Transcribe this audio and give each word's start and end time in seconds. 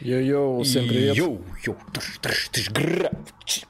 Йо-йо, 0.00 0.62
всем 0.62 0.88
привет. 0.88 1.16
Йоу, 1.16 1.40
йоу, 1.64 1.76
тыш, 1.92 2.18
тыш, 2.20 2.48
тыш, 2.48 2.70
гра. 2.70 3.10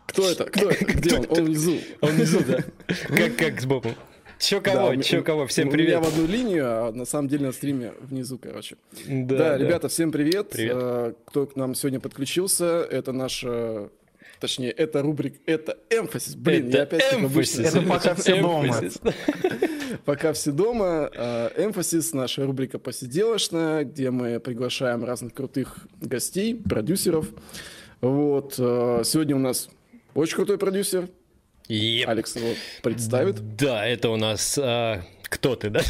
Кто 0.07 0.31
это? 0.31 0.45
Кто 0.45 0.71
это? 0.71 0.85
Где 0.85 1.17
он? 1.19 1.27
Он 1.29 1.45
внизу. 1.45 1.79
Он 2.00 2.11
внизу, 2.11 2.41
да. 2.47 2.65
Как, 3.08 3.36
как 3.36 3.61
сбоку. 3.61 3.91
Чё 4.39 4.60
кого, 4.60 4.95
Да, 4.97 5.02
чё 5.02 5.23
кого, 5.23 5.47
всем 5.47 5.71
привет. 5.71 5.89
меня 5.89 6.00
в 6.00 6.08
одну 6.08 6.26
линию, 6.26 6.65
а 6.67 6.92
на 6.92 7.05
самом 7.05 7.29
деле 7.29 7.47
на 7.47 7.52
стриме 7.52 7.92
внизу, 8.00 8.39
короче. 8.39 8.77
Да, 9.07 9.37
Да, 9.37 9.48
да. 9.50 9.59
ребята, 9.59 9.89
всем 9.89 10.11
привет. 10.12 10.50
Привет. 10.50 10.77
Э, 10.77 11.12
Кто 11.27 11.46
к 11.46 11.56
нам 11.56 11.74
сегодня 11.74 12.00
подключился, 12.00 12.82
это 12.91 13.12
наша... 13.12 13.88
Точнее, 14.41 14.72
это 14.72 15.00
рубрик, 15.02 15.36
это 15.46 15.79
Emphasis. 15.88 16.34
Блин, 16.34 16.68
Это 16.68 16.77
я 16.77 16.82
опять 16.82 17.14
Emphasis. 17.14 17.59
Это 17.61 17.80
пока 17.82 18.14
все 18.14 18.41
дома. 18.41 18.80
Пока 20.04 20.32
все 20.32 20.52
дома. 20.52 21.10
э, 21.14 21.50
Emphasis, 21.56 22.12
наша 22.12 22.45
рубрика 22.45 22.79
посиделочная, 22.79 23.84
где 23.84 24.10
мы 24.10 24.40
приглашаем 24.40 25.04
разных 25.04 25.34
крутых 25.34 25.78
гостей, 26.00 26.54
продюсеров. 26.54 27.28
Вот. 28.00 28.55
э, 28.59 29.02
Сегодня 29.05 29.36
у 29.36 29.41
нас 29.41 29.69
очень 30.14 30.36
крутой 30.36 30.59
продюсер. 30.59 31.09
Еп. 31.69 32.09
Алекс 32.09 32.36
его 32.36 32.48
представит. 32.83 33.56
Да, 33.56 33.86
это 33.86 34.10
у 34.10 34.16
нас... 34.16 34.59
а, 34.60 35.02
кто 35.28 35.56
ты, 35.56 35.70
да? 35.70 35.80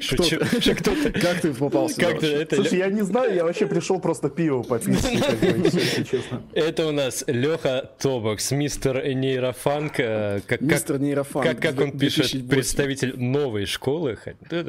Шучу. 0.00 0.38
Кто 0.38 0.90
ты? 0.94 1.10
Как 1.12 1.40
ты 1.40 1.52
попался? 1.54 2.00
Как 2.00 2.20
ты? 2.20 2.26
Это 2.26 2.56
Слушай, 2.56 2.78
я 2.78 2.88
не 2.88 3.02
знаю, 3.02 3.34
я 3.34 3.44
вообще 3.44 3.66
пришел 3.66 4.00
просто 4.00 4.28
пиво 4.28 4.62
попить, 4.62 5.00
как 5.26 5.38
бы, 5.38 5.68
если 5.72 6.02
честно. 6.02 6.42
Это 6.52 6.86
у 6.86 6.92
нас 6.92 7.24
Леха 7.26 7.90
Тобокс, 7.98 8.50
мистер 8.50 9.04
нейрофанк. 9.14 9.98
э, 10.00 10.40
Как, 10.46 10.60
как- 10.60 10.60
Мистер 10.60 10.98
Нейрофанк. 10.98 11.46
Как, 11.46 11.60
как 11.60 11.80
он 11.80 11.92
пишет, 11.92 12.30
2008. 12.32 12.48
представитель 12.48 13.14
новой 13.18 13.66
школы. 13.66 14.18
Ну, 14.50 14.62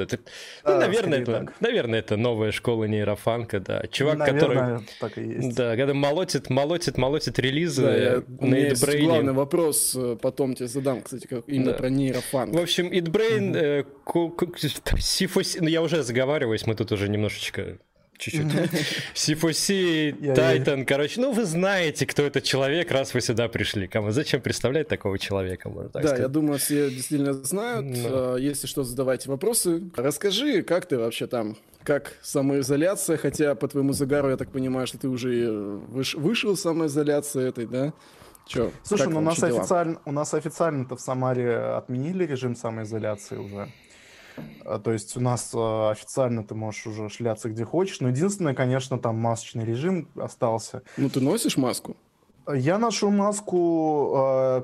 Да, 0.64 0.80
наверное, 0.80 1.22
это, 1.22 1.48
наверное, 1.60 2.00
это 2.00 2.18
новая 2.18 2.52
школа 2.52 2.86
нейрофанка, 2.86 3.60
да. 3.60 3.84
Чувак, 3.92 4.20
который... 4.20 4.56
Наверное, 4.58 4.82
так 5.00 5.18
и 5.18 5.22
есть. 5.24 5.56
Да, 5.56 5.76
когда 5.76 5.94
молотит, 5.94 6.50
молотит, 6.50 6.98
молотит 6.98 7.40
релизы 7.40 8.24
у 8.40 8.46
на 8.46 8.56
ItBrain. 8.56 9.06
главный 9.06 9.34
вопрос, 9.34 9.96
э, 9.96 10.18
потом 10.22 10.56
тебе 10.56 10.68
задам, 10.68 11.02
кстати, 11.02 11.28
как 11.28 11.44
именно 11.48 11.72
Да. 11.72 11.78
про 11.78 11.90
нейрофанк. 11.90 12.54
В 12.54 12.60
общем, 12.62 12.92
э, 12.92 13.84
ку- 13.84 13.87
C4C, 14.06 15.60
ну 15.62 15.68
я 15.68 15.82
уже 15.82 16.04
заговариваюсь, 16.04 16.66
мы 16.66 16.76
тут 16.76 16.92
уже 16.92 17.10
немножечко 17.10 17.78
чуть-чуть. 18.18 18.46
C4C, 19.14 20.16
Я 20.22 20.34
Titan, 20.34 20.86
короче, 20.86 21.22
ну 21.22 21.32
вы 21.32 21.46
знаете, 21.46 22.06
кто 22.06 22.24
этот 22.24 22.44
человек, 22.44 22.92
раз 22.92 23.14
вы 23.14 23.22
сюда 23.22 23.48
пришли. 23.48 23.88
Кому 23.88 24.12
зачем 24.12 24.42
представлять 24.42 24.88
такого 24.88 25.20
человека, 25.20 25.70
можно 25.70 25.90
так 25.90 26.02
да, 26.04 26.10
я 26.10 26.16
сказать. 26.16 26.32
думаю, 26.32 26.60
все 26.60 26.90
действительно 26.90 27.34
знают. 27.34 27.86
Да. 28.04 28.36
Э, 28.36 28.38
Если 28.40 28.68
что, 28.68 28.84
задавайте 28.84 29.30
вопросы. 29.30 29.84
Расскажи, 29.96 30.64
как 30.64 30.86
ты 30.88 30.98
вообще 30.98 31.28
там? 31.28 31.58
Как 31.84 32.18
самоизоляция? 32.22 33.18
Хотя 33.18 33.56
по 33.56 33.68
твоему 33.68 33.94
загару, 33.94 34.30
я 34.30 34.38
так 34.38 34.52
понимаю, 34.52 34.88
что 34.88 34.98
ты 34.98 35.08
уже 35.08 35.30
выш- 35.90 36.18
вышел 36.20 36.54
из 36.54 36.62
самоизоляции 36.62 37.48
этой, 37.48 37.66
да? 37.66 37.94
Че? 38.48 38.72
Слушай, 38.84 39.10
ну 39.10 39.20
у 39.20 39.22
нас, 39.22 39.42
официально, 39.44 40.00
у 40.06 40.12
нас 40.12 40.34
официально-то 40.34 40.96
в 40.96 41.02
Самаре 41.02 41.58
отменили 41.58 42.26
режим 42.26 42.56
самоизоляции 42.56 43.38
уже. 43.38 43.72
А, 44.66 44.80
То 44.80 44.92
есть 44.92 45.18
у 45.18 45.20
нас 45.20 45.52
а, 45.54 45.92
официально 45.92 46.44
ты 46.44 46.56
можешь 46.56 46.88
уже 46.88 47.10
шляться 47.10 47.50
где 47.50 47.66
хочешь. 47.66 48.00
Но 48.00 48.10
единственное, 48.10 48.54
конечно, 48.54 48.98
там 48.98 49.18
масочный 49.18 49.66
режим 49.66 50.08
остался. 50.16 50.84
Ну, 50.98 51.10
ты 51.10 51.20
носишь 51.20 51.58
маску? 51.58 51.98
Я 52.48 52.78
ношу 52.78 53.10
маску 53.10 54.14
э, 54.16 54.64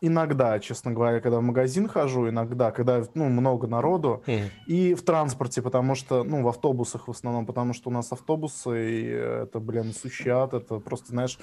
иногда, 0.00 0.58
честно 0.60 0.92
говоря, 0.92 1.20
когда 1.20 1.38
в 1.38 1.42
магазин 1.42 1.88
хожу, 1.88 2.28
иногда, 2.28 2.70
когда 2.70 3.02
ну, 3.14 3.28
много 3.28 3.66
народу, 3.66 4.22
Мгм. 4.26 4.50
и 4.66 4.94
в 4.94 5.02
транспорте, 5.02 5.62
потому 5.62 5.94
что, 5.94 6.22
ну, 6.24 6.42
в 6.42 6.48
автобусах 6.48 7.08
в 7.08 7.10
основном, 7.10 7.46
потому 7.46 7.72
что 7.74 7.90
у 7.90 7.92
нас 7.92 8.12
автобусы, 8.12 8.90
и 8.90 9.04
это, 9.06 9.58
блин, 9.60 9.92
сущий 9.92 10.30
ад, 10.30 10.54
это 10.54 10.78
просто, 10.78 11.08
знаешь, 11.08 11.38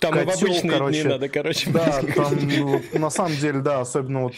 Там 0.00 0.14
и 0.18 0.22
в 0.24 0.26
котел, 0.26 0.48
обычные 0.48 0.72
короче. 0.72 1.02
дни 1.02 1.10
надо, 1.12 1.28
короче. 1.28 1.70
да, 1.70 2.00
там, 2.14 2.32
ну, 2.58 2.80
на 2.98 3.10
самом 3.10 3.36
деле, 3.36 3.60
да, 3.60 3.80
особенно 3.80 4.22
вот, 4.24 4.34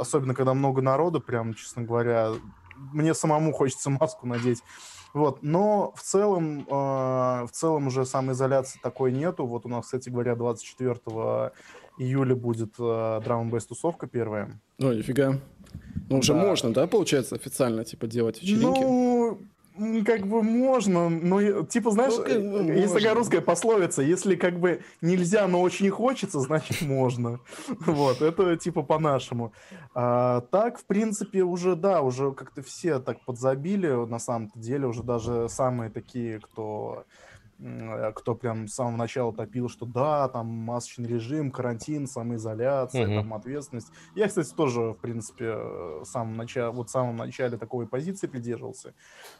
особенно 0.00 0.34
когда 0.34 0.54
много 0.54 0.82
народу, 0.82 1.20
прям, 1.20 1.54
честно 1.54 1.82
говоря, 1.82 2.32
мне 2.92 3.14
самому 3.14 3.52
хочется 3.52 3.90
маску 3.90 4.26
надеть. 4.26 4.62
Вот, 5.14 5.38
но 5.42 5.94
в 5.96 6.02
целом, 6.02 6.66
э, 6.68 6.72
в 7.46 7.48
целом 7.50 7.86
уже 7.86 8.04
самоизоляции 8.04 8.78
такой 8.82 9.12
нету. 9.12 9.46
Вот 9.46 9.64
у 9.64 9.68
нас, 9.70 9.86
кстати 9.86 10.10
говоря, 10.10 10.34
24 10.36 11.52
июля 11.98 12.34
будет 12.34 12.74
э, 12.78 13.20
н 13.24 13.60
тусовка 13.68 14.06
первая. 14.06 14.60
Ну, 14.78 14.92
нифига. 14.92 15.38
Ну, 16.08 16.18
уже 16.18 16.34
Да. 16.34 16.40
можно, 16.40 16.72
да, 16.72 16.86
получается, 16.86 17.34
официально, 17.34 17.84
типа, 17.84 18.06
делать 18.06 18.40
вечеринки? 18.42 18.80
Ну, 18.80 19.40
как 20.06 20.26
бы 20.26 20.42
можно, 20.42 21.10
но 21.10 21.62
типа, 21.64 21.90
знаешь, 21.90 22.14
Ну, 22.16 22.62
есть 22.72 22.94
такая 22.94 23.08
можно. 23.10 23.14
русская 23.14 23.40
пословица, 23.42 24.00
если 24.00 24.34
как 24.34 24.58
бы 24.58 24.80
нельзя, 25.02 25.46
но 25.48 25.60
очень 25.60 25.90
хочется, 25.90 26.40
значит 26.40 26.80
можно. 26.82 27.40
Вот, 27.86 28.22
это 28.22 28.56
типа 28.56 28.82
по-нашему. 28.82 29.52
А, 29.94 30.40
так, 30.50 30.78
в 30.78 30.86
принципе, 30.86 31.42
уже, 31.42 31.76
да, 31.76 32.00
уже 32.00 32.32
как-то 32.32 32.62
все 32.62 33.00
так 33.00 33.22
подзабили, 33.26 33.88
на 34.06 34.18
самом-то 34.18 34.58
деле, 34.58 34.86
уже 34.86 35.02
даже 35.02 35.48
самые 35.50 35.90
такие, 35.90 36.40
кто 36.40 37.04
кто 38.14 38.34
прям 38.34 38.68
с 38.68 38.74
самого 38.74 38.96
начала 38.96 39.32
топил, 39.32 39.68
что 39.68 39.86
да, 39.86 40.28
там 40.28 40.46
масочный 40.46 41.08
режим, 41.08 41.50
карантин, 41.50 42.06
самоизоляция, 42.06 43.06
Мгм. 43.06 43.14
там 43.16 43.34
ответственность. 43.34 43.92
Я, 44.14 44.28
кстати, 44.28 44.52
тоже, 44.54 44.80
в 44.92 44.94
принципе, 44.94 45.44
э, 45.46 46.00
в 46.00 46.04
самом 46.04 46.36
начале, 46.36 46.70
вот 46.70 46.88
в 46.88 46.92
самом 46.92 47.16
начале 47.16 47.56
такой 47.56 47.86
позиции 47.86 48.26
придерживался. 48.26 48.94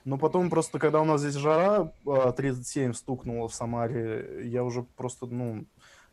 Но 0.04 0.18
потом 0.18 0.48
просто, 0.50 0.78
когда 0.78 1.00
у 1.00 1.04
нас 1.04 1.20
здесь 1.20 1.34
жара 1.34 1.92
э, 2.06 2.32
37 2.36 2.92
стукнула 2.94 3.48
в 3.48 3.54
Самаре, 3.54 4.48
я 4.48 4.64
уже 4.64 4.82
просто, 4.82 5.26
ну, 5.26 5.66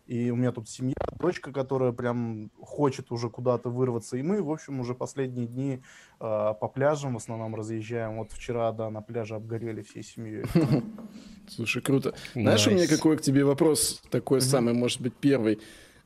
и 0.05 0.29
у 0.31 0.35
меня 0.35 0.51
тут 0.51 0.69
семья, 0.69 0.95
дочка, 1.19 1.51
которая 1.51 1.91
прям 1.93 2.51
хочет 2.61 3.11
уже 3.11 3.29
куда-то 3.29 3.69
вырваться. 3.69 4.17
И 4.17 4.21
мы, 4.21 4.41
в 4.43 4.51
общем, 4.51 4.79
уже 4.79 4.93
последние 4.93 5.47
дни 5.47 5.81
э, 6.19 6.53
по 6.59 6.67
пляжам 6.67 7.13
в 7.13 7.17
основном 7.17 7.55
разъезжаем. 7.55 8.17
Вот 8.17 8.31
вчера, 8.31 8.71
да, 8.73 8.89
на 8.89 9.01
пляже 9.01 9.35
обгорели 9.35 9.81
всей 9.81 10.03
семьей. 10.03 10.43
Слушай, 11.47 11.81
круто. 11.81 12.13
Знаешь, 12.33 12.67
у 12.67 12.71
меня 12.71 12.87
какой 12.87 13.17
к 13.17 13.21
тебе 13.21 13.45
вопрос, 13.45 14.01
такой 14.09 14.41
самый, 14.41 14.73
может 14.73 15.01
быть, 15.01 15.13
первый 15.13 15.59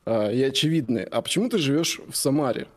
а, 0.04 0.30
и 0.30 0.42
очевидный. 0.42 1.04
А 1.04 1.20
почему 1.20 1.48
ты 1.48 1.58
живешь 1.58 2.00
в 2.08 2.16
Самаре? 2.16 2.68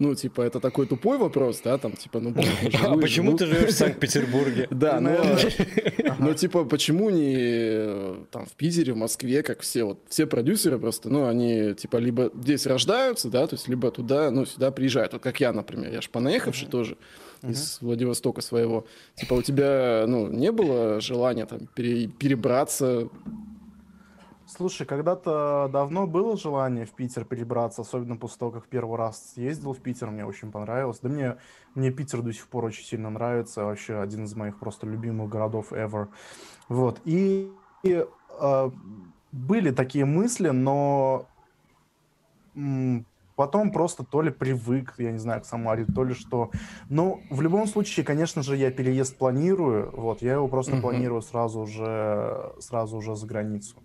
Ну, 0.00 0.14
типа, 0.14 0.42
это 0.42 0.60
такой 0.60 0.86
тупой 0.86 1.18
вопрос, 1.18 1.60
да, 1.64 1.76
там, 1.76 1.92
типа, 1.92 2.20
ну, 2.20 2.30
блин, 2.30 2.48
ну, 2.62 2.70
А 2.92 2.96
почему 2.96 3.36
ты 3.36 3.46
живешь 3.46 3.70
в 3.70 3.76
Санкт-Петербурге? 3.76 4.68
Да, 4.78 5.00
но, 5.00 5.10
Наверное. 5.10 6.16
ну, 6.20 6.34
типа, 6.34 6.64
почему 6.64 7.10
не 7.10 7.34
э, 7.36 8.16
там 8.30 8.46
в 8.46 8.52
Питере, 8.52 8.92
в 8.92 8.96
Москве, 8.96 9.42
как 9.42 9.60
все, 9.60 9.82
вот, 9.82 9.98
все 10.08 10.26
продюсеры 10.26 10.78
просто, 10.78 11.08
ну, 11.08 11.26
они, 11.26 11.74
типа, 11.74 11.96
либо 11.96 12.30
здесь 12.32 12.64
рождаются, 12.66 13.28
да, 13.28 13.48
то 13.48 13.56
есть, 13.56 13.66
либо 13.66 13.90
туда, 13.90 14.30
ну, 14.30 14.46
сюда 14.46 14.70
приезжают, 14.70 15.14
вот 15.14 15.22
как 15.22 15.40
я, 15.40 15.52
например, 15.52 15.92
я 15.92 16.00
же 16.00 16.10
понаехавший 16.10 16.68
тоже 16.68 16.96
из 17.42 17.78
Владивостока 17.80 18.40
своего. 18.40 18.86
Типа, 19.16 19.34
у 19.34 19.42
тебя, 19.42 20.04
ну, 20.06 20.28
не 20.28 20.52
было 20.52 21.00
желания 21.00 21.46
там 21.46 21.66
пере- 21.74 22.08
перебраться, 22.08 23.08
Слушай, 24.58 24.88
когда-то 24.88 25.70
давно 25.72 26.08
было 26.08 26.36
желание 26.36 26.84
в 26.84 26.90
Питер 26.90 27.24
перебраться, 27.24 27.82
особенно 27.82 28.16
после 28.16 28.38
того, 28.40 28.50
как 28.50 28.66
первый 28.66 28.98
раз 28.98 29.34
съездил 29.34 29.72
в 29.72 29.78
Питер, 29.78 30.10
мне 30.10 30.26
очень 30.26 30.50
понравилось. 30.50 30.98
Да 31.00 31.08
мне, 31.08 31.36
мне 31.76 31.92
Питер 31.92 32.22
до 32.22 32.32
сих 32.32 32.48
пор 32.48 32.64
очень 32.64 32.84
сильно 32.84 33.08
нравится, 33.08 33.64
вообще 33.64 34.00
один 34.00 34.24
из 34.24 34.34
моих 34.34 34.58
просто 34.58 34.88
любимых 34.88 35.28
городов 35.28 35.72
ever. 35.72 36.08
Вот, 36.68 37.00
и, 37.04 37.52
и, 37.84 38.04
э, 38.40 38.70
были 39.30 39.70
такие 39.70 40.04
мысли, 40.04 40.48
но 40.48 41.28
потом 43.36 43.70
просто 43.70 44.04
то 44.04 44.22
ли 44.22 44.30
привык, 44.32 44.94
я 44.98 45.12
не 45.12 45.18
знаю, 45.18 45.40
к 45.42 45.44
Самаре, 45.44 45.86
то 45.86 46.02
ли 46.02 46.14
что. 46.14 46.50
Но 46.88 47.20
в 47.30 47.40
любом 47.42 47.68
случае, 47.68 48.04
конечно 48.04 48.42
же, 48.42 48.56
я 48.56 48.72
переезд 48.72 49.18
планирую, 49.18 49.92
вот, 49.92 50.20
я 50.20 50.32
его 50.32 50.48
просто 50.48 50.72
Мгм. 50.72 50.82
планирую 50.82 51.22
сразу 51.22 51.60
уже, 51.60 52.54
сразу 52.58 52.96
уже 52.96 53.14
за 53.14 53.24
границу. 53.28 53.84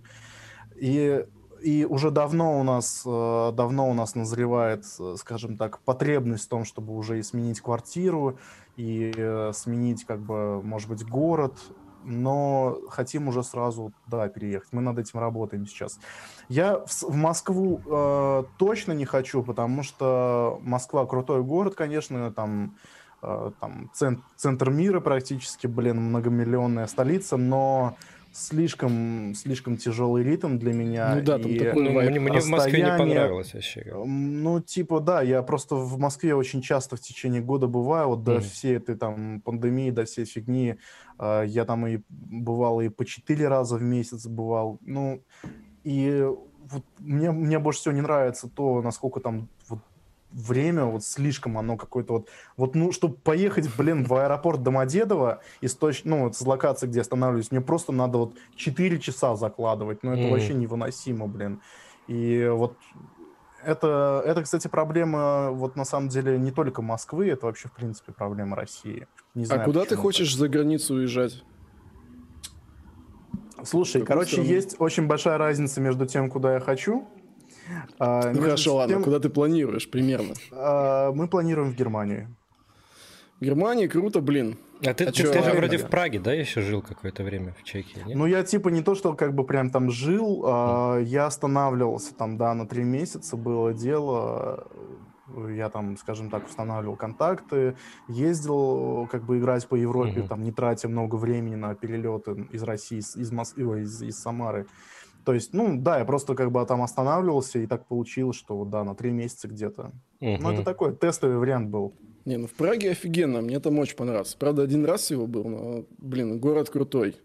И, 0.84 1.26
и 1.62 1.86
уже 1.86 2.12
давно 2.12 2.60
у 2.60 2.64
нас, 2.64 3.04
э, 3.06 3.52
давно 3.54 3.90
у 3.90 3.94
нас 3.94 4.16
назревает, 4.16 4.84
э, 5.00 5.16
скажем 5.18 5.56
так, 5.56 5.80
потребность 5.80 6.48
в 6.48 6.50
том, 6.50 6.66
чтобы 6.66 6.94
уже 6.94 7.20
и 7.20 7.24
сменить 7.24 7.62
квартиру, 7.62 8.38
и 8.76 9.14
э, 9.16 9.52
сменить, 9.54 10.04
как 10.04 10.20
бы, 10.20 10.62
может 10.62 10.90
быть, 10.90 11.08
город, 11.08 11.54
но 12.04 12.78
хотим 12.90 13.30
уже 13.30 13.44
сразу, 13.44 13.94
да, 14.08 14.28
переехать. 14.28 14.74
Мы 14.74 14.82
над 14.82 15.00
этим 15.00 15.20
работаем 15.20 15.66
сейчас. 15.66 16.00
Я 16.50 16.84
в, 16.86 17.16
Москву 17.16 17.82
э, 17.86 18.44
точно 18.58 18.92
не 18.92 19.06
хочу, 19.06 19.42
потому 19.42 19.84
что 19.84 20.60
Москва 20.64 21.06
крутой 21.06 21.44
город, 21.44 21.76
конечно, 21.76 22.30
там, 22.34 22.76
э, 23.22 23.52
там 23.62 23.90
цен- 23.94 24.22
центр 24.36 24.70
мира 24.70 25.00
практически, 25.00 25.68
блин, 25.68 26.02
многомиллионная 26.10 26.88
столица, 26.88 27.38
но 27.38 27.96
слишком, 28.34 29.34
слишком 29.36 29.78
тяжелый 29.78 30.24
ритм 30.24 30.58
для 30.58 30.74
меня. 30.74 31.16
Ну 31.16 31.22
да, 31.22 31.38
там 31.38 31.56
такой 31.56 31.84
ну, 31.84 32.02
мне, 32.02 32.20
мне 32.20 32.42
в 32.42 32.48
Москве 32.48 32.82
не 32.82 32.98
понравилось 32.98 33.54
вообще. 33.54 33.94
Ну, 34.06 34.60
типа, 34.60 35.00
да, 35.00 35.22
я 35.22 35.42
просто 35.44 35.76
в 35.76 35.98
Москве 36.00 36.36
очень 36.36 36.62
часто 36.62 36.96
в 36.96 37.00
течение 37.00 37.42
года 37.42 37.68
бываю, 37.68 38.10
вот 38.10 38.24
до 38.24 38.38
mm. 38.38 38.42
всей 38.42 38.78
этой 38.78 38.96
там 38.96 39.42
пандемии, 39.42 39.92
до 39.92 40.06
всей 40.06 40.26
фигни, 40.26 40.76
э, 41.20 41.44
я 41.48 41.66
там 41.66 41.86
и 41.88 42.00
бывал 42.10 42.82
и 42.82 42.90
по 42.90 43.06
четыре 43.06 43.48
раза 43.48 43.78
в 43.78 43.84
месяц 43.84 44.26
бывал, 44.26 44.80
ну, 44.82 45.24
и 45.84 46.28
вот 46.72 46.84
мне, 47.00 47.32
мне 47.32 47.60
больше 47.60 47.82
всего 47.82 47.94
не 47.94 48.02
нравится 48.02 48.50
то, 48.50 48.82
насколько 48.82 49.20
там 49.20 49.48
вот 49.70 49.80
время 50.34 50.86
вот 50.86 51.04
слишком 51.04 51.58
оно 51.58 51.78
какое-то 51.78 52.14
вот... 52.14 52.30
Вот, 52.58 52.76
ну, 52.76 52.92
чтобы 52.92 53.16
поехать, 53.16 53.70
блин, 53.78 54.04
в 54.04 54.14
аэропорт 54.14 54.64
Домодедово, 54.64 55.42
из 55.62 55.76
точ... 55.76 56.02
ну, 56.04 56.26
вот 56.26 56.36
с 56.36 56.42
локации, 56.42 56.88
где 56.88 57.02
останавливаюсь, 57.02 57.52
мне 57.52 57.62
просто 57.62 57.92
надо 57.92 58.18
вот 58.18 58.34
4 58.56 59.00
часа 59.00 59.36
закладывать. 59.36 60.04
Ну, 60.04 60.12
это 60.12 60.24
mm. 60.24 60.32
вообще 60.32 60.54
невыносимо, 60.54 61.28
блин. 61.28 61.62
И 62.08 62.50
вот 62.52 62.76
это, 63.64 64.22
это, 64.26 64.44
кстати, 64.44 64.68
проблема 64.68 65.52
вот 65.52 65.76
на 65.76 65.86
самом 65.86 66.10
деле 66.10 66.38
не 66.38 66.52
только 66.52 66.82
Москвы, 66.82 67.30
это 67.30 67.46
вообще, 67.46 67.70
в 67.70 67.72
принципе, 67.72 68.12
проблема 68.12 68.56
России. 68.56 69.08
Не 69.36 69.44
а 69.44 69.48
знаю, 69.48 69.62
а 69.62 69.66
куда 69.66 69.86
ты 69.86 69.96
хочешь 69.96 70.32
так. 70.32 70.40
за 70.40 70.50
границу 70.50 70.96
уезжать? 70.96 71.44
Слушай, 73.64 74.02
короче, 74.02 74.34
страну? 74.34 74.50
есть 74.50 74.76
очень 74.80 75.08
большая 75.08 75.38
разница 75.38 75.80
между 75.80 76.06
тем, 76.06 76.30
куда 76.30 76.56
я 76.56 76.60
хочу, 76.60 77.08
а, 78.00 78.32
ну 78.32 78.42
хорошо, 78.42 78.76
ладно, 78.76 79.02
куда 79.02 79.20
ты 79.20 79.30
планируешь 79.30 79.90
примерно? 79.90 80.34
А, 80.52 81.12
мы 81.12 81.28
планируем 81.28 81.72
в 81.72 81.76
Германию. 81.76 82.28
В 83.40 83.46
Германии 83.46 83.88
круто, 83.88 84.22
блин. 84.22 84.58
А 84.86 84.94
ты, 84.94 85.06
а 85.06 85.12
ты, 85.12 85.24
ты 85.24 85.44
же 85.44 85.52
вроде 85.52 85.78
в 85.78 85.90
Праге, 85.90 86.20
да, 86.20 86.34
еще 86.34 86.62
жил 86.62 86.82
какое-то 86.82 87.24
время 87.24 87.54
в 87.60 87.64
Чехии? 87.64 88.00
Нет? 88.06 88.18
Ну, 88.18 88.26
я 88.26 88.44
типа 88.44 88.70
не 88.70 88.82
то, 88.82 88.96
что 88.96 89.14
как 89.14 89.34
бы 89.34 89.46
прям 89.46 89.70
там 89.70 89.90
жил, 89.92 90.44
а, 90.46 91.00
я 91.00 91.26
останавливался 91.26 92.14
там, 92.14 92.38
да, 92.38 92.54
на 92.54 92.68
три 92.68 92.84
месяца 92.84 93.38
было 93.38 93.74
дело. 93.74 94.68
Я 95.50 95.70
там, 95.70 95.98
скажем 95.98 96.30
так, 96.30 96.46
устанавливал 96.48 96.96
контакты, 96.96 97.76
ездил 98.08 99.08
как 99.10 99.24
бы 99.24 99.40
играть 99.40 99.68
по 99.68 99.76
Европе, 99.76 100.20
угу. 100.20 100.28
там 100.28 100.44
не 100.44 100.52
тратя 100.52 100.88
много 100.90 101.16
времени 101.16 101.56
на 101.56 101.74
перелеты 101.76 102.48
из 102.52 102.62
России, 102.62 103.00
из 103.00 103.32
Москвы, 103.32 103.82
из, 103.82 104.02
из 104.02 104.20
Самары. 104.20 104.68
То 105.26 105.34
есть, 105.34 105.54
ну, 105.54 105.78
да, 105.78 106.00
я 106.00 106.06
просто 106.06 106.36
как 106.36 106.52
бы 106.52 106.66
там 106.66 106.82
останавливался, 106.82 107.60
и 107.60 107.68
так 107.68 107.86
получилось, 107.86 108.36
что, 108.36 108.58
вот, 108.58 108.70
да, 108.70 108.84
на 108.84 108.96
три 108.96 109.12
месяца 109.12 109.48
где-то. 109.48 109.92
Угу. 110.20 110.38
Ну, 110.40 110.52
это 110.52 110.64
такой 110.64 110.96
тестовый 110.96 111.38
вариант 111.38 111.70
был. 111.70 111.94
Не, 112.26 112.38
ну 112.38 112.48
в 112.48 112.54
Праге 112.54 112.92
офигенно, 112.92 113.42
мне 113.42 113.60
там 113.60 113.80
очень 113.80 113.98
понравилось. 113.98 114.36
Правда, 114.36 114.64
один 114.64 114.86
раз 114.86 115.02
всего 115.02 115.28
был, 115.28 115.44
но, 115.44 115.86
блин, 115.98 116.40
город 116.40 116.70
крутой. 116.70 117.16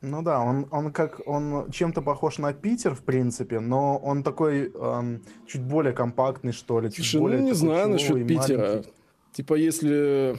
Ну 0.00 0.22
да, 0.22 0.40
он, 0.40 0.66
он 0.70 0.90
как 0.92 1.20
он 1.26 1.70
чем-то 1.70 2.02
похож 2.02 2.38
на 2.38 2.52
Питер, 2.52 2.94
в 2.94 3.04
принципе, 3.04 3.60
но 3.60 3.98
он 3.98 4.24
такой 4.24 4.72
эм, 4.74 5.22
чуть 5.46 5.62
более 5.62 5.92
компактный, 5.92 6.52
что 6.52 6.80
ли. 6.80 6.88
Чуть 6.88 7.04
Слушай, 7.04 7.20
более 7.20 7.40
ну 7.40 7.44
не 7.46 7.52
знаю 7.52 7.88
насчет 7.88 8.26
Питера. 8.26 8.58
Маленький. 8.58 8.90
Типа, 9.32 9.54
если 9.54 10.36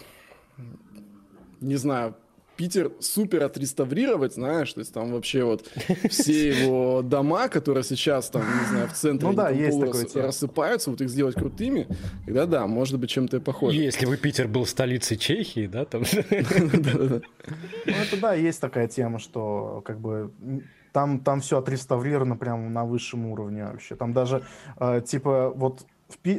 не 1.62 1.76
знаю, 1.78 2.16
Питер 2.56 2.92
супер 3.00 3.44
отреставрировать, 3.44 4.36
знаешь, 4.36 4.72
то 4.74 4.80
есть 4.80 4.94
там 4.94 5.12
вообще 5.12 5.44
вот 5.44 5.68
все 6.10 6.50
его 6.64 7.02
дома, 7.02 7.48
которые 7.48 7.84
сейчас 7.84 8.30
там, 8.30 8.44
не 8.44 8.68
знаю, 8.70 8.88
в 8.88 8.94
центре 8.94 9.28
ну, 9.28 9.34
да, 9.34 9.50
есть 9.50 9.82
рас, 9.82 10.16
рассыпаются, 10.16 10.92
вот 10.92 11.02
их 11.02 11.10
сделать 11.10 11.36
крутыми, 11.36 11.88
тогда 12.26 12.46
да, 12.46 12.68
может 12.68 13.00
быть 13.00 13.10
чем-то 13.10 13.40
похоже. 13.40 13.78
Если 13.78 14.06
бы 14.06 14.18
Питер 14.18 14.48
был 14.48 14.66
столицей 14.66 15.18
Чехии, 15.18 15.68
да, 15.68 15.86
там... 15.86 16.04
Ну 16.12 17.22
это 17.86 18.18
да, 18.22 18.34
есть 18.34 18.62
такая 18.62 18.88
тема, 18.88 19.20
что 19.20 19.82
как 19.86 20.00
бы 20.00 20.32
там, 20.94 21.20
там 21.20 21.42
все 21.42 21.58
отреставрировано 21.58 22.38
прямо 22.38 22.70
на 22.70 22.86
высшем 22.86 23.26
уровне 23.26 23.66
вообще. 23.66 23.96
Там 23.96 24.14
даже, 24.14 24.44
э, 24.80 25.02
типа, 25.06 25.52
вот 25.56 25.86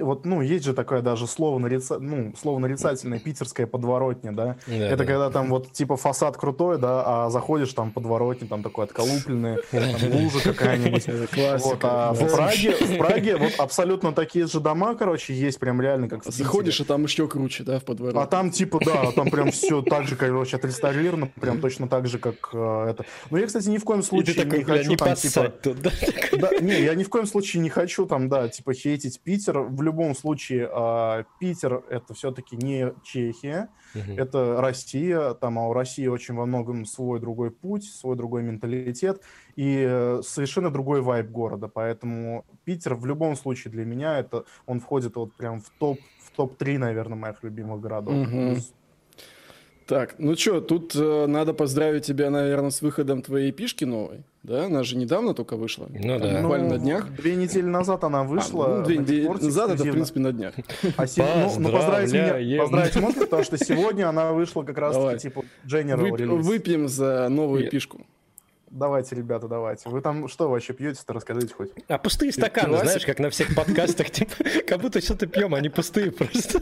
вот, 0.01 0.25
ну, 0.25 0.41
есть 0.41 0.65
же 0.65 0.75
такое 0.75 1.03
даже 1.03 1.27
слово, 1.27 1.59
нарица... 1.59 1.99
ну, 1.99 2.33
слово 2.41 2.59
нарицательное, 2.59 3.19
питерская 3.19 3.67
подворотня, 3.67 4.33
да? 4.33 4.57
да 4.67 4.75
это 4.75 4.99
да. 4.99 5.05
когда 5.05 5.31
там 5.31 5.51
вот 5.51 5.73
типа 5.73 5.97
фасад 5.97 6.37
крутой, 6.37 6.79
да, 6.79 7.03
а 7.07 7.31
заходишь 7.31 7.73
там 7.73 7.91
подворотня, 7.91 8.47
там 8.49 8.63
такой 8.63 8.85
отколупленный, 8.85 9.59
там 9.71 10.13
лужа 10.13 10.41
какая-нибудь. 10.41 11.07
Вот, 11.65 11.79
а 11.83 12.13
в 12.13 12.35
Праге, 12.35 12.73
в 12.73 12.99
Праге 12.99 13.37
вот 13.37 13.53
абсолютно 13.59 14.13
такие 14.13 14.47
же 14.47 14.61
дома, 14.61 14.95
короче, 14.95 15.35
есть 15.35 15.59
прям 15.59 15.81
реально 15.81 16.09
как 16.09 16.25
Заходишь, 16.25 16.81
и 16.81 16.85
там 16.85 17.05
еще 17.05 17.29
круче, 17.29 17.65
да, 17.65 17.79
в 17.79 17.85
подворотне. 17.85 18.21
А 18.21 18.27
там 18.27 18.51
типа, 18.51 18.81
да, 18.85 19.13
там 19.13 19.31
прям 19.31 19.51
все 19.51 19.83
так 19.83 20.07
же, 20.07 20.17
короче, 20.17 20.57
отреставрировано, 20.57 21.29
прям 21.41 21.61
точно 21.61 21.89
так 21.89 22.07
же, 22.07 22.19
как 22.19 22.51
э, 22.53 22.87
это. 22.91 23.05
Но 23.31 23.39
я, 23.39 23.47
кстати, 23.47 23.69
ни 23.69 23.79
в 23.79 23.85
коем 23.85 24.03
случае 24.03 24.45
не 24.45 24.65
хочу 24.65 24.97
там, 24.97 25.15
типа... 25.15 25.53
Да, 26.33 26.51
не, 26.61 26.83
я 26.83 26.95
ни 26.95 27.05
в 27.05 27.09
коем 27.09 27.27
случае 27.27 27.63
не 27.63 27.71
хочу 27.71 28.07
там, 28.07 28.29
да, 28.29 28.49
типа 28.49 28.75
хейтить 28.75 29.21
Питер, 29.21 29.64
в 29.65 29.83
любом 29.83 30.15
случае 30.15 30.71
э, 30.71 31.25
Питер 31.41 31.85
это 31.89 32.15
все-таки 32.15 32.57
не 32.57 32.93
Чехия, 33.03 33.69
угу. 33.95 34.13
это 34.17 34.61
Россия, 34.61 35.35
там 35.35 35.59
а 35.59 35.69
у 35.69 35.73
России 35.73 36.07
очень 36.07 36.35
во 36.35 36.47
многом 36.47 36.85
свой 36.85 37.21
другой 37.21 37.51
путь, 37.51 37.85
свой 37.85 38.17
другой 38.17 38.43
менталитет 38.43 39.23
и 39.57 39.85
э, 39.89 40.21
совершенно 40.25 40.71
другой 40.71 41.01
вайб 41.01 41.31
города, 41.31 41.69
поэтому 41.69 42.45
Питер 42.65 42.95
в 42.95 43.07
любом 43.07 43.37
случае 43.37 43.73
для 43.73 43.85
меня 43.85 44.19
это 44.19 44.45
он 44.67 44.81
входит 44.81 45.17
вот 45.17 45.35
прям 45.35 45.61
в 45.61 45.71
топ 45.79 45.99
в 46.21 46.37
топ 46.37 46.57
3, 46.57 46.79
наверное, 46.79 47.17
моих 47.17 47.43
любимых 47.43 47.81
городов. 47.81 48.15
Угу. 48.15 48.57
Так, 49.87 50.15
ну 50.19 50.35
что, 50.35 50.61
тут 50.61 50.95
э, 50.97 51.27
надо 51.27 51.53
поздравить 51.53 52.07
тебя, 52.07 52.31
наверное, 52.31 52.71
с 52.71 52.81
выходом 52.81 53.23
твоей 53.23 53.53
пишки 53.53 53.85
новой. 53.85 54.25
Да, 54.45 54.67
она 54.67 54.83
же 54.83 54.99
недавно 54.99 55.33
только 55.33 55.57
вышла. 55.57 55.89
Ну 55.91 56.19
да. 56.19 56.43
Буквально 56.43 56.69
ну, 56.69 56.75
на 56.75 56.79
днях. 56.79 57.11
Две 57.15 57.35
недели 57.35 57.65
назад 57.65 58.05
она 58.05 58.25
вышла. 58.25 58.67
А, 58.67 58.79
ну, 58.81 58.85
две 58.85 58.99
недели 58.99 59.27
назад 59.27 59.71
это, 59.71 59.85
в 59.85 59.91
принципе, 59.91 60.21
на 60.21 60.33
днях. 60.33 60.55
А 60.99 61.07
се... 61.07 61.23
ну, 61.23 61.55
ну, 61.61 61.73
поздравить 61.73 62.13
меня, 62.13 62.61
поздравить 62.61 62.97
можно, 62.97 63.23
потому 63.23 63.43
что 63.43 63.57
сегодня 63.57 64.07
она 64.07 64.33
вышла 64.33 64.63
как 64.63 64.77
раз-таки, 64.77 65.19
типа, 65.19 65.45
General 65.65 65.97
Вып... 65.97 66.21
релиз. 66.21 66.47
Выпьем 66.47 66.89
за 66.89 67.29
новую 67.31 67.71
пишку. 67.71 68.07
Давайте, 68.71 69.15
ребята, 69.15 69.49
давайте. 69.49 69.89
Вы 69.89 70.03
там 70.03 70.29
что 70.29 70.51
вообще 70.51 70.75
пьете-то, 70.75 71.15
расскажите 71.15 71.55
хоть. 71.55 71.71
А 71.89 71.97
пустые 71.97 72.31
стаканы, 72.31 72.77
знаешь, 72.77 73.07
как 73.07 73.21
на 73.21 73.31
всех 73.31 73.55
подкастах, 73.55 74.11
типа, 74.11 74.35
как 74.67 74.79
будто 74.81 75.01
что-то 75.01 75.27
пьем, 75.27 75.55
они 75.55 75.71
пустые 75.71 76.11
просто. 76.11 76.61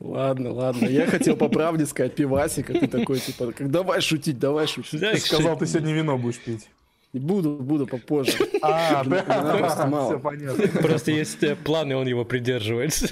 Ладно, 0.00 0.52
ладно. 0.52 0.86
Я 0.86 1.06
хотел 1.06 1.36
по 1.36 1.48
правде 1.48 1.86
сказать 1.86 2.14
пивасик, 2.14 2.70
а 2.70 2.74
ты 2.74 2.86
такой, 2.86 3.18
типа, 3.18 3.52
как 3.52 3.70
давай 3.70 4.00
шутить, 4.00 4.38
давай 4.38 4.66
шутить. 4.66 5.00
Ты 5.00 5.18
сказал, 5.18 5.56
ты 5.58 5.66
сегодня 5.66 5.92
вино 5.92 6.18
будешь 6.18 6.38
пить. 6.38 6.68
Буду, 7.14 7.50
буду 7.50 7.86
попозже. 7.86 8.32
А, 8.60 9.04
просто 9.04 9.86
мало. 9.86 10.10
Все 10.10 10.18
понятно. 10.18 10.82
Просто 10.82 11.12
есть 11.12 11.42
э, 11.44 11.54
планы, 11.54 11.94
он 11.96 12.08
его 12.08 12.24
придерживается. 12.24 13.08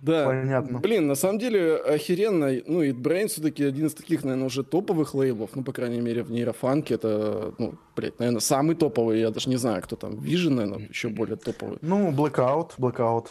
Да. 0.00 0.26
Понятно. 0.26 0.78
Блин, 0.78 1.08
на 1.08 1.16
самом 1.16 1.40
деле 1.40 1.76
охеренно. 1.76 2.52
Ну, 2.66 2.82
и 2.82 2.92
Brain 2.92 3.26
все-таки 3.26 3.64
один 3.64 3.86
из 3.86 3.94
таких, 3.94 4.22
наверное, 4.22 4.46
уже 4.46 4.62
топовых 4.62 5.14
лейблов. 5.14 5.50
Ну, 5.54 5.64
по 5.64 5.72
крайней 5.72 6.00
мере, 6.00 6.22
в 6.22 6.30
нейрофанке 6.30 6.94
это, 6.94 7.52
ну, 7.58 7.74
блядь, 7.96 8.18
наверное, 8.20 8.40
самый 8.40 8.76
топовый. 8.76 9.18
Я 9.18 9.30
даже 9.30 9.48
не 9.48 9.56
знаю, 9.56 9.82
кто 9.82 9.96
там. 9.96 10.14
Vision, 10.14 10.50
наверное, 10.50 10.88
еще 10.88 11.08
более 11.08 11.36
топовый. 11.36 11.78
Ну, 11.80 12.12
Blackout, 12.12 12.72
Blackout. 12.78 13.26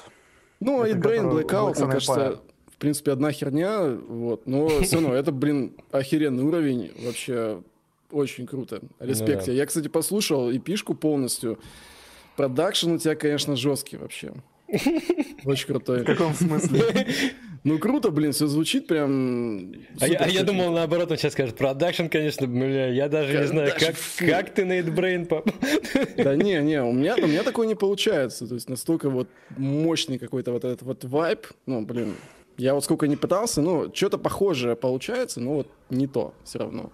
Ну, 0.60 0.86
Eatbrain, 0.86 1.32
Blackout, 1.32 1.82
мне 1.82 1.94
кажется, 1.94 2.42
принципе, 2.82 3.12
одна 3.12 3.32
херня, 3.32 3.90
вот, 4.08 4.48
но 4.48 4.68
все 4.82 4.96
равно 4.96 5.14
это, 5.14 5.32
блин, 5.32 5.74
охеренный 5.92 6.44
уровень, 6.44 6.92
вообще 7.06 7.64
очень 8.12 8.46
круто. 8.46 8.82
Респект. 9.00 9.42
Ну, 9.42 9.46
да. 9.48 9.52
Я, 9.54 9.66
кстати, 9.66 9.88
послушал 9.88 10.50
EP 10.50 10.60
шку 10.60 10.94
полностью. 10.94 11.60
Продакшн 12.36 12.92
у 12.92 12.98
тебя, 12.98 13.16
конечно, 13.16 13.56
жесткий 13.56 13.98
вообще. 13.98 14.34
Очень 15.46 15.68
крутой. 15.68 16.02
В 16.02 16.06
каком 16.06 16.34
смысле? 16.34 17.08
Ну, 17.64 17.78
круто, 17.78 18.10
блин, 18.10 18.32
все 18.32 18.48
звучит 18.48 18.88
прям... 18.88 19.72
А 20.00 20.08
я, 20.08 20.18
а 20.18 20.28
я 20.28 20.42
думал, 20.42 20.72
наоборот, 20.72 21.12
он 21.12 21.18
сейчас 21.18 21.34
скажет, 21.34 21.56
продакшн, 21.56 22.08
конечно, 22.08 22.48
бля, 22.48 22.88
я 22.88 23.08
даже 23.08 23.38
не 23.38 23.46
знаю, 23.46 23.74
как, 23.78 23.96
как 24.18 24.52
ты 24.52 24.66
на 24.66 24.80
Eatbrain 24.80 25.26
попал. 25.26 25.48
Да 26.18 26.36
не, 26.36 26.60
не, 26.62 26.82
у 26.82 26.92
меня, 26.92 27.16
у 27.18 27.28
меня 27.28 27.44
такое 27.44 27.68
не 27.68 27.76
получается. 27.76 28.48
То 28.48 28.56
есть 28.56 28.68
настолько 28.68 29.12
вот 29.12 29.30
мощный 29.58 30.18
какой-то 30.18 30.54
вот 30.54 30.66
этот 30.66 30.82
вот 30.82 31.04
вайп, 31.04 31.46
ну, 31.68 31.86
блин, 31.86 32.16
я 32.62 32.76
вот 32.76 32.84
сколько 32.84 33.08
не 33.08 33.16
пытался, 33.16 33.62
ну, 33.62 33.94
что-то 33.94 34.20
похожее 34.20 34.76
получается, 34.76 35.42
но 35.42 35.56
вот 35.56 35.68
не 35.90 36.06
то 36.06 36.34
все 36.44 36.60
равно. 36.60 36.92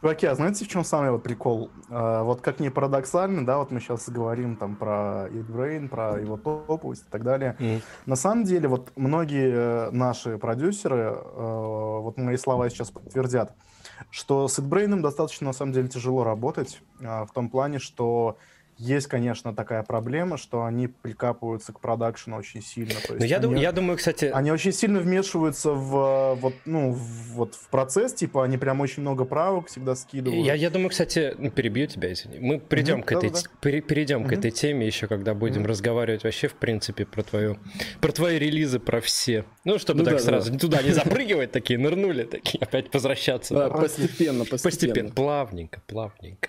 Чуваки, 0.00 0.26
а 0.26 0.34
знаете, 0.34 0.64
в 0.64 0.68
чем 0.68 0.84
самый 0.84 1.12
вот 1.12 1.22
прикол? 1.22 1.70
А, 1.88 2.24
вот 2.24 2.40
как 2.40 2.60
ни 2.60 2.68
парадоксально, 2.68 3.46
да, 3.46 3.58
вот 3.58 3.70
мы 3.70 3.80
сейчас 3.80 4.08
говорим 4.08 4.56
там 4.56 4.76
про 4.76 5.28
Brain, 5.30 5.88
про 5.88 6.20
его 6.20 6.36
топовость 6.36 7.04
и 7.06 7.10
так 7.10 7.22
далее. 7.22 7.56
Mm. 7.58 7.82
На 8.04 8.16
самом 8.16 8.44
деле, 8.44 8.68
вот 8.68 8.92
многие 8.96 9.52
э, 9.54 9.90
наши 9.92 10.36
продюсеры, 10.36 11.14
э, 11.14 11.98
вот 12.02 12.18
мои 12.18 12.36
слова 12.36 12.68
сейчас 12.68 12.90
подтвердят, 12.90 13.54
что 14.10 14.48
с 14.48 14.58
Brain 14.58 15.00
достаточно, 15.00 15.46
на 15.46 15.52
самом 15.52 15.72
деле, 15.72 15.88
тяжело 15.88 16.24
работать, 16.24 16.82
э, 17.00 17.24
в 17.24 17.32
том 17.32 17.48
плане, 17.48 17.78
что 17.78 18.36
есть, 18.76 19.06
конечно, 19.06 19.54
такая 19.54 19.82
проблема, 19.82 20.36
что 20.36 20.64
они 20.64 20.88
прикапываются 20.88 21.72
к 21.72 21.80
продакшену 21.80 22.36
очень 22.36 22.62
сильно. 22.62 22.94
То 23.00 23.14
Ну, 23.14 23.14
есть 23.20 23.30
я, 23.30 23.36
они, 23.38 23.46
дум- 23.46 23.56
я 23.56 23.72
думаю, 23.72 23.96
кстати, 23.98 24.26
они 24.26 24.50
очень 24.50 24.72
сильно 24.72 25.00
вмешиваются 25.00 25.70
в, 25.72 26.34
вот, 26.34 26.54
ну, 26.64 26.92
в, 26.92 26.98
вот, 27.34 27.54
в 27.54 27.68
процесс, 27.68 28.14
типа 28.14 28.44
они 28.44 28.58
прям 28.58 28.80
очень 28.80 29.02
много 29.02 29.24
правок 29.24 29.68
всегда 29.68 29.94
скидывают. 29.94 30.44
я, 30.44 30.54
я 30.54 30.70
думаю, 30.70 30.90
кстати, 30.90 31.34
ну, 31.38 31.50
перебью 31.50 31.86
тебя, 31.86 32.12
извини. 32.12 32.38
Мы 32.40 32.58
придем 32.58 32.98
Мгм, 32.98 33.02
к 33.04 33.12
этой, 33.12 33.32
пере- 33.60 33.80
перейдем 33.80 34.24
к 34.24 34.26
Мгм. 34.28 34.38
этой 34.38 34.50
теме 34.50 34.86
еще, 34.86 35.06
когда 35.06 35.34
будем 35.34 35.62
Мгм. 35.62 35.70
разговаривать 35.70 36.24
вообще, 36.24 36.48
в 36.48 36.54
принципе, 36.54 37.04
про 37.06 37.22
твою, 37.22 37.58
про 38.00 38.12
твои 38.12 38.38
релизы, 38.38 38.80
про 38.80 39.00
все. 39.00 39.44
Ну, 39.64 39.78
чтобы 39.78 40.00
Ну 40.00 40.04
так 40.06 40.14
да, 40.14 40.18
да. 40.18 40.24
сразу 40.24 40.58
туда 40.58 40.82
не 40.82 40.90
запрыгивать, 40.92 41.52
такие 41.52 41.78
нырнули, 41.78 42.24
такие 42.24 42.58
опять 42.62 42.92
возвращаться. 42.92 43.54
Да, 43.54 43.70
постепенно, 43.70 44.44
постепенно. 44.44 44.58
Постепенно, 44.62 45.10
плавненько, 45.10 45.80
плавненько. 45.86 46.48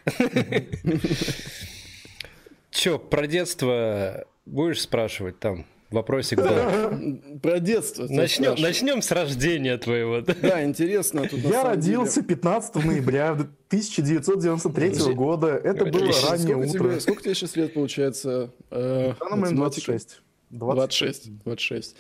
Че, 2.76 3.00
про 3.00 3.26
детство 3.28 4.26
будешь 4.46 4.82
спрашивать 4.82 5.40
там? 5.40 5.66
Вопросик 5.92 6.40
был. 6.40 7.40
Про 7.42 7.60
детство. 7.60 8.08
Начнем, 8.10 8.56
начнем 8.60 9.02
с 9.02 9.12
рождения 9.12 9.78
твоего. 9.78 10.20
да? 10.22 10.64
Интересно. 10.64 11.28
Тут 11.30 11.40
Я 11.42 11.64
родился 11.64 12.22
15 12.24 12.76
ноября 12.84 13.32
1993 13.32 15.14
года. 15.14 15.48
Это 15.64 15.86
было 15.86 16.08
деле- 16.08 16.14
раннее 16.28 16.56
Сколько 16.56 16.68
тебе, 16.68 16.80
утро. 16.88 17.00
сколько 17.00 17.24
тебе 17.24 17.36
сейчас 17.36 17.56
лет 17.56 17.74
получается? 17.76 18.50
Э, 18.72 19.10
На 19.10 19.16
данный 19.30 19.42
момент 19.42 19.60
математика? 19.60 19.92
26. 19.92 20.22
26. 20.50 21.44
26. 21.44 21.96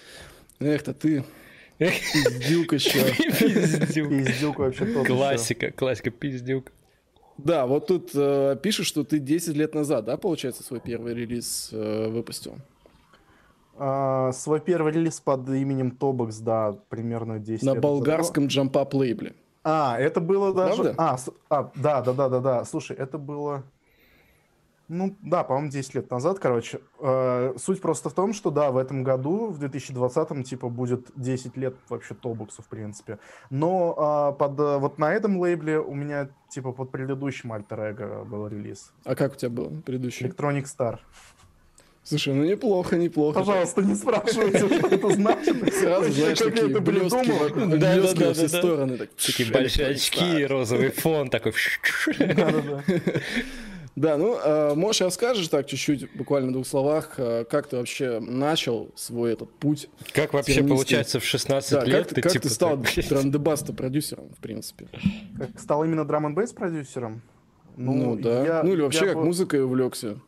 Эх, 0.59 0.83
то 0.83 0.93
ты 0.93 1.23
Эх, 1.79 1.93
пиздюк 2.13 2.73
еще. 2.73 2.99
Пиздюк. 3.13 4.09
Пиздюк 4.09 4.59
вообще. 4.59 4.85
Классика, 5.05 5.71
классика, 5.71 6.09
пиздюк. 6.09 6.71
Да, 7.37 7.65
вот 7.65 7.87
тут 7.87 8.11
э, 8.15 8.57
пишут, 8.61 8.85
что 8.85 9.03
ты 9.03 9.19
10 9.19 9.55
лет 9.55 9.75
назад, 9.75 10.05
да, 10.05 10.17
получается, 10.17 10.63
свой 10.63 10.79
первый 10.79 11.13
релиз 11.13 11.69
э, 11.73 12.07
выпустил? 12.09 12.55
А, 13.77 14.31
свой 14.31 14.61
первый 14.61 14.93
релиз 14.93 15.19
под 15.19 15.49
именем 15.49 15.91
Тобокс, 15.91 16.37
да, 16.37 16.77
примерно 16.89 17.39
10 17.39 17.63
На 17.63 17.71
лет 17.73 17.75
назад. 17.75 17.81
болгарском 17.83 18.47
джампап 18.47 18.93
лейбле. 18.93 19.35
А, 19.63 19.97
это 19.99 20.21
было 20.21 20.53
даже... 20.53 20.83
Правда? 20.83 20.95
А, 20.97 21.17
с- 21.17 21.31
а, 21.49 21.71
да, 21.75 22.01
да, 22.01 22.13
да, 22.13 22.29
да, 22.29 22.39
да. 22.39 22.65
Слушай, 22.65 22.95
это 22.95 23.17
было... 23.17 23.63
Ну, 24.87 25.17
да, 25.21 25.43
по-моему, 25.43 25.71
10 25.71 25.95
лет 25.95 26.11
назад, 26.11 26.39
короче. 26.39 26.79
Э, 26.99 27.55
суть 27.57 27.81
просто 27.81 28.09
в 28.09 28.13
том, 28.13 28.33
что, 28.33 28.51
да, 28.51 28.69
в 28.71 28.77
этом 28.77 29.03
году, 29.03 29.47
в 29.47 29.63
2020-м, 29.63 30.43
типа, 30.43 30.69
будет 30.69 31.07
10 31.15 31.57
лет 31.57 31.75
вообще 31.89 32.13
Тобоксу, 32.13 32.61
в 32.61 32.67
принципе. 32.67 33.17
Но 33.49 33.95
а, 33.97 34.31
под, 34.31 34.59
э, 34.59 34.77
вот 34.77 34.99
на 34.99 35.11
этом 35.11 35.37
лейбле 35.37 35.79
у 35.79 35.95
меня, 35.95 36.29
типа, 36.49 36.71
под 36.71 36.91
предыдущим 36.91 37.51
альтер 37.51 38.25
был 38.25 38.47
релиз. 38.47 38.91
А 39.05 39.15
как 39.15 39.33
у 39.33 39.35
тебя 39.35 39.49
был 39.49 39.71
предыдущий? 39.83 40.27
Electronic 40.27 40.65
Star. 40.65 40.99
Слушай, 42.03 42.35
ну 42.35 42.43
неплохо, 42.43 42.97
неплохо. 42.97 43.39
Пожалуйста, 43.39 43.81
не 43.81 43.95
спрашивайте, 43.95 44.59
что 44.59 44.87
это 44.87 45.09
значит. 45.09 45.73
Сразу, 45.73 46.11
знаешь, 46.11 46.37
Как 46.37 46.47
я 46.47 46.53
такие 46.53 46.69
это 46.69 46.81
блестки, 46.81 47.17
придумал. 47.17 47.69
Да, 47.71 47.77
да, 47.77 47.95
блестки 47.95 48.19
да, 48.19 48.27
во 48.27 48.33
все 48.35 48.47
стороны. 48.47 48.97
так, 48.97 49.09
Такие 49.15 49.51
большие 49.51 49.87
очки, 49.87 50.45
розовый 50.45 50.91
фон 50.91 51.29
такой. 51.31 51.53
Да-да-да. 52.19 52.83
Да, 53.95 54.17
ну, 54.17 54.37
э, 54.37 54.73
можешь 54.75 54.99
расскажешь 55.01 55.47
так 55.47 55.67
чуть-чуть, 55.67 56.13
буквально 56.17 56.49
в 56.49 56.51
двух 56.51 56.67
словах, 56.67 57.13
э, 57.17 57.45
как 57.49 57.67
ты 57.67 57.77
вообще 57.77 58.19
начал 58.19 58.91
свой 58.95 59.31
этот 59.31 59.53
путь? 59.53 59.87
Как 60.11 60.33
вообще 60.33 60.55
Тернистый. 60.55 60.75
получается 60.75 61.19
в 61.21 61.23
16 61.23 61.71
Да, 61.71 61.85
лет 61.85 62.05
как, 62.07 62.15
ты- 62.15 62.21
как 62.21 62.31
типа 62.33 62.43
ты 62.43 62.49
стал 62.49 62.77
драндебаста 63.09 63.71
продюсером, 63.71 64.29
в 64.37 64.41
принципе? 64.41 64.89
Как 65.37 65.57
стал 65.59 65.85
именно 65.85 66.03
драм 66.03 66.25
н 66.25 66.35
продюсером? 66.35 67.21
Ну, 67.77 68.17
да. 68.17 68.43
я- 68.45 68.63
ну 68.63 68.73
или 68.73 68.81
вообще 68.81 68.99
я 69.01 69.05
как 69.07 69.15
бы- 69.17 69.23
музыкой 69.25 69.63
увлекся. 69.63 70.19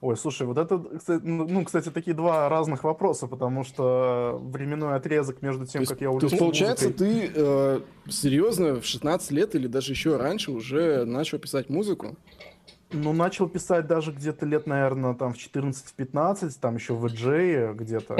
Ой, 0.00 0.16
слушай, 0.16 0.46
вот 0.46 0.58
это, 0.58 0.78
кстати, 0.96 1.22
ну, 1.24 1.44
ну, 1.48 1.64
кстати, 1.64 1.88
такие 1.90 2.14
два 2.14 2.48
разных 2.48 2.84
вопроса, 2.84 3.26
потому 3.26 3.64
что 3.64 4.38
временной 4.40 4.94
отрезок 4.94 5.42
между 5.42 5.66
тем, 5.66 5.80
То 5.80 5.80
есть, 5.80 5.92
как 5.92 6.00
я 6.00 6.06
то 6.06 6.12
увлекся 6.12 6.34
есть, 6.36 6.38
получается, 6.38 6.84
музыкой- 6.90 7.28
ты 7.28 7.32
э, 7.34 7.80
серьезно 8.08 8.80
в 8.80 8.84
16 8.84 9.32
лет 9.32 9.56
или 9.56 9.66
даже 9.66 9.90
еще 9.92 10.16
раньше 10.16 10.52
уже 10.52 11.04
начал 11.04 11.38
писать 11.40 11.68
музыку? 11.68 12.16
Ну, 12.90 13.12
начал 13.12 13.48
писать 13.48 13.86
даже 13.86 14.12
где-то 14.12 14.46
лет, 14.46 14.66
наверное, 14.66 15.12
там 15.12 15.34
в 15.34 15.36
14-15, 15.36 16.52
там 16.58 16.76
еще 16.76 16.94
в 16.94 17.04
EJ 17.04 17.74
где-то. 17.74 18.16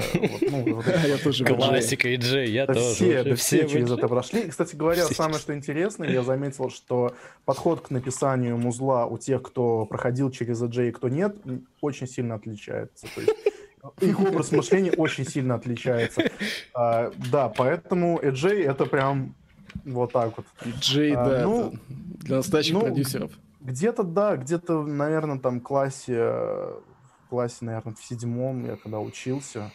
ну, 0.50 0.82
Я 1.06 1.16
тоже 1.16 1.44
EJ. 1.44 1.56
Классика 1.56 2.08
и 2.08 2.16
Джей, 2.16 2.50
я 2.50 2.66
тоже. 2.66 3.34
все, 3.36 3.66
через 3.66 3.90
EJ. 3.90 3.96
это 3.96 4.08
прошли. 4.08 4.42
Кстати 4.42 4.76
говоря, 4.76 5.06
самое 5.06 5.38
что 5.38 5.54
интересное, 5.54 6.10
я 6.10 6.22
заметил, 6.22 6.68
что 6.68 7.14
подход 7.46 7.80
к 7.80 7.90
написанию 7.90 8.58
музла 8.58 9.06
у 9.06 9.16
тех, 9.16 9.42
кто 9.42 9.86
проходил 9.86 10.30
через 10.30 10.62
EJ 10.62 10.90
и 10.90 10.92
кто 10.92 11.08
нет, 11.08 11.36
очень 11.80 12.06
сильно 12.06 12.34
отличается. 12.34 13.06
То 13.14 13.22
есть 13.22 13.34
их 14.02 14.20
образ 14.20 14.52
мышления 14.52 14.92
очень 14.92 15.26
сильно 15.26 15.54
отличается. 15.54 16.30
А, 16.74 17.10
да, 17.32 17.48
поэтому 17.48 18.18
EJ 18.18 18.64
это 18.64 18.84
прям 18.84 19.34
вот 19.84 20.12
так 20.12 20.36
вот. 20.36 20.46
Джей, 20.78 21.14
А, 21.14 21.24
да, 21.24 21.42
ну, 21.44 21.68
это 21.68 21.78
для 22.20 22.36
настоящих 22.36 22.74
ну, 22.74 22.80
продюсеров. 22.80 23.32
Где-то, 23.60 24.04
да, 24.04 24.36
где-то, 24.36 24.82
наверное, 24.82 25.38
там 25.38 25.60
классе, 25.60 26.14
в 26.14 27.28
классе, 27.28 27.56
наверное, 27.62 27.94
в 27.94 28.04
седьмом, 28.04 28.64
я 28.64 28.76
когда 28.76 29.00
учился, 29.00 29.70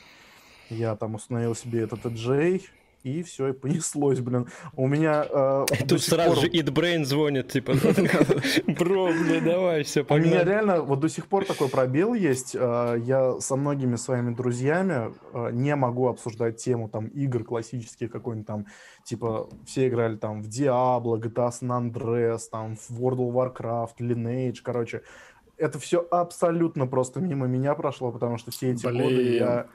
я 0.69 0.95
там 0.95 1.15
установил 1.15 1.53
себе 1.53 1.81
этот 1.81 2.05
EJ, 2.05 2.63
и 3.03 3.21
все, 3.23 3.49
и 3.49 3.53
понеслось, 3.53 4.19
блин. 4.19 4.47
У 4.75 4.87
меня 4.87 5.25
э, 5.29 5.65
Тут 5.87 6.01
сразу 6.01 6.35
пор- 6.35 6.39
же 6.43 6.49
It 6.49 6.69
Brain 6.71 7.03
звонит, 7.05 7.49
типа, 7.51 7.73
бро, 8.67 9.07
бля, 9.11 9.41
давай, 9.41 9.83
все, 9.83 10.01
У 10.09 10.13
меня 10.15 10.23
погнали. 10.39 10.49
реально 10.49 10.81
вот 10.81 10.99
до 10.99 11.09
сих 11.09 11.27
пор 11.27 11.45
такой 11.45 11.69
пробел 11.69 12.13
есть. 12.13 12.55
Э, 12.55 12.97
Я 13.03 13.39
со 13.39 13.55
многими 13.55 13.95
своими 13.97 14.33
друзьями 14.33 15.13
э, 15.33 15.49
не 15.51 15.75
могу 15.75 16.07
обсуждать 16.07 16.57
тему 16.57 16.89
там 16.89 17.07
игр 17.07 17.43
классических 17.43 18.11
какой-нибудь 18.11 18.47
там, 18.47 18.65
типа 19.03 19.49
все 19.65 19.87
играли 19.87 20.15
там 20.15 20.41
в 20.41 20.47
Diablo, 20.47 21.19
GTA 21.19 21.49
San 21.51 21.69
Andreas, 21.91 22.41
там 22.51 22.75
в 22.77 22.89
World 22.91 23.17
of 23.19 23.33
Warcraft, 23.33 23.95
Lineage, 23.99 24.57
короче. 24.63 25.01
Это 25.57 25.77
все 25.77 25.99
абсолютно 26.09 26.87
просто 26.87 27.19
мимо 27.19 27.45
меня 27.47 27.75
прошло, 27.75 28.11
потому 28.11 28.37
что 28.37 28.51
все 28.51 28.71
эти 28.71 28.85
годы 28.85 29.03
Блин, 29.15 29.33
я... 29.35 29.67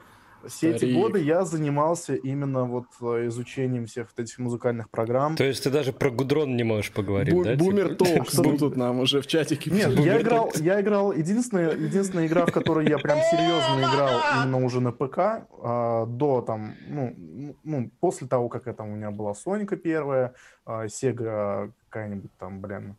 Все 0.47 0.69
эти 0.71 0.77
старик. 0.77 0.95
годы 0.95 1.21
я 1.21 1.45
занимался 1.45 2.15
именно 2.15 2.65
вот 2.65 2.85
э, 3.01 3.27
изучением 3.27 3.85
всех 3.85 4.07
вот 4.15 4.23
этих 4.23 4.37
музыкальных 4.39 4.89
программ. 4.89 5.35
То 5.35 5.43
есть 5.43 5.63
ты 5.63 5.69
даже 5.69 5.91
про 5.93 6.09
Гудрон 6.09 6.55
не 6.55 6.63
можешь 6.63 6.91
поговорить, 6.91 7.33
Бу- 7.33 7.43
да? 7.43 7.55
Бумер 7.55 7.97
Абсолютно. 7.99 8.57
тут 8.57 8.77
нам 8.77 8.99
уже 8.99 9.21
в 9.21 9.27
чатике. 9.27 9.71
Нет, 9.71 9.91
я 9.99 10.21
играл, 10.21 10.51
я 10.55 10.79
играл, 10.81 11.11
единственная, 11.11 11.71
единственная 11.71 12.27
игра, 12.27 12.45
в 12.45 12.51
которой 12.51 12.87
я 12.87 12.97
прям 12.97 13.19
серьезно 13.31 13.81
играл 13.81 14.19
именно 14.43 14.63
уже 14.65 14.79
на 14.81 14.91
ПК, 14.91 15.17
а, 15.61 16.05
до 16.05 16.41
там, 16.41 16.75
ну, 16.87 17.15
ну, 17.63 17.91
после 17.99 18.27
того, 18.27 18.49
как 18.49 18.67
это 18.67 18.83
у 18.83 18.87
меня 18.87 19.11
была 19.11 19.33
Соника 19.33 19.75
первая, 19.75 20.33
а, 20.65 20.85
Sega 20.85 21.71
какая-нибудь 21.89 22.31
там, 22.37 22.61
блин. 22.61 22.95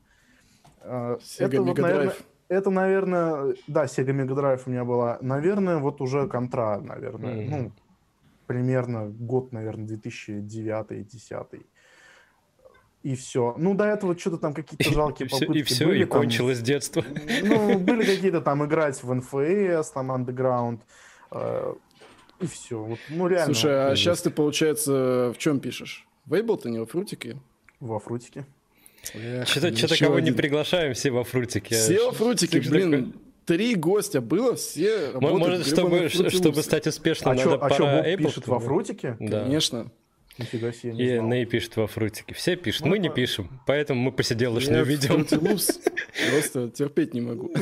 А, 0.82 1.16
Sega 1.18 1.46
это 1.46 1.62
вот, 1.62 1.78
Mega 1.78 1.82
наверное, 1.82 2.06
Drive. 2.08 2.22
Это, 2.50 2.70
наверное, 2.70 3.54
да, 3.68 3.84
Sega 3.84 4.10
Mega 4.12 4.34
Drive 4.34 4.62
у 4.66 4.70
меня 4.70 4.84
была, 4.84 5.18
наверное, 5.22 5.78
вот 5.78 6.00
уже 6.00 6.26
Контра, 6.28 6.80
наверное, 6.80 7.34
Мгм. 7.36 7.50
ну, 7.50 7.72
примерно 8.46 9.06
год, 9.08 9.52
наверное, 9.52 9.86
2009-2010. 9.86 11.64
И 13.02 13.14
все. 13.14 13.54
Ну, 13.56 13.74
до 13.74 13.84
этого 13.84 14.18
что-то 14.18 14.36
там 14.36 14.52
какие-то 14.52 14.90
И 14.90 14.92
жалкие 14.92 15.28
все, 15.28 15.38
попытки 15.46 15.58
и 15.58 15.62
все, 15.62 15.86
были. 15.86 16.02
и 16.02 16.04
там, 16.04 16.20
кончилось 16.20 16.60
детство. 16.60 17.04
ну, 17.42 17.78
были 17.78 18.04
какие-то 18.04 18.40
там 18.40 18.64
играть 18.66 19.00
в 19.02 19.14
НФС, 19.14 19.90
там, 19.92 20.10
Underground, 20.10 20.80
э, 21.30 21.74
и 22.40 22.46
все. 22.46 22.82
Вот, 22.82 22.98
ну, 23.08 23.28
реально. 23.28 23.54
Слушай, 23.54 23.92
а 23.92 23.96
сейчас 23.96 24.22
ты, 24.22 24.30
получается, 24.30 25.32
в 25.34 25.38
чем 25.38 25.60
пишешь? 25.60 26.06
В 26.26 26.34
Ableton, 26.34 26.80
во 26.80 26.84
фрутике? 26.86 27.38
Во 27.78 28.00
фрутике. 28.00 28.44
Что-то 29.02 29.98
кого 29.98 30.18
не 30.20 30.28
один. 30.28 30.34
приглашаем, 30.36 30.94
все 30.94 31.10
во 31.10 31.24
фрутике. 31.24 31.74
Все 31.74 32.06
во 32.06 32.12
фрутике, 32.12 32.60
Что 32.60 32.70
блин. 32.70 33.14
Три 33.46 33.74
гостя 33.74 34.20
было, 34.20 34.54
все 34.54 35.12
Может, 35.14 35.66
чтобы, 35.66 36.08
чтобы 36.08 36.62
стать 36.62 36.86
успешным, 36.86 37.30
А 37.30 37.34
надо 37.34 37.42
что, 37.42 37.54
а 37.64 37.68
Боб 37.68 37.80
Apple 37.80 38.16
пишет 38.16 38.46
во 38.46 38.60
фрутике? 38.60 39.16
Да. 39.18 39.42
Конечно. 39.44 39.90
Нифига 40.38 40.72
себе, 40.72 40.92
не 40.92 41.02
И 41.02 41.16
знал. 41.16 41.28
Ней 41.28 41.44
пишет 41.46 41.76
во 41.76 41.86
фрутике. 41.86 42.34
Все 42.34 42.56
пишут, 42.56 42.82
Ну, 42.82 42.90
мы 42.90 42.98
не 42.98 43.10
пишем. 43.10 43.60
Поэтому 43.66 44.00
мы 44.00 44.12
посиделочную 44.12 44.84
ведем. 44.84 45.24
Просто 45.24 46.70
терпеть 46.70 47.12
не 47.12 47.20
могу. 47.20 47.52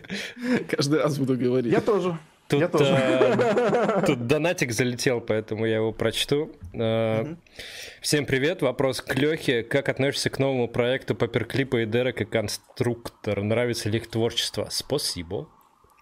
Каждый 0.68 1.00
раз 1.00 1.18
буду 1.18 1.36
говорить. 1.36 1.72
Я 1.72 1.80
тоже. 1.80 2.18
Тут, 2.50 2.60
Я 2.60 2.68
тоже. 2.68 2.92
э, 2.92 4.02
тут 4.06 4.26
донатик 4.26 4.72
залетел, 4.72 5.20
поэтому 5.20 5.66
я 5.66 5.76
его 5.76 5.92
прочту. 5.92 6.50
Э, 6.72 7.22
Мгм. 7.22 7.38
Всем 8.00 8.26
привет. 8.26 8.60
Вопрос 8.60 9.00
к 9.00 9.14
Лехе. 9.14 9.62
Как 9.62 9.88
относишься 9.88 10.30
к 10.30 10.38
новому 10.40 10.66
проекту 10.66 11.14
Паперклипа 11.14 11.82
и 11.82 11.86
Дерек 11.86 12.20
и 12.22 12.24
Конструктор? 12.24 13.40
Нравится 13.42 13.88
ли 13.88 13.98
их 13.98 14.08
творчество? 14.08 14.66
Спасибо. 14.70 15.48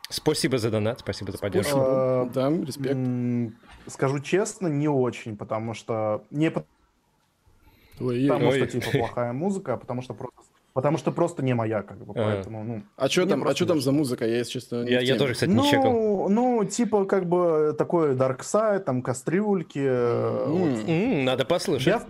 Спасибо 0.09 0.57
за 0.57 0.71
донат, 0.71 1.01
спасибо 1.01 1.33
за 1.33 1.39
поддержку. 1.39 1.77
А, 1.79 2.29
Спасибо. 2.33 2.51
Да, 2.57 2.67
респект. 2.67 3.55
Скажу 3.89 4.21
честно, 4.21 4.69
не 4.69 4.89
очень, 4.89 5.37
потому 5.37 5.75
что... 5.75 6.25
Не 6.31 6.51
потому 6.51 8.49
Ой. 8.49 8.57
что, 8.57 8.67
типа, 8.69 8.91
плохая 8.91 9.33
музыка, 9.35 9.75
а 9.75 9.77
потому 9.77 10.01
что 10.03 10.15
просто, 10.15 10.41
Потому 10.79 10.97
что 10.97 11.11
просто 11.11 11.43
не 11.43 11.55
моя, 11.55 11.83
как 11.83 11.99
бы, 12.07 12.13
А. 12.15 12.25
поэтому, 12.25 12.63
ну... 12.63 12.83
А 12.97 13.09
что 13.09 13.27
там, 13.27 13.43
а 13.49 13.53
что 13.53 13.67
там 13.67 13.81
за 13.81 13.91
музыка? 13.91 14.25
Я, 14.25 14.37
если 14.39 14.53
честно, 14.61 14.85
не 14.85 14.93
Я, 14.93 15.01
я 15.01 15.17
тоже, 15.17 15.33
кстати, 15.35 15.51
не 15.51 15.69
чекал. 15.69 15.93
Ну, 15.93 16.29
ну, 16.29 16.65
типа, 16.65 17.05
как 17.05 17.29
бы, 17.29 17.75
такой 17.77 18.15
Dark 18.15 18.43
Side, 18.43 18.85
там, 18.85 19.03
кастрюльки. 19.03 19.81
М. 19.81 20.53
вот. 20.53 20.89
М, 20.89 21.25
надо 21.25 21.45
послушать. 21.45 22.01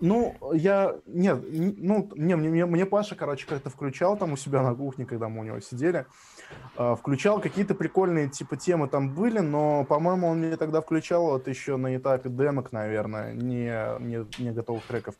Ну, 0.00 0.36
я... 0.52 0.94
Нет, 1.06 1.38
ну, 1.50 2.08
не, 2.14 2.36
мне, 2.36 2.50
мне- 2.50 2.66
мне 2.66 2.86
Паша, 2.86 3.16
короче, 3.16 3.46
как-то 3.48 3.68
включал 3.68 4.16
там 4.16 4.32
у 4.32 4.36
себя 4.36 4.62
на 4.62 4.76
кухне, 4.76 5.06
когда 5.06 5.28
мы 5.28 5.40
у 5.40 5.44
него 5.44 5.58
сидели. 5.58 6.06
А, 6.76 6.96
Включал 6.96 7.40
какие-то 7.40 7.74
прикольные, 7.74 8.28
типа, 8.28 8.56
темы 8.56 8.88
там 8.88 9.14
были, 9.14 9.38
но, 9.38 9.84
по-моему, 9.84 10.28
он 10.28 10.38
мне 10.38 10.56
тогда 10.56 10.80
включал 10.80 11.26
вот 11.26 11.48
еще 11.48 11.76
на 11.76 11.96
этапе 11.96 12.28
демок, 12.28 12.72
наверное, 12.72 13.32
не, 13.32 13.70
не, 14.00 14.26
не 14.42 14.52
готовых 14.52 14.86
треков. 14.86 15.14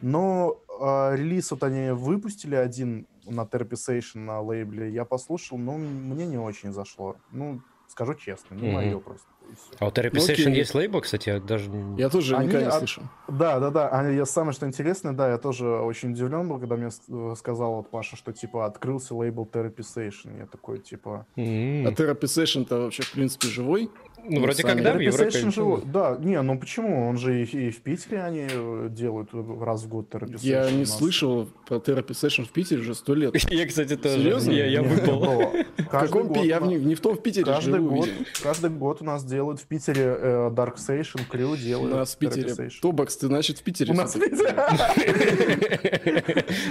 Но 0.00 0.60
а, 0.80 1.14
релиз 1.14 1.50
вот 1.50 1.62
они 1.62 1.90
выпустили 1.90 2.54
один 2.54 3.06
на 3.24 3.42
Therapy 3.42 3.74
Session 3.74 4.18
на 4.20 4.40
лейбле, 4.40 4.90
я 4.90 5.04
послушал, 5.04 5.58
но 5.58 5.76
мне 5.76 6.26
не 6.26 6.38
очень 6.38 6.72
зашло. 6.72 7.16
Ну, 7.30 7.62
скажу 7.86 8.14
честно, 8.14 8.54
не 8.54 8.68
Мгм. 8.68 8.74
мое 8.74 9.00
просто. 9.00 9.28
А 9.78 9.86
у 9.86 9.90
Therapy 9.90 10.10
Ну, 10.14 10.20
Session 10.20 10.32
окей. 10.48 10.54
есть 10.56 10.74
лейбл, 10.74 11.00
кстати, 11.00 11.28
я 11.30 11.40
даже... 11.40 11.68
не- 11.70 11.98
Я 12.00 12.08
тоже 12.08 12.36
Они 12.36 12.46
никогда 12.48 12.66
не 12.66 12.70
от- 12.72 12.78
слышал. 12.78 13.02
Да, 13.28 13.58
да, 13.60 13.70
да. 13.70 13.88
А 13.88 14.08
я 14.10 14.24
самое 14.26 14.52
что 14.52 14.66
интересное, 14.66 15.12
да, 15.12 15.28
я 15.30 15.38
тоже 15.38 15.68
очень 15.68 16.12
удивлен 16.12 16.48
был, 16.48 16.58
когда 16.58 16.76
мне 16.76 16.88
э, 16.88 17.34
сказал 17.36 17.76
вот 17.76 17.90
Паша, 17.90 18.16
что 18.16 18.32
типа 18.32 18.66
открылся 18.66 19.14
лейбл 19.14 19.48
Therapy 19.50 19.78
Session. 19.78 20.38
Я 20.38 20.46
такой, 20.46 20.78
типа. 20.78 21.26
М. 21.36 21.86
А 21.86 21.90
Therapy 21.90 22.22
Session-то 22.24 22.82
вообще, 22.82 23.02
в 23.02 23.12
принципе, 23.12 23.48
живой? 23.48 23.90
Ну, 24.24 24.40
вроде 24.40 24.62
сами 24.62 24.74
как, 24.74 24.82
да, 24.84 24.92
в 24.94 25.00
Европе. 25.00 25.50
Живой. 25.50 25.82
Да, 25.84 26.16
не, 26.20 26.40
ну 26.42 26.58
почему? 26.58 27.08
Он 27.08 27.16
же 27.16 27.42
и, 27.42 27.68
и 27.68 27.70
в 27.70 27.80
Питере 27.80 28.22
они 28.22 28.46
э, 28.50 28.88
делают 28.90 29.30
раз 29.32 29.84
в 29.84 29.88
год 29.88 30.12
Therapy 30.12 30.34
Session. 30.34 30.38
Я 30.42 30.66
у 30.66 30.70
не 30.70 30.84
слышал 30.84 31.48
про 31.66 31.76
Therapy 31.76 32.10
Session 32.10 32.44
в 32.44 32.50
Питере 32.50 32.80
уже 32.80 32.94
сто 32.94 33.14
лет. 33.14 33.34
Я, 33.50 33.66
кстати, 33.66 33.96
тоже. 33.96 34.18
Серьезно? 34.18 34.50
Я, 34.52 34.66
я 34.66 34.82
выпал. 34.82 35.52
В 35.78 35.84
каком 35.90 36.32
Пи- 36.32 36.46
Я 36.46 36.60
у 36.60 36.66
не, 36.66 36.94
в 36.94 37.00
том 37.00 37.16
в 37.16 37.22
Питере 37.22 37.44
Каждый 37.46 37.80
год, 37.80 38.08
каждый 38.42 38.70
год 38.70 39.00
у 39.00 39.04
нас 39.04 39.24
делают 39.24 39.60
в 39.60 39.66
Питере 39.66 40.02
э, 40.02 40.50
Dark 40.52 40.76
Session, 40.76 41.20
Crew 41.30 41.52
У 41.52 41.56
делают. 41.56 41.94
нас 41.94 42.14
в 42.14 42.18
Питере. 42.18 42.54
Тобакс, 42.82 43.16
ты, 43.16 43.26
значит, 43.28 43.58
в 43.58 43.62
Питере. 43.62 43.92
У 43.92 43.96
нас 43.96 44.14
в. 44.14 44.20
Питере. 44.20 44.54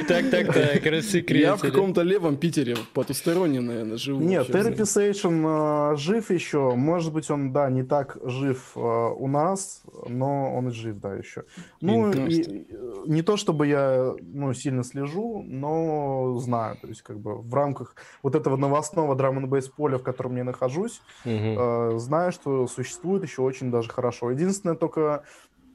Так, 0.07 0.29
так, 0.29 0.53
так, 0.53 0.85
Я 0.85 0.91
в 0.91 0.93
рассекретили. 0.93 1.55
каком-то 1.57 2.01
левом 2.01 2.37
Питере, 2.37 2.75
потусторонне, 2.93 3.61
наверное, 3.61 3.97
живу. 3.97 4.21
Нет. 4.21 4.49
Therapy 4.49 4.81
Session 4.81 5.93
э, 5.93 5.97
жив 5.97 6.29
еще. 6.31 6.75
Может 6.75 7.13
быть, 7.13 7.29
он, 7.29 7.36
да, 7.53 7.69
не 7.69 7.83
так 7.83 8.17
жив 8.23 8.73
э, 8.75 8.79
у 8.79 9.27
нас, 9.27 9.83
но 10.07 10.53
он 10.55 10.67
и 10.69 10.71
жив, 10.71 10.97
да, 10.99 11.15
еще. 11.15 11.45
Ну, 11.81 12.13
и, 12.13 12.65
э, 12.69 13.03
не 13.07 13.21
то 13.21 13.37
чтобы 13.37 13.67
я 13.67 14.13
ну, 14.21 14.53
сильно 14.53 14.83
слежу, 14.83 15.43
но 15.43 16.37
знаю. 16.39 16.77
То 16.77 16.87
есть, 16.87 17.01
как 17.01 17.19
бы 17.19 17.41
в 17.41 17.53
рамках 17.53 17.95
вот 18.23 18.35
этого 18.35 18.57
новостного 18.57 19.15
драм 19.15 19.37
н 19.37 19.61
поля, 19.75 19.97
в 19.97 20.03
котором 20.03 20.35
я 20.37 20.43
нахожусь, 20.43 21.03
Мгм. 21.23 21.59
э, 21.59 21.93
знаю, 21.97 22.31
что 22.31 22.67
существует 22.67 23.23
еще 23.23 23.41
очень 23.41 23.71
даже 23.71 23.89
хорошо. 23.89 24.31
Единственное, 24.31 24.75
только 24.75 25.23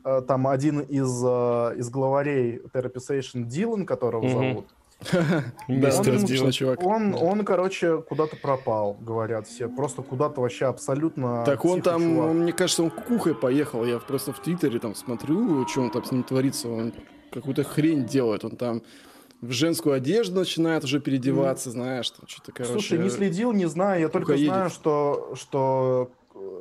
э, 0.05 0.23
там 0.23 0.49
один 0.49 0.81
из, 0.81 1.23
э, 1.25 1.77
из 1.79 1.91
главарей 1.91 2.61
Therapy 2.75 2.99
Session, 2.99 3.45
Дилан, 3.45 3.87
которого 3.87 4.29
Мгм. 4.29 4.29
зовут, 4.29 4.77
Мистер 5.69 6.23
Дилан. 6.23 6.51
чувак. 6.53 6.83
он, 6.83 7.15
он, 7.15 7.45
короче, 7.45 8.03
куда-то 8.03 8.37
пропал, 8.37 8.97
говорят 9.01 9.47
все. 9.47 9.69
Просто 9.69 10.03
куда-то 10.03 10.41
вообще 10.41 10.67
абсолютно 10.67 11.45
Так 11.45 11.65
он 11.65 11.83
там, 11.83 12.19
он, 12.19 12.41
мне 12.41 12.53
кажется, 12.53 12.83
он 12.83 12.91
кукухой 12.91 13.35
поехал. 13.35 13.85
Я 13.85 13.99
просто 13.99 14.33
в 14.33 14.41
Твиттере 14.41 14.79
там 14.79 14.95
смотрю, 14.95 15.67
что 15.69 15.83
он 15.83 15.91
там 15.91 16.05
с 16.05 16.13
ним 16.13 16.23
творится. 16.23 16.69
Он 16.69 16.93
какую-то 17.33 17.65
хрень 17.65 18.05
делает. 18.07 18.45
Он 18.45 18.57
там 18.57 18.83
в 19.41 19.51
женскую 19.51 19.95
одежду 19.95 20.41
начинает 20.41 20.85
уже 20.85 21.01
переодеваться, 21.01 21.71
знаешь, 21.71 22.09
там 22.11 22.29
что-то, 22.29 22.53
короче. 22.53 22.73
Слушай, 22.73 22.99
не 22.99 23.11
следил, 23.11 23.53
не 23.53 23.67
знаю. 23.67 24.01
Я 24.01 24.09
только 24.09 24.35
едет. 24.35 24.47
знаю, 24.47 24.71
что, 24.71 25.33
что, 25.35 26.13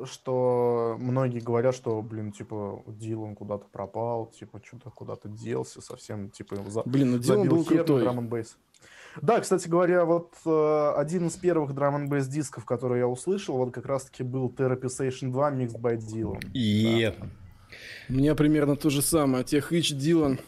что 0.05 0.95
многие 0.99 1.39
говорят, 1.39 1.75
что, 1.75 2.01
блин, 2.01 2.31
типа, 2.31 2.83
Дилан 2.87 3.35
куда-то 3.35 3.65
пропал, 3.71 4.27
типа, 4.27 4.61
что-то 4.65 4.89
куда-то 4.89 5.27
делся 5.29 5.81
совсем, 5.81 6.29
типа, 6.29 6.57
за, 6.67 6.83
Блин, 6.85 7.11
ну 7.11 7.17
Дилан 7.19 7.43
забил 7.43 7.55
был 7.57 7.63
хер 7.63 7.77
крутой. 7.77 8.01
драм 8.03 8.27
бейс. 8.27 8.57
Да, 9.21 9.41
кстати 9.41 9.67
говоря, 9.67 10.05
вот 10.05 10.33
э, 10.45 10.93
один 10.95 11.27
из 11.27 11.35
первых 11.35 11.73
драм 11.73 11.95
н 11.95 12.21
дисков, 12.29 12.65
который 12.65 12.99
я 12.99 13.07
услышал, 13.07 13.57
вот 13.57 13.73
как 13.73 13.85
раз-таки 13.85 14.23
был 14.23 14.49
Therapy 14.49 14.85
Session 14.85 15.31
2 15.31 15.51
Mixed 15.51 15.81
by 15.81 15.97
Dylan. 15.97 16.39
Е. 16.53 17.13
У 18.09 18.13
меня 18.13 18.35
примерно 18.35 18.75
то 18.75 18.89
же 18.89 19.01
самое. 19.01 19.43
Тех 19.43 19.71
Ич 19.71 19.93
Дилан. 19.93 20.39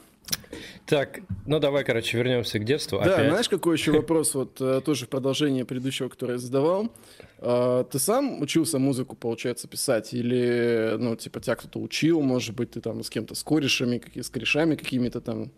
Так, 0.86 1.22
ну 1.46 1.60
давай, 1.60 1.86
короче, 1.86 2.18
вернемся 2.18 2.60
к 2.60 2.66
детству. 2.66 3.00
Да, 3.04 3.16
Опять. 3.16 3.30
знаешь, 3.30 3.50
какой 3.50 3.78
еще 3.78 3.92
вопрос, 3.94 4.36
вот 4.36 4.60
э, 4.60 4.82
тоже 4.84 5.06
в 5.06 5.10
продолжение 5.10 5.64
предыдущего, 5.64 6.10
который 6.10 6.34
я 6.34 6.38
задавал. 6.38 6.92
А, 7.40 7.86
Ты 7.86 8.00
сам 8.00 8.42
учился 8.42 8.80
музыку, 8.80 9.16
получается, 9.16 9.68
писать? 9.70 10.14
Или, 10.14 10.96
ну, 11.00 11.16
типа, 11.16 11.40
тебя 11.40 11.56
кто-то 11.56 11.80
учил, 11.80 12.22
может 12.22 12.56
быть, 12.56 12.72
ты 12.72 12.82
там 12.82 13.02
с 13.02 13.10
кем-то, 13.10 13.34
с 13.34 13.44
корешами, 13.44 13.98
какие- 13.98 14.24
с 14.24 14.30
корешами 14.30 14.76
какими-то 14.76 15.22
там 15.22 15.52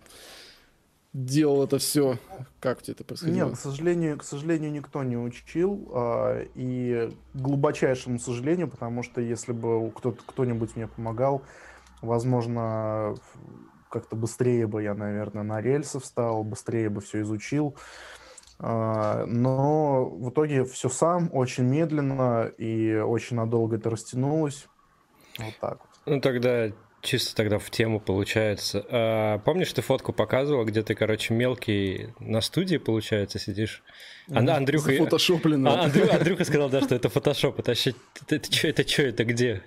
делал 1.14 1.64
это 1.64 1.80
все? 1.80 2.20
Как 2.60 2.80
у 2.80 2.82
тебя 2.82 2.94
это 2.94 3.04
происходило? 3.04 3.48
Нет, 3.48 3.58
к 3.58 3.60
сожалению, 3.60 4.18
к 4.20 4.24
сожалению, 4.24 4.72
никто 4.72 5.02
не 5.04 5.18
учил, 5.18 5.90
а, 5.92 6.46
и 6.54 7.10
к 7.34 7.38
глубочайшему 7.38 8.20
сожалению, 8.20 8.68
потому 8.68 9.02
что 9.02 9.22
если 9.22 9.54
бы 9.54 9.90
кто-то, 9.92 10.22
кто-нибудь 10.26 10.76
мне 10.76 10.88
помогал, 10.88 11.42
возможно, 12.02 13.16
как-то 13.96 14.18
быстрее 14.18 14.68
бы 14.68 14.84
я, 14.84 14.94
наверное, 14.94 15.44
на 15.44 15.62
рельсы 15.62 16.02
встал, 16.02 16.44
быстрее 16.44 16.90
бы 16.90 17.00
все 17.00 17.22
изучил. 17.22 17.78
А, 18.60 19.26
Но 19.26 20.06
в 20.06 20.30
итоге 20.32 20.66
все 20.66 20.90
сам, 20.90 21.30
очень 21.32 21.64
медленно 21.64 22.52
и 22.58 22.94
очень 22.96 23.38
надолго 23.38 23.78
это 23.78 23.90
растянулось. 23.90 24.68
Вот 25.40 25.54
так 25.62 25.80
вот. 25.80 25.90
Ну 26.14 26.20
тогда 26.20 26.72
чисто 27.02 27.36
тогда 27.36 27.58
в 27.58 27.70
тему 27.70 28.02
получается. 28.02 28.86
А, 28.90 29.40
помнишь, 29.40 29.72
ты 29.72 29.82
фотку 29.82 30.12
показывал, 30.12 30.66
где 30.66 30.84
ты, 30.84 30.94
короче, 30.94 31.34
мелкий 31.34 32.10
на 32.20 32.42
студии, 32.42 32.76
получается, 32.78 33.40
сидишь? 33.40 33.82
Ан- 34.30 34.50
Андрюха... 34.50 34.92
Фотошоплено. 34.92 35.72
А, 35.72 35.86
Андрю- 35.86 36.14
Андрюха 36.14 36.44
сказал, 36.44 36.70
да, 36.70 36.82
что 36.82 36.96
это 36.96 37.08
фотошоп. 37.08 37.60
Это 37.60 37.72
вообще... 37.72 37.94
Это 38.28 38.52
что, 38.52 38.68
это 38.68 38.86
что, 38.88 39.04
это 39.04 39.24
где? 39.24 39.64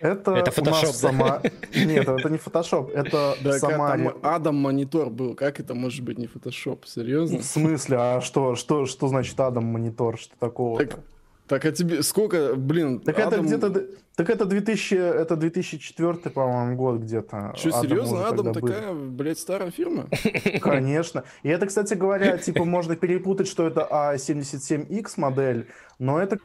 Это, 0.00 0.32
Это 0.32 0.50
фотошоп, 0.50 0.88
да? 0.88 0.92
сама... 0.92 1.42
Нет, 1.74 2.06
это 2.08 2.28
не 2.28 2.38
фотошоп, 2.38 2.90
это 2.94 3.36
Да, 3.42 3.52
в 3.52 3.58
Самаре. 3.58 4.10
там 4.10 4.18
Адам 4.22 4.56
монитор 4.56 5.08
был. 5.10 5.34
Как 5.34 5.60
это 5.60 5.74
может 5.74 6.04
быть 6.04 6.18
не 6.18 6.26
фотошоп? 6.26 6.84
Серьезно? 6.86 7.38
В 7.38 7.44
смысле? 7.44 7.96
А 7.98 8.20
что, 8.20 8.54
что, 8.54 8.86
что 8.86 9.08
значит 9.08 9.38
Адам 9.40 9.64
монитор? 9.64 10.18
Что 10.18 10.34
такого? 10.38 10.78
Так, 10.84 10.98
так 11.46 11.64
а 11.64 11.72
тебе 11.72 12.02
сколько, 12.02 12.54
блин, 12.54 13.00
Так 13.00 13.18
это 13.18 13.28
Адам- 13.28 13.46
где-то, 13.46 13.70
д- 13.70 13.86
так 14.16 14.30
это 14.30 14.44
2000, 14.44 14.94
это 14.94 15.36
2004, 15.36 16.14
по-моему, 16.30 16.76
год 16.76 17.00
где-то. 17.00 17.52
Что, 17.56 17.68
Адам 17.70 17.82
серьезно? 17.82 18.28
Адам 18.28 18.52
тогда 18.52 18.60
был. 18.60 18.68
такая, 18.68 18.92
блядь, 18.94 19.38
старая 19.38 19.70
фирма? 19.70 20.06
Конечно. 20.60 21.24
И 21.42 21.48
это, 21.48 21.66
кстати 21.66 21.94
говоря, 21.94 22.36
типа 22.38 22.64
можно 22.64 22.94
перепутать, 22.96 23.48
что 23.48 23.66
это 23.66 23.88
А77X 23.90 25.14
модель, 25.16 25.66
но 25.98 26.20
это 26.20 26.38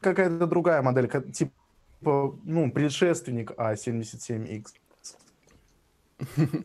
какая-то 0.00 0.46
другая 0.46 0.82
модель, 0.82 1.08
типа, 1.32 1.52
ну, 2.02 2.70
предшественник 2.70 3.52
А77X. 3.52 4.66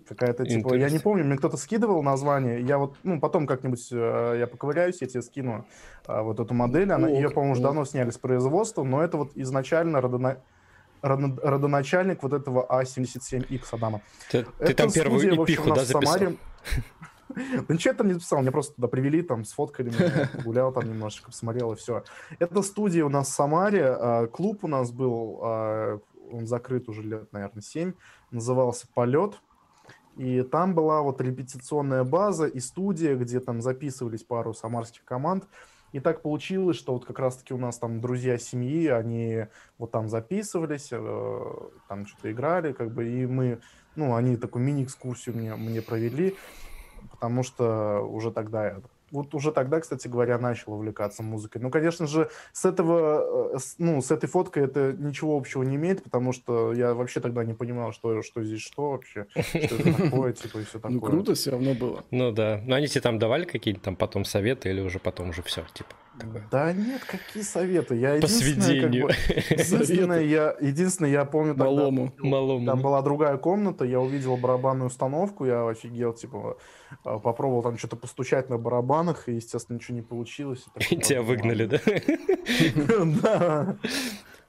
Какая-то, 0.08 0.46
типа, 0.46 0.76
я 0.76 0.89
не 0.89 1.00
помню, 1.00 1.26
мне 1.26 1.36
кто-то 1.36 1.58
скидывал 1.58 2.02
название, 2.04 2.62
я 2.62 2.78
вот, 2.78 2.96
ну, 3.04 3.20
потом 3.20 3.46
как-нибудь 3.46 3.86
э, 3.91 4.36
я 4.39 4.48
поковыряюсь, 4.48 5.02
я 5.02 5.08
тебе 5.08 5.22
скину 5.22 5.65
а, 6.06 6.24
вот 6.24 6.39
эту 6.39 6.54
модель, 6.54 6.89
она, 6.89 7.10
ее, 7.10 7.30
по-моему, 7.30 7.54
уже 7.54 7.62
давно 7.62 7.84
сняли 7.84 8.12
с 8.12 8.17
производства, 8.17 8.84
но 8.84 9.04
это 9.04 9.17
вот 9.17 9.32
изначально 9.36 9.98
родона- 9.98 10.38
родо- 11.02 11.38
родоначальник 11.44 12.24
вот 12.24 12.32
этого 12.32 12.65
А77X 12.70 13.63
Адама. 13.74 14.02
Ты, 14.30 14.44
ты 14.44 14.50
Это 14.60 14.74
там 14.74 14.91
первую 14.91 15.20
в 15.20 15.41
общем, 15.41 15.44
эпиху, 15.44 15.74
да, 15.74 15.82
в 15.82 15.86
записал? 15.86 16.13
Самаре. 16.13 16.38
Да 17.67 17.74
ничего 17.74 17.91
я 17.91 17.98
там 17.98 18.08
не 18.08 18.13
записал, 18.13 18.41
меня 18.41 18.52
просто 18.52 18.76
туда 18.76 18.88
привели, 18.88 19.22
там 19.22 19.46
сфоткали 19.46 19.89
меня, 19.89 20.30
погулял 20.38 20.72
там 20.72 20.88
немножечко, 20.88 21.28
посмотрел 21.28 21.74
и 21.74 21.76
все. 21.76 22.04
Это 22.39 22.62
студия 22.62 23.06
у 23.06 23.10
нас 23.10 23.28
в 23.28 23.32
Самаре, 23.32 23.86
а, 23.86 24.28
клуб 24.28 24.63
у 24.63 24.67
нас 24.67 24.91
был, 24.91 25.39
а, 25.41 26.00
он 26.32 26.48
закрыт 26.48 26.89
уже 26.89 27.04
лет, 27.04 27.32
наверное, 27.34 27.62
7, 27.62 27.94
назывался 28.32 28.88
«Полет». 28.94 29.39
И 30.17 30.41
там 30.41 30.76
была 30.76 31.02
вот 31.02 31.22
репетиционная 31.22 32.04
база 32.04 32.46
и 32.46 32.60
студия, 32.60 33.15
где 33.15 33.39
там 33.39 33.62
записывались 33.62 34.24
пару 34.24 34.54
самарских 34.54 35.06
команд. 35.06 35.48
И 35.94 36.00
так 36.00 36.22
получилось, 36.22 36.78
что 36.78 36.94
вот 36.94 37.06
как 37.06 37.20
раз-таки 37.20 37.54
у 37.54 37.58
нас 37.58 37.78
там 37.78 38.00
друзья 38.00 38.38
семьи, 38.38 38.88
они 38.88 39.46
вот 39.78 39.91
там 39.91 40.08
записывались, 40.08 40.89
э, 40.91 41.52
там 41.89 42.06
что-то 42.06 42.32
играли, 42.32 42.72
как 42.72 42.94
бы, 42.94 43.10
и 43.10 43.26
мы, 43.26 43.60
ну, 43.96 44.15
они 44.15 44.38
такую 44.38 44.63
мини-экскурсию 44.63 45.36
мне, 45.36 45.56
мне 45.56 45.82
провели, 45.82 46.38
потому 47.10 47.44
что 47.44 48.02
уже 48.02 48.32
тогда 48.32 48.66
я 48.66 48.82
вот 49.12 49.36
уже 49.36 49.52
тогда, 49.52 49.80
кстати 49.80 50.08
говоря, 50.08 50.38
начал 50.40 50.74
увлекаться 50.74 51.22
музыкой. 51.22 51.62
Ну, 51.62 51.70
конечно 51.70 52.08
же, 52.08 52.30
с 52.54 52.66
этого, 52.66 53.56
э, 53.56 53.60
ну, 53.78 54.02
с 54.02 54.10
этой 54.10 54.28
фоткой 54.28 54.64
это 54.64 54.94
ничего 54.98 55.38
общего 55.38 55.64
не 55.64 55.76
имеет, 55.76 56.02
потому 56.04 56.32
что 56.32 56.74
я 56.74 56.94
вообще 56.94 57.20
тогда 57.20 57.44
не 57.44 57.54
понимал, 57.54 57.92
что, 57.92 58.22
что 58.22 58.44
здесь 58.44 58.62
что 58.62 58.92
вообще, 58.92 59.28
что 59.36 59.58
это 59.58 59.94
такое, 60.04 60.34
типа, 60.34 60.60
и 60.60 60.64
все 60.64 60.80
такое. 60.80 60.92
Ну, 60.92 61.02
круто 61.02 61.36
все 61.36 61.52
равно 61.52 61.74
было. 61.74 62.04
Ну 62.10 62.32
да. 62.32 62.62
Но 62.66 62.76
они 62.76 62.88
тебе 62.88 63.02
там 63.02 63.20
давали 63.20 63.46
какие-то 63.46 63.82
там 63.82 63.96
потом 63.96 64.26
советы 64.26 64.70
или 64.70 64.82
уже 64.82 65.00
потом 65.00 65.30
уже 65.30 65.44
все, 65.44 65.66
типа? 65.74 65.92
Такое. 66.21 66.47
Да 66.51 66.73
нет, 66.73 67.03
какие 67.05 67.43
советы? 67.43 67.95
Я 67.95 68.19
По 68.19 68.27
сведению. 68.27 69.07
Как 69.07 69.17
бы, 69.17 69.53
единственное, 69.53 70.21
я, 70.21 70.55
единственное, 70.60 71.12
я 71.12 71.25
помню 71.25 71.53
тогда, 71.53 71.65
Малому. 71.65 72.13
Малому. 72.19 72.65
Там 72.65 72.81
была 72.81 73.01
другая 73.01 73.38
комната, 73.38 73.86
я 73.86 73.99
увидел 73.99 74.38
барабанную 74.38 74.88
установку, 74.88 75.45
я 75.45 75.67
офигел, 75.67 76.13
типа, 76.13 76.57
а, 77.03 77.19
попробовал 77.19 77.63
там 77.63 77.77
что-то 77.77 77.95
постучать 77.95 78.49
на 78.49 78.57
барабанах, 78.57 79.27
и, 79.29 79.34
естественно, 79.34 79.77
ничего 79.77 79.95
не 79.95 80.03
получилось. 80.03 80.65
И 80.89 80.95
тебя 80.97 81.21
выгнали, 81.21 81.65
да? 81.65 81.79
Да. 83.21 83.77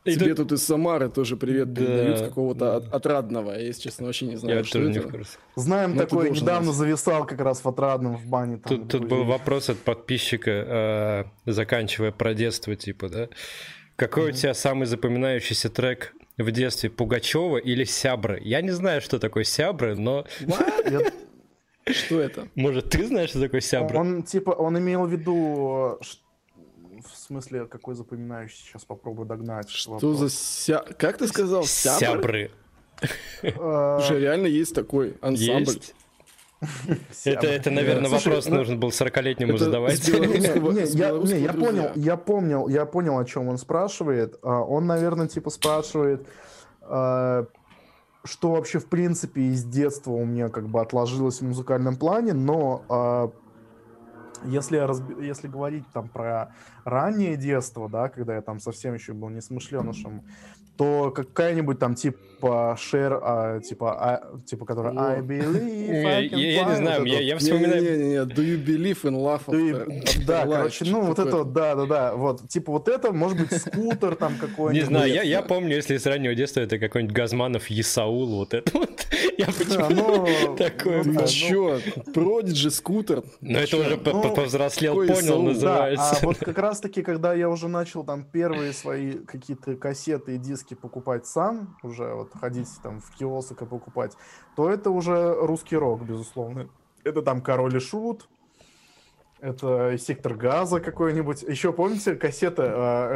Тебе 0.05 0.35
тут 0.35 0.53
из 0.53 0.65
Самары 0.65 1.09
тоже 1.09 1.37
привет 1.37 1.75
передают 1.75 2.21
какого-то 2.21 2.77
отрадного. 2.77 3.53
Я, 3.53 3.61
если 3.61 3.83
честно, 3.83 4.07
вообще 4.07 4.27
не 4.27 4.37
знаю, 4.37 4.65
что 4.65 4.81
это. 4.81 5.23
Знаем 5.57 5.97
такое, 5.97 6.31
недавно 6.31 6.73
зависал 6.73 7.27
как 7.27 7.41
раз 7.41 7.65
в 7.65 7.69
отрадном 7.69 8.17
в 8.17 8.27
бане. 8.27 8.59
Тут 8.59 9.05
был 9.07 9.25
вопрос 9.25 9.71
от 9.71 9.79
подписчика, 9.79 10.51
э, 11.47 11.51
заканчивая 11.51 12.13
про 12.13 12.35
детство, 12.35 12.75
типа, 12.75 13.09
да? 13.09 13.29
Какой 13.97 14.31
у 14.31 14.33
тебя 14.33 14.55
самый 14.55 14.87
запоминающийся 14.87 15.69
трек 15.69 16.15
в 16.39 16.51
детстве 16.51 16.91
Пугачева 16.91 17.59
или 17.59 17.85
Сябры? 17.85 18.41
Я 18.43 18.63
не 18.63 18.71
знаю, 18.71 19.01
что 19.01 19.19
такое 19.19 19.45
Сябры, 19.45 19.97
но... 19.97 20.25
Что 21.85 22.21
это? 22.21 22.49
Может, 22.55 22.91
ты 22.91 23.07
знаешь, 23.07 23.31
что 23.31 23.41
такое 23.41 23.61
Сябры? 23.61 23.99
Он, 23.99 24.23
типа, 24.23 24.51
он 24.51 24.79
имел 24.79 25.05
в 25.05 25.13
виду, 25.13 25.99
в 27.03 27.17
смысле, 27.17 27.67
какой 27.67 27.95
запоминающий, 27.95 28.65
сейчас 28.65 28.85
попробую 28.85 29.27
догнать. 29.27 29.69
Что 29.71 29.93
вопрос. 29.93 30.19
за 30.19 30.31
ся... 30.31 30.79
Как 30.99 31.19
ты 31.19 31.29
сказал? 31.29 31.65
Сябры? 31.65 32.51
Уже 33.43 34.21
реально 34.21 34.47
есть 34.47 34.75
такой 34.75 35.17
ансамбль. 35.21 35.73
Есть. 35.73 35.95
Это, 37.25 37.49
это, 37.49 37.71
наверное, 37.71 38.09
Слушай, 38.09 38.29
вопрос 38.29 38.47
ну, 38.47 38.57
нужно 38.57 38.77
был 38.77 38.89
40-летнему 38.91 39.59
задавать. 39.59 40.07
Не, 40.07 40.21
не, 40.21 40.97
я, 40.97 41.11
не, 41.11 41.43
я 41.97 42.17
понял, 42.17 42.69
я 42.69 42.87
понял, 42.87 43.19
о 43.19 43.25
чем 43.25 43.49
он 43.49 43.59
спрашивает. 43.59 44.39
А, 44.43 44.61
он, 44.63 44.87
наверное, 44.87 45.27
типа 45.27 45.51
спрашивает, 45.51 46.25
а, 46.83 47.47
что 48.25 48.53
вообще 48.53 48.79
в 48.79 48.87
принципе 48.87 49.43
из 49.43 49.65
детства 49.65 50.13
у 50.13 50.25
меня 50.25 50.51
как 50.51 50.69
бы 50.69 50.81
отложилось 50.81 51.41
в 51.41 51.45
музыкальном 51.45 51.97
плане, 51.97 52.33
но 52.33 52.85
а, 52.89 53.33
если, 54.45 54.77
разби... 54.77 55.25
если 55.25 55.49
говорить 55.49 55.85
там 55.93 56.09
про 56.09 56.55
раннее 56.85 57.37
детство, 57.37 57.89
да, 57.89 58.09
когда 58.09 58.35
я 58.35 58.43
там 58.43 58.61
совсем 58.61 58.95
еще 58.95 59.13
был 59.13 59.29
несмышленышем, 59.29 60.23
то 60.77 61.11
какая-нибудь 61.11 61.79
там 61.79 61.95
типа 61.95 62.19
share, 62.49 63.19
а, 63.23 63.61
типа, 63.61 63.97
а, 63.99 64.39
типа, 64.45 64.65
которая 64.65 64.95
I 64.97 65.21
believe 65.21 66.05
I 66.05 66.29
can 66.29 66.39
Я, 66.39 66.53
я 66.53 66.65
не 66.65 66.77
знаю, 66.77 67.05
я, 67.05 67.39
вспоминаю... 67.39 67.83
Не-не-не, 67.83 68.17
do 68.25 68.43
you 68.43 68.65
believe 68.65 69.03
in 69.03 69.17
love 69.17 70.25
Да, 70.27 70.47
короче, 70.47 70.85
ну 70.87 71.03
вот 71.03 71.19
это, 71.19 71.45
да-да-да, 71.45 72.15
вот, 72.15 72.49
типа 72.49 72.73
вот 72.73 72.89
это, 72.89 73.13
может 73.13 73.39
быть, 73.39 73.53
скутер 73.53 74.17
там 74.17 74.37
какой-нибудь. 74.39 74.75
Не 74.75 74.87
знаю, 74.87 75.13
я, 75.13 75.23
я 75.23 75.43
помню, 75.43 75.77
если 75.77 75.97
с 75.97 76.07
раннего 76.07 76.35
детства 76.35 76.61
это 76.61 76.79
какой-нибудь 76.79 77.15
Газманов 77.15 77.69
Есаул, 77.69 78.37
вот 78.37 78.55
это 78.55 78.71
вот. 78.79 79.07
Я 79.39 79.47
почему 79.47 80.57
такое... 80.57 81.03
Ты 81.03 81.27
чё, 81.27 81.81
Продиджи, 82.15 82.71
скутер? 82.71 83.23
Ну 83.41 83.59
это 83.59 83.77
уже 83.77 83.97
повзрослел, 83.97 84.95
понял, 84.97 85.43
называется. 85.43 86.17
А 86.21 86.25
вот 86.25 86.39
как 86.39 86.59
раз-таки, 86.59 87.03
когда 87.03 87.35
я 87.35 87.49
уже 87.49 87.69
начал 87.69 88.05
там 88.05 88.25
первые 88.25 88.73
свои 88.73 89.13
какие-то 89.13 89.77
кассеты 89.77 90.35
и 90.35 90.39
диски 90.39 90.75
покупать 90.75 91.27
сам, 91.27 91.77
уже 91.83 92.13
вот 92.15 92.32
ходить 92.39 92.69
там 92.83 93.01
в 93.01 93.11
киоск 93.13 93.63
и 93.63 93.67
покупать, 93.67 94.17
то 94.57 94.71
это 94.71 94.91
уже 94.91 95.35
русский 95.35 95.77
рок, 95.77 96.03
безусловно. 96.03 96.69
Это 97.05 97.23
там 97.23 97.43
Король 97.43 97.77
и 97.77 97.81
Шут, 97.81 98.29
это 99.43 99.99
сектор 99.99 100.35
газа 100.35 100.81
какой-нибудь. 100.81 101.43
Еще 101.43 101.73
помните, 101.73 102.15
кассета, 102.15 102.63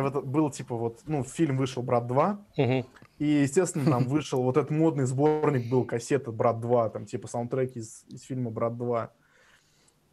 э, 0.04 0.20
был 0.22 0.50
типа 0.50 0.74
вот, 0.74 1.00
ну, 1.06 1.22
фильм 1.22 1.56
вышел 1.56 1.84
«Брат 1.84 2.10
2», 2.10 2.38
угу. 2.56 2.86
и, 3.18 3.24
естественно, 3.24 3.84
там 3.88 4.04
вышел 4.08 4.42
вот 4.42 4.56
этот 4.56 4.70
модный 4.70 5.04
сборник 5.04 5.70
был 5.70 5.84
кассета 5.84 6.32
«Брат 6.32 6.56
2», 6.56 6.90
там 6.90 7.06
типа 7.06 7.28
саундтреки 7.28 7.78
из, 7.78 8.04
из 8.08 8.22
фильма 8.22 8.50
«Брат 8.50 8.72
2». 8.72 9.08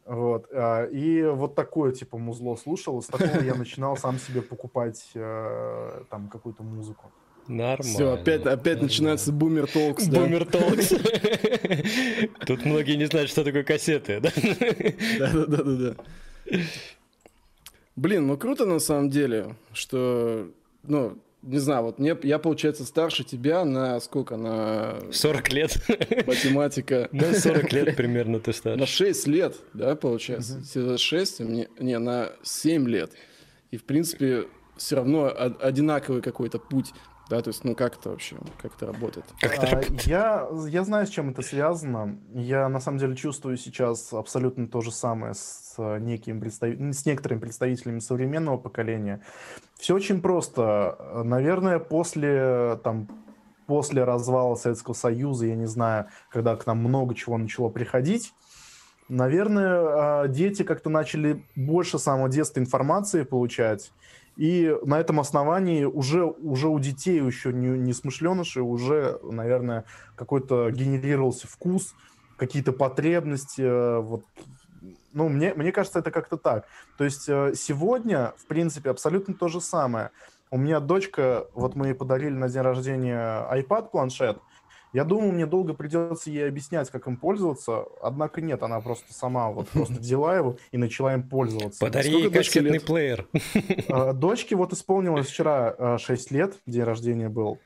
Вот. 0.06 0.46
Э, 0.52 0.88
и 0.92 1.24
вот 1.24 1.56
такое, 1.56 1.92
типа, 1.92 2.16
музло 2.16 2.54
слушал. 2.56 3.02
С 3.02 3.06
такого 3.06 3.42
я 3.42 3.54
начинал 3.56 3.96
сам 3.96 4.18
себе 4.18 4.42
покупать 4.42 5.10
э, 5.14 6.04
там 6.10 6.28
какую-то 6.28 6.62
музыку. 6.62 7.10
Нормально. 7.48 7.82
Все, 7.82 8.12
опять, 8.12 8.40
опять 8.40 8.48
нормально. 8.48 8.82
начинается 8.82 9.32
бумер 9.32 9.66
толкс. 9.66 10.06
Бумер 10.06 10.46
толкс. 10.46 10.88
Тут 12.46 12.64
многие 12.64 12.96
не 12.96 13.06
знают, 13.06 13.30
что 13.30 13.44
такое 13.44 13.64
кассеты, 13.64 14.20
да? 14.20 14.30
Да-да-да-да. 15.18 15.94
Блин, 17.96 18.26
ну 18.26 18.36
круто 18.36 18.66
на 18.66 18.80
самом 18.80 19.10
деле, 19.10 19.54
что, 19.72 20.50
ну, 20.82 21.18
не 21.42 21.58
знаю, 21.58 21.84
вот 21.84 21.98
мне, 21.98 22.16
я, 22.22 22.38
получается, 22.38 22.84
старше 22.84 23.22
тебя 23.22 23.64
на 23.64 24.00
сколько? 24.00 24.36
На... 24.36 24.96
40 25.12 25.52
лет. 25.52 25.76
Математика. 26.26 27.08
Да, 27.12 27.32
40 27.34 27.72
лет 27.72 27.96
примерно 27.96 28.40
ты 28.40 28.52
старше. 28.52 28.80
На 28.80 28.86
6 28.86 29.26
лет, 29.26 29.56
да, 29.74 29.94
получается? 29.94 30.62
Угу. 30.74 30.98
6, 30.98 31.40
мне, 31.40 31.68
не, 31.78 31.98
на 31.98 32.32
7 32.42 32.88
лет. 32.88 33.12
И, 33.70 33.76
в 33.76 33.84
принципе, 33.84 34.46
все 34.76 34.96
равно 34.96 35.32
одинаковый 35.60 36.22
какой-то 36.22 36.58
путь 36.58 36.92
да, 37.34 37.42
то 37.42 37.48
есть, 37.48 37.64
ну 37.64 37.74
как 37.74 37.96
это 37.96 38.10
вообще, 38.10 38.36
как 38.58 38.76
это 38.76 38.86
работает? 38.86 39.26
Как 39.40 39.54
это 39.54 39.66
а, 39.66 39.70
работает? 39.70 40.02
Я, 40.06 40.48
я 40.68 40.84
знаю, 40.84 41.06
с 41.06 41.10
чем 41.10 41.30
это 41.30 41.42
связано. 41.42 42.18
Я 42.32 42.68
на 42.68 42.78
самом 42.78 42.98
деле 42.98 43.16
чувствую 43.16 43.56
сейчас 43.56 44.12
абсолютно 44.12 44.68
то 44.68 44.80
же 44.80 44.92
самое 44.92 45.34
с, 45.34 45.74
неким 45.98 46.40
представ... 46.40 46.70
с 46.78 47.04
некоторыми 47.04 47.40
представителями 47.40 47.98
современного 47.98 48.56
поколения. 48.56 49.20
Все 49.74 49.96
очень 49.96 50.22
просто. 50.22 51.22
Наверное, 51.24 51.80
после 51.80 52.78
там, 52.84 53.08
после 53.66 54.04
развала 54.04 54.54
Советского 54.54 54.94
Союза, 54.94 55.46
я 55.46 55.56
не 55.56 55.66
знаю, 55.66 56.06
когда 56.30 56.54
к 56.54 56.66
нам 56.66 56.78
много 56.78 57.16
чего 57.16 57.36
начало 57.36 57.68
приходить, 57.68 58.32
наверное, 59.08 60.22
а, 60.22 60.28
дети 60.28 60.62
как-то 60.62 60.88
начали 60.88 61.44
больше 61.56 61.98
самого 61.98 62.28
детства 62.28 62.60
информации 62.60 63.24
получать. 63.24 63.90
И 64.36 64.76
на 64.84 64.98
этом 64.98 65.20
основании 65.20 65.84
уже, 65.84 66.24
уже 66.24 66.68
у 66.68 66.78
детей, 66.80 67.20
еще 67.22 67.52
не, 67.52 67.78
не 67.78 67.92
смышленышей, 67.92 68.62
уже, 68.62 69.18
наверное, 69.22 69.84
какой-то 70.16 70.70
генерировался 70.70 71.46
вкус, 71.46 71.94
какие-то 72.36 72.72
потребности. 72.72 73.62
Э, 73.62 73.98
вот. 74.00 74.24
Ну, 75.12 75.28
мне, 75.28 75.54
мне 75.54 75.70
кажется, 75.70 76.00
это 76.00 76.10
как-то 76.10 76.36
так. 76.36 76.66
То 76.98 77.04
есть 77.04 77.28
э, 77.28 77.52
сегодня, 77.54 78.34
в 78.36 78.46
принципе, 78.46 78.90
абсолютно 78.90 79.34
то 79.34 79.48
же 79.48 79.60
самое. 79.60 80.10
У 80.50 80.58
меня 80.58 80.80
дочка, 80.80 81.46
вот 81.54 81.76
мы 81.76 81.88
ей 81.88 81.94
подарили 81.94 82.34
на 82.34 82.48
день 82.48 82.62
рождения 82.62 83.46
iPad-планшет, 83.52 84.38
я 84.94 85.02
думал, 85.04 85.32
мне 85.32 85.44
долго 85.44 85.74
придется 85.74 86.30
ей 86.30 86.48
объяснять, 86.48 86.88
как 86.88 87.08
им 87.08 87.16
пользоваться, 87.16 87.84
однако 88.00 88.40
нет, 88.40 88.62
она 88.62 88.80
просто 88.80 89.12
сама 89.12 89.50
вот 89.50 89.68
просто 89.68 89.94
взяла 89.94 90.36
его 90.36 90.56
и 90.70 90.78
начала 90.78 91.12
им 91.14 91.28
пользоваться. 91.28 91.80
Подари 91.80 92.10
ей 92.10 92.30
кассетный 92.30 92.80
плеер. 92.80 93.26
А, 93.88 94.12
дочке 94.12 94.54
вот 94.54 94.72
исполнилось 94.72 95.26
вчера 95.26 95.98
6 95.98 96.30
а, 96.30 96.34
лет, 96.34 96.58
день 96.66 96.84
рождения 96.84 97.28
был. 97.28 97.58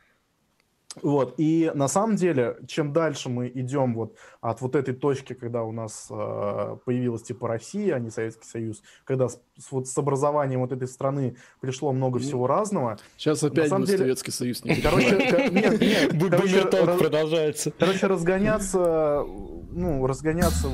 Вот, 1.02 1.34
и 1.38 1.70
на 1.74 1.88
самом 1.88 2.16
деле, 2.16 2.56
чем 2.66 2.92
дальше 2.92 3.28
мы 3.28 3.48
идем 3.48 3.94
вот 3.94 4.16
от 4.40 4.60
вот 4.60 4.76
этой 4.76 4.94
точки, 4.94 5.32
когда 5.32 5.62
у 5.62 5.72
нас 5.72 6.08
э, 6.10 6.76
появилась 6.84 7.22
типа 7.22 7.48
Россия, 7.48 7.96
а 7.96 7.98
не 7.98 8.10
Советский 8.10 8.46
Союз, 8.46 8.82
когда 9.04 9.28
с, 9.28 9.40
вот 9.70 9.88
с 9.88 9.98
образованием 9.98 10.60
вот 10.60 10.72
этой 10.72 10.88
страны 10.88 11.36
пришло 11.60 11.92
много 11.92 12.18
всего 12.18 12.46
разного. 12.46 12.98
Сейчас 13.16 13.42
опять 13.42 13.70
будет 13.70 13.86
деле... 13.86 13.98
Советский 13.98 14.30
Союз. 14.30 14.64
Не 14.64 14.76
короче, 14.76 15.50
нет, 15.50 15.80
нет, 15.80 16.30
короче, 16.30 16.66
продолжается. 16.98 17.72
Короче, 17.78 18.06
разгоняться, 18.06 19.24
ну, 19.70 20.06
разгоняться 20.06 20.68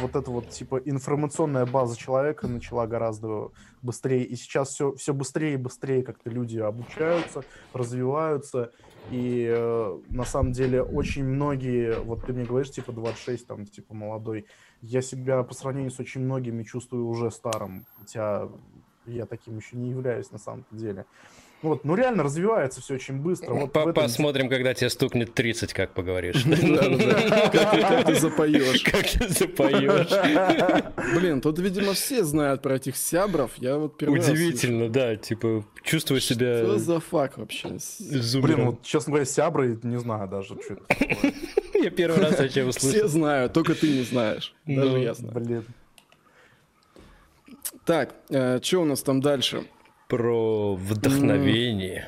вот 0.00 0.16
эта 0.16 0.30
вот 0.30 0.50
типа 0.50 0.80
информационная 0.84 1.66
база 1.66 1.96
человека 1.96 2.48
начала 2.48 2.86
гораздо 2.86 3.50
быстрее. 3.82 4.24
И 4.24 4.36
сейчас 4.36 4.70
все, 4.70 4.94
все 4.94 5.12
быстрее 5.12 5.54
и 5.54 5.56
быстрее 5.56 6.02
как-то 6.02 6.30
люди 6.30 6.58
обучаются, 6.58 7.44
развиваются. 7.72 8.72
И 9.10 9.46
э, 9.50 10.00
на 10.10 10.24
самом 10.24 10.52
деле 10.52 10.82
очень 10.82 11.24
многие, 11.24 11.98
вот 12.00 12.24
ты 12.24 12.32
мне 12.32 12.44
говоришь, 12.44 12.70
типа 12.70 12.92
26, 12.92 13.46
там, 13.46 13.66
типа 13.66 13.94
молодой, 13.94 14.46
я 14.80 15.02
себя 15.02 15.42
по 15.42 15.54
сравнению 15.54 15.90
с 15.90 16.00
очень 16.00 16.22
многими 16.22 16.62
чувствую 16.62 17.06
уже 17.06 17.30
старым, 17.30 17.84
хотя 17.98 18.48
я 19.06 19.26
таким 19.26 19.56
еще 19.56 19.76
не 19.76 19.90
являюсь 19.90 20.30
на 20.30 20.38
самом 20.38 20.64
деле. 20.70 21.04
Вот, 21.62 21.84
ну 21.84 21.94
реально 21.94 22.24
развивается 22.24 22.80
все 22.80 22.94
очень 22.94 23.18
быстро. 23.18 23.52
Вот 23.54 23.72
По- 23.72 23.92
Посмотрим, 23.92 24.48
когда 24.48 24.74
тебе 24.74 24.90
стукнет 24.90 25.32
30, 25.32 25.72
как 25.72 25.94
поговоришь. 25.94 26.42
Как 27.52 28.06
ты 28.06 28.14
запоешь. 28.16 28.82
Как 28.82 29.06
ты 29.08 29.28
запоешь. 29.28 31.14
Блин, 31.14 31.40
тут, 31.40 31.58
видимо, 31.60 31.92
все 31.92 32.24
знают 32.24 32.62
про 32.62 32.74
этих 32.76 32.96
сябров. 32.96 33.52
Я 33.58 33.76
вот 33.78 34.02
Удивительно, 34.02 34.88
да, 34.88 35.16
типа, 35.16 35.64
чувствую 35.84 36.20
себя 36.20 36.58
Что 36.64 36.78
за 36.78 37.00
фак 37.00 37.38
вообще? 37.38 37.68
Блин, 38.40 38.66
вот, 38.66 38.82
честно 38.82 39.12
говоря, 39.12 39.24
сябры, 39.24 39.78
не 39.82 39.98
знаю 40.00 40.28
даже, 40.28 40.56
что 40.60 40.74
это. 40.74 40.82
Я 41.82 41.90
первый 41.90 42.20
раз 42.20 42.38
вообще 42.38 42.48
Все 42.48 42.64
услышал. 42.64 43.08
знают, 43.08 43.52
только 43.52 43.74
ты 43.74 43.88
не 43.88 44.02
знаешь. 44.02 44.54
Даже 44.66 44.90
Ну, 44.90 44.96
я 44.98 45.14
знаю. 45.14 45.34
Блин. 45.34 45.64
Так, 47.84 48.14
что 48.62 48.78
у 48.82 48.84
нас 48.84 49.02
там 49.02 49.20
дальше? 49.20 49.64
Про 50.12 50.74
вдохновение. 50.74 52.04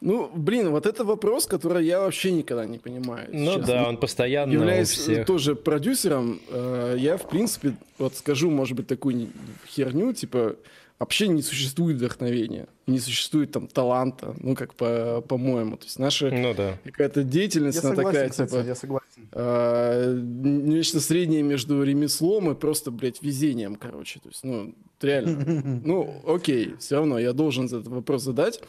Ну, 0.00 0.30
блин, 0.32 0.70
вот 0.70 0.86
это 0.86 1.04
вопрос, 1.04 1.46
который 1.46 1.84
я 1.84 1.98
вообще 1.98 2.30
никогда 2.30 2.64
не 2.66 2.78
понимаю. 2.78 3.28
Ну 3.32 3.56
честно. 3.56 3.66
да, 3.66 3.88
он 3.88 3.96
постоянно 3.96 4.52
у 4.52 4.54
Являясь 4.54 4.90
всех. 4.90 5.26
тоже 5.26 5.56
продюсером, 5.56 6.40
э, 6.48 6.94
я, 6.98 7.16
в 7.16 7.28
принципе, 7.28 7.74
вот 7.98 8.14
скажу, 8.14 8.48
может 8.48 8.76
быть, 8.76 8.86
такую 8.86 9.26
херню, 9.66 10.12
типа, 10.12 10.54
вообще 11.00 11.26
не 11.28 11.42
существует 11.42 11.96
вдохновения, 11.96 12.68
не 12.86 13.00
существует 13.00 13.50
там 13.50 13.66
таланта, 13.66 14.36
ну, 14.38 14.54
как 14.54 14.74
по- 14.74 15.20
по-моему. 15.26 15.76
То 15.78 15.86
есть 15.86 15.98
наша 15.98 16.30
Ну 16.30 16.54
да. 16.54 16.78
какая-то 16.84 17.24
деятельность, 17.24 17.82
Я 17.82 17.88
она 17.88 17.96
такая, 17.96 18.28
согласен, 18.28 18.30
кстати, 18.30 18.50
типа, 18.50 18.66
я 18.68 18.74
согласен. 18.76 19.28
э, 19.32 20.20
нечто 20.22 21.00
среднее 21.00 21.42
между 21.42 21.82
ремеслом 21.82 22.50
и 22.50 22.54
просто, 22.54 22.90
блядь, 22.92 23.22
везением, 23.22 23.74
короче. 23.74 24.20
То 24.20 24.28
есть, 24.28 24.44
ну, 24.44 24.74
реально. 25.00 25.80
Ну, 25.84 26.22
окей, 26.26 26.76
все 26.78 26.96
равно 26.96 27.18
я 27.18 27.32
должен 27.32 27.66
этот 27.66 27.88
вопрос 27.88 28.22
задать. 28.22 28.60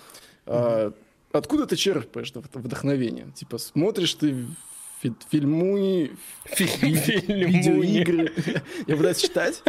А, 0.48 0.92
Откуда 1.34 1.66
ты 1.66 1.76
черпаешь 1.78 2.34
вдохновение? 2.34 3.28
Типа, 3.36 3.58
смотришь 3.58 4.14
ты 4.16 4.46
фи- 5.02 5.14
фильмуни, 5.30 6.12
Фильмуни. 6.46 7.46
видеоигры. 7.46 8.32
Я 8.88 8.96
пытаюсь 8.98 9.18
читать 9.18 9.64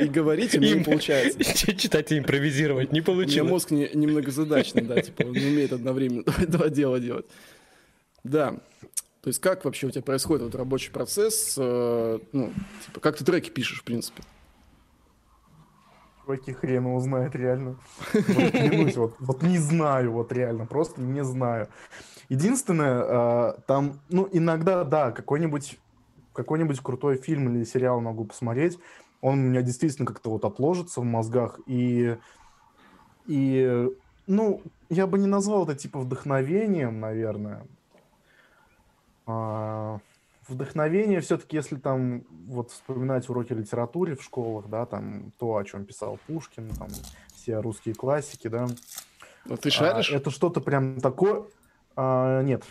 и 0.00 0.06
говорить, 0.08 0.54
и 0.54 0.58
мне 0.58 0.72
не 0.72 0.84
получается. 0.84 1.42
Читать 1.76 2.12
и 2.12 2.18
импровизировать 2.18 2.92
не 2.92 3.00
У 3.00 3.02
меня 3.02 3.04
получилось. 3.04 3.50
мозг 3.50 3.70
не- 3.70 3.90
немногозадачный, 3.94 4.82
да, 4.82 5.00
типа, 5.00 5.22
он 5.22 5.32
не 5.32 5.46
умеет 5.46 5.72
одновременно 5.72 6.22
два- 6.24 6.46
два 6.46 6.68
дела 6.68 7.00
делать. 7.00 7.26
Да. 8.24 8.58
То 9.22 9.28
есть 9.28 9.40
как 9.40 9.64
вообще 9.64 9.86
у 9.86 9.90
тебя 9.90 10.02
происходит 10.02 10.42
вот 10.44 10.54
рабочий 10.54 10.90
процесс? 10.90 11.54
э, 11.58 12.18
Ну, 12.32 12.52
типа, 12.86 13.00
как 13.00 13.16
ты 13.18 13.24
треки 13.24 13.50
пишешь, 13.50 13.80
в 13.80 13.84
принципе? 13.84 14.22
Чуваки 16.30 16.52
хрен 16.52 16.86
его 16.86 17.00
знает, 17.00 17.34
реально. 17.34 17.76
Вот, 18.96 19.16
вот 19.18 19.42
не 19.42 19.58
знаю, 19.58 20.12
вот 20.12 20.32
реально, 20.32 20.64
просто 20.64 21.00
не 21.00 21.24
знаю. 21.24 21.66
Единственное, 22.28 23.02
э, 23.02 23.54
там, 23.66 23.98
ну, 24.10 24.28
иногда, 24.30 24.84
да, 24.84 25.10
какой-нибудь 25.10 25.78
какой-нибудь 26.32 26.78
крутой 26.80 27.16
фильм 27.16 27.52
или 27.52 27.64
сериал 27.64 28.00
могу 28.00 28.24
посмотреть, 28.24 28.78
он 29.20 29.40
у 29.40 29.42
меня 29.42 29.62
действительно 29.62 30.06
как-то 30.06 30.30
вот 30.30 30.44
отложится 30.44 31.00
в 31.00 31.04
мозгах, 31.04 31.58
и, 31.66 32.16
и, 33.26 33.88
ну, 34.28 34.62
я 34.88 35.08
бы 35.08 35.18
не 35.18 35.26
назвал 35.26 35.64
это 35.64 35.74
типа 35.74 35.98
вдохновением, 35.98 37.00
наверное. 37.00 37.66
А, 39.26 39.98
вдохновение 40.50 41.20
все-таки, 41.20 41.56
если 41.56 41.76
там 41.76 42.24
вот 42.46 42.70
вспоминать 42.70 43.28
уроки 43.28 43.52
литературы 43.52 44.16
в 44.16 44.22
школах, 44.22 44.68
да, 44.68 44.86
там 44.86 45.32
то, 45.38 45.56
о 45.56 45.64
чем 45.64 45.84
писал 45.84 46.18
Пушкин, 46.26 46.68
там 46.78 46.88
все 47.34 47.60
русские 47.60 47.94
классики, 47.94 48.48
да. 48.48 48.66
А 49.48 49.56
ты 49.56 49.68
А, 49.68 49.72
шаришь? 49.72 50.10
это 50.12 50.30
что-то 50.30 50.60
прям 50.60 51.00
такое... 51.00 51.44
А, 51.96 52.42
нет. 52.42 52.64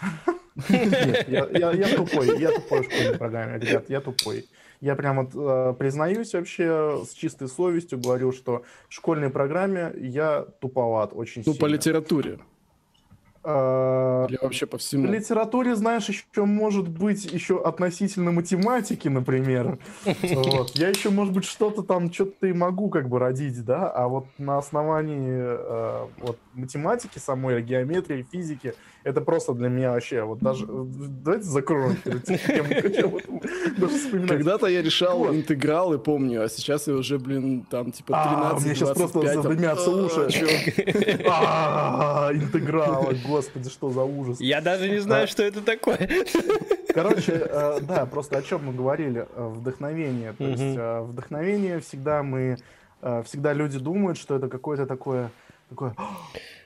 Нет, 0.69 1.27
я, 1.29 1.95
тупой, 1.95 2.39
я 2.39 2.51
тупой 2.51 2.81
в 2.81 2.91
школьной 2.91 3.17
программе, 3.17 3.59
ребят, 3.59 3.89
я 3.89 4.01
тупой. 4.01 4.45
Я 4.81 4.95
прям 4.95 5.25
вот 5.25 5.31
э, 5.35 5.73
признаюсь 5.77 6.33
вообще 6.33 7.03
с 7.05 7.11
чистой 7.13 7.47
совестью, 7.49 7.99
говорю, 7.99 8.31
что 8.31 8.63
в 8.87 8.93
школьной 8.93 9.29
программе 9.29 9.91
я 9.97 10.45
туповат 10.61 11.11
очень 11.13 11.43
Ну, 11.45 11.53
сильно. 11.53 11.59
по 11.59 11.65
литературе. 11.69 12.39
А, 13.41 14.25
Или 14.27 14.37
вообще 14.41 14.65
по 14.65 14.77
в 14.77 14.81
всему? 14.81 15.07
литературе, 15.07 15.75
знаешь, 15.75 16.09
еще 16.09 16.45
может 16.45 16.89
быть 16.89 17.23
еще 17.25 17.61
относительно 17.63 18.31
математики, 18.31 19.07
например. 19.07 19.79
Вот. 20.05 20.71
Я 20.75 20.89
еще, 20.89 21.09
может 21.09 21.33
быть, 21.33 21.45
что-то 21.45 21.83
там, 21.83 22.11
что-то 22.11 22.47
и 22.47 22.53
могу 22.53 22.89
как 22.89 23.07
бы 23.07 23.17
родить, 23.19 23.63
да, 23.63 23.89
а 23.89 24.07
вот 24.07 24.27
на 24.37 24.57
основании 24.57 25.31
э, 25.31 26.07
вот, 26.17 26.41
математики 26.51 27.17
самой, 27.19 27.61
геометрии, 27.61 28.23
физики, 28.23 28.73
это 29.09 29.21
просто 29.21 29.53
для 29.53 29.69
меня 29.69 29.91
вообще, 29.91 30.23
вот 30.23 30.39
даже, 30.39 30.65
давайте 30.67 31.43
закроем 31.45 31.95
тему. 31.97 33.19
Когда-то 34.27 34.67
я 34.67 34.81
решал 34.81 35.19
Вот. 35.19 35.35
интегралы, 35.35 35.97
помню, 35.97 36.43
а 36.43 36.49
сейчас 36.49 36.87
я 36.87 36.93
уже, 36.93 37.17
блин, 37.17 37.65
там 37.69 37.91
типа 37.91 38.13
А, 38.15 38.53
13 38.53 38.57
у 38.57 38.65
меня 38.65 38.75
сейчас 38.75 38.97
просто 38.97 39.19
25, 39.21 39.33
там, 39.33 39.43
задымятся 39.43 39.89
а, 39.89 40.05
уши. 40.05 40.29
А, 41.29 42.29
Интегралы, 42.33 43.17
господи, 43.27 43.69
что 43.69 43.89
за 43.89 44.03
ужас. 44.03 44.39
Я 44.39 44.61
даже 44.61 44.89
не 44.89 44.99
знаю, 44.99 45.23
А. 45.23 45.27
что 45.27 45.43
это 45.43 45.61
такое. 45.61 46.09
Короче, 46.93 47.33
э, 47.33 47.79
да, 47.81 48.05
просто 48.05 48.37
о 48.37 48.41
чем 48.41 48.65
мы 48.65 48.73
говорили, 48.73 49.27
э, 49.35 49.47
вдохновение. 49.47 50.33
То 50.33 50.43
есть 50.43 50.77
э, 50.77 51.01
вдохновение 51.01 51.79
всегда 51.79 52.23
мы, 52.23 52.57
всегда 53.25 53.53
люди 53.53 53.79
думают, 53.79 54.17
что 54.17 54.35
это 54.35 54.49
какое-то 54.49 54.85
такое, 54.85 55.31
такое, 55.69 55.95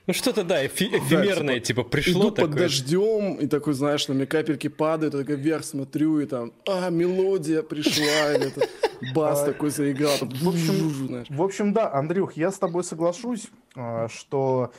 Ну 0.06 0.12
что-то, 0.14 0.44
да, 0.44 0.64
эфи- 0.66 0.98
эфемерное, 0.98 1.60
типа, 1.60 1.82
пришло 1.84 2.22
Иду 2.22 2.30
под 2.30 2.50
такое. 2.50 2.62
дождем, 2.64 3.34
и 3.36 3.46
такой, 3.46 3.74
знаешь, 3.74 4.08
на 4.08 4.14
мне 4.14 4.26
капельки 4.26 4.68
падают, 4.68 5.14
я 5.14 5.20
такой 5.20 5.36
вверх 5.36 5.64
смотрю, 5.64 6.20
и 6.20 6.26
там, 6.26 6.52
а, 6.68 6.90
мелодия 6.90 7.62
пришла, 7.62 8.34
или 8.34 8.48
это 8.48 8.66
бас 9.00 9.42
А, 9.42 9.46
такой 9.46 9.70
заиграл, 9.70 10.18
в 10.20 10.48
общем. 10.48 11.24
В 11.28 11.42
общем, 11.42 11.72
да, 11.72 11.92
Андрюх, 11.92 12.32
я 12.36 12.50
с 12.50 12.58
тобой 12.58 12.84
соглашусь, 12.84 13.48
э, 13.76 14.08
что, 14.10 14.72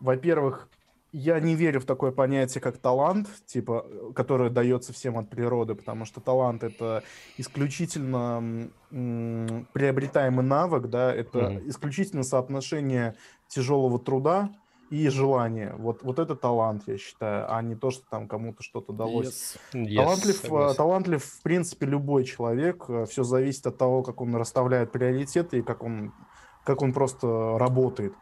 во-первых, 0.00 0.68
я 1.14 1.38
не 1.40 1.54
верю 1.54 1.80
в 1.80 1.84
такое 1.84 2.10
понятие, 2.10 2.62
как 2.62 2.78
талант, 2.78 3.28
типа, 3.44 3.84
которое 4.16 4.48
дается 4.48 4.94
всем 4.94 5.18
от 5.18 5.28
природы, 5.28 5.74
потому 5.74 6.06
что 6.06 6.22
талант 6.22 6.62
это 6.64 7.04
исключительно 7.36 8.70
м, 8.90 9.68
приобретаемый 9.72 10.44
навык, 10.44 10.86
да, 10.88 11.14
это 11.14 11.38
Мгм. 11.38 11.68
исключительно 11.68 12.22
соотношение 12.22 13.14
тяжелого 13.54 13.98
труда 13.98 14.50
и 14.90 15.08
желания. 15.08 15.74
Вот, 15.78 16.02
вот 16.02 16.18
это 16.18 16.34
талант, 16.36 16.82
я 16.86 16.98
считаю, 16.98 17.52
а 17.52 17.62
не 17.62 17.74
то, 17.74 17.90
что 17.90 18.04
там 18.10 18.28
кому-то 18.28 18.62
что-то 18.62 18.92
далось. 18.92 19.56
Yes. 19.72 19.86
Yes, 19.86 19.96
Талантлив, 19.96 20.36
э, 20.36 20.42
согласен. 20.42 20.76
талантлив, 20.76 21.24
в 21.24 21.42
принципе, 21.42 21.86
любой 21.86 22.24
человек. 22.24 22.86
Все 23.08 23.24
зависит 23.24 23.66
от 23.66 23.78
того, 23.78 24.02
как 24.02 24.20
он 24.20 24.34
расставляет 24.36 24.92
приоритеты 24.92 25.58
и 25.58 25.62
как 25.62 25.82
он, 25.82 26.12
как 26.64 26.82
он 26.82 26.92
просто 26.92 27.56
работает. 27.58 28.14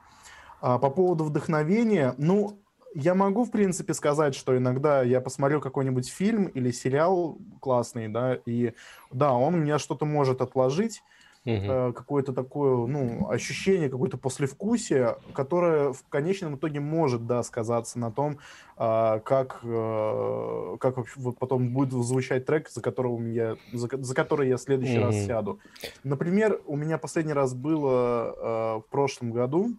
А 0.61 0.79
по 0.79 0.91
поводу 0.91 1.25
вдохновения, 1.25 2.15
ну, 2.19 2.61
я 2.95 3.15
могу, 3.15 3.45
в 3.45 3.51
принципе, 3.51 3.95
сказать, 3.95 4.35
что 4.35 4.57
иногда 4.57 5.03
я 5.03 5.21
посмотрю 5.21 5.61
какой-нибудь 5.61 6.09
фильм 6.09 6.47
или 6.47 6.71
сериал 6.71 7.39
классный, 7.61 8.09
да, 8.09 8.35
и 8.47 8.75
да, 9.11 9.33
он 9.33 9.55
у 9.55 9.59
меня 9.59 9.79
что-то 9.79 10.05
может 10.07 10.41
отложить, 10.41 11.03
Э, 11.47 11.93
какое-то 11.95 12.33
такое, 12.33 12.87
ну, 12.87 13.29
ощущение, 13.31 13.89
какое-то 13.89 14.19
послевкусие, 14.19 15.17
которое 15.33 15.93
в 15.93 16.03
конечном 16.09 16.57
итоге 16.57 16.81
может, 16.81 17.27
да, 17.27 17.43
сказаться 17.43 17.99
на 17.99 18.13
том, 18.13 18.39
а, 18.77 19.21
как, 19.21 19.61
э, 19.63 20.77
как 20.81 20.97
вот 21.17 21.39
потом 21.39 21.73
будет 21.73 21.93
звучать 21.93 22.45
трек, 22.45 22.69
за 22.69 22.83
которого 22.83 23.23
я, 23.27 23.57
за, 23.73 23.89
за 23.91 24.15
который 24.15 24.49
я 24.49 24.57
в 24.59 24.61
следующий 24.61 24.99
раз 24.99 25.15
Мгм. 25.17 25.25
сяду. 25.27 25.61
Например, 26.05 26.61
у 26.67 26.77
меня 26.77 26.99
последний 26.99 27.33
раз 27.33 27.55
было 27.55 28.35
э, 28.37 28.81
в 28.81 28.85
прошлом 28.91 29.33
году, 29.33 29.71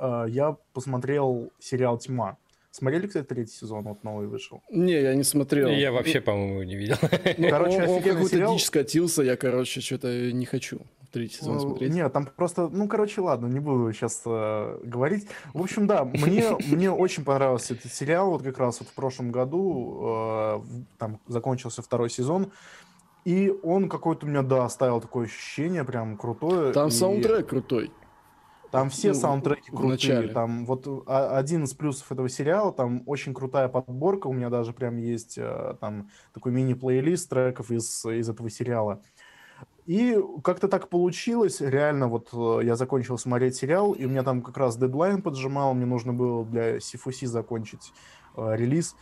я 0.00 0.56
посмотрел 0.72 1.52
сериал 1.58 1.98
«Тьма». 1.98 2.38
Смотрели, 2.70 3.06
кстати, 3.06 3.26
третий 3.26 3.52
сезон, 3.52 3.84
вот 3.84 4.04
новый 4.04 4.28
вышел? 4.28 4.62
Не, 4.70 5.00
я 5.00 5.14
не 5.14 5.24
смотрел. 5.24 5.68
Я 5.68 5.90
вообще, 5.90 6.20
по-моему, 6.20 6.62
не 6.62 6.76
видел. 6.76 6.96
Ну, 7.36 7.48
Короче, 7.50 7.82
он, 7.82 7.88
он 7.88 8.02
какой-то 8.02 8.28
сериал. 8.28 8.54
дичь 8.54 8.64
скатился, 8.64 9.22
я, 9.22 9.36
короче, 9.36 9.80
что-то 9.80 10.32
не 10.32 10.46
хочу 10.46 10.80
третий 11.10 11.38
сезон 11.38 11.54
Ну, 11.54 11.60
смотреть. 11.60 11.92
Нет, 11.92 12.12
там 12.12 12.26
просто, 12.26 12.68
ну, 12.68 12.86
короче, 12.88 13.20
ладно, 13.20 13.46
не 13.46 13.60
буду 13.60 13.92
сейчас 13.92 14.22
говорить. 14.24 15.26
В 15.52 15.60
общем, 15.62 15.86
да, 15.86 16.04
мне, 16.04 16.44
мне 16.70 16.90
очень 16.90 17.24
понравился 17.24 17.74
этот 17.74 17.92
сериал. 17.92 18.30
Вот 18.30 18.42
как 18.42 18.58
раз 18.58 18.80
вот 18.80 18.88
в 18.88 18.94
прошлом 18.94 19.32
году 19.32 20.00
э, 20.02 20.60
там 20.98 21.20
закончился 21.26 21.82
второй 21.82 22.10
сезон. 22.10 22.52
И 23.24 23.52
он 23.62 23.88
какой-то 23.88 24.26
у 24.26 24.28
меня, 24.28 24.42
да, 24.42 24.64
оставил 24.64 25.00
такое 25.00 25.26
ощущение 25.26 25.84
прям 25.84 26.16
крутое. 26.16 26.72
Там 26.72 26.88
и 26.88 26.90
саундтрек 26.90 27.48
крутой. 27.48 27.90
Там 28.70 28.88
все 28.88 29.08
ну, 29.08 29.14
саундтреки 29.14 29.70
крутые. 29.70 29.90
начале. 29.90 30.28
Там 30.28 30.64
вот 30.64 30.86
а- 31.06 31.36
один 31.38 31.64
из 31.64 31.74
плюсов 31.74 32.10
этого 32.12 32.28
сериала, 32.28 32.72
там 32.72 33.02
очень 33.06 33.34
крутая 33.34 33.68
подборка. 33.68 34.28
У 34.28 34.32
меня 34.32 34.48
даже 34.48 34.72
прям 34.72 34.96
есть 34.96 35.38
э, 35.38 35.74
там 35.80 36.10
такой 36.32 36.52
мини-плейлист 36.52 37.28
треков 37.28 37.70
из, 37.70 38.04
из 38.06 38.28
этого 38.28 38.48
сериала. 38.48 39.02
И 39.86 40.16
как-то 40.44 40.68
так 40.68 40.88
получилось, 40.88 41.60
реально, 41.60 42.06
вот 42.06 42.28
э, 42.32 42.64
я 42.64 42.76
закончил 42.76 43.18
смотреть 43.18 43.56
сериал, 43.56 43.92
и 43.92 44.04
у 44.04 44.08
меня 44.08 44.22
там 44.22 44.42
как 44.42 44.56
раз 44.56 44.76
дедлайн 44.76 45.20
поджимал, 45.20 45.74
мне 45.74 45.86
нужно 45.86 46.12
было 46.12 46.44
для 46.44 46.76
C4C 46.76 47.26
закончить 47.26 47.92
э, 48.36 48.54
релиз. 48.56 48.94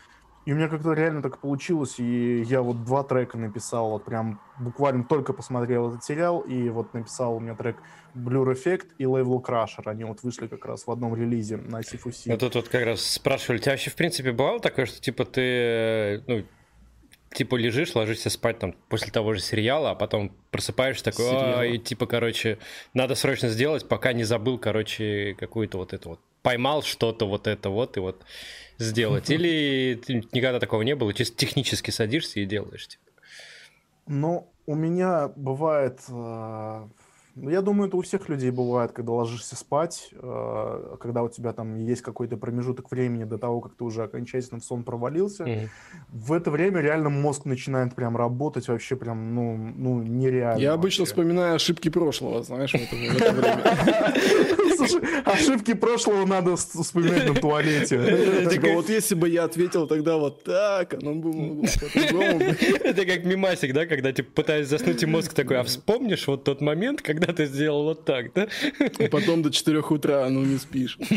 И 0.48 0.52
у 0.52 0.54
меня 0.54 0.68
как-то 0.68 0.94
реально 0.94 1.20
так 1.20 1.40
получилось, 1.40 1.96
и 1.98 2.40
я 2.40 2.62
вот 2.62 2.82
два 2.82 3.02
трека 3.02 3.36
написал, 3.36 3.90
вот 3.90 4.06
прям 4.06 4.40
буквально 4.58 5.04
только 5.04 5.34
посмотрел 5.34 5.90
этот 5.90 6.04
сериал, 6.04 6.40
и 6.40 6.70
вот 6.70 6.94
написал 6.94 7.36
у 7.36 7.38
меня 7.38 7.54
трек 7.54 7.76
Blur 8.14 8.54
Effect 8.54 8.86
и 8.96 9.04
Level 9.04 9.44
Crusher, 9.44 9.82
они 9.84 10.04
вот 10.04 10.22
вышли 10.22 10.46
как 10.46 10.64
раз 10.64 10.86
в 10.86 10.90
одном 10.90 11.14
релизе 11.14 11.58
на 11.58 11.80
C4C. 11.80 12.30
Вот 12.30 12.40
тут 12.40 12.54
вот 12.54 12.68
как 12.68 12.82
раз 12.82 13.02
спрашивали, 13.02 13.58
у 13.58 13.60
тебя 13.60 13.72
вообще 13.72 13.90
в 13.90 13.94
принципе 13.94 14.32
бывало 14.32 14.58
такое, 14.58 14.86
что 14.86 14.98
типа 15.02 15.26
ты, 15.26 16.24
ну, 16.26 16.42
типа 17.34 17.56
лежишь, 17.56 17.94
ложишься 17.94 18.30
спать 18.30 18.58
там 18.58 18.74
после 18.88 19.12
того 19.12 19.34
же 19.34 19.40
сериала, 19.40 19.90
а 19.90 19.94
потом 19.94 20.32
просыпаешься 20.50 21.04
такой, 21.04 21.26
а, 21.28 21.64
и 21.66 21.76
типа, 21.76 22.06
короче, 22.06 22.58
надо 22.94 23.16
срочно 23.16 23.50
сделать, 23.50 23.86
пока 23.86 24.14
не 24.14 24.24
забыл, 24.24 24.56
короче, 24.56 25.36
какую-то 25.38 25.76
вот 25.76 25.92
это 25.92 26.08
вот, 26.08 26.20
поймал 26.42 26.82
что-то 26.82 27.26
вот 27.26 27.46
это 27.46 27.70
вот, 27.70 27.96
и 27.96 28.00
вот 28.00 28.24
сделать. 28.78 29.30
Или 29.30 30.00
никогда 30.32 30.60
такого 30.60 30.82
не 30.82 30.94
было, 30.94 31.12
чисто 31.14 31.36
технически 31.36 31.90
садишься 31.90 32.40
и 32.40 32.46
делаешь, 32.46 32.88
типа. 32.88 33.04
Ну, 34.06 34.48
у 34.66 34.74
меня 34.74 35.28
бывает 35.36 36.00
э, 36.08 36.88
я 37.42 37.62
думаю, 37.62 37.88
это 37.88 37.96
у 37.96 38.02
всех 38.02 38.28
людей 38.28 38.50
бывает, 38.50 38.92
когда 38.92 39.12
ложишься 39.12 39.56
спать, 39.56 40.10
э, 40.12 40.96
когда 41.00 41.22
у 41.22 41.28
тебя 41.28 41.52
там 41.52 41.76
есть 41.76 42.02
какой-то 42.02 42.36
промежуток 42.36 42.90
времени 42.90 43.24
до 43.24 43.38
того, 43.38 43.60
как 43.60 43.74
ты 43.74 43.84
уже 43.84 44.02
окончательно 44.02 44.60
в 44.60 44.64
сон 44.64 44.82
провалился. 44.82 45.44
Mm-hmm. 45.44 45.68
В 46.12 46.32
это 46.32 46.50
время 46.50 46.80
реально 46.80 47.10
мозг 47.10 47.44
начинает 47.44 47.94
прям 47.94 48.16
работать 48.16 48.68
вообще 48.68 48.96
прям, 48.96 49.34
ну, 49.34 49.56
ну 49.76 50.02
нереально. 50.02 50.60
Я 50.60 50.72
обычно 50.72 51.04
вспоминаю 51.04 51.56
ошибки 51.56 51.88
прошлого, 51.88 52.42
знаешь, 52.42 52.72
в 52.72 52.74
это, 52.74 52.96
в 52.96 53.16
это 53.16 53.32
время. 53.32 54.56
Слушай, 54.76 55.00
ошибки 55.24 55.74
прошлого 55.74 56.24
надо 56.24 56.56
вспоминать 56.56 57.28
на 57.28 57.34
туалете. 57.34 58.48
Типа 58.50 58.68
вот 58.68 58.88
если 58.88 59.14
бы 59.14 59.28
я 59.28 59.44
ответил 59.44 59.86
тогда 59.86 60.16
вот 60.16 60.44
так, 60.44 60.94
оно 60.94 61.14
бы 61.14 61.32
по-другому 61.32 62.40
Это 62.84 63.04
как 63.04 63.24
мимасик, 63.24 63.72
да, 63.74 63.86
когда 63.86 64.12
типа 64.12 64.30
пытаюсь 64.34 64.68
заснуть, 64.68 65.02
и 65.02 65.06
мозг 65.06 65.34
такой, 65.34 65.58
а 65.58 65.64
вспомнишь 65.64 66.26
вот 66.26 66.44
тот 66.44 66.60
момент, 66.60 67.02
когда 67.02 67.27
когда 67.28 67.32
ты 67.36 67.46
сделал 67.46 67.84
вот 67.84 68.04
так, 68.04 68.32
да? 68.32 68.48
И 68.98 69.08
потом 69.08 69.42
до 69.42 69.50
4 69.50 69.80
утра, 69.80 70.28
ну, 70.28 70.44
не 70.44 70.58
спишь. 70.58 70.98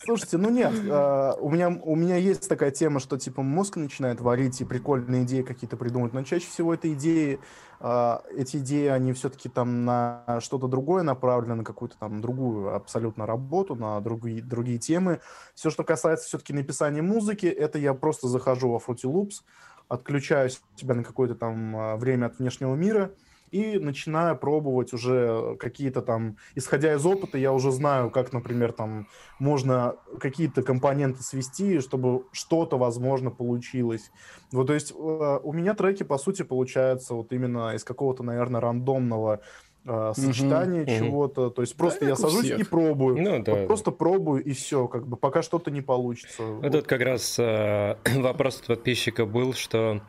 Слушайте, 0.00 0.38
ну 0.38 0.48
нет, 0.48 0.72
э, 0.72 1.32
у, 1.40 1.50
меня, 1.50 1.68
у 1.68 1.96
меня 1.96 2.16
есть 2.16 2.48
такая 2.48 2.70
тема, 2.70 3.00
что 3.00 3.18
типа 3.18 3.42
мозг 3.42 3.76
начинает 3.76 4.20
варить 4.20 4.60
и 4.60 4.64
прикольные 4.64 5.24
идеи 5.24 5.42
какие-то 5.42 5.76
придумать, 5.76 6.14
но 6.14 6.22
чаще 6.22 6.46
всего 6.46 6.72
это 6.72 6.90
идеи, 6.94 7.40
э, 7.80 8.18
эти 8.34 8.58
идеи, 8.58 8.86
они 8.86 9.12
все-таки 9.12 9.48
там 9.48 9.84
на 9.84 10.38
что-то 10.40 10.68
другое 10.68 11.02
направлены, 11.02 11.56
на 11.56 11.64
какую-то 11.64 11.98
там 11.98 12.22
другую 12.22 12.74
абсолютно 12.74 13.26
работу, 13.26 13.74
на 13.74 14.00
другие, 14.00 14.40
другие 14.40 14.78
темы. 14.78 15.20
Все, 15.54 15.68
что 15.68 15.82
касается 15.82 16.28
все-таки 16.28 16.52
написания 16.52 17.02
музыки, 17.02 17.46
это 17.46 17.78
я 17.78 17.92
просто 17.92 18.28
захожу 18.28 18.70
во 18.70 18.78
Fruity 18.78 19.12
Loops, 19.12 19.42
отключаю 19.88 20.48
себя 20.76 20.94
на 20.94 21.02
какое-то 21.02 21.34
там 21.34 21.76
э, 21.76 21.96
время 21.96 22.26
от 22.26 22.38
внешнего 22.38 22.74
мира– 22.76 23.10
и 23.50 23.78
начинаю 23.78 24.36
пробовать 24.36 24.92
уже 24.92 25.56
какие-то 25.58 26.02
там, 26.02 26.36
исходя 26.54 26.94
из 26.94 27.04
опыта, 27.04 27.38
я 27.38 27.52
уже 27.52 27.70
знаю, 27.70 28.10
как, 28.10 28.32
например, 28.32 28.72
там 28.72 29.08
можно 29.38 29.96
какие-то 30.20 30.62
компоненты 30.62 31.22
свести, 31.22 31.80
чтобы 31.80 32.24
что-то, 32.32 32.78
возможно, 32.78 33.30
получилось. 33.30 34.10
Вот, 34.52 34.68
то 34.68 34.74
есть 34.74 34.92
э, 34.92 34.94
у 34.94 35.52
меня 35.52 35.74
треки, 35.74 36.02
по 36.02 36.18
сути, 36.18 36.42
получаются 36.42 37.14
вот 37.14 37.32
именно 37.32 37.74
из 37.74 37.84
какого-то, 37.84 38.22
наверное, 38.22 38.60
рандомного 38.60 39.40
э, 39.84 40.12
сочетания 40.14 40.82
угу, 40.82 40.90
чего-то. 40.90 41.46
Угу. 41.46 41.50
То 41.50 41.62
есть 41.62 41.76
просто 41.76 42.00
да, 42.00 42.08
я 42.08 42.16
сажусь 42.16 42.50
и 42.50 42.64
пробую. 42.64 43.22
Ну, 43.22 43.42
да. 43.42 43.54
вот 43.54 43.66
просто 43.66 43.90
пробую 43.90 44.44
и 44.44 44.52
все, 44.52 44.88
как 44.88 45.06
бы 45.06 45.16
пока 45.16 45.42
что-то 45.42 45.70
не 45.70 45.80
получится. 45.80 46.42
Вот, 46.42 46.74
вот. 46.74 46.86
как 46.86 47.00
раз 47.00 47.38
э, 47.38 47.96
вопрос 48.16 48.60
от 48.60 48.66
подписчика 48.66 49.26
был, 49.26 49.54
что 49.54 50.00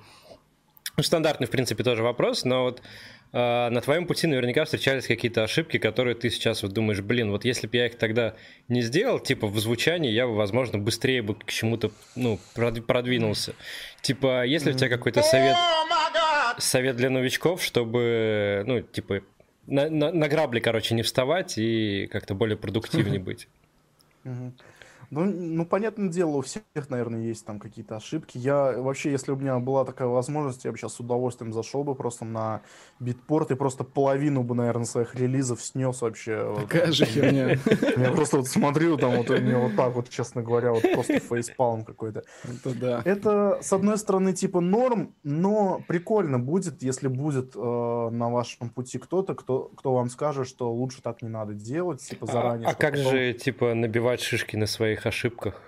ну, 0.99 1.03
стандартный, 1.03 1.47
в 1.47 1.49
принципе, 1.49 1.81
тоже 1.81 2.03
вопрос, 2.03 2.43
но 2.43 2.63
вот 2.63 2.81
на 3.31 3.81
твоем 3.81 4.07
пути 4.07 4.25
наверняка 4.25 4.65
встречались 4.65 5.05
какие-то 5.05 5.43
ошибки, 5.43 5.77
которые 5.77 6.15
ты 6.15 6.31
сейчас 6.31 6.63
вот 6.63 6.73
думаешь, 6.73 7.01
блин, 7.01 7.29
вот 7.29 7.45
если 7.45 7.67
бы 7.67 7.77
я 7.77 7.85
их 7.85 7.97
тогда 7.97 8.33
не 8.67 8.81
сделал, 8.81 9.19
типа 9.19 9.47
в 9.47 9.59
звучании, 9.59 10.11
я 10.11 10.25
бы, 10.25 10.35
возможно, 10.35 10.79
быстрее 10.79 11.21
бы 11.21 11.35
к 11.35 11.45
чему-то, 11.51 11.91
ну, 12.15 12.39
продвинулся. 12.55 13.53
Типа, 14.01 14.45
если 14.45 14.71
у 14.71 14.73
тебя 14.73 14.89
какой-то 14.89 15.21
совет, 15.21 15.55
совет 16.57 16.95
для 16.95 17.11
новичков, 17.11 17.61
чтобы, 17.63 18.63
ну, 18.65 18.81
типа, 18.81 19.21
на, 19.67 19.89
на, 19.89 20.11
на 20.11 20.27
грабли, 20.27 20.59
короче, 20.59 20.95
не 20.95 21.03
вставать 21.03 21.57
и 21.57 22.07
как-то 22.07 22.33
более 22.33 22.57
продуктивнее 22.57 23.19
быть. 23.19 23.47
Ну, 25.11 25.25
ну, 25.25 25.65
понятное 25.65 26.09
дело, 26.09 26.37
у 26.37 26.41
всех, 26.41 26.63
наверное, 26.89 27.21
есть 27.21 27.45
там 27.45 27.59
какие-то 27.59 27.95
ошибки. 27.95 28.37
Я 28.37 28.73
вообще, 28.73 29.11
если 29.11 29.31
у 29.31 29.35
меня 29.35 29.57
была 29.59 29.85
такая 29.85 30.07
возможность, 30.07 30.65
я 30.65 30.71
бы 30.71 30.77
сейчас 30.77 30.93
с 30.93 30.99
удовольствием 30.99 31.51
зашел 31.51 31.83
бы 31.83 31.95
просто 31.95 32.25
на 32.25 32.61
битпорт 32.99 33.51
и 33.51 33.55
просто 33.55 33.83
половину 33.83 34.43
бы, 34.43 34.55
наверное, 34.55 34.85
своих 34.85 35.15
релизов 35.15 35.61
снес 35.61 36.01
вообще. 36.01 36.55
Какая 36.61 36.87
вот, 36.87 36.95
же 36.95 37.05
херня. 37.05 37.57
Я 37.97 38.11
просто 38.11 38.37
вот 38.37 38.47
смотрю, 38.47 38.97
там 38.97 39.15
вот 39.15 39.29
у 39.29 39.37
меня 39.37 39.59
вот 39.59 39.75
так 39.75 39.93
вот, 39.95 40.09
честно 40.09 40.43
говоря, 40.43 40.71
вот 40.71 40.83
просто 40.93 41.19
фейспалм 41.19 41.83
какой-то. 41.83 42.23
Это 42.43 42.79
да. 42.79 43.01
Это, 43.03 43.59
с 43.61 43.73
одной 43.73 43.97
стороны, 43.97 44.33
типа 44.33 44.59
норм, 44.59 45.15
но 45.23 45.81
прикольно 45.87 46.39
будет, 46.39 46.83
если 46.83 47.07
будет 47.07 47.55
э, 47.55 48.09
на 48.11 48.29
вашем 48.29 48.69
пути 48.69 48.99
кто-то, 48.99 49.33
кто, 49.33 49.71
кто 49.75 49.93
вам 49.93 50.09
скажет, 50.09 50.47
что 50.47 50.71
лучше 50.71 51.01
так 51.01 51.21
не 51.21 51.29
надо 51.29 51.53
делать, 51.53 52.01
типа 52.01 52.27
а, 52.29 52.31
заранее. 52.31 52.67
А, 52.67 52.71
а 52.71 52.73
как 52.75 52.95
же, 52.97 53.33
типа, 53.33 53.73
набивать 53.73 54.21
шишки 54.21 54.55
на 54.55 54.67
своих 54.67 54.98
своих 54.99 55.05
ошибках? 55.05 55.61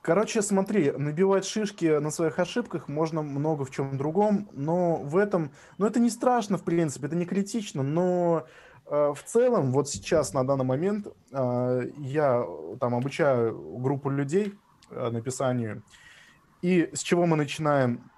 Короче, 0.00 0.42
смотри, 0.42 0.92
набивать 0.92 1.44
шишки 1.44 1.98
на 1.98 2.10
своих 2.10 2.38
ошибках 2.38 2.88
можно 2.88 3.22
много 3.22 3.64
в 3.64 3.70
чем 3.70 3.98
другом, 3.98 4.48
но 4.52 4.96
в 4.96 5.16
этом, 5.16 5.50
ну 5.76 5.86
это 5.86 6.00
не 6.00 6.08
страшно, 6.10 6.56
в 6.56 6.62
принципе, 6.62 7.08
это 7.08 7.16
не 7.16 7.26
критично, 7.26 7.82
но 7.82 8.46
э, 8.86 9.12
в 9.14 9.22
целом, 9.24 9.72
вот 9.72 9.88
сейчас, 9.88 10.32
на 10.32 10.46
данный 10.46 10.64
момент, 10.64 11.08
э, 11.32 11.90
я 11.98 12.46
там 12.80 12.94
обучаю 12.94 13.78
группу 13.78 14.08
людей 14.08 14.54
э, 14.90 15.10
написанию, 15.10 15.82
и 16.62 16.88
с 16.94 17.00
чего 17.00 17.26
мы 17.26 17.36
начинаем 17.36 18.10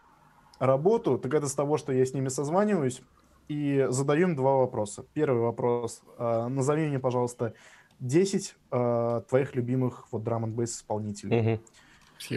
работу, 0.60 1.18
так 1.18 1.34
это 1.34 1.48
с 1.48 1.54
того, 1.54 1.78
что 1.78 1.92
я 1.92 2.04
с 2.04 2.14
ними 2.14 2.28
созваниваюсь 2.28 3.02
и 3.48 3.86
задаем 3.88 4.36
два 4.36 4.56
вопроса. 4.56 5.04
Первый 5.12 5.42
вопрос, 5.42 6.02
э, 6.18 6.48
назови 6.48 6.86
мне, 6.86 7.00
пожалуйста, 7.00 7.54
10 8.00 8.56
э, 8.72 9.22
твоих 9.28 9.54
любимых 9.54 10.08
вот 10.10 10.22
драм 10.22 10.44
н 10.44 10.64
исполнителей. 10.64 11.54
Угу. 11.54 11.60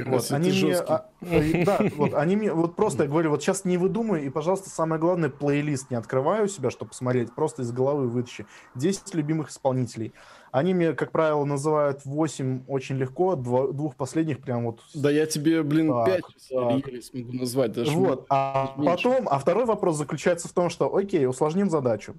Вот, 0.05 0.31
они 0.31 0.49
мне, 0.51 0.75
а, 0.77 1.09
да, 1.21 1.79
вот 1.97 2.13
они 2.13 2.35
мне, 2.37 2.53
вот 2.53 2.75
просто 2.75 3.03
я 3.03 3.09
говорю, 3.09 3.31
вот 3.31 3.43
сейчас 3.43 3.65
не 3.65 3.77
выдумай, 3.77 4.25
и, 4.25 4.29
пожалуйста, 4.29 4.69
самое 4.69 4.99
главное, 4.99 5.29
плейлист 5.29 5.91
не 5.91 5.97
открываю 5.97 6.45
у 6.45 6.47
себя, 6.47 6.71
чтобы 6.71 6.89
посмотреть, 6.89 7.33
просто 7.33 7.63
из 7.63 7.71
головы 7.71 8.07
вытащи. 8.07 8.45
10 8.75 9.13
любимых 9.13 9.49
исполнителей. 9.49 10.13
Они 10.51 10.73
мне, 10.73 10.93
как 10.93 11.11
правило, 11.11 11.43
называют 11.43 12.05
8 12.05 12.63
очень 12.67 12.95
легко, 12.95 13.35
два, 13.35 13.67
двух 13.67 13.95
последних 13.95 14.41
прям 14.41 14.65
вот... 14.65 14.81
Да 14.93 15.11
я 15.11 15.25
тебе, 15.25 15.63
блин, 15.63 15.89
так, 15.89 16.21
5 16.49 17.03
смогу 17.03 17.33
назвать 17.33 17.73
даже. 17.73 17.91
Вот, 17.91 18.25
а 18.29 18.73
меньше. 18.77 18.95
потом, 18.95 19.27
а 19.29 19.37
второй 19.37 19.65
вопрос 19.65 19.97
заключается 19.97 20.47
в 20.47 20.53
том, 20.53 20.69
что, 20.69 20.95
окей, 20.95 21.27
усложним 21.27 21.69
задачу. 21.69 22.15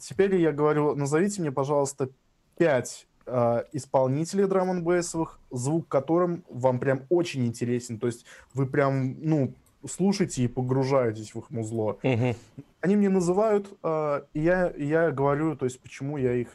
Теперь 0.00 0.36
я 0.36 0.52
говорю, 0.52 0.94
назовите 0.94 1.40
мне, 1.40 1.50
пожалуйста, 1.50 2.10
5 2.60 3.06
э, 3.24 3.64
исполнителей 3.72 4.44
драм 4.44 4.70
н 4.70 5.02
звук 5.50 5.88
которым 5.88 6.44
вам 6.50 6.78
прям 6.78 7.06
очень 7.08 7.46
интересен. 7.46 7.98
То 7.98 8.06
есть 8.06 8.26
вы 8.52 8.66
прям, 8.66 9.16
ну, 9.18 9.54
слушаете 9.88 10.42
и 10.42 10.48
погружаетесь 10.48 11.34
в 11.34 11.38
их 11.38 11.48
музло. 11.48 11.96
Угу. 12.02 12.36
Они 12.82 12.96
мне 12.96 13.08
называют, 13.08 13.66
э, 13.82 14.22
и 14.34 14.40
я, 14.40 14.70
я 14.76 15.10
говорю, 15.10 15.56
то 15.56 15.64
есть 15.64 15.80
почему 15.80 16.18
я, 16.18 16.34
их, 16.34 16.48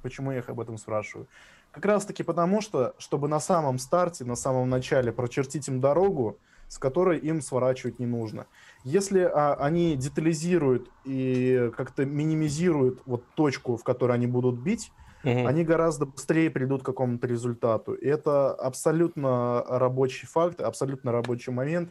почему 0.00 0.30
я 0.30 0.38
их 0.38 0.48
об 0.48 0.60
этом 0.60 0.78
спрашиваю. 0.78 1.26
Как 1.72 1.84
раз 1.84 2.04
таки 2.04 2.22
потому, 2.22 2.60
что, 2.60 2.94
чтобы 2.98 3.26
на 3.26 3.40
самом 3.40 3.80
старте, 3.80 4.24
на 4.24 4.36
самом 4.36 4.70
начале 4.70 5.10
прочертить 5.10 5.66
им 5.66 5.80
дорогу, 5.80 6.38
с 6.68 6.78
которой 6.78 7.18
им 7.18 7.40
сворачивать 7.40 7.98
не 7.98 8.06
нужно. 8.06 8.46
Если 8.84 9.20
а, 9.22 9.54
они 9.54 9.96
детализируют 9.96 10.88
и 11.04 11.72
как-то 11.76 12.04
минимизируют 12.04 13.00
вот 13.06 13.24
точку, 13.34 13.76
в 13.76 13.82
которой 13.82 14.12
они 14.12 14.28
будут 14.28 14.60
бить, 14.60 14.92
угу. 15.24 15.46
они 15.46 15.64
гораздо 15.64 16.06
быстрее 16.06 16.50
придут 16.50 16.82
к 16.82 16.86
какому-то 16.86 17.26
результату. 17.26 17.94
И 17.94 18.06
это 18.06 18.52
абсолютно 18.52 19.64
рабочий 19.68 20.26
факт, 20.26 20.60
абсолютно 20.60 21.12
рабочий 21.12 21.52
момент. 21.52 21.90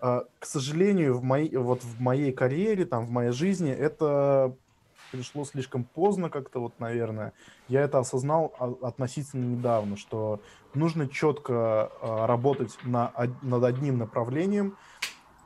А, 0.00 0.24
к 0.38 0.46
сожалению, 0.46 1.14
в 1.14 1.22
моей, 1.22 1.56
вот 1.56 1.82
в 1.84 2.00
моей 2.00 2.32
карьере, 2.32 2.84
там, 2.84 3.06
в 3.06 3.10
моей 3.10 3.32
жизни 3.32 3.70
это 3.70 4.54
пришло 5.12 5.44
слишком 5.44 5.84
поздно 5.84 6.30
как-то, 6.30 6.60
вот, 6.60 6.80
наверное. 6.80 7.32
Я 7.68 7.82
это 7.82 7.98
осознал 7.98 8.54
а, 8.58 8.74
относительно 8.82 9.44
недавно, 9.44 9.96
что 9.96 10.40
нужно 10.74 11.08
четко 11.08 11.92
а, 12.00 12.26
работать 12.26 12.76
на, 12.82 13.12
над 13.42 13.64
одним 13.64 13.98
направлением 13.98 14.76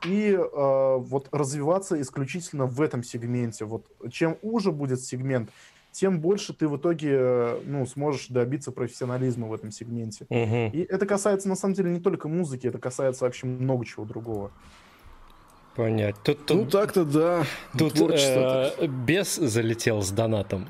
и 0.05 0.31
э, 0.31 0.97
вот 0.97 1.27
развиваться 1.31 1.99
исключительно 1.99 2.65
в 2.65 2.81
этом 2.81 3.03
сегменте. 3.03 3.65
Вот 3.65 3.85
чем 4.11 4.37
уже 4.41 4.71
будет 4.71 5.01
сегмент, 5.01 5.49
тем 5.97 6.21
больше 6.21 6.53
ты 6.53 6.67
в 6.67 6.77
итоге 6.77 7.09
э, 7.11 7.59
ну, 7.65 7.87
сможешь 7.87 8.27
добиться 8.27 8.71
профессионализма 8.71 9.47
в 9.47 9.53
этом 9.53 9.71
сегменте. 9.71 10.27
Мгм. 10.29 10.69
И 10.69 10.81
это 10.81 11.07
касается, 11.07 11.49
на 11.49 11.55
самом 11.55 11.73
деле, 11.73 11.89
не 11.89 11.99
только 11.99 12.27
музыки, 12.27 12.67
это 12.67 12.77
касается 12.77 13.25
вообще 13.25 13.47
много 13.47 13.83
чего 13.83 14.05
другого. 14.05 14.51
Понять. 15.75 16.15
Тут, 16.23 16.39
Ну 16.49 16.61
тут, 16.63 16.71
так-то 16.71 17.03
да. 17.03 17.43
тут 17.77 17.99
э, 17.99 18.87
бес 18.87 19.37
залетел 19.37 20.03
с 20.03 20.11
донатом. 20.11 20.67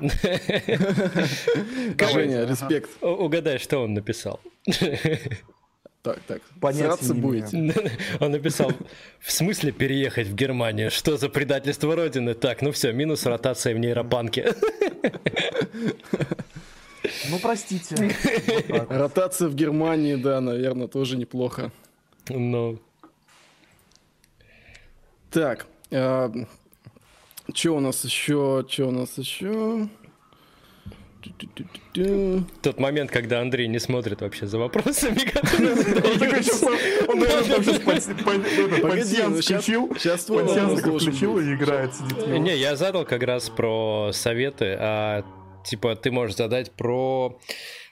Женя, 2.12 2.46
респект. 2.46 2.90
Угадай, 3.02 3.58
что 3.58 3.80
он 3.80 3.92
написал. 3.92 4.40
Так, 6.02 6.20
так. 6.26 6.42
Не 7.14 7.20
будете. 7.20 7.56
Он 8.20 8.30
написал, 8.30 8.72
в 9.20 9.32
смысле 9.32 9.72
переехать 9.72 10.28
в 10.28 10.34
Германию? 10.34 10.90
Что 10.90 11.16
за 11.16 11.28
предательство 11.28 11.94
Родины? 11.96 12.34
Так, 12.34 12.62
ну 12.62 12.72
все, 12.72 12.92
минус 12.92 13.26
ротация 13.26 13.74
в 13.74 13.78
нейропанке. 13.78 14.54
Ну, 17.30 17.38
простите. 17.40 17.96
Ротация 18.88 19.48
в 19.48 19.54
Германии, 19.54 20.14
да, 20.16 20.40
наверное, 20.40 20.88
тоже 20.88 21.16
неплохо. 21.16 21.72
Ну, 22.28 22.78
Так, 25.30 25.66
что 25.90 27.76
у 27.76 27.80
нас 27.80 28.04
еще? 28.04 28.64
Что 28.68 28.88
у 28.88 28.90
нас 28.90 29.16
еще? 29.18 29.88
Тот 32.62 32.78
момент, 32.78 33.10
когда 33.10 33.40
Андрей 33.40 33.66
не 33.66 33.78
смотрит 33.78 34.20
вообще 34.20 34.46
за 34.46 34.58
вопросами, 34.58 35.18
которые 35.30 35.74
Он 37.08 37.22
сейчас, 38.92 39.08
наверное, 39.08 39.42
сейчас 39.42 40.28
ну 40.28 40.38
включил, 40.38 40.68
должен 40.68 40.78
включил 40.78 41.38
и 41.38 41.54
играет. 41.54 41.92
Не, 42.26 42.56
я 42.56 42.76
задал 42.76 43.04
как 43.04 43.22
раз 43.22 43.50
про 43.50 44.10
советы, 44.12 44.76
а 44.78 45.24
типа 45.64 45.96
ты 45.96 46.10
можешь 46.10 46.36
задать 46.36 46.70
про 46.72 47.38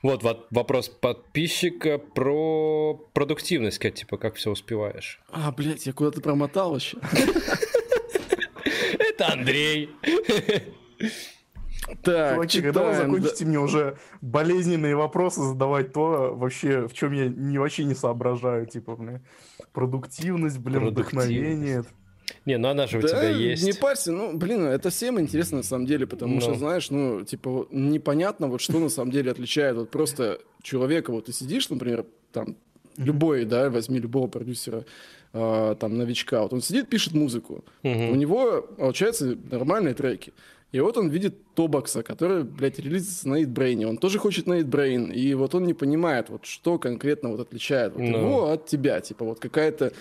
вот, 0.03 0.23
вот 0.23 0.47
вопрос 0.51 0.89
подписчика 0.89 1.99
про 1.99 2.95
продуктивность, 3.13 3.79
как 3.79 3.95
типа 3.95 4.19
как 4.19 4.37
все 4.37 4.51
успеваешь. 4.51 5.21
А, 5.33 5.51
блядь, 5.51 5.87
я 5.87 5.93
куда-то 5.93 6.21
промотал 6.21 6.73
вообще. 6.73 6.99
Это 8.99 9.33
Андрей. 9.33 9.91
Так, 12.03 12.35
Чуваки, 12.35 12.63
когда 12.63 12.83
вы 12.85 12.95
закончите 12.97 13.45
мне 13.45 13.59
уже 13.61 13.97
болезненные 14.21 14.97
вопросы 14.97 15.41
задавать, 15.43 15.93
то 15.93 16.35
вообще 16.35 16.89
в 16.89 16.93
чем 16.95 17.13
я 17.13 17.29
не, 17.29 17.59
вообще 17.59 17.85
не 17.85 17.95
соображаю, 17.95 18.67
типа, 18.67 18.97
блин, 18.97 19.21
продуктивность, 19.73 20.59
блин, 20.59 20.81
Продуктивность. 20.81 21.29
вдохновение. 21.29 21.85
Не, 22.45 22.59
ну 22.59 22.69
она 22.69 22.87
же 22.89 22.99
у 22.99 23.03
Да, 23.03 23.09
тебя 23.09 23.29
есть. 23.29 23.65
не 23.65 23.73
парься, 23.73 24.11
ну, 24.11 24.37
блин, 24.37 24.65
это 24.65 24.91
всем 24.91 25.21
интересно 25.21 25.59
на 25.59 25.63
самом 25.63 25.87
деле, 25.87 26.07
потому 26.09 26.35
Ну. 26.37 26.41
что, 26.41 26.55
знаешь, 26.55 26.91
ну, 26.91 27.23
типа, 27.25 27.69
непонятно, 27.71 28.49
вот 28.49 28.61
что 28.61 28.79
на 28.81 28.89
самом 28.89 29.13
деле 29.13 29.31
отличает 29.31 29.77
вот 29.77 29.91
просто 29.91 30.41
человека, 30.63 31.13
вот 31.13 31.27
ты 31.27 31.33
сидишь, 31.33 31.69
например, 31.71 32.05
там, 32.33 32.57
любой, 32.97 33.45
да, 33.45 33.71
возьми 33.71 34.01
любого 34.01 34.27
продюсера, 34.27 34.85
а, 35.33 35.75
там, 35.77 35.97
новичка, 35.99 36.43
вот 36.43 36.53
он 36.53 36.63
сидит, 36.63 36.89
пишет 36.89 37.15
музыку, 37.15 37.65
у 37.85 38.15
него, 38.17 38.63
получается, 38.63 39.37
нормальные 39.51 39.95
треки, 39.95 40.33
и 40.73 40.81
вот 40.81 40.97
он 40.97 41.09
видит 41.09 41.55
Тобакса, 41.55 42.03
который, 42.03 42.45
блядь, 42.45 42.79
релизится 42.79 43.29
на 43.29 43.43
Eatbrain, 43.43 43.85
он 43.85 43.99
тоже 43.99 44.19
хочет 44.19 44.47
на 44.47 44.61
Eatbrain, 44.61 45.13
и 45.13 45.35
вот 45.35 45.55
он 45.55 45.65
не 45.65 45.75
понимает, 45.75 46.29
вот 46.29 46.45
что 46.45 46.79
конкретно 46.79 47.31
вот 47.31 47.41
отличает 47.41 47.95
вот 47.95 48.03
Ну. 48.03 48.19
его 48.19 48.51
от 48.51 48.67
тебя, 48.67 49.01
типа, 49.01 49.25
вот 49.25 49.39
какая-то 49.41 49.93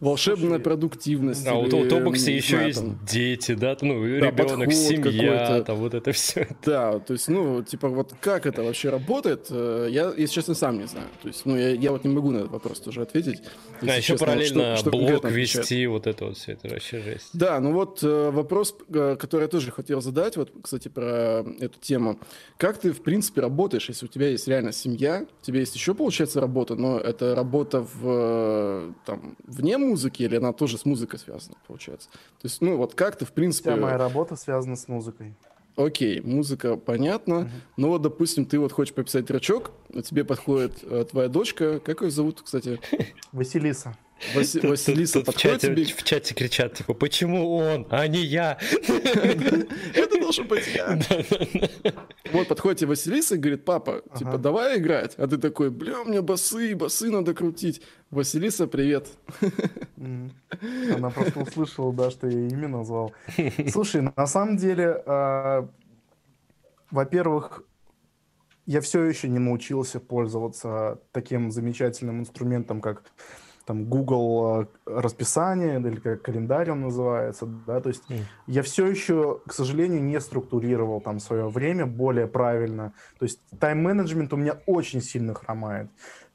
волшебная 0.00 0.48
Слушай, 0.48 0.62
продуктивность. 0.62 1.46
А 1.46 1.54
у 1.54 1.66
или, 1.66 1.70
Тоб- 1.70 1.88
Тобокса 1.88 2.30
еще 2.30 2.50
знаю, 2.56 2.66
есть 2.68 2.80
там, 2.80 2.98
дети, 3.06 3.54
да, 3.54 3.76
ну, 3.82 4.04
ребенок, 4.04 4.36
подход 4.36 4.72
семья, 4.74 5.62
там 5.66 5.76
вот 5.76 5.94
это 5.94 6.12
все. 6.12 6.48
Да, 6.64 6.98
то 6.98 7.12
есть, 7.12 7.28
ну, 7.28 7.62
типа, 7.62 7.88
вот 7.88 8.14
как 8.20 8.46
это 8.46 8.62
вообще 8.62 8.90
работает, 8.90 9.46
э, 9.50 9.88
я, 9.90 10.12
если 10.16 10.34
честно, 10.34 10.54
сам 10.54 10.78
не 10.78 10.86
знаю. 10.86 11.06
То 11.22 11.28
есть, 11.28 11.44
ну, 11.46 11.56
я, 11.56 11.70
я 11.70 11.92
вот 11.92 12.04
не 12.04 12.14
могу 12.14 12.30
на 12.30 12.38
этот 12.38 12.50
вопрос 12.52 12.80
тоже 12.80 13.02
ответить. 13.02 13.42
А 13.80 13.84
если 13.86 13.98
еще 13.98 14.12
честно, 14.12 14.26
параллельно 14.26 14.76
что- 14.76 14.76
что 14.76 14.90
блог 14.90 15.24
вести, 15.30 15.86
вот 15.86 16.06
это 16.06 16.24
вот 16.26 16.36
все, 16.36 16.52
это 16.52 16.68
вообще 16.68 17.00
жесть. 17.00 17.30
Да, 17.32 17.60
ну 17.60 17.72
вот 17.72 18.00
э, 18.02 18.30
вопрос, 18.30 18.74
э, 18.88 19.16
который 19.18 19.42
я 19.42 19.48
тоже 19.48 19.70
хотел 19.70 20.00
задать, 20.00 20.36
вот, 20.36 20.50
кстати, 20.62 20.88
про 20.88 21.44
эту 21.60 21.78
тему. 21.80 22.18
Как 22.56 22.78
ты, 22.78 22.92
в 22.92 23.02
принципе, 23.02 23.40
работаешь, 23.40 23.88
если 23.88 24.06
у 24.06 24.08
тебя 24.08 24.28
есть 24.28 24.48
реально 24.48 24.72
семья, 24.72 25.26
у 25.42 25.44
тебя 25.44 25.60
есть 25.60 25.74
еще, 25.74 25.94
получается, 25.94 26.40
работа, 26.40 26.74
но 26.74 26.98
это 26.98 27.34
работа 27.34 27.86
в, 27.92 28.94
там, 29.04 29.36
вне 29.46 29.76
музыки 29.90 30.22
или 30.22 30.36
она 30.36 30.52
тоже 30.52 30.78
с 30.78 30.84
музыкой 30.84 31.18
связана, 31.18 31.56
получается? 31.66 32.08
То 32.10 32.44
есть, 32.44 32.60
ну, 32.60 32.76
вот 32.76 32.94
как 32.94 33.16
ты, 33.16 33.24
в 33.24 33.32
принципе... 33.32 33.70
Вся 33.70 33.80
моя 33.80 33.98
работа 33.98 34.36
связана 34.36 34.76
с 34.76 34.88
музыкой. 34.88 35.34
Окей, 35.76 36.20
музыка 36.20 36.76
понятно. 36.76 37.50
Но 37.76 37.88
вот, 37.88 38.02
допустим, 38.02 38.44
ты 38.44 38.58
вот 38.58 38.72
хочешь 38.72 38.94
пописать 38.94 39.26
тречок, 39.26 39.70
а 39.94 40.02
тебе 40.02 40.24
подходит 40.24 40.78
э, 40.82 41.04
твоя 41.10 41.28
дочка, 41.28 41.80
как 41.80 42.02
ее 42.02 42.10
зовут, 42.10 42.42
кстати? 42.42 42.80
Василиса. 43.32 43.96
Васи- 44.34 44.60
Тут- 44.60 44.70
Василиса 44.70 45.14
тут 45.14 45.22
в 45.22 45.26
подходит 45.26 45.60
чате, 45.62 45.74
тебе? 45.74 45.84
в 45.94 46.02
чате 46.02 46.34
кричат, 46.34 46.74
типа, 46.74 46.94
почему 46.94 47.56
он, 47.56 47.86
а 47.90 48.06
не 48.06 48.20
я? 48.20 48.58
Это 49.94 50.20
должен 50.20 50.46
быть 50.46 50.64
я. 50.74 50.98
Вот 52.32 52.46
подходит 52.46 52.82
Василиса 52.82 53.34
и 53.34 53.38
говорит, 53.38 53.64
папа, 53.64 54.02
типа, 54.16 54.38
давай 54.38 54.78
играть. 54.78 55.14
А 55.16 55.26
ты 55.26 55.36
такой, 55.36 55.70
бля, 55.70 56.04
мне 56.04 56.20
басы, 56.22 56.76
басы 56.76 57.10
надо 57.10 57.34
крутить. 57.34 57.82
Василиса, 58.10 58.68
привет. 58.68 59.08
Она 59.96 61.10
просто 61.10 61.40
услышала, 61.42 61.92
да, 61.92 62.10
что 62.10 62.28
я 62.28 62.46
имя 62.46 62.68
назвал. 62.68 63.12
Слушай, 63.72 64.02
на 64.16 64.26
самом 64.26 64.58
деле, 64.58 65.02
а, 65.06 65.68
во-первых, 66.92 67.64
я 68.66 68.80
все 68.80 69.02
еще 69.02 69.28
не 69.28 69.40
научился 69.40 69.98
пользоваться 69.98 71.00
таким 71.10 71.50
замечательным 71.50 72.20
инструментом, 72.20 72.80
как 72.80 73.02
там 73.70 73.84
Google 73.84 74.66
а, 74.84 75.00
расписание 75.00 75.78
или 75.78 76.00
как 76.00 76.22
календарь 76.22 76.72
он 76.72 76.80
называется, 76.80 77.46
да, 77.46 77.80
то 77.80 77.90
есть 77.90 78.02
Мгм. 78.10 78.24
я 78.48 78.62
все 78.64 78.86
еще, 78.88 79.38
к 79.46 79.52
сожалению, 79.52 80.02
не 80.02 80.20
структурировал 80.20 81.00
там 81.00 81.20
свое 81.20 81.48
время 81.48 81.86
более 81.86 82.26
правильно, 82.26 82.94
то 83.20 83.24
есть 83.26 83.38
тайм-менеджмент 83.60 84.32
у 84.32 84.36
меня 84.36 84.58
очень 84.66 85.00
сильно 85.00 85.34
хромает, 85.34 85.88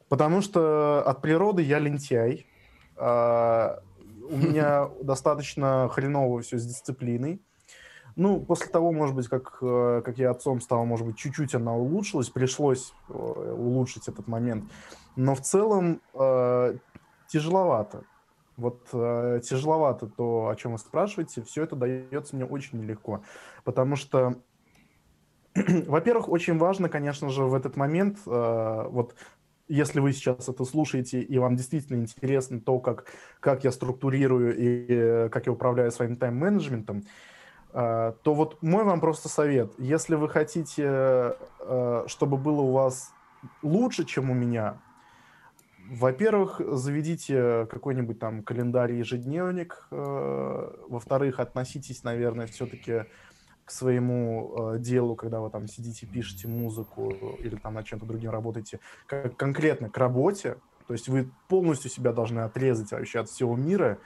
потому 0.07 0.39
что 0.39 1.03
от 1.05 1.21
природы 1.21 1.61
я 1.61 1.79
лентяй, 1.79 2.47
а, 2.95 3.79
у 4.29 4.37
меня 4.37 4.87
достаточно 5.03 5.89
хреново 5.91 6.41
все 6.41 6.57
с 6.57 6.65
дисциплиной. 6.65 7.41
Ну, 8.15 8.39
после 8.39 8.67
того, 8.67 8.93
может 8.93 9.13
быть, 9.13 9.27
как, 9.27 9.57
э, 9.61 10.01
как 10.05 10.17
я 10.17 10.31
отцом 10.31 10.61
стал, 10.61 10.85
может 10.85 11.05
быть, 11.05 11.17
чуть-чуть 11.17 11.53
она 11.53 11.75
улучшилась, 11.75 12.29
пришлось 12.29 12.93
э, 13.09 13.11
улучшить 13.11 14.07
этот 14.07 14.29
момент. 14.29 14.63
Но 15.15 15.35
в 15.35 15.41
целом 15.41 16.01
э, 16.13 16.75
тяжеловато. 17.27 18.03
Вот 18.57 18.87
э, 18.93 19.41
тяжеловато 19.43 20.07
то, 20.07 20.47
о 20.47 20.55
чем 20.55 20.73
вы 20.73 20.77
спрашиваете, 20.77 21.41
все 21.43 21.63
это 21.63 21.75
дается 21.75 22.35
мне 22.35 22.45
очень 22.45 22.79
нелегко. 22.79 23.21
Потому 23.63 23.97
что, 23.97 24.41
во-первых, 25.55 26.29
очень 26.29 26.57
важно, 26.57 26.87
конечно 26.87 27.29
же, 27.29 27.43
в 27.43 27.53
этот 27.53 27.75
момент, 27.75 28.19
э, 28.25 28.87
вот 28.89 29.15
если 29.67 29.99
вы 29.99 30.13
сейчас 30.13 30.47
это 30.47 30.63
слушаете, 30.63 31.21
и 31.21 31.37
вам 31.37 31.55
действительно 31.55 32.01
интересно 32.01 32.61
то, 32.61 32.79
как, 32.79 33.05
как 33.39 33.63
я 33.63 33.71
структурирую 33.71 34.55
и 34.57 34.85
э, 34.87 35.29
как 35.29 35.47
я 35.47 35.51
управляю 35.51 35.91
своим 35.91 36.15
тайм-менеджментом, 36.15 37.03
э, 37.73 38.13
то 38.23 38.33
вот 38.33 38.61
мой 38.61 38.83
вам 38.83 39.01
просто 39.01 39.27
совет. 39.27 39.73
Если 39.79 40.15
вы 40.15 40.29
хотите, 40.29 41.35
э, 41.59 42.03
чтобы 42.07 42.37
было 42.37 42.61
у 42.61 42.71
вас 42.71 43.11
лучше, 43.63 44.05
чем 44.05 44.29
у 44.29 44.33
меня, 44.33 44.81
во-первых, 45.89 46.61
заведите 46.73 47.67
какой-нибудь 47.69 48.19
там 48.19 48.43
календарь, 48.43 48.93
ежедневник. 48.93 49.87
э, 49.91 50.71
Во-вторых, 50.87 51.39
относитесь, 51.39 52.03
наверное, 52.03 52.47
все-таки 52.47 53.05
к 53.65 53.71
своему 53.71 54.73
э, 54.75 54.79
делу, 54.79 55.15
когда 55.15 55.41
вы 55.41 55.49
там 55.49 55.67
сидите, 55.67 56.05
пишете 56.05 56.47
музыку 56.47 57.09
или 57.39 57.55
там 57.55 57.73
над 57.73 57.85
чем-то 57.85 58.05
другим 58.05 58.31
работаете, 58.31 58.79
как 59.07 59.35
конкретно 59.37 59.89
к 59.89 59.97
работе. 59.97 60.57
То 60.87 60.93
есть 60.93 61.07
вы 61.07 61.29
полностью 61.47 61.89
себя 61.89 62.13
должны 62.13 62.41
отрезать 62.41 62.91
вообще 62.91 63.19
от 63.19 63.29
всего 63.29 63.55
мира. 63.55 63.97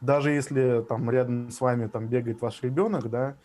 Даже 0.00 0.30
если 0.30 0.82
там 0.88 1.10
рядом 1.10 1.50
с 1.50 1.60
вами 1.60 1.86
там 1.86 2.06
бегает 2.06 2.40
ваш 2.40 2.62
ребенок, 2.62 3.10
да, 3.10 3.36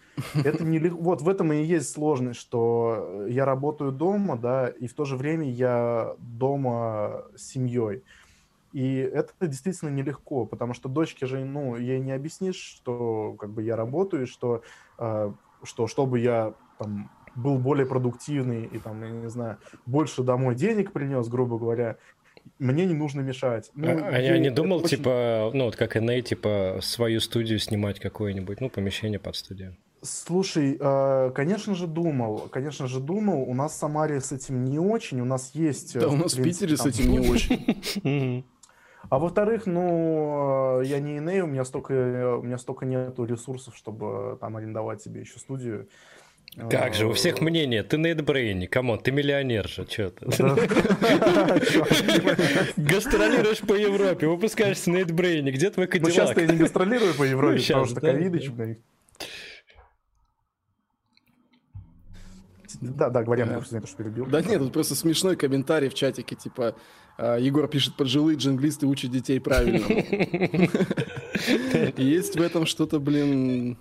это 0.44 0.64
не 0.64 0.80
Вот 0.90 1.22
в 1.22 1.28
этом 1.28 1.52
и 1.52 1.64
есть 1.64 1.92
сложность, 1.92 2.40
что 2.40 3.26
я 3.28 3.46
работаю 3.46 3.92
дома, 3.92 4.38
да, 4.38 4.70
и 4.70 4.88
в 4.88 4.94
то 4.94 5.04
же 5.06 5.18
время 5.18 5.50
я 5.50 6.16
дома 6.18 7.26
с 7.36 7.44
семьей. 7.44 8.04
И 8.72 8.98
это 8.98 9.32
действительно 9.48 9.90
нелегко, 9.90 10.46
потому 10.46 10.74
что 10.74 10.90
дочке 10.90 11.26
же, 11.26 11.44
ну, 11.46 11.78
ей 11.78 12.00
не 12.00 12.12
объяснишь, 12.12 12.58
что 12.58 13.36
как 13.40 13.50
бы 13.52 13.64
я 13.64 13.76
работаю, 13.76 14.28
что, 14.28 14.64
э, 14.98 15.32
что 15.64 15.88
чтобы 15.88 16.20
я 16.20 16.54
там 16.78 17.10
был 17.36 17.58
более 17.58 17.86
продуктивный 17.86 18.66
и 18.66 18.78
там, 18.78 19.02
я 19.04 19.12
не 19.12 19.30
знаю, 19.30 19.58
больше 19.86 20.24
домой 20.24 20.56
денег 20.56 20.92
принес, 20.92 21.28
грубо 21.28 21.58
говоря, 21.58 21.98
мне 22.60 22.86
не 22.86 22.94
нужно 22.94 23.22
мешать. 23.22 23.72
Ну, 23.76 23.90
а, 23.90 24.10
а 24.10 24.20
я 24.20 24.38
не 24.38 24.50
думал, 24.50 24.78
очень... 24.78 24.98
типа, 24.98 25.52
ну, 25.54 25.66
вот 25.66 25.76
как 25.76 25.96
NA, 25.96 26.22
типа, 26.22 26.80
свою 26.82 27.20
студию 27.20 27.60
снимать 27.60 28.00
какое-нибудь, 28.00 28.62
ну, 28.62 28.70
помещение 28.70 29.20
под 29.20 29.36
студию. 29.36 29.76
Слушай, 30.06 30.78
э, 30.80 31.32
конечно 31.34 31.74
же 31.74 31.88
думал, 31.88 32.48
конечно 32.52 32.88
же 32.88 33.00
думал. 33.00 33.42
У 33.44 33.54
нас 33.54 33.74
в 33.74 33.76
Самаре 33.76 34.22
с 34.22 34.32
этим 34.32 34.64
не 34.64 34.80
очень, 34.80 35.20
у 35.20 35.26
нас 35.26 35.52
есть... 35.56 35.96
Э, 35.96 36.02
да, 36.02 36.08
у 36.10 36.16
нас 36.16 36.36
в 36.36 36.44
Питере 36.44 36.78
с 36.78 36.86
этим 36.86 37.12
не 37.12 37.20
очень. 37.20 38.46
А 39.08 39.20
во-вторых, 39.20 39.68
ну, 39.68 40.82
э, 40.82 40.86
я 40.86 41.00
не 41.00 41.18
иней, 41.18 41.42
у 41.42 41.46
меня 41.46 41.64
столько, 41.64 42.38
у 42.38 42.42
меня 42.42 42.58
столько 42.58 42.88
нету 42.88 43.24
ресурсов, 43.24 43.76
чтобы 43.76 44.38
там 44.42 44.58
арендовать 44.58 45.02
себе 45.04 45.22
еще 45.22 45.38
студию. 45.38 45.88
Как 46.70 46.94
же, 46.94 47.08
у 47.08 47.12
всех 47.12 47.42
мнение, 47.42 47.84
ты 47.84 47.98
на 47.98 48.11
Eatbrain 48.11 48.66
е, 48.66 48.73
come 48.73 48.88
on, 48.88 49.00
ты 49.00 49.12
миллионер 49.12 49.68
же, 49.68 49.86
что 49.90 50.12
ты. 50.12 50.26
Гастролируешь 52.78 53.60
по 53.60 53.74
Европе, 53.74 54.28
выпускаешься 54.28 54.90
на 54.90 54.96
Eatbrain 54.98 55.41
е, 55.41 55.52
где 55.52 55.70
твой 55.70 55.88
кадиллак? 55.88 56.16
Ну, 56.16 56.16
сейчас 56.16 56.38
я 56.38 56.48
не 56.48 56.58
гастролирую 56.58 57.14
по 57.14 57.24
Европе, 57.24 57.58
ну, 57.58 57.64
потому 57.68 57.86
что 57.86 58.00
ковидыч, 58.00 58.50
блядь. 58.50 58.80
Да, 62.82 63.10
да, 63.10 63.24
говоря, 63.24 63.46
я 63.46 63.54
просто 63.54 63.86
что 63.86 63.98
перебил. 63.98 64.26
Да 64.26 64.42
нет, 64.42 64.60
тут 64.60 64.74
просто 64.74 64.96
смешной 64.96 65.36
комментарий 65.36 65.90
в 65.90 65.94
чатике, 65.94 66.36
типа, 66.36 66.76
а, 67.18 67.38
Егор 67.38 67.68
пишет, 67.68 67.96
пожилые 67.96 68.38
джанглисты 68.38 68.86
учат 68.86 69.12
детей 69.12 69.40
правильно. 69.40 69.86
Есть 71.98 72.36
в 72.36 72.42
этом 72.42 72.66
что-то, 72.66 73.00
блин, 73.00 73.78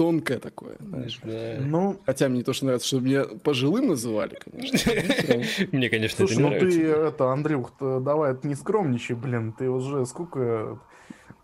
тонкое 0.00 0.38
такое, 0.38 0.76
знаешь. 0.80 1.20
Ну, 1.60 2.00
хотя 2.06 2.30
мне 2.30 2.42
то, 2.42 2.54
что 2.54 2.64
нравится, 2.64 2.88
чтобы 2.88 3.04
меня 3.04 3.24
пожилым 3.44 3.88
называли, 3.88 4.38
конечно. 4.42 4.92
Мне, 5.72 5.90
конечно, 5.90 6.24
это 6.24 6.34
не 6.34 6.40
нравится. 6.40 6.66
ну 6.66 6.72
ты, 6.72 6.88
это, 6.88 7.32
Андрюх, 7.32 7.72
давай, 7.78 8.34
не 8.42 8.54
скромничай, 8.54 9.14
блин, 9.14 9.52
ты 9.52 9.68
уже 9.68 10.06
сколько 10.06 10.80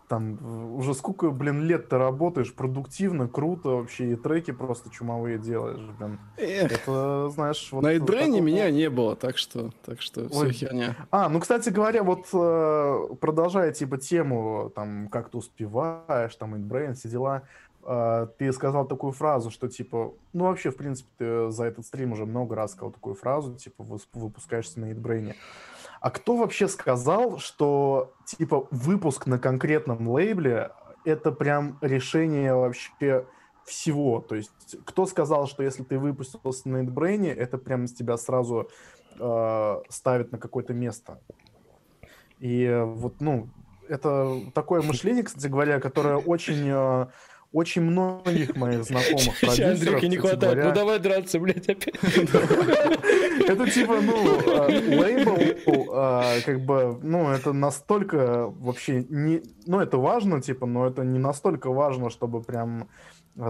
там 0.09 0.77
уже 0.77 0.95
сколько, 0.95 1.31
блин, 1.31 1.65
лет 1.65 1.89
ты 1.89 1.99
работаешь 1.99 2.55
продуктивно, 2.55 3.29
круто 3.29 3.71
вообще, 3.71 4.13
и 4.13 4.15
треки 4.17 4.53
просто 4.53 4.89
чумовые 4.91 5.39
делаешь, 5.39 5.83
блин. 5.99 6.19
Эх. 6.37 6.73
Это, 6.73 7.29
знаешь, 7.31 7.69
вот... 7.73 7.83
На 7.83 7.93
Эйдбрейне 7.93 8.41
меня 8.41 8.71
не 8.71 8.89
было, 8.89 9.17
так 9.17 9.37
что, 9.37 9.71
так 9.85 10.01
что 10.01 10.29
все 10.29 10.51
херня. 10.51 10.97
А, 11.11 11.29
ну, 11.29 11.41
кстати 11.41 11.71
говоря, 11.71 12.03
вот 12.03 12.27
э, 12.33 13.15
продолжая, 13.21 13.73
типа, 13.73 13.99
тему, 13.99 14.71
там, 14.75 15.09
как 15.09 15.31
ты 15.31 15.39
успеваешь, 15.39 16.35
там, 16.37 16.55
Эйдбрейн, 16.55 16.95
все 16.95 17.09
дела, 17.09 17.43
ты 18.39 18.53
сказал 18.53 18.87
такую 18.87 19.13
фразу, 19.13 19.51
что, 19.51 19.69
типа, 19.69 20.13
ну, 20.33 20.45
вообще, 20.45 20.71
в 20.71 20.77
принципе, 20.77 21.09
ты 21.19 21.51
за 21.51 21.65
этот 21.65 21.87
стрим 21.87 22.13
уже 22.13 22.27
много 22.27 22.57
раз 22.57 22.73
сказал 22.73 22.91
такую 22.91 23.15
фразу, 23.15 23.55
типа, 23.55 23.85
выпускаешься 24.13 24.81
на 24.81 24.87
Эйдбрейне. 24.87 25.37
А 26.01 26.11
кто 26.11 26.37
вообще 26.37 26.69
сказал, 26.69 27.39
что 27.39 28.15
типа 28.25 28.69
выпуск 28.71 29.27
на 29.27 29.39
конкретном 29.39 30.09
лейбле 30.09 30.71
это 31.05 31.33
прям 31.33 31.79
решение 31.81 32.55
вообще 32.55 33.27
всего? 33.65 34.21
То 34.21 34.37
есть 34.37 34.53
кто 34.85 35.07
сказал, 35.07 35.47
что 35.47 35.63
если 35.63 35.83
ты 35.83 35.99
выпустился 35.99 36.69
на 36.69 36.83
NetBrain, 36.83 37.33
это 37.33 37.59
прям 37.59 37.87
с 37.87 37.93
тебя 37.93 38.17
сразу 38.17 38.69
э, 39.19 39.81
ставит 39.89 40.33
на 40.33 40.39
какое-то 40.39 40.75
место? 40.75 41.21
И 42.39 42.83
вот, 42.85 43.21
ну, 43.21 43.49
это 43.89 44.41
такое 44.55 44.83
мышление, 44.83 45.25
кстати 45.25 45.47
говоря, 45.47 45.81
которое 45.81 46.19
очень 46.19 46.69
э, 46.69 47.07
очень 47.53 47.83
многих 47.83 48.57
моих 48.57 48.85
знакомых 48.85 49.41
продюсеров... 49.41 49.81
Андрюха 49.81 50.09
не 50.09 50.17
хватает, 50.17 50.41
говоря... 50.43 50.65
ну 50.69 50.75
давай 50.75 50.99
драться, 50.99 51.39
блядь, 51.39 51.69
опять. 51.69 51.95
Это 53.49 53.71
типа, 53.71 54.01
ну, 54.01 54.41
э, 54.41 54.97
лейбл, 54.97 55.37
э, 55.37 56.41
как 56.45 56.61
бы, 56.61 56.99
ну, 57.03 57.31
это 57.31 57.53
настолько 57.53 58.47
вообще 58.47 59.05
не... 59.09 59.43
Ну, 59.67 59.79
это 59.79 59.99
важно, 59.99 60.41
типа, 60.41 60.67
но 60.67 60.87
это 60.87 61.05
не 61.05 61.19
настолько 61.19 61.71
важно, 61.71 62.11
чтобы 62.11 62.43
прям 62.43 62.83
а 62.83 62.89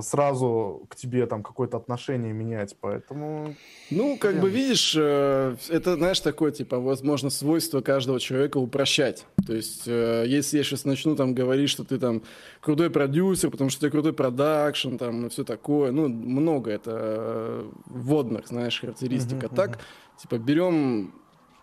сразу 0.01 0.87
к 0.89 0.97
тебе 0.97 1.27
там 1.27 1.43
какое-то 1.43 1.77
отношение 1.77 2.33
менять, 2.33 2.77
поэтому... 2.81 3.55
Ну, 3.91 4.17
как 4.19 4.41
бы 4.41 4.51
видишь, 4.51 4.95
э, 4.97 5.57
это, 5.69 5.95
знаешь, 5.95 6.21
такое, 6.21 6.51
типа, 6.51 6.81
возможно, 6.81 7.31
свойство 7.31 7.81
каждого 7.81 8.19
человека 8.19 8.59
упрощать. 8.59 9.27
То 9.47 9.55
есть, 9.55 9.85
э, 9.87 10.25
если 10.27 10.59
я 10.59 10.65
сейчас 10.65 10.85
начну 10.85 11.15
там 11.15 11.35
говорить, 11.35 11.71
что 11.71 11.85
ты 11.85 11.99
там 11.99 12.23
крутой 12.61 12.91
продюсер, 12.91 13.51
потому 13.51 13.71
что 13.71 13.83
ты 13.83 13.91
крутой 13.91 14.13
продакшн, 14.13 14.97
там, 14.97 15.27
и 15.27 15.29
все 15.29 15.45
такое, 15.45 15.93
ну, 15.93 16.09
много 16.09 16.71
это 16.73 16.91
э, 16.95 17.71
вводных, 17.87 18.49
знаешь, 18.49 18.81
характеристик. 18.81 19.39
Uh-huh, 19.39 19.51
а 19.53 19.57
так, 19.57 19.71
uh-huh. 19.77 20.23
типа, 20.23 20.39
берем, 20.39 21.15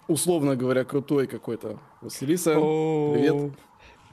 условно 0.08 0.56
говоря, 0.56 0.86
крутой 0.86 1.28
какой-то 1.28 1.80
Василиса, 2.02 2.54
oh. 2.54 3.14
привет. 3.14 3.52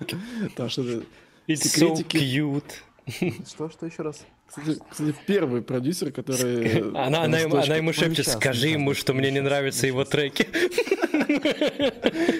Там 0.56 0.68
что-то... 0.68 1.04
It's 1.46 1.62
so 1.62 1.96
cute. 2.06 2.62
Что, 3.46 3.70
что 3.70 3.86
еще 3.86 4.02
раз? 4.02 4.26
Кстати, 4.46 4.78
кстати, 4.90 5.14
первый 5.26 5.62
продюсер, 5.62 6.12
который... 6.12 6.90
Она, 6.94 7.22
она, 7.24 7.38
ему, 7.38 7.56
она 7.56 7.76
ему 7.76 7.92
шепчет, 7.92 8.26
скажи 8.26 8.68
ему, 8.68 8.94
что 8.94 9.14
мне 9.14 9.30
не 9.30 9.40
нравятся 9.40 9.86
его 9.86 10.04
треки. 10.04 10.48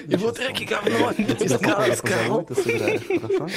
Его 0.07 0.31
треки 0.31 0.63
говно, 0.65 1.13
ты 1.13 1.49
сказал. 1.49 2.43
Ты 2.45 2.55
сыграешь, 2.55 3.01
хорошо? 3.21 3.47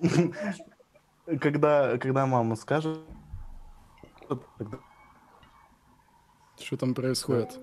Когда, 1.40 1.98
когда 1.98 2.24
мама 2.24 2.56
скажет... 2.56 3.00
Что 6.58 6.76
там 6.76 6.94
происходит? 6.94 7.58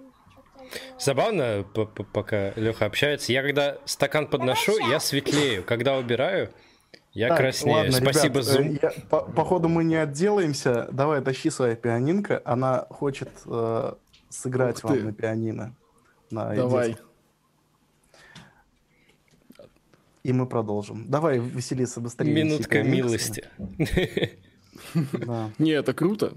Забавно, 0.99 1.65
пока 2.13 2.51
Леха 2.55 2.85
общается. 2.85 3.31
Я 3.31 3.41
когда 3.41 3.77
стакан 3.85 4.27
подношу, 4.27 4.77
я 4.89 4.99
светлею. 4.99 5.63
Когда 5.63 5.97
убираю, 5.97 6.51
я 7.15 7.29
так, 7.29 7.37
краснею. 7.37 7.77
Ладно, 7.77 7.93
Спасибо, 7.93 8.41
ребят, 8.41 8.55
Zoom. 8.55 8.79
Я, 8.81 8.91
по, 9.09 9.21
походу 9.21 9.69
мы 9.69 9.83
не 9.85 9.95
отделаемся. 9.95 10.87
Давай, 10.91 11.21
тащи 11.21 11.49
свою 11.49 11.75
пианинка. 11.77 12.41
Она 12.43 12.87
хочет 12.89 13.29
э, 13.45 13.93
сыграть 14.29 14.83
вам 14.83 15.05
на 15.05 15.13
пианино. 15.13 15.75
На 16.29 16.53
Давай. 16.53 16.97
И 20.23 20.33
мы 20.33 20.45
продолжим. 20.45 21.09
Давай, 21.09 21.39
веселиться 21.39 22.01
быстрее. 22.01 22.33
Минутка 22.33 22.83
милости. 22.83 23.45
Не, 25.57 25.71
это 25.71 25.93
круто. 25.93 26.33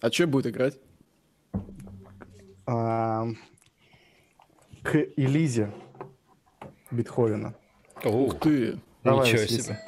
А 0.00 0.10
что 0.10 0.26
будет 0.26 0.46
играть? 0.46 0.78
А, 2.66 3.26
к 4.82 4.96
Элизе 5.16 5.72
Бетховена. 6.90 7.54
Ух 8.04 8.38
ты! 8.40 8.78
Давай, 9.02 9.32
Ничего 9.32 9.46
себе. 9.46 9.78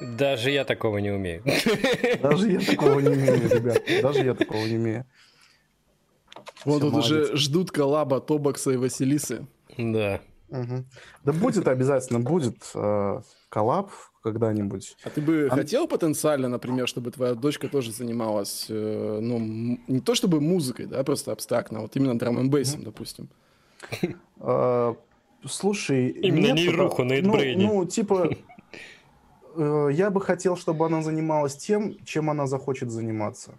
Даже 0.00 0.50
я 0.50 0.64
такого 0.64 0.98
не 0.98 1.10
умею. 1.10 1.42
Даже 2.22 2.50
я 2.50 2.60
такого 2.60 3.00
не 3.00 3.08
умею, 3.08 3.48
ребят. 3.48 3.82
Даже 4.02 4.24
я 4.24 4.34
такого 4.34 4.64
не 4.66 4.76
умею. 4.76 5.06
Вот 6.64 6.80
тут 6.80 6.94
уже 6.94 7.36
ждут 7.36 7.70
коллаба 7.70 8.20
Тобокса 8.20 8.72
и 8.72 8.76
Василисы. 8.76 9.46
Да. 9.76 10.20
Угу. 10.52 10.84
Да 11.24 11.32
будет 11.32 11.66
обязательно, 11.66 12.20
будет 12.20 12.58
э, 12.74 13.20
коллаб 13.48 13.90
когда-нибудь. 14.22 14.96
А 15.02 15.08
ты 15.08 15.22
бы 15.22 15.48
а... 15.50 15.54
хотел 15.54 15.88
потенциально, 15.88 16.48
например, 16.48 16.86
чтобы 16.86 17.10
твоя 17.10 17.34
дочка 17.34 17.68
тоже 17.68 17.90
занималась, 17.90 18.66
э, 18.68 19.18
ну, 19.22 19.78
не 19.88 20.00
то 20.00 20.14
чтобы 20.14 20.40
музыкой, 20.42 20.86
да, 20.86 21.02
просто 21.04 21.32
абстрактно, 21.32 21.78
а 21.78 21.82
вот 21.82 21.96
именно 21.96 22.18
драм 22.18 22.38
н 22.38 22.50
бейсом, 22.50 22.82
допустим? 22.82 23.30
Э, 24.40 24.94
слушай... 25.46 26.08
Именно 26.08 26.52
нейруху 26.52 27.04
на 27.04 27.22
ну, 27.22 27.38
ну, 27.56 27.84
типа, 27.86 28.28
э, 29.56 29.88
я 29.92 30.10
бы 30.10 30.20
хотел, 30.20 30.58
чтобы 30.58 30.84
она 30.84 31.02
занималась 31.02 31.56
тем, 31.56 31.96
чем 32.04 32.28
она 32.28 32.46
захочет 32.46 32.90
заниматься. 32.90 33.54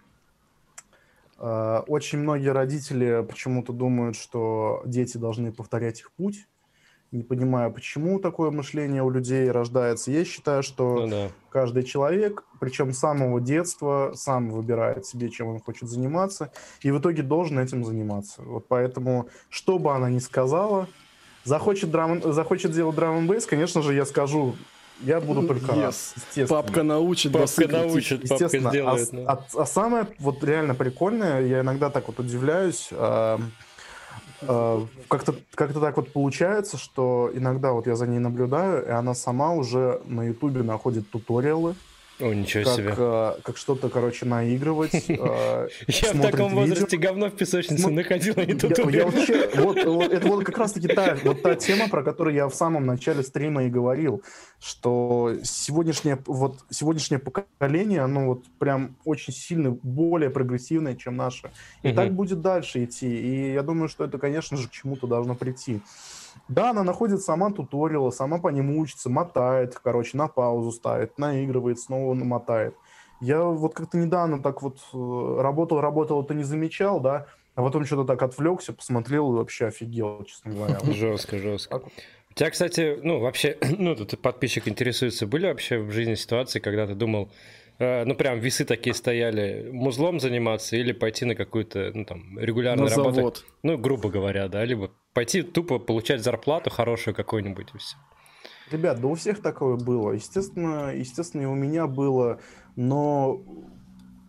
Э, 1.39 1.81
очень 1.87 2.19
многие 2.19 2.49
родители 2.49 3.25
почему-то 3.27 3.73
думают, 3.73 4.15
что 4.15 4.83
дети 4.85 5.17
должны 5.17 5.51
повторять 5.51 6.01
их 6.01 6.11
путь, 6.11 6.47
не 7.13 7.23
понимаю, 7.23 7.71
почему 7.71 8.19
такое 8.19 8.49
мышление 8.49 9.03
у 9.03 9.09
людей 9.09 9.49
рождается. 9.49 10.11
Я 10.11 10.25
считаю, 10.25 10.63
что 10.63 10.95
ну, 11.01 11.07
да. 11.07 11.29
каждый 11.49 11.83
человек, 11.83 12.43
причем 12.59 12.91
с 12.91 12.99
самого 12.99 13.39
детства, 13.39 14.13
сам 14.15 14.49
выбирает 14.49 15.05
себе, 15.05 15.29
чем 15.29 15.47
он 15.47 15.59
хочет 15.59 15.89
заниматься, 15.89 16.51
и 16.81 16.91
в 16.91 16.99
итоге 16.99 17.21
должен 17.21 17.59
этим 17.59 17.85
заниматься. 17.85 18.41
Вот 18.41 18.67
поэтому, 18.67 19.29
что 19.49 19.77
бы 19.77 19.93
она 19.93 20.09
ни 20.09 20.19
сказала, 20.19 20.87
захочет, 21.43 21.91
драм, 21.91 22.21
захочет 22.33 22.71
делать 22.71 22.95
драм 22.95 23.27
бейс, 23.27 23.45
конечно 23.45 23.83
же, 23.83 23.93
я 23.93 24.05
скажу, 24.05 24.55
я 25.01 25.21
буду 25.21 25.47
только 25.47 25.73
yes. 25.73 25.83
раз, 25.83 26.15
Папка 26.49 26.81
научит, 26.81 27.31
папка 27.31 27.67
научит, 27.67 28.27
папка 28.27 28.47
сделает. 28.47 29.09
А, 29.11 29.15
ну. 29.15 29.25
а, 29.27 29.45
а 29.53 29.65
самое 29.65 30.07
вот 30.17 30.43
реально 30.43 30.73
прикольное, 30.73 31.45
я 31.45 31.61
иногда 31.61 31.89
так 31.91 32.07
вот 32.07 32.19
удивляюсь, 32.19 32.89
как-то 35.07 35.35
как 35.55 35.73
так 35.73 35.97
вот 35.97 36.11
получается, 36.11 36.77
что 36.77 37.29
иногда 37.33 37.71
вот 37.71 37.87
я 37.87 37.95
за 37.95 38.07
ней 38.07 38.19
наблюдаю, 38.19 38.85
и 38.85 38.89
она 38.89 39.13
сама 39.13 39.53
уже 39.53 40.01
на 40.05 40.23
Ютубе 40.23 40.63
находит 40.63 41.09
туториалы, 41.09 41.75
о, 42.19 42.33
ничего 42.33 42.63
как, 42.63 42.75
себе. 42.75 42.93
Э, 42.95 43.33
как 43.43 43.57
что-то, 43.57 43.89
короче, 43.89 44.25
наигрывать. 44.25 44.91
Э, 45.23 45.67
я 45.87 46.13
в 46.13 46.21
таком 46.21 46.53
возрасте 46.53 46.97
говно 46.97 47.27
в 47.27 47.35
песочнице 47.35 47.89
находил, 47.89 48.33
а 48.37 48.45
не 48.45 48.53
я, 48.95 49.05
вообще, 49.05 49.49
вот, 49.55 49.83
вот, 49.83 50.11
Это 50.11 50.27
вот 50.27 50.43
как 50.43 50.57
раз-таки 50.57 50.87
та, 50.87 51.17
вот 51.23 51.41
та 51.41 51.55
тема, 51.55 51.87
про 51.87 52.03
которую 52.03 52.35
я 52.35 52.47
в 52.47 52.55
самом 52.55 52.85
начале 52.85 53.23
стрима 53.23 53.63
и 53.63 53.69
говорил, 53.69 54.21
что 54.59 55.33
сегодняшнее, 55.43 56.19
вот, 56.25 56.59
сегодняшнее 56.69 57.19
поколение, 57.19 58.01
оно 58.01 58.27
вот 58.27 58.43
прям 58.59 58.95
очень 59.05 59.33
сильно 59.33 59.71
более 59.71 60.29
прогрессивное, 60.29 60.95
чем 60.95 61.15
наше. 61.15 61.51
И 61.83 61.89
угу. 61.89 61.95
так 61.95 62.13
будет 62.13 62.41
дальше 62.41 62.83
идти. 62.83 63.07
И 63.07 63.53
я 63.53 63.63
думаю, 63.63 63.89
что 63.89 64.03
это, 64.03 64.17
конечно 64.17 64.57
же, 64.57 64.67
к 64.67 64.71
чему-то 64.71 65.07
должно 65.07 65.35
прийти. 65.35 65.81
Да, 66.47 66.71
она 66.71 66.83
находит 66.83 67.21
сама 67.21 67.51
туториалы, 67.51 68.11
сама 68.11 68.39
по 68.39 68.49
ним 68.49 68.77
учится, 68.77 69.09
мотает, 69.09 69.79
короче, 69.83 70.17
на 70.17 70.27
паузу 70.27 70.71
ставит, 70.71 71.17
наигрывает, 71.17 71.79
снова 71.79 72.13
мотает. 72.13 72.75
Я 73.21 73.41
вот 73.43 73.73
как-то 73.73 73.97
недавно 73.97 74.41
так 74.41 74.61
вот 74.61 74.79
э, 74.93 75.41
работал, 75.41 75.79
работал, 75.79 76.23
это 76.23 76.33
не 76.33 76.43
замечал, 76.43 76.99
да, 76.99 77.27
а 77.55 77.61
потом 77.61 77.85
что-то 77.85 78.03
так 78.03 78.21
отвлекся, 78.21 78.73
посмотрел 78.73 79.31
и 79.31 79.37
вообще 79.37 79.67
офигел, 79.67 80.23
честно 80.25 80.51
говоря. 80.51 80.79
Жестко, 80.83 81.37
жестко. 81.37 81.81
У 82.31 82.33
тебя, 82.33 82.49
кстати, 82.49 82.99
ну, 83.01 83.19
вообще, 83.19 83.57
ну, 83.77 83.95
тут 83.95 84.19
подписчик 84.19 84.67
интересуется, 84.67 85.27
были 85.27 85.45
вообще 85.45 85.77
в 85.77 85.91
жизни 85.91 86.15
ситуации, 86.15 86.59
когда 86.59 86.87
ты 86.87 86.95
думал, 86.95 87.29
ну, 87.79 88.15
прям 88.15 88.39
весы 88.39 88.65
такие 88.65 88.93
стояли, 88.93 89.69
музлом 89.71 90.19
заниматься 90.19 90.75
или 90.75 90.91
пойти 90.91 91.25
на 91.25 91.35
какую-то, 91.35 91.91
ну, 91.93 92.05
там, 92.05 92.37
регулярную 92.39 92.89
на 92.89 92.95
работу. 92.95 93.15
Завод. 93.15 93.45
Ну, 93.63 93.77
грубо 93.77 94.09
говоря, 94.09 94.47
да, 94.47 94.63
либо 94.63 94.91
пойти 95.13 95.41
тупо 95.41 95.79
получать 95.79 96.23
зарплату 96.23 96.69
хорошую 96.69 97.15
какую-нибудь 97.15 97.69
и 97.73 97.77
все. 97.77 97.97
Ребят, 98.71 99.01
да 99.01 99.07
у 99.07 99.15
всех 99.15 99.41
такое 99.41 99.75
было. 99.75 100.11
Естественно, 100.11 100.93
естественно, 100.95 101.41
и 101.41 101.45
у 101.45 101.55
меня 101.55 101.87
было, 101.87 102.39
но 102.75 103.41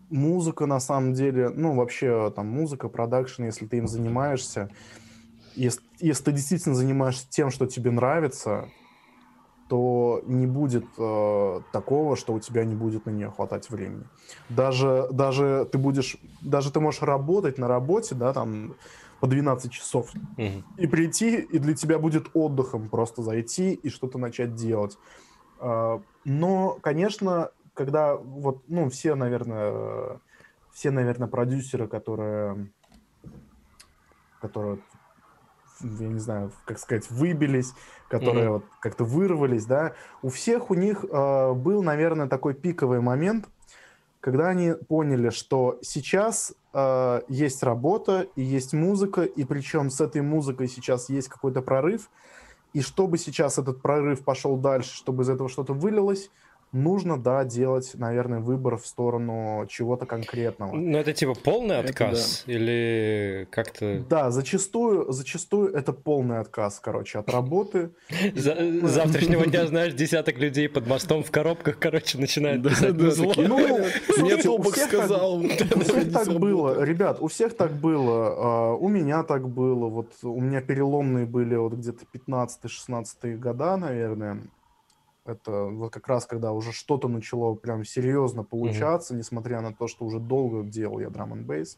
музыка 0.09 0.65
на 0.65 0.79
самом 0.79 1.13
деле, 1.13 1.49
ну, 1.49 1.75
вообще, 1.75 2.31
там, 2.35 2.47
музыка, 2.47 2.89
продакшн, 2.89 3.45
если 3.45 3.65
ты 3.65 3.77
им 3.77 3.87
занимаешься, 3.87 4.69
если, 5.55 5.81
если 5.99 6.25
ты 6.25 6.31
действительно 6.33 6.75
занимаешься 6.75 7.27
тем, 7.29 7.49
что 7.49 7.65
тебе 7.65 7.91
нравится, 7.91 8.69
то 9.67 10.21
не 10.25 10.45
будет 10.45 10.85
э, 10.97 11.61
такого, 11.71 12.15
что 12.15 12.33
у 12.33 12.39
тебя 12.39 12.65
не 12.65 12.75
будет 12.75 13.05
на 13.05 13.09
нее 13.09 13.31
хватать 13.31 13.69
времени. 13.69 14.03
Даже, 14.49 15.07
даже 15.11 15.67
ты 15.71 15.77
будешь, 15.77 16.17
даже 16.41 16.71
ты 16.71 16.79
можешь 16.79 17.01
работать 17.01 17.57
на 17.57 17.67
работе, 17.67 18.13
да, 18.13 18.31
там 18.33 18.75
по 19.19 19.27
12 19.27 19.71
часов, 19.71 20.11
угу. 20.37 20.63
и 20.77 20.87
прийти, 20.87 21.37
и 21.37 21.57
для 21.57 21.73
тебя 21.73 21.97
будет 21.97 22.27
отдыхом 22.33 22.89
просто 22.89 23.23
зайти 23.23 23.73
и 23.73 23.89
что-то 23.89 24.19
начать 24.19 24.55
делать. 24.55 24.97
Э, 25.59 25.99
но, 26.25 26.77
конечно, 26.81 27.49
когда 27.73 28.15
вот, 28.15 28.63
ну, 28.67 28.89
все, 28.89 29.15
наверное, 29.15 30.19
все, 30.73 30.91
наверное, 30.91 31.27
продюсеры, 31.27 31.87
которые, 31.87 32.67
которые 34.41 34.79
я 35.81 36.07
не 36.07 36.19
знаю, 36.19 36.51
как 36.65 36.79
сказать, 36.79 37.09
выбились, 37.09 37.73
которые 38.07 38.45
mm-hmm. 38.45 38.53
вот 38.53 38.65
как-то 38.79 39.03
вырвались, 39.03 39.65
да, 39.65 39.93
у 40.21 40.29
всех 40.29 40.69
у 40.69 40.73
них 40.73 41.03
э, 41.03 41.53
был, 41.53 41.83
наверное, 41.83 42.27
такой 42.27 42.53
пиковый 42.53 43.01
момент, 43.01 43.49
когда 44.19 44.47
они 44.49 44.73
поняли, 44.87 45.29
что 45.29 45.77
сейчас 45.81 46.53
э, 46.73 47.21
есть 47.27 47.61
работа 47.63 48.27
и 48.35 48.41
есть 48.41 48.73
музыка, 48.73 49.21
и 49.21 49.43
причем 49.43 49.89
с 49.89 50.01
этой 50.01 50.21
музыкой 50.21 50.67
сейчас 50.67 51.09
есть 51.09 51.27
какой-то 51.27 51.61
прорыв, 51.61 52.09
и 52.73 52.81
чтобы 52.81 53.17
сейчас 53.17 53.57
этот 53.57 53.81
прорыв 53.81 54.23
пошел 54.23 54.57
дальше, 54.57 54.95
чтобы 54.95 55.23
из 55.23 55.29
этого 55.29 55.47
что-то 55.47 55.73
вылилось, 55.73 56.31
нужно, 56.75 57.17
да, 57.17 57.43
делать, 57.43 57.91
наверное, 57.95 58.39
выбор 58.39 58.77
в 58.77 58.85
сторону 58.85 59.65
чего-то 59.69 60.05
конкретного. 60.05 60.75
Ну, 60.75 60.97
это 60.97 61.13
типа 61.13 61.33
полный 61.33 61.79
отказ 61.79 62.43
да. 62.45 62.53
или 62.53 63.47
как-то... 63.49 64.03
Да, 64.09 64.31
зачастую, 64.31 65.11
зачастую 65.11 65.73
это 65.73 65.93
полный 65.93 66.39
отказ, 66.39 66.79
короче, 66.79 67.19
от 67.19 67.29
работы. 67.29 67.91
Завтрашнего 68.35 69.45
дня, 69.45 69.67
знаешь, 69.67 69.93
десяток 69.93 70.37
людей 70.37 70.69
под 70.69 70.87
мостом 70.87 71.23
в 71.23 71.31
коробках, 71.31 71.79
короче, 71.79 72.17
начинают 72.17 72.63
писать 72.63 72.93
Ну, 72.93 73.79
мне 74.17 74.37
Тобок 74.37 74.75
сказал. 74.75 75.37
У 75.39 75.47
всех 75.47 76.11
так 76.11 76.27
было, 76.39 76.83
ребят, 76.83 77.17
у 77.21 77.27
всех 77.27 77.55
так 77.55 77.71
было, 77.71 78.27
а, 78.27 78.73
у 78.73 78.89
меня 78.89 79.23
так 79.23 79.47
было, 79.47 79.87
вот 79.87 80.11
у 80.23 80.41
меня 80.41 80.61
переломные 80.61 81.25
были 81.25 81.55
вот 81.55 81.73
где-то 81.73 82.05
15-16 82.13 83.37
года, 83.37 83.77
наверное, 83.77 84.41
это 85.25 85.65
вот 85.65 85.91
как 85.91 86.07
раз 86.07 86.25
когда 86.25 86.51
уже 86.51 86.71
что-то 86.71 87.07
начало 87.07 87.55
прям 87.55 87.83
серьезно 87.83 88.43
получаться, 88.43 89.13
mm-hmm. 89.13 89.17
несмотря 89.17 89.61
на 89.61 89.73
то, 89.73 89.87
что 89.87 90.05
уже 90.05 90.19
долго 90.19 90.63
делал 90.63 90.99
я 90.99 91.09
драм 91.09 91.33
н 91.33 91.43
бейс. 91.43 91.77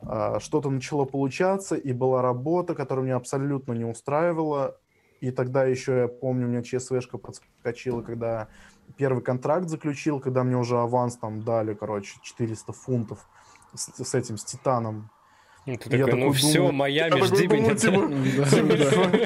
Что-то 0.00 0.70
начало 0.70 1.06
получаться, 1.06 1.74
и 1.74 1.92
была 1.92 2.22
работа, 2.22 2.76
которая 2.76 3.04
меня 3.04 3.16
абсолютно 3.16 3.72
не 3.72 3.84
устраивала. 3.84 4.78
И 5.20 5.32
тогда 5.32 5.64
еще, 5.64 6.02
я 6.02 6.08
помню, 6.08 6.46
у 6.46 6.50
меня 6.50 6.62
ЧСВшка 6.62 7.18
подскочила, 7.18 8.02
когда 8.02 8.48
первый 8.96 9.22
контракт 9.22 9.68
заключил, 9.68 10.20
когда 10.20 10.44
мне 10.44 10.56
уже 10.56 10.78
аванс 10.78 11.16
там 11.16 11.42
дали, 11.42 11.74
короче, 11.74 12.16
400 12.22 12.72
фунтов 12.72 13.26
с, 13.74 14.04
с 14.04 14.14
этим, 14.14 14.38
с 14.38 14.44
Титаном. 14.44 15.10
Ну, 15.68 15.76
ты 15.76 15.90
такой, 15.90 16.14
ну 16.14 16.32
все, 16.32 16.72
Майами, 16.72 17.20
жди 17.26 17.46
меня. 17.46 17.74
Типа, 17.74 18.08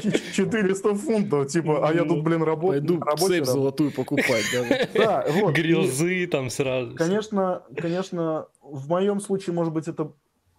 400 0.35 0.95
фунтов, 0.97 1.47
типа, 1.47 1.89
а 1.89 1.95
я 1.95 2.05
тут, 2.05 2.25
блин, 2.25 2.43
работаю. 2.43 2.99
Пойду 2.99 3.29
сейф 3.29 3.47
золотую 3.47 3.93
покупать. 3.93 4.45
Да, 4.93 5.25
вот. 5.31 5.55
Грилзы 5.55 6.27
там 6.27 6.51
сразу. 6.51 6.97
Конечно, 6.97 7.63
конечно, 7.77 8.49
в 8.61 8.89
моем 8.89 9.21
случае, 9.21 9.55
может 9.55 9.73
быть, 9.73 9.87
это 9.87 10.11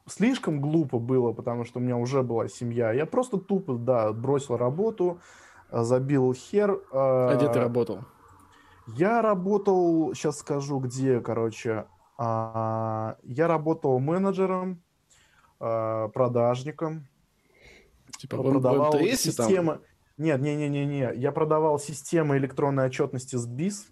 слишком 0.08 0.62
глупо 0.62 1.00
было, 1.00 1.34
потому 1.34 1.66
что 1.66 1.80
у 1.80 1.82
меня 1.82 1.98
уже 1.98 2.24
была 2.24 2.48
семья. 2.48 2.94
Я 2.94 3.06
просто 3.06 3.38
тупо, 3.38 3.74
да, 3.74 4.14
бросил 4.14 4.56
работу, 4.56 5.20
забил 5.70 6.34
хер. 6.34 6.80
А 6.94 7.36
где 7.36 7.52
ты 7.52 7.60
работал? 7.60 8.00
Я 8.96 9.22
работал, 9.22 10.14
сейчас 10.14 10.40
скажу, 10.40 10.80
где, 10.80 11.20
короче. 11.20 11.88
А, 12.18 13.18
я 13.24 13.48
работал 13.48 14.00
менеджером 14.00 14.72
э, 14.74 14.93
продажником. 16.14 17.08
Типа 18.18 18.42
продавал 18.42 18.98
в 18.98 19.16
системы. 19.16 19.74
Там? 19.74 19.82
Нет, 20.18 20.42
не, 20.42 20.56
не, 20.56 20.70
не, 20.70 20.86
не. 20.86 21.12
Я 21.16 21.32
продавал 21.32 21.80
системы 21.80 22.38
электронной 22.38 22.86
отчетности 22.86 23.36
с 23.36 23.46
БИС. 23.46 23.88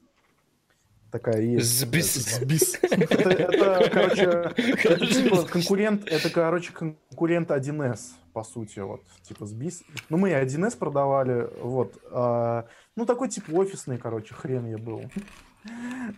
Такая 1.12 1.42
есть. 1.42 1.80
Сбис. 1.80 2.14
Сбис. 2.14 2.80
Это, 2.82 3.30
это, 3.30 3.90
короче, 3.90 4.24
это, 4.88 5.08
типа, 5.08 5.44
конкурент, 5.44 6.08
это, 6.08 6.30
короче, 6.30 6.72
конкурент 6.72 7.52
1С, 7.52 8.12
по 8.32 8.44
сути, 8.44 8.80
вот, 8.80 9.02
типа 9.24 9.46
сбис. 9.46 9.84
Ну, 10.08 10.18
мы 10.18 10.32
1С 10.32 10.78
продавали, 10.78 11.50
вот. 11.62 11.98
А, 12.12 12.66
ну, 12.96 13.06
такой, 13.06 13.28
типа, 13.28 13.52
офисный, 13.52 13.98
короче, 13.98 14.34
хрен 14.34 14.68
я 14.68 14.78
был. 14.78 15.04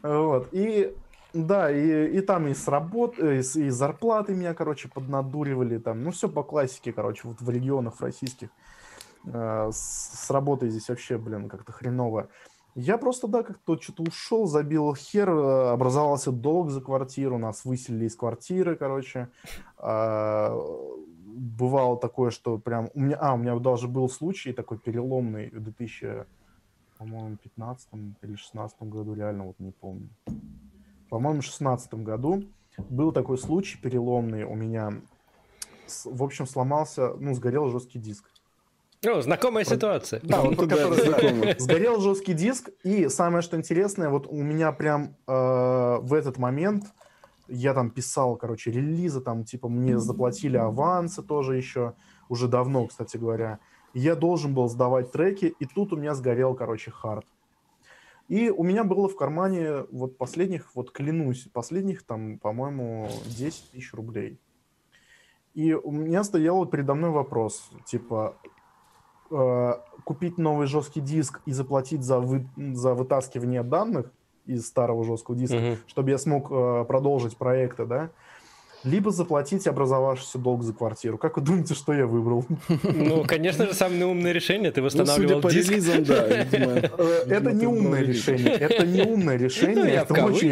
Вот. 0.02 0.48
И 0.54 0.96
да, 1.34 1.72
и, 1.72 2.18
и 2.18 2.22
там 2.22 2.48
и 2.48 2.54
с 2.54 2.68
работ, 2.68 3.16
э, 3.18 3.40
и, 3.40 3.42
с, 3.42 3.56
и 3.56 3.70
зарплаты 3.70 4.36
меня, 4.36 4.54
короче, 4.54 4.88
поднадуривали, 4.88 5.80
там, 5.80 6.04
ну, 6.04 6.12
все 6.12 6.30
по 6.30 6.44
классике, 6.44 6.94
короче, 6.94 7.22
вот 7.28 7.42
в 7.42 7.50
регионах 7.50 8.00
российских. 8.02 8.50
Э, 9.26 9.70
с, 9.72 10.26
с 10.26 10.30
работой 10.30 10.70
здесь 10.70 10.90
вообще, 10.90 11.18
блин, 11.18 11.50
как-то 11.50 11.72
хреново. 11.72 12.30
Я 12.76 13.00
просто, 13.00 13.28
да, 13.28 13.42
как-то 13.42 13.80
что-то 13.80 14.04
ушел, 14.04 14.46
забил 14.46 14.94
хер, 14.94 15.30
э, 15.30 15.72
образовался 15.72 16.32
долг 16.32 16.70
за 16.70 16.82
квартиру, 16.82 17.40
нас 17.40 17.66
выселили 17.66 18.06
из 18.06 18.16
квартиры, 18.16 18.76
короче. 18.76 19.30
Э, 19.80 20.56
бывало 21.26 21.98
такое, 21.98 22.30
что 22.30 22.60
прям... 22.60 22.90
У 22.94 23.00
меня, 23.00 23.18
а, 23.20 23.34
у 23.34 23.38
меня 23.38 23.58
даже 23.58 23.88
был 23.88 24.08
случай 24.08 24.54
такой 24.54 24.78
переломный 24.78 25.50
в 25.50 25.60
2000, 25.62 26.26
по-моему, 27.00 27.38
15 27.38 27.90
или 28.22 28.36
16 28.36 28.84
году, 28.84 29.16
реально 29.16 29.46
вот 29.46 29.60
не 29.60 29.72
помню 29.72 30.10
по-моему, 31.14 31.42
в 31.42 31.46
2016 31.46 31.94
году 31.94 32.44
был 32.90 33.12
такой 33.12 33.38
случай 33.38 33.78
переломный 33.80 34.46
у 34.46 34.56
меня. 34.56 34.94
В 36.06 36.24
общем, 36.24 36.48
сломался, 36.48 37.14
ну, 37.20 37.36
сгорел 37.36 37.70
жесткий 37.70 38.00
диск. 38.00 38.26
Ну, 39.04 39.22
знакомая 39.22 39.64
ситуация. 39.64 40.22
Да, 40.24 40.42
вот 40.42 40.56
про 40.58 40.66
который, 40.66 41.60
Сгорел 41.60 42.02
жесткий 42.02 42.34
диск, 42.34 42.72
и 42.84 43.10
самое, 43.10 43.44
что 43.44 43.58
интересное, 43.58 44.10
вот 44.10 44.26
у 44.26 44.42
меня 44.42 44.72
прям 44.72 45.16
э, 45.28 46.00
в 46.02 46.16
этот 46.16 46.40
момент 46.40 46.86
я 47.48 47.76
там 47.76 47.92
писал, 47.92 48.36
короче, 48.36 48.72
релизы, 48.72 49.22
там, 49.22 49.44
типа, 49.44 49.70
мне 49.70 50.00
заплатили 50.00 50.58
авансы 50.58 51.22
тоже 51.22 51.58
еще, 51.58 51.94
уже 52.28 52.48
давно, 52.48 52.88
кстати 52.88 53.18
говоря. 53.18 53.60
Я 53.94 54.16
должен 54.16 54.56
был 54.56 54.68
сдавать 54.68 55.12
треки, 55.12 55.54
и 55.60 55.66
тут 55.68 55.94
у 55.94 55.96
меня 55.96 56.16
сгорел, 56.16 56.56
короче, 56.56 56.90
хард. 56.90 57.28
И 58.34 58.50
у 58.50 58.64
меня 58.64 58.84
было 58.84 59.08
в 59.08 59.16
кармане 59.16 59.86
вот 59.92 60.18
последних, 60.18 60.74
вот 60.74 60.90
клянусь, 60.90 61.48
последних 61.54 62.02
там, 62.02 62.40
по-моему, 62.40 63.08
10 63.28 63.70
тысяч 63.70 63.94
рублей. 63.94 64.40
И 65.54 65.74
у 65.74 65.92
меня 65.92 66.24
стоял 66.24 66.66
передо 66.66 66.96
мной 66.96 67.12
вопрос, 67.12 67.70
типа, 67.86 68.36
э, 69.30 69.74
купить 70.04 70.40
новый 70.40 70.66
жесткий 70.66 71.00
диск 71.00 71.42
и 71.46 71.52
заплатить 71.52 72.02
за, 72.02 72.20
вы, 72.20 72.50
за 72.58 72.96
вытаскивание 72.96 73.62
данных 73.62 74.12
из 74.48 74.66
старого 74.66 75.04
жесткого 75.04 75.38
диска, 75.38 75.58
Мгм. 75.58 75.78
чтобы 75.86 76.10
я 76.10 76.18
смог 76.18 76.48
э, 76.50 76.86
продолжить 76.88 77.38
проекты, 77.38 77.86
да, 77.86 78.10
либо 78.84 79.12
заплатить 79.12 79.68
образовавшийся 79.68 80.38
долг 80.38 80.64
за 80.64 80.74
квартиру. 80.74 81.18
Как 81.18 81.38
вы 81.38 81.44
думаете, 81.44 81.74
что 81.74 81.94
я 81.94 82.06
выбрал? 82.06 82.46
Ну, 82.84 83.24
конечно 83.26 83.66
же, 83.66 83.74
самое 83.74 84.06
умное 84.06 84.32
решение. 84.32 84.72
Ты 84.72 84.82
Ну, 84.82 84.90
судя 84.90 85.04
восстанавливал 85.04 85.42
по 85.42 85.52
диск. 85.52 85.72
релизам, 85.72 86.04
да. 86.04 86.28
Э, 86.54 87.26
Это 87.30 87.52
не 87.52 87.66
умное 87.66 88.02
решение. 88.02 88.52
Это 88.54 88.86
не 88.86 89.02
умное 89.04 89.38
Ну, 89.38 89.44
решение. 89.44 89.86
Это 89.94 90.14
очень, 90.24 90.52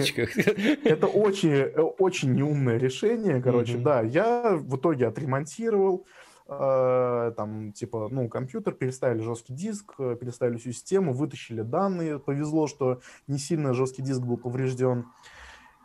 это 0.84 1.08
очень, 1.08 1.52
очень 2.00 2.34
неумное 2.34 2.78
решение, 2.78 3.42
короче, 3.42 3.78
да. 3.78 4.02
Я 4.02 4.56
в 4.56 4.78
итоге 4.78 5.08
отремонтировал, 5.08 6.06
э, 6.48 7.32
там, 7.36 7.72
типа, 7.74 8.08
ну, 8.12 8.28
компьютер, 8.30 8.74
переставили 8.74 9.22
жесткий 9.22 9.54
диск, 9.54 9.94
э, 10.00 10.16
переставили 10.20 10.58
всю 10.58 10.72
систему, 10.72 11.14
вытащили 11.14 11.62
данные. 11.62 12.20
Повезло, 12.20 12.68
что 12.68 13.02
не 13.28 13.38
сильно 13.40 13.74
жесткий 13.74 14.02
диск 14.02 14.22
был 14.22 14.38
поврежден. 14.38 15.06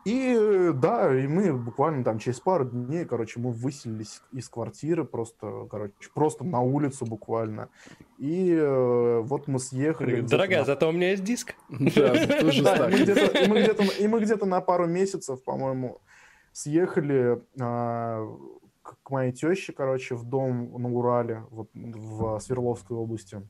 И 0.07 0.71
да, 0.73 1.13
и 1.13 1.27
мы 1.27 1.53
буквально 1.53 2.05
там 2.05 2.21
через 2.21 2.39
пару 2.39 2.65
дней, 2.65 3.05
короче, 3.05 3.41
мы 3.41 3.51
выселились 3.51 4.23
из 4.31 4.49
квартиры 4.49 5.05
просто, 5.05 5.67
короче, 5.69 5.95
просто 6.15 6.45
на 6.45 6.61
улицу 6.61 7.07
буквально. 7.07 7.71
И 8.17 8.53
э, 8.53 9.21
вот 9.25 9.49
мы 9.49 9.59
съехали. 9.59 10.21
Дорогая, 10.21 10.61
на 10.61 10.65
зато 10.65 10.89
у 10.89 10.93
меня 10.93 11.11
есть 11.11 11.25
диск. 11.25 11.57
Да, 11.69 12.15
и 13.99 14.07
мы 14.07 14.21
где-то, 14.21 14.47
на 14.47 14.61
пару 14.61 14.87
месяцев, 14.87 15.43
по-моему, 15.43 16.01
съехали 16.53 17.43
а, 17.61 18.25
к, 18.83 19.11
моей 19.11 19.33
теще, 19.33 19.73
короче, 19.73 20.15
в 20.15 20.23
дом 20.23 20.71
на 20.81 20.89
Урале, 20.89 21.43
вот 21.51 21.69
в 21.75 22.39
Свердловской 22.39 22.97
области. 22.97 23.43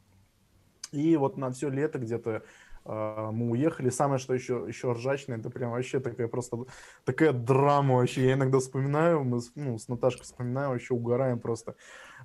И 0.90 1.16
вот 1.16 1.36
на 1.36 1.50
все 1.50 1.68
лето 1.68 1.98
где-то 1.98 2.44
мы 2.87 3.51
уехали. 3.51 3.91
Самое, 3.91 4.18
что 4.18 4.34
еще, 4.34 4.64
еще 4.66 4.93
ржачное, 4.93 5.39
это 5.39 5.51
прям 5.51 5.72
вообще 5.72 6.01
такая 6.01 6.28
просто 6.28 6.59
такая 7.05 7.32
драма 7.32 7.97
вообще. 7.97 8.26
Я 8.26 8.32
иногда 8.34 8.59
вспоминаю, 8.59 9.24
мы 9.24 9.41
с, 9.41 9.53
ну, 9.55 9.78
с 9.78 9.89
Наташкой 9.89 10.24
вспоминаю, 10.24 10.70
вообще 10.70 10.95
угораем 10.95 11.39
просто. 11.39 11.74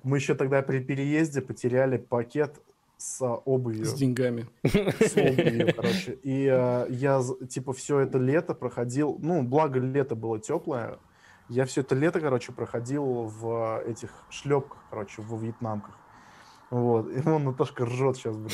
Мы 0.02 0.18
еще 0.18 0.34
тогда 0.34 0.62
при 0.62 0.80
переезде 0.80 1.42
потеряли 1.42 1.96
пакет 1.96 2.60
с 3.02 3.20
обувью 3.44 3.84
С 3.84 3.94
деньгами. 3.94 4.46
с 4.64 5.16
обувью, 5.16 5.74
короче. 5.74 6.12
И 6.22 6.46
э, 6.46 6.86
я, 6.90 7.20
типа, 7.48 7.72
все 7.72 7.98
это 7.98 8.18
лето 8.18 8.54
проходил, 8.54 9.18
ну, 9.20 9.42
благо 9.42 9.80
лето 9.80 10.14
было 10.14 10.38
теплое, 10.38 10.98
я 11.48 11.64
все 11.64 11.80
это 11.80 11.94
лето, 11.94 12.20
короче, 12.20 12.52
проходил 12.52 13.04
в 13.24 13.82
этих 13.84 14.10
шлепках, 14.30 14.78
короче, 14.88 15.20
во 15.22 15.36
вьетнамках. 15.36 15.98
Вот, 16.72 17.10
и 17.14 17.28
он 17.28 17.44
Наташка 17.44 17.84
ржет 17.84 18.16
сейчас, 18.16 18.34
блин. 18.34 18.48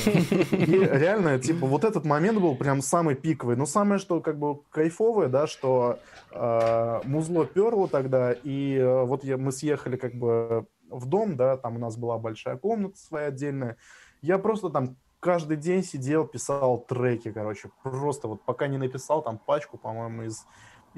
И 0.51 0.77
реально, 0.77 1.39
типа, 1.39 1.65
вот 1.65 1.85
этот 1.85 2.03
момент 2.03 2.37
был 2.37 2.53
прям 2.53 2.81
самый 2.81 3.15
пиковый. 3.15 3.55
Но 3.55 3.65
самое, 3.65 3.97
что 3.97 4.19
как 4.19 4.37
бы 4.37 4.59
кайфовое, 4.71 5.29
да, 5.29 5.47
что 5.47 5.99
э, 6.33 6.99
музло 7.05 7.45
перло 7.45 7.87
тогда, 7.87 8.33
и 8.33 8.75
э, 8.75 9.03
вот 9.05 9.23
я, 9.23 9.37
мы 9.37 9.53
съехали 9.53 9.95
как 9.95 10.15
бы 10.15 10.65
в 10.89 11.05
дом, 11.05 11.37
да, 11.37 11.55
там 11.55 11.77
у 11.77 11.79
нас 11.79 11.95
была 11.95 12.17
большая 12.17 12.57
комната 12.57 12.97
своя 12.97 13.27
отдельная. 13.27 13.77
Я 14.21 14.37
просто 14.37 14.69
там 14.69 14.97
каждый 15.21 15.55
день 15.55 15.81
сидел, 15.81 16.27
писал 16.27 16.77
треки, 16.79 17.31
короче, 17.31 17.71
просто 17.83 18.27
вот 18.27 18.41
пока 18.41 18.67
не 18.67 18.77
написал 18.77 19.21
там 19.21 19.37
пачку, 19.37 19.77
по-моему, 19.77 20.23
из, 20.23 20.45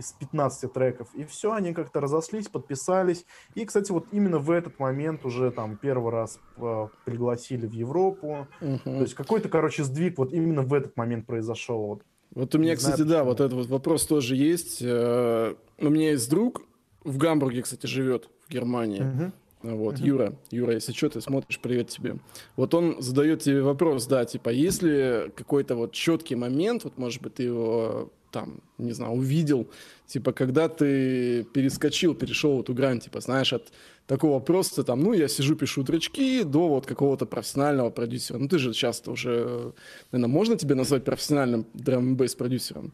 из 0.01 0.11
15 0.13 0.73
треков. 0.73 1.07
И 1.13 1.23
все, 1.23 1.53
они 1.53 1.73
как-то 1.73 2.01
разошлись, 2.01 2.47
подписались. 2.49 3.25
И, 3.55 3.63
кстати, 3.65 3.91
вот 3.91 4.07
именно 4.11 4.39
в 4.39 4.51
этот 4.51 4.79
момент 4.79 5.23
уже 5.25 5.51
там 5.51 5.77
первый 5.77 6.11
раз 6.11 6.39
э, 6.57 6.87
пригласили 7.05 7.67
в 7.67 7.71
Европу. 7.71 8.47
То 8.59 8.65
Мгм. 8.85 9.01
есть 9.01 9.13
какой-то, 9.13 9.47
короче, 9.49 9.83
сдвиг 9.83 10.17
вот 10.17 10.33
именно 10.33 10.63
в 10.63 10.73
этот 10.73 10.97
момент 10.97 11.25
произошел. 11.27 11.79
Вот. 11.85 12.01
Вот 12.33 12.55
у 12.55 12.57
меня, 12.57 12.71
Не 12.71 12.77
знаю, 12.77 12.93
кстати, 12.95 13.07
да, 13.07 13.15
почему. 13.19 13.29
вот 13.29 13.39
этот 13.41 13.53
вот 13.53 13.67
вопрос 13.67 14.05
тоже 14.05 14.35
есть. 14.35 14.79
Э, 14.81 15.55
У 15.79 15.89
меня 15.89 16.11
есть 16.11 16.29
друг, 16.29 16.61
в 17.03 17.17
Гамбурге, 17.17 17.61
кстати, 17.63 17.87
живет, 17.87 18.29
в 18.47 18.51
Германии. 18.51 19.01
Мгм. 19.01 19.33
Вот, 19.63 19.95
Мгм. 19.99 20.05
Юра, 20.05 20.33
Юра, 20.49 20.73
если 20.73 20.91
что, 20.91 21.09
ты 21.09 21.21
смотришь, 21.21 21.59
привет 21.59 21.89
тебе. 21.89 22.15
Вот 22.55 22.73
он 22.73 22.99
задает 23.01 23.41
тебе 23.43 23.61
вопрос, 23.61 24.07
да, 24.07 24.25
типа, 24.25 24.49
если 24.49 25.31
какой-то 25.35 25.75
вот 25.75 25.91
четкий 25.91 26.35
момент, 26.35 26.83
вот, 26.83 26.97
может 26.97 27.21
быть, 27.21 27.35
ты 27.35 27.43
его 27.43 28.11
там, 28.31 28.61
не 28.77 28.93
знаю, 28.93 29.13
увидел, 29.13 29.69
типа, 30.07 30.31
когда 30.31 30.67
ты 30.67 31.43
перескочил, 31.43 32.15
перешел 32.15 32.61
эту 32.61 32.73
грань, 32.73 32.99
типа, 32.99 33.19
знаешь, 33.19 33.53
от 33.53 33.71
такого 34.07 34.39
просто 34.39 34.83
там, 34.83 35.01
ну, 35.01 35.13
я 35.13 35.27
сижу, 35.27 35.55
пишу 35.55 35.83
тречки, 35.83 36.43
до 36.43 36.67
вот 36.67 36.85
какого-то 36.85 37.25
профессионального 37.25 37.89
продюсера. 37.91 38.37
Ну, 38.39 38.47
ты 38.47 38.57
же 38.57 38.73
часто 38.73 39.11
уже, 39.11 39.73
наверное, 40.11 40.33
можно 40.33 40.57
тебе 40.57 40.75
назвать 40.75 41.03
профессиональным 41.03 41.65
драм 41.73 42.15
бейс 42.15 42.35
продюсером? 42.35 42.93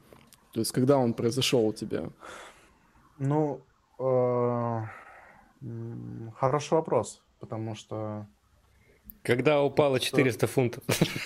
То 0.54 0.60
есть, 0.60 0.72
когда 0.72 0.98
он 0.98 1.14
произошел 1.14 1.66
у 1.68 1.74
тебя? 1.74 2.10
Ну, 3.20 3.62
э, 4.00 4.82
хороший 6.36 6.74
вопрос, 6.74 7.22
потому 7.40 7.76
что 7.76 8.28
Когда 9.28 9.62
упало 9.62 10.00
400 10.00 10.48
фунтов. 10.48 10.84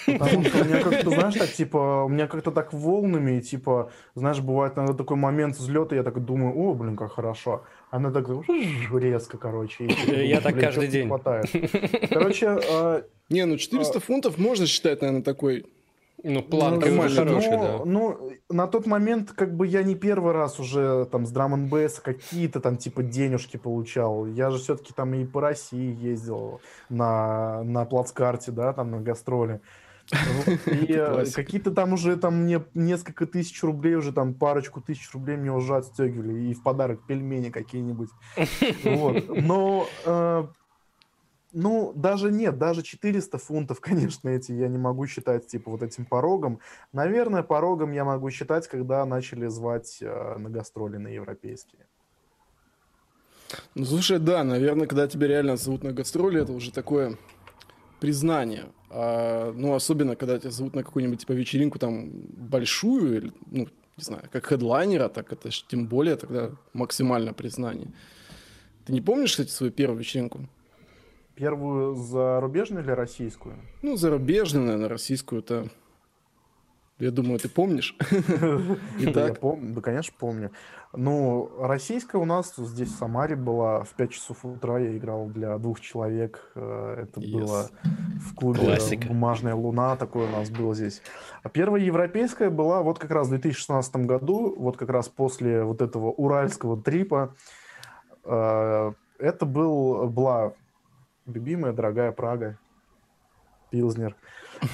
Потому 0.08 0.44
что 0.44 0.62
у 0.62 0.66
меня 0.66 0.80
как-то, 0.84 1.10
знаешь, 1.12 1.36
так, 1.36 1.50
типа, 1.52 2.04
у 2.04 2.10
меня 2.10 2.26
как-то 2.26 2.50
так 2.50 2.74
волнами, 2.74 3.38
и, 3.38 3.42
типа, 3.42 3.92
знаешь, 4.16 4.40
бывает 4.40 4.76
иногда 4.76 4.94
такой 4.96 5.18
момент 5.18 5.56
взлета, 5.56 5.96
я 5.96 6.02
так 6.02 6.26
думаю, 6.26 6.58
о, 6.58 6.74
блин, 6.74 6.98
как 6.98 7.12
хорошо. 7.12 7.64
Она 7.92 8.10
так 8.10 8.28
резко, 8.94 9.38
короче. 9.38 9.88
типа, 9.88 10.16
Я 10.16 10.42
так 10.42 10.60
каждый 10.60 10.88
день. 10.88 11.08
хватает. 11.10 11.46
Короче, 12.10 12.58
э, 12.68 13.04
Не, 13.30 13.46
ну 13.46 13.58
400 13.58 14.00
фунтов 14.00 14.40
можно 14.40 14.66
считать, 14.66 15.02
наверное, 15.02 15.24
такой 15.24 15.68
Ну, 16.24 16.44
планка 16.44 16.90
ну, 16.90 17.02
уже 17.02 17.16
хорошая, 17.16 17.58
ну, 17.58 17.78
да. 17.80 17.86
ну, 17.86 18.32
на 18.50 18.68
тот 18.68 18.86
момент, 18.86 19.32
как 19.32 19.56
бы, 19.56 19.66
я 19.66 19.82
не 19.82 19.96
первый 19.96 20.34
раз 20.34 20.60
уже 20.60 21.06
там 21.12 21.26
с 21.26 21.32
драм 21.32 21.54
н 21.54 21.90
какие-то 22.04 22.60
там, 22.60 22.78
типа, 22.78 23.02
денежки 23.02 23.58
получал. 23.58 24.28
Я 24.28 24.52
же 24.52 24.60
все-таки 24.60 24.94
там 24.94 25.14
и 25.14 25.26
по 25.26 25.42
России 25.42 25.96
ездил 26.00 26.62
на, 26.90 27.64
на 27.64 27.86
плацкарте, 27.86 28.52
да, 28.52 28.74
там 28.74 28.92
на 28.92 29.02
гастроли. 29.02 29.62
И 30.66 30.94
э, 30.94 31.26
какие-то 31.34 31.72
там 31.72 31.94
уже 31.94 32.18
там 32.18 32.44
мне 32.44 32.62
несколько 32.74 33.26
тысяч 33.26 33.62
рублей, 33.64 33.96
уже 33.96 34.12
там 34.12 34.34
парочку 34.34 34.82
тысяч 34.82 35.10
рублей 35.14 35.38
мне 35.38 35.52
уже 35.52 35.78
отстегивали. 35.78 36.50
И 36.50 36.54
в 36.54 36.64
подарок 36.64 37.06
пельмени 37.08 37.50
какие-нибудь. 37.50 38.10
Вот. 38.84 39.24
Но 39.42 39.88
э, 40.06 40.48
ну, 41.54 41.94
даже 41.96 42.32
нет, 42.32 42.58
даже 42.58 42.82
400 42.82 43.38
фунтов, 43.38 43.80
конечно, 43.82 44.30
эти 44.30 44.52
я 44.52 44.68
не 44.68 44.78
могу 44.78 45.08
считать, 45.08 45.48
типа, 45.48 45.72
вот 45.72 45.84
этим 45.84 46.06
порогом. 46.06 46.60
Наверное, 46.94 47.44
порогом 47.44 47.92
я 47.92 48.06
могу 48.06 48.30
считать, 48.30 48.68
когда 48.68 49.06
начали 49.06 49.48
звать 49.48 49.98
э, 50.02 50.38
на 50.38 50.50
гастроли 50.50 50.98
на 50.98 51.08
европейские. 51.08 51.86
Ну, 53.76 53.86
слушай, 53.86 54.20
да, 54.20 54.44
наверное, 54.44 54.88
когда 54.88 55.08
тебя 55.08 55.28
реально 55.28 55.58
зовут 55.58 55.84
на 55.84 55.92
гастроли, 55.92 56.42
это 56.42 56.54
уже 56.54 56.72
такое 56.72 57.18
признание. 58.00 58.72
А, 58.90 59.52
ну, 59.52 59.74
особенно, 59.74 60.16
когда 60.16 60.40
тебя 60.40 60.52
зовут 60.52 60.76
на 60.76 60.84
какую-нибудь, 60.84 61.20
типа, 61.20 61.34
вечеринку 61.34 61.80
там 61.80 62.10
большую, 62.12 63.18
или, 63.18 63.34
ну, 63.52 63.68
не 63.98 64.04
знаю, 64.04 64.24
как 64.32 64.46
хедлайнера, 64.46 65.10
так 65.10 65.34
это 65.34 65.52
ж 65.52 65.66
тем 65.68 65.88
более 65.88 66.16
тогда 66.16 66.52
максимально 66.74 67.34
признание. 67.34 67.90
Ты 68.86 68.94
не 68.94 69.02
помнишь, 69.02 69.32
кстати, 69.32 69.50
свою 69.50 69.72
первую 69.72 70.00
вечеринку? 70.00 70.48
Первую 71.36 71.96
зарубежную 71.96 72.84
или 72.84 72.92
российскую? 72.92 73.56
Ну, 73.82 73.96
зарубежную, 73.96 74.66
наверное, 74.66 74.90
российскую-то. 74.90 75.68
Я 77.00 77.10
думаю, 77.10 77.40
ты 77.40 77.50
помнишь. 77.50 77.98
Я 79.00 79.34
помню, 79.34 79.74
да, 79.74 79.82
конечно, 79.82 80.14
помню. 80.20 80.52
Ну, 80.94 81.50
российская 81.60 82.20
у 82.20 82.26
нас 82.26 82.54
здесь 82.56 82.90
в 82.90 82.96
Самаре 82.96 83.36
была 83.36 83.84
в 83.84 83.90
5 83.96 84.12
часов 84.12 84.46
утра. 84.46 84.78
Я 84.78 84.96
играл 84.96 85.26
для 85.28 85.58
двух 85.58 85.80
человек. 85.80 86.52
э, 86.54 87.06
Это 87.08 87.20
Yes. 87.20 87.32
было 87.32 87.70
в 88.20 88.36
клубе 88.36 88.60
Классика. 88.60 89.08
«Бумажная 89.08 89.56
луна». 89.56 89.96
Такое 89.96 90.28
у 90.28 90.32
нас 90.32 90.52
было 90.52 90.76
здесь. 90.76 91.02
А 91.42 91.50
первая 91.50 91.82
европейская 91.82 92.52
была 92.52 92.84
вот 92.84 93.00
как 93.00 93.10
раз 93.10 93.28
в 93.28 93.30
2016 93.32 93.96
году, 94.06 94.54
вот 94.56 94.78
как 94.78 94.90
раз 94.90 95.10
после 95.10 95.64
вот 95.64 95.82
этого 95.82 96.12
уральского 96.12 96.80
трипа. 96.80 97.34
Э, 98.26 98.92
Это 99.18 99.46
был, 99.48 100.08
была 100.08 100.54
любимая, 101.26 101.74
дорогая 101.74 102.12
Прага. 102.12 102.58
Пилзнер. 103.70 104.16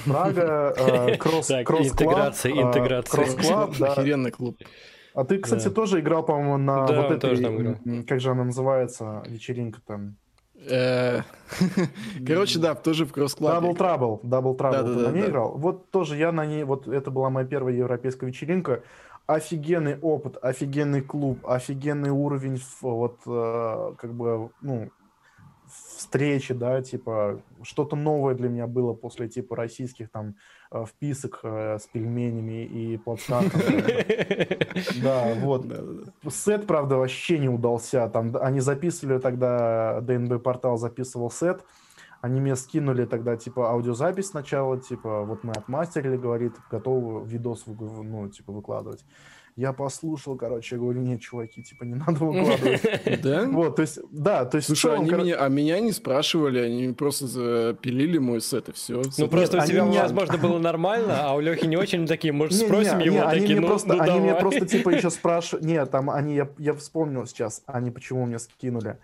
Прага, 0.04 0.74
э, 0.78 1.16
кросс, 1.16 1.48
кросс-клаб, 1.64 1.82
интеграция, 1.82 2.52
э, 2.52 2.62
интеграция. 2.62 3.24
кросс-клаб, 3.24 3.78
да. 3.78 3.92
охеренный 3.92 4.30
клуб. 4.32 4.56
А 5.14 5.24
ты, 5.24 5.38
кстати, 5.38 5.70
тоже 5.70 6.00
играл, 6.00 6.24
по-моему, 6.24 6.58
на 6.58 6.86
вот 6.86 7.10
этой, 7.10 8.04
как 8.04 8.20
же 8.20 8.30
она 8.30 8.44
называется, 8.44 9.22
вечеринка 9.26 9.80
там? 9.86 10.16
Э, 10.68 11.20
Короче, 12.26 12.58
да, 12.58 12.74
тоже 12.74 13.06
в 13.06 13.12
кросс-клабе. 13.12 13.68
Double 13.68 13.76
Trouble, 13.76 14.20
Double 14.22 14.56
Trouble, 14.56 14.72
ты 14.72 14.82
Да-да-да, 14.82 15.10
на 15.10 15.14
ней 15.14 15.26
играл? 15.26 15.56
Вот 15.56 15.90
тоже 15.90 16.16
я 16.16 16.32
на 16.32 16.44
ней, 16.44 16.64
вот 16.64 16.88
это 16.88 17.10
была 17.10 17.30
моя 17.30 17.46
первая 17.46 17.74
европейская 17.74 18.26
вечеринка. 18.26 18.82
офигенный 19.26 19.98
опыт, 20.00 20.36
офигенный 20.42 21.02
клуб, 21.02 21.46
офигенный 21.46 22.10
уровень 22.10 22.60
вот 22.80 23.18
как 23.24 24.14
бы 24.14 24.50
ну 24.60 24.90
встречи, 25.68 26.54
да, 26.54 26.82
типа 26.82 27.42
что-то 27.62 27.96
новое 27.96 28.34
для 28.34 28.48
меня 28.48 28.66
было 28.66 28.92
после 28.92 29.28
типа 29.28 29.56
российских 29.56 30.10
там 30.10 30.36
э, 30.70 30.84
вписок 30.86 31.40
э, 31.42 31.78
с 31.78 31.86
пельменями 31.86 32.64
и 32.64 32.96
плацкартом. 32.96 33.60
Да, 35.02 35.34
вот. 35.40 35.66
Сет, 36.30 36.66
правда, 36.66 36.96
вообще 36.96 37.38
не 37.38 37.48
удался. 37.48 38.08
Там 38.08 38.36
они 38.40 38.60
записывали 38.60 39.18
тогда, 39.18 40.00
ДНБ 40.02 40.42
портал 40.42 40.78
записывал 40.78 41.30
сет, 41.30 41.64
они 42.20 42.40
мне 42.40 42.56
скинули 42.56 43.04
тогда, 43.04 43.36
типа, 43.36 43.70
аудиозапись 43.70 44.28
сначала, 44.28 44.78
типа, 44.80 45.24
вот 45.24 45.44
мы 45.44 45.52
отмастерили, 45.52 46.16
говорит, 46.16 46.54
готовы 46.70 47.24
видос, 47.26 47.64
ну, 47.66 48.28
типа, 48.28 48.52
выкладывать. 48.52 49.04
Я 49.58 49.72
послушал, 49.72 50.36
короче, 50.36 50.76
я 50.76 50.80
говорю, 50.80 51.00
нет, 51.00 51.20
чуваки, 51.20 51.64
типа, 51.64 51.82
не 51.82 51.96
надо 51.96 52.12
выкладывать. 52.24 53.20
Да? 53.22 53.48
Вот, 53.48 53.74
то 53.74 53.82
есть, 53.82 53.98
да, 54.12 54.44
то 54.44 54.56
есть... 54.58 54.68
Слушай, 54.68 54.94
они 54.94 55.10
меня, 55.10 55.34
а 55.34 55.48
меня 55.48 55.80
не 55.80 55.90
спрашивали, 55.90 56.60
они 56.60 56.92
просто 56.92 57.26
запилили 57.26 58.18
мой 58.18 58.40
сет 58.40 58.68
и 58.68 58.72
все. 58.72 59.02
Ну, 59.18 59.26
просто 59.26 59.58
у 59.58 59.66
тебя, 59.66 59.84
возможно, 59.84 60.38
было 60.38 60.60
нормально, 60.60 61.24
а 61.24 61.34
у 61.34 61.40
Лехи 61.40 61.66
не 61.66 61.76
очень 61.76 62.06
такие, 62.06 62.32
может, 62.32 62.54
спросим 62.54 63.00
его, 63.00 63.28
такие, 63.28 63.58
ну, 63.58 63.76
ну 63.84 64.00
Они 64.00 64.20
меня 64.20 64.36
просто, 64.36 64.64
типа, 64.64 64.90
еще 64.90 65.10
спрашивают... 65.10 65.66
Нет, 65.66 65.90
там 65.90 66.08
они, 66.08 66.40
я 66.58 66.74
вспомнил 66.74 67.26
сейчас, 67.26 67.64
они 67.66 67.90
почему 67.90 68.26
мне 68.26 68.38
скинули. 68.38 68.98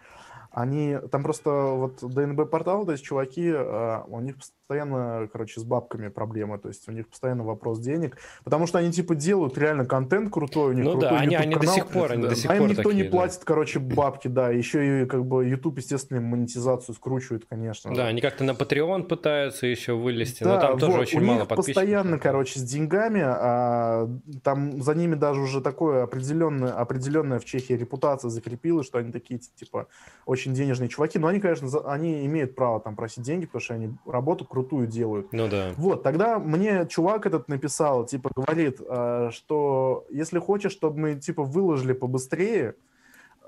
Они, 0.55 0.97
там 1.11 1.25
просто 1.25 1.51
вот 1.51 1.99
ДНБ 2.01 2.49
портал, 2.49 2.87
то 2.87 2.93
есть 2.93 3.03
чуваки, 3.03 3.51
а, 3.53 4.05
у 4.07 4.21
них 4.21 4.37
постоянно, 4.37 5.29
короче, 5.33 5.61
с 5.61 5.65
бабками 5.65 6.09
проблемы, 6.09 6.59
то 6.59 6.69
есть 6.69 6.89
у 6.89 6.93
них 6.93 7.09
постоянно 7.09 7.43
вопрос 7.43 7.81
денег, 7.81 8.17
потому 8.45 8.69
что 8.69 8.79
они 8.79 8.93
типа 8.93 9.17
делают 9.17 9.59
реально 9.59 9.85
контент 9.85 10.33
крутой, 10.33 10.71
у 10.71 10.73
них 10.75 10.85
ну 10.85 10.93
крутой 10.93 11.11
да, 11.11 11.19
они, 11.19 11.35
они 11.35 11.57
до 11.57 11.67
сих 11.67 11.89
пор, 11.89 12.13
они 12.13 12.23
да. 12.23 12.29
до 12.29 12.37
сих 12.37 12.51
а 12.51 12.57
им 12.57 12.69
никто 12.69 12.85
такие, 12.85 13.05
не 13.05 13.11
платит, 13.11 13.41
да. 13.41 13.45
короче, 13.47 13.81
бабки, 13.81 14.29
да, 14.29 14.51
еще 14.51 15.03
и 15.03 15.07
как 15.07 15.27
бы 15.27 15.45
YouTube, 15.45 15.79
естественно, 15.79 16.21
монетизацию 16.21 16.95
скручивает, 16.95 17.47
конечно. 17.49 17.93
Да, 17.93 18.07
они 18.07 18.21
как-то 18.21 18.45
на 18.45 18.53
Patreon 18.53 19.05
пытаются 19.05 19.67
еще 19.67 19.95
вылезти, 19.95 20.45
да, 20.45 20.55
но 20.55 20.61
там 20.61 20.79
тоже 20.79 20.93
вот, 20.93 21.01
очень 21.01 21.21
у 21.21 21.25
мало 21.25 21.39
них 21.41 21.49
подписчиков. 21.49 21.75
постоянно, 21.75 22.19
короче, 22.19 22.61
с 22.61 22.63
деньгами, 22.63 23.23
а, 23.25 24.09
там 24.45 24.81
за 24.81 24.95
ними 24.95 25.17
даже 25.17 25.41
уже 25.41 25.61
такое 25.61 26.05
определенное, 26.05 26.73
определенная 26.73 27.41
в 27.41 27.45
Чехии 27.45 27.73
репутация 27.73 28.29
закрепилась, 28.29 28.87
что 28.87 28.99
они 28.99 29.11
такие, 29.11 29.41
типа, 29.41 29.89
очень 30.27 30.44
денежные 30.53 30.89
чуваки, 30.89 31.19
но 31.19 31.29
они, 31.29 31.41
конечно, 31.41 31.69
за, 31.69 31.81
они 31.91 32.27
имеют 32.27 32.55
право 32.55 32.81
там 32.81 32.97
просить 32.97 33.25
деньги, 33.25 33.47
потому 33.47 33.63
что 33.63 33.75
они 33.75 33.95
работу 34.05 34.45
крутую 34.45 34.87
делают. 34.87 35.33
Ну 35.33 35.49
да. 35.49 35.73
Вот, 35.77 36.03
тогда 36.03 36.39
мне 36.39 36.87
чувак 36.89 37.27
этот 37.27 37.49
написал, 37.49 38.05
типа, 38.05 38.31
говорит, 38.35 38.81
э, 38.87 39.31
что 39.33 40.05
если 40.11 40.39
хочешь, 40.39 40.73
чтобы 40.73 40.99
мы, 40.99 41.15
типа, 41.15 41.43
выложили 41.45 41.93
побыстрее, 41.93 42.75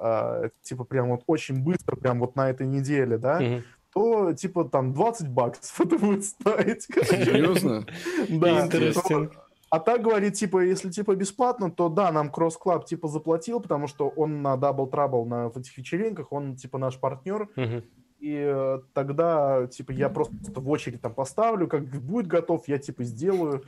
э, 0.01 0.49
типа, 0.62 0.84
прям 0.84 1.11
вот 1.11 1.22
очень 1.26 1.62
быстро, 1.62 1.97
прям 1.97 2.20
вот 2.20 2.36
на 2.36 2.49
этой 2.49 2.66
неделе, 2.66 3.18
да, 3.18 3.40
Мгм. 3.40 3.62
то, 3.92 4.32
типа, 4.32 4.64
там 4.64 4.92
20 4.92 5.28
баксов 5.28 5.80
это 5.84 5.99
будет 5.99 6.24
стоить. 6.24 6.82
Серьезно? 6.82 7.84
Да. 8.28 8.66
Интересно. 8.66 9.30
А 9.71 9.81
так 9.81 10.03
говорит, 10.03 10.35
типа, 10.35 10.64
если 10.64 10.91
типа 10.91 11.17
бесплатно, 11.17 11.71
то 11.71 11.89
да, 11.89 12.12
нам 12.12 12.29
Cross 12.29 12.55
Club 12.64 12.85
типа 12.85 13.09
заплатил, 13.09 13.61
потому 13.61 13.89
что 13.89 14.09
он 14.09 14.43
на 14.43 14.55
Double 14.55 14.91
Trouble 14.91 15.25
на 15.25 15.45
вот 15.45 15.57
этих 15.57 15.77
вечеринках, 15.77 16.33
он 16.33 16.57
типа 16.57 16.79
наш 16.79 16.99
партнер, 16.99 17.49
Мгм. 17.57 17.85
И 18.19 18.35
э, 18.39 18.81
тогда 18.95 19.67
типа 19.67 19.93
я 19.93 20.09
просто 20.09 20.35
в 20.55 20.69
очередь 20.69 21.01
там 21.01 21.14
поставлю, 21.14 21.69
как 21.69 21.85
будет 21.85 22.27
готов, 22.27 22.67
я 22.69 22.79
типа 22.79 23.05
сделаю, 23.05 23.62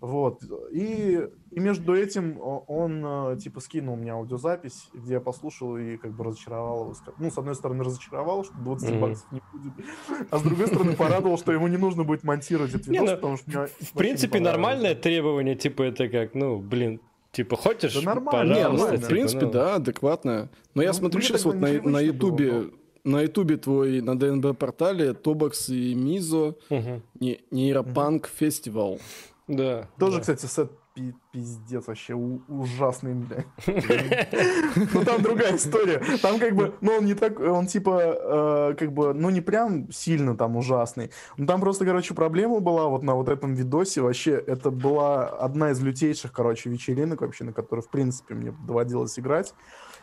вот. 0.00 0.42
И, 0.72 1.28
и 1.52 1.60
между 1.60 1.94
этим 1.94 2.38
он 2.40 3.04
э, 3.34 3.36
типа 3.38 3.60
скинул 3.60 3.94
мне 3.96 4.12
аудиозапись, 4.12 4.88
где 4.92 5.14
я 5.14 5.20
послушал 5.20 5.76
и 5.76 5.96
как 5.96 6.12
бы 6.12 6.24
разочаровал 6.24 6.82
его. 6.90 6.94
Ну, 7.18 7.30
с 7.30 7.38
одной 7.38 7.54
стороны 7.54 7.84
разочаровал, 7.84 8.44
что 8.44 8.54
20 8.54 8.90
Мгм. 8.90 9.00
баксов 9.00 9.32
не 9.32 9.40
будет, 9.52 9.86
а 10.30 10.38
с 10.38 10.42
другой 10.42 10.66
стороны 10.66 10.96
порадовал, 10.96 11.38
что 11.38 11.52
ему 11.52 11.68
не 11.68 11.76
нужно 11.76 12.02
будет 12.02 12.24
монтировать 12.24 12.74
этот 12.74 12.88
Не, 12.88 12.98
видос, 12.98 13.10
ну, 13.10 13.16
потому 13.16 13.36
что 13.36 13.68
В 13.80 13.92
принципе, 13.92 14.40
нормальное 14.40 14.94
требование, 14.96 15.54
типа, 15.54 15.82
это 15.84 16.08
как, 16.08 16.34
ну, 16.34 16.58
блин, 16.58 17.00
типа, 17.30 17.56
хочешь, 17.56 17.94
Да 17.94 18.02
нормально, 18.14 18.52
Не, 18.54 18.64
ну, 18.64 18.70
пожалуйста, 18.72 18.96
в 18.96 18.98
типа, 18.98 19.08
принципе, 19.08 19.46
ну. 19.46 19.52
да, 19.52 19.74
адекватно. 19.76 20.50
Но 20.74 20.82
я 20.82 20.88
Ну, 20.88 20.94
смотрю 20.94 21.18
мне 21.20 21.28
сейчас 21.28 21.44
вот 21.44 21.54
на, 21.60 21.68
на 21.80 22.00
Ютубе, 22.00 22.70
на 23.04 23.22
Ютубе 23.22 23.56
твой, 23.56 24.00
на 24.00 24.18
ДНБ 24.18 24.56
портале 24.56 25.12
Тобакс 25.12 25.68
и 25.68 25.94
Мизо 25.94 26.54
Мгм. 26.70 27.02
не- 27.20 27.40
нейропанк 27.50 28.28
фестивал. 28.28 28.98
Да. 29.48 29.88
Тоже, 29.98 30.16
да. 30.16 30.20
кстати, 30.20 30.46
сет 30.46 30.70
пи- 30.94 31.14
пиздец 31.32 31.86
вообще 31.88 32.14
ужасный, 32.14 33.14
бля. 33.14 33.44
Ну 34.94 35.04
там 35.04 35.20
другая 35.22 35.56
история. 35.56 36.00
Там 36.22 36.38
как 36.38 36.54
бы, 36.54 36.74
ну 36.80 36.92
он 36.98 37.06
не 37.06 37.14
так, 37.14 37.40
он 37.40 37.66
типа, 37.66 38.70
э, 38.70 38.74
как 38.78 38.92
бы, 38.92 39.12
ну 39.14 39.30
не 39.30 39.40
прям 39.40 39.90
сильно 39.90 40.36
там 40.36 40.56
ужасный. 40.56 41.10
Ну 41.36 41.46
там 41.46 41.60
просто, 41.60 41.84
короче, 41.84 42.14
проблема 42.14 42.60
была 42.60 42.86
вот 42.88 43.02
на 43.02 43.14
вот 43.14 43.28
этом 43.28 43.54
видосе. 43.54 44.00
Вообще, 44.00 44.32
это 44.32 44.70
была 44.70 45.26
одна 45.28 45.70
из 45.72 45.82
лютейших, 45.82 46.32
короче, 46.32 46.70
вечеринок 46.70 47.20
вообще, 47.22 47.44
на 47.44 47.52
которой, 47.52 47.80
в 47.80 47.88
принципе, 47.90 48.34
мне 48.34 48.54
доводилось 48.66 49.18
играть. 49.18 49.54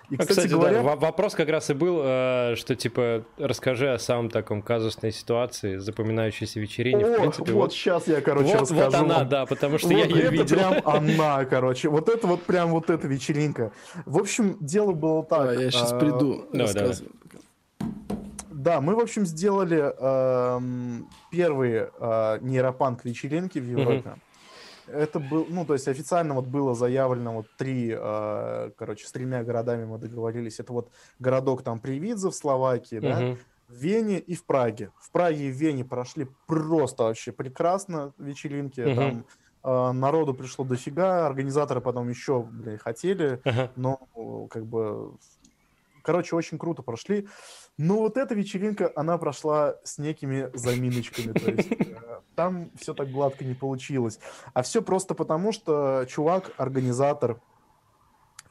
И, 0.09 0.15
А, 0.15 0.19
кстати, 0.19 0.29
Кстати, 0.29 0.47
говоря, 0.51 0.73
да, 0.77 0.81
во- 0.81 0.95
вопрос 0.95 1.35
как 1.35 1.49
раз 1.49 1.69
и 1.69 1.73
был, 1.73 2.01
э, 2.03 2.55
что 2.55 2.75
типа 2.75 3.23
расскажи 3.37 3.93
о 3.93 3.99
самом 3.99 4.29
таком 4.29 4.61
казусной 4.63 5.11
ситуации, 5.11 5.77
запоминающейся 5.77 6.59
вечерине. 6.59 7.05
в 7.05 7.13
о, 7.13 7.19
принципе, 7.19 7.51
вот 7.51 7.61
вот, 7.61 7.73
сейчас 7.73 8.07
я, 8.07 8.19
короче, 8.21 8.53
вот, 8.53 8.61
расскажу 8.61 8.83
вот 8.85 8.93
она, 8.95 9.17
вам. 9.19 9.29
да, 9.29 9.45
потому 9.45 9.77
что 9.77 9.89
вот 9.89 9.97
я 9.97 10.05
ее 10.05 10.21
это 10.23 10.31
видел. 10.31 10.55
прям 10.57 10.73
она, 10.85 11.45
короче. 11.45 11.89
Вот 11.89 12.09
это 12.09 12.25
вот 12.25 12.41
прям 12.43 12.69
вот 12.71 12.89
эта 12.89 13.07
вечеринка. 13.07 13.71
В 14.05 14.17
общем, 14.17 14.57
дело 14.59 14.93
было 14.93 15.23
так. 15.23 15.49
А, 15.49 15.53
я 15.53 15.69
сейчас 15.69 15.93
а, 15.93 15.99
приду. 15.99 16.45
давай, 16.51 16.73
давай. 16.73 16.89
рассказываю. 16.89 17.11
Да, 18.51 18.81
мы, 18.81 18.95
в 18.95 18.99
общем, 18.99 19.25
сделали 19.25 19.77
эм, 20.57 21.07
первые 21.31 21.91
э, 21.97 22.39
нейропанк 22.41 23.05
вечеринки 23.05 23.57
в 23.57 23.65
Европе. 23.65 24.15
Это 24.93 25.19
был, 25.19 25.45
ну, 25.49 25.65
то 25.65 25.73
есть 25.73 25.87
официально 25.87 26.33
вот 26.33 26.45
было 26.45 26.75
заявлено 26.75 27.33
вот 27.33 27.47
три, 27.57 27.93
э, 27.95 28.71
короче, 28.77 29.07
с 29.07 29.11
тремя 29.11 29.43
городами 29.43 29.85
мы 29.85 29.97
договорились. 29.97 30.59
Это 30.59 30.73
вот 30.73 30.91
городок 31.19 31.63
там 31.63 31.79
Привидзе 31.79 32.29
в 32.29 32.35
Словакии, 32.35 32.99
да, 32.99 33.37
в 33.67 33.73
Вене 33.73 34.19
и 34.19 34.35
в 34.35 34.45
Праге. 34.45 34.91
В 34.99 35.11
Праге 35.11 35.49
и 35.49 35.51
в 35.51 35.55
Вене 35.55 35.85
прошли 35.85 36.27
просто 36.47 37.03
вообще 37.03 37.31
прекрасно 37.31 38.13
вечеринки. 38.17 38.81
Мгм. 38.81 38.95
Там 38.95 39.25
э, 39.63 39.91
народу 39.91 40.33
пришло 40.33 40.65
дофига, 40.65 41.27
организаторы 41.27 41.81
потом 41.81 42.09
еще, 42.09 42.41
блин, 42.41 42.77
хотели, 42.77 43.39
Ага. 43.43 43.71
но 43.75 43.99
э, 44.15 44.47
как 44.49 44.65
бы, 44.65 45.13
короче, 46.01 46.35
очень 46.35 46.57
круто 46.57 46.81
прошли. 46.81 47.27
Но 47.81 47.95
вот 47.99 48.17
эта 48.17 48.35
вечеринка, 48.35 48.91
она 48.93 49.17
прошла 49.17 49.75
с 49.85 49.99
некими 49.99 50.49
заминочками. 50.53 51.31
То 51.31 51.49
есть 51.51 51.71
э, 51.79 51.95
там 52.35 52.71
все 52.77 52.93
так 52.93 53.09
гладко 53.09 53.45
не 53.45 53.53
получилось. 53.53 54.19
А 54.53 54.63
все 54.63 54.81
просто 54.81 55.15
потому, 55.15 55.53
что 55.53 56.03
чувак, 56.05 56.51
организатор, 56.57 57.39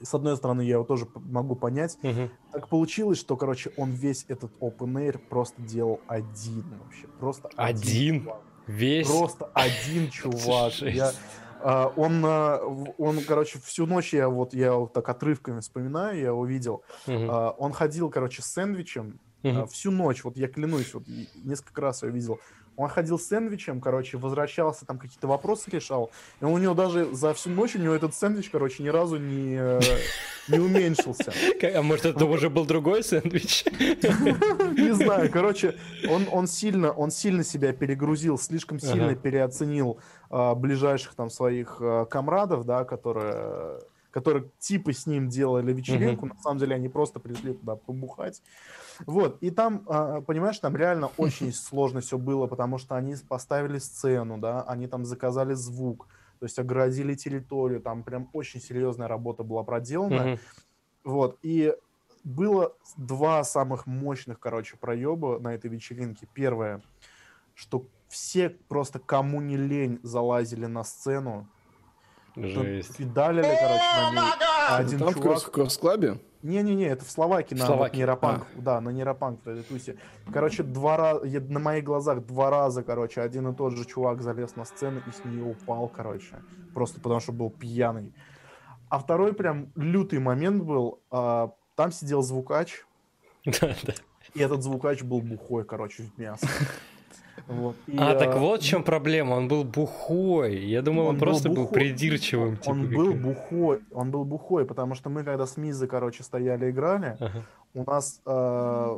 с 0.02 0.14
одной 0.14 0.34
стороны, 0.38 0.62
я 0.62 0.76
его 0.76 0.84
тоже 0.84 1.06
могу 1.14 1.56
понять, 1.56 1.98
Мгм. 2.02 2.30
так 2.52 2.68
получилось, 2.68 3.18
что, 3.18 3.36
короче, 3.36 3.70
он 3.76 3.90
весь 3.90 4.24
этот 4.28 4.56
open 4.60 4.94
air 4.94 5.18
просто 5.18 5.60
делал 5.60 6.00
один 6.06 6.64
вообще. 6.82 7.06
Просто 7.20 7.50
Один? 7.56 8.22
чувак. 8.22 8.40
Весь. 8.66 9.08
Просто 9.08 9.50
один 9.52 10.10
чувак. 10.10 10.72
Я, 10.80 11.12
он, 11.60 12.24
а, 12.26 12.58
он, 12.98 13.24
короче, 13.24 13.58
всю 13.60 13.86
ночь 13.86 14.12
я 14.14 14.28
вот 14.28 14.54
я 14.54 14.74
вот 14.74 14.92
так 14.92 15.08
отрывками 15.08 15.60
вспоминаю, 15.60 16.16
я 16.18 16.26
его 16.28 16.46
видел. 16.46 16.84
А, 17.26 17.50
он 17.50 17.72
ходил, 17.72 18.10
короче, 18.10 18.42
с 18.42 18.46
сэндвичем 18.46 19.20
а, 19.50 19.64
Мгм. 19.64 19.66
всю 19.66 19.90
ночь. 19.90 20.24
Вот 20.24 20.36
я 20.36 20.48
клянусь, 20.48 20.94
вот 20.94 21.04
несколько 21.06 21.80
раз 21.80 22.02
я 22.02 22.08
видел. 22.10 22.40
Он 22.78 22.88
ходил 22.88 23.18
с 23.18 23.26
сэндвичем, 23.26 23.80
короче, 23.80 24.18
возвращался, 24.18 24.86
там 24.86 24.98
какие-то 24.98 25.26
вопросы 25.26 25.68
решал. 25.68 26.12
И 26.40 26.44
у 26.44 26.56
него 26.58 26.74
даже 26.74 27.12
за 27.12 27.34
всю 27.34 27.50
ночь 27.50 27.74
у 27.74 27.80
него 27.80 27.92
этот 27.92 28.14
сэндвич, 28.14 28.50
короче, 28.50 28.84
ни 28.84 28.88
разу 28.88 29.16
не, 29.16 29.56
э, 29.60 29.80
не 30.46 30.60
уменьшился. 30.60 31.32
А 31.74 31.82
может, 31.82 32.06
это 32.06 32.24
уже 32.24 32.48
был 32.48 32.64
другой 32.66 33.02
сэндвич? 33.02 33.64
Не 33.64 34.94
знаю, 34.94 35.28
короче, 35.28 35.74
он, 36.08 36.26
он, 36.30 36.46
сильно, 36.46 36.92
он 36.92 37.10
сильно 37.10 37.42
себя 37.42 37.72
перегрузил, 37.72 38.38
слишком 38.38 38.78
сильно 38.78 39.16
переоценил 39.16 39.98
а, 40.30 40.54
ближайших 40.54 41.14
там 41.16 41.30
своих 41.30 41.78
а, 41.80 42.04
комрадов, 42.04 42.64
да, 42.64 42.84
которые, 42.84 43.80
которые 44.12 44.50
типа 44.60 44.92
с 44.92 45.04
ним 45.06 45.28
делали 45.28 45.72
вечеринку, 45.72 46.26
на 46.26 46.38
самом 46.38 46.58
деле 46.58 46.76
они 46.76 46.88
просто 46.88 47.18
пришли 47.18 47.54
туда 47.54 47.74
побухать. 47.74 48.40
Вот, 49.06 49.38
и 49.40 49.50
там, 49.50 49.84
а, 49.86 50.20
понимаешь, 50.20 50.58
там 50.58 50.76
реально 50.76 51.06
очень 51.16 51.52
сложно 51.52 52.00
все 52.00 52.18
было, 52.18 52.46
потому 52.46 52.78
что 52.78 52.96
они 52.96 53.14
поставили 53.28 53.78
сцену, 53.78 54.38
да, 54.38 54.62
они 54.62 54.86
там 54.86 55.04
заказали 55.04 55.54
звук, 55.54 56.08
то 56.38 56.46
есть 56.46 56.58
оградили 56.58 57.14
территорию, 57.14 57.80
там 57.80 58.02
прям 58.02 58.28
очень 58.32 58.60
серьезная 58.60 59.08
работа 59.08 59.42
была 59.42 59.62
проделана. 59.64 60.38
Вот, 61.04 61.38
и 61.42 61.74
было 62.24 62.74
два 62.96 63.42
самых 63.44 63.86
мощных, 63.86 64.38
короче, 64.38 64.76
проеба 64.76 65.38
на 65.38 65.54
этой 65.54 65.70
вечеринке. 65.70 66.28
Первое, 66.34 66.82
что 67.54 67.86
все 68.08 68.50
просто 68.50 68.98
кому 68.98 69.40
не 69.40 69.56
лень 69.56 70.00
залазили 70.02 70.66
на 70.66 70.84
сцену. 70.84 71.48
Жесть. 72.36 72.98
Видалили, 72.98 73.42
короче, 73.42 73.84
на 73.94 74.10
ней. 74.12 74.32
А 74.68 74.76
один 74.76 74.98
Там 74.98 75.08
в 75.08 75.14
чувак... 75.14 75.42
В 75.42 75.50
Кросс-клабе? 75.50 76.20
Не-не-не, 76.42 76.86
это 76.86 77.04
в 77.04 77.10
Словакии, 77.10 77.54
В 77.54 77.58
на 77.58 77.66
Словакии. 77.66 77.96
вот 77.96 77.98
нейропанк. 77.98 78.46
Да, 78.54 78.80
на 78.80 78.90
нейропанк 78.90 79.44
в 79.44 79.48
этой 79.48 79.62
тусе. 79.64 79.96
Короче, 80.32 80.62
два 80.62 80.96
раза, 80.96 81.40
на 81.40 81.58
моих 81.58 81.84
глазах 81.84 82.24
два 82.26 82.50
раза, 82.50 82.82
короче, 82.82 83.20
один 83.22 83.48
и 83.48 83.54
тот 83.54 83.76
же 83.76 83.84
чувак 83.84 84.22
залез 84.22 84.54
на 84.56 84.64
сцену 84.64 85.02
и 85.06 85.10
с 85.10 85.24
нее 85.24 85.42
упал, 85.44 85.88
короче. 85.88 86.36
Просто 86.74 87.00
потому 87.00 87.20
что 87.20 87.32
был 87.32 87.50
пьяный. 87.50 88.14
А 88.88 88.98
второй 88.98 89.32
прям 89.32 89.72
лютый 89.74 90.18
момент 90.20 90.62
был. 90.62 91.00
а, 91.10 91.52
там 91.74 91.92
сидел 91.92 92.22
звукач, 92.22 92.84
и 93.44 94.40
этот 94.40 94.62
звукач 94.62 95.02
был 95.02 95.20
бухой, 95.20 95.64
короче, 95.64 96.04
в 96.04 96.18
мясо. 96.18 96.46
Вот. 97.48 97.76
И, 97.86 97.96
А, 97.96 98.14
так 98.14 98.34
а, 98.34 98.38
вот 98.38 98.60
в 98.62 98.64
чем 98.64 98.82
проблема, 98.82 99.34
он 99.34 99.48
был 99.48 99.64
бухой. 99.64 100.58
Я 100.58 100.82
думал, 100.82 101.04
он, 101.04 101.08
Он 101.08 101.14
был 101.14 101.20
просто 101.26 101.48
был 101.48 101.62
бухой. 101.62 101.74
придирчивым. 101.80 102.56
типа, 102.56 102.70
он 102.70 102.88
был 102.90 103.06
каким. 103.06 103.22
бухой, 103.22 103.80
он 103.92 104.10
был 104.10 104.24
бухой, 104.24 104.64
потому 104.66 104.94
что 104.94 105.08
мы 105.10 105.24
когда 105.24 105.46
с 105.46 105.56
Мизой, 105.56 105.88
короче, 105.88 106.22
стояли 106.22 106.70
играли, 106.70 107.16
Ага. 107.20 107.42
у 107.74 107.84
нас 107.84 108.20
э, 108.26 108.96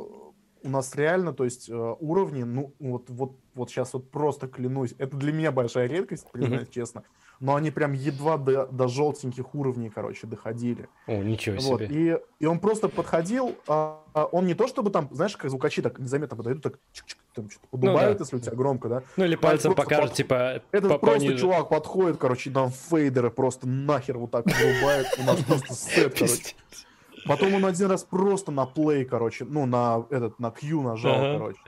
у 0.63 0.69
нас 0.69 0.95
реально, 0.95 1.33
то 1.33 1.43
есть 1.45 1.69
э, 1.69 1.95
уровни, 1.99 2.43
ну 2.43 2.73
вот 2.79 3.09
вот 3.09 3.31
вот 3.55 3.69
сейчас 3.69 3.93
вот 3.93 4.11
просто 4.11 4.47
клянусь, 4.47 4.93
это 4.97 5.17
для 5.17 5.31
меня 5.33 5.51
большая 5.51 5.87
редкость, 5.87 6.27
признаюсь 6.31 6.69
честно, 6.69 7.03
но 7.41 7.55
они 7.55 7.71
прям 7.71 7.93
едва 7.93 8.37
до, 8.37 8.67
до 8.67 8.87
желтеньких 8.87 9.53
уровней, 9.55 9.89
короче, 9.89 10.27
доходили. 10.27 10.87
О, 11.07 11.23
ничего 11.23 11.57
Вот, 11.59 11.81
себе. 11.81 12.19
и, 12.39 12.43
и 12.43 12.45
он 12.45 12.59
просто 12.59 12.87
подходил, 12.87 13.55
а, 13.67 13.99
а 14.13 14.25
он 14.25 14.45
не 14.45 14.53
то 14.53 14.67
чтобы 14.67 14.91
там, 14.91 15.09
знаешь, 15.11 15.35
как 15.35 15.49
звукачи 15.49 15.81
так 15.81 15.97
незаметно 15.99 16.37
подойдут, 16.37 16.63
так 16.63 16.73
чик-чик, 16.93 17.17
там 17.33 17.49
что-то 17.49 17.67
подубают, 17.67 18.19
да. 18.19 18.23
если 18.23 18.35
у 18.35 18.39
тебя 18.39 18.55
громко, 18.55 18.89
да. 18.89 19.03
Ну 19.17 19.25
или 19.25 19.35
пальцем 19.35 19.73
покажет, 19.73 20.09
под- 20.09 20.17
типа, 20.17 20.61
Этот 20.71 21.01
просто 21.01 21.37
чувак 21.37 21.69
подходит, 21.69 22.17
короче, 22.17 22.51
там 22.51 22.69
фейдеры 22.69 23.31
просто 23.31 23.67
нахер 23.67 24.19
вот 24.19 24.31
так 24.31 24.45
врубает, 24.45 25.07
у 25.19 25.23
нас 25.23 25.43
просто 25.43 25.73
сет, 25.73 26.13
короче. 26.13 26.55
Потом 27.25 27.55
он 27.55 27.65
один 27.65 27.89
раз 27.89 28.03
просто 28.03 28.51
на 28.51 28.65
плей, 28.67 29.03
короче, 29.05 29.45
ну, 29.45 29.65
на 29.65 30.05
этот, 30.11 30.39
на 30.39 30.51
Q 30.51 30.81
нажал, 30.81 31.15
Ага. 31.15 31.37
короче. 31.37 31.59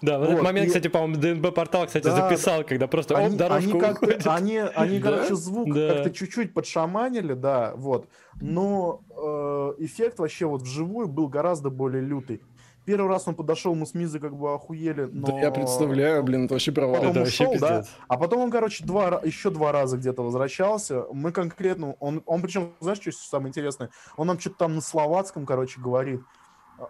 Да, 0.00 0.18
вот 0.18 0.24
этот 0.24 0.36
Вот, 0.38 0.44
момент, 0.44 0.66
и- 0.66 0.68
кстати, 0.68 0.88
по-моему, 0.88 1.16
ДНБ 1.16 1.54
портал, 1.54 1.86
кстати, 1.86 2.04
Да, 2.04 2.28
записал, 2.28 2.64
когда 2.64 2.88
просто 2.88 3.14
оп, 3.14 3.20
Они, 3.20 3.36
дорожка 3.36 3.70
они 3.70 3.80
как-то, 3.80 4.06
уходит. 4.06 4.26
они, 4.26 4.58
они, 4.58 4.98
Да? 4.98 5.10
короче, 5.12 5.34
звук 5.36 5.72
Да. 5.72 5.88
как-то 5.94 6.10
чуть-чуть 6.10 6.52
подшаманили, 6.54 7.34
да, 7.34 7.72
вот. 7.76 8.08
Но 8.40 9.00
э, 9.16 9.84
эффект 9.84 10.18
вообще 10.18 10.46
вот 10.46 10.62
вживую 10.62 11.06
был 11.06 11.28
гораздо 11.28 11.70
более 11.70 12.02
лютый. 12.02 12.42
Первый 12.84 13.08
раз 13.08 13.28
он 13.28 13.36
подошел, 13.36 13.76
мы 13.76 13.86
с 13.86 13.94
Мизой 13.94 14.20
как 14.20 14.34
бы 14.36 14.52
охуели, 14.54 15.08
но... 15.12 15.28
Да 15.28 15.38
я 15.38 15.52
представляю, 15.52 16.24
блин, 16.24 16.46
это 16.46 16.54
вообще 16.54 16.72
провал. 16.72 16.96
Потом 16.96 17.10
Это 17.10 17.20
вообще 17.20 17.46
ушел, 17.46 17.60
да. 17.60 17.78
пиздец. 17.78 17.94
А 18.08 18.16
потом 18.16 18.40
он, 18.40 18.50
короче, 18.50 18.84
два, 18.84 19.20
еще 19.22 19.50
два 19.50 19.70
раза 19.70 19.96
где-то 19.98 20.22
возвращался. 20.24 21.04
Мы 21.12 21.30
конкретно, 21.30 21.94
он, 22.00 22.24
он 22.26 22.42
причем, 22.42 22.72
знаешь, 22.80 22.98
что 23.00 23.12
самое 23.12 23.50
интересное? 23.50 23.90
Он 24.16 24.26
нам 24.26 24.40
что-то 24.40 24.56
там 24.56 24.74
на 24.74 24.80
словацком, 24.80 25.46
короче, 25.46 25.80
говорит. 25.80 26.22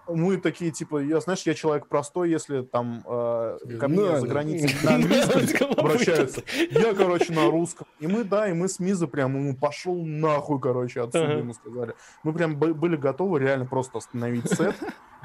Мы 0.09 0.37
такие, 0.37 0.71
типа, 0.71 0.99
я, 0.99 1.21
знаешь, 1.21 1.43
я 1.43 1.55
человек 1.55 1.87
простой, 1.89 2.31
если 2.31 2.63
там 2.63 3.03
э, 3.07 3.59
ко 3.81 3.89
мне 3.89 4.21
за 4.21 4.27
границей 4.27 4.75
на 4.85 4.95
английском 4.97 5.71
обращаются. 5.77 6.43
Я, 6.71 6.95
короче, 6.95 7.33
на 7.33 7.51
русском. 7.51 7.87
И 8.01 8.07
мы, 8.07 8.25
да, 8.25 8.49
и 8.49 8.53
мы 8.53 8.69
с 8.69 8.79
Мизой 8.79 9.09
прям, 9.09 9.37
ему 9.37 9.57
пошел 9.57 9.95
нахуй, 10.05 10.61
короче, 10.61 11.01
отсюда, 11.03 11.25
Ага. 11.25 11.39
ему 11.39 11.55
сказали. 11.55 11.95
Мы 12.23 12.33
прям 12.33 12.57
бы- 12.57 12.75
были 12.75 12.97
готовы 12.97 13.41
реально 13.41 13.67
просто 13.67 13.99
остановить 13.99 14.49
сет. 14.51 14.75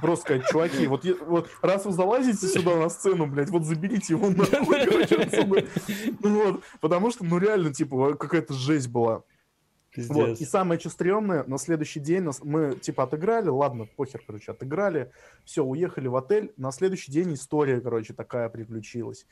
Просто 0.02 0.26
сказать, 0.26 0.46
чуваки, 0.48 0.86
вот, 0.86 1.06
вот 1.26 1.50
раз 1.64 1.86
вы 1.86 1.92
залазите 1.92 2.46
сюда 2.48 2.76
на 2.76 2.88
сцену, 2.90 3.26
блядь, 3.26 3.50
вот 3.50 3.64
заберите 3.64 4.14
его 4.14 4.30
нахуй, 4.30 4.86
короче, 4.86 5.16
отсюда. 5.16 5.66
Ну 6.22 6.52
вот, 6.52 6.64
потому 6.82 7.10
что, 7.10 7.26
ну 7.26 7.40
реально, 7.40 7.74
типа, 7.74 8.14
какая-то 8.14 8.54
жесть 8.54 8.90
была. 8.90 9.24
Вот. 9.96 10.28
И 10.28 10.32
Пиздец. 10.32 10.50
самое 10.50 10.80
что 10.80 10.90
стрёмное, 10.90 11.44
на 11.46 11.58
следующий 11.58 12.00
день 12.00 12.22
нас, 12.22 12.42
мы 12.44 12.76
типа 12.76 13.04
отыграли, 13.04 13.50
ладно, 13.50 13.88
похер, 13.96 14.22
короче, 14.26 14.52
отыграли, 14.52 15.12
все, 15.44 15.64
уехали 15.64 16.08
в 16.08 16.16
отель. 16.16 16.54
На 16.58 16.72
следующий 16.72 17.12
день 17.12 17.34
история, 17.34 17.82
короче, 17.82 18.14
такая 18.14 18.50
приключилась. 18.50 19.26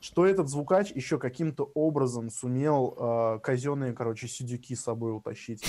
Что 0.00 0.26
этот 0.26 0.50
звукач 0.50 0.90
еще 0.90 1.18
каким-то 1.18 1.70
образом 1.72 2.28
сумел 2.28 2.94
э, 2.98 3.38
казенные, 3.42 3.94
короче, 3.94 4.28
сидюки 4.28 4.74
с 4.74 4.82
собой 4.82 5.16
утащить. 5.16 5.64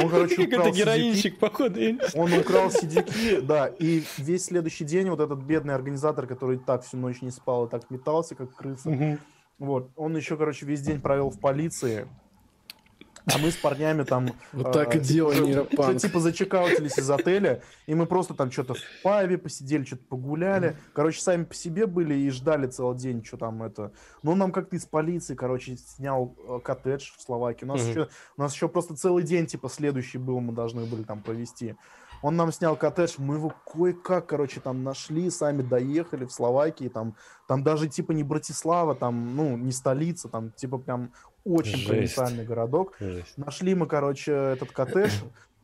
Он, 0.00 0.08
короче, 0.08 0.46
украл 0.46 0.66
сидюки. 0.66 0.78
героинщик, 0.78 1.38
походу. 1.40 1.80
Он 2.14 2.32
украл 2.32 2.70
сидюки, 2.70 3.40
да, 3.40 3.66
и 3.66 4.04
весь 4.18 4.44
следующий 4.44 4.84
день 4.84 5.10
вот 5.10 5.18
этот 5.18 5.40
бедный 5.40 5.74
организатор, 5.74 6.28
который 6.28 6.56
так 6.58 6.84
всю 6.84 6.96
ночь 6.96 7.20
не 7.20 7.32
спал 7.32 7.66
и 7.66 7.68
так 7.68 7.90
метался, 7.90 8.36
как 8.36 8.54
крыса, 8.54 9.18
вот, 9.58 9.90
он 9.96 10.16
еще, 10.16 10.36
короче, 10.36 10.64
весь 10.64 10.82
день 10.82 11.00
провел 11.00 11.30
в 11.30 11.40
полиции, 11.40 12.06
а 13.26 13.38
мы 13.38 13.50
с 13.50 13.56
парнями 13.56 14.02
там... 14.02 14.28
Вот 14.52 14.68
э, 14.68 14.72
так 14.72 14.88
и 14.94 14.98
типа, 14.98 15.04
делай, 15.04 15.40
нейропанк. 15.40 15.98
Типа 15.98 16.20
зачекаутились 16.20 16.98
из 16.98 17.10
отеля, 17.10 17.62
и 17.86 17.94
мы 17.94 18.06
просто 18.06 18.34
там 18.34 18.50
что-то 18.50 18.74
в 18.74 18.80
пабе 19.02 19.38
посидели, 19.38 19.84
что-то 19.84 20.04
погуляли. 20.04 20.76
Короче, 20.92 21.20
сами 21.20 21.44
по 21.44 21.54
себе 21.54 21.86
были 21.86 22.14
и 22.14 22.30
ждали 22.30 22.66
целый 22.66 22.98
день, 22.98 23.24
что 23.24 23.36
там 23.36 23.62
это... 23.62 23.92
Ну, 24.22 24.34
нам 24.34 24.52
как-то 24.52 24.76
из 24.76 24.84
полиции, 24.84 25.34
короче, 25.34 25.76
снял 25.76 26.36
э, 26.46 26.60
коттедж 26.62 27.12
в 27.16 27.22
Словакии. 27.22 27.64
У 27.64 28.42
нас 28.42 28.54
еще 28.54 28.68
просто 28.68 28.94
целый 28.94 29.24
день, 29.24 29.46
типа, 29.46 29.68
следующий 29.68 30.18
был, 30.18 30.40
мы 30.40 30.52
должны 30.52 30.84
были 30.84 31.02
там 31.02 31.22
провести. 31.22 31.76
Он 32.24 32.36
нам 32.36 32.50
снял 32.52 32.74
коттедж, 32.74 33.16
мы 33.18 33.34
его 33.34 33.52
кое-как, 33.70 34.24
короче, 34.24 34.58
там 34.58 34.82
нашли, 34.82 35.28
сами 35.28 35.60
доехали 35.60 36.24
в 36.24 36.32
Словакии, 36.32 36.88
там, 36.88 37.16
там 37.46 37.62
даже 37.62 37.86
типа 37.86 38.12
не 38.12 38.22
Братислава, 38.22 38.94
там, 38.94 39.36
ну, 39.36 39.58
не 39.58 39.72
столица, 39.72 40.30
там, 40.30 40.50
типа 40.50 40.78
прям 40.78 41.12
очень 41.44 41.76
Жесть. 41.76 41.86
провинциальный 41.86 42.46
городок. 42.46 42.94
Жесть. 42.98 43.36
Нашли 43.36 43.74
мы, 43.74 43.86
короче, 43.86 44.32
этот 44.32 44.72
коттедж, 44.72 45.12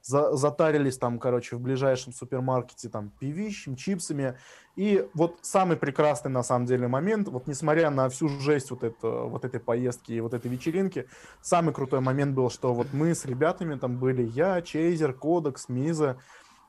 за- 0.02 0.36
затарились 0.36 0.98
там, 0.98 1.18
короче, 1.18 1.56
в 1.56 1.60
ближайшем 1.60 2.12
супермаркете 2.12 2.90
там 2.90 3.10
пивищем, 3.18 3.74
чипсами. 3.74 4.36
И 4.76 5.08
вот 5.14 5.38
самый 5.40 5.78
прекрасный 5.78 6.30
на 6.30 6.42
самом 6.42 6.66
деле 6.66 6.88
момент, 6.88 7.28
вот 7.28 7.46
несмотря 7.46 7.88
на 7.88 8.10
всю 8.10 8.28
жесть 8.28 8.70
вот, 8.70 8.84
это, 8.84 9.08
вот 9.08 9.46
этой 9.46 9.60
поездки 9.60 10.12
и 10.12 10.20
вот 10.20 10.34
этой 10.34 10.50
вечеринки, 10.50 11.06
самый 11.40 11.72
крутой 11.72 12.00
момент 12.00 12.34
был, 12.34 12.50
что 12.50 12.74
вот 12.74 12.88
мы 12.92 13.14
с 13.14 13.24
ребятами 13.24 13.78
там 13.78 13.96
были, 13.98 14.22
я, 14.22 14.60
Чейзер, 14.60 15.14
Кодекс, 15.14 15.70
Миза. 15.70 16.18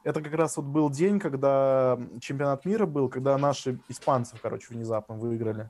Это 0.03 0.21
как 0.21 0.33
раз 0.33 0.57
вот 0.57 0.65
был 0.65 0.89
день, 0.89 1.19
когда 1.19 1.97
чемпионат 2.19 2.65
мира 2.65 2.85
был, 2.85 3.07
когда 3.09 3.37
наши 3.37 3.77
испанцы, 3.87 4.35
короче, 4.41 4.67
внезапно 4.69 5.15
выиграли. 5.15 5.69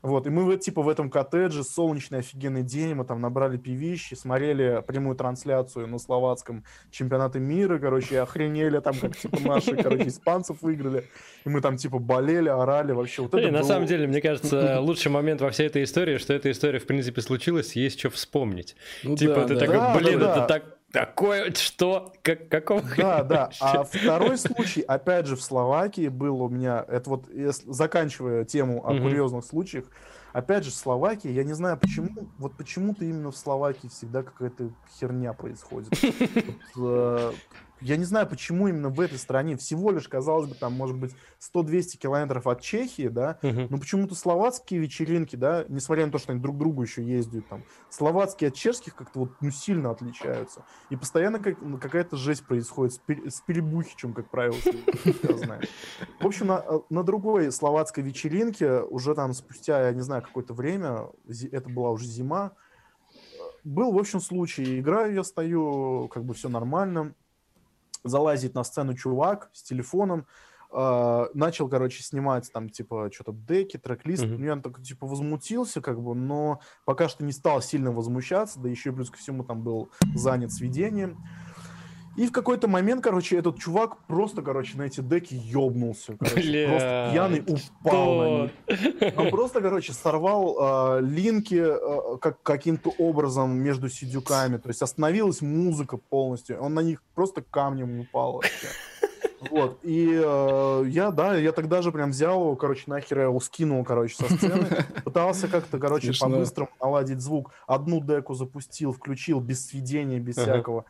Вот, 0.00 0.26
и 0.26 0.30
мы 0.30 0.44
вот, 0.44 0.60
типа 0.60 0.80
в 0.80 0.88
этом 0.88 1.10
коттедже, 1.10 1.62
солнечный 1.62 2.20
офигенный 2.20 2.62
день, 2.62 2.94
мы 2.94 3.04
там 3.04 3.20
набрали 3.20 3.58
пивищи, 3.58 4.14
смотрели 4.14 4.82
прямую 4.86 5.14
трансляцию 5.14 5.86
на 5.88 5.98
словацком 5.98 6.64
чемпионате 6.90 7.38
мира, 7.38 7.78
короче, 7.78 8.14
и 8.14 8.16
охренели 8.18 8.78
там, 8.80 8.94
как 8.98 9.14
типа 9.14 9.38
наши, 9.46 9.76
короче, 9.76 10.08
испанцев 10.08 10.62
выиграли, 10.62 11.04
и 11.44 11.50
мы 11.50 11.60
там 11.60 11.76
типа 11.76 11.98
болели, 11.98 12.48
орали, 12.48 12.92
вообще 12.92 13.20
вот 13.22 13.34
это 13.34 13.44
Не, 13.44 13.50
на 13.50 13.58
было- 13.58 13.66
самом 13.68 13.86
деле, 13.86 14.06
мне 14.06 14.22
кажется, 14.22 14.80
лучший 14.80 15.12
момент 15.12 15.42
во 15.42 15.50
всей 15.50 15.66
этой 15.66 15.84
истории, 15.84 16.16
что 16.16 16.32
эта 16.32 16.50
история, 16.50 16.78
в 16.78 16.86
принципе, 16.86 17.20
случилась, 17.20 17.76
есть 17.76 17.98
что 18.00 18.08
вспомнить. 18.08 18.76
Ну 19.02 19.16
Типа, 19.16 19.34
да, 19.34 19.46
ты 19.48 19.54
да. 19.54 19.60
такой, 19.60 19.76
Да, 19.76 19.94
блин, 19.98 20.18
да, 20.18 20.30
это 20.30 20.40
да. 20.40 20.46
так, 20.46 20.73
такое, 20.94 21.52
что, 21.54 22.12
как, 22.22 22.48
какого 22.48 22.82
Да, 22.96 23.24
да. 23.24 23.50
А 23.60 23.82
второй 23.82 24.38
случай, 24.38 24.80
опять 24.80 25.26
же, 25.26 25.34
в 25.34 25.42
Словакии 25.42 26.06
был 26.08 26.40
у 26.40 26.48
меня, 26.48 26.84
это 26.88 27.10
вот, 27.10 27.26
заканчивая 27.66 28.44
тему 28.44 28.86
о 28.86 28.96
курьезных 28.96 29.44
случаях, 29.44 29.86
опять 30.32 30.64
же, 30.64 30.70
в 30.70 30.74
Словакии, 30.74 31.30
я 31.30 31.42
не 31.42 31.52
знаю 31.52 31.76
почему, 31.76 32.28
вот 32.38 32.56
почему-то 32.56 33.04
именно 33.04 33.32
в 33.32 33.36
Словакии 33.36 33.88
всегда 33.88 34.22
какая-то 34.22 34.70
херня 34.98 35.32
происходит. 35.32 35.92
Я 37.84 37.98
не 37.98 38.04
знаю, 38.04 38.26
почему 38.26 38.66
именно 38.66 38.88
в 38.88 38.98
этой 38.98 39.18
стране, 39.18 39.58
всего 39.58 39.90
лишь, 39.90 40.08
казалось 40.08 40.48
бы, 40.48 40.54
там, 40.54 40.72
может 40.72 40.96
быть, 40.96 41.14
100-200 41.54 41.98
километров 41.98 42.46
от 42.46 42.62
Чехии, 42.62 43.08
да, 43.08 43.38
Мгм. 43.42 43.66
но 43.68 43.76
почему-то 43.78 44.14
словацкие 44.14 44.80
вечеринки, 44.80 45.36
да, 45.36 45.66
несмотря 45.68 46.06
на 46.06 46.12
то, 46.12 46.16
что 46.18 46.32
они 46.32 46.40
друг 46.40 46.56
к 46.56 46.58
другу 46.58 46.80
еще 46.82 47.02
ездят, 47.04 47.46
там, 47.48 47.62
словацкие 47.90 48.48
от 48.48 48.54
чешских 48.54 48.94
как-то 48.96 49.20
вот, 49.20 49.32
ну, 49.42 49.50
сильно 49.50 49.90
отличаются. 49.90 50.64
И 50.88 50.96
постоянно 50.96 51.38
как- 51.38 51.60
ну, 51.60 51.76
какая-то 51.78 52.16
жесть 52.16 52.46
происходит 52.46 52.94
с, 52.94 53.00
пер- 53.06 53.28
с 53.28 53.42
перебухичем, 53.42 54.14
как 54.14 54.30
правило. 54.30 54.56
В 56.20 56.26
общем, 56.26 56.46
на, 56.46 56.64
на 56.88 57.02
другой 57.04 57.52
словацкой 57.52 58.02
вечеринке, 58.02 58.80
уже 58.80 59.14
там 59.14 59.34
спустя, 59.34 59.88
я 59.88 59.92
не 59.92 60.00
знаю, 60.00 60.22
какое-то 60.22 60.54
время, 60.54 61.08
это 61.52 61.68
была 61.68 61.90
уже 61.90 62.06
зима, 62.06 62.52
э, 63.12 63.38
был, 63.64 63.92
в 63.92 63.98
общем, 63.98 64.20
случай. 64.20 64.80
Играю 64.80 65.12
я, 65.14 65.22
стою, 65.22 66.08
как 66.08 66.24
бы 66.24 66.32
все 66.32 66.48
нормально. 66.48 67.14
Залазит 68.02 68.54
на 68.54 68.64
сцену 68.64 68.94
чувак 68.94 69.50
с 69.52 69.62
телефоном, 69.62 70.26
э, 70.72 71.26
начал, 71.34 71.68
короче, 71.68 72.02
снимать 72.02 72.50
там, 72.52 72.68
типа, 72.68 73.10
что-то 73.12 73.32
деки, 73.32 73.76
трек-лист. 73.76 74.24
Мгм. 74.24 74.36
Ну, 74.38 74.44
я 74.44 74.56
так, 74.56 74.82
типа, 74.82 75.06
возмутился, 75.06 75.80
как 75.80 76.00
бы, 76.00 76.14
но 76.14 76.60
пока 76.84 77.08
что 77.08 77.24
не 77.24 77.32
стал 77.32 77.62
сильно 77.62 77.92
возмущаться, 77.92 78.60
да 78.60 78.68
еще 78.68 78.92
плюс 78.92 79.10
ко 79.10 79.18
всему 79.18 79.44
там 79.44 79.62
был 79.62 79.90
занят 80.14 80.52
сведением. 80.52 81.18
И 82.16 82.26
в 82.26 82.32
какой-то 82.32 82.68
момент, 82.68 83.02
короче, 83.02 83.36
этот 83.36 83.58
чувак 83.58 83.96
просто, 84.06 84.42
короче, 84.42 84.76
на 84.78 84.82
эти 84.82 85.00
деки 85.00 85.34
ёбнулся. 85.34 86.16
Короче, 86.18 86.66
просто 86.68 87.10
пьяный 87.12 87.44
упал 87.46 88.14
на 88.14 88.42
них. 88.42 88.50
Он 89.16 89.30
просто, 89.30 89.60
короче, 89.60 89.92
сорвал 89.92 90.98
э, 90.98 91.00
линки 91.02 91.60
э, 91.60 92.18
как, 92.18 92.42
каким-то 92.42 92.92
образом 92.98 93.56
между 93.56 93.88
сидюками. 93.88 94.58
То 94.58 94.68
есть 94.68 94.82
остановилась 94.82 95.40
музыка 95.42 95.96
полностью. 95.96 96.60
Он 96.60 96.74
на 96.74 96.80
них 96.80 97.02
просто 97.14 97.42
камнем 97.42 98.00
упал 98.00 98.34
вообще. 98.34 98.68
Вот, 99.50 99.78
и 99.82 100.08
э, 100.24 100.84
я, 100.88 101.10
да, 101.10 101.36
я 101.36 101.52
тогда 101.52 101.82
же 101.82 101.92
прям 101.92 102.10
взял 102.10 102.40
его, 102.40 102.56
короче, 102.56 102.84
нахер 102.86 103.18
я 103.18 103.24
его 103.24 103.40
скинул, 103.40 103.84
короче, 103.84 104.16
со 104.16 104.32
сцены. 104.34 104.66
Пытался 105.04 105.48
как-то, 105.48 105.78
короче, 105.78 106.12
по-быстрому 106.18 106.70
наладить 106.80 107.20
звук. 107.20 107.50
Одну 107.66 108.00
деку 108.00 108.34
запустил, 108.34 108.92
включил, 108.92 109.40
без 109.40 109.66
сведения, 109.66 110.18
без 110.18 110.38
Ага. 110.38 110.52
всякого. 110.52 110.84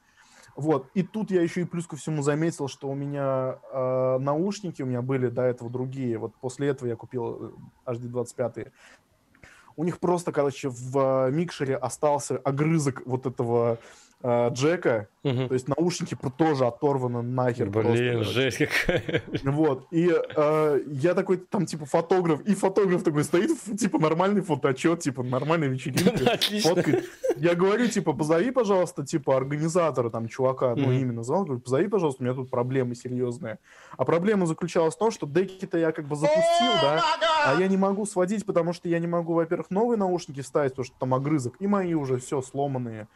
Вот, 0.56 0.88
и 0.94 1.02
тут 1.02 1.30
я 1.30 1.42
еще 1.42 1.62
и 1.62 1.64
плюс 1.64 1.86
ко 1.86 1.96
всему 1.96 2.22
заметил, 2.22 2.68
что 2.68 2.88
у 2.88 2.94
меня 2.94 3.58
э, 3.72 4.18
наушники, 4.20 4.82
у 4.82 4.86
меня 4.86 5.02
были 5.02 5.28
до 5.28 5.42
этого 5.42 5.68
другие. 5.68 6.16
Вот 6.16 6.34
после 6.36 6.68
этого 6.68 6.88
я 6.88 6.94
купил 6.94 7.52
э, 7.86 7.92
HD25. 7.92 8.70
У 9.76 9.84
них 9.84 9.98
просто, 9.98 10.30
короче, 10.30 10.68
в 10.68 11.26
э, 11.26 11.30
микшере 11.32 11.76
остался 11.76 12.36
огрызок 12.36 13.02
вот 13.04 13.26
этого 13.26 13.78
э, 14.24 14.48
джека. 14.52 15.08
Мгм. 15.22 15.48
То 15.48 15.54
есть 15.54 15.68
наушники 15.68 16.16
тоже 16.36 16.66
оторваны 16.66 17.22
нахер. 17.22 17.70
просто, 17.70 17.92
Блин, 17.92 18.12
короче. 18.14 18.30
жесть 18.30 18.58
какая. 18.58 19.22
Вот, 19.44 19.86
и 19.90 20.10
э, 20.12 20.80
я 20.86 21.14
такой, 21.14 21.36
там, 21.38 21.66
типа, 21.66 21.84
фотограф, 21.86 22.40
и 22.42 22.54
фотограф 22.54 23.02
такой 23.04 23.24
стоит, 23.24 23.50
типа, 23.78 23.98
нормальный 23.98 24.40
фотоотчет, 24.40 25.00
типа, 25.00 25.22
нормальная 25.22 25.68
вечеринка. 25.68 26.32
Отлично. 26.32 26.74
фоткает. 26.74 27.04
Я 27.36 27.54
говорю, 27.54 27.86
типа, 27.88 28.12
позови, 28.12 28.50
пожалуйста, 28.50 29.04
типа, 29.06 29.36
организатора, 29.36 30.10
там, 30.10 30.28
чувака, 30.28 30.74
ну, 30.74 30.84
Мгм. 30.88 30.92
имя 30.92 31.12
назвал, 31.12 31.44
говорю, 31.44 31.60
позови, 31.60 31.88
пожалуйста, 31.88 32.22
у 32.22 32.26
меня 32.26 32.34
тут 32.34 32.50
проблемы 32.50 32.94
серьезные. 32.94 33.58
А 33.96 34.04
проблема 34.04 34.46
заключалась 34.46 34.94
в 34.94 34.98
том, 34.98 35.10
что 35.10 35.26
деки-то 35.26 35.78
я 35.78 35.92
как 35.92 36.06
бы 36.06 36.16
запустил, 36.16 36.72
да, 36.82 37.02
а 37.46 37.60
я 37.60 37.68
не 37.68 37.76
могу 37.76 38.06
сводить, 38.06 38.44
потому 38.46 38.72
что 38.72 38.88
я 38.88 38.98
не 38.98 39.06
могу, 39.06 39.34
во-первых, 39.34 39.70
новые 39.70 39.98
наушники 39.98 40.40
вставить, 40.40 40.72
потому 40.72 40.84
что 40.86 40.96
там 40.98 41.14
огрызок, 41.14 41.54
и 41.60 41.66
мои 41.66 41.94
уже 41.94 42.18
все 42.18 42.40
сломанные. 42.42 43.06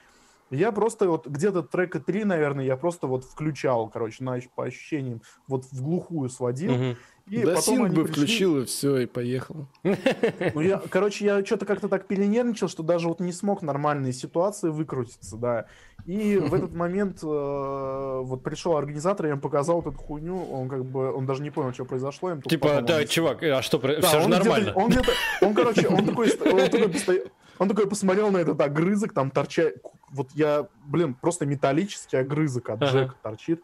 Я 0.51 0.73
просто 0.73 1.09
вот 1.09 1.27
где-то 1.27 1.63
трека 1.63 2.01
3, 2.01 2.25
наверное, 2.25 2.65
я 2.65 2.77
просто 2.77 3.07
вот 3.07 3.25
включал, 3.25 3.89
короче, 3.89 4.25
на, 4.25 4.39
по 4.55 4.65
ощущениям, 4.65 5.21
вот 5.47 5.65
в 5.71 5.83
глухую 5.83 6.29
сводил. 6.31 6.73
Мгм. 6.73 6.97
И 7.27 7.43
да 7.45 7.57
потом 7.57 7.83
они 7.83 7.95
бы 7.95 8.05
пришли. 8.05 8.23
включил, 8.25 8.63
и 8.63 8.65
все, 8.65 8.97
и 9.01 9.07
поехал. 9.07 9.67
Ну, 9.83 10.61
я, 10.63 10.81
короче, 10.89 11.27
я 11.27 11.45
что-то 11.45 11.67
как-то 11.67 11.89
так 11.89 12.07
перенервничал, 12.07 12.69
что 12.69 12.83
даже 12.83 13.07
вот 13.09 13.21
не 13.21 13.33
смог 13.33 13.61
нормальные 13.61 14.15
ситуации 14.15 14.71
выкрутиться, 14.71 15.37
да. 15.37 15.67
И 16.07 16.39
в 16.39 16.55
этот 16.55 16.73
момент 16.75 17.19
э, 17.23 17.27
вот 17.27 18.43
пришел 18.43 18.79
организатор, 18.79 19.27
я 19.27 19.33
ему 19.33 19.43
показал 19.43 19.83
вот 19.83 19.93
эту 19.95 20.03
хуйню, 20.03 20.43
он 20.43 20.71
как 20.71 20.87
бы, 20.87 21.13
он 21.13 21.27
даже 21.27 21.43
не 21.43 21.51
понял, 21.51 21.75
что 21.75 21.85
произошло. 21.85 22.31
им 22.31 22.41
Типа, 22.41 22.81
да, 22.81 22.97
он- 23.01 23.07
чувак, 23.07 23.43
а 23.43 23.61
что, 23.61 23.77
Да, 23.79 24.01
все 24.01 24.21
же 24.21 24.25
он 24.25 24.31
где-то- 24.31 24.45
нормально. 24.45 24.73
Он 24.75 24.89
где-то, 24.89 25.13
он, 25.43 25.53
короче, 25.55 25.89
он 25.89 26.07
такой, 26.07 26.31
он 26.41 26.71
такой, 26.71 27.25
он 27.59 27.69
такой 27.69 27.89
посмотрел 27.89 28.31
на 28.31 28.39
этот 28.39 28.61
огрызок, 28.61 29.13
там 29.13 29.31
торча, 29.31 29.73
вот 30.11 30.29
я, 30.35 30.67
блин, 30.87 31.15
просто 31.15 31.47
металлический 31.47 32.17
огрызок 32.17 32.71
от 32.71 32.83
Ага. 32.83 32.93
Джека 32.93 33.15
торчит, 33.23 33.63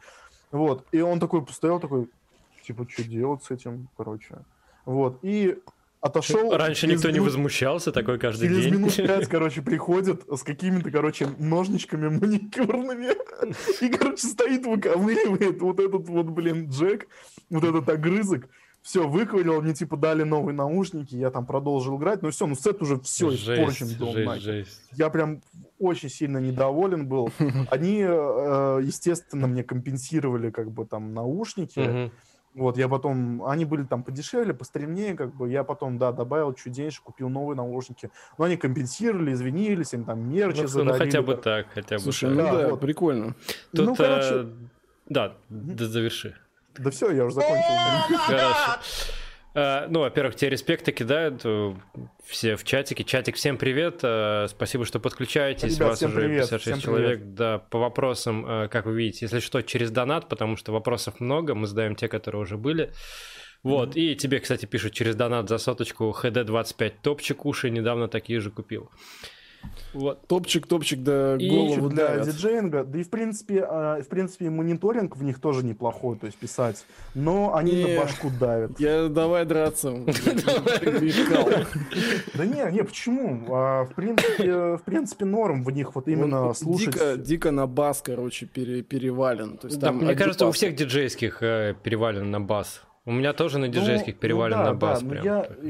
вот, 0.50 0.86
и 0.92 1.00
он 1.00 1.20
такой 1.20 1.44
постоял, 1.44 1.80
такой, 1.80 2.08
типа, 2.66 2.86
что 2.88 3.04
делать 3.04 3.42
с 3.44 3.50
этим, 3.50 3.88
короче, 3.96 4.36
вот, 4.84 5.18
и 5.22 5.58
отошел. 6.00 6.54
Раньше 6.56 6.82
через 6.82 6.96
никто 6.96 7.08
не 7.08 7.14
минут- 7.14 7.28
возмущался, 7.28 7.90
такой 7.90 8.18
каждый 8.18 8.48
Через 8.48 8.64
день. 8.64 8.74
минут 8.74 8.94
пять, 8.94 9.26
короче, 9.30 9.62
приходит 9.62 10.22
с 10.30 10.42
какими-то, 10.42 10.90
короче, 10.90 11.28
ножничками 11.38 12.08
маникюрными. 12.08 13.14
И, 13.82 13.88
короче, 13.88 14.26
стоит, 14.26 14.66
выковыривает 14.66 15.60
вот 15.62 15.80
этот 15.80 16.06
вот, 16.08 16.26
блин, 16.26 16.68
Джек, 16.68 17.08
вот 17.48 17.64
этот 17.64 17.88
огрызок. 17.88 18.48
Все, 18.84 19.08
выковырил, 19.08 19.62
мне, 19.62 19.72
типа, 19.72 19.96
дали 19.96 20.24
новые 20.24 20.54
наушники, 20.54 21.14
я 21.16 21.30
там 21.30 21.46
продолжил 21.46 21.96
играть. 21.96 22.20
Ну 22.20 22.30
все, 22.30 22.46
ну 22.46 22.54
сет 22.54 22.82
уже 22.82 23.00
все 23.00 23.34
испорчен 23.34 23.86
Жесть, 23.86 23.98
был 23.98 24.12
жесть, 24.12 24.26
нахер. 24.26 24.42
жесть. 24.42 24.82
Я 24.92 25.08
прям 25.08 25.40
очень 25.78 26.10
сильно 26.10 26.36
недоволен 26.36 27.08
был. 27.08 27.30
Они, 27.70 28.04
э, 28.06 28.80
естественно, 28.82 29.46
мне 29.46 29.64
компенсировали, 29.64 30.50
как 30.50 30.70
бы, 30.70 30.84
там, 30.84 31.14
наушники. 31.14 32.10
Вот, 32.52 32.76
я 32.76 32.88
потом, 32.88 33.42
они 33.46 33.64
были 33.64 33.82
там 33.84 34.04
подешевле, 34.04 34.52
постремнее, 34.54 35.14
как 35.14 35.34
бы, 35.34 35.48
я 35.50 35.64
потом, 35.64 35.98
да, 35.98 36.12
добавил 36.12 36.52
чуть 36.52 36.72
денежек, 36.74 37.02
купил 37.02 37.28
новые 37.28 37.56
наушники, 37.56 38.10
но 38.38 38.44
они 38.44 38.56
компенсировали, 38.56 39.32
извинились, 39.32 39.92
они 39.92 40.04
там 40.04 40.28
мерчи 40.28 40.58
Ну, 40.58 40.62
ну, 40.62 40.68
задарили, 40.68 40.98
хотя 41.04 41.22
бы 41.22 41.34
так, 41.36 41.66
хотя 41.74 41.96
бы 41.96 42.02
Слушай, 42.02 42.28
так. 42.28 42.36
ну 42.36 42.42
Да, 42.44 42.62
да, 42.62 42.68
вот. 42.68 42.80
прикольно. 42.80 43.34
Тут, 43.72 43.86
ну, 43.86 43.96
короче- 43.96 44.28
э, 44.34 44.52
да, 45.08 45.36
да, 45.48 45.86
заверши. 45.88 46.36
Да 46.78 46.90
все, 46.90 47.10
я 47.12 47.24
уже 47.24 47.36
закончил. 47.36 47.64
Э, 49.54 49.86
Ну, 49.88 50.00
во-первых, 50.00 50.34
тебе 50.34 50.50
респекты 50.50 50.90
кидают 50.90 51.42
э, 51.44 51.74
все 52.26 52.56
в 52.56 52.64
чатике. 52.64 53.04
Чатик, 53.04 53.36
всем 53.36 53.56
привет. 53.56 54.00
э, 54.02 54.46
Спасибо, 54.48 54.84
что 54.84 54.98
подключаетесь. 54.98 55.76
Ребят, 55.76 55.88
Вас 55.90 55.98
всем 55.98 56.10
уже 56.10 56.20
привет, 56.20 56.40
56 56.50 56.62
всем 56.62 56.80
человек. 56.80 57.20
Да, 57.22 57.58
по 57.58 57.78
вопросам, 57.78 58.68
как 58.68 58.86
вы 58.86 58.96
видите, 58.96 59.26
если 59.26 59.38
что, 59.38 59.62
через 59.62 59.90
донат, 59.92 60.28
потому 60.28 60.56
что 60.56 60.72
вопросов 60.72 61.20
много. 61.20 61.54
Мы 61.54 61.66
задаем 61.68 61.94
те, 61.94 62.08
которые 62.08 62.42
уже 62.42 62.56
были. 62.56 62.92
Вот, 63.62 63.96
и 63.96 64.14
тебе, 64.14 64.40
кстати, 64.40 64.66
пишут 64.66 64.92
через 64.92 65.14
донат 65.16 65.48
за 65.48 65.56
соточку 65.56 66.14
HD25 66.22 66.92
топчик 67.02 67.46
уши, 67.46 67.70
недавно 67.70 68.08
такие 68.08 68.40
же 68.40 68.50
купил. 68.50 68.90
Вот. 69.92 70.26
Топчик, 70.26 70.66
топчик, 70.66 71.02
да 71.02 71.36
И 71.36 71.48
голову 71.48 71.88
для 71.88 72.08
давят. 72.08 72.26
диджеинга, 72.26 72.84
да 72.84 72.98
и 72.98 73.02
в 73.04 73.10
принципе, 73.10 73.64
а, 73.68 74.02
в 74.02 74.08
принципе, 74.08 74.50
мониторинг 74.50 75.16
в 75.16 75.22
них 75.22 75.40
тоже 75.40 75.64
неплохой, 75.64 76.16
то 76.18 76.26
есть 76.26 76.38
писать, 76.38 76.84
но 77.14 77.54
они 77.54 77.72
Не. 77.72 77.94
на 77.96 78.00
башку 78.02 78.28
давят. 78.40 78.78
Я 78.80 79.08
давай 79.08 79.44
драться. 79.44 79.92
Да 82.34 82.44
не, 82.44 82.72
не, 82.72 82.82
почему? 82.84 83.44
А, 83.50 83.84
в 83.84 83.94
принципе, 83.94 84.76
в 84.76 84.82
принципе, 84.84 85.24
норм 85.24 85.62
в 85.64 85.70
них 85.70 85.94
вот 85.94 86.08
именно 86.08 86.48
Он 86.48 86.54
слушать. 86.54 87.22
Дико, 87.22 87.50
на 87.50 87.66
бас, 87.66 88.02
короче, 88.02 88.46
пере- 88.46 88.82
перевален. 88.82 89.58
Мне 89.92 90.14
кажется, 90.14 90.46
у 90.46 90.52
всех 90.52 90.74
диджейских 90.74 91.42
э, 91.42 91.74
перевален 91.82 92.30
на 92.30 92.40
бас. 92.40 92.82
У 93.06 93.12
меня 93.12 93.34
тоже 93.34 93.58
на 93.58 93.66
Ну, 93.66 93.72
диджейских 93.72 94.14
ну 94.14 94.20
перевален 94.20 94.56
да, 94.56 94.64
на 94.64 94.74
бас. 94.74 95.00
прям 95.02 95.22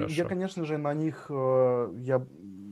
я, 0.08 0.24
конечно 0.24 0.64
же, 0.64 0.78
на 0.78 0.94
них, 0.94 1.26
э, 1.30 1.88
я, 1.98 2.24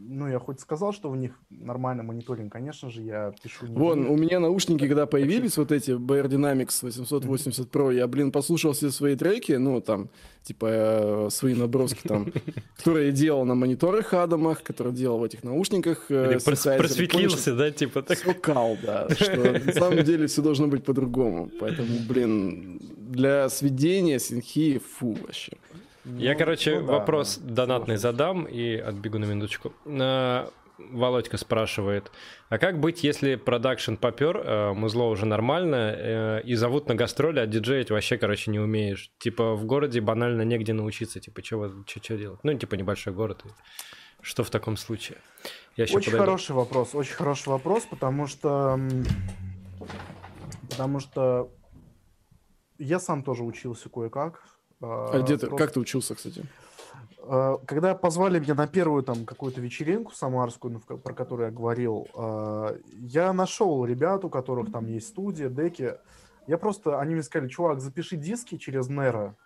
ну, 0.04 0.28
я 0.28 0.38
хоть 0.38 0.60
сказал, 0.60 0.92
что 0.92 1.10
у 1.10 1.14
них 1.14 1.32
нормальный 1.50 2.02
мониторинг, 2.02 2.52
конечно 2.52 2.90
же, 2.90 3.02
я 3.02 3.32
пишу 3.42 3.66
не 3.66 3.76
Вон, 3.76 4.06
у 4.06 4.16
меня 4.16 4.40
наушники, 4.40 4.86
когда 4.86 5.06
появились, 5.06 5.56
вот 5.56 5.72
эти 5.72 5.92
BR 5.92 6.28
Dynamics 6.28 6.78
880 6.82 7.70
Pro, 7.70 7.94
я, 7.94 8.06
блин, 8.06 8.32
послушал 8.32 8.72
все 8.72 8.90
свои 8.90 9.16
треки, 9.16 9.52
ну, 9.52 9.80
там, 9.80 10.08
типа, 10.42 10.66
э, 10.68 11.28
свои 11.30 11.54
наброски 11.54 12.06
там, 12.06 12.32
которые 12.76 13.06
я 13.06 13.12
делал 13.12 13.44
на 13.44 13.54
мониторах 13.54 14.12
Адамах, 14.14 14.62
которые 14.62 14.94
делал 14.94 15.18
в 15.18 15.24
этих 15.24 15.44
наушниках. 15.44 16.10
Прос- 16.10 16.76
просветлился, 16.76 17.54
да, 17.54 17.70
типа 17.70 18.02
так. 18.02 18.18
Все 18.18 18.34
кал, 18.34 18.76
да. 18.82 19.08
Что 19.10 19.60
на 19.64 19.72
самом 19.72 20.04
деле 20.04 20.26
все 20.26 20.42
должно 20.42 20.66
быть 20.66 20.84
по-другому. 20.84 21.50
Поэтому, 21.60 21.88
блин, 22.08 22.80
для 22.96 23.48
сведения 23.48 24.18
синхи, 24.18 24.78
фу, 24.78 25.16
вообще. 25.22 25.52
Я, 26.04 26.32
Ну, 26.32 26.38
короче, 26.38 26.80
ну 26.80 26.86
да, 26.86 26.92
вопрос 26.94 27.38
да, 27.38 27.66
донатный 27.66 27.98
сложно. 27.98 27.98
задам 27.98 28.44
и 28.44 28.76
отбегу 28.76 29.18
на 29.18 29.24
минуточку. 29.24 29.72
Володька 30.78 31.36
спрашивает, 31.36 32.10
а 32.48 32.58
как 32.58 32.80
быть, 32.80 33.04
если 33.04 33.36
продакшн 33.36 33.94
попер, 33.94 34.38
э, 34.38 34.72
музло 34.72 35.04
уже 35.04 35.26
нормально, 35.26 35.94
э, 35.96 36.42
и 36.44 36.54
зовут 36.54 36.88
на 36.88 36.94
гастроли, 36.94 37.38
а 37.40 37.46
диджеить 37.46 37.90
вообще, 37.90 38.16
короче, 38.16 38.50
не 38.50 38.58
умеешь? 38.58 39.12
Типа 39.18 39.54
в 39.54 39.64
городе 39.64 40.00
банально 40.00 40.42
негде 40.42 40.72
научиться, 40.72 41.20
типа, 41.20 41.42
что 41.44 42.16
делать? 42.16 42.40
Ну, 42.42 42.54
типа 42.54 42.74
небольшой 42.74 43.12
город. 43.12 43.44
Что 44.20 44.44
в 44.44 44.50
таком 44.50 44.76
случае? 44.76 45.18
Я 45.76 45.84
Очень 45.84 45.96
подойду. 45.96 46.18
хороший 46.18 46.52
вопрос, 46.52 46.94
очень 46.94 47.14
хороший 47.14 47.48
вопрос, 47.48 47.84
потому 47.84 48.26
что, 48.26 48.78
потому 50.70 51.00
что 51.00 51.50
я 52.78 52.98
сам 53.00 53.22
тоже 53.22 53.42
учился 53.42 53.88
кое-как. 53.88 54.44
А 54.82 55.20
где 55.22 55.36
ты, 55.36 55.46
просто- 55.46 55.64
как 55.64 55.72
ты 55.72 55.80
учился, 55.80 56.14
кстати? 56.14 56.44
Э, 57.24 57.56
Когда 57.66 57.94
позвали 57.94 58.40
меня 58.40 58.54
на 58.54 58.66
первую 58.66 59.02
там 59.02 59.24
какую-то 59.24 59.60
вечеринку 59.60 60.12
самарскую, 60.12 60.72
ну, 60.88 60.98
про 60.98 61.14
которую 61.14 61.46
я 61.50 61.52
говорил, 61.52 62.08
э, 62.16 62.78
я 62.96 63.32
нашел 63.32 63.84
ребят, 63.84 64.24
у 64.24 64.28
которых 64.30 64.72
там 64.72 64.86
есть 64.86 65.08
студия, 65.08 65.48
деки. 65.48 65.94
Я 66.48 66.58
просто, 66.58 66.98
они 67.00 67.14
мне 67.14 67.22
сказали, 67.22 67.48
чувак, 67.48 67.80
запиши 67.80 68.16
диски 68.16 68.56
через 68.58 68.88
Нера. 68.88 69.36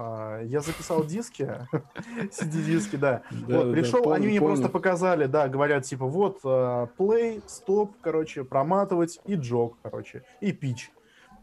А, 0.00 0.40
Я 0.42 0.60
записал 0.60 1.04
диски, 1.04 1.50
CD-диски, 2.30 2.96
да. 2.96 3.22
Да, 3.30 3.58
Вот, 3.58 3.66
да, 3.66 3.72
пришел, 3.72 4.00
помню, 4.02 4.16
они 4.16 4.26
мне 4.28 4.38
помню. 4.40 4.54
просто 4.54 4.70
показали, 4.72 5.26
да, 5.26 5.48
говорят, 5.48 5.84
типа, 5.84 6.06
вот, 6.06 6.42
play, 6.44 7.42
стоп, 7.46 7.96
короче, 8.00 8.44
проматывать 8.44 9.18
и 9.26 9.34
джог, 9.34 9.76
короче, 9.82 10.22
и 10.40 10.52
пич. 10.52 10.90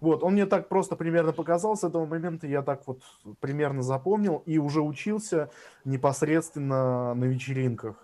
Вот, 0.06 0.22
он 0.22 0.34
мне 0.34 0.46
так 0.46 0.70
просто 0.70 0.96
примерно 0.96 1.34
показал, 1.34 1.76
с 1.76 1.84
этого 1.84 2.06
момента 2.06 2.46
я 2.46 2.62
так 2.62 2.84
вот 2.86 3.02
примерно 3.40 3.82
запомнил 3.82 4.44
и 4.46 4.60
уже 4.60 4.82
учился 4.82 5.50
непосредственно 5.84 7.16
на 7.16 7.24
вечеринках. 7.24 7.96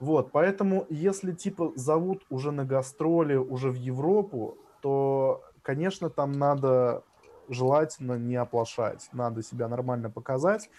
Вот, 0.00 0.32
поэтому 0.32 0.86
если, 0.88 1.32
типа, 1.32 1.72
зовут 1.76 2.24
уже 2.30 2.52
на 2.52 2.64
гастроли, 2.64 3.36
уже 3.36 3.70
в 3.70 3.74
Европу, 3.74 4.56
то 4.80 5.42
конечно, 5.60 6.08
там 6.08 6.32
надо 6.32 7.02
желательно 7.50 8.14
не 8.14 8.36
оплошать, 8.36 9.06
надо 9.12 9.42
себя 9.42 9.68
нормально 9.68 10.08
показать. 10.08 10.70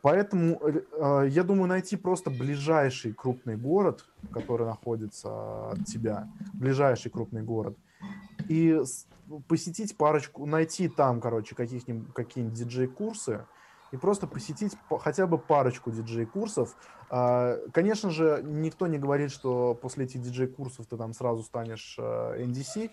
Поэтому 0.00 0.58
э, 0.62 1.28
я 1.28 1.42
думаю 1.42 1.68
найти 1.68 1.96
просто 1.96 2.30
ближайший 2.30 3.12
крупный 3.12 3.56
город, 3.56 4.06
который 4.32 4.66
находится 4.66 5.72
от 5.72 5.84
тебя, 5.84 6.28
ближайший 6.54 7.10
крупный 7.10 7.42
город, 7.42 7.76
и 8.48 8.80
посетить 9.48 9.96
парочку, 9.96 10.46
найти 10.46 10.88
там, 10.88 11.20
короче, 11.20 11.54
каких-нибудь 11.54 12.12
какие-нибудь 12.12 12.58
диджей-курсы, 12.58 13.46
и 13.92 13.96
просто 13.96 14.26
посетить 14.26 14.76
хотя 15.00 15.26
бы 15.26 15.38
парочку 15.38 15.90
диджей-курсов. 15.90 16.74
А, 17.10 17.58
конечно 17.72 18.10
же, 18.10 18.40
никто 18.42 18.86
не 18.86 18.98
говорит, 18.98 19.30
что 19.30 19.74
после 19.74 20.06
этих 20.06 20.22
диджей-курсов 20.22 20.86
ты 20.86 20.96
там 20.96 21.12
сразу 21.12 21.42
станешь 21.42 21.96
NDC, 21.98 22.90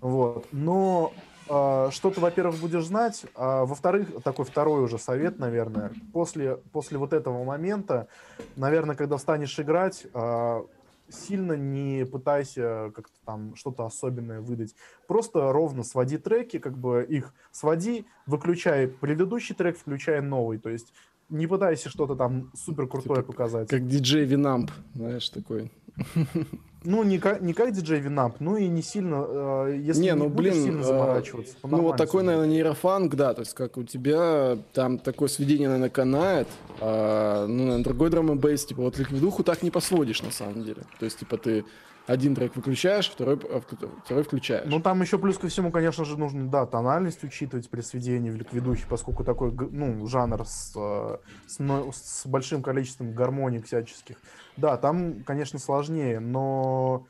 вот. 0.00 0.48
Но 0.52 1.12
а, 1.48 1.90
что 1.90 2.10
ты, 2.10 2.20
во-первых, 2.20 2.58
будешь 2.60 2.86
знать, 2.86 3.26
а 3.34 3.64
во-вторых, 3.64 4.22
такой 4.22 4.44
второй 4.44 4.82
уже 4.82 4.98
совет, 4.98 5.38
наверное, 5.38 5.92
после, 6.12 6.56
после 6.56 6.98
вот 6.98 7.12
этого 7.12 7.44
момента, 7.44 8.08
наверное, 8.56 8.96
когда 8.96 9.18
станешь 9.18 9.58
играть, 9.60 10.06
а, 10.14 10.64
сильно 11.08 11.52
не 11.52 12.04
пытайся 12.04 12.92
как-то 12.94 13.14
там 13.24 13.54
что-то 13.56 13.86
особенное 13.86 14.40
выдать. 14.40 14.74
Просто 15.06 15.52
ровно 15.52 15.82
своди 15.82 16.18
треки, 16.18 16.58
как 16.58 16.78
бы 16.78 17.04
их 17.08 17.34
своди, 17.50 18.06
выключай 18.26 18.88
предыдущий 18.88 19.54
трек, 19.54 19.78
включай 19.78 20.20
новый. 20.20 20.58
То 20.58 20.70
есть 20.70 20.92
не 21.28 21.46
пытайся 21.46 21.88
что-то 21.88 22.16
там 22.16 22.50
супер 22.54 22.86
крутое 22.86 23.22
типа, 23.22 23.32
показать. 23.32 23.68
Как 23.68 23.86
диджей 23.86 24.24
Винамп, 24.24 24.70
знаешь, 24.94 25.28
такой. 25.28 25.72
Ну, 26.84 27.02
не 27.02 27.18
как, 27.18 27.40
не 27.40 27.54
как 27.54 27.72
диджей 27.72 28.00
Винамп, 28.00 28.36
ну 28.40 28.56
и 28.56 28.68
не 28.68 28.82
сильно, 28.82 29.24
э, 29.26 29.78
если 29.80 30.02
не, 30.02 30.14
ну, 30.14 30.24
не 30.24 30.30
блин, 30.30 30.54
сильно 30.54 30.80
э, 30.80 30.84
заморачиваться. 30.84 31.54
Ну, 31.62 31.80
вот 31.80 31.96
такой, 31.96 32.22
наверное, 32.22 32.48
нейрофанк, 32.48 33.14
да, 33.14 33.32
то 33.32 33.40
есть 33.40 33.54
как 33.54 33.76
у 33.78 33.84
тебя 33.84 34.58
там 34.72 34.98
такое 34.98 35.28
сведение, 35.28 35.68
наверное, 35.68 35.90
канает, 35.90 36.48
а, 36.80 37.46
ну, 37.46 37.64
наверное, 37.64 37.84
другой 37.84 38.10
драм 38.10 38.30
н 38.30 38.56
типа 38.56 38.82
вот 38.82 38.98
ликвидуху 38.98 39.42
так 39.42 39.62
не 39.62 39.70
посводишь 39.70 40.22
на 40.22 40.30
самом 40.30 40.62
деле. 40.62 40.82
То 40.98 41.06
есть, 41.06 41.18
типа, 41.18 41.38
ты 41.38 41.64
один 42.06 42.34
трек 42.34 42.54
выключаешь, 42.54 43.08
второй, 43.08 43.38
а, 43.50 43.62
второй 44.04 44.22
включаешь. 44.24 44.70
Ну, 44.70 44.80
там 44.80 45.00
еще 45.00 45.18
плюс 45.18 45.38
ко 45.38 45.48
всему, 45.48 45.70
конечно 45.70 46.04
же, 46.04 46.18
нужно, 46.18 46.48
да, 46.48 46.66
тональность 46.66 47.24
учитывать 47.24 47.70
при 47.70 47.80
сведении 47.80 48.30
в 48.30 48.36
ликвидухе, 48.36 48.84
поскольку 48.88 49.24
такой, 49.24 49.52
ну, 49.52 50.06
жанр 50.06 50.46
с, 50.46 50.72
э, 50.76 51.16
с, 51.46 51.58
с 51.92 52.26
большим 52.26 52.62
количеством 52.62 53.14
гармоник 53.14 53.66
всяческих. 53.66 54.16
Да, 54.56 54.76
там, 54.76 55.24
конечно, 55.24 55.58
сложнее, 55.58 56.20
но 56.20 57.06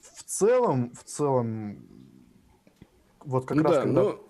в 0.00 0.22
целом, 0.24 0.92
в 0.92 1.04
целом, 1.04 1.78
вот 3.24 3.46
как 3.46 3.56
ну, 3.56 3.62
раз 3.62 3.72
да, 3.72 3.82
когда... 3.82 4.02
Ну 4.02 4.20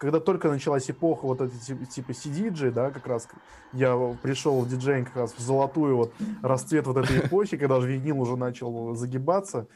когда 0.00 0.18
только 0.18 0.48
началась 0.48 0.90
эпоха 0.90 1.26
вот 1.26 1.42
этой 1.42 1.58
типа, 1.58 2.12
CDJ, 2.12 2.70
да, 2.70 2.90
как 2.90 3.06
раз 3.06 3.28
я 3.74 3.94
пришел 4.22 4.58
в 4.58 4.68
диджейнг 4.68 5.08
как 5.08 5.16
раз 5.16 5.34
в 5.34 5.40
золотую 5.40 5.96
вот 5.96 6.14
расцвет 6.40 6.86
вот 6.86 6.96
этой 6.96 7.18
эпохи, 7.20 7.58
когда 7.58 7.78
же 7.82 7.92
винил 7.92 8.18
уже 8.18 8.36
начал 8.36 8.94
загибаться. 8.94 9.66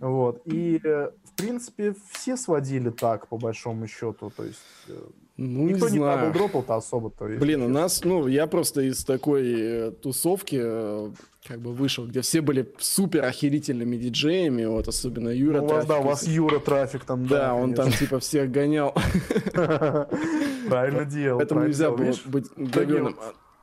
Вот. 0.00 0.42
И, 0.46 0.80
э, 0.82 1.12
в 1.24 1.32
принципе, 1.36 1.94
все 2.10 2.36
сводили 2.36 2.90
так, 2.90 3.28
по 3.28 3.36
большому 3.36 3.86
счету. 3.86 4.32
То 4.36 4.42
есть 4.42 4.58
э, 4.88 5.00
ну, 5.36 5.68
Никто 5.68 5.88
не, 5.88 5.98
не 5.98 6.32
дропал-то 6.32 6.76
особо-то. 6.76 7.24
Блин, 7.24 7.62
у 7.62 7.68
нас, 7.68 8.04
ну, 8.04 8.26
я 8.26 8.46
просто 8.46 8.82
из 8.82 9.02
такой 9.02 9.54
э, 9.54 9.90
тусовки 9.90 10.60
э, 10.62 11.10
как 11.46 11.60
бы 11.60 11.72
вышел, 11.72 12.06
где 12.06 12.20
все 12.20 12.42
были 12.42 12.70
супер 12.78 13.24
охерительными 13.24 13.96
диджеями, 13.96 14.66
вот 14.66 14.88
особенно 14.88 15.30
Юра 15.30 15.60
ну, 15.60 15.64
у 15.64 15.68
вас, 15.68 15.86
Да, 15.86 15.98
у 15.98 16.02
вас 16.02 16.26
Юра 16.28 16.58
трафик 16.58 17.04
там, 17.04 17.26
да. 17.26 17.38
Да, 17.38 17.54
он 17.54 17.72
там 17.72 17.90
типа 17.90 18.18
всех 18.20 18.50
гонял. 18.50 18.94
Правильно 20.68 21.04
делал. 21.06 21.38
Поэтому 21.38 21.64
нельзя 21.64 21.90
было 21.90 22.12
быть 22.26 22.46
говеным. 22.56 23.16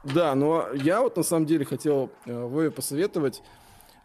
Да, 0.03 0.33
но 0.33 0.65
я 0.73 1.01
вот 1.01 1.17
на 1.17 1.23
самом 1.23 1.45
деле 1.45 1.65
хотел 1.65 2.09
э, 2.25 2.45
Вове 2.45 2.71
посоветовать 2.71 3.43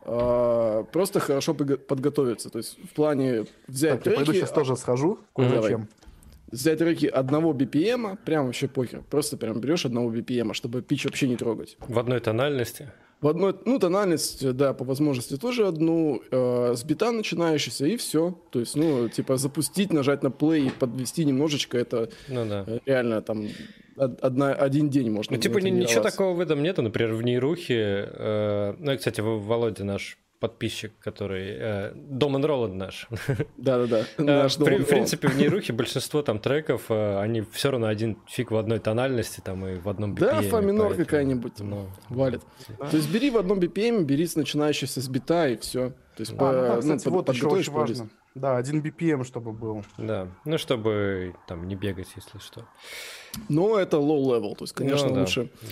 просто 0.02 1.18
хорошо 1.18 1.54
подготовиться. 1.54 2.50
То 2.50 2.58
есть 2.58 2.78
в 2.78 2.92
плане 2.92 3.46
взять 3.66 3.94
так, 3.94 4.02
треки... 4.02 4.18
Я 4.18 4.24
пойду 4.26 4.32
сейчас 4.34 4.50
тоже 4.50 4.76
схожу 4.76 5.20
кое-зачем 5.34 5.88
взять 6.50 6.78
треки 6.78 7.06
одного 7.06 7.52
BPM, 7.52 8.18
прям 8.24 8.46
вообще 8.46 8.68
похер. 8.68 9.02
Просто 9.10 9.36
прям 9.36 9.60
берешь 9.60 9.84
одного 9.86 10.12
BPM, 10.12 10.54
чтобы 10.54 10.82
пич 10.82 11.04
вообще 11.04 11.28
не 11.28 11.36
трогать. 11.36 11.76
В 11.80 11.98
одной 11.98 12.20
тональности? 12.20 12.92
В 13.20 13.28
одной, 13.28 13.54
ну, 13.64 13.78
тональность, 13.78 14.52
да, 14.52 14.74
по 14.74 14.84
возможности 14.84 15.38
тоже 15.38 15.66
одну, 15.66 16.20
э, 16.30 16.74
с 16.76 16.84
бита 16.84 17.10
начинающийся, 17.10 17.86
и 17.86 17.96
все. 17.96 18.38
То 18.50 18.60
есть, 18.60 18.76
ну, 18.76 19.08
типа, 19.08 19.38
запустить, 19.38 19.92
нажать 19.92 20.22
на 20.22 20.28
play 20.28 20.66
и 20.66 20.70
подвести 20.70 21.24
немножечко, 21.24 21.78
это 21.78 22.10
ну, 22.28 22.44
да. 22.44 22.66
реально 22.84 23.22
там 23.22 23.48
одна, 23.96 24.52
один 24.52 24.90
день 24.90 25.10
можно. 25.10 25.36
Ну, 25.36 25.42
типа, 25.42 25.58
ничего 25.58 26.02
такого 26.02 26.34
в 26.34 26.40
этом 26.40 26.62
нету, 26.62 26.82
например, 26.82 27.14
в 27.14 27.22
нейрухе. 27.22 28.10
Э, 28.12 28.74
ну, 28.78 28.92
и, 28.92 28.96
кстати, 28.98 29.20
Володя 29.22 29.84
наш 29.84 30.18
подписчик, 30.40 30.92
который... 30.98 31.56
Э, 31.58 31.92
Дом 31.94 32.44
Роланд 32.44 32.74
наш. 32.74 33.08
Да-да-да. 33.56 34.04
Э, 34.18 34.48
в 34.48 34.84
принципе, 34.84 35.28
в 35.28 35.36
нейрухе 35.38 35.72
большинство 35.72 36.22
там 36.22 36.38
треков, 36.38 36.90
э, 36.90 37.18
они 37.18 37.42
все 37.52 37.70
равно 37.70 37.86
один 37.86 38.18
фиг 38.26 38.50
в 38.50 38.56
одной 38.56 38.78
тональности 38.78 39.40
там 39.40 39.66
и 39.66 39.76
в 39.76 39.88
одном 39.88 40.14
BPM. 40.14 40.18
Да, 40.20 40.42
фа 40.42 40.60
минор 40.60 40.94
какая-нибудь 40.94 41.60
ну, 41.60 41.88
валит. 42.08 42.42
То 42.78 42.96
есть 42.96 43.10
бери 43.10 43.30
в 43.30 43.38
одном 43.38 43.58
BPM, 43.58 44.04
бери 44.04 44.26
с 44.26 44.36
начинающейся 44.36 45.00
с 45.00 45.08
бита 45.08 45.48
и 45.48 45.56
все. 45.56 45.90
То 46.16 46.20
есть, 46.20 46.32
а, 46.38 46.74
ну, 46.74 46.80
кстати, 46.80 47.08
вот 47.08 47.28
еще 47.28 47.46
очень 47.46 47.72
важно. 47.72 48.08
Да, 48.34 48.56
один 48.56 48.82
BPM, 48.82 49.24
чтобы 49.24 49.52
был. 49.52 49.84
Да, 49.96 50.28
ну, 50.44 50.58
чтобы 50.58 51.34
там 51.48 51.66
не 51.66 51.76
бегать, 51.76 52.08
если 52.16 52.38
что. 52.38 52.66
Но 53.48 53.78
это 53.78 53.96
low 53.96 54.22
level, 54.22 54.56
то 54.56 54.64
есть, 54.64 54.74
конечно, 54.74 55.08
ну, 55.08 55.20
лучше... 55.20 55.50
Да 55.62 55.68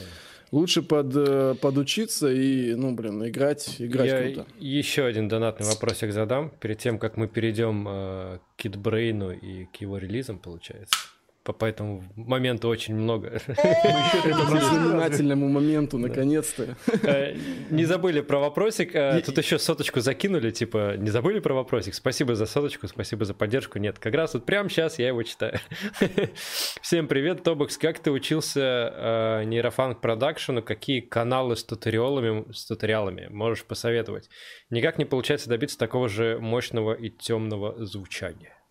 лучше 0.52 0.82
под, 0.82 1.12
э, 1.16 1.54
подучиться 1.60 2.30
и, 2.30 2.74
ну, 2.74 2.94
блин, 2.94 3.26
играть, 3.26 3.76
играть 3.80 4.08
Я 4.10 4.22
круто. 4.22 4.46
еще 4.60 5.04
один 5.04 5.28
донатный 5.28 5.66
вопросик 5.66 6.12
задам 6.12 6.50
перед 6.60 6.78
тем, 6.78 6.98
как 6.98 7.16
мы 7.16 7.26
перейдем 7.26 7.86
э, 7.88 8.38
к 8.38 8.62
Китбрейну 8.62 9.32
и 9.32 9.64
к 9.64 9.76
его 9.76 9.98
релизам, 9.98 10.38
получается 10.38 10.94
по, 11.44 11.52
по 11.52 11.64
этому 11.64 12.04
моменту 12.14 12.68
очень 12.68 12.94
много. 12.94 13.40
По 13.46 14.46
знаменательному 14.46 15.48
моменту, 15.48 15.98
наконец-то. 15.98 16.76
Э, 17.02 17.34
не 17.70 17.84
забыли 17.84 18.20
про 18.20 18.38
вопросик. 18.38 18.94
Э, 18.94 19.20
тут 19.24 19.38
еще 19.38 19.58
соточку 19.58 20.00
закинули, 20.00 20.50
типа, 20.50 20.96
не 20.96 21.10
забыли 21.10 21.40
про 21.40 21.54
вопросик? 21.54 21.94
Спасибо 21.94 22.34
за 22.34 22.46
соточку, 22.46 22.86
спасибо 22.88 23.24
за 23.24 23.34
поддержку. 23.34 23.78
Нет, 23.78 23.98
как 23.98 24.14
раз 24.14 24.34
вот 24.34 24.46
прямо 24.46 24.68
сейчас 24.68 24.98
я 24.98 25.08
его 25.08 25.22
читаю. 25.22 25.58
Всем 26.80 27.08
привет, 27.08 27.42
Тобокс. 27.42 27.76
Как 27.76 27.98
ты 27.98 28.10
учился 28.10 28.60
э, 28.60 29.44
нейрофанк 29.44 30.00
продакшену? 30.00 30.62
Какие 30.62 31.00
каналы 31.00 31.56
с 31.56 31.64
туториалами, 31.64 32.50
с 32.52 32.66
туториалами 32.66 33.28
можешь 33.30 33.64
посоветовать? 33.64 34.28
Никак 34.70 34.98
не 34.98 35.04
получается 35.04 35.48
добиться 35.48 35.78
такого 35.78 36.08
же 36.08 36.38
мощного 36.38 36.94
и 36.94 37.10
темного 37.10 37.84
звучания. 37.84 38.61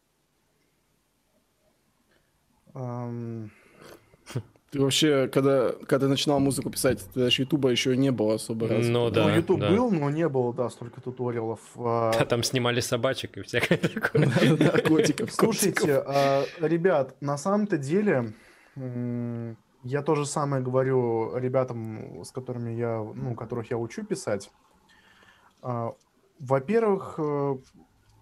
Ты 2.73 3.49
вообще, 4.79 5.27
когда, 5.27 5.73
когда 5.85 6.07
начинал 6.07 6.39
музыку 6.39 6.69
писать, 6.69 7.05
ты 7.13 7.19
даже 7.19 7.41
Ютуба 7.41 7.69
еще 7.69 7.97
не 7.97 8.09
было 8.09 8.35
особо 8.35 8.69
раз. 8.69 8.87
Ну 8.87 9.09
да. 9.09 9.27
Ну, 9.27 9.35
Ютуб 9.35 9.59
да. 9.59 9.69
был, 9.69 9.91
но 9.91 10.09
не 10.09 10.29
было, 10.29 10.53
да, 10.53 10.69
столько 10.69 11.01
туториалов. 11.01 11.59
А... 11.75 12.13
Да, 12.17 12.25
там 12.25 12.41
снимали 12.41 12.79
собачек 12.79 13.37
и 13.37 13.41
всякое 13.41 13.77
такое. 13.77 14.29
Да, 14.57 14.79
котиков. 14.79 15.33
Слушайте, 15.33 16.01
а, 16.05 16.45
ребят, 16.61 17.17
на 17.19 17.37
самом-то 17.37 17.77
деле, 17.77 18.33
я 19.83 20.01
то 20.03 20.15
же 20.15 20.25
самое 20.25 20.63
говорю 20.63 21.37
ребятам, 21.37 22.23
с 22.23 22.31
которыми 22.31 22.71
я, 22.71 23.05
ну, 23.13 23.35
которых 23.35 23.71
я 23.71 23.77
учу 23.77 24.05
писать. 24.05 24.49
А, 25.61 25.93
во-первых, 26.39 27.15
э, 27.17 27.57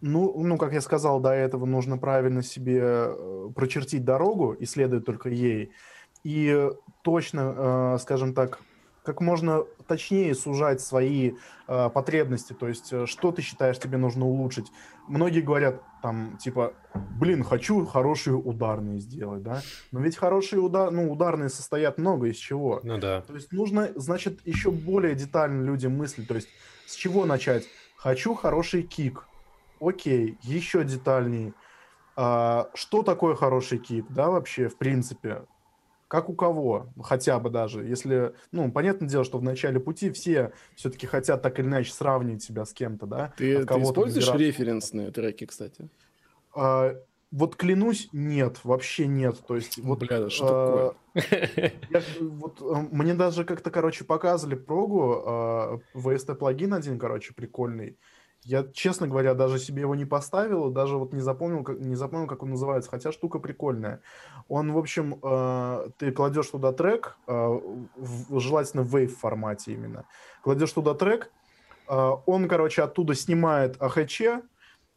ну, 0.01 0.33
ну, 0.43 0.57
как 0.57 0.73
я 0.73 0.81
сказал 0.81 1.19
до 1.19 1.31
этого, 1.31 1.65
нужно 1.65 1.97
правильно 1.97 2.41
себе 2.41 2.81
э, 2.81 3.49
прочертить 3.55 4.05
дорогу 4.05 4.53
и 4.53 4.65
следовать 4.65 5.05
только 5.05 5.29
ей. 5.29 5.71
И 6.23 6.69
точно, 7.01 7.95
э, 7.95 7.97
скажем 7.99 8.33
так, 8.33 8.59
как 9.03 9.21
можно 9.21 9.63
точнее 9.87 10.35
сужать 10.35 10.81
свои 10.81 11.33
э, 11.67 11.89
потребности, 11.89 12.53
то 12.53 12.67
есть 12.67 12.93
что 13.07 13.31
ты 13.31 13.41
считаешь 13.41 13.79
тебе 13.79 13.97
нужно 13.97 14.25
улучшить. 14.25 14.67
Многие 15.07 15.41
говорят 15.41 15.81
там 16.01 16.37
типа, 16.37 16.73
блин, 16.93 17.43
хочу 17.43 17.85
хорошие 17.85 18.35
ударные 18.35 18.99
сделать, 18.99 19.41
да, 19.41 19.61
но 19.91 19.99
ведь 19.99 20.15
хорошие 20.15 20.61
удар, 20.61 20.91
ну 20.91 21.11
ударные 21.11 21.49
состоят 21.49 21.97
много 21.97 22.27
из 22.27 22.37
чего. 22.37 22.79
Ну 22.83 22.97
да. 22.97 23.21
То 23.21 23.33
есть 23.33 23.51
нужно, 23.51 23.89
значит, 23.95 24.45
еще 24.45 24.71
более 24.71 25.15
детально 25.15 25.63
людям 25.63 25.97
мыслить, 25.97 26.27
то 26.27 26.35
есть 26.35 26.49
с 26.85 26.95
чего 26.95 27.25
начать? 27.25 27.65
Хочу 27.95 28.33
хороший 28.33 28.83
кик, 28.83 29.28
окей, 29.79 30.37
еще 30.41 30.83
детальнее. 30.83 31.53
А, 32.15 32.69
что 32.73 33.03
такое 33.03 33.35
хороший 33.35 33.77
кик, 33.77 34.05
да, 34.09 34.29
вообще, 34.29 34.67
в 34.67 34.77
принципе? 34.77 35.43
Как 36.07 36.27
у 36.27 36.33
кого, 36.33 36.87
хотя 37.03 37.39
бы 37.39 37.51
даже, 37.51 37.85
если, 37.85 38.33
ну, 38.51 38.71
понятное 38.71 39.07
дело, 39.07 39.23
что 39.23 39.37
в 39.37 39.43
начале 39.43 39.79
пути 39.79 40.09
все 40.09 40.53
все-таки 40.75 41.05
хотят 41.05 41.43
так 41.43 41.59
или 41.59 41.67
иначе 41.67 41.93
сравнивать 41.93 42.41
себя 42.41 42.65
с 42.65 42.73
кем-то, 42.73 43.05
да? 43.05 43.33
Ты, 43.37 43.63
ты 43.63 43.73
используешь 43.75 44.33
референсные 44.33 45.11
треки, 45.11 45.45
кстати? 45.45 45.87
А, 46.55 46.95
вот 47.31 47.55
клянусь, 47.55 48.09
нет, 48.11 48.59
вообще 48.63 49.05
нет. 49.05 49.37
То 49.47 49.55
есть, 49.55 49.77
вот, 49.77 49.99
Бля, 49.99 50.19
да 50.19 50.29
что 50.31 50.95
э, 51.13 51.21
я, 51.91 52.01
вот, 52.19 52.59
э, 52.59 52.87
мне 52.91 53.13
даже 53.13 53.45
как-то, 53.45 53.69
короче, 53.69 54.03
показывали 54.03 54.55
прогу, 54.55 55.23
э, 55.25 55.79
VST 55.93 56.33
плагин 56.35 56.73
один, 56.73 56.97
короче, 56.97 57.33
прикольный. 57.35 57.97
Я, 58.43 58.65
честно 58.73 59.07
говоря, 59.07 59.33
даже 59.33 59.59
себе 59.59 59.81
его 59.81 59.95
не 59.95 60.05
поставил, 60.05 60.69
даже 60.69 60.97
вот 60.97 61.13
не 61.13 61.19
запомнил, 61.19 61.63
как, 61.63 61.79
не 61.79 61.95
запомнил, 61.95 62.27
как 62.27 62.43
он 62.43 62.51
называется, 62.51 62.89
хотя 62.89 63.11
штука 63.11 63.39
прикольная. 63.39 64.01
Он, 64.47 64.71
в 64.71 64.77
общем, 64.77 65.19
э, 65.21 65.89
ты 65.97 66.11
кладешь 66.11 66.47
туда 66.47 66.71
трек, 66.71 67.17
э, 67.27 67.31
в, 67.33 68.39
желательно 68.39 68.83
в 68.83 68.95
wave 68.95 69.07
формате 69.07 69.73
именно. 69.73 70.05
Кладешь 70.41 70.71
туда 70.71 70.93
трек, 70.93 71.31
э, 71.89 72.11
он, 72.25 72.47
короче, 72.47 72.81
оттуда 72.81 73.13
снимает 73.13 73.81
АХЧ, 73.81 74.21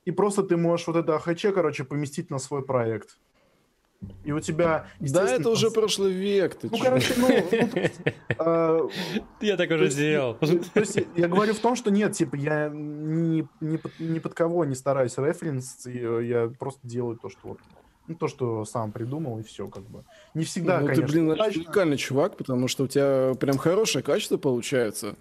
и 0.05 0.11
просто 0.13 0.45
ты 0.45 0.57
можешь 0.57 0.87
вот 0.87 0.97
это 0.97 1.17
АХЧ, 1.17 1.47
короче, 1.53 1.85
поместить 1.85 2.31
на 2.31 2.39
свой 2.39 2.65
проект. 2.65 3.19
И 4.25 4.33
у 4.33 4.41
тебя... 4.41 4.87
Да, 5.01 5.25
это 5.25 5.51
уже 5.51 5.71
прошлый 5.71 6.13
век. 6.13 6.55
Ты 6.55 6.69
ну, 6.71 6.77
чё? 6.77 6.85
короче, 6.85 7.15
ну... 7.17 7.29
ну, 7.51 7.89
а, 8.39 8.89
Я 9.41 9.57
так 9.57 9.71
уже 9.71 9.91
сделал. 9.91 10.35
То 10.35 10.81
есть 10.81 10.99
я 11.17 11.29
говорю 11.29 11.55
в 11.55 11.59
том, 11.59 11.77
что 11.77 11.91
нет, 11.91 12.13
типа, 12.13 12.37
я 12.37 12.71
ни, 12.73 13.47
под, 14.19 14.35
кого 14.35 14.65
не 14.65 14.75
стараюсь 14.75 15.17
референс, 15.19 15.87
э, 15.87 16.21
я 16.25 16.53
просто 16.59 16.81
делаю 16.87 17.17
то, 17.17 17.29
что 17.29 17.41
вот 17.49 17.59
ну, 18.09 18.17
то, 18.17 18.27
что 18.27 18.65
сам 18.65 18.91
придумал, 18.91 19.39
и 19.39 19.43
все, 19.43 19.69
как 19.69 19.85
бы. 19.85 20.03
Не 20.35 20.45
всегда, 20.45 20.81
ну, 20.81 20.87
конечно. 20.87 21.07
ты, 21.07 21.13
блин, 21.13 21.31
удачно. 21.31 21.63
уникальный 21.63 21.97
чувак, 21.97 22.37
потому 22.37 22.67
что 22.67 22.85
у 22.85 22.87
тебя 22.89 23.35
прям 23.39 23.59
хорошее 23.59 24.03
качество 24.03 24.39
получается. 24.39 25.15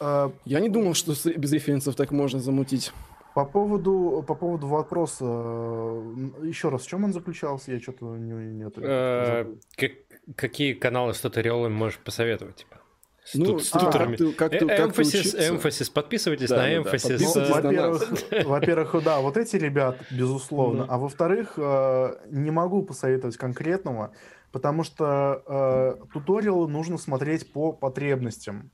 А, 0.00 0.32
Я 0.44 0.60
не 0.60 0.68
думал, 0.68 0.94
что 0.94 1.12
без 1.36 1.52
референсов 1.52 1.94
так 1.94 2.10
можно 2.10 2.40
замутить. 2.40 2.92
По 3.34 3.44
поводу, 3.44 4.24
по 4.26 4.34
поводу 4.36 4.68
вопроса, 4.68 5.24
еще 5.24 6.68
раз, 6.68 6.82
в 6.82 6.88
чем 6.88 7.04
он 7.04 7.12
заключался? 7.12 7.72
Я 7.72 7.80
что-то 7.80 8.16
не, 8.16 8.32
не, 8.32 8.64
это- 8.66 8.80
Э, 8.82 9.88
Какие 10.36 10.72
каналы 10.74 11.12
с 11.14 11.20
туториалами 11.20 11.72
можешь 11.74 11.98
посоветовать? 11.98 12.56
Типа? 12.56 12.76
С 13.24 13.34
Ну, 13.34 13.46
тут- 13.46 13.64
с 13.64 13.70
как 13.70 13.92
как 13.92 14.20
Э, 14.20 14.32
как 14.34 14.52
ты 14.52 14.58
Эмфасис, 14.64 15.34
эмфасис, 15.34 15.90
подписывайтесь 15.90 16.48
Да, 16.48 16.56
на 16.56 16.62
да, 16.62 16.68
да, 16.68 16.76
эмфасис. 16.76 17.34
Ну, 17.34 17.40
э, 17.42 17.52
во-первых, 17.52 18.12
во-первых, 18.46 19.04
да, 19.04 19.20
вот 19.20 19.36
эти 19.36 19.56
ребят, 19.56 19.98
безусловно. 20.10 20.86
А 20.88 20.98
во-вторых, 20.98 21.54
э, 21.56 22.16
не 22.30 22.50
могу 22.50 22.82
посоветовать 22.82 23.36
конкретного, 23.36 24.12
потому 24.52 24.84
что 24.84 25.42
э, 25.46 26.06
туториалы 26.12 26.68
нужно 26.68 26.98
смотреть 26.98 27.52
по 27.52 27.72
потребностям. 27.72 28.70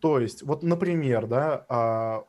То 0.00 0.20
есть, 0.20 0.42
вот, 0.42 0.62
например, 0.62 1.26
да, 1.26 1.64
а, 1.68 2.24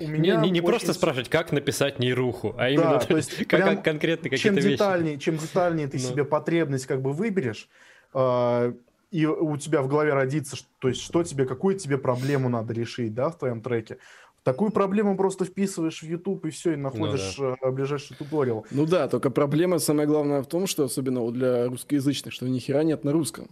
у 0.00 0.04
Не, 0.04 0.10
меня 0.18 0.36
не, 0.40 0.50
не 0.50 0.60
очень 0.60 0.68
просто 0.68 0.92
спрашивать, 0.92 1.28
как 1.28 1.52
написать 1.52 1.98
нейруху, 1.98 2.50
а 2.56 2.62
Да, 2.62 2.68
именно 2.70 2.98
то 2.98 3.16
есть 3.16 3.36
как, 3.46 3.48
прям 3.64 3.82
конкретно 3.82 4.30
какие-то 4.30 4.46
чем 4.48 4.54
вещи. 4.56 4.70
детальнее, 4.70 5.18
чем 5.18 5.36
детальнее 5.36 5.88
ты 5.88 5.98
Ну. 5.98 6.02
себе 6.02 6.24
потребность 6.24 6.86
как 6.86 7.02
бы 7.02 7.12
выберешь, 7.12 7.68
а, 8.12 8.72
и 9.10 9.26
у 9.26 9.56
тебя 9.56 9.82
в 9.82 9.88
голове 9.88 10.12
родится, 10.14 10.56
то 10.78 10.88
есть 10.88 11.00
что 11.02 11.22
тебе, 11.22 11.44
какую 11.44 11.76
тебе 11.78 11.98
проблему 11.98 12.48
надо 12.48 12.72
решить, 12.72 13.14
да, 13.14 13.28
в 13.30 13.38
твоем 13.38 13.60
треке. 13.60 13.98
Такую 14.42 14.70
проблему 14.70 15.16
просто 15.18 15.44
вписываешь 15.44 16.00
в 16.02 16.06
YouTube 16.06 16.46
и 16.46 16.50
все, 16.50 16.72
и 16.72 16.76
находишь 16.76 17.36
э, 17.38 17.70
ближайший 17.70 18.16
туториал. 18.16 18.64
Ну 18.70 18.86
да, 18.86 19.06
только 19.06 19.28
проблема 19.30 19.78
самая 19.78 20.06
главная 20.06 20.42
в 20.42 20.46
том, 20.46 20.66
что 20.66 20.84
особенно 20.84 21.20
вот 21.20 21.34
для 21.34 21.66
русскоязычных, 21.66 22.32
что 22.32 22.48
ни 22.48 22.58
хера 22.58 22.82
нет 22.82 23.04
на 23.04 23.12
русском. 23.12 23.48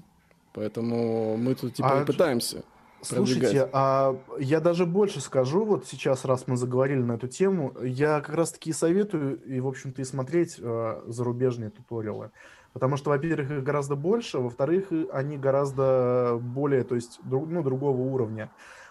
Поэтому 0.55 1.37
мы 1.37 1.55
тут 1.55 1.75
типа 1.75 1.99
А 1.99 2.03
и 2.03 2.07
пытаемся. 2.07 2.63
Слушайте, 3.01 3.69
а 3.73 4.17
я 4.39 4.61
даже 4.61 4.85
больше 4.85 5.21
скажу, 5.21 5.65
вот 5.65 5.87
сейчас, 5.87 6.25
раз 6.25 6.47
мы 6.47 6.57
заговорили 6.57 7.01
на 7.01 7.13
эту 7.13 7.29
тему, 7.29 7.75
я 7.83 8.21
как 8.21 8.35
раз-таки 8.35 8.73
советую, 8.73 9.41
и, 9.45 9.61
в 9.61 9.69
общем-то, 9.69 10.03
и 10.03 10.05
смотреть 10.05 10.57
э, 10.59 11.03
зарубежные 11.07 11.71
туториалы. 11.71 12.31
Потому 12.73 12.97
что, 12.97 13.11
во-первых, 13.11 13.51
их 13.51 13.63
гораздо 13.63 13.97
больше, 13.97 14.39
во-вторых, 14.39 14.89
они 15.13 15.39
гораздо 15.39 16.39
более, 16.41 16.85
то 16.85 16.95
есть, 16.97 17.21
дру- 17.25 17.47
ну, 17.47 17.63
другого 17.63 18.01
уровня. 18.01 18.51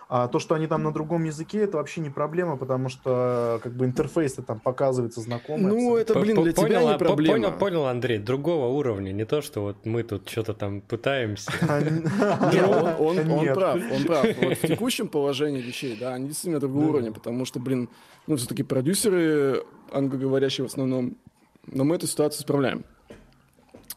А 0.10 0.30
то, 0.30 0.40
что 0.40 0.56
они 0.56 0.68
там 0.68 0.84
на 0.84 0.94
другом 0.94 1.26
языке, 1.26 1.60
это 1.60 1.78
вообще 1.78 2.00
не 2.00 2.10
проблема, 2.10 2.56
потому 2.56 2.88
что, 2.88 3.60
как 3.62 3.74
бы, 3.74 3.84
интерфейс 3.84 4.34
там 4.36 4.60
показывается 4.62 5.20
знакомый. 5.20 5.74
Ну, 5.74 5.98
это, 5.98 6.18
блин, 6.18 6.42
для 6.44 6.54
понял, 6.54 6.68
тебя 6.68 6.80
а, 6.80 6.94
не 6.94 6.98
по- 6.98 7.06
проблема. 7.06 7.34
Понял, 7.34 7.58
понял, 7.58 7.86
Андрей, 7.88 8.18
другого 8.18 8.68
уровня, 8.68 9.12
не 9.12 9.26
то, 9.26 9.42
что 9.42 9.62
вот 9.62 9.86
мы 9.86 10.04
тут 10.04 10.30
что-то 10.30 10.54
там 10.54 10.80
пытаемся. 10.80 11.52
Он, 13.00 13.54
прав, 13.54 13.82
он 13.92 14.04
прав. 14.06 14.26
Вот 14.42 14.58
в 14.58 14.68
текущем 14.68 15.10
положении 15.10 15.62
вещей, 15.62 15.98
да, 16.00 16.14
они 16.14 16.28
действительно 16.28 16.62
другого 16.62 16.86
уровня, 16.86 17.12
потому 17.12 17.44
что, 17.44 17.60
блин, 17.60 17.90
ну, 18.28 18.38
все-таки 18.38 18.64
продюсеры 18.64 19.64
англоговорящие 19.92 20.66
в 20.66 20.70
основном, 20.70 21.18
но 21.66 21.84
мы 21.84 21.96
эту 21.96 22.08
ситуацию 22.08 22.42
справляем 22.42 22.86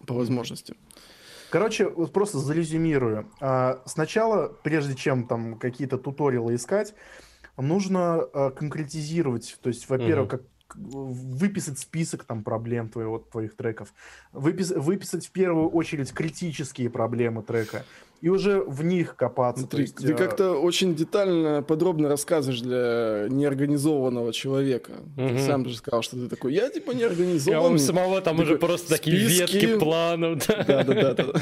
по 0.07 0.15
возможности. 0.15 0.75
Короче, 1.51 1.89
вот 1.89 2.13
просто 2.13 2.39
зарезюмирую. 2.39 3.31
А, 3.41 3.83
Сначала, 3.85 4.49
прежде 4.63 4.95
чем 4.95 5.27
там 5.27 5.59
какие-то 5.59 5.99
туториалы 5.99 6.55
искать, 6.55 6.95
нужно 7.57 8.21
а, 8.21 8.51
конкретизировать. 8.51 9.59
То 9.63 9.69
есть, 9.69 9.89
во-первых, 9.89 10.31
как 10.31 10.43
выписать 10.75 11.81
список 11.81 12.25
там 12.25 12.45
проблем 12.45 12.89
твоего, 12.89 13.19
твоих 13.19 13.57
треков, 13.57 13.93
выпис- 14.33 14.79
выписать 14.79 15.27
в 15.27 15.33
первую 15.33 15.69
очередь 15.69 16.13
критические 16.13 16.91
проблемы 16.91 17.43
трека 17.43 17.85
и 18.21 18.29
уже 18.29 18.61
в 18.63 18.85
них 18.85 19.17
копаться. 19.17 19.63
Смотри, 19.63 19.83
есть, 19.83 19.97
ты 19.97 20.13
э, 20.13 20.17
как-то 20.17 20.53
очень 20.53 20.95
детально, 20.95 21.63
подробно 21.63 22.09
рассказываешь 22.09 22.61
для 22.61 23.27
неорганизованного 23.31 24.33
человека. 24.33 24.93
Ты 25.17 25.23
Мгм. 25.23 25.39
сам 25.39 25.67
же 25.69 25.77
сказал, 25.77 26.03
что 26.03 26.17
ты 26.17 26.29
такой, 26.29 26.53
я 26.55 26.69
типа 26.69 26.93
А 26.93 26.95
у 26.95 26.99
неорганизованный. 26.99 27.79
самого 27.79 28.21
там 28.21 28.39
уже 28.41 28.55
Такой, 28.57 28.69
просто 28.69 28.89
такие 28.91 29.27
списки. 29.29 29.41
ветки 29.57 29.79
планов. 29.79 30.47
да. 30.47 30.65
Да-да-да. 30.85 31.33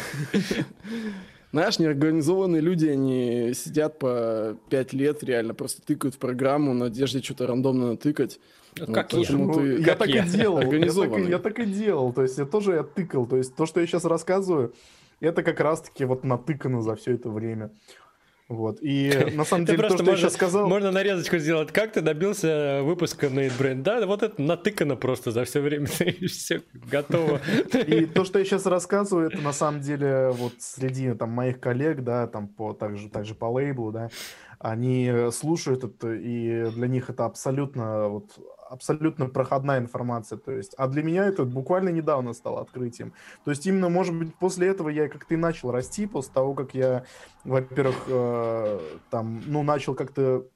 Знаешь, 1.51 1.79
неорганизованные 1.79 2.61
люди, 2.61 2.87
они 2.87 3.53
сидят 3.55 3.99
по 3.99 4.57
пять 4.69 4.93
лет, 4.93 5.25
реально 5.25 5.55
просто 5.55 5.81
тыкают 5.81 6.15
в 6.15 6.19
программу, 6.19 6.73
в 6.73 6.75
надежде 6.75 7.23
что-то 7.23 7.47
рандомно 7.47 7.93
натыкать. 7.93 8.39
Вот, 8.79 8.93
Как 8.93 9.13
я. 9.15 9.19
поэтому 9.19 9.47
Ну, 9.47 9.55
ты- 9.55 9.79
я 9.79 9.85
как 9.85 9.99
так 9.99 10.09
я. 10.09 10.25
и 10.27 10.29
делал. 10.29 10.61
Я 10.61 10.69
так, 11.09 11.29
я 11.31 11.39
так 11.39 11.59
и 11.59 11.65
делал. 11.65 12.13
То 12.13 12.23
есть 12.23 12.37
я 12.37 12.45
тоже 12.45 12.73
я 12.75 12.83
тыкал. 12.83 13.27
То 13.27 13.37
есть 13.39 13.57
то, 13.57 13.65
что 13.65 13.81
я 13.81 13.87
сейчас 13.87 14.05
рассказываю, 14.05 14.75
это 15.21 15.43
как 15.43 15.61
раз-таки 15.61 16.05
вот 16.05 16.25
натыкано 16.25 16.83
за 16.83 16.97
все 16.97 17.15
это 17.15 17.31
время. 17.31 17.71
Вот. 18.49 18.79
И 18.81 19.13
на 19.35 19.45
самом 19.45 19.67
деле 19.67 19.89
то, 19.89 19.97
что 19.97 20.11
я 20.11 20.17
сейчас 20.17 20.35
сказал... 20.35 20.69
можно 20.69 20.91
нарезочку 20.91 21.37
сделать. 21.39 21.71
Как 21.71 21.93
ты 21.93 22.01
добился 22.01 22.81
выпуска 22.83 23.27
NateBrain? 23.27 23.83
Да, 23.83 24.07
вот 24.07 24.23
это 24.23 24.41
натыкано 24.41 24.97
просто 24.97 25.31
за 25.31 25.45
все 25.45 25.61
время. 25.61 25.87
Все 26.27 26.63
готово. 26.73 27.41
И 27.87 28.07
то, 28.07 28.25
что 28.25 28.39
я 28.39 28.45
сейчас 28.45 28.65
рассказываю, 28.67 29.29
это 29.29 29.39
на 29.39 29.53
самом 29.53 29.81
деле 29.81 30.31
вот 30.31 30.55
среди 30.59 31.13
там 31.13 31.31
моих 31.31 31.61
коллег, 31.61 32.03
да, 32.03 32.27
там 32.27 32.49
по 32.49 32.73
также 32.73 33.11
также 33.11 33.35
по 33.35 33.47
лейблу, 33.47 33.93
да, 33.93 34.09
они 34.59 35.31
слушают 35.33 35.85
это, 35.85 36.13
и 36.15 36.71
для 36.71 36.89
них 36.89 37.11
это 37.11 37.25
абсолютно 37.25 38.09
вот 38.09 38.39
абсолютно 38.69 39.27
проходная 39.27 39.79
информация, 39.79 40.39
то 40.39 40.53
есть, 40.53 40.75
а 40.77 40.89
для 40.89 41.03
меня 41.03 41.25
это 41.25 41.45
буквально 41.45 41.89
недавно 41.89 42.35
стало 42.35 42.61
открытием. 42.61 43.13
То 43.45 43.51
есть 43.51 43.67
именно, 43.67 43.89
может 43.89 44.15
быть, 44.15 44.35
после 44.35 44.69
этого 44.69 44.89
я 44.89 45.09
как-то 45.09 45.35
и 45.35 45.37
начал 45.37 45.71
расти, 45.71 46.07
после 46.07 46.33
того, 46.35 46.55
как 46.55 46.75
я, 46.75 47.05
во-первых, 47.45 47.97
э, 48.09 48.81
там, 49.11 49.43
ну, 49.47 49.63
начал 49.63 49.95
как-то 49.95 50.47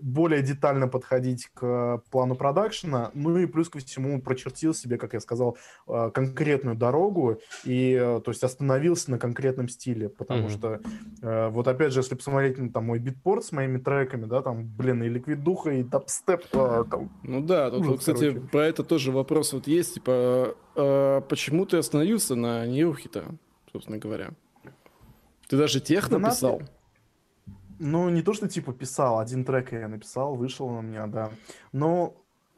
более 0.00 0.42
детально 0.42 0.88
подходить 0.88 1.48
к 1.54 2.02
плану 2.10 2.34
продакшена, 2.36 3.10
ну 3.14 3.36
и 3.38 3.46
плюс 3.46 3.68
ко 3.68 3.78
всему 3.80 4.20
прочертил 4.22 4.72
себе, 4.74 4.98
как 4.98 5.14
я 5.14 5.20
сказал, 5.20 5.58
э, 5.88 6.10
конкретную 6.14 6.76
дорогу 6.76 7.40
и, 7.64 7.92
э, 8.00 8.20
то 8.24 8.30
есть, 8.30 8.44
остановился 8.44 9.10
на 9.10 9.18
конкретном 9.18 9.68
стиле, 9.68 10.08
потому 10.08 10.42
Мгм. 10.42 10.50
что, 10.50 10.80
э, 11.22 11.48
вот 11.48 11.66
опять 11.68 11.92
же, 11.92 12.00
если 12.00 12.14
посмотреть 12.14 12.58
на 12.58 12.70
там 12.72 12.86
мой 12.86 12.98
битпорт 12.98 13.44
с 13.44 13.52
моими 13.52 13.78
треками, 13.78 14.26
да, 14.26 14.42
там, 14.42 14.64
блин, 14.66 15.02
и 15.02 15.08
ликвидуха, 15.08 15.70
и 15.70 15.82
дабстеп, 15.82 16.44
э, 16.52 16.84
там, 16.90 17.10
Ну 17.22 17.40
да, 17.40 17.70
тут, 17.70 17.80
Ужас, 17.80 17.90
вот, 17.90 17.98
кстати, 18.00 18.30
короче. 18.32 18.40
про 18.48 18.66
это 18.66 18.84
тоже 18.84 19.12
вопрос 19.12 19.52
вот 19.52 19.66
есть, 19.66 19.94
типа, 19.94 20.54
а 20.76 21.20
почему 21.22 21.66
ты 21.66 21.76
остановился 21.78 22.34
на 22.36 22.66
нейрухе-то, 22.66 23.24
собственно 23.72 23.98
говоря? 23.98 24.30
Ты 25.48 25.56
даже 25.56 25.80
тех 25.80 26.08
Да 26.08 26.18
написал? 26.18 26.62
Ну, 27.80 28.10
не 28.10 28.20
то, 28.22 28.34
что 28.34 28.46
типа 28.46 28.72
писал, 28.72 29.18
один 29.18 29.44
трек 29.44 29.72
я 29.72 29.88
написал, 29.88 30.34
вышел 30.34 30.68
на 30.68 30.80
меня, 30.80 31.06
да. 31.06 31.30
Но 31.72 32.14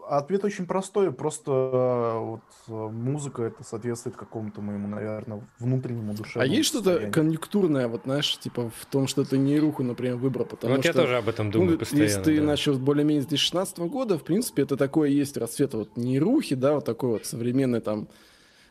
ответ 0.09 0.44
очень 0.44 0.66
простой, 0.66 1.12
просто 1.12 1.53
э, 1.53 2.19
вот 2.19 2.40
э, 2.69 2.73
музыка 2.93 3.44
это 3.44 3.62
соответствует 3.62 4.16
какому-то 4.16 4.61
моему, 4.61 4.89
наверное, 4.89 5.47
внутреннему 5.61 6.12
А 6.12 6.15
душевному 6.16 6.53
есть 6.53 6.69
что-то 6.69 7.09
конъюнктурное, 7.11 7.86
вот 7.86 8.03
знаешь, 8.05 8.36
типа 8.39 8.70
в 8.70 8.86
том, 8.86 9.07
что 9.07 9.24
ты 9.24 9.39
нейруху, 9.39 9.85
например, 9.85 10.16
выбрал, 10.16 10.44
потому 10.44 10.74
Вот 10.74 10.85
я 10.85 10.93
что... 10.93 11.03
тоже 11.03 11.19
об 11.19 11.28
этом 11.28 11.47
Ну, 11.47 11.53
думаю 11.53 11.78
постоянно. 11.78 12.05
если 12.05 12.23
ты 12.23 12.40
да. 12.40 12.43
начал 12.43 12.78
более-менее 12.78 13.23
с 13.23 13.27
2016 13.27 13.78
года, 13.78 14.19
в 14.19 14.24
принципе, 14.24 14.62
это 14.62 14.77
такое 14.77 15.09
есть 15.11 15.36
расцвет 15.36 15.74
вот 15.74 15.97
нейрухи, 15.97 16.57
да, 16.57 16.74
вот 16.74 16.85
такой 16.85 17.11
вот 17.11 17.27
современный 17.27 17.81
там 17.81 18.09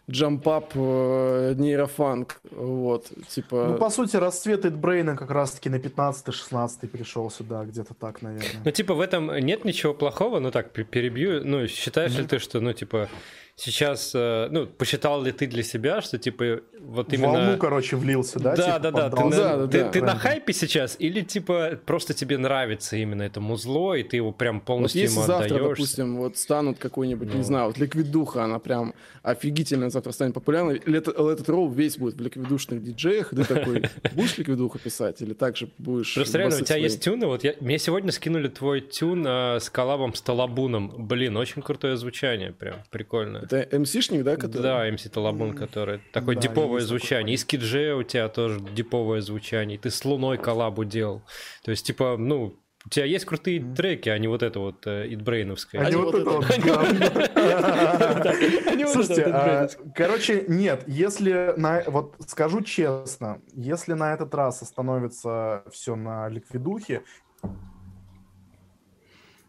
джампап 0.10 0.72
э, 0.76 1.54
нейрофанк, 1.58 2.42
вот, 2.52 3.12
типа... 3.30 3.68
Ну, 3.72 3.78
по 3.78 3.90
сути, 3.90 4.18
расцвет 4.18 4.66
Эдбрейна 4.66 5.16
как 5.16 5.32
раз-таки 5.32 5.70
на 5.70 5.76
15-16 5.76 6.88
пришел 6.88 7.30
сюда, 7.30 7.64
где-то 7.66 7.94
так, 7.94 8.22
наверное. 8.22 8.62
Ну, 8.66 8.72
типа, 8.72 8.94
в 8.94 9.02
этом 9.02 9.36
нет 9.38 9.66
ничего 9.66 9.94
плохого, 9.94 10.40
ну, 10.40 10.52
так, 10.52 10.72
перебью, 10.72 11.46
ну, 11.46 11.68
считаешь 11.68 12.14
mm-hmm. 12.14 12.22
ли 12.22 12.28
ты, 12.28 12.40
что, 12.40 12.60
ну, 12.60 12.74
типа, 12.74 13.10
сейчас, 13.56 14.12
э, 14.14 14.48
ну, 14.52 14.68
посчитал 14.68 15.22
ли 15.24 15.32
ты 15.32 15.48
для 15.48 15.64
себя, 15.64 16.02
что, 16.02 16.18
типа, 16.18 16.62
вот 16.80 17.14
именно... 17.14 17.34
Волну, 17.34 17.58
короче, 17.58 17.96
влился, 17.96 18.40
да? 18.40 18.56
Да, 18.56 18.66
типа, 18.66 18.80
да, 18.80 18.92
да. 18.92 19.10
Ты, 19.10 19.24
на, 19.24 19.30
да, 19.30 19.68
ты, 19.68 19.84
да, 19.84 19.90
ты 19.90 20.02
на 20.02 20.16
хайпе 20.16 20.54
сейчас 20.54 20.96
или, 21.00 21.22
типа, 21.22 21.80
просто 21.86 22.14
тебе 22.14 22.38
нравится 22.38 22.96
именно 22.96 23.24
это 23.24 23.40
музло, 23.40 23.96
и 23.96 24.04
ты 24.04 24.18
его 24.18 24.32
прям 24.32 24.62
полностью 24.62 25.02
вот 25.02 25.04
если 25.04 25.18
ему 25.18 25.28
завтра, 25.28 25.56
отдаешься? 25.56 25.70
допустим, 25.70 26.18
вот 26.18 26.38
станут 26.38 26.80
какой-нибудь, 26.80 27.30
ну. 27.32 27.38
не 27.38 27.44
знаю, 27.44 27.68
вот 27.68 27.78
ликвидуха, 27.78 28.44
она 28.44 28.60
прям 28.60 28.94
офигительно 29.24 29.90
завтра 29.90 30.12
станет 30.12 30.34
популярной, 30.34 30.78
этот 30.78 31.50
ролл 31.50 31.70
весь 31.70 31.98
будет 31.98 32.16
в 32.16 32.22
ликвидушных 32.22 32.84
диджеях, 32.84 33.34
и 33.34 33.36
ты 33.36 33.44
такой, 33.44 33.84
будешь 34.14 34.38
ликвидуху 34.38 34.80
писать, 34.80 35.22
или 35.22 35.34
также 35.34 35.70
будешь... 35.78 36.16
Просто 36.16 36.38
реально, 36.38 36.56
у 36.56 36.60
тебя 36.60 36.68
свои? 36.68 36.84
есть 36.84 37.04
тюны, 37.04 37.28
вот 37.28 37.44
я, 37.44 37.56
мне 37.60 37.78
сегодня 37.80 38.12
скинули 38.12 38.48
твой 38.48 38.82
тюн 38.82 39.26
э, 39.26 39.60
с 39.60 39.70
коллабом 39.70 40.14
с 40.14 40.22
Талабуном. 40.22 41.08
Блин, 41.08 41.38
очень 41.38 41.62
крутое 41.62 41.98
звучание, 41.98 42.52
прям 42.52 42.76
прикольно. 42.90 43.41
Это 43.42 43.80
МСишник, 43.80 44.24
да, 44.24 44.36
который? 44.36 44.64
Да, 44.64 44.90
MC 44.90 45.10
Талабун, 45.10 45.54
который 45.54 46.02
такое 46.14 46.36
да, 46.36 46.42
диповое 46.42 46.80
есть 46.80 46.88
такой 46.88 47.00
звучание. 47.00 47.36
И 47.36 47.38
с 47.38 47.46
Кидже 47.46 47.96
у 47.96 48.04
тебя 48.04 48.30
тоже 48.30 48.60
диповое 48.60 49.22
звучание. 49.22 49.78
И 49.78 49.80
ты 49.80 49.90
с 49.90 50.04
Луной 50.06 50.38
коллабу 50.38 50.84
делал. 50.84 51.22
То 51.64 51.72
есть, 51.72 51.86
типа, 51.86 52.16
ну, 52.18 52.58
у 52.84 52.90
тебя 52.90 53.06
есть 53.06 53.26
крутые 53.26 53.64
треки, 53.76 54.10
а 54.10 54.18
не 54.18 54.28
вот 54.28 54.42
это 54.42 54.60
вот 54.60 54.88
э, 54.88 55.14
итбрейновское. 55.14 55.82
А 55.82 55.90
не 55.90 55.96
вот 55.96 56.16
это 56.16 56.30
вот. 56.30 56.46
Слушайте, 58.92 59.24
а, 59.26 59.70
короче, 59.96 60.46
нет, 60.48 60.84
если 60.88 61.54
на, 61.58 61.84
вот 61.86 62.16
скажу 62.28 62.62
честно, 62.62 63.40
если 63.54 63.94
на 63.94 64.14
этот 64.14 64.34
раз 64.34 64.64
остановится 64.64 65.64
все 65.72 65.96
на 65.96 66.28
ликвидухе, 66.30 67.04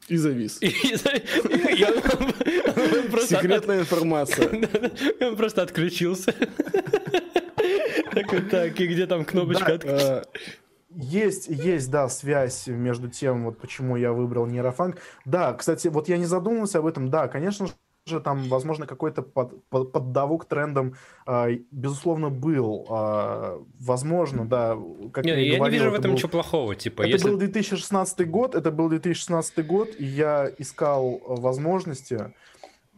И 0.08 0.16
завис. 0.16 0.58
Секретная 3.28 3.80
информация. 3.80 4.50
Он 5.20 5.36
просто 5.36 5.62
отключился. 5.62 6.34
Так, 8.50 8.80
и 8.80 8.86
где 8.86 9.06
там 9.06 9.24
кнопочка? 9.24 9.78
Э, 9.84 10.22
Есть, 10.90 11.48
есть, 11.48 11.90
да, 11.90 12.08
связь 12.08 12.66
между 12.66 13.08
тем, 13.08 13.44
вот 13.44 13.58
почему 13.58 13.96
я 13.96 14.12
выбрал 14.12 14.46
нейрофанк. 14.46 14.98
Да, 15.24 15.54
кстати, 15.54 15.88
вот 15.88 16.08
я 16.08 16.18
не 16.18 16.26
задумывался 16.26 16.80
об 16.80 16.86
этом. 16.86 17.08
Да, 17.08 17.28
конечно 17.28 17.68
же, 18.06 18.20
там, 18.20 18.42
возможно, 18.48 18.86
какой-то 18.86 19.22
под, 19.22 19.64
под- 19.68 19.92
поддавок 19.92 20.44
трендом, 20.44 20.94
а, 21.26 21.48
безусловно, 21.70 22.30
был. 22.30 22.86
А, 22.90 23.62
возможно, 23.80 24.44
да. 24.46 24.76
Как 25.12 25.24
Не, 25.24 25.30
я, 25.32 25.36
я 25.38 25.50
не 25.52 25.56
говорил, 25.56 25.78
вижу 25.80 25.90
в 25.90 25.94
это 25.94 26.00
этом 26.00 26.10
был- 26.10 26.16
ничего 26.16 26.28
плохого. 26.30 26.74
Типа, 26.74 27.02
Это 27.02 27.10
если 27.10 27.30
был 27.30 27.38
2016 27.38 28.28
год, 28.28 28.54
это 28.54 28.70
был 28.70 28.88
2016 28.88 29.66
год, 29.66 29.88
и 29.98 30.04
я 30.04 30.50
искал 30.58 31.12
э, 31.14 31.18
возможности, 31.40 32.32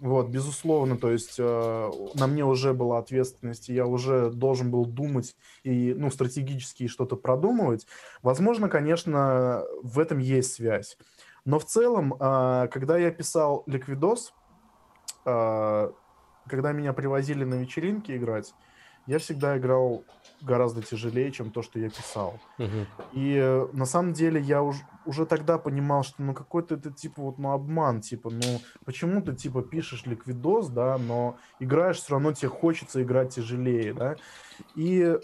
вот, 0.01 0.28
безусловно, 0.28 0.97
то 0.97 1.10
есть 1.10 1.36
э, 1.39 1.90
на 2.14 2.26
мне 2.26 2.44
уже 2.44 2.72
была 2.74 2.98
ответственность, 2.98 3.68
и 3.68 3.74
я 3.74 3.86
уже 3.86 4.31
должен 4.31 4.70
был 4.70 4.86
думать 4.86 5.36
и, 5.64 5.94
ну, 5.97 6.10
стратегически 6.10 6.89
что-то 6.89 7.16
продумывать. 7.16 7.86
Возможно, 8.22 8.68
конечно, 8.68 9.64
в 9.82 9.98
этом 9.98 10.18
есть 10.18 10.55
связь. 10.55 10.97
Но 11.44 11.59
в 11.59 11.64
целом, 11.66 12.14
э, 12.18 12.68
когда 12.72 12.97
я 12.98 13.10
писал 13.10 13.62
Ликвидос, 13.66 14.31
э, 14.31 14.43
когда 15.24 16.72
меня 16.72 16.92
привозили 16.92 17.44
на 17.44 17.55
вечеринки 17.55 18.16
играть, 18.16 18.55
я 19.06 19.18
всегда 19.18 19.59
играл 19.59 20.05
гораздо 20.40 20.82
тяжелее, 20.82 21.30
чем 21.30 21.51
то, 21.51 21.62
что 21.62 21.78
я 21.78 21.90
писал. 21.90 22.40
И 23.12 23.36
э, 23.36 23.68
на 23.72 23.84
самом 23.86 24.12
деле 24.12 24.40
я 24.40 24.62
уж, 24.62 24.76
уже 25.05 25.26
тогда 25.26 25.59
понимал, 25.59 26.02
что 26.02 26.22
ну 26.22 26.34
какой-то 26.34 26.74
это 26.74 26.90
типа 26.90 27.22
вот 27.22 27.38
ну 27.38 27.52
обман, 27.52 28.01
типа 28.01 28.30
ну 28.30 28.60
почему 28.84 29.20
ты 29.22 29.34
типа 29.34 29.62
пишешь 29.62 30.06
ликвидос, 30.06 30.68
да, 30.68 30.98
но 30.98 31.36
играешь 31.60 31.98
все 31.98 32.12
равно 32.12 32.32
тебе 32.32 32.48
хочется 32.48 33.02
играть 33.02 33.34
тяжелее, 33.34 33.92
да. 33.92 34.16
И 34.74 35.18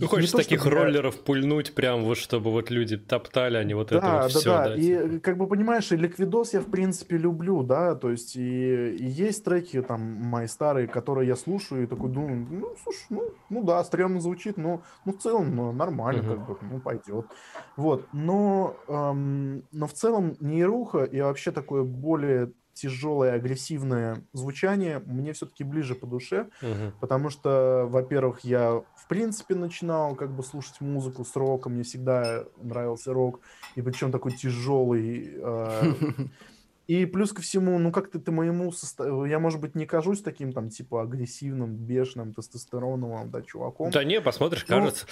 Ну, 0.00 0.06
хочешь 0.08 0.32
то, 0.32 0.40
таких 0.44 0.66
чтобы 0.66 0.66
роллеров 0.66 1.24
пульнуть 1.24 1.74
прям 1.74 2.04
вот, 2.04 2.16
чтобы 2.18 2.50
вот 2.50 2.70
люди 2.70 2.96
топтали, 2.98 3.56
а 3.56 3.64
не 3.64 3.74
вот 3.74 3.92
это 3.92 4.10
Да, 4.10 4.10
вот 4.10 4.24
да, 4.28 4.42
все. 4.42 4.60
да. 4.60 4.68
И 4.74 5.20
как 5.20 5.38
бы 5.38 5.46
понимаешь, 5.48 5.92
и 5.92 5.96
ликвидос 5.96 6.54
я 6.54 6.60
в 6.60 6.70
принципе 6.70 7.16
люблю, 7.18 7.62
да, 7.62 7.94
то 7.94 8.10
есть 8.10 8.34
и, 8.34 8.96
и 8.96 9.04
есть 9.06 9.44
треки 9.44 9.80
там 9.80 10.00
мои 10.02 10.48
старые, 10.48 10.88
которые 10.88 11.28
я 11.28 11.36
слушаю 11.36 11.84
и 11.84 11.86
такой 11.86 12.10
думаю, 12.10 12.36
ну 12.50 12.74
слушай, 12.82 13.06
ну, 13.10 13.36
ну 13.48 13.62
да, 13.62 13.84
стрёмно 13.84 14.20
звучит, 14.20 14.56
но 14.56 14.82
ну 15.04 15.12
в 15.12 15.18
целом 15.18 15.54
ну, 15.54 15.72
нормально, 15.72 16.24
Мгм. 16.24 16.36
как 16.36 16.42
бы, 16.42 16.56
ну 16.60 16.80
пойдет. 16.80 17.30
Вот, 17.76 18.08
но, 18.10 18.80
эм, 18.88 19.68
но 19.70 19.86
в 19.86 19.92
целом 19.92 20.36
нейруха 20.40 21.04
и 21.04 21.20
вообще 21.20 21.52
такое 21.52 21.84
более 21.84 22.54
тяжелое, 22.72 23.32
агрессивное 23.34 24.26
звучание 24.32 24.98
мне 24.98 25.32
все-таки 25.32 25.62
ближе 25.64 25.94
по 25.94 26.06
душе, 26.08 26.50
Мгм. 26.60 26.92
Потому 26.98 27.28
что, 27.30 27.86
во-первых, 27.88 28.40
я 28.40 28.82
в 29.06 29.08
принципе 29.08 29.54
начинал 29.54 30.16
как 30.16 30.34
бы 30.34 30.42
слушать 30.42 30.80
музыку 30.80 31.24
с 31.24 31.36
роком, 31.36 31.74
мне 31.74 31.84
всегда 31.84 32.42
нравился 32.60 33.12
рок, 33.12 33.40
и 33.76 33.82
причем 33.82 34.10
такой 34.10 34.32
тяжелый. 34.32 35.30
э, 35.36 35.92
И 36.86 37.04
плюс 37.04 37.32
ко 37.32 37.42
всему, 37.42 37.78
ну 37.78 37.90
как-то 37.90 38.20
ты 38.20 38.30
моему 38.30 38.70
состоянию, 38.70 39.24
я, 39.24 39.40
может 39.40 39.60
быть, 39.60 39.74
не 39.74 39.86
кажусь 39.86 40.22
таким 40.22 40.52
там 40.52 40.70
типа 40.70 41.02
агрессивным, 41.02 41.74
бешеным, 41.74 42.32
тестостероновым, 42.32 43.28
да, 43.30 43.42
чуваком. 43.42 43.90
Да 43.90 44.04
не, 44.04 44.20
посмотришь, 44.20 44.64
Ну, 44.68 44.76
кажется. 44.76 45.06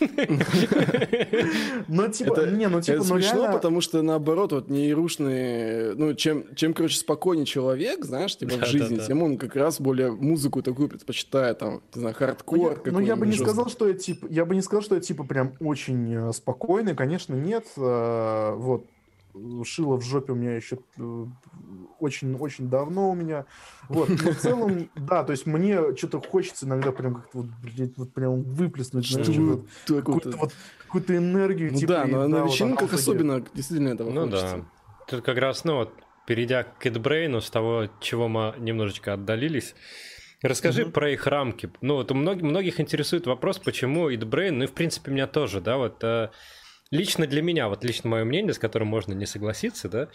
Но 1.88 2.08
типа, 2.08 2.46
не, 2.46 2.68
ну 2.68 2.80
типа, 2.80 2.96
Это 2.96 3.04
ну 3.04 3.04
смешно, 3.04 3.52
потому 3.52 3.82
что 3.82 4.00
наоборот, 4.00 4.52
вот 4.52 4.70
нейрушные, 4.70 5.94
ну, 5.94 6.14
чем, 6.14 6.54
чем, 6.54 6.72
короче, 6.72 6.96
спокойнее 6.96 7.44
человек, 7.44 8.02
знаешь, 8.04 8.36
типа 8.36 8.56
в 8.56 8.66
жизни, 8.66 8.98
тем 9.06 9.22
он 9.22 9.36
как 9.36 9.56
раз 9.56 9.78
более 9.78 10.12
музыку 10.12 10.62
такую 10.62 10.88
предпочитает, 10.88 11.58
там, 11.58 11.82
не 11.94 12.00
знаю, 12.00 12.14
Ну, 12.18 12.26
хардкор 12.26 12.80
ну, 12.86 13.00
я 13.00 13.16
бы 13.16 13.26
не 13.26 13.34
сказал, 13.36 13.68
что 13.68 13.86
я 13.86 13.94
типа, 13.94 14.26
я 14.30 14.46
бы 14.46 14.54
не 14.54 14.62
сказал, 14.62 14.82
что 14.82 14.94
я 14.94 15.02
типа 15.02 15.24
прям 15.24 15.52
очень 15.60 16.14
э, 16.14 16.32
спокойный, 16.32 16.94
конечно, 16.94 17.34
нет. 17.34 17.66
Э, 17.76 18.54
вот 18.56 18.86
шило 19.64 19.96
в 19.96 20.02
жопе 20.02 20.32
у 20.32 20.36
меня 20.36 20.56
еще 20.56 20.78
очень-очень 21.98 22.68
давно 22.68 23.10
у 23.10 23.14
меня. 23.14 23.46
Вот, 23.88 24.08
но 24.08 24.30
в 24.30 24.36
целом, 24.36 24.90
да, 24.94 25.24
то 25.24 25.32
есть 25.32 25.46
мне 25.46 25.96
что-то 25.96 26.20
хочется 26.20 26.66
иногда 26.66 26.92
прям 26.92 27.14
как-то 27.14 27.38
вот, 27.38 27.46
блядь, 27.46 27.96
вот 27.96 28.12
прям 28.14 28.42
выплеснуть, 28.42 29.06
знаешь, 29.08 29.28
Что 29.28 29.42
вот 29.42 29.60
вот, 29.88 30.00
какую-то 30.00 30.38
вот 30.38 30.52
какую-то 30.78 31.16
энергию, 31.16 31.70
Ну 31.70 31.78
типа, 31.78 31.92
да, 31.92 32.04
и 32.06 32.12
но 32.12 32.28
на 32.28 32.40
вот 32.42 32.50
вечеринках 32.50 32.88
оно 32.90 32.98
особенно 33.00 33.40
действительно 33.54 33.88
этого 33.90 34.12
Ну 34.12 34.26
хочется. 34.26 34.56
да. 34.56 34.64
Тут 35.06 35.24
как 35.24 35.38
раз, 35.38 35.64
ну 35.64 35.74
вот, 35.76 36.02
перейдя 36.26 36.62
к 36.64 36.78
Китбрейну, 36.78 37.40
с 37.40 37.50
того, 37.50 37.88
чего 38.00 38.28
мы 38.28 38.54
немножечко 38.58 39.14
отдалились, 39.14 39.74
расскажи 40.42 40.82
Мгм. 40.82 40.92
про 40.92 41.10
их 41.10 41.26
рамки. 41.26 41.70
Ну 41.80 41.94
вот 41.94 42.10
у 42.10 42.14
многих, 42.14 42.42
многих 42.42 42.80
интересует 42.80 43.26
вопрос, 43.26 43.58
почему 43.58 44.12
Идбрейн, 44.14 44.58
ну 44.58 44.64
и 44.64 44.66
в 44.66 44.72
принципе 44.72 45.10
меня 45.10 45.26
тоже, 45.26 45.60
да, 45.60 45.76
вот 45.76 46.02
э, 46.04 46.30
лично 46.90 47.26
для 47.26 47.42
меня, 47.42 47.68
вот 47.68 47.84
лично 47.84 48.10
мое 48.10 48.24
мнение, 48.24 48.52
с 48.52 48.58
которым 48.58 48.88
можно 48.88 49.12
не 49.12 49.26
согласиться, 49.26 49.88
да, 49.88 50.08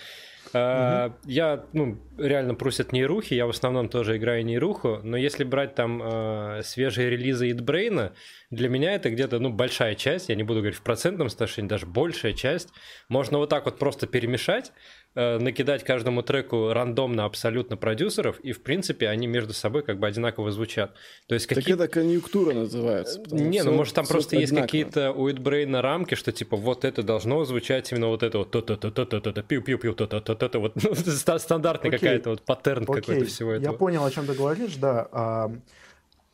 э, 0.53 1.11
я, 1.25 1.65
ну, 1.73 1.97
реально 2.17 2.55
просят 2.55 2.91
нейрухи, 2.91 3.33
я 3.33 3.45
в 3.45 3.49
основном 3.49 3.87
тоже 3.87 4.17
играю 4.17 4.43
нейруху, 4.43 4.99
но 5.03 5.15
если 5.15 5.43
брать 5.43 5.75
там 5.75 6.01
э, 6.03 6.61
свежие 6.63 7.09
релизы 7.09 7.49
Идбрейна, 7.51 8.13
для 8.49 8.67
меня 8.67 8.93
это 8.93 9.09
где-то, 9.09 9.39
ну, 9.39 9.51
большая 9.51 9.95
часть, 9.95 10.29
я 10.29 10.35
не 10.35 10.43
буду 10.43 10.59
говорить 10.59 10.77
в 10.77 10.83
процентном 10.83 11.29
соотношении, 11.29 11.69
даже 11.69 11.85
большая 11.85 12.33
часть, 12.33 12.69
можно 13.07 13.37
вот 13.37 13.49
так 13.49 13.65
вот 13.65 13.79
просто 13.79 14.05
перемешать, 14.05 14.73
э, 15.15 15.39
накидать 15.39 15.83
каждому 15.83 16.21
треку 16.21 16.71
рандомно 16.73 17.25
абсолютно 17.25 17.77
продюсеров, 17.77 18.39
и, 18.41 18.51
в 18.51 18.61
принципе, 18.61 19.07
они 19.07 19.27
между 19.27 19.53
собой 19.53 19.83
как 19.83 19.99
бы 19.99 20.07
одинаково 20.07 20.51
звучат. 20.51 20.93
То 21.27 21.35
есть 21.35 21.47
Так 21.47 21.57
какие... 21.57 21.75
это 21.75 21.87
конъюнктура 21.87 22.53
называется. 22.53 23.21
Не, 23.31 23.63
ну 23.63 23.71
может 23.71 23.95
там 23.95 24.05
просто 24.05 24.35
есть 24.35 24.55
какие-то 24.55 25.11
у 25.11 25.29
Эдбрейна 25.29 25.81
рамки, 25.81 26.15
что 26.15 26.31
типа 26.31 26.57
вот 26.57 26.85
это 26.85 27.01
должно 27.03 27.43
звучать 27.45 27.91
именно 27.91 28.07
вот 28.07 28.23
это 28.23 28.39
вот 28.39 28.51
то-то-то-то-то, 28.51 29.41
пиу-пиу-пиу, 29.41 29.93
то-то-то-то, 29.93 30.59
вот 30.59 30.75
ну, 30.75 30.95
ста- 30.95 31.39
стандартный 31.39 31.91
какая-то 31.91 32.31
вот 32.31 32.41
паттерн 32.43 32.85
какой-то 32.85 33.25
всего 33.25 33.53
я 33.53 33.57
этого. 33.57 33.77
понял, 33.77 34.03
о 34.05 34.11
чем 34.11 34.25
ты 34.25 34.33
говоришь, 34.33 34.75
да. 34.75 35.07
А, 35.11 35.51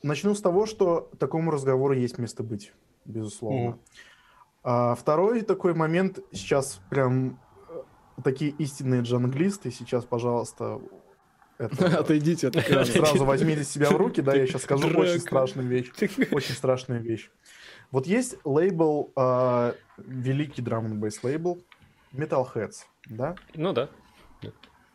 начну 0.04 0.34
с 0.34 0.42
того, 0.42 0.66
что 0.66 1.10
такому 1.20 1.52
разговору 1.52 1.94
есть 1.94 2.18
место 2.18 2.44
быть, 2.44 2.74
безусловно. 3.06 3.78
А, 4.64 4.96
второй 4.96 5.42
такой 5.42 5.74
момент, 5.74 6.20
сейчас 6.32 6.82
прям 6.90 7.40
такие 8.24 8.52
истинные 8.52 9.02
джанглисты, 9.02 9.72
сейчас, 9.72 10.06
пожалуйста, 10.06 10.80
это, 11.58 12.00
Отойдите 12.00 12.48
от 12.48 12.56
экрана. 12.58 12.86
сразу 12.86 13.26
возьмите 13.26 13.64
себя 13.64 13.90
в 13.90 13.96
руки, 13.96 14.22
да, 14.22 14.34
я 14.36 14.48
сейчас 14.48 14.64
скажу 14.64 14.88
очень 14.88 15.14
Драка. 15.14 15.20
страшную 15.20 15.68
вещь. 15.68 15.92
Очень 16.32 16.56
страшная 16.56 17.00
вещь. 17.00 17.30
Вот 17.92 18.08
есть 18.08 18.38
лейбл, 18.46 19.12
а, 19.16 19.76
великий 19.98 20.62
драм 20.62 20.86
н 20.86 21.00
бейс 21.00 21.24
лейбл, 21.24 21.62
Metalheads, 22.14 22.86
да? 23.08 23.36
Ну 23.54 23.74
да. 23.74 23.90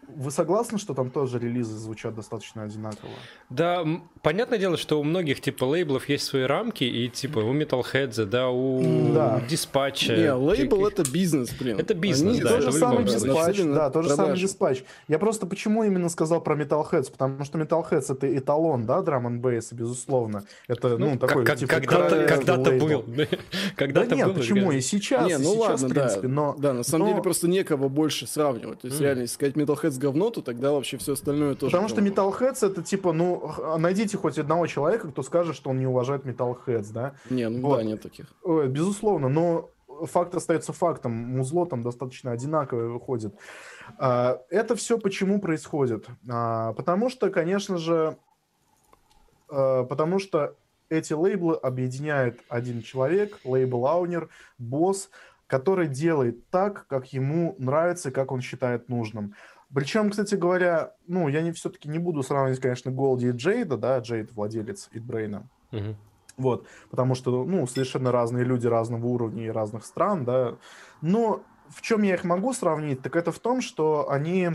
Вы 0.09 0.31
согласны, 0.31 0.79
что 0.79 0.95
там 0.95 1.11
тоже 1.11 1.39
релизы 1.39 1.77
звучат 1.77 2.15
достаточно 2.15 2.63
одинаково? 2.63 3.11
Да, 3.51 3.85
понятное 4.23 4.59
дело, 4.59 4.77
что 4.77 5.01
у 5.01 5.05
многих 5.05 5.41
типа 5.41 5.65
лейблов 5.65 6.09
есть 6.09 6.25
свои 6.25 6.45
рамки, 6.45 6.85
и 6.85 7.09
типа 7.09 7.41
у 7.41 7.55
Metalhead, 7.55 8.25
да, 8.27 8.49
у 8.49 9.13
да. 9.13 9.43
Dispatch. 9.49 10.17
Не, 10.17 10.33
лейбл 10.33 10.87
это 10.87 11.03
бизнес, 11.11 11.51
блин. 11.53 11.79
Это 11.79 11.95
бизнес, 11.95 12.35
Они, 12.35 12.43
да. 12.43 12.49
То 12.49 12.61
же 12.61 12.73
самое 12.73 13.07
Dispatch, 13.07 13.75
да, 13.75 13.91
то 13.91 14.03
же 14.03 14.11
самое 14.11 14.35
Dispatch. 14.35 14.85
Я 15.09 15.19
просто 15.19 15.47
почему 15.47 15.85
именно 15.85 16.09
сказал 16.09 16.41
про 16.41 16.57
Metalheads, 16.57 17.11
потому 17.11 17.45
что 17.45 17.59
Metalheads 17.59 18.13
это 18.13 18.39
эталон, 18.39 18.87
да, 18.87 19.03
драм 19.03 19.27
н 19.27 19.41
безусловно. 19.41 20.45
Это, 20.69 20.97
ну, 20.99 21.11
ну 21.11 21.19
такой, 21.19 21.45
как, 21.45 21.59
типа, 21.59 21.75
когда-то, 21.75 22.27
когда-то 22.27 22.71
был. 22.73 23.05
когда-то 23.77 24.11
да 24.11 24.17
нет, 24.17 24.35
почему, 24.35 24.73
и 24.73 24.81
сейчас, 24.81 25.27
не, 25.27 25.39
ну 25.39 25.53
и 25.53 25.57
сейчас, 25.57 25.83
ладно, 25.83 25.89
в 25.89 25.91
принципе, 25.93 26.29
да, 26.29 26.29
но... 26.29 26.57
Да, 26.59 26.73
на 26.73 26.83
самом 26.83 27.07
но... 27.07 27.13
деле 27.13 27.23
просто 27.23 27.49
некого 27.49 27.89
больше 27.89 28.27
сравнивать. 28.27 28.81
То 28.81 28.89
есть, 28.89 29.01
mm. 29.01 29.05
реально, 29.05 29.21
если 29.23 29.35
сказать 29.35 29.55
Metalheads 29.55 29.96
говно, 29.99 30.31
то 30.31 30.43
тогда 30.43 30.73
вообще 30.73 30.97
все 30.99 31.15
остальное 31.15 31.55
тоже 31.55 31.73
Потому 31.73 31.89
говно. 31.89 32.11
что 32.13 32.23
Metalheads 32.23 32.67
это 32.67 32.83
типа, 32.83 33.13
ну, 33.13 33.53
найдите 33.79 34.17
хоть 34.17 34.39
одного 34.39 34.67
человека, 34.67 35.09
кто 35.09 35.23
скажет, 35.23 35.57
что 35.57 35.71
он 35.71 35.79
не 35.79 35.87
уважает 35.87 36.25
Metalheads, 36.25 36.93
да? 36.93 37.15
Не, 37.31 37.49
ну 37.49 37.61
вот. 37.61 37.79
да, 37.79 37.83
нет 37.85 38.03
таких. 38.03 38.27
Безусловно, 38.45 39.29
но 39.29 39.71
факт 40.05 40.35
остается 40.35 40.73
фактом. 40.73 41.13
Музло 41.13 41.67
там 41.67 41.83
достаточно 41.83 42.33
одинаковое 42.33 42.89
выходит. 42.89 43.35
А, 43.99 44.43
это 44.51 44.77
все 44.77 44.99
почему 44.99 45.41
происходит? 45.41 46.07
А, 46.29 46.73
потому 46.75 47.09
что, 47.09 47.31
конечно 47.31 47.79
же, 47.79 48.17
а, 49.49 49.85
потому 49.85 50.19
что 50.19 50.55
эти 50.89 51.13
лейблы 51.13 51.57
объединяет 51.57 52.41
один 52.49 52.83
человек, 52.83 53.41
лейбл-аунер, 53.45 54.29
босс, 54.59 55.11
который 55.47 55.89
делает 55.89 56.49
так, 56.51 56.87
как 56.89 57.13
ему 57.13 57.55
нравится, 57.59 58.11
как 58.11 58.33
он 58.33 58.41
считает 58.41 58.89
нужным. 58.89 59.35
Причем, 59.77 60.09
кстати 60.09 60.37
говоря, 60.37 60.95
ну, 61.07 61.29
я 61.29 61.43
не 61.43 61.53
все-таки 61.53 61.87
не 61.87 61.99
буду 61.99 62.23
сравнивать, 62.23 62.61
конечно, 62.61 62.91
Голди 62.91 63.29
и 63.29 63.33
Джейда, 63.33 63.77
да, 63.77 63.99
Джейд 63.99 64.33
владелец 64.33 64.89
Итбрейна. 64.93 65.51
Угу. 65.71 65.97
Вот, 66.39 66.67
потому 66.89 67.15
что, 67.15 67.45
ну, 67.45 67.67
совершенно 67.67 68.11
разные 68.11 68.47
люди 68.47 68.67
разного 68.67 69.05
уровня 69.05 69.45
и 69.45 69.51
разных 69.51 69.85
стран, 69.85 70.25
да. 70.25 70.55
Но 71.03 71.43
в 71.69 71.83
чем 71.83 72.05
я 72.05 72.15
их 72.15 72.25
могу 72.25 72.55
сравнить, 72.55 73.03
так 73.03 73.17
это 73.17 73.33
в 73.33 73.39
том, 73.39 73.61
что 73.61 74.11
они 74.11 74.47
э, 74.47 74.53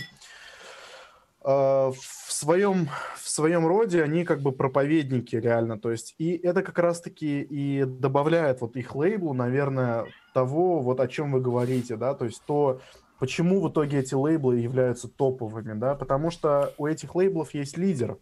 в 1.43 1.93
своем 2.27 2.89
в 3.15 3.30
своем 3.30 3.68
роде 3.68 4.02
они 4.02 4.26
как 4.26 4.41
бы 4.41 4.52
проповедники 4.52 5.35
реально, 5.35 5.77
то 5.77 5.91
есть 5.91 6.15
и 6.18 6.31
это 6.31 6.64
как 6.64 6.80
раз-таки 6.80 7.41
и 7.43 7.85
добавляет 7.85 8.61
вот 8.61 8.76
их 8.76 8.95
лейблу, 8.95 9.34
наверное, 9.34 10.07
того 10.34 10.80
вот 10.80 10.99
о 10.99 11.07
чем 11.07 11.31
вы 11.31 11.41
говорите, 11.41 11.95
да, 11.95 12.15
то 12.15 12.26
есть 12.26 12.41
то 12.48 12.81
Почему 13.22 13.61
в 13.61 13.69
итоге 13.69 13.99
эти 13.99 14.15
лейблы 14.15 14.57
являются 14.57 15.07
топовыми, 15.07 15.73
да? 15.73 15.93
Потому 15.93 16.31
что 16.31 16.73
у 16.80 16.88
этих 16.88 17.14
лейблов 17.14 17.53
есть 17.53 17.77
лидер. 17.77 18.18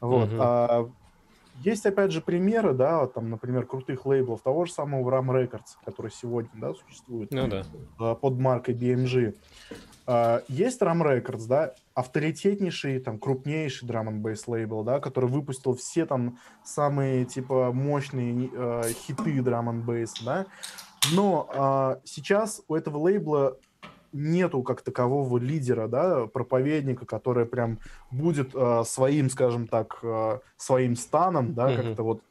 Вот. 0.00 0.28
Uh-huh. 0.28 0.38
А, 0.38 0.90
есть, 1.64 1.84
опять 1.86 2.12
же, 2.12 2.20
примеры, 2.20 2.72
да, 2.72 3.08
там, 3.08 3.30
например, 3.30 3.66
крутых 3.66 4.06
лейблов 4.06 4.42
того 4.42 4.64
же 4.64 4.72
самого 4.72 5.10
Ram 5.10 5.26
Records, 5.26 5.74
который 5.84 6.12
сегодня, 6.12 6.52
да, 6.54 6.72
существует 6.72 7.32
ну, 7.32 7.48
да. 7.48 7.64
А, 7.98 8.14
под 8.14 8.38
маркой 8.38 8.76
BMG. 8.76 9.34
А, 10.06 10.44
есть 10.46 10.80
Ram 10.82 11.02
Records, 11.02 11.48
да, 11.48 11.74
авторитетнейший, 11.94 13.00
там, 13.00 13.18
крупнейший 13.18 13.88
драм 13.88 14.08
н 14.08 14.22
бейс 14.22 14.46
лейбл, 14.46 14.84
да, 14.84 15.00
который 15.00 15.28
выпустил 15.28 15.74
все 15.74 16.06
там 16.06 16.38
самые, 16.64 17.24
типа, 17.24 17.72
мощные 17.72 18.50
э, 18.54 18.82
хиты 18.92 19.42
драм 19.42 19.68
н 19.68 19.82
бейс, 19.82 20.14
да. 20.24 20.46
Но 21.12 21.50
э, 21.52 22.00
сейчас 22.04 22.62
у 22.68 22.76
этого 22.76 22.98
лейбла 22.98 23.56
нету 24.12 24.62
как 24.62 24.82
такового 24.82 25.38
лидера, 25.38 25.88
да, 25.88 26.26
проповедника, 26.26 27.06
который 27.06 27.46
прям 27.46 27.78
будет 28.10 28.54
э, 28.54 28.82
своим, 28.84 29.30
скажем 29.30 29.66
так, 29.66 29.98
э, 30.02 30.38
своим 30.56 30.96
станом, 30.96 31.54
да, 31.54 31.70
mm-hmm. 31.70 31.76
как-то 31.76 32.02
вот, 32.02 32.22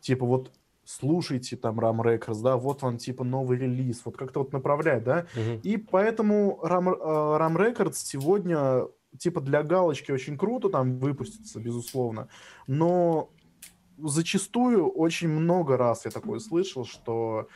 типа 0.00 0.26
вот 0.26 0.50
слушайте 0.84 1.56
там 1.56 1.80
Ram 1.80 2.00
Records, 2.00 2.42
да, 2.42 2.56
вот 2.56 2.82
вам 2.82 2.98
типа 2.98 3.24
новый 3.24 3.58
релиз, 3.58 4.02
вот 4.04 4.16
как-то 4.16 4.40
вот 4.40 4.52
направлять, 4.52 5.04
да, 5.04 5.26
mm-hmm. 5.34 5.60
и 5.62 5.76
поэтому 5.76 6.60
Ram, 6.62 6.88
э, 6.88 7.38
Ram 7.38 7.56
Records 7.56 7.94
сегодня 7.94 8.86
типа 9.18 9.40
для 9.40 9.62
галочки 9.62 10.12
очень 10.12 10.36
круто 10.36 10.68
там 10.68 10.98
выпустится, 10.98 11.60
безусловно, 11.60 12.28
но 12.66 13.30
зачастую 13.98 14.88
очень 14.88 15.28
много 15.28 15.76
раз 15.76 16.04
я 16.04 16.10
такое 16.10 16.38
слышал, 16.38 16.84
что 16.84 17.48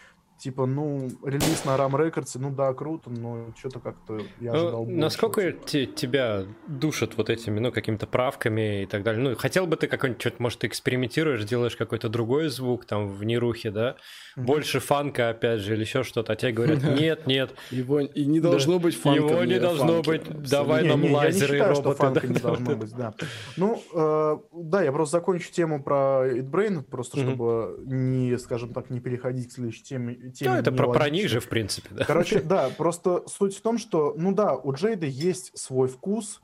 типа, 0.42 0.66
ну, 0.66 1.08
релиз 1.24 1.64
на 1.64 1.76
RAM 1.76 1.92
Records, 1.92 2.32
ну 2.34 2.50
да, 2.50 2.74
круто, 2.74 3.10
но 3.10 3.46
что-то 3.56 3.78
как-то 3.78 4.18
я 4.40 4.52
ну, 4.52 4.58
ожидал 4.58 4.86
ну, 4.86 4.98
Насколько 4.98 5.52
те, 5.52 5.86
тебя 5.86 6.44
душат 6.66 7.16
вот 7.16 7.30
этими, 7.30 7.60
ну, 7.60 7.70
какими-то 7.70 8.08
правками 8.08 8.82
и 8.82 8.86
так 8.86 9.04
далее? 9.04 9.22
Ну, 9.22 9.36
хотел 9.36 9.68
бы 9.68 9.76
ты 9.76 9.86
какой-нибудь, 9.86 10.20
что-то, 10.20 10.42
может, 10.42 10.58
ты 10.58 10.66
экспериментируешь, 10.66 11.44
делаешь 11.44 11.76
какой-то 11.76 12.08
другой 12.08 12.48
звук 12.48 12.86
там 12.86 13.08
в 13.08 13.22
нерухе, 13.22 13.70
да? 13.70 13.94
Больше 14.34 14.80
фанка, 14.80 15.28
опять 15.28 15.60
же, 15.60 15.74
или 15.74 15.82
еще 15.82 16.02
что-то, 16.02 16.32
а 16.32 16.36
тебе 16.36 16.50
говорят, 16.50 16.82
нет, 16.98 17.26
нет. 17.28 17.54
Его 17.70 18.00
и 18.00 18.24
не 18.24 18.40
должно 18.40 18.80
быть 18.80 18.96
фанка. 18.96 19.34
Его 19.34 19.44
не 19.44 19.60
должно 19.60 20.02
быть, 20.02 20.24
давай 20.50 20.82
нам 20.82 21.04
лазеры 21.04 21.58
и 21.58 21.60
роботы. 21.60 22.26
не 22.26 22.40
должно 22.40 22.74
быть, 22.74 22.92
да. 22.96 23.14
Ну, 23.56 23.80
э, 23.94 24.38
да, 24.52 24.82
я 24.82 24.90
просто 24.90 25.18
закончу 25.18 25.52
тему 25.52 25.84
про 25.84 26.26
ItBrain, 26.26 26.82
просто 26.82 27.20
чтобы 27.20 27.78
не, 27.84 28.36
скажем 28.38 28.72
так, 28.72 28.90
не 28.90 28.98
переходить 28.98 29.50
к 29.50 29.52
следующей 29.52 29.84
теме, 29.84 30.31
теме. 30.32 30.52
Ну, 30.52 30.58
это 30.58 30.72
про, 30.72 30.92
про 30.92 31.10
них 31.10 31.28
же, 31.28 31.40
в 31.40 31.48
принципе, 31.48 31.88
да. 31.92 32.04
Короче, 32.04 32.40
да, 32.42 32.70
просто 32.70 33.24
суть 33.26 33.56
в 33.56 33.60
том, 33.60 33.78
что, 33.78 34.14
ну 34.16 34.32
да, 34.32 34.54
у 34.54 34.72
Джейда 34.72 35.06
есть 35.06 35.56
свой 35.58 35.88
вкус. 35.88 36.40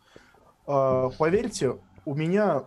А, 0.66 1.10
поверьте, 1.10 1.78
у 2.04 2.14
меня 2.14 2.64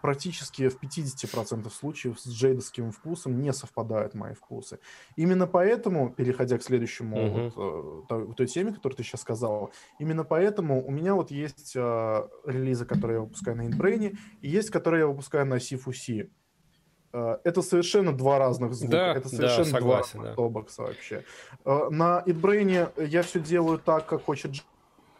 практически 0.00 0.68
в 0.68 0.80
50% 0.80 1.70
случаев 1.70 2.18
с 2.20 2.28
джейдовским 2.28 2.92
вкусом 2.92 3.40
не 3.40 3.52
совпадают 3.52 4.14
мои 4.14 4.34
вкусы. 4.34 4.78
Именно 5.16 5.46
поэтому, 5.46 6.10
переходя 6.10 6.58
к 6.58 6.62
следующему, 6.62 7.16
uh-huh. 7.16 7.52
вот, 7.54 8.08
той, 8.08 8.34
той 8.34 8.46
теме, 8.46 8.72
которую 8.72 8.96
ты 8.96 9.02
сейчас 9.02 9.20
сказал, 9.20 9.72
именно 9.98 10.24
поэтому 10.24 10.84
у 10.84 10.90
меня 10.90 11.14
вот 11.14 11.30
есть 11.30 11.72
э, 11.74 12.28
релизы, 12.46 12.84
которые 12.84 13.16
я 13.16 13.20
выпускаю 13.22 13.56
на 13.56 13.68
InBrain, 13.68 14.16
и 14.40 14.48
есть, 14.48 14.70
которые 14.70 15.00
я 15.00 15.06
выпускаю 15.06 15.46
на 15.46 15.54
C4C. 15.54 16.30
Э, 17.12 17.38
это 17.44 17.62
совершенно 17.62 18.12
два 18.12 18.38
разных 18.38 18.74
звука. 18.74 18.92
Да, 18.92 19.14
это 19.14 19.28
совершенно 19.28 19.64
да, 19.64 19.70
согласен, 19.70 20.20
два 20.20 20.34
да. 20.34 20.42
бокса 20.48 20.82
вообще. 20.82 21.24
Э, 21.64 21.88
на 21.90 22.22
ItBrain 22.26 23.06
я 23.06 23.22
все 23.22 23.40
делаю 23.40 23.78
так, 23.78 24.06
как 24.06 24.24
хочет 24.24 24.52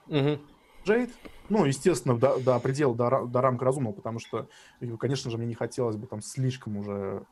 угу. 0.09 0.39
Джейд. 0.85 1.11
Ну, 1.49 1.65
естественно, 1.65 2.17
до, 2.17 2.39
до 2.39 2.59
предела, 2.61 2.95
до, 2.95 3.27
до 3.27 3.41
рамки 3.41 3.63
разумного, 3.63 3.93
потому 3.93 4.21
что, 4.21 4.49
конечно 4.99 5.31
же, 5.31 5.37
мне 5.37 5.47
не 5.47 5.55
хотелось 5.55 5.97
бы 5.97 6.07
там 6.07 6.23
слишком 6.23 6.79
уже... 6.79 7.25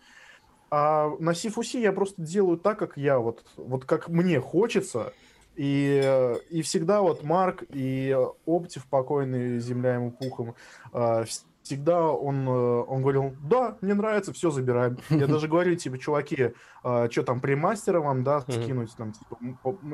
А 0.71 1.11
на 1.19 1.31
C4C 1.31 1.81
я 1.81 1.93
просто 1.93 2.21
делаю 2.23 2.59
так, 2.59 2.79
как 2.79 2.97
я, 2.97 3.19
вот, 3.19 3.45
вот 3.57 3.87
как 3.87 4.09
мне 4.09 4.39
хочется, 4.41 5.13
и, 5.57 6.39
и 6.51 6.63
всегда 6.63 7.01
вот 7.01 7.25
Марк 7.25 7.65
и 7.71 8.17
Оптив, 8.47 8.87
покойный 8.87 9.59
земля 9.59 9.95
ему 9.95 10.13
пухом, 10.13 10.55
э, 10.93 11.25
всегда 11.63 12.03
он, 12.03 12.49
э, 12.49 12.51
он 12.51 13.03
говорил, 13.03 13.37
да, 13.43 13.77
мне 13.81 13.95
нравится, 13.95 14.33
все 14.33 14.51
забираем. 14.51 14.99
Я 15.11 15.27
даже 15.27 15.49
говорю, 15.49 15.75
типа, 15.77 15.99
чуваки, 15.99 16.53
а, 16.83 17.11
что 17.11 17.23
там, 17.23 17.41
премастера 17.41 18.01
вам, 18.01 18.25
да, 18.25 18.41
скинуть, 18.41 18.95
там, 18.97 19.13
типа, 19.13 19.39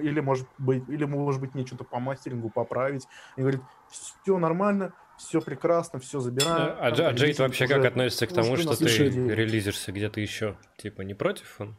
или, 0.01 0.20
может 0.20 0.47
быть, 0.59 0.84
или, 0.88 1.05
может 1.05 1.40
быть, 1.40 1.55
мне 1.55 1.66
что-то 1.66 1.84
по 1.84 1.98
мастерингу 1.98 2.51
поправить. 2.51 3.06
И 3.36 3.40
говорит, 3.40 3.60
все 3.90 4.38
нормально, 4.38 4.93
все 5.18 5.40
прекрасно, 5.40 5.98
все 5.98 6.20
забираем. 6.20 6.76
А, 6.78 6.88
а 6.88 7.12
Джейд 7.12 7.38
вообще 7.38 7.66
как 7.66 7.84
относится 7.84 8.26
к 8.26 8.32
тому, 8.32 8.56
что 8.56 8.76
ты 8.76 8.86
релизишься 8.86 9.93
где-то 9.93 10.20
еще? 10.20 10.56
Типа, 10.76 11.02
не 11.02 11.14
против 11.14 11.60
он? 11.60 11.76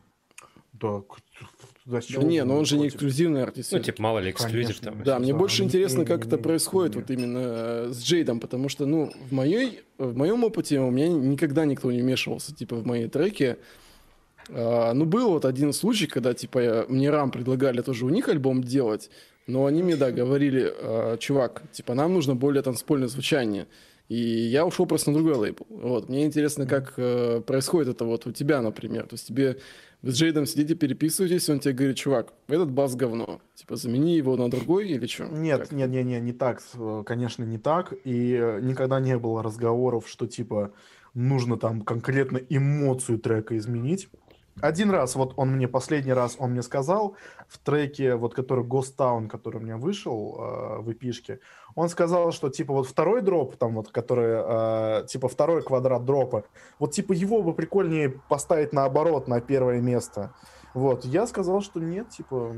Да, 0.74 1.02
да 1.88 2.24
не, 2.24 2.44
но 2.44 2.58
он 2.58 2.66
же 2.66 2.78
не 2.78 2.90
эксклюзивный 2.90 3.44
артист. 3.44 3.72
Ну, 3.72 3.80
типа, 3.80 4.02
мало 4.02 4.20
ли, 4.20 4.32
эксклюзив 4.32 4.80
там. 4.80 5.04
Да, 5.04 5.20
мне 5.20 5.34
больше 5.34 5.64
интересно, 5.64 6.06
как 6.06 6.26
это 6.26 6.38
происходит 6.38 6.96
вот 6.96 7.10
именно 7.10 7.40
э, 7.42 7.90
с 7.94 8.04
Джейдом, 8.04 8.40
потому 8.40 8.68
что, 8.68 8.86
ну, 8.86 9.12
в, 9.30 9.34
моей, 9.34 9.82
в 9.98 10.16
моем 10.18 10.44
опыте 10.44 10.80
у 10.80 10.92
меня 10.92 11.08
никогда 11.08 11.66
никто 11.66 11.92
не 11.92 12.02
вмешивался, 12.02 12.54
типа, 12.54 12.76
в 12.76 12.86
мои 12.86 13.08
треки. 13.08 13.58
А, 14.50 14.94
ну, 14.94 15.06
был 15.06 15.30
вот 15.30 15.46
один 15.46 15.72
случай, 15.72 16.08
когда, 16.08 16.34
типа, 16.34 16.86
мне 16.90 17.10
Рам 17.10 17.32
предлагали 17.32 17.82
тоже 17.82 18.06
у 18.06 18.10
них 18.10 18.28
альбом 18.28 18.64
делать, 18.64 19.10
но 19.46 19.66
они 19.66 19.82
мне, 19.82 19.96
да, 19.96 20.12
говорили, 20.12 20.70
«А, 20.70 21.18
чувак, 21.18 21.64
типа, 21.72 21.94
нам 21.94 22.14
нужно 22.14 22.36
более 22.36 22.64
танцпольное 22.64 23.08
звучание. 23.08 23.66
И 24.10 24.18
я 24.18 24.66
ушел 24.66 24.86
просто 24.86 25.12
на 25.12 25.18
другой 25.18 25.36
лейбл. 25.36 25.66
Вот. 25.70 26.08
Мне 26.08 26.26
интересно, 26.26 26.66
как 26.66 26.94
э, 26.98 27.42
происходит 27.46 27.96
это 27.96 28.06
вот 28.06 28.26
у 28.26 28.32
тебя, 28.32 28.62
например. 28.62 29.04
То 29.04 29.16
есть 29.16 29.28
тебе 29.28 29.58
вы 30.04 30.12
с 30.12 30.16
Джейдом 30.16 30.46
сидите, 30.46 30.76
переписываетесь, 30.76 31.50
он 31.50 31.60
тебе 31.60 31.74
говорит, 31.74 31.98
чувак, 31.98 32.32
этот 32.48 32.70
бас 32.70 32.96
говно. 32.96 33.42
Типа, 33.56 33.76
замени 33.76 34.16
его 34.16 34.38
на 34.38 34.50
другой 34.50 34.88
или 34.88 35.08
что? 35.08 35.26
Нет, 35.26 35.62
как? 35.62 35.72
нет, 35.72 35.90
нет, 35.90 36.06
нет, 36.06 36.22
не 36.22 36.34
так. 36.34 36.62
Конечно, 37.06 37.44
не 37.44 37.58
так. 37.58 37.94
И 38.04 38.34
э, 38.34 38.60
никогда 38.62 39.00
не 39.00 39.18
было 39.18 39.42
разговоров, 39.42 40.08
что, 40.08 40.28
типа, 40.28 40.72
нужно 41.16 41.58
там 41.58 41.82
конкретно 41.82 42.38
эмоцию 42.38 43.18
трека 43.18 43.58
изменить. 43.58 44.08
Один 44.62 44.90
раз, 44.90 45.16
вот 45.16 45.34
он 45.36 45.52
мне, 45.52 45.68
последний 45.68 46.14
раз 46.14 46.36
он 46.40 46.52
мне 46.52 46.62
сказал, 46.62 47.16
в 47.48 47.58
треке, 47.60 48.16
вот 48.16 48.34
который 48.34 48.66
Ghost 48.66 48.96
Town, 48.98 49.28
который 49.28 49.58
у 49.58 49.64
меня 49.64 49.78
вышел 49.78 50.36
э, 50.38 50.82
в 50.82 50.92
эпишке, 50.92 51.40
он 51.76 51.90
сказал, 51.90 52.32
что, 52.32 52.50
типа, 52.50 52.74
вот 52.74 52.88
второй 52.88 53.22
дроп, 53.22 53.56
там 53.58 53.76
вот, 53.76 53.90
который, 53.90 55.02
э, 55.04 55.08
типа, 55.08 55.28
второй 55.28 55.62
квадрат 55.62 56.06
дропа, 56.06 56.44
вот, 56.80 56.92
типа, 56.92 57.14
его 57.14 57.44
бы 57.44 57.54
прикольнее 57.54 58.10
поставить 58.30 58.74
наоборот 58.74 59.28
на 59.28 59.42
первое 59.42 59.80
место. 59.80 60.34
Вот, 60.74 61.06
я 61.06 61.28
сказал, 61.28 61.62
что 61.62 61.80
нет, 61.80 62.10
типа, 62.10 62.52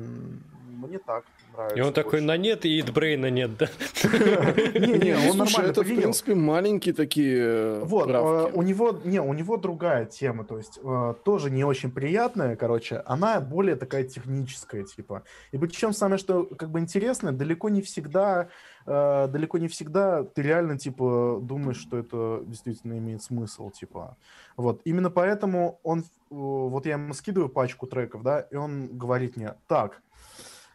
мне 0.67 0.99
так 0.99 1.26
нравится. 1.60 1.77
И 1.77 1.81
он 1.81 1.94
такой, 1.94 2.22
на 2.22 2.38
нет, 2.38 2.65
и 2.65 2.80
Идбрейна 2.80 3.30
нет, 3.30 3.57
да? 3.57 3.68
Не-не, 4.03 5.30
он 5.30 5.38
нормально 5.38 5.69
Это, 5.69 5.81
в 5.81 5.86
принципе, 5.86 6.36
маленькие 6.36 6.94
такие 6.94 7.38
э, 7.38 7.81
Вот, 7.84 8.10
э, 8.10 8.52
у 8.53 8.61
него, 8.61 8.99
не, 9.03 9.22
у 9.22 9.34
него 9.34 9.57
другая 9.57 10.06
тема, 10.06 10.44
то 10.44 10.57
есть 10.57 10.80
э, 10.81 11.14
тоже 11.23 11.49
не 11.49 11.64
очень 11.64 11.91
приятная, 11.91 12.56
короче, 12.56 13.03
она 13.06 13.40
более 13.40 13.76
такая 13.76 14.03
техническая, 14.03 14.84
типа. 14.84 15.23
И 15.52 15.57
причем 15.57 15.94
самое, 15.94 16.18
что 16.18 16.45
как 16.45 16.69
бы 16.69 16.80
интересное, 16.80 17.31
далеко 17.31 17.69
не 17.69 17.81
всегда 17.81 18.49
далеко 18.86 19.60
не 19.60 19.68
всегда 19.68 20.23
ты 20.23 20.41
реально, 20.41 20.80
типа, 20.80 21.40
думаешь, 21.44 21.77
что 21.77 21.98
это 21.98 22.41
действительно 22.48 22.98
имеет 22.98 23.22
смысл, 23.22 23.69
типа. 23.69 24.18
Вот, 24.57 24.81
именно 24.84 25.11
поэтому 25.11 25.80
он, 25.84 26.06
вот 26.30 26.88
я 26.88 26.94
ему 26.94 27.14
скидываю 27.14 27.49
пачку 27.49 27.86
треков, 27.86 28.23
да, 28.23 28.40
и 28.40 28.56
он 28.56 28.98
говорит 28.98 29.38
мне, 29.38 29.53
так, 29.68 30.02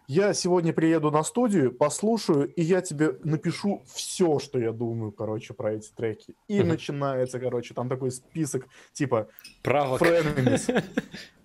я 0.07 0.35
сегодня 0.35 0.73
приеду 0.73 1.11
на 1.11 1.23
студию, 1.23 1.73
послушаю, 1.73 2.53
и 2.53 2.63
я 2.63 2.81
тебе 2.81 3.19
напишу 3.25 3.83
все, 3.87 4.39
что 4.39 4.59
я 4.59 4.73
думаю, 4.73 5.13
короче, 5.13 5.55
про 5.55 5.75
эти 5.75 5.91
треки. 5.91 6.35
И 6.49 6.59
uh-huh. 6.59 6.65
начинается, 6.65 7.41
короче, 7.41 7.75
там 7.75 7.89
такой 7.89 8.11
список, 8.11 8.67
типа... 8.93 9.29
Правок. 9.63 10.03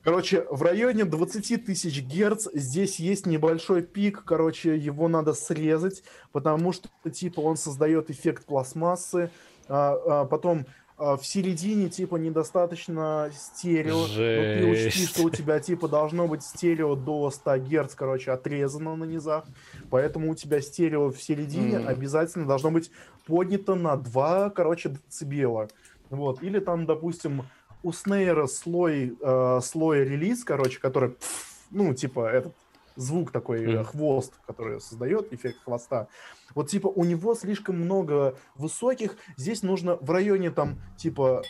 Короче, 0.01 0.45
в 0.49 0.63
районе 0.63 1.03
20 1.03 1.65
тысяч 1.65 2.01
герц 2.01 2.47
здесь 2.53 2.99
есть 2.99 3.25
небольшой 3.25 3.83
пик, 3.83 4.23
короче, 4.23 4.77
его 4.77 5.09
надо 5.09 5.33
срезать, 5.33 6.03
потому 6.31 6.71
что, 6.71 6.87
типа, 7.11 7.41
он 7.41 7.57
создает 7.57 8.09
эффект 8.09 8.45
пластмассы, 8.45 9.29
а, 9.67 10.21
а 10.21 10.25
потом 10.25 10.65
в 10.99 11.21
середине, 11.23 11.89
типа, 11.89 12.17
недостаточно 12.17 13.31
стерео. 13.33 14.05
Жесть. 14.05 14.61
Но 14.61 14.73
ты 14.73 14.87
учти, 14.87 15.05
что 15.05 15.23
у 15.23 15.29
тебя, 15.29 15.59
типа, 15.59 15.87
должно 15.87 16.27
быть 16.27 16.43
стерео 16.43 16.95
до 16.95 17.31
100 17.31 17.57
Гц, 17.59 17.95
короче, 17.95 18.31
отрезано 18.31 18.95
на 18.95 19.05
низах. 19.05 19.45
Поэтому 19.89 20.29
у 20.31 20.35
тебя 20.35 20.61
стерео 20.61 21.09
в 21.09 21.21
середине 21.21 21.77
mm. 21.77 21.87
обязательно 21.87 22.45
должно 22.45 22.71
быть 22.71 22.91
поднято 23.25 23.75
на 23.75 23.95
2, 23.95 24.49
короче, 24.49 24.89
децибела. 24.89 25.69
Вот. 26.09 26.43
Или 26.43 26.59
там, 26.59 26.85
допустим, 26.85 27.43
у 27.81 27.91
снейра 27.91 28.47
слой, 28.47 29.17
э, 29.21 29.59
слой 29.63 30.03
релиз, 30.03 30.43
короче, 30.43 30.79
который, 30.79 31.15
ну, 31.71 31.93
типа, 31.93 32.29
этот 32.29 32.53
звук 32.99 33.31
такой, 33.31 33.65
mm. 33.65 33.83
хвост, 33.85 34.33
который 34.45 34.79
создает 34.81 35.31
эффект 35.33 35.57
хвоста. 35.63 36.07
Вот 36.55 36.69
типа 36.69 36.87
у 36.87 37.03
него 37.05 37.35
слишком 37.35 37.75
много 37.79 38.35
высоких, 38.55 39.15
здесь 39.37 39.63
нужно 39.63 39.97
в 40.01 40.09
районе 40.09 40.51
там 40.51 40.81
типа 40.97 41.43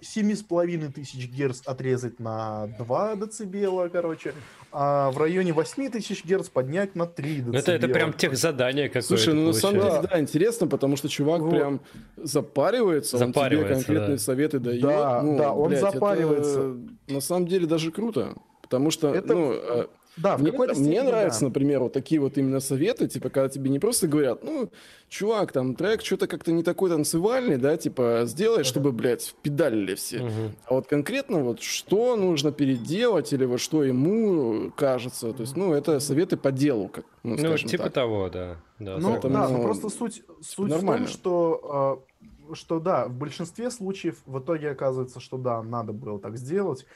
семи 0.00 0.34
с 0.34 0.42
половиной 0.42 0.92
тысяч 0.92 1.28
герц 1.28 1.62
отрезать 1.64 2.20
на 2.20 2.68
2 2.78 3.16
децибела, 3.16 3.88
короче, 3.88 4.34
а 4.70 5.10
в 5.10 5.18
районе 5.18 5.52
8 5.52 5.90
тысяч 5.90 6.24
герц 6.24 6.48
поднять 6.48 6.94
на 6.94 7.06
3 7.06 7.30
децибела. 7.36 7.56
Это, 7.56 7.72
это 7.72 7.88
прям 7.88 8.12
тех 8.12 8.36
задание 8.36 8.88
какое-то 8.88 9.08
Слушай, 9.08 9.34
ну 9.34 9.46
на 9.46 9.52
самом 9.52 9.80
деле, 9.80 10.08
да, 10.10 10.20
интересно, 10.20 10.66
потому 10.66 10.96
что 10.96 11.08
чувак 11.08 11.40
вот. 11.40 11.50
прям 11.50 11.80
запаривается, 12.16 13.18
запаривается, 13.18 13.74
он 13.74 13.80
тебе 13.80 13.94
конкретные 13.94 14.16
да. 14.16 14.22
советы 14.22 14.58
дает. 14.58 14.82
Да, 14.82 15.22
ну, 15.22 15.38
да, 15.38 15.52
он 15.52 15.70
блядь, 15.70 15.80
запаривается. 15.80 16.60
Это, 16.60 17.12
на 17.12 17.20
самом 17.20 17.46
деле 17.46 17.66
даже 17.66 17.90
круто, 17.90 18.34
потому 18.62 18.90
что, 18.90 19.14
это... 19.14 19.34
ну... 19.34 19.88
А, 20.16 20.20
да, 20.20 20.38
мне, 20.38 20.52
мне 20.52 21.02
нравится, 21.02 21.40
да. 21.40 21.46
например, 21.46 21.80
вот 21.80 21.92
такие 21.92 22.20
вот 22.20 22.38
именно 22.38 22.60
советы, 22.60 23.08
типа, 23.08 23.30
когда 23.30 23.48
тебе 23.48 23.70
не 23.70 23.78
просто 23.78 24.06
говорят, 24.06 24.44
ну, 24.44 24.70
чувак, 25.08 25.52
там 25.52 25.74
трек 25.74 26.02
что-то 26.02 26.26
как-то 26.26 26.52
не 26.52 26.62
такой 26.62 26.90
танцевальный, 26.90 27.56
да, 27.56 27.76
типа, 27.76 28.22
сделай, 28.26 28.60
uh-huh. 28.60 28.64
чтобы, 28.64 28.92
блядь, 28.92 29.34
педалили 29.42 29.94
все. 29.94 30.18
Uh-huh. 30.18 30.50
А 30.66 30.74
вот 30.74 30.86
конкретно 30.86 31.40
вот 31.40 31.60
что 31.60 32.16
нужно 32.16 32.52
переделать 32.52 33.32
или 33.32 33.44
вот 33.44 33.60
что 33.60 33.82
ему 33.82 34.72
кажется, 34.76 35.32
то 35.32 35.42
есть, 35.42 35.56
ну, 35.56 35.72
это 35.72 35.98
советы 36.00 36.36
по 36.36 36.52
делу, 36.52 36.88
как, 36.88 37.04
ну, 37.22 37.36
ну 37.36 37.56
типа 37.56 37.84
так. 37.84 37.92
того, 37.92 38.28
да. 38.28 38.56
да 38.78 38.98
ну, 38.98 39.12
Поэтому, 39.12 39.34
да, 39.34 39.48
ну, 39.48 39.62
просто 39.62 39.88
суть, 39.88 40.22
суть 40.40 40.70
нормально. 40.70 41.06
в 41.06 41.10
том, 41.10 41.18
что, 41.18 42.06
э, 42.50 42.54
что, 42.54 42.78
да, 42.78 43.08
в 43.08 43.14
большинстве 43.14 43.70
случаев 43.70 44.18
в 44.26 44.38
итоге 44.38 44.70
оказывается, 44.70 45.20
что 45.20 45.38
да, 45.38 45.62
надо 45.62 45.92
было 45.92 46.20
так 46.20 46.36
сделать, 46.36 46.86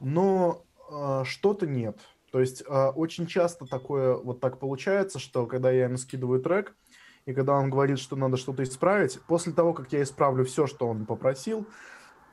но 0.00 0.62
э, 0.90 1.22
что-то 1.24 1.66
нет. 1.66 1.98
То 2.34 2.40
есть 2.40 2.64
э, 2.66 2.86
очень 2.88 3.28
часто 3.28 3.64
такое 3.64 4.16
вот 4.16 4.40
так 4.40 4.58
получается, 4.58 5.20
что 5.20 5.46
когда 5.46 5.70
я 5.70 5.84
ему 5.84 5.96
скидываю 5.96 6.40
трек, 6.42 6.74
и 7.26 7.32
когда 7.32 7.52
он 7.52 7.70
говорит, 7.70 8.00
что 8.00 8.16
надо 8.16 8.36
что-то 8.36 8.64
исправить, 8.64 9.20
после 9.28 9.52
того, 9.52 9.72
как 9.72 9.92
я 9.92 10.02
исправлю 10.02 10.44
все, 10.44 10.66
что 10.66 10.88
он 10.88 11.06
попросил, 11.06 11.64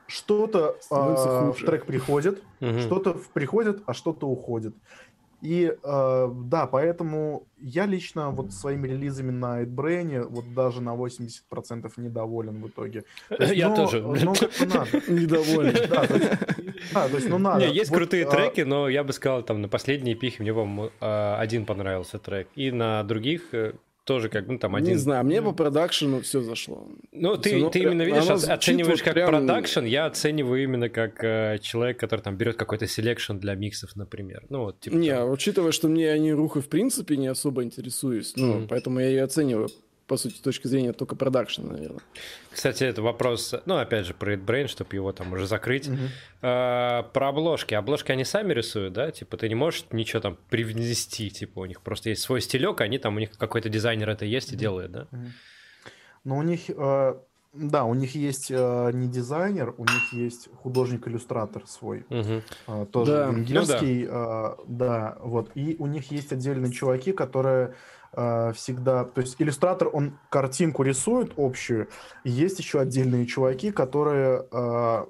что-то 0.08 0.76
э, 0.90 1.52
в 1.52 1.64
трек 1.64 1.86
приходит, 1.86 2.42
угу. 2.60 2.80
что-то 2.80 3.16
приходит, 3.32 3.84
а 3.86 3.94
что-то 3.94 4.26
уходит. 4.26 4.74
И 5.42 5.74
э, 5.82 6.30
да, 6.44 6.66
поэтому 6.68 7.48
я 7.58 7.86
лично 7.86 8.30
вот 8.30 8.52
своими 8.52 8.86
релизами 8.86 9.32
на 9.32 9.62
Eatbrain 9.62 10.28
вот 10.28 10.54
даже 10.54 10.80
на 10.80 10.94
80% 10.94 11.90
недоволен 11.96 12.62
в 12.62 12.68
итоге. 12.68 13.04
То 13.28 13.42
есть, 13.42 13.56
я 13.56 13.68
но, 13.68 13.76
тоже. 13.76 14.02
Но 14.02 14.34
как-то 14.34 14.66
надо. 14.66 14.88
Недоволен. 15.12 15.74
Да, 15.90 16.06
то 16.06 16.14
есть, 16.14 16.30
да, 16.94 17.08
то 17.08 17.16
есть, 17.16 17.28
ну 17.28 17.38
надо. 17.38 17.66
Не, 17.66 17.74
есть 17.74 17.90
вот, 17.90 17.96
крутые 17.96 18.24
а... 18.26 18.30
треки, 18.30 18.60
но 18.60 18.88
я 18.88 19.02
бы 19.02 19.12
сказал, 19.12 19.42
там 19.42 19.60
на 19.60 19.68
последней 19.68 20.14
EP 20.14 20.26
хе 20.26 20.44
мне, 20.44 20.54
по-моему, 20.54 20.90
а, 21.00 21.36
один 21.40 21.66
понравился 21.66 22.20
трек. 22.20 22.46
И 22.54 22.70
на 22.70 23.02
других 23.02 23.52
э, 23.52 23.72
тоже 24.04 24.28
как 24.28 24.48
ну 24.48 24.58
там 24.58 24.74
один. 24.74 24.92
Не 24.92 24.98
знаю, 24.98 25.24
мне 25.24 25.40
по 25.42 25.52
продакшену 25.52 26.20
все 26.20 26.42
зашло. 26.42 26.88
Ну 27.12 27.36
ты, 27.36 27.56
ну, 27.56 27.70
ты 27.70 27.80
именно 27.80 28.02
видишь, 28.02 28.28
оцениваешь 28.28 29.02
как 29.02 29.14
прям... 29.14 29.28
продакшн, 29.28 29.84
я 29.84 30.06
оцениваю 30.06 30.62
именно 30.62 30.88
как 30.88 31.22
э, 31.22 31.58
человек, 31.60 31.98
который 32.00 32.20
там 32.20 32.36
берет 32.36 32.56
какой-то 32.56 32.86
selection 32.86 33.36
для 33.36 33.54
миксов, 33.54 33.94
например. 33.96 34.44
Ну 34.48 34.64
вот 34.64 34.80
типа. 34.80 34.94
Не, 34.94 35.14
там... 35.14 35.30
учитывая, 35.30 35.72
что 35.72 35.88
мне 35.88 36.10
они 36.10 36.32
рухой 36.32 36.62
в 36.62 36.68
принципе 36.68 37.16
не 37.16 37.28
особо 37.28 37.62
интересуюсь, 37.62 38.34
ну 38.36 38.60
mm. 38.60 38.66
поэтому 38.68 39.00
я 39.00 39.08
ее 39.08 39.22
оцениваю 39.22 39.68
по 40.12 40.18
сути, 40.18 40.34
с 40.34 40.40
точки 40.40 40.66
зрения 40.66 40.92
только 40.92 41.16
продакшена, 41.16 41.72
наверное. 41.72 42.02
Кстати, 42.50 42.84
это 42.84 43.00
вопрос, 43.00 43.54
ну, 43.64 43.78
опять 43.78 44.04
же, 44.04 44.12
про 44.12 44.34
Brain, 44.34 44.66
чтобы 44.66 44.94
его 44.94 45.10
там 45.10 45.32
уже 45.32 45.46
закрыть. 45.46 45.88
Угу. 45.88 45.96
А, 46.42 47.04
про 47.04 47.30
обложки. 47.30 47.72
Обложки 47.72 48.12
они 48.12 48.26
сами 48.26 48.52
рисуют, 48.52 48.92
да? 48.92 49.10
Типа, 49.10 49.38
ты 49.38 49.48
не 49.48 49.54
можешь 49.54 49.86
ничего 49.90 50.20
там 50.20 50.36
привнести, 50.50 51.30
типа, 51.30 51.60
у 51.60 51.64
них 51.64 51.80
просто 51.80 52.10
есть 52.10 52.20
свой 52.20 52.42
стилек, 52.42 52.82
они 52.82 52.98
там, 52.98 53.16
у 53.16 53.20
них 53.20 53.30
какой-то 53.38 53.70
дизайнер 53.70 54.10
это 54.10 54.26
есть 54.26 54.52
и 54.52 54.56
делает, 54.56 54.92
да? 54.92 55.06
Угу. 55.12 55.26
Ну, 56.24 56.36
у 56.36 56.42
них... 56.42 56.60
Э... 56.68 57.14
Да, 57.54 57.84
у 57.84 57.92
них 57.92 58.14
есть 58.14 58.50
э, 58.50 58.90
не 58.94 59.08
дизайнер, 59.08 59.74
у 59.76 59.82
них 59.82 60.12
есть 60.14 60.48
художник-иллюстратор 60.62 61.66
свой, 61.66 62.06
угу. 62.08 62.42
э, 62.66 62.86
тоже 62.90 63.12
да. 63.12 63.26
венгерский, 63.28 64.06
ну, 64.06 64.10
да. 64.10 64.56
Э, 64.58 64.62
да, 64.66 65.18
вот. 65.20 65.50
И 65.54 65.76
у 65.78 65.86
них 65.86 66.10
есть 66.10 66.32
отдельные 66.32 66.72
чуваки, 66.72 67.12
которые 67.12 67.74
э, 68.14 68.52
всегда, 68.54 69.04
то 69.04 69.20
есть 69.20 69.36
иллюстратор, 69.38 69.88
он 69.92 70.18
картинку 70.30 70.82
рисует 70.82 71.32
общую, 71.36 71.88
и 72.24 72.30
есть 72.30 72.58
еще 72.58 72.80
отдельные 72.80 73.26
чуваки, 73.26 73.70
которые 73.70 74.46
э, 74.50 75.04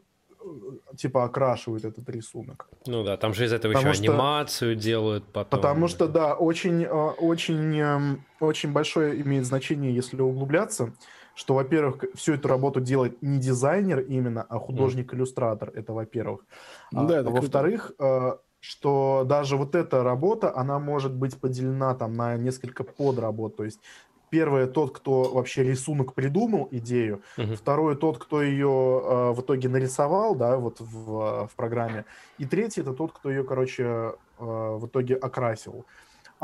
типа 0.96 1.24
окрашивают 1.24 1.84
этот 1.84 2.08
рисунок. 2.08 2.68
Ну 2.86 3.04
да, 3.04 3.16
там 3.16 3.34
же 3.34 3.44
из 3.44 3.52
этого 3.52 3.72
потому 3.72 3.92
еще 3.92 4.02
что, 4.02 4.12
анимацию 4.12 4.76
делают 4.76 5.24
потом. 5.32 5.60
Потому 5.60 5.88
что, 5.88 6.08
да, 6.08 6.34
очень, 6.34 6.84
э, 6.84 6.88
очень, 6.88 7.78
эм, 7.78 8.24
очень 8.40 8.72
большое 8.72 9.20
имеет 9.20 9.46
значение, 9.46 9.94
если 9.94 10.20
углубляться, 10.20 10.92
что, 11.34 11.54
во-первых, 11.54 12.04
всю 12.14 12.34
эту 12.34 12.48
работу 12.48 12.80
делает 12.80 13.22
не 13.22 13.38
дизайнер 13.38 14.00
именно, 14.00 14.42
а 14.42 14.58
художник-иллюстратор, 14.58 15.70
это 15.74 15.92
во-первых. 15.92 16.44
Ну, 16.90 17.06
да, 17.06 17.20
а, 17.20 17.22
во-вторых, 17.22 17.92
э, 17.98 18.32
что 18.62 19.24
даже 19.26 19.56
вот 19.56 19.74
эта 19.74 20.04
работа, 20.04 20.56
она 20.56 20.78
может 20.78 21.12
быть 21.12 21.36
поделена 21.36 21.94
там 21.94 22.14
на 22.14 22.36
несколько 22.36 22.84
подработ. 22.84 23.56
То 23.56 23.64
есть 23.64 23.80
первое 24.30 24.68
тот, 24.68 24.96
кто 24.96 25.24
вообще 25.24 25.64
рисунок 25.64 26.14
придумал 26.14 26.68
идею, 26.70 27.22
uh-huh. 27.36 27.56
второе 27.56 27.96
тот, 27.96 28.18
кто 28.18 28.40
ее 28.40 28.68
э, 28.68 29.32
в 29.32 29.40
итоге 29.40 29.68
нарисовал, 29.68 30.36
да, 30.36 30.56
вот 30.56 30.76
в, 30.78 31.48
в 31.48 31.56
программе, 31.56 32.04
и 32.38 32.46
третий 32.46 32.82
это 32.82 32.92
тот, 32.92 33.12
кто 33.12 33.30
ее, 33.30 33.42
короче, 33.42 33.82
э, 33.82 34.12
в 34.38 34.86
итоге 34.86 35.16
окрасил. 35.16 35.84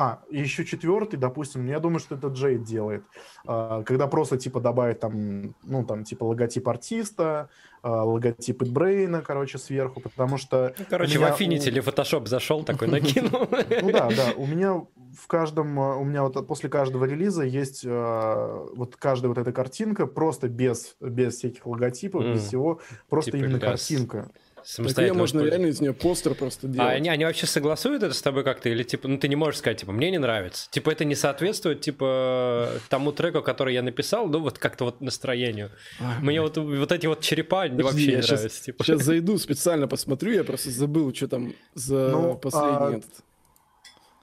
А, 0.00 0.20
и 0.30 0.38
еще 0.38 0.64
четвертый, 0.64 1.16
допустим, 1.16 1.66
я 1.66 1.80
думаю, 1.80 1.98
что 1.98 2.14
это 2.14 2.28
Джейд 2.28 2.62
делает, 2.62 3.02
а, 3.44 3.82
когда 3.82 4.06
просто, 4.06 4.38
типа, 4.38 4.60
добавить 4.60 5.00
там, 5.00 5.56
ну, 5.64 5.84
там, 5.84 6.04
типа, 6.04 6.22
логотип 6.22 6.68
артиста, 6.68 7.48
а, 7.82 8.04
логотип 8.04 8.62
Брейна, 8.62 9.22
короче, 9.22 9.58
сверху, 9.58 10.00
потому 10.00 10.38
что... 10.38 10.72
Ну, 10.78 10.84
короче, 10.88 11.18
в 11.18 11.22
Affinity 11.22 11.64
у... 11.64 11.68
или 11.70 11.82
Photoshop 11.82 12.28
зашел, 12.28 12.62
такой 12.62 12.86
накинул. 12.92 13.48
Ну 13.50 13.90
да, 13.90 14.08
да, 14.10 14.34
у 14.36 14.46
меня 14.46 14.86
в 15.16 15.26
каждом, 15.26 15.76
у 15.78 16.04
меня 16.04 16.22
вот 16.22 16.46
после 16.46 16.68
каждого 16.68 17.04
релиза 17.04 17.42
есть 17.42 17.84
а, 17.84 18.68
вот 18.76 18.94
каждая 18.94 19.30
вот 19.30 19.38
эта 19.38 19.50
картинка, 19.52 20.06
просто 20.06 20.48
без, 20.48 20.94
без 21.00 21.38
всяких 21.38 21.66
логотипов, 21.66 22.24
без 22.24 22.46
всего, 22.46 22.80
просто 23.08 23.36
именно 23.36 23.58
картинка. 23.58 24.30
Самостоятельно. 24.68 25.14
Так 25.14 25.20
можно 25.34 25.40
реально 25.48 25.66
из 25.66 25.80
нее 25.80 25.92
постер 25.94 26.34
просто 26.34 26.66
А 26.66 26.70
делать. 26.70 26.94
они, 26.96 27.08
они 27.08 27.24
вообще 27.24 27.46
согласуют 27.46 28.02
это 28.02 28.14
с 28.14 28.22
тобой 28.22 28.44
как-то? 28.44 28.68
Или 28.68 28.82
типа, 28.82 29.08
ну 29.08 29.18
ты 29.18 29.28
не 29.28 29.36
можешь 29.36 29.58
сказать, 29.60 29.80
типа, 29.80 29.92
мне 29.92 30.10
не 30.10 30.18
нравится. 30.18 30.68
Типа, 30.70 30.90
это 30.90 31.04
не 31.04 31.14
соответствует, 31.14 31.80
типа, 31.80 32.68
тому 32.88 33.12
треку, 33.12 33.42
который 33.42 33.74
я 33.74 33.82
написал, 33.82 34.26
ну 34.28 34.40
вот 34.40 34.58
как-то 34.58 34.84
вот 34.84 35.00
настроению. 35.00 35.70
Ай, 36.00 36.20
Мне 36.22 36.40
вот, 36.42 36.56
вот 36.58 36.92
эти 36.92 37.06
вот 37.06 37.20
черепа 37.20 37.62
Подожди, 37.62 37.82
вообще 37.82 38.16
не 38.16 38.22
щас- 38.22 38.30
нравятся. 38.30 38.64
Типа. 38.64 38.84
Сейчас 38.84 39.02
зайду, 39.04 39.38
специально 39.38 39.88
посмотрю, 39.88 40.32
я 40.32 40.44
просто 40.44 40.70
забыл, 40.70 41.14
что 41.14 41.28
там 41.28 41.52
за 41.74 42.08
Ну, 42.10 42.34
последний 42.36 42.76
а- 42.78 42.90
этот. 42.98 43.10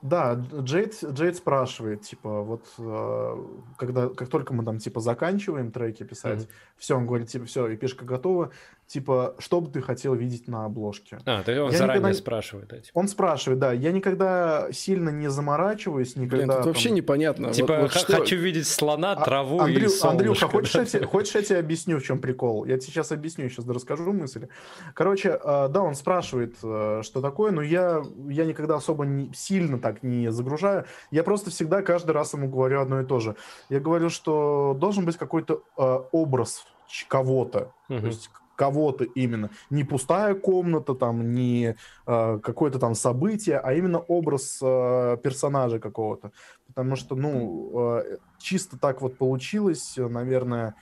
Да, 0.02 0.36
Джейд, 0.62 0.94
Джейд 1.04 1.36
спрашивает, 1.36 2.04
типа, 2.04 2.44
вот 2.44 2.64
э, 2.78 3.44
когда, 3.76 4.08
как 4.10 4.28
только 4.30 4.54
мы 4.54 4.64
там, 4.64 4.78
типа, 4.78 5.00
заканчиваем 5.00 5.72
треки 5.72 6.04
писать, 6.04 6.42
Мгм. 6.42 6.48
все, 6.78 6.96
он 6.98 7.08
говорит, 7.08 7.30
типа, 7.30 7.46
все, 7.46 7.74
эпишка 7.74 8.06
готова, 8.06 8.52
типа, 8.88 9.36
что 9.40 9.62
бы 9.62 9.70
ты 9.72 9.82
хотел 9.82 10.14
видеть 10.14 10.48
на 10.48 10.66
обложке? 10.66 11.18
А, 11.26 11.44
то 11.44 11.52
есть 11.52 11.62
он 11.64 11.72
Я 11.72 11.78
заранее 11.78 12.00
никогда- 12.02 12.18
спрашивает. 12.18 12.68
да, 12.70 12.78
типа. 12.80 12.98
Он 13.00 13.08
спрашивает, 13.08 13.60
да, 13.60 13.72
я 13.74 13.92
никогда 13.92 14.68
сильно 14.72 15.10
не 15.10 15.30
заморачиваюсь, 15.30 16.16
никогда... 16.16 16.38
Блин, 16.38 16.48
тут 16.50 16.58
там- 16.58 16.68
вообще 16.68 16.92
непонятно. 16.92 17.48
Вот- 17.48 17.56
Типа, 17.56 17.80
вот 17.82 17.92
х- 17.92 18.00
что- 18.00 18.14
хочу 18.18 18.36
видеть 18.38 18.68
слона, 18.68 19.14
А- 19.14 19.24
траву 19.26 19.58
и 19.68 19.72
Андрю- 19.74 19.90
солнышко. 19.90 20.10
Андрюха, 20.10 20.48
хочешь, 20.48 20.74
да. 20.74 20.80
я 20.82 20.86
тебе, 20.86 21.06
хочешь, 21.08 21.36
я 21.36 21.42
тебе 21.42 21.60
объясню, 21.60 22.00
в 22.00 22.04
чем 22.04 22.20
прикол? 22.20 22.66
Я 22.66 22.78
тебе 22.78 22.92
сейчас 22.94 23.12
объясню, 23.12 23.50
сейчас 23.50 23.68
расскажу 23.68 24.14
мысль. 24.14 24.48
Короче, 24.94 25.40
э, 25.44 25.68
да, 25.70 25.82
он 25.82 25.96
спрашивает, 25.96 26.56
э, 26.64 27.02
что 27.04 27.22
такое, 27.22 27.52
но 27.52 27.62
я, 27.62 28.04
я 28.30 28.46
никогда 28.46 28.76
особо 28.76 29.06
не, 29.06 29.32
сильно 29.34 29.80
так 29.80 30.04
не 30.04 30.32
загружаю. 30.32 30.86
Я 31.12 31.24
просто 31.24 31.50
всегда 31.50 31.82
каждый 31.82 32.12
раз 32.12 32.34
ему 32.34 32.48
говорю 32.50 32.82
одно 32.82 33.02
и 33.02 33.06
то 33.06 33.20
же. 33.20 33.36
Я 33.70 33.80
говорю, 33.80 34.10
что 34.10 34.76
должен 34.80 35.06
быть 35.06 35.18
какой-то 35.18 35.64
э, 35.78 36.00
образ 36.12 36.66
кого-то. 37.08 37.72
Мгм. 37.90 38.02
То 38.02 38.08
есть 38.08 38.30
кого-то 38.56 39.04
именно. 39.04 39.50
Не 39.70 39.84
пустая 39.84 40.36
комната, 40.36 40.96
там, 40.96 41.34
не 41.34 41.76
э, 42.08 42.40
какое-то 42.42 42.80
там 42.80 42.96
событие, 42.96 43.60
а 43.60 43.74
именно 43.74 44.00
образ 44.00 44.60
э, 44.62 45.18
персонажа 45.24 45.80
какого-то. 45.80 46.32
Потому 46.68 46.96
что, 46.96 47.16
ну, 47.16 48.00
э, 48.00 48.18
чисто 48.40 48.78
так 48.78 49.02
вот 49.02 49.18
получилось, 49.18 49.96
наверное, 49.98 50.76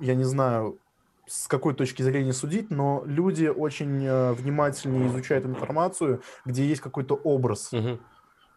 я 0.00 0.14
не 0.14 0.24
знаю, 0.24 0.78
с 1.26 1.46
какой 1.48 1.74
точки 1.74 2.02
зрения 2.02 2.32
судить, 2.32 2.70
но 2.70 3.02
люди 3.06 3.46
очень 3.46 4.04
э, 4.04 4.32
внимательнее 4.32 5.06
изучают 5.06 5.46
информацию, 5.46 6.22
где 6.44 6.66
есть 6.66 6.80
какой-то 6.80 7.14
образ. 7.14 7.72
Мгм. 7.72 8.00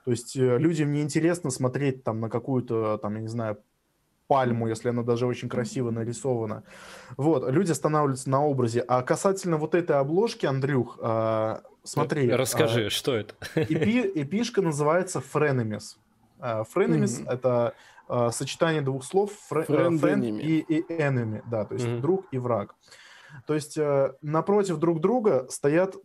То 0.03 0.11
есть 0.11 0.35
э, 0.35 0.57
людям 0.57 0.91
не 0.91 1.01
интересно 1.01 1.51
смотреть 1.51 2.03
там 2.03 2.19
на 2.19 2.29
какую-то, 2.29 2.97
там, 2.97 3.15
я 3.15 3.21
не 3.21 3.27
знаю, 3.27 3.57
пальму, 4.27 4.67
если 4.67 4.89
она 4.89 5.03
даже 5.03 5.25
очень 5.27 5.49
красиво 5.49 5.91
нарисована. 5.91 6.63
Вот, 7.17 7.49
люди 7.49 7.71
останавливаются 7.71 8.29
на 8.29 8.43
образе. 8.45 8.81
А 8.87 9.01
касательно 9.03 9.57
вот 9.57 9.75
этой 9.75 9.97
обложки, 9.97 10.45
Андрюх, 10.45 10.97
а, 11.01 11.61
смотри. 11.83 12.29
Расскажи, 12.31 12.89
что 12.89 13.15
это? 13.15 13.35
а, 13.55 13.59
эпи- 13.59 14.11
эпишка 14.15 14.61
называется 14.61 15.21
Frenemies. 15.33 15.97
А, 16.39 16.63
Frenemies 16.63 17.21
Мгм. 17.21 17.29
это 17.29 17.73
а, 18.07 18.31
сочетание 18.31 18.81
двух 18.81 19.03
слов 19.03 19.31
фре- 19.51 19.65
э, 19.67 19.71
Friend 19.71 19.99
friend 19.99 20.21
enemy. 20.21 20.39
и, 20.41 20.59
и 20.59 20.81
enemy, 21.01 21.41
да, 21.49 21.65
то 21.65 21.73
есть 21.73 21.87
Мгм. 21.87 22.01
друг 22.01 22.25
и 22.31 22.37
враг. 22.37 22.75
То 23.47 23.53
есть 23.53 23.77
э, 23.77 24.13
напротив 24.21 24.77
друг 24.77 25.01
друга 25.01 25.47
стоят 25.49 25.95
э, 25.95 25.99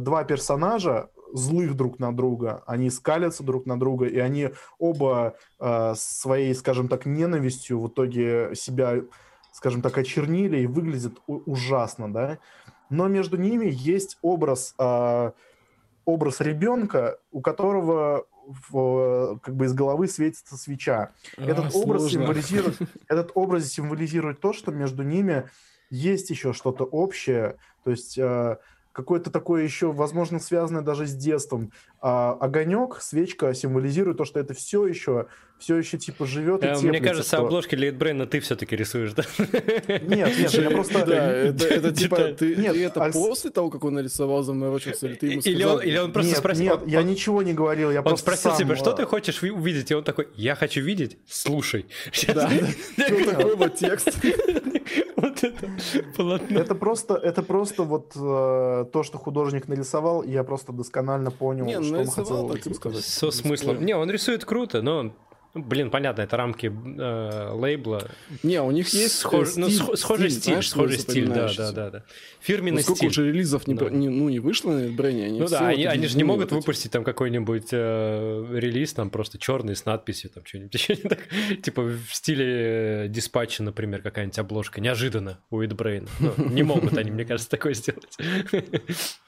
два 0.00 0.24
персонажа, 0.24 1.08
злых 1.32 1.76
друг 1.76 1.98
на 1.98 2.14
друга, 2.14 2.62
они 2.66 2.90
скалятся 2.90 3.42
друг 3.42 3.66
на 3.66 3.78
друга, 3.78 4.06
и 4.06 4.18
они 4.18 4.50
оба 4.78 5.34
э, 5.58 5.94
своей, 5.96 6.54
скажем 6.54 6.88
так, 6.88 7.06
ненавистью 7.06 7.80
в 7.80 7.88
итоге 7.88 8.54
себя, 8.54 9.02
скажем 9.52 9.82
так, 9.82 9.96
очернили 9.98 10.58
и 10.58 10.66
выглядят 10.66 11.14
ужасно, 11.26 12.12
да. 12.12 12.38
Но 12.90 13.08
между 13.08 13.36
ними 13.36 13.66
есть 13.70 14.18
образ, 14.22 14.74
э, 14.78 15.30
образ 16.04 16.40
ребенка, 16.40 17.18
у 17.32 17.40
которого 17.40 18.26
в, 18.46 19.38
как 19.42 19.56
бы 19.56 19.64
из 19.64 19.72
головы 19.74 20.06
светится 20.08 20.56
свеча. 20.56 21.10
Этот 21.36 21.74
А, 21.74 21.78
образ 21.78 22.02
сложно. 22.02 22.20
символизирует, 22.20 22.78
этот 23.08 23.32
образ 23.34 23.66
символизирует 23.68 24.40
то, 24.40 24.52
что 24.52 24.70
между 24.70 25.02
ними 25.02 25.48
есть 25.90 26.30
еще 26.30 26.52
что-то 26.52 26.84
общее, 26.84 27.56
то 27.84 27.90
есть 27.90 28.18
э, 28.18 28.56
какое-то 28.96 29.30
такое 29.30 29.62
еще, 29.62 29.92
возможно, 29.92 30.38
связанное 30.38 30.80
даже 30.80 31.06
с 31.06 31.14
детством. 31.14 31.70
А 32.08 32.34
огонек, 32.40 32.98
свечка 33.00 33.52
символизирует 33.52 34.16
то, 34.18 34.24
что 34.24 34.38
это 34.38 34.54
все 34.54 34.86
еще, 34.86 35.26
все 35.58 35.74
еще 35.76 35.98
типа 35.98 36.24
живет 36.24 36.62
и 36.62 36.66
Э, 36.66 36.68
теплится. 36.76 36.86
Мне 36.86 37.00
кажется, 37.00 37.36
что- 37.36 37.44
обложки 37.46 37.74
для 37.74 37.90
Eatbrain 37.90 38.22
а 38.22 38.26
ты 38.26 38.38
все-таки 38.38 38.76
рисуешь, 38.76 39.12
да? 39.12 39.24
Нет, 39.38 40.38
нет, 40.38 40.54
я 40.54 40.70
просто... 40.70 41.04
Да, 41.04 41.32
это, 41.32 41.90
типа, 41.92 42.16
Деталь. 42.18 42.36
ты, 42.36 42.54
это 42.84 43.00
Акс- 43.06 43.12
после 43.12 43.50
того, 43.50 43.70
как 43.70 43.82
он 43.82 43.94
нарисовал, 43.94 44.44
заморочился, 44.44 45.08
или 45.08 45.14
ты 45.16 45.26
ему 45.26 45.40
Или 45.40 45.56
сказал? 45.58 45.76
он, 45.78 45.82
или 45.82 45.98
он 45.98 46.12
просто 46.12 46.36
спросил... 46.36 46.62
нет, 46.64 46.82
он- 46.82 46.88
я 46.88 47.00
он- 47.00 47.06
ничего 47.06 47.42
не 47.42 47.54
говорил, 47.54 47.90
я 47.90 47.98
Он 47.98 48.04
просто 48.04 48.22
спросил 48.22 48.50
сам, 48.52 48.60
тебя, 48.60 48.76
что 48.76 48.92
э, 48.92 48.96
ты 48.98 49.04
хочешь 49.04 49.42
ви- 49.42 49.50
увидеть? 49.50 49.90
И 49.90 49.94
он 49.94 50.04
такой, 50.04 50.28
я 50.36 50.54
хочу 50.54 50.82
видеть, 50.82 51.18
слушай. 51.26 51.86
Да, 52.32 52.48
такой 52.96 53.56
вот 53.56 53.74
текст. 53.80 54.10
Вот 55.16 55.42
это 55.42 55.66
полотно. 56.16 56.60
Это 56.60 56.74
просто, 56.74 57.14
это 57.14 57.42
просто 57.42 57.82
вот 57.82 58.12
э, 58.14 58.84
то, 58.92 59.02
что 59.02 59.18
художник 59.18 59.66
нарисовал, 59.66 60.22
я 60.22 60.44
просто 60.44 60.72
досконально 60.72 61.30
понял, 61.30 61.64
ну, 61.80 61.95
что 62.04 62.22
хотел 62.24 62.48
так, 62.48 62.74
сказать. 62.74 63.04
Со 63.04 63.30
смыслом. 63.30 63.84
Не, 63.84 63.94
он 63.96 64.10
рисует 64.10 64.44
круто, 64.44 64.82
но, 64.82 65.14
ну, 65.54 65.62
блин, 65.62 65.90
понятно, 65.90 66.20
это 66.22 66.36
рамки 66.36 66.66
э, 66.66 67.50
лейбла. 67.54 68.08
Не, 68.42 68.60
у 68.60 68.70
них 68.70 68.88
есть 68.90 69.24
Схож- 69.24 69.56
э, 69.56 69.60
ну, 69.60 69.70
стиль, 69.70 69.80
схо- 69.82 69.96
схожий 69.96 70.30
стиль, 70.30 70.42
знаешь, 70.52 70.68
свой 70.70 70.88
схожий 70.88 70.98
стиль, 71.02 71.28
да, 71.28 71.50
да, 71.56 71.72
да, 71.72 71.90
да. 71.90 71.98
Ну, 72.06 72.14
Фирменный 72.40 72.82
сколько 72.82 72.98
стиль. 72.98 73.08
уже 73.08 73.26
релизов 73.28 73.66
не, 73.66 73.74
Да. 73.74 73.88
не- 73.88 74.10
ну, 74.10 74.28
не 74.28 74.38
вышло 74.38 74.70
на 74.72 74.88
Брэне, 74.92 75.24
они 75.26 75.40
Ну 75.40 75.48
да, 75.48 75.60
вот 75.60 75.68
они, 75.70 75.84
они 75.86 76.06
же 76.08 76.16
не 76.18 76.24
могут 76.24 76.50
вот 76.52 76.58
выпустить 76.58 76.90
там 76.92 77.04
какой-нибудь 77.04 77.68
э, 77.72 78.46
релиз, 78.52 78.92
там 78.92 79.08
просто 79.10 79.38
черный 79.38 79.74
с 79.76 79.86
надписью, 79.86 80.28
там 80.30 80.44
что-нибудь 80.44 80.74
еще 80.74 80.94
не 80.96 81.08
так. 81.08 81.20
Типа 81.62 81.82
в 81.82 82.08
стиле 82.12 82.46
э, 83.06 83.08
диспатча, 83.08 83.62
например, 83.62 84.02
какая-нибудь 84.02 84.38
обложка. 84.38 84.80
Неожиданно 84.82 85.38
у 85.50 85.62
Itbrain. 85.62 86.06
Ну, 86.20 86.34
не 86.50 86.62
могут 86.64 86.98
они, 86.98 87.10
мне 87.10 87.24
кажется, 87.24 87.50
такое 87.50 87.72
сделать. 87.74 88.16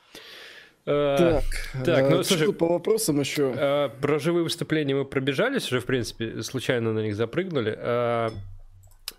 Э, 0.91 1.17
Так, 1.19 1.85
так, 1.85 2.05
э, 2.05 2.09
ну, 2.17 2.23
слушай, 2.23 2.53
по 2.53 2.67
вопросам 2.67 3.21
еще? 3.21 3.53
э, 3.55 3.89
Про 4.01 4.19
живые 4.19 4.43
выступления 4.45 4.95
мы 4.95 5.05
пробежались 5.05 5.67
уже, 5.71 5.81
в 5.81 5.85
принципе, 5.85 6.43
случайно 6.43 6.93
на 6.95 7.01
них 7.01 7.15
запрыгнули. 7.15 7.73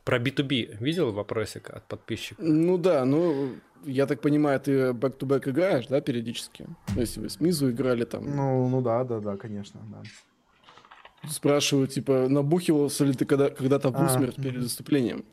Про 0.04 0.18
B2B 0.18 0.78
видел 0.80 1.12
вопросик 1.12 1.70
от 1.70 1.84
подписчика? 1.88 2.42
Ну 2.44 2.78
да, 2.80 3.06
ну, 3.06 3.52
я 3.86 4.08
так 4.08 4.22
понимаю, 4.22 4.60
ты 4.60 4.90
back-to-back 4.92 5.50
играешь, 5.50 5.86
да, 5.88 6.02
периодически? 6.02 6.66
Ну, 6.96 7.02
если 7.02 7.20
вы 7.20 7.30
с 7.30 7.40
Мизу 7.40 7.70
играли 7.70 8.06
там, 8.06 8.24
Ну, 8.36 8.68
ну 8.70 8.82
да, 8.82 9.04
да, 9.04 9.20
да, 9.20 9.38
конечно, 9.38 9.80
да. 9.92 11.30
спрашивают, 11.30 11.92
типа, 11.92 12.28
набухивался 12.30 13.06
ли 13.06 13.14
ты 13.14 13.26
когда- 13.26 13.50
когда-то 13.50 13.90
в 13.92 13.96
А, 13.96 14.06
усмерть 14.06 14.38
мгм. 14.38 14.48
перед 14.48 14.64
выступлением? 14.64 15.26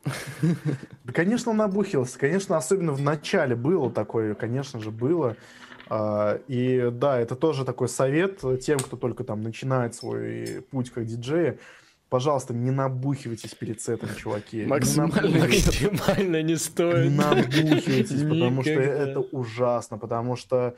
Да, 1.03 1.13
конечно, 1.13 1.53
набухился. 1.53 2.19
Конечно, 2.19 2.57
особенно 2.57 2.91
в 2.91 3.01
начале 3.01 3.55
было 3.55 3.89
такое, 3.91 4.35
конечно 4.35 4.79
же, 4.79 4.91
было. 4.91 5.35
А, 5.89 6.39
И 6.47 6.89
да, 6.91 7.19
это 7.19 7.35
тоже 7.35 7.65
такой 7.65 7.89
совет 7.89 8.41
тем, 8.61 8.79
кто 8.79 8.97
только 8.97 9.23
там 9.23 9.41
начинает 9.41 9.95
свой 9.95 10.65
путь 10.71 10.89
как 10.91 11.05
диджея. 11.05 11.57
Пожалуйста, 12.09 12.53
не 12.53 12.71
набухивайтесь 12.71 13.53
перед 13.53 13.81
сетом, 13.81 14.09
чуваки. 14.15 14.59
Не 14.59 14.65
Максимально 14.65 15.21
набухивайтесь. 15.21 15.81
Максимально 15.81 16.41
не 16.41 16.55
стоит. 16.55 17.11
Не 17.11 17.17
набухивайтесь, 17.17 18.23
потому 18.23 18.61
что 18.61 18.71
это 18.71 19.19
ужасно. 19.19 19.97
Потому 19.97 20.37
что 20.37 20.75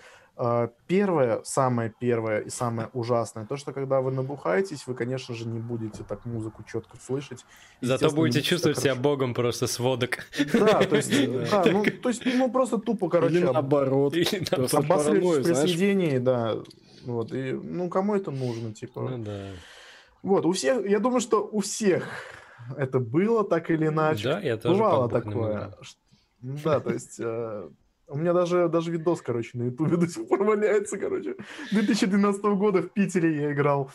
первое, 0.88 1.42
самое 1.44 1.94
первое 2.00 2.40
и 2.40 2.50
самое 2.50 2.90
ужасное, 2.94 3.46
то, 3.46 3.58
что 3.58 3.74
когда 3.74 4.00
вы 4.00 4.12
набухаетесь, 4.12 4.88
вы, 4.88 4.96
конечно 4.96 5.36
же, 5.36 5.46
не 5.46 5.60
будете 5.60 6.04
так 6.04 6.26
музыку 6.26 6.64
четко 6.64 6.96
слышать. 6.98 7.46
Зато 7.82 8.10
будете 8.12 8.42
чувствовать 8.42 8.78
себя 8.78 8.92
хорошо. 8.92 9.04
богом 9.04 9.34
просто 9.34 9.68
с 9.68 9.80
водок. 9.80 10.20
Да, 10.54 10.82
то 10.84 10.96
есть, 10.96 11.12
да, 11.52 11.66
ну, 11.66 11.84
то 11.84 12.10
есть, 12.10 12.26
ну, 12.26 12.50
просто 12.50 12.78
тупо, 12.78 13.10
короче, 13.10 13.36
Или 13.36 13.46
об- 13.46 13.54
наоборот. 13.54 14.16
Или 14.16 14.46
наоборот. 14.50 15.44
при 15.44 15.54
знаешь. 15.54 15.70
сведении, 15.70 16.18
да. 16.20 16.56
Вот, 17.06 17.34
и, 17.34 17.52
ну, 17.52 17.90
кому 17.90 18.16
это 18.16 18.32
нужно, 18.32 18.74
типа. 18.74 19.02
Ну 19.02 19.18
да. 19.24 19.48
Вот, 20.24 20.46
у 20.46 20.54
всех, 20.54 20.88
я 20.90 21.00
думаю, 21.00 21.20
что 21.20 21.46
у 21.52 21.60
всех 21.60 22.08
это 22.78 23.00
было 23.00 23.44
так 23.44 23.70
или 23.72 23.88
иначе. 23.88 24.24
Да, 24.24 24.40
я 24.40 24.56
тоже 24.56 24.76
Бывало 24.76 25.10
такое. 25.10 25.74
Да, 26.42 26.80
то 26.80 26.94
есть... 26.94 27.20
У 28.10 28.18
меня 28.18 28.34
даже, 28.34 28.68
даже 28.70 28.92
видос, 28.92 29.22
короче, 29.22 29.52
на 29.54 29.64
ютубе 29.64 29.98
до 29.98 30.08
сих 30.08 30.28
пор 30.28 30.44
валяется, 30.44 30.98
короче. 30.98 31.36
2012 31.72 32.44
года 32.44 32.82
в 32.82 32.90
Питере 32.90 33.36
я 33.36 33.52
играл, 33.52 33.92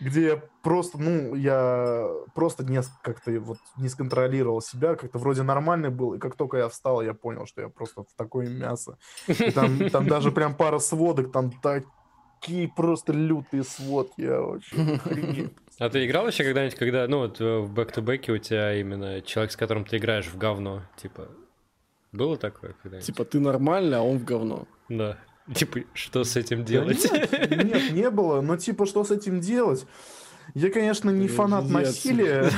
где 0.00 0.22
я 0.22 0.42
просто, 0.62 0.98
ну, 0.98 1.34
я 1.34 2.08
просто 2.34 2.64
не, 2.64 2.80
как-то 3.02 3.32
вот 3.40 3.58
не 3.76 3.88
сконтролировал 3.88 4.60
себя, 4.60 4.94
как-то 4.94 5.18
вроде 5.18 5.42
нормальный 5.42 5.90
был, 5.90 6.14
и 6.14 6.18
как 6.18 6.36
только 6.36 6.58
я 6.58 6.68
встал, 6.68 7.02
я 7.02 7.14
понял, 7.14 7.46
что 7.46 7.62
я 7.62 7.68
просто 7.68 8.02
в 8.02 8.14
такое 8.16 8.48
мясо. 8.48 8.96
И 9.26 9.50
там, 9.50 9.90
там 9.90 10.06
даже 10.06 10.30
прям 10.30 10.54
пара 10.54 10.78
сводок, 10.78 11.32
там 11.32 11.50
такие 11.60 12.68
просто 12.68 13.12
лютые 13.12 13.64
сводки, 13.64 14.20
я 14.20 14.38
охренел. 14.38 15.50
А 15.80 15.90
ты 15.90 16.06
играл 16.06 16.28
еще 16.28 16.44
когда-нибудь, 16.44 16.78
когда, 16.78 17.06
ну 17.08 17.18
вот 17.18 17.40
э, 17.40 17.58
в 17.58 17.72
бэк-то-бэке 17.72 18.32
у 18.32 18.38
тебя 18.38 18.74
именно 18.74 19.20
человек, 19.22 19.52
с 19.52 19.56
которым 19.56 19.84
ты 19.84 19.96
играешь 19.96 20.26
в 20.26 20.36
говно, 20.36 20.82
типа, 20.96 21.28
Было 22.12 22.36
такое 22.36 22.74
когда-нибудь? 22.82 23.06
Типа 23.06 23.24
ты 23.24 23.40
нормальный, 23.40 23.98
а 23.98 24.02
он 24.02 24.18
в 24.18 24.24
говно. 24.24 24.66
Да. 24.88 25.18
Типа, 25.54 25.80
что 25.94 26.24
с 26.24 26.36
этим 26.36 26.64
делать? 26.64 27.10
нет, 27.12 27.64
нет, 27.64 27.92
не 27.92 28.10
было. 28.10 28.40
Но 28.40 28.56
типа, 28.56 28.86
что 28.86 29.04
с 29.04 29.10
этим 29.10 29.40
делать? 29.40 29.86
Я, 30.54 30.70
конечно, 30.70 31.10
не 31.10 31.28
фанат 31.28 31.68
насилия. 31.68 32.50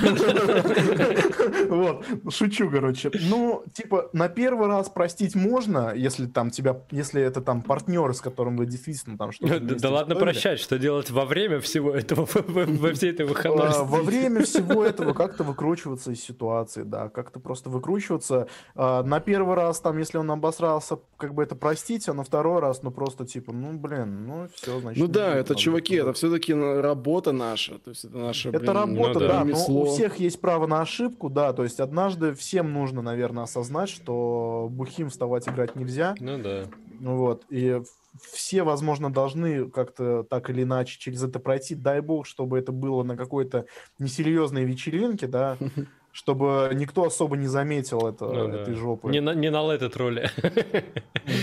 Вот, 1.68 2.04
шучу, 2.30 2.70
короче. 2.70 3.10
Ну, 3.28 3.64
типа, 3.72 4.10
на 4.12 4.28
первый 4.28 4.66
раз 4.66 4.88
простить 4.88 5.34
можно, 5.34 5.92
если 5.94 6.26
там 6.26 6.50
тебя, 6.50 6.80
если 6.90 7.22
это 7.22 7.40
там 7.40 7.62
партнер, 7.62 8.12
с 8.14 8.20
которым 8.20 8.56
вы 8.56 8.66
действительно 8.66 9.16
там 9.16 9.32
что-то 9.32 9.60
Да 9.60 9.90
ладно 9.90 10.16
прощать, 10.16 10.58
что 10.58 10.78
делать 10.78 11.10
во 11.10 11.24
время 11.24 11.60
всего 11.60 11.92
этого, 11.94 12.28
во 12.46 12.92
всей 12.92 13.10
этой 13.10 13.26
выходной 13.26 13.68
а, 13.68 13.84
Во 13.84 14.02
время 14.02 14.44
всего 14.44 14.84
этого 14.84 15.12
как-то 15.12 15.44
выкручиваться 15.44 16.12
из 16.12 16.22
ситуации, 16.22 16.82
да, 16.82 17.08
как-то 17.08 17.40
просто 17.40 17.70
выкручиваться. 17.70 18.48
А, 18.74 19.02
на 19.02 19.20
первый 19.20 19.54
раз, 19.54 19.80
там, 19.80 19.98
если 19.98 20.18
он 20.18 20.30
обосрался, 20.30 20.98
как 21.16 21.34
бы 21.34 21.42
это 21.42 21.54
простить, 21.54 22.08
а 22.08 22.14
на 22.14 22.24
второй 22.24 22.60
раз, 22.60 22.82
ну, 22.82 22.90
просто 22.90 23.26
типа, 23.26 23.52
ну, 23.52 23.72
блин, 23.72 24.26
ну, 24.26 24.48
все, 24.54 24.80
значит. 24.80 25.00
Ну 25.00 25.08
да, 25.08 25.34
это, 25.34 25.54
чуваки, 25.54 25.96
это 25.96 26.12
все-таки 26.12 26.54
работа 26.54 27.32
наша. 27.32 27.80
То 27.85 27.90
есть 27.90 28.05
это 28.05 28.16
наша, 28.19 28.48
Это 28.51 28.59
блин, 28.59 28.73
работа, 28.73 29.20
ну, 29.20 29.27
да, 29.27 29.44
но 29.44 29.66
у 29.69 29.85
всех 29.86 30.16
есть 30.16 30.40
право 30.40 30.66
на 30.66 30.82
ошибку, 30.82 31.31
да, 31.31 31.52
то 31.52 31.62
есть 31.62 31.81
однажды 31.81 32.35
всем 32.35 32.73
нужно, 32.73 33.01
наверное, 33.02 33.44
осознать, 33.44 33.89
что 33.89 34.69
бухим 34.70 35.09
вставать 35.09 35.48
играть 35.48 35.77
нельзя. 35.77 36.15
Ну 36.20 36.39
да. 36.39 36.65
Вот, 37.01 37.44
и 37.48 37.81
все, 38.20 38.62
возможно, 38.62 39.12
должны 39.12 39.70
как-то 39.70 40.24
так 40.24 40.51
или 40.51 40.62
иначе 40.62 40.98
через 40.98 41.23
это 41.23 41.39
пройти. 41.39 41.74
Дай 41.74 42.01
бог, 42.01 42.27
чтобы 42.27 42.59
это 42.59 42.73
было 42.73 43.02
на 43.02 43.16
какой-то 43.16 43.66
несерьезной 43.98 44.65
вечеринке, 44.65 45.27
да, 45.27 45.57
чтобы 46.12 46.70
никто 46.74 47.05
особо 47.05 47.36
не 47.36 47.47
заметил 47.47 48.07
это, 48.07 48.27
ну, 48.27 48.48
этой 48.48 48.74
да. 48.74 48.78
жопы. 48.78 49.11
Не 49.11 49.20
на, 49.20 49.35
не 49.35 49.51
на 49.51 49.73
этот 49.73 49.97
роли. 49.97 50.31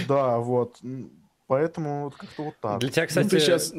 Да, 0.08 0.38
вот. 0.40 0.78
Поэтому 1.48 2.06
вот 2.06 2.16
как-то 2.16 2.44
вот 2.44 2.56
так. 2.62 2.80
Для 2.80 2.90
тебя, 2.90 3.08
кстати... 3.08 3.26
Ну, 3.26 3.30
ты 3.30 3.40
сейчас 3.40 3.74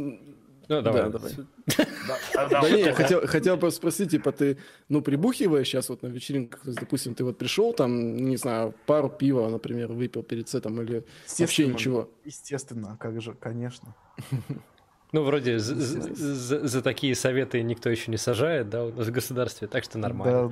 ну, 0.68 0.82
давай. 0.82 1.02
Да, 1.02 1.10
давай. 1.10 1.32
Да 2.50 2.70
не, 2.70 2.92
хотел, 2.92 3.26
хотел 3.26 3.58
просто 3.58 3.78
спросить, 3.78 4.10
типа, 4.10 4.32
ты, 4.32 4.58
ну, 4.88 5.02
прибухиваешь 5.02 5.66
сейчас 5.66 5.88
вот 5.88 6.02
на 6.02 6.08
вечеринках, 6.08 6.60
допустим, 6.64 7.14
ты 7.14 7.24
вот 7.24 7.38
пришел, 7.38 7.72
там, 7.72 8.16
не 8.16 8.36
знаю, 8.36 8.74
пару 8.86 9.08
пива, 9.10 9.48
например, 9.48 9.92
выпил 9.92 10.22
перед 10.22 10.48
сетом 10.48 10.80
или 10.80 11.04
вообще 11.38 11.66
ничего? 11.66 12.08
Естественно, 12.24 12.96
как 13.00 13.20
же, 13.20 13.34
конечно. 13.34 13.94
Ну, 15.10 15.22
вроде 15.22 15.58
за, 15.58 16.82
такие 16.82 17.14
советы 17.14 17.62
никто 17.62 17.88
еще 17.88 18.10
не 18.10 18.18
сажает, 18.18 18.68
да, 18.68 18.84
у 18.84 18.92
нас 18.92 19.06
в 19.06 19.10
государстве, 19.10 19.66
так 19.66 19.84
что 19.84 19.96
нормально. 19.96 20.50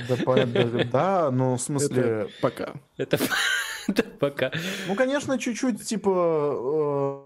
Да, 0.91 1.31
ну, 1.33 1.57
в 1.57 1.61
смысле... 1.61 2.29
Пока. 2.41 2.73
Это, 2.97 3.19
пока. 4.19 4.53
Ну, 4.89 4.95
конечно, 4.95 5.39
чуть-чуть, 5.39 5.85
типа, 5.85 7.26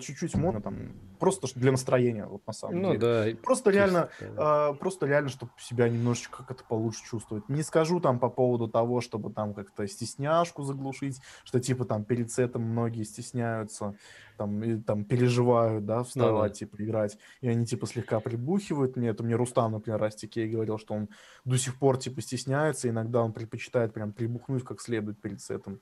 чуть-чуть 0.00 0.34
можно 0.34 0.60
там 0.60 0.92
просто 1.18 1.48
для 1.58 1.72
настроения 1.72 2.26
вот 2.26 2.46
на 2.46 2.52
самом 2.52 2.82
ну, 2.82 2.92
деле. 2.96 3.32
Да. 3.34 3.40
Просто 3.42 3.70
реально, 3.70 4.10
да. 4.20 4.70
э, 4.70 4.74
просто 4.74 5.06
реально, 5.06 5.30
чтобы 5.30 5.52
себя 5.58 5.88
немножечко 5.88 6.44
как-то 6.44 6.64
получше 6.64 7.04
чувствовать. 7.04 7.48
Не 7.48 7.62
скажу 7.62 8.00
там 8.00 8.18
по 8.18 8.28
поводу 8.28 8.68
того, 8.68 9.00
чтобы 9.00 9.32
там 9.32 9.54
как-то 9.54 9.86
стесняшку 9.86 10.62
заглушить, 10.62 11.20
что 11.44 11.60
типа 11.60 11.84
там 11.84 12.04
перед 12.04 12.30
сетом 12.30 12.62
многие 12.62 13.04
стесняются, 13.04 13.96
там 14.36 14.62
и 14.62 14.80
там 14.80 15.04
переживают, 15.04 15.86
да, 15.86 16.02
вставать, 16.02 16.34
ну, 16.34 16.48
да. 16.48 16.54
типа 16.54 16.76
играть, 16.82 17.18
и 17.40 17.48
они 17.48 17.66
типа 17.66 17.86
слегка 17.86 18.20
прибухивают. 18.20 18.96
Мне 18.96 19.08
это 19.08 19.22
мне 19.22 19.34
Рустам, 19.34 19.72
например, 19.72 20.00
Растикей 20.00 20.48
говорил, 20.48 20.78
что 20.78 20.94
он 20.94 21.08
до 21.44 21.56
сих 21.56 21.78
пор 21.78 21.98
типа 21.98 22.20
стесняется, 22.20 22.88
иногда 22.88 23.22
он 23.22 23.32
предпочитает 23.32 23.92
прям 23.94 24.12
прибухнуть 24.12 24.64
как 24.64 24.80
следует 24.80 25.20
перед 25.20 25.40
сетом. 25.40 25.80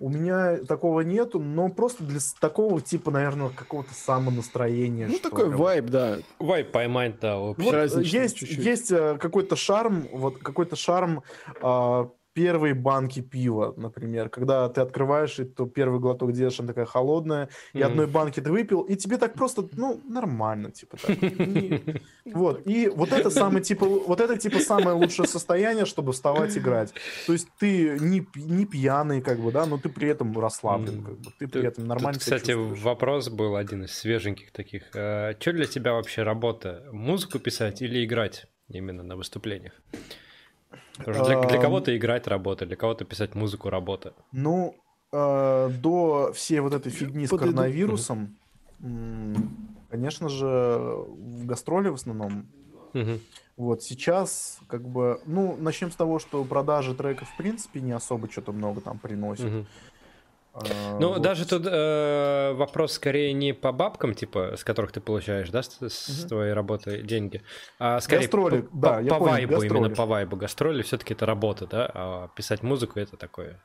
У 0.00 0.08
меня 0.08 0.58
такого 0.66 1.00
нету, 1.00 1.38
но 1.38 1.68
просто 1.68 2.04
для 2.04 2.18
такого 2.40 2.80
типа, 2.80 3.10
наверное, 3.10 3.50
какого-то 3.50 3.94
самонастроения. 3.94 5.06
Ну, 5.06 5.18
такой 5.18 5.48
ли. 5.48 5.54
вайб, 5.54 5.86
да. 5.86 6.18
Вайб 6.38 6.72
поймать, 6.72 7.20
да. 7.20 7.38
Вот 7.38 7.58
есть, 7.58 8.36
чуть-чуть. 8.36 8.58
есть 8.58 8.90
э, 8.90 9.16
какой-то 9.18 9.56
шарм, 9.56 10.08
вот 10.12 10.38
какой-то 10.38 10.74
шарм 10.76 11.22
а, 11.62 12.10
первые 12.34 12.74
банки 12.74 13.20
пива, 13.20 13.72
например, 13.76 14.28
когда 14.28 14.68
ты 14.68 14.80
открываешь, 14.80 15.38
и 15.38 15.44
то 15.44 15.66
первый 15.66 16.00
глоток 16.00 16.32
делаешь, 16.32 16.58
она 16.58 16.68
такая 16.68 16.84
холодная, 16.84 17.48
и 17.72 17.78
mm 17.78 17.84
одной 17.84 18.06
банки 18.06 18.40
ты 18.40 18.50
выпил, 18.50 18.80
и 18.82 18.96
тебе 18.96 19.18
так 19.18 19.34
просто, 19.34 19.68
ну, 19.72 20.00
нормально, 20.08 20.72
типа 20.72 20.96
так. 20.96 21.16
вот, 22.24 22.66
и 22.66 22.88
вот 22.88 23.12
это 23.12 23.30
самое, 23.30 23.62
типа, 23.62 23.86
вот 23.86 24.20
это, 24.20 24.36
типа, 24.36 24.58
самое 24.58 24.96
лучшее 24.96 25.28
состояние, 25.28 25.84
чтобы 25.84 26.12
вставать 26.12 26.56
играть. 26.58 26.92
То 27.26 27.32
есть 27.32 27.48
ты 27.58 27.98
не, 28.00 28.26
не 28.34 28.66
пьяный, 28.66 29.22
как 29.22 29.38
бы, 29.38 29.52
да, 29.52 29.66
но 29.66 29.78
ты 29.78 29.88
при 29.88 30.08
этом 30.08 30.36
расслаблен, 30.38 31.04
как 31.04 31.18
бы, 31.18 31.30
ты 31.38 31.46
при 31.46 31.66
этом 31.66 31.86
нормально 31.86 32.18
Кстати, 32.18 32.52
вопрос 32.52 33.28
был 33.28 33.54
один 33.54 33.84
из 33.84 33.92
свеженьких 33.92 34.50
таких. 34.50 34.82
А, 34.94 35.34
что 35.38 35.52
для 35.52 35.66
тебя 35.66 35.92
вообще 35.92 36.24
работа? 36.24 36.84
Музыку 36.92 37.38
писать 37.38 37.80
или 37.82 38.04
играть 38.04 38.46
именно 38.68 39.04
на 39.04 39.14
выступлениях? 39.14 39.74
Для, 40.98 41.42
для 41.42 41.60
кого-то 41.60 41.96
играть 41.96 42.26
работа, 42.26 42.66
для 42.66 42.76
кого-то 42.76 43.04
писать 43.04 43.34
музыку 43.34 43.70
работа. 43.70 44.14
Ну, 44.32 44.74
э, 45.12 45.70
до 45.82 46.32
всей 46.32 46.60
вот 46.60 46.74
этой 46.74 46.90
фигни 46.90 47.26
с 47.26 47.30
коронавирусом, 47.30 48.36
конечно 49.90 50.28
же, 50.28 50.46
в 50.46 51.46
гастроли 51.46 51.88
в 51.88 51.94
основном. 51.94 52.46
Вот 53.56 53.82
сейчас, 53.84 54.58
как 54.66 54.82
бы, 54.88 55.20
ну, 55.26 55.56
начнем 55.56 55.90
с 55.92 55.96
того, 55.96 56.18
что 56.18 56.42
продажи 56.44 56.92
треков, 56.94 57.28
в 57.28 57.36
принципе, 57.36 57.80
не 57.80 57.92
особо 57.92 58.28
что-то 58.28 58.52
много 58.52 58.80
там 58.80 58.98
приносят. 58.98 59.46
А, 59.46 59.64
ну, 61.00 61.08
вот. 61.08 61.22
даже 61.22 61.46
тут 61.46 61.66
э, 61.66 62.52
вопрос 62.54 62.92
скорее 62.92 63.32
не 63.32 63.52
по 63.52 63.72
бабкам, 63.72 64.14
типа, 64.14 64.56
с 64.56 64.64
которых 64.64 64.92
ты 64.92 65.00
получаешь, 65.00 65.50
да, 65.50 65.62
с, 65.62 65.80
с 65.80 66.20
угу. 66.20 66.28
твоей 66.28 66.52
работы 66.52 67.02
деньги, 67.02 67.42
а 67.78 68.00
скорее 68.00 68.22
гастроли, 68.22 68.60
по, 68.62 68.76
да, 68.76 68.96
по, 68.98 69.02
по 69.02 69.18
понял, 69.18 69.32
вайбу, 69.32 69.52
гастроли. 69.54 69.78
именно 69.78 69.94
по 69.94 70.06
вайбу. 70.06 70.36
Гастроли 70.36 70.82
все-таки 70.82 71.14
это 71.14 71.26
работа, 71.26 71.66
да, 71.66 71.90
а 71.92 72.28
писать 72.36 72.62
музыку 72.62 73.00
это 73.00 73.16
такое 73.16 73.60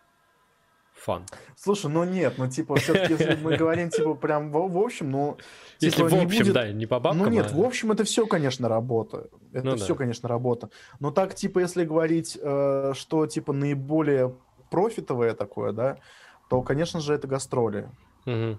фан. 1.00 1.26
Слушай, 1.56 1.92
ну 1.92 2.04
нет, 2.04 2.36
ну 2.38 2.50
типа, 2.50 2.76
все-таки, 2.76 3.14
если 3.14 3.36
мы 3.42 3.58
говорим, 3.58 3.90
типа, 3.90 4.16
прям 4.16 4.52
в, 4.52 4.68
в 4.68 4.78
общем, 4.78 5.12
ну... 5.12 5.38
Если 5.80 5.98
типа, 5.98 6.10
в 6.10 6.14
общем, 6.14 6.40
будет... 6.40 6.54
да, 6.54 6.72
не 6.72 6.86
по 6.86 7.00
бабкам, 7.00 7.26
Ну 7.26 7.30
нет, 7.30 7.52
а... 7.52 7.56
в 7.56 7.62
общем, 7.62 7.92
это 7.92 8.04
все, 8.04 8.26
конечно, 8.28 8.68
работа. 8.68 9.30
Это 9.54 9.66
ну, 9.66 9.76
все, 9.76 9.90
да. 9.90 9.96
конечно, 9.96 10.30
работа. 10.30 10.70
Но 11.00 11.12
так, 11.12 11.36
типа, 11.36 11.60
если 11.60 11.86
говорить, 11.86 12.38
э, 12.42 12.94
что, 12.96 13.28
типа, 13.28 13.54
наиболее 13.54 14.36
профитовое 14.70 15.34
такое, 15.34 15.72
да, 15.72 15.98
то, 16.50 16.62
конечно 16.62 17.00
же, 17.00 17.14
это 17.14 17.28
гастроли. 17.28 17.90
Угу. 18.26 18.58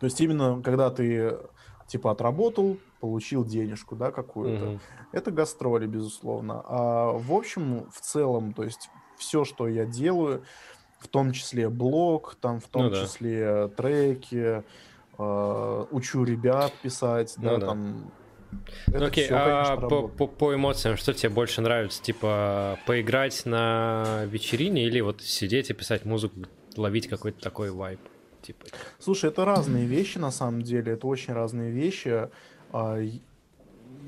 То 0.00 0.06
есть 0.06 0.20
именно 0.20 0.60
когда 0.62 0.90
ты 0.90 1.38
типа 1.86 2.10
отработал, 2.10 2.78
получил 3.00 3.44
денежку, 3.44 3.96
да, 3.96 4.10
какую-то. 4.10 4.64
Угу. 4.64 4.80
Это 5.12 5.30
гастроли, 5.30 5.86
безусловно. 5.86 6.62
А 6.66 7.12
в 7.12 7.32
общем, 7.32 7.86
в 7.90 8.00
целом, 8.00 8.52
то 8.52 8.64
есть 8.64 8.90
все, 9.16 9.44
что 9.44 9.68
я 9.68 9.84
делаю, 9.84 10.42
в 10.98 11.08
том 11.08 11.32
числе 11.32 11.68
блог, 11.68 12.36
там 12.40 12.60
в 12.60 12.68
том 12.68 12.86
ну, 12.86 12.94
числе 12.94 13.44
да. 13.44 13.68
треки, 13.68 14.64
э, 15.18 15.84
учу 15.90 16.24
ребят 16.24 16.72
писать, 16.82 17.34
ну, 17.36 17.44
да, 17.44 17.56
да, 17.58 17.66
там. 17.66 18.10
ну, 18.86 19.04
окей, 19.04 19.24
все, 19.24 19.34
а 19.36 19.76
по, 19.76 20.08
по, 20.08 20.26
по 20.26 20.54
эмоциям, 20.54 20.96
что 20.96 21.12
тебе 21.12 21.28
больше 21.28 21.60
нравится? 21.60 22.02
Типа 22.02 22.78
поиграть 22.86 23.44
на 23.44 24.24
вечерине 24.24 24.86
или 24.86 25.00
вот 25.00 25.20
сидеть 25.20 25.70
и 25.70 25.74
писать 25.74 26.06
музыку 26.06 26.40
ловить 26.78 27.08
какой-то 27.08 27.40
такой 27.40 27.70
вайб. 27.70 28.00
Типа. 28.42 28.66
Слушай, 28.98 29.30
это 29.30 29.44
разные 29.44 29.86
вещи 29.86 30.18
на 30.18 30.30
самом 30.30 30.62
деле, 30.62 30.92
это 30.92 31.06
очень 31.06 31.32
разные 31.32 31.70
вещи. 31.70 32.28
А, 32.72 33.00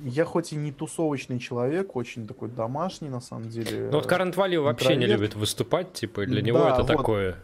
я 0.05 0.25
хоть 0.25 0.53
и 0.53 0.57
не 0.57 0.73
тусовочный 0.73 1.39
человек, 1.39 1.97
очень 1.97 2.27
такой 2.27 2.51
домашний 2.51 3.09
на 3.09 3.21
самом 3.21 3.49
деле. 3.49 3.89
Ну 3.91 3.99
вот 3.99 4.07
Current 4.07 4.35
Value 4.35 4.61
вообще 4.61 4.97
не 4.97 5.07
любит 5.07 5.35
выступать, 5.35 5.93
типа, 5.95 6.27
для 6.27 6.43
него 6.43 6.59
да, 6.59 6.73
это 6.75 6.83
вот. 6.83 6.89
такое. 6.89 7.37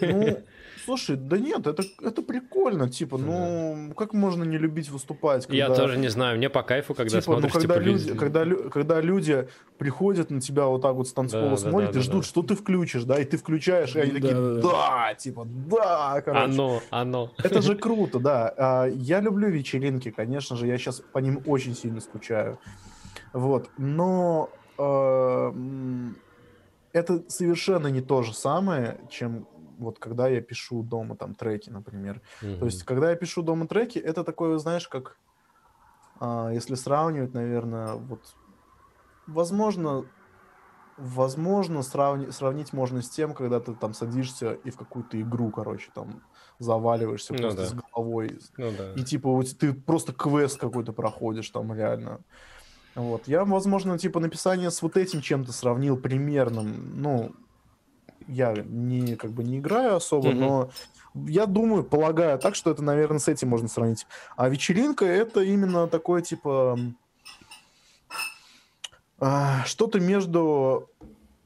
Ну, 0.00 0.38
Слушай, 0.84 1.16
да 1.16 1.38
нет, 1.38 1.66
это, 1.66 1.82
это 2.02 2.22
прикольно, 2.22 2.88
типа, 2.88 3.18
ну, 3.18 3.88
да. 3.88 3.94
как 3.94 4.12
можно 4.12 4.44
не 4.44 4.58
любить 4.58 4.90
выступать? 4.90 5.46
Когда... 5.46 5.56
Я 5.56 5.74
тоже 5.74 5.98
не 5.98 6.08
знаю, 6.08 6.38
мне 6.38 6.50
по 6.50 6.62
кайфу, 6.62 6.94
когда 6.94 7.20
типа, 7.20 7.22
смотришь, 7.22 7.52
ну, 7.54 7.60
когда 7.60 7.74
типа, 7.74 7.84
люди, 7.84 8.14
когда, 8.14 8.44
когда 8.70 9.00
люди 9.00 9.48
приходят 9.78 10.30
на 10.30 10.40
тебя 10.40 10.66
вот 10.66 10.82
так 10.82 10.94
вот 10.94 11.08
с 11.08 11.12
танцпола 11.12 11.50
да, 11.50 11.56
смотрят 11.56 11.90
да, 11.90 11.94
да, 11.94 12.00
и 12.00 12.02
ждут, 12.02 12.22
да. 12.22 12.28
что 12.28 12.42
ты 12.42 12.56
включишь, 12.56 13.04
да, 13.04 13.20
и 13.20 13.24
ты 13.24 13.36
включаешь, 13.36 13.94
и 13.94 14.00
они 14.00 14.12
да, 14.12 14.20
такие, 14.20 14.34
да, 14.34 14.60
да, 14.60 15.14
типа, 15.14 15.46
да, 15.46 16.22
короче. 16.22 16.44
Оно, 16.44 16.82
оно. 16.90 17.30
Это 17.42 17.62
же 17.62 17.76
круто, 17.76 18.18
да. 18.18 18.52
А, 18.56 18.86
я 18.86 19.20
люблю 19.20 19.48
вечеринки, 19.48 20.10
конечно 20.10 20.56
же, 20.56 20.66
я 20.66 20.78
сейчас 20.78 21.00
по 21.00 21.18
ним 21.18 21.42
очень 21.46 21.74
сильно 21.74 22.00
скучаю. 22.00 22.58
Вот, 23.32 23.70
но 23.78 24.50
э, 24.78 25.52
это 26.92 27.22
совершенно 27.28 27.86
не 27.88 28.00
то 28.00 28.22
же 28.22 28.34
самое, 28.34 29.00
чем 29.10 29.46
вот 29.82 29.98
когда 29.98 30.28
я 30.28 30.40
пишу 30.40 30.82
дома 30.82 31.16
там 31.16 31.34
треки, 31.34 31.70
например. 31.70 32.20
Mm-hmm. 32.42 32.58
То 32.58 32.64
есть, 32.64 32.84
когда 32.84 33.10
я 33.10 33.16
пишу 33.16 33.42
дома 33.42 33.66
треки, 33.66 33.98
это 33.98 34.24
такое, 34.24 34.58
знаешь, 34.58 34.88
как, 34.88 35.16
а, 36.20 36.50
если 36.50 36.74
сравнивать, 36.74 37.34
наверное, 37.34 37.94
вот, 37.94 38.20
возможно, 39.26 40.04
Возможно, 40.98 41.82
сравни- 41.82 42.30
сравнить 42.30 42.72
можно 42.72 43.00
с 43.00 43.08
тем, 43.08 43.32
когда 43.32 43.60
ты 43.60 43.74
там 43.74 43.94
садишься 43.94 44.52
и 44.52 44.70
в 44.70 44.76
какую-то 44.76 45.20
игру, 45.20 45.50
короче, 45.50 45.90
там 45.94 46.22
заваливаешься 46.58 47.32
Ну 47.32 47.38
просто 47.40 47.62
да. 47.62 47.66
с 47.66 47.72
головой. 47.72 48.38
Ну 48.58 48.72
да. 48.76 48.92
И 48.92 49.02
типа 49.02 49.30
вот 49.30 49.46
ты 49.58 49.72
просто 49.72 50.12
квест 50.12 50.60
какой-то 50.60 50.92
проходишь 50.92 51.48
там 51.48 51.72
реально. 51.72 52.20
Вот. 52.94 53.26
Я, 53.26 53.44
возможно, 53.44 53.98
типа 53.98 54.20
написание 54.20 54.70
с 54.70 54.82
вот 54.82 54.98
этим 54.98 55.22
чем-то 55.22 55.50
сравнил 55.52 55.96
примерным. 55.96 57.00
Ну, 57.00 57.32
я 58.32 58.54
не 58.64 59.16
как 59.16 59.32
бы 59.32 59.44
не 59.44 59.58
играю 59.58 59.96
особо, 59.96 60.30
Мгм. 60.30 60.40
но 60.40 60.70
я 61.26 61.46
думаю, 61.46 61.84
полагаю 61.84 62.38
так, 62.38 62.54
что 62.54 62.70
это, 62.70 62.82
наверное, 62.82 63.18
с 63.18 63.28
этим 63.28 63.48
можно 63.48 63.68
сравнить. 63.68 64.06
А 64.36 64.48
вечеринка 64.48 65.04
это 65.04 65.42
именно 65.42 65.86
такое 65.86 66.22
типа 66.22 66.78
а, 69.18 69.64
что-то 69.66 70.00
между 70.00 70.88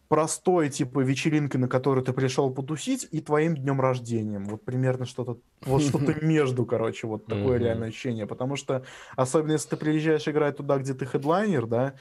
простой 0.08 0.70
типа 0.70 1.00
вечеринкой, 1.00 1.60
на 1.60 1.68
которую 1.68 2.04
ты 2.04 2.12
пришел 2.12 2.50
потусить, 2.52 3.06
и 3.10 3.20
твоим 3.20 3.56
днем 3.56 3.80
рождением. 3.80 4.44
Вот 4.46 4.64
примерно 4.64 5.04
что-то 5.04 5.38
вот 5.62 5.82
что-то 5.88 6.14
между, 6.24 6.64
короче, 6.64 7.06
вот 7.06 7.26
такое 7.26 7.58
реальное 7.58 7.88
ощущение. 7.88 8.26
Потому 8.26 8.56
что, 8.56 8.84
особенно 9.16 9.52
если 9.52 9.70
ты 9.70 9.76
приезжаешь 9.76 10.28
играть 10.28 10.56
туда, 10.56 10.78
где 10.78 10.94
ты 10.94 11.06
хедлайнер, 11.06 11.66
да, 11.66 11.94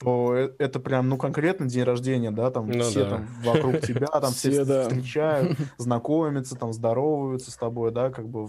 то 0.00 0.34
э- 0.34 0.54
это 0.58 0.80
прям, 0.80 1.08
ну, 1.08 1.18
конкретно 1.18 1.66
день 1.66 1.84
рождения, 1.84 2.30
да, 2.30 2.50
там 2.50 2.68
Ну 2.68 2.82
все 2.82 3.04
да. 3.04 3.10
там 3.10 3.28
вокруг 3.44 3.80
тебя, 3.80 4.06
там 4.12 4.32
все, 4.32 4.50
Все, 4.50 4.64
да. 4.64 4.82
встречают, 4.82 5.58
знакомятся, 5.76 6.56
там 6.56 6.72
здороваются 6.72 7.50
с 7.50 7.56
тобой, 7.56 7.92
да, 7.92 8.10
как 8.10 8.26
бы, 8.26 8.48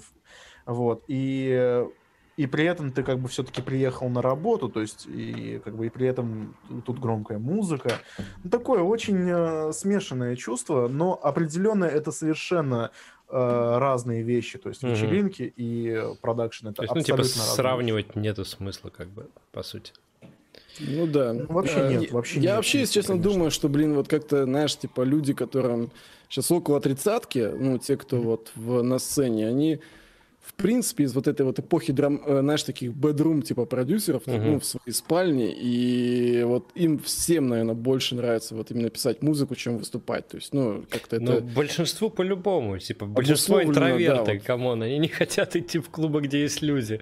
вот, 0.65 1.03
и, 1.07 1.83
и 2.37 2.47
при 2.47 2.65
этом 2.65 2.93
ты 2.93 3.03
как 3.03 3.19
бы 3.19 3.27
все-таки 3.27 3.61
приехал 3.61 4.07
на 4.07 4.21
работу, 4.21 4.69
то 4.69 4.79
есть, 4.79 5.05
и 5.07 5.59
как 5.63 5.75
бы, 5.75 5.87
и 5.87 5.89
при 5.89 6.07
этом 6.07 6.55
тут 6.85 6.99
громкая 6.99 7.37
музыка, 7.37 7.99
ну, 8.43 8.49
такое 8.49 8.81
очень 8.81 9.27
э, 9.29 9.73
смешанное 9.73 10.37
чувство, 10.37 10.87
но 10.87 11.19
определенно 11.21 11.83
это 11.83 12.13
совершенно 12.13 12.91
э, 13.27 13.77
разные 13.77 14.23
вещи, 14.23 14.57
то 14.57 14.69
есть 14.69 14.83
вечеринки 14.83 15.43
и 15.43 15.89
э, 15.89 16.15
продакшн 16.21 16.67
это 16.67 16.75
То 16.77 16.83
есть, 16.83 16.95
ну, 16.95 17.01
абсолютно 17.01 17.23
типа, 17.25 17.39
разные 17.41 17.55
сравнивать 17.55 18.15
нету 18.15 18.45
смысла, 18.45 18.89
как 18.89 19.09
бы, 19.09 19.27
по 19.51 19.63
сути. 19.63 19.91
Ну 20.79 21.05
да. 21.07 21.33
Ну, 21.33 21.45
вообще 21.49 21.79
Э, 21.79 21.89
нет, 21.89 22.01
я- 22.03 22.13
вообще 22.13 22.35
Я 22.35 22.41
нет 22.41 22.55
вообще, 22.55 22.79
если 22.79 22.93
честно, 22.93 23.13
конечно. 23.15 23.31
думаю, 23.31 23.51
что, 23.51 23.69
блин, 23.69 23.93
вот 23.95 24.07
как-то, 24.07 24.45
знаешь, 24.45 24.75
типа 24.77 25.01
люди, 25.01 25.33
которым 25.33 25.91
сейчас 26.29 26.49
около 26.51 26.79
тридцатки, 26.79 27.49
ну, 27.57 27.77
те, 27.77 27.97
кто 27.97 28.17
вот 28.21 28.51
в, 28.55 28.81
на 28.81 28.97
сцене, 28.99 29.47
они 29.47 29.79
в 30.51 30.61
принципе, 30.61 31.03
из 31.05 31.13
вот 31.15 31.27
этой 31.27 31.43
вот 31.45 31.59
эпохи, 31.59 31.93
драм, 31.93 32.21
э, 32.25 32.39
знаешь, 32.41 32.63
таких 32.63 32.93
бедрум 32.93 33.41
типа 33.41 33.65
продюсеров, 33.65 34.27
Мгм. 34.27 34.51
ну, 34.51 34.59
в 34.59 34.65
своей 34.65 34.91
спальне, 34.91 35.53
и 35.55 36.43
вот 36.43 36.69
им 36.75 36.99
всем, 36.99 37.47
наверное, 37.47 37.73
больше 37.75 38.15
нравится 38.15 38.55
вот 38.55 38.71
именно 38.71 38.89
писать 38.89 39.21
музыку, 39.23 39.55
чем 39.55 39.77
выступать. 39.77 40.27
То 40.27 40.37
есть, 40.37 40.53
ну, 40.53 40.83
как-то 40.89 41.19
Ну, 41.19 41.31
это... 41.33 41.41
большинству 41.55 42.09
по-любому, 42.09 42.77
типа, 42.79 43.05
большинство 43.05 43.57
Обусловлено, 43.57 43.73
да, 43.87 43.91
интроверты, 43.91 44.33
вот. 44.33 44.43
come 44.43 44.65
on, 44.65 44.81
они 44.83 44.97
не 44.99 45.07
хотят 45.07 45.55
идти 45.55 45.79
в 45.79 45.89
клубы, 45.89 46.21
где 46.21 46.41
есть 46.41 46.61
люди. 46.61 46.99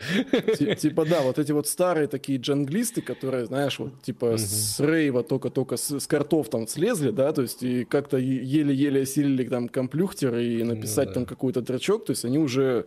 Ти- 0.58 0.76
Типа, 0.76 1.06
да, 1.06 1.22
вот 1.22 1.40
эти 1.40 1.52
вот 1.52 1.68
старые 1.68 2.08
такие 2.08 2.40
джанглисты, 2.40 3.02
которые, 3.02 3.46
знаешь, 3.46 3.80
вот 3.80 4.02
типа 4.02 4.38
с 4.38 4.80
рейва 4.80 5.24
только-только 5.24 5.76
с, 5.78 6.08
картов 6.08 6.50
там 6.50 6.68
слезли, 6.68 7.12
да, 7.12 7.32
то 7.34 7.42
есть 7.42 7.64
и 7.64 7.84
как-то 7.84 8.18
еле-еле 8.18 9.02
осилили 9.02 9.44
там 9.48 9.68
комплюхтер 9.68 10.36
и 10.38 10.64
написать 10.64 11.08
да. 11.10 11.14
там 11.16 11.26
какой-то 11.26 11.62
тречок, 11.62 12.06
то 12.06 12.12
есть 12.12 12.26
они 12.26 12.38
уже 12.38 12.86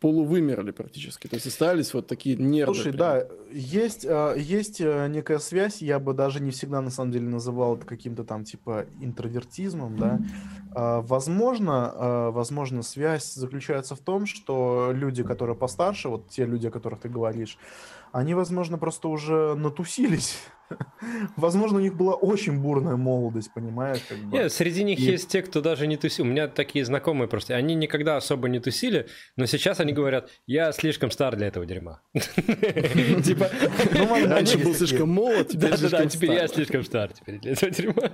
полувымерли 0.00 0.70
практически, 0.70 1.26
то 1.26 1.36
есть 1.36 1.46
остались 1.46 1.92
вот 1.94 2.06
такие 2.06 2.36
нервы. 2.36 2.74
Слушай, 2.74 2.92
прям. 2.92 2.98
да, 2.98 3.26
есть, 3.52 4.06
а, 4.08 4.34
есть 4.34 4.80
э, 4.80 5.08
некая 5.08 5.38
связь, 5.38 5.82
я 5.82 5.98
бы 5.98 6.14
даже 6.14 6.40
не 6.40 6.50
всегда 6.50 6.80
на 6.80 6.90
самом 6.90 7.12
деле 7.12 7.28
называл 7.28 7.76
это 7.76 7.86
каким-то 7.86 8.24
там 8.24 8.44
типа 8.44 8.86
интровертизмом, 9.00 9.96
да. 9.96 10.18
А, 10.74 11.02
Возможно, 11.02 11.92
а, 11.94 12.30
возможно, 12.30 12.82
связь 12.82 13.34
заключается 13.34 13.94
в 13.94 14.00
том, 14.00 14.26
что 14.26 14.90
люди, 14.92 15.22
которые 15.22 15.56
постарше, 15.56 16.08
вот 16.08 16.28
те 16.28 16.46
люди, 16.46 16.66
о 16.66 16.70
которых 16.70 17.00
ты 17.00 17.08
говоришь, 17.08 17.58
они, 18.12 18.34
возможно, 18.34 18.78
просто 18.78 19.08
уже 19.08 19.54
натусились. 19.54 20.38
Возможно, 21.36 21.78
у 21.78 21.80
них 21.80 21.96
была 21.96 22.14
очень 22.14 22.60
бурная 22.60 22.94
молодость, 22.94 23.52
понимаешь? 23.52 24.00
Как 24.08 24.18
бы. 24.18 24.36
Нет, 24.36 24.52
среди 24.52 24.84
них 24.84 25.00
И- 25.00 25.02
есть 25.02 25.28
те, 25.28 25.42
кто 25.42 25.60
даже 25.60 25.88
не 25.88 25.96
тусил. 25.96 26.24
У 26.24 26.28
меня 26.28 26.46
такие 26.46 26.84
знакомые 26.84 27.26
просто. 27.28 27.56
Они 27.56 27.74
никогда 27.74 28.16
особо 28.16 28.48
не 28.48 28.60
тусили, 28.60 29.08
но 29.36 29.46
сейчас 29.46 29.80
они 29.80 29.92
говорят, 29.92 30.30
я 30.46 30.70
слишком 30.70 31.10
стар 31.10 31.34
для 31.34 31.48
этого 31.48 31.66
дерьма. 31.66 32.02
Типа, 32.14 33.48
Ну, 33.94 34.26
Раньше 34.28 34.54
есть 34.58 34.64
был 34.64 34.74
слишком 34.74 35.08
молод, 35.10 35.48
теперь 35.48 35.70
да-да-да, 35.70 36.06
теперь 36.06 36.32
я 36.32 36.46
слишком 36.46 36.84
стар 36.84 37.12
теперь 37.12 37.40
для 37.40 37.52
этого 37.52 37.72
дерьма. 37.72 38.10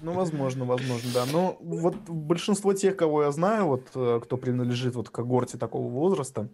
Ну, 0.00 0.12
возможно, 0.12 0.64
возможно, 0.64 1.10
да. 1.12 1.24
Но 1.30 1.58
вот 1.60 1.96
большинство 2.08 2.72
тех, 2.72 2.96
кого 2.96 3.24
я 3.24 3.30
знаю, 3.32 3.66
вот 3.66 3.88
э, 3.94 4.20
кто 4.22 4.36
принадлежит 4.38 4.94
вот 4.94 5.10
к 5.10 5.12
когорте 5.12 5.58
такого 5.58 5.88
возраста. 5.88 6.48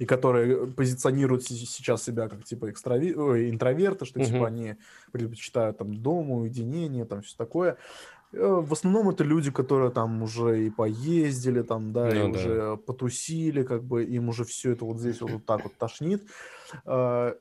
И 0.00 0.06
которые 0.06 0.66
позиционируют 0.66 1.44
се- 1.44 1.54
сейчас 1.54 2.02
себя 2.02 2.28
как 2.28 2.42
типа 2.44 2.70
экстрави... 2.70 3.14
ой, 3.14 3.50
интроверты, 3.50 4.06
что 4.06 4.18
Мгм. 4.18 4.28
типа 4.28 4.46
они 4.46 4.76
предпочитают 5.12 5.76
там 5.78 5.94
дом, 5.94 6.30
уединение, 6.30 7.04
там 7.04 7.20
все 7.20 7.36
такое. 7.36 7.76
Э, 8.32 8.62
В 8.62 8.72
основном 8.72 9.10
это 9.10 9.24
люди, 9.24 9.50
которые 9.50 9.90
там 9.90 10.22
уже 10.22 10.66
и 10.66 10.70
поездили, 10.70 11.62
там, 11.62 11.92
да, 11.92 12.14
и 12.16 12.18
Ну 12.18 12.32
да. 12.32 12.38
уже 12.38 12.76
потусили, 12.78 13.62
как 13.62 13.84
бы 13.84 14.02
им 14.16 14.30
уже 14.30 14.44
все 14.44 14.72
это 14.72 14.86
вот 14.86 14.98
здесь 14.98 15.20
вот, 15.20 15.32
вот 15.32 15.44
так 15.44 15.64
вот 15.64 15.74
тошнит. 15.76 16.22
Э, 16.86 17.34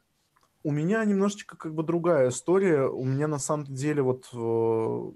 У 0.64 0.72
меня 0.72 1.06
немножечко 1.06 1.56
как 1.56 1.74
бы 1.74 1.84
другая 1.84 2.28
история. 2.28 2.88
У 2.90 3.06
меня 3.06 3.30
на 3.30 3.40
самом 3.40 3.68
деле 3.68 4.02
вот, 4.02 4.26
э, 4.34 5.12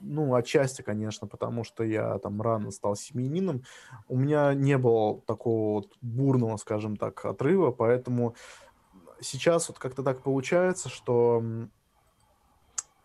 ну, 0.00 0.34
отчасти, 0.34 0.82
конечно, 0.82 1.26
потому 1.26 1.64
что 1.64 1.84
я 1.84 2.18
там 2.18 2.40
рано 2.40 2.70
стал 2.70 2.96
семьянином, 2.96 3.62
у 4.08 4.16
меня 4.16 4.54
не 4.54 4.78
было 4.78 5.20
такого 5.22 5.74
вот 5.74 5.96
бурного, 6.00 6.56
скажем 6.56 6.96
так, 6.96 7.24
отрыва, 7.24 7.70
поэтому 7.70 8.34
сейчас 9.20 9.68
вот 9.68 9.78
как-то 9.78 10.02
так 10.02 10.22
получается, 10.22 10.88
что, 10.88 11.42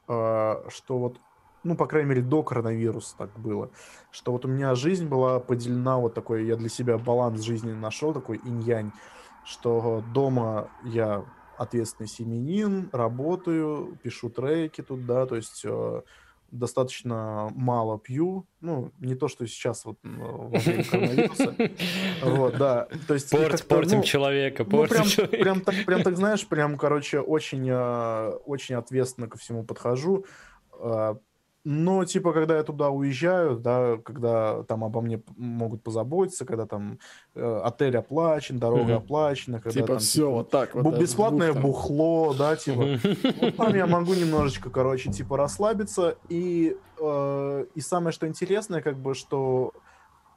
э, 0.07 0.69
что 0.69 0.97
вот, 0.97 1.19
ну, 1.63 1.75
по 1.75 1.87
крайней 1.87 2.09
мере, 2.09 2.21
до 2.21 2.43
коронавируса 2.43 3.17
так 3.17 3.37
было, 3.37 3.71
что 4.11 4.31
вот 4.31 4.45
у 4.45 4.47
меня 4.47 4.75
жизнь 4.75 5.07
была 5.07 5.39
поделена 5.39 5.97
вот 5.97 6.13
такой, 6.13 6.45
я 6.45 6.55
для 6.55 6.69
себя 6.69 6.97
баланс 6.97 7.41
жизни 7.41 7.73
нашел, 7.73 8.13
такой 8.13 8.37
инь-янь, 8.43 8.91
что 9.43 10.03
дома 10.13 10.69
я 10.83 11.25
ответственный 11.57 12.07
семьянин, 12.07 12.89
работаю, 12.91 13.97
пишу 14.03 14.29
треки 14.29 14.81
тут, 14.81 15.05
да, 15.05 15.25
то 15.25 15.35
есть 15.35 15.61
э, 15.63 16.01
достаточно 16.57 17.49
мало 17.55 17.99
пью, 17.99 18.47
ну, 18.61 18.91
не 18.99 19.15
то, 19.15 19.27
что 19.27 19.45
сейчас 19.47 19.85
вот 19.85 19.97
э, 20.03 20.07
во 20.07 20.59
время 20.59 20.83
коронавируса, 20.83 21.55
вот, 22.23 22.57
да, 22.57 22.87
то 23.07 23.13
есть... 23.13 23.29
Порт- 23.31 23.67
Портим 23.67 23.97
ну, 23.97 24.03
человека, 24.03 24.63
ну, 24.63 24.69
портим 24.69 24.95
прям, 24.95 25.07
человека. 25.07 25.37
прям, 25.37 25.61
так, 25.61 25.75
прям 25.85 26.03
так, 26.03 26.17
знаешь, 26.17 26.47
прям, 26.47 26.77
короче, 26.77 27.19
очень, 27.19 27.67
э, 27.69 28.29
очень 28.45 28.75
ответственно 28.75 29.27
ко 29.27 29.37
всему 29.37 29.63
подхожу. 29.63 30.25
Но, 31.65 32.05
типа, 32.05 32.31
когда 32.31 32.57
я 32.57 32.63
туда 32.63 32.91
уезжаю, 32.91 33.57
да, 33.57 33.97
когда 33.97 34.63
там 34.63 34.83
обо 34.83 35.01
мне 35.01 35.23
могут 35.35 35.81
позаботиться, 35.81 36.45
когда 36.45 36.67
там 36.67 36.99
э, 37.33 37.61
отель 37.63 37.97
оплачен, 37.97 38.59
дорога 38.59 38.93
Мгм. 38.93 38.97
оплачена, 38.97 39.59
когда 39.59 39.73
Типа 39.81 39.87
там, 39.87 39.97
все 39.97 40.13
типа, 40.21 40.31
вот 40.31 40.51
так 40.51 40.75
вот. 40.75 40.99
бесплатное 40.99 41.53
там. 41.53 41.63
бухло, 41.63 42.35
да, 42.35 42.55
типа, 42.55 42.77
Мгм. 42.77 42.99
вот 43.41 43.57
там 43.57 43.73
я 43.73 43.87
могу 43.87 44.13
немножечко, 44.13 44.69
короче, 44.69 45.09
типа 45.11 45.37
расслабиться. 45.37 46.17
И, 46.29 46.77
э, 47.01 47.65
и 47.73 47.81
самое 47.81 48.11
что 48.13 48.27
интересное, 48.27 48.83
как 48.83 49.01
бы, 49.01 49.15
что 49.15 49.71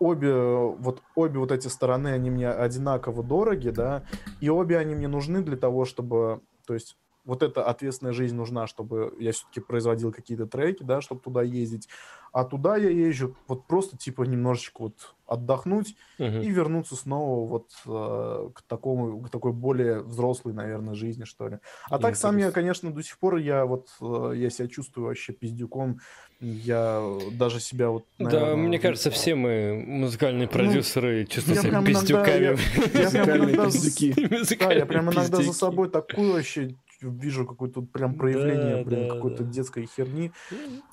обе 0.00 0.32
вот, 0.32 1.02
обе 1.14 1.38
вот 1.40 1.52
эти 1.52 1.68
стороны, 1.68 2.08
они 2.08 2.30
мне 2.30 2.48
одинаково 2.50 3.22
дороги, 3.22 3.68
да, 3.70 4.04
и 4.40 4.48
обе 4.48 4.78
они 4.78 4.94
мне 4.94 5.08
нужны 5.08 5.42
для 5.42 5.56
того, 5.58 5.84
чтобы, 5.84 6.40
то 6.66 6.74
есть 6.74 6.96
вот 7.28 7.42
эта 7.42 7.62
ответственная 7.62 8.14
жизнь 8.14 8.34
нужна, 8.34 8.66
чтобы 8.66 9.14
я 9.20 9.32
все-таки 9.32 9.60
производил 9.60 10.10
какие-то 10.12 10.46
треки, 10.46 10.82
да, 10.82 11.02
чтобы 11.02 11.20
туда 11.20 11.42
ездить. 11.42 11.86
А 12.32 12.44
туда 12.44 12.76
я 12.76 12.88
езжу 12.90 13.36
вот 13.48 13.66
просто 13.66 13.96
типа 13.98 14.22
немножечко 14.22 14.82
вот 14.82 15.14
отдохнуть 15.26 15.94
Мгм. 16.18 16.40
и 16.40 16.48
вернуться 16.50 16.96
снова 16.96 17.46
вот 17.46 17.70
э, 17.86 18.50
к 18.54 18.62
такому, 18.62 19.20
к 19.22 19.28
такой 19.30 19.52
более 19.52 20.00
взрослой, 20.02 20.54
наверное, 20.54 20.94
жизни, 20.94 21.24
что 21.24 21.48
ли. 21.48 21.58
А 21.90 21.98
так 21.98 22.16
сам 22.16 22.32
я, 22.36 22.44
Интересно. 22.46 22.54
конечно, 22.54 22.92
до 22.92 23.02
сих 23.02 23.18
пор 23.18 23.36
я 23.36 23.66
вот, 23.66 23.88
э, 24.00 24.32
я 24.36 24.48
себя 24.50 24.68
чувствую 24.68 25.06
вообще 25.08 25.32
пиздюком, 25.34 26.00
я 26.40 27.02
даже 27.32 27.60
себя 27.60 27.90
вот, 27.90 28.04
Да, 28.18 28.24
наверное, 28.24 28.56
мне 28.56 28.78
в- 28.78 28.82
кажется, 28.82 29.10
все 29.10 29.34
мы 29.34 29.74
музыкальные 29.86 30.48
продюсеры 30.48 31.26
чувствуем 31.26 31.56
я 31.56 31.62
себя 31.62 31.70
иногда- 31.72 31.90
пиздюками. 32.00 32.58
я- 32.94 33.10
я 33.18 33.24
прям 33.24 33.44
иногда 33.44 33.64
пиздюки. 33.66 34.56
Да, 34.58 34.72
я 34.72 34.86
прям 34.86 35.10
иногда 35.10 35.42
за 35.42 35.52
собой 35.52 35.90
такую 35.90 36.32
вообще 36.32 36.74
вижу 37.00 37.46
какое-то 37.46 37.82
прям 37.82 38.14
проявление 38.14 38.78
да, 38.78 38.90
прям 38.90 39.08
да, 39.08 39.14
какой-то 39.14 39.44
да. 39.44 39.50
детской 39.50 39.86
херни. 39.86 40.32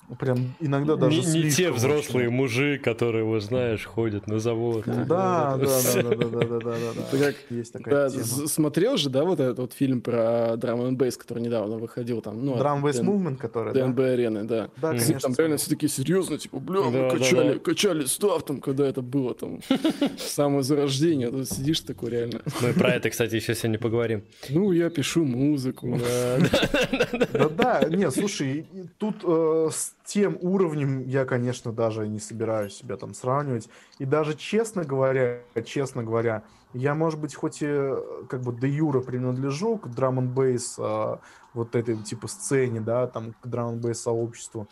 Ну, 0.08 0.16
прям 0.16 0.54
иногда 0.60 0.96
даже... 0.96 1.20
Не, 1.22 1.44
не 1.44 1.50
те 1.50 1.70
взрослые 1.70 2.28
очень. 2.28 2.36
мужи, 2.36 2.78
которые, 2.82 3.24
вот 3.24 3.42
знаешь, 3.42 3.84
ходят 3.84 4.26
на 4.26 4.38
завод. 4.38 4.84
Да, 4.86 5.04
да, 5.06 5.56
да, 5.58 6.02
да, 6.02 6.14
да, 6.14 6.40
да, 6.46 6.58
да, 6.58 6.76
да. 7.12 7.32
Есть 7.50 7.72
такая 7.72 8.10
тема. 8.10 8.24
Смотрел 8.24 8.96
же, 8.96 9.10
да, 9.10 9.24
вот 9.24 9.40
этот 9.40 9.72
фильм 9.72 10.00
про 10.00 10.54
Drum 10.56 10.88
and 10.88 11.16
который 11.16 11.42
недавно 11.42 11.76
выходил 11.76 12.20
там. 12.20 12.44
ну 12.44 12.56
Drum 12.56 12.82
Bass 12.82 13.02
Movement, 13.02 13.36
который, 13.36 13.74
да? 13.74 13.86
ДНБ 13.86 13.98
арены, 14.00 14.44
да. 14.44 14.70
Да, 14.76 14.90
конечно. 14.90 15.20
Там 15.20 15.34
реально 15.36 15.56
все 15.56 15.70
такие 15.70 15.88
серьезно, 15.88 16.38
типа, 16.38 16.58
бля, 16.58 16.82
мы 16.82 17.10
качали, 17.10 17.58
качали 17.58 18.04
там 18.46 18.60
когда 18.60 18.86
это 18.86 19.02
было 19.02 19.34
там. 19.34 19.60
Самое 20.18 20.62
зарождение. 20.62 21.30
Тут 21.30 21.48
сидишь 21.48 21.80
такой 21.80 22.10
реально. 22.10 22.42
Мы 22.60 22.72
про 22.72 22.90
это, 22.94 23.10
кстати, 23.10 23.34
еще 23.36 23.54
сегодня 23.54 23.78
поговорим. 23.78 24.22
Ну, 24.50 24.72
я 24.72 24.90
пишу 24.90 25.24
музыку. 25.24 25.95
Да, 25.98 27.48
да, 27.48 27.88
нет, 27.88 28.14
слушай, 28.14 28.68
тут 28.98 29.22
э, 29.24 29.68
с 29.72 29.94
тем 30.04 30.38
уровнем 30.40 31.00
я, 31.06 31.24
конечно, 31.24 31.72
даже 31.72 32.06
не 32.08 32.18
собираюсь 32.20 32.74
себя 32.74 32.96
там 32.96 33.14
сравнивать. 33.14 33.68
И 33.98 34.04
даже, 34.04 34.34
честно 34.34 34.84
говоря, 34.84 35.40
честно 35.64 36.02
говоря, 36.02 36.42
я, 36.72 36.94
может 36.94 37.20
быть, 37.20 37.34
хоть 37.34 37.58
и 37.62 37.90
как 38.28 38.42
бы 38.42 38.52
де 38.52 38.68
юра 38.68 39.00
принадлежу 39.00 39.78
к 39.78 39.88
драм 39.88 40.18
н 40.18 40.28
бейс 40.28 40.76
вот 40.78 41.74
этой 41.74 41.96
типа 41.96 42.28
сцене, 42.28 42.80
да, 42.80 43.06
там 43.06 43.34
к 43.40 43.46
драм 43.46 43.74
н 43.74 43.80
бейс 43.80 44.00
сообществу, 44.00 44.68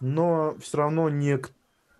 но 0.00 0.56
все 0.60 0.78
равно 0.78 1.08
не 1.08 1.38
к 1.38 1.50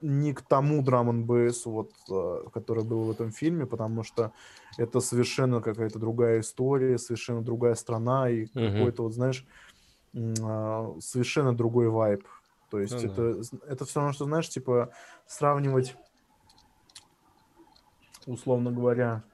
не 0.05 0.35
к 0.35 0.43
тому 0.43 0.83
драм 0.83 1.09
н 1.11 1.27
вот, 1.67 1.95
э, 2.11 2.45
который 2.53 2.85
был 2.85 3.07
в 3.07 3.11
этом 3.11 3.31
фильме, 3.33 3.67
потому 3.67 4.03
что 4.03 4.33
это 4.77 5.01
совершенно 5.01 5.61
какая-то 5.63 5.99
другая 5.99 6.41
история, 6.41 6.99
совершенно 6.99 7.43
другая 7.43 7.75
страна 7.75 8.29
и 8.31 8.49
Мгм. 8.55 8.61
какой-то, 8.65 9.05
вот 9.05 9.15
знаешь, 9.15 9.47
а, 10.17 10.95
совершенно 11.01 11.57
другой 11.57 11.89
вайб. 11.89 12.27
То 12.71 12.81
есть 12.81 13.03
Ну 13.03 13.07
это, 13.07 13.41
это 13.67 13.85
все 13.85 14.01
равно, 14.01 14.13
что, 14.13 14.25
знаешь, 14.25 14.49
типа 14.49 14.93
сравнивать, 15.27 15.97
условно 18.27 18.71
говоря, 18.73 19.25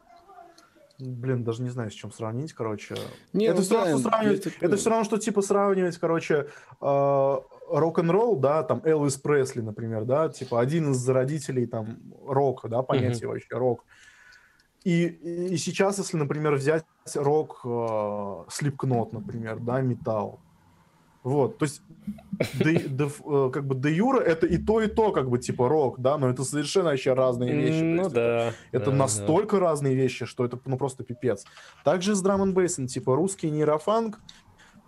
блин, 0.99 1.45
даже 1.45 1.63
не 1.63 1.71
знаю, 1.71 1.91
с 1.91 1.95
чем 1.95 2.13
сравнить, 2.13 2.53
короче. 2.53 2.95
Не, 3.33 3.47
это 3.47 3.57
ну 3.57 3.63
все 3.63 3.75
равно, 3.75 3.87
да, 3.87 3.99
что 3.99 4.11
сравнивать, 4.11 4.47
это 4.61 4.77
все 4.77 4.91
равно, 4.91 5.05
что 5.05 5.19
типа 5.19 5.43
сравнивать, 5.43 5.99
короче, 5.99 6.49
э, 6.81 7.37
рок-н-ролл, 7.71 8.37
да, 8.37 8.63
там 8.63 8.83
Элвис 8.85 9.17
Пресли, 9.17 9.61
например, 9.61 10.05
да, 10.05 10.29
типа 10.29 10.61
один 10.61 10.91
из 10.93 10.97
зародителей 10.97 11.67
там 11.67 11.99
рока, 12.27 12.69
да, 12.69 12.83
понятие 12.83 13.29
вообще 13.29 13.55
рок. 13.57 13.85
И, 14.85 15.07
и, 15.53 15.57
сейчас, 15.59 15.99
если, 15.99 16.17
например, 16.17 16.55
взять 16.55 16.85
рок, 17.15 17.61
э, 17.65 18.45
Слепкнот, 18.51 19.13
например, 19.13 19.59
да, 19.61 19.83
металл, 19.83 20.41
вот, 21.23 21.59
то 21.59 21.65
есть, 21.67 21.83
де, 22.55 22.79
де- 22.89 23.05
э, 23.05 23.51
как 23.53 23.67
бы 23.67 23.75
де 23.75 23.91
юра 23.95 24.21
это 24.21 24.47
и 24.47 24.57
то, 24.57 24.81
и 24.81 24.87
то, 24.89 25.13
как 25.13 25.29
бы, 25.29 25.39
типа, 25.39 25.69
рок, 25.69 26.01
да, 26.01 26.17
но 26.17 26.31
это 26.31 26.45
совершенно 26.45 26.91
вообще 26.91 27.13
разные 27.13 27.55
вещи. 27.55 27.83
Ну 27.83 27.97
есть 27.97 28.11
это- 28.13 28.15
да. 28.15 28.79
это 28.79 28.87
да, 28.87 28.91
да. 28.93 28.97
настолько 28.97 29.61
разные 29.61 29.95
вещи, 29.95 30.25
что 30.25 30.47
это 30.47 30.59
ну 30.65 30.79
просто 30.79 31.05
пипец. 31.05 31.45
Также 31.85 32.15
с 32.15 32.23
драм 32.23 32.41
н 32.41 32.55
бейсом, 32.55 32.87
типа 32.87 33.15
русский 33.17 33.51
нейрофанк, 33.51 34.19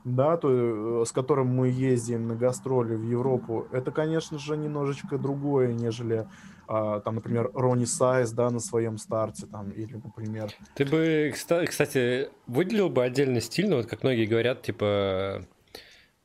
да, 0.04 0.36
то, 0.36 1.02
э, 1.02 1.04
с 1.06 1.12
которым 1.12 1.48
мы 1.48 1.68
ездим 1.68 2.28
на 2.28 2.34
гастроли 2.34 2.94
в 2.94 3.04
Европу, 3.04 3.66
это, 3.72 3.90
конечно 3.90 4.38
же, 4.38 4.56
немножечко 4.56 5.18
другое, 5.18 5.72
нежели 5.72 6.26
а, 6.68 7.00
там, 7.00 7.16
например, 7.16 7.50
Ронни 7.54 7.84
Сайз, 7.84 8.32
да, 8.32 8.48
на 8.48 8.60
своем 8.60 8.96
старте, 8.96 9.46
там, 9.46 9.70
или, 9.70 9.94
например, 10.02 10.50
Ты 10.74 10.84
бы, 10.86 11.32
кста- 11.34 11.66
кстати, 11.66 12.30
выделил 12.46 12.88
бы 12.88 13.02
отдельный 13.02 13.40
стиль, 13.40 13.68
ну 13.68 13.76
вот 13.76 13.86
как 13.86 14.02
многие 14.04 14.26
говорят, 14.26 14.62
типа, 14.62 15.44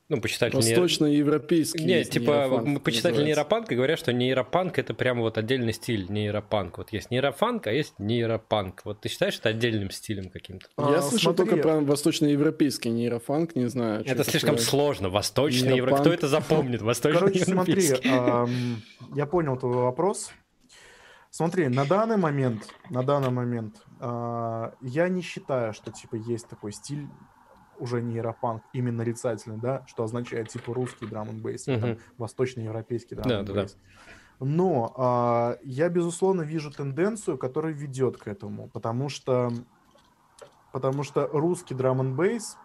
ну, 0.09 0.21
почитатели... 0.21 0.55
Восточноевропейский. 0.55 1.83
Не, 1.83 2.05
типа, 2.05 2.63
почитатели 2.83 3.25
нейропанка 3.25 3.75
говорят, 3.75 3.99
что 3.99 4.13
нейропанк 4.13 4.79
это 4.79 4.93
прямо 4.93 5.21
вот 5.21 5.37
отдельный 5.37 5.73
стиль 5.73 6.05
нейропанк. 6.09 6.77
Вот 6.77 6.93
есть 6.93 7.11
нейрофанк, 7.11 7.67
а 7.67 7.73
есть 7.73 7.93
нейропанк. 7.99 8.81
Вот 8.85 9.01
ты 9.01 9.09
считаешь 9.09 9.37
это 9.37 9.49
отдельным 9.49 9.91
стилем 9.91 10.29
каким-то? 10.29 10.67
Я 10.77 10.99
А, 10.99 11.01
слышал 11.01 11.33
смотри. 11.35 11.51
только 11.51 11.61
про 11.61 11.81
восточноевропейский 11.81 12.89
нейрофанк, 12.89 13.55
не 13.55 13.67
знаю. 13.67 14.05
это 14.05 14.23
слишком 14.23 14.55
такое. 14.55 14.65
сложно. 14.65 15.09
Восточный 15.09 15.75
евро. 15.75 15.89
Нейропанк. 15.89 16.01
Кто 16.01 16.13
это 16.13 16.27
запомнит? 16.29 16.81
Восточный 16.81 17.19
Короче, 17.19 17.45
смотри, 17.45 17.89
ам, 18.09 18.81
я 19.13 19.25
понял 19.25 19.57
твой 19.57 19.75
вопрос. 19.75 20.31
Смотри, 21.31 21.67
на 21.67 21.85
данный 21.85 22.17
момент, 22.17 22.63
на 22.89 23.03
данный 23.03 23.29
момент, 23.29 23.75
а, 23.99 24.73
я 24.81 25.09
не 25.09 25.21
считаю, 25.21 25.73
что 25.73 25.91
типа 25.91 26.15
есть 26.15 26.47
такой 26.47 26.71
стиль 26.71 27.07
уже 27.77 28.01
нейропанк, 28.01 28.63
именно 28.73 28.97
нарицательный, 28.97 29.57
да, 29.57 29.83
что 29.87 30.03
означает 30.03 30.49
типа 30.49 30.73
русский 30.73 31.05
драм 31.07 31.29
н 31.29 31.41
бейс, 31.41 31.67
восточноевропейский 32.17 33.15
драм 33.15 33.27
Да, 33.29 33.39
н 33.39 33.45
да, 33.45 33.53
да. 33.53 33.67
Но 34.39 34.93
а, 34.97 35.57
я, 35.63 35.89
безусловно, 35.89 36.41
вижу 36.43 36.71
тенденцию, 36.71 37.37
которая 37.39 37.73
ведет 37.73 38.17
к 38.17 38.27
этому, 38.27 38.69
потому 38.69 39.09
что, 39.09 39.51
потому 40.71 41.03
что 41.03 41.27
русский 41.31 41.73
драм 41.73 41.99
н 42.01 42.15
бейс 42.15 42.55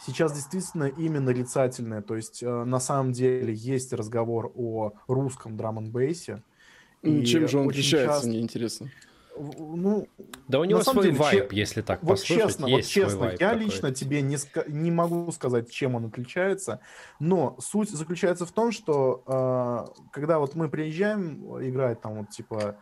сейчас 0.00 0.32
действительно 0.32 0.84
именно 0.84 1.26
нарицательное, 1.26 2.02
то 2.02 2.16
есть 2.16 2.42
э, 2.42 2.64
на 2.64 2.80
самом 2.80 3.12
деле 3.12 3.52
есть 3.54 3.92
разговор 3.92 4.52
о 4.54 4.92
русском 5.06 5.56
драм 5.56 5.78
н 5.78 5.90
бейсе. 5.90 6.42
Чем 7.02 7.46
же 7.46 7.58
он 7.58 7.66
очень 7.68 7.80
отличается, 7.80 8.14
часто- 8.14 8.28
мне 8.28 8.40
интересно. 8.40 8.90
Ну, 9.38 10.08
Да 10.48 10.60
у 10.60 10.64
него 10.64 10.82
свой 10.82 11.04
деле, 11.06 11.16
вайб, 11.18 11.50
че- 11.50 11.56
если 11.56 11.82
так 11.82 12.02
вот 12.02 12.10
послушать. 12.10 12.44
честно, 12.46 12.68
вот 12.68 12.84
честно, 12.84 13.24
я 13.24 13.50
такой. 13.50 13.58
лично 13.64 13.92
тебе 13.92 14.22
не, 14.22 14.36
ска- 14.36 14.70
не 14.70 14.90
могу 14.90 15.30
сказать, 15.32 15.70
чем 15.70 15.94
он 15.94 16.06
отличается, 16.06 16.80
но 17.20 17.56
суть 17.60 17.90
заключается 17.90 18.46
в 18.46 18.52
том, 18.52 18.72
что 18.72 19.22
э, 19.26 20.00
когда 20.12 20.38
вот 20.38 20.54
мы 20.54 20.68
приезжаем 20.68 21.44
играть, 21.62 22.00
там 22.00 22.18
вот 22.20 22.30
типа 22.30 22.76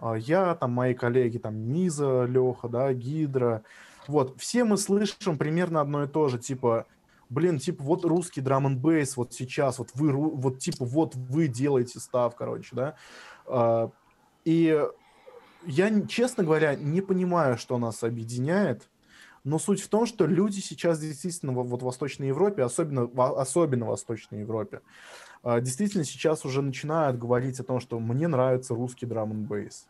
э, 0.00 0.14
я, 0.18 0.54
там 0.54 0.72
мои 0.72 0.94
коллеги, 0.94 1.38
там 1.38 1.56
Миза, 1.56 2.24
Леха, 2.24 2.68
да, 2.68 2.92
Гидра, 2.92 3.62
вот, 4.06 4.40
все 4.40 4.64
мы 4.64 4.76
слышим 4.76 5.38
примерно 5.38 5.80
одно 5.80 6.02
и 6.04 6.08
то 6.08 6.28
же, 6.28 6.38
типа, 6.38 6.86
блин, 7.28 7.58
типа, 7.60 7.84
вот 7.84 8.04
русский 8.04 8.40
драм 8.40 8.66
н 8.66 8.76
бейс 8.76 9.16
вот 9.16 9.32
сейчас, 9.32 9.78
вот 9.78 9.90
вы, 9.94 10.12
вот 10.12 10.58
типа, 10.58 10.84
вот 10.84 11.14
вы 11.14 11.46
делаете 11.46 12.00
став, 12.00 12.34
короче, 12.34 12.74
да, 12.74 12.94
А, 13.46 13.90
и 14.44 14.84
я, 15.66 16.06
честно 16.06 16.44
говоря, 16.44 16.74
не 16.74 17.00
понимаю, 17.00 17.58
что 17.58 17.78
нас 17.78 18.02
объединяет, 18.02 18.88
но 19.44 19.58
суть 19.58 19.80
в 19.80 19.88
том, 19.88 20.06
что 20.06 20.26
люди 20.26 20.60
сейчас 20.60 21.00
действительно 21.00 21.52
во- 21.52 21.62
вот 21.62 21.82
в 21.82 21.84
Восточной 21.84 22.28
Европе, 22.28 22.62
особенно, 22.62 23.08
особенно 23.40 23.86
в 23.86 23.88
Восточной 23.88 24.40
Европе, 24.40 24.80
а, 25.42 25.60
действительно 25.60 26.04
сейчас 26.04 26.44
уже 26.44 26.62
начинают 26.62 27.18
говорить 27.18 27.58
о 27.60 27.64
том, 27.64 27.80
что 27.80 27.98
мне 27.98 28.28
нравится 28.28 28.74
русский 28.74 29.06
драм 29.06 29.30
н 29.30 29.44
бейс. 29.44 29.86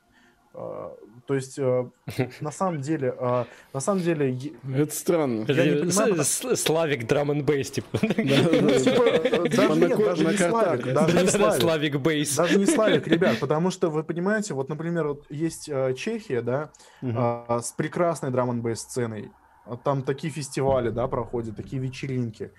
То 1.31 1.35
есть, 1.37 1.61
э, 1.61 1.89
на 2.41 2.51
самом 2.51 2.81
деле, 2.81 3.15
а, 3.17 3.47
на 3.73 3.79
самом 3.79 4.03
деле, 4.03 4.37
Это 4.77 4.93
странно. 4.93 5.45
Я 5.47 5.65
не 5.65 5.83
понимаю, 5.83 6.25
Славик 6.25 7.07
драм 7.07 7.31
н 7.31 7.45
бейс, 7.45 7.71
типа. 7.71 8.01
даже 8.01 8.17
нет, 8.19 9.97
не 9.97 10.37
Славик, 10.37 10.85
да? 10.87 11.07
даже 11.07 11.23
не 11.23 11.29
Славик. 11.29 12.01
Бейс. 12.01 12.35
Даже 12.35 12.59
не 12.59 12.67
Славик, 12.67 13.07
ребят, 13.07 13.39
потому 13.39 13.71
что 13.71 13.91
вы 13.91 14.03
понимаете, 14.03 14.55
вот, 14.55 14.69
например, 14.69 15.07
вот 15.07 15.27
есть 15.31 15.69
э, 15.69 15.95
Чехия, 15.95 16.43
да, 16.43 16.73
а, 17.01 17.61
с 17.63 17.71
прекрасной 17.71 18.33
драм 18.33 18.51
н 18.51 18.75
сценой. 18.75 19.31
А 19.67 19.77
Там 19.77 20.03
такие 20.03 20.33
фестивали, 20.33 20.91
да, 20.91 21.07
проходят, 21.07 21.55
такие 21.55 21.81
вечеринки. 21.81 22.51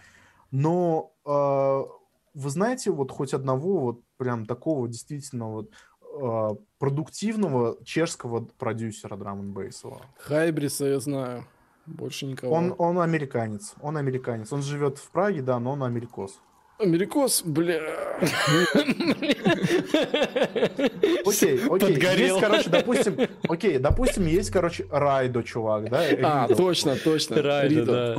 Но 0.50 1.12
вы 2.34 2.50
знаете 2.50 2.92
вот 2.92 3.12
хоть 3.12 3.34
одного 3.34 3.80
вот 3.80 4.02
прям 4.16 4.46
такого 4.46 4.88
действительно 4.88 5.52
вот 5.52 5.72
продуктивного 6.78 7.78
чешского 7.84 8.46
продюсера 8.58 9.16
драм 9.18 9.40
н 9.40 9.54
бейсового? 9.54 10.02
Хайбриса 10.18 10.86
я 10.86 11.00
знаю. 11.00 11.46
Больше 11.86 12.26
никого. 12.26 12.54
Он, 12.54 12.76
он 12.78 13.00
американец, 13.00 13.74
он 13.82 13.98
американец. 13.98 14.54
Он 14.54 14.62
живет 14.62 14.98
в 14.98 15.10
Праге, 15.10 15.42
да, 15.42 15.60
но 15.60 15.72
он 15.72 15.84
америкос. 15.84 16.40
Америкос, 16.82 17.44
бля. 17.44 17.80
Окей, 21.26 21.60
окей. 21.60 21.68
Подгорел. 21.70 22.18
Есть, 22.18 22.40
короче, 22.40 22.70
допустим, 22.70 23.18
окей, 23.48 23.78
допустим, 23.78 24.26
есть, 24.26 24.50
короче, 24.50 24.88
Райдо, 24.90 25.44
чувак, 25.44 25.90
да? 25.90 26.04
А, 26.24 26.48
точно, 26.48 26.96
точно. 26.96 27.42
Райдо, 27.42 27.86
да, 27.86 28.16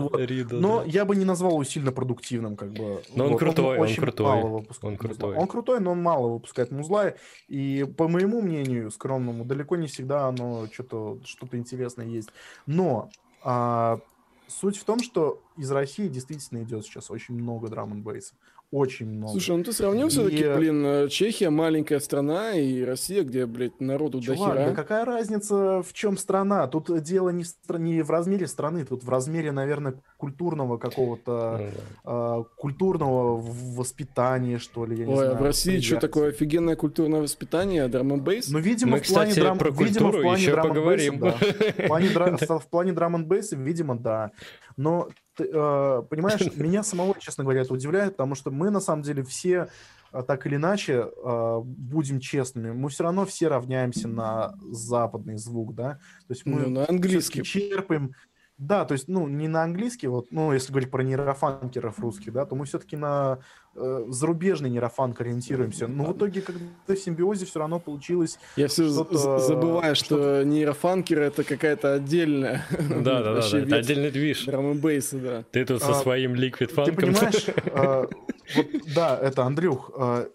Но 0.53 0.85
я 0.87 1.05
бы 1.05 1.17
не 1.17 1.25
назвал 1.25 1.53
его 1.53 1.65
сильно 1.65 1.93
продуктивным, 1.93 2.57
как 2.57 2.73
бы. 2.73 3.03
Но 3.15 3.27
он 3.27 3.37
крутой, 3.37 3.79
он 3.79 3.95
крутой. 3.95 4.27
мало 4.27 4.49
выпускает 4.49 4.93
Он 4.93 4.97
крутой. 4.97 5.37
Он 5.37 5.47
крутой, 5.47 5.81
но 5.81 5.93
он 5.93 6.03
мало 6.03 6.29
выпускает 6.29 6.71
музла. 6.71 7.15
И 7.49 7.85
по 7.97 8.09
моему 8.09 8.43
мнению, 8.43 8.91
скромному, 8.91 9.45
далеко 9.45 9.77
не 9.77 9.89
всегда 9.89 10.29
оно 10.29 10.69
что-то 10.73 11.19
что 11.25 11.49
интересное 11.53 12.07
есть. 12.07 12.31
Но 12.67 13.11
а, 13.43 13.99
суть 14.47 14.77
в 14.77 14.85
том, 14.85 15.01
что 15.01 15.41
из 15.57 15.71
России 15.71 16.09
действительно 16.09 16.63
идет 16.63 16.85
сейчас 16.85 17.11
очень 17.11 17.35
много 17.35 17.69
драм 17.69 17.93
н 17.93 18.03
бейса 18.03 18.35
очень 18.73 19.07
много. 19.07 19.33
Слушай, 19.33 19.57
ну 19.59 19.65
ты 19.65 19.73
сравнил 19.73 20.07
и... 20.07 20.11
все-таки, 20.11 20.49
блин, 20.57 20.85
э, 20.85 21.09
Чехия 21.09 21.51
маленькая 21.51 22.01
страна 22.01 22.55
и 22.55 22.83
Россия, 22.83 23.23
где, 23.23 23.45
блядь, 23.45 23.79
народу 23.81 24.21
Чувак, 24.23 24.39
до 24.39 24.45
хера. 24.45 24.69
да 24.71 24.75
какая 24.75 25.05
разница 25.05 25.83
в 25.83 25.93
чем 25.93 26.17
страна? 26.17 26.67
Тут 26.69 27.03
дело 27.03 27.29
не, 27.29 27.45
в, 27.45 27.79
не 27.79 28.03
в 28.03 28.11
размере 28.11 28.47
страны, 28.47 28.87
тут 28.87 29.05
в 29.05 29.11
размере, 29.11 29.53
наверное, 29.53 29.95
культурного 30.17 30.79
какого-то, 30.79 31.71
э, 32.03 32.45
культурного 32.57 33.37
воспитания, 33.77 34.59
что 34.59 34.87
ли, 34.87 34.97
я 34.97 35.05
не 35.05 35.13
Ой, 35.13 35.19
знаю. 35.19 35.33
а 35.33 35.39
в 35.39 35.43
России 35.43 35.79
что 35.81 36.01
такое 36.01 36.31
офигенное 36.31 36.75
культурное 36.77 37.21
воспитание, 37.21 37.87
драм 37.89 38.21
бейс 38.23 38.49
Ну, 38.49 38.59
видимо, 38.59 38.93
Мы, 38.93 39.01
в 39.01 39.07
плане 39.07 39.31
кстати, 39.31 39.45
драм... 39.45 39.59
про 39.59 39.71
видимо, 39.71 39.85
в 39.85 39.93
культуру 39.93 40.23
плане 40.23 40.43
еще 40.43 40.53
драм 40.53 40.69
поговорим. 40.69 41.19
Да. 41.19 41.33
В 41.33 41.87
плане, 41.89 42.09
дра... 42.09 42.37
в 42.59 42.67
плане 42.69 42.93
драм 42.93 43.17
н 43.17 43.27
бейса, 43.27 43.55
видимо, 43.55 43.99
да. 43.99 44.31
Но 44.79 45.09
ты, 45.35 45.45
э, 45.45 46.03
понимаешь, 46.09 46.41
меня 46.57 46.83
самого, 46.83 47.19
честно 47.19 47.45
говоря, 47.45 47.63
это 47.63 47.73
удивляет, 47.75 48.17
потому 48.17 48.35
что 48.35 48.51
мы 48.51 48.71
на 48.71 48.81
самом 48.81 49.03
деле 49.03 49.23
все 49.23 49.69
э, 50.13 50.23
так 50.27 50.47
или 50.47 50.57
иначе, 50.57 51.09
э, 51.15 51.61
будем 51.65 52.21
честными, 52.21 52.73
мы 52.73 52.89
все 52.89 53.05
равно 53.05 53.25
все 53.27 53.49
равняемся 53.49 54.09
на 54.09 54.55
западный 54.71 55.37
звук, 55.37 55.75
да? 55.75 55.95
То 56.27 56.35
есть 56.35 56.47
мы 56.47 56.63
ну, 56.63 56.71
на 56.71 56.89
английский 56.89 57.43
черпаем 57.43 58.15
да, 58.59 58.85
то 58.85 58.93
есть, 58.93 59.09
ну, 59.09 59.27
не 59.27 59.49
на 59.49 59.65
английский, 59.65 60.07
вот, 60.07 60.31
ну, 60.31 60.53
если 60.53 60.71
говорить 60.71 60.91
про 60.91 61.03
нейрофанкеров 61.03 61.99
русских, 61.99 62.33
да, 62.33 62.47
то 62.47 62.55
мы 62.55 62.65
все-таки 62.65 62.97
на 62.97 63.41
э, 63.75 64.05
зарубежный 64.09 64.71
нейрофанк 64.71 65.21
ориентируемся. 65.21 65.87
Но 65.87 66.05
в 66.05 66.17
итоге, 66.17 66.41
когда 66.41 66.61
в 66.87 66.97
симбиозе 66.97 67.47
все 67.47 67.61
равно 67.61 67.81
получилось 67.81 68.39
Я 68.57 68.69
все 68.69 68.89
забываю, 68.89 69.95
что, 69.97 70.43
нейрофанкеры 70.45 71.25
это 71.25 71.45
какая-то 71.45 71.95
отдельная. 71.95 72.65
Да, 73.03 73.23
да, 73.23 73.41
да, 73.41 73.59
это 73.59 73.77
отдельный 73.77 74.11
движ. 74.11 74.45
драм 74.45 74.81
да. 74.81 75.45
Ты 75.51 75.65
тут 75.65 75.83
со 75.83 75.91
а, 75.91 75.95
своим 75.95 76.35
ликвид 76.35 76.71
фанком. 76.71 76.95
Ты 76.95 77.01
понимаешь, 77.01 77.47
а, 77.73 78.07
вот, 78.55 78.67
да, 78.95 79.19
это 79.21 79.45
Андрюх, 79.45 79.91
а, 79.97 80.29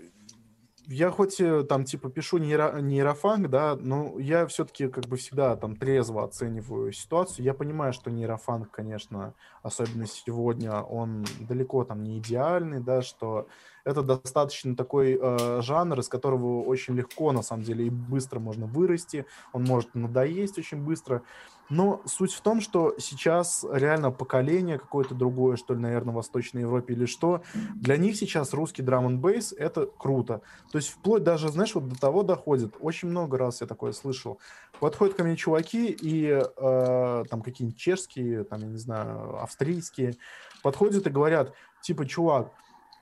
я 0.87 1.11
хоть 1.11 1.39
э, 1.41 1.63
там 1.63 1.83
типа 1.83 2.09
пишу 2.09 2.37
нейро, 2.37 2.79
нейрофанк, 2.79 3.49
да, 3.49 3.75
но 3.75 4.17
я 4.19 4.47
все-таки 4.47 4.87
как 4.87 5.05
бы 5.05 5.17
всегда 5.17 5.55
там 5.55 5.75
трезво 5.75 6.23
оцениваю 6.23 6.93
ситуацию. 6.93 7.45
Я 7.45 7.53
понимаю, 7.53 7.91
что 7.93 8.09
нейрофанк, 8.09 8.71
конечно, 8.71 9.33
особенно 9.63 10.07
сегодня, 10.07 10.81
он 10.81 11.25
далеко 11.41 11.83
там 11.83 12.03
не 12.03 12.19
идеальный, 12.19 12.79
да, 12.79 13.01
что 13.01 13.47
это 13.83 14.01
достаточно 14.01 14.75
такой 14.75 15.17
э, 15.21 15.61
жанр, 15.61 15.99
из 15.99 16.07
которого 16.07 16.61
очень 16.63 16.95
легко, 16.95 17.31
на 17.31 17.41
самом 17.41 17.63
деле, 17.63 17.87
и 17.87 17.89
быстро 17.89 18.39
можно 18.39 18.65
вырасти, 18.65 19.25
он 19.53 19.63
может 19.63 19.93
надоесть 19.93 20.57
очень 20.57 20.83
быстро. 20.83 21.21
Но 21.69 22.01
суть 22.05 22.33
в 22.33 22.41
том, 22.41 22.61
что 22.61 22.95
сейчас 22.97 23.65
реально 23.69 24.11
поколение 24.11 24.79
какое-то 24.79 25.13
другое, 25.13 25.57
что 25.57 25.73
ли, 25.73 25.79
наверное, 25.81 26.13
в 26.13 26.15
Восточной 26.15 26.61
Европе 26.61 26.93
или 26.93 27.05
что, 27.05 27.41
для 27.75 27.97
них 27.97 28.15
сейчас 28.15 28.53
русский 28.53 28.81
драм 28.81 29.05
н 29.05 29.19
бейс 29.19 29.53
это 29.53 29.85
круто. 29.85 30.41
То 30.71 30.77
есть 30.77 30.89
вплоть 30.89 31.23
даже, 31.23 31.49
знаешь, 31.49 31.75
вот 31.75 31.89
до 31.89 31.99
того 31.99 32.23
доходит. 32.23 32.75
Очень 32.79 33.09
много 33.09 33.37
раз 33.37 33.61
я 33.61 33.67
такое 33.67 33.91
слышал. 33.91 34.39
Подходят 34.79 35.15
ко 35.15 35.23
мне 35.23 35.35
чуваки 35.35 35.87
и 35.89 36.27
э, 36.29 37.23
там 37.29 37.41
какие-нибудь 37.41 37.79
чешские, 37.79 38.43
там, 38.43 38.61
я 38.61 38.67
не 38.67 38.77
знаю, 38.77 39.41
австрийские, 39.41 40.15
подходят 40.63 41.05
и 41.05 41.09
говорят, 41.09 41.53
типа, 41.81 42.05
чувак, 42.05 42.51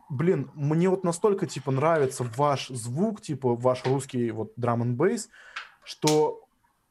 блин, 0.09 0.49
мне 0.55 0.89
вот 0.89 1.03
настолько, 1.03 1.45
типа, 1.47 1.71
нравится 1.71 2.25
ваш 2.37 2.69
звук, 2.69 3.21
типа, 3.21 3.55
ваш 3.55 3.85
русский 3.85 4.31
вот 4.31 4.53
драм 4.55 4.81
н 4.81 4.95
бейс, 4.95 5.29
что 5.83 6.44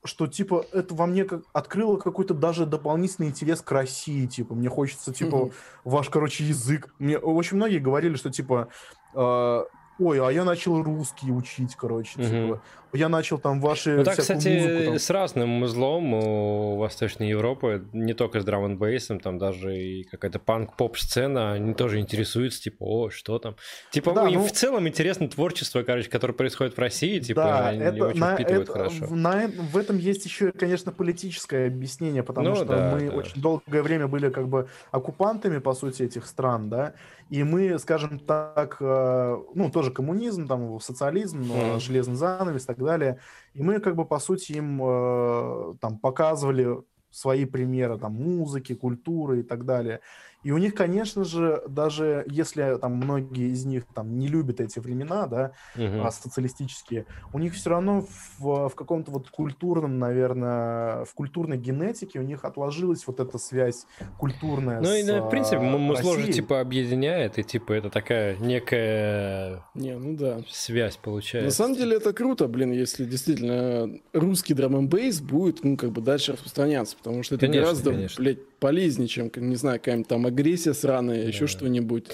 что, 0.05 0.27
типа, 0.27 0.65
это 0.73 0.95
во 0.95 1.07
мне 1.07 1.25
как 1.25 1.43
открыло 1.53 1.97
какой-то 1.97 2.35
даже 2.35 2.67
дополнительный 2.67 3.29
интерес 3.29 3.63
к 3.63 3.73
России, 3.73 4.27
типа, 4.27 4.55
мне 4.55 4.69
хочется, 4.69 5.13
типа, 5.13 5.37
mm-hmm. 5.37 5.53
ваш, 5.85 6.11
короче, 6.11 6.45
язык. 6.45 6.95
Мне 6.99 7.19
очень 7.19 7.57
многие 7.57 7.79
говорили, 7.79 8.17
что, 8.17 8.31
типа, 8.31 8.69
э, 9.15 9.65
ой, 9.99 10.27
а 10.27 10.31
я 10.31 10.45
начал 10.45 10.83
русский 10.83 11.33
учить, 11.33 11.75
короче, 11.75 12.21
mm-hmm. 12.21 12.47
типа, 12.47 12.63
я 12.95 13.09
начал 13.09 13.39
там 13.39 13.61
ваши 13.61 13.97
Ну 13.97 14.05
так, 14.05 14.17
кстати, 14.17 14.49
музыку, 14.49 14.85
там... 14.85 14.99
с 14.99 15.11
разным 15.11 15.63
узлом 15.63 16.15
у 16.15 16.77
Восточной 16.77 17.29
Европы, 17.29 17.85
не 17.93 18.15
только 18.15 18.41
с 18.41 18.45
драм 18.45 18.77
бейсом 18.77 19.21
там 19.21 19.39
даже 19.39 19.77
и 19.77 20.05
какая-то 20.05 20.39
панк-поп-сцена, 20.39 21.53
они 21.53 21.75
тоже 21.75 21.99
интересуются, 21.99 22.63
типа, 22.63 22.85
о, 22.85 23.11
что 23.11 23.39
там. 23.39 23.57
Типа, 23.91 24.13
да, 24.13 24.29
им 24.29 24.41
ну... 24.41 24.47
в 24.47 24.53
целом 24.53 24.89
интересно 24.89 25.29
творчество, 25.29 25.83
короче, 25.83 26.09
которое 26.09 26.33
происходит 26.33 26.77
в 26.77 26.79
России, 26.79 27.19
типа, 27.19 27.43
да, 27.43 27.69
они 27.69 27.81
это, 27.81 28.07
очень 28.07 28.21
на, 28.21 28.35
впитывают 28.35 28.69
это, 28.69 28.73
хорошо. 28.73 29.07
На, 29.11 29.49
в 29.49 29.77
этом 29.77 29.99
есть 29.99 30.25
еще, 30.25 30.53
конечно, 30.53 30.93
политическое 30.93 31.67
объяснение, 31.67 32.23
потому 32.23 32.51
ну, 32.51 32.55
что 32.57 32.65
да, 32.65 32.93
мы 32.95 33.11
да. 33.11 33.17
очень 33.17 33.41
долгое 33.41 33.83
время 33.83 34.07
были 34.07 34.31
как 34.31 34.49
бы 34.49 34.69
оккупантами, 34.91 35.59
по 35.59 35.75
сути, 35.75 36.03
этих 36.03 36.27
стран, 36.27 36.71
да, 36.71 36.95
и 37.31 37.43
мы, 37.43 37.79
скажем 37.79 38.19
так, 38.19 38.77
э, 38.81 39.37
ну, 39.55 39.71
тоже 39.71 39.91
коммунизм, 39.91 40.47
там, 40.47 40.79
социализм, 40.81 41.43
mm. 41.43 41.81
железный 41.81 42.17
занавес 42.17 42.65
так 42.65 42.79
далее. 42.85 43.19
И 43.55 43.63
мы 43.63 43.81
как 43.81 43.97
бы 43.97 44.05
по 44.05 44.19
сути 44.19 44.53
им 44.53 44.81
э, 44.83 45.75
там 45.81 45.99
показывали 45.99 46.83
свои 47.11 47.45
примеры 47.45 47.99
там 47.99 48.15
музыки, 48.15 48.75
культуры 48.75 49.41
и 49.41 49.43
так 49.43 49.65
далее. 49.65 50.01
И 50.45 50.53
у 50.53 50.59
них, 50.59 50.75
конечно 50.75 51.25
же, 51.25 51.63
даже 51.67 52.25
если 52.29 52.79
там 52.79 52.93
многие 52.93 53.51
из 53.51 53.65
них 53.65 53.85
там 53.95 54.19
не 54.19 54.29
любят 54.29 54.61
эти 54.61 54.79
времена, 54.79 55.27
да, 55.27 55.53
угу. 55.75 56.09
социалистические, 56.11 57.07
у 57.33 57.39
них 57.39 57.55
все 57.55 57.71
равно 57.71 58.07
в, 58.39 58.69
в 58.69 58.75
каком-то 58.75 59.11
вот 59.11 59.31
культурном, 59.31 59.99
наверное, 59.99 61.05
в 61.05 61.15
культурной 61.15 61.57
генетике 61.57 62.21
у 62.21 62.23
них 62.23 62.45
отложилась 62.45 63.07
вот 63.07 63.21
эта 63.21 63.39
связь 63.39 63.87
культурная. 64.19 64.81
Ну 64.81 64.89
с, 64.89 65.09
и, 65.09 65.21
в 65.21 65.29
принципе, 65.31 65.59
музло 65.59 66.19
же 66.19 66.33
типа 66.33 66.61
объединяет, 66.61 67.39
и 67.39 67.43
типа 67.43 67.73
это 67.73 67.91
такая 67.91 68.37
некая 68.37 69.63
не, 69.75 69.97
ну 69.97 70.17
да. 70.17 70.41
связь 70.49 70.97
получается. 70.97 71.47
На 71.47 71.53
самом 71.53 71.77
деле 71.77 71.97
это 71.97 72.13
круто, 72.13 72.49
блин, 72.49 72.73
если 72.73 73.05
действительно 73.05 73.99
русский 74.13 74.55
драм 74.55 74.77
н 74.77 74.89
бейс 74.89 75.21
будет, 75.21 75.65
ну, 75.65 75.77
как 75.77 75.91
бы 75.91 76.01
дальше 76.01 76.33
распространяться, 76.33 76.97
потому 76.97 77.23
что 77.23 77.37
это 77.37 77.47
конечно, 77.47 77.63
гораздо, 77.65 77.91
конечно. 77.93 78.23
блядь, 78.23 78.39
полезнее, 78.65 79.09
чем, 79.09 79.31
не 79.37 79.57
знаю, 79.57 79.79
какая-нибудь 79.79 80.09
там 80.09 80.25
агрессия 80.25 80.73
сраная, 80.73 81.21
да. 81.21 81.29
еще 81.29 81.47
что-нибудь. 81.47 82.07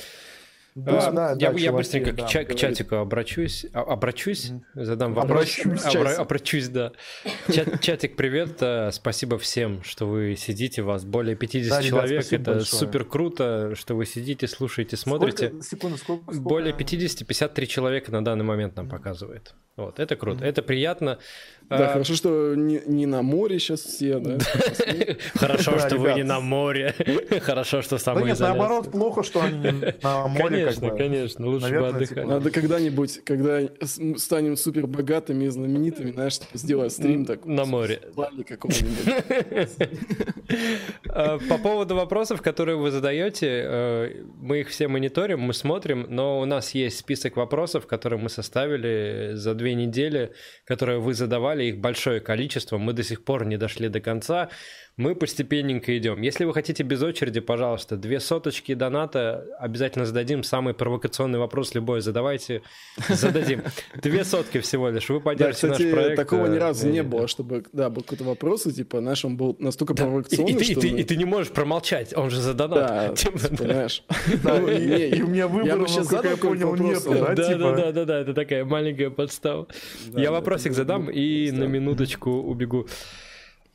Да, 0.74 1.10
да, 1.10 1.30
я, 1.38 1.51
да, 1.51 1.59
я 1.59 1.72
быстренько 1.72 2.12
да, 2.12 2.24
к, 2.24 2.28
ча- 2.28 2.44
к 2.44 2.55
чатику 2.55 2.97
обрачусь, 2.97 3.66
а, 3.72 3.80
обрачусь, 3.80 4.51
mm-hmm. 4.51 4.84
задам 4.84 5.14
вопрос. 5.14 5.59
Обращусь, 5.64 5.94
Обра- 5.94 6.14
обращусь 6.14 6.68
да. 6.68 6.92
Чат, 7.52 7.80
чатик, 7.80 8.14
привет, 8.14 8.56
э, 8.60 8.90
спасибо 8.92 9.36
всем, 9.38 9.82
что 9.82 10.06
вы 10.06 10.36
сидите, 10.36 10.82
вас 10.82 11.05
более 11.05 11.34
50 11.34 11.70
да, 11.70 11.82
человек, 11.82 12.10
ребят, 12.10 12.32
это 12.32 12.52
большое. 12.52 12.80
супер 12.80 13.05
круто, 13.05 13.74
что 13.74 13.97
вы 13.97 14.06
сидите, 14.06 14.47
слушаете, 14.47 14.97
смотрите. 14.97 15.48
Сколько, 15.48 15.64
секунду, 15.64 15.97
сколько, 15.97 16.22
сколько... 16.32 16.40
Более 16.40 16.72
50, 16.72 17.26
53 17.26 17.68
человека 17.68 18.12
на 18.12 18.24
данный 18.24 18.44
момент 18.44 18.76
нам 18.76 18.88
показывает. 18.88 19.55
Вот, 19.76 19.98
это 19.98 20.14
круто, 20.14 20.44
mm-hmm. 20.44 20.48
это 20.48 20.62
приятно. 20.62 21.18
Да, 21.70 21.88
а... 21.88 21.92
хорошо, 21.92 22.14
что 22.14 22.55
не, 22.55 22.82
не 22.86 23.06
на 23.06 23.22
море 23.22 23.59
сейчас 23.59 23.80
все, 23.80 24.18
да? 24.18 24.38
Хорошо, 25.34 25.78
что 25.78 25.97
вы 25.98 26.14
не 26.14 26.24
на 26.24 26.40
море. 26.40 26.94
Хорошо, 27.42 27.80
что 27.80 27.97
самое. 27.97 28.26
Да 28.26 28.30
нет, 28.30 28.40
наоборот, 28.40 28.90
плохо, 28.90 29.22
что 29.22 29.40
они 29.40 29.70
на 30.02 30.26
море. 30.26 30.69
Конечно, 30.74 30.97
конечно, 30.97 31.47
лучше 31.47 31.70
бы 31.70 31.88
отдыхать. 31.88 32.26
Надо 32.26 32.51
когда-нибудь, 32.51 33.24
когда 33.24 33.60
станем 34.16 34.56
супер 34.56 34.86
богатыми 34.86 35.44
и 35.44 35.48
знаменитыми, 35.48 36.12
знаешь, 36.12 36.38
типа, 36.38 36.59
сделать 36.59 36.92
стрим 36.92 37.24
так. 37.24 37.44
На 37.44 37.64
море. 37.64 38.01
какого-нибудь. 38.47 39.70
А, 41.12 41.38
по 41.48 41.59
поводу 41.59 41.94
вопросов, 41.94 42.42
которые 42.42 42.76
вы 42.76 42.90
задаете, 42.90 43.47
э, 43.47 44.24
мы 44.36 44.60
их 44.60 44.68
все 44.68 44.88
мониторим, 44.88 45.40
мы 45.40 45.55
смотрим, 45.55 46.06
но 46.09 46.40
у 46.40 46.44
нас 46.44 46.74
есть 46.74 46.98
список 46.98 47.36
вопросов, 47.36 47.86
которые 47.86 48.18
мы 48.18 48.28
составили 48.28 49.32
за 49.34 49.55
две 49.55 49.74
недели, 49.74 50.32
которые 50.64 50.98
вы 50.98 51.14
задавали, 51.14 51.64
их 51.64 51.78
большое 51.78 52.20
количество, 52.20 52.78
мы 52.78 52.92
до 52.92 53.02
сих 53.02 53.24
пор 53.24 53.44
не 53.44 53.56
дошли 53.56 53.88
до 53.88 54.01
конца 54.01 54.51
мы 55.01 55.14
постепенненько 55.14 55.97
идем. 55.97 56.20
Если 56.20 56.44
вы 56.44 56.52
хотите 56.52 56.82
без 56.82 57.02
очереди, 57.02 57.40
пожалуйста, 57.40 57.97
две 57.97 58.20
соточки 58.20 58.74
доната, 58.74 59.47
обязательно 59.59 60.05
зададим 60.05 60.43
самый 60.43 60.74
провокационный 60.74 61.39
вопрос 61.39 61.74
любой, 61.74 62.02
задавайте, 62.02 62.60
зададим. 63.09 63.62
Две 63.97 64.24
сотки 64.24 64.60
всего 64.60 64.90
лишь, 64.90 65.09
вы 65.09 65.20
поддержите 65.20 65.68
да, 65.68 65.72
кстати, 65.72 65.89
наш 65.89 65.94
проект. 65.94 66.16
такого 66.16 66.47
ни 66.47 66.56
э, 66.56 66.60
разу 66.60 66.89
не 66.89 67.02
было, 67.02 67.28
чтобы, 67.28 67.64
да, 67.72 67.89
был 67.89 68.02
какой-то 68.02 68.24
вопрос, 68.24 68.66
и, 68.66 68.72
типа, 68.72 69.01
наш 69.01 69.24
он 69.24 69.39
был 69.39 69.56
настолько 69.59 69.94
да. 69.94 70.05
провокационный, 70.05 70.52
и, 70.52 70.56
и, 70.56 70.64
что... 70.64 70.72
И, 70.72 70.74
ты, 70.74 70.89
и 70.89 71.02
ты 71.02 71.16
не 71.16 71.24
можешь 71.24 71.51
промолчать, 71.51 72.14
он 72.14 72.28
же 72.28 72.40
за 72.43 72.52
донат. 72.52 72.86
Да, 72.86 73.09
типа, 73.16 73.39
понимаешь. 73.56 74.05
И 75.16 75.22
у 75.22 75.28
меня 75.28 75.48
выбора, 75.48 75.86
как 76.09 76.24
я 76.24 76.36
понял, 76.36 76.77
нету, 76.77 77.14
да, 77.14 77.35
Да, 77.35 77.56
да, 77.56 77.93
да, 77.93 78.05
да, 78.05 78.20
это 78.20 78.35
такая 78.35 78.64
маленькая 78.66 79.09
подстава. 79.09 79.66
Я 80.14 80.31
вопросик 80.31 80.74
задам 80.74 81.10
и 81.10 81.51
на 81.51 81.64
минуточку 81.64 82.31
убегу. 82.31 82.86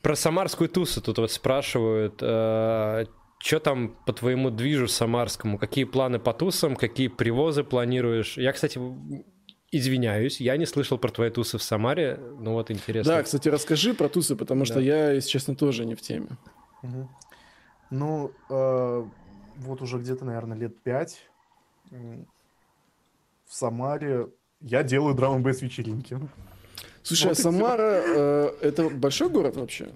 Про 0.06 0.16
самарскую 0.16 0.70
тусу 0.70 1.02
тут 1.02 1.18
вот 1.18 1.32
спрашивают. 1.32 2.20
Э, 2.22 3.06
что 3.40 3.60
там 3.60 3.96
по 4.06 4.14
твоему 4.14 4.52
движу 4.52 4.88
самарскому? 4.88 5.58
Какие 5.58 5.86
планы 5.86 6.20
по 6.20 6.32
тусам? 6.32 6.76
Какие 6.76 7.08
привозы 7.08 7.64
планируешь? 7.64 8.38
Я, 8.38 8.54
кстати, 8.54 8.80
извиняюсь, 9.72 10.40
я 10.40 10.58
не 10.58 10.68
слышал 10.68 11.00
про 11.00 11.10
твои 11.10 11.32
тусы 11.32 11.58
в 11.58 11.64
Самаре. 11.64 12.20
Ну 12.40 12.54
вот 12.54 12.70
интересно. 12.70 13.14
Да, 13.14 13.24
кстати, 13.24 13.50
расскажи 13.50 13.96
про 13.96 14.08
тусы, 14.08 14.36
потому 14.36 14.60
да. 14.60 14.66
что 14.68 14.80
я, 14.80 15.10
если 15.10 15.28
честно, 15.28 15.56
тоже 15.56 15.86
не 15.86 15.96
в 15.96 16.02
теме. 16.02 16.38
Угу. 16.84 17.10
Ну, 17.90 18.32
э, 18.52 19.06
вот 19.56 19.82
уже 19.82 19.98
где-то, 19.98 20.24
наверное, 20.24 20.56
лет 20.56 20.84
пять 20.84 21.20
в 21.90 22.28
Самаре 23.48 24.28
я 24.62 24.84
делаю 24.84 25.16
драм 25.16 25.38
н 25.38 25.42
вечеринки. 25.42 26.20
Слушай, 27.06 27.28
вот 27.28 27.40
а 27.40 27.42
Самара 27.42 28.02
э, 28.04 28.52
это 28.62 28.90
большой 28.90 29.30
город 29.30 29.58
вообще? 29.58 29.90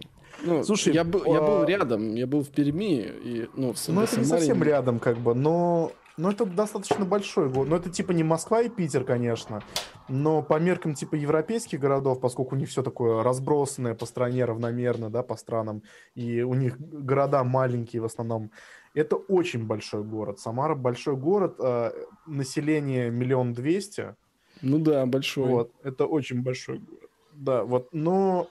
Ну, 0.43 0.63
Слушай, 0.63 0.93
я 0.93 1.03
был, 1.03 1.23
а... 1.25 1.29
я 1.29 1.41
был 1.41 1.63
рядом, 1.63 2.13
я 2.13 2.27
был 2.27 2.43
в 2.43 2.49
Перми 2.49 3.01
и 3.01 3.49
ну, 3.55 3.73
в 3.73 3.87
Ну 3.87 4.01
это 4.01 4.11
Самаре... 4.11 4.17
не 4.17 4.25
совсем 4.25 4.61
рядом, 4.63 4.99
как 4.99 5.17
бы, 5.17 5.33
но 5.33 5.91
но 6.17 6.31
это 6.31 6.45
достаточно 6.45 7.05
большой 7.05 7.49
город. 7.49 7.69
Ну, 7.69 7.75
это 7.77 7.89
типа 7.89 8.11
не 8.11 8.23
Москва 8.23 8.61
и 8.61 8.67
Питер, 8.67 9.05
конечно. 9.05 9.63
Но 10.09 10.43
по 10.43 10.59
меркам 10.59 10.93
типа 10.93 11.15
европейских 11.15 11.79
городов, 11.79 12.19
поскольку 12.19 12.55
у 12.55 12.57
них 12.59 12.67
все 12.67 12.83
такое 12.83 13.23
разбросанное 13.23 13.95
по 13.95 14.05
стране 14.05 14.43
равномерно, 14.43 15.09
да, 15.09 15.23
по 15.23 15.37
странам, 15.37 15.81
и 16.15 16.41
у 16.41 16.55
них 16.55 16.77
города 16.77 17.43
маленькие 17.45 18.01
в 18.01 18.05
основном, 18.05 18.51
это 18.93 19.15
очень 19.15 19.65
большой 19.65 20.03
город. 20.03 20.39
Самара 20.39 20.75
большой 20.75 21.15
город, 21.15 21.55
э, 21.57 21.91
население 22.27 23.09
миллион 23.09 23.53
двести. 23.53 24.15
Ну 24.61 24.79
да, 24.79 25.05
большой. 25.05 25.47
Вот, 25.47 25.73
это 25.83 26.05
очень 26.05 26.41
большой 26.41 26.79
город. 26.79 27.09
Да, 27.33 27.63
вот, 27.63 27.89
но, 27.93 28.49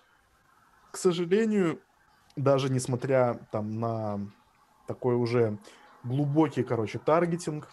к 0.90 0.96
сожалению, 0.96 1.80
даже 2.36 2.70
несмотря 2.70 3.40
там 3.52 3.78
на 3.80 4.20
такой 4.86 5.16
уже 5.16 5.58
глубокий, 6.04 6.62
короче, 6.62 6.98
таргетинг, 6.98 7.68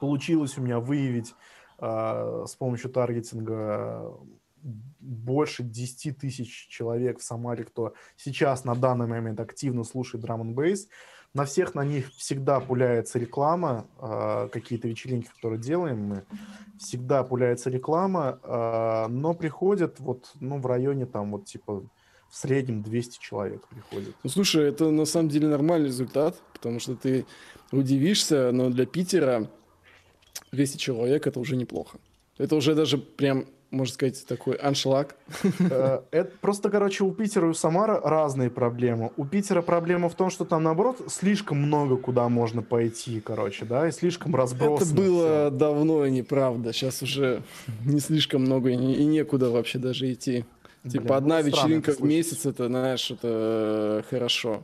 получилось 0.00 0.58
у 0.58 0.62
меня 0.62 0.80
выявить 0.80 1.34
э, 1.78 2.44
с 2.46 2.54
помощью 2.56 2.90
таргетинга 2.90 4.14
больше 4.62 5.62
10 5.62 6.18
тысяч 6.18 6.68
человек 6.68 7.20
в 7.20 7.22
Самаре, 7.22 7.64
кто 7.64 7.94
сейчас 8.16 8.64
на 8.64 8.74
данный 8.74 9.06
момент 9.06 9.40
активно 9.40 9.84
слушает 9.84 10.22
драм 10.24 10.40
н 10.40 10.54
бейс. 10.54 10.88
На 11.34 11.44
всех 11.44 11.74
на 11.74 11.84
них 11.84 12.10
всегда 12.16 12.58
пуляется 12.58 13.18
реклама, 13.18 13.86
э, 14.00 14.48
какие-то 14.50 14.88
вечеринки, 14.88 15.28
которые 15.28 15.60
делаем 15.60 16.02
мы, 16.02 16.24
всегда 16.78 17.22
пуляется 17.22 17.70
реклама, 17.70 18.38
э, 18.42 19.06
но 19.08 19.34
приходят 19.34 20.00
вот, 20.00 20.32
ну, 20.40 20.58
в 20.58 20.66
районе 20.66 21.06
там 21.06 21.32
вот 21.32 21.44
типа 21.44 21.82
в 22.30 22.36
среднем 22.36 22.82
200 22.82 23.20
человек 23.20 23.66
приходит. 23.68 24.14
Ну, 24.22 24.30
слушай, 24.30 24.68
это 24.68 24.90
на 24.90 25.04
самом 25.04 25.28
деле 25.28 25.48
нормальный 25.48 25.88
результат, 25.88 26.40
потому 26.52 26.78
что 26.78 26.94
ты 26.94 27.26
удивишься, 27.72 28.50
но 28.52 28.70
для 28.70 28.86
Питера 28.86 29.50
200 30.52 30.76
человек 30.76 31.26
это 31.26 31.40
уже 31.40 31.56
неплохо. 31.56 31.98
Это 32.36 32.56
уже 32.56 32.74
даже 32.74 32.98
прям 32.98 33.46
можно 33.70 33.92
сказать, 33.92 34.24
такой 34.26 34.54
аншлаг. 34.56 35.16
Э, 35.58 36.00
это 36.10 36.30
просто, 36.40 36.70
короче, 36.70 37.04
у 37.04 37.12
Питера 37.12 37.46
и 37.46 37.50
у 37.50 37.54
Самары 37.54 38.00
разные 38.02 38.50
проблемы. 38.50 39.10
У 39.16 39.24
Питера 39.24 39.62
проблема 39.62 40.08
в 40.08 40.14
том, 40.14 40.30
что 40.30 40.44
там, 40.44 40.62
наоборот, 40.62 41.02
слишком 41.08 41.58
много 41.58 41.96
куда 41.96 42.28
можно 42.28 42.62
пойти, 42.62 43.20
короче, 43.20 43.64
да, 43.64 43.88
и 43.88 43.90
слишком 43.90 44.34
разбросано. 44.34 44.86
Это 44.86 44.94
было 44.94 45.48
все. 45.48 45.50
давно 45.50 46.06
и 46.06 46.10
неправда. 46.10 46.72
Сейчас 46.72 47.02
уже 47.02 47.42
не 47.84 48.00
слишком 48.00 48.42
много 48.42 48.70
и, 48.70 48.76
некуда 48.76 49.50
вообще 49.50 49.78
даже 49.78 50.12
идти. 50.12 50.44
Типа 50.88 51.04
Блин, 51.04 51.14
одна 51.16 51.38
ну, 51.40 51.44
вечеринка 51.46 51.92
в 51.92 52.00
месяц, 52.00 52.46
это, 52.46 52.68
знаешь, 52.68 53.10
это 53.10 54.04
хорошо. 54.08 54.62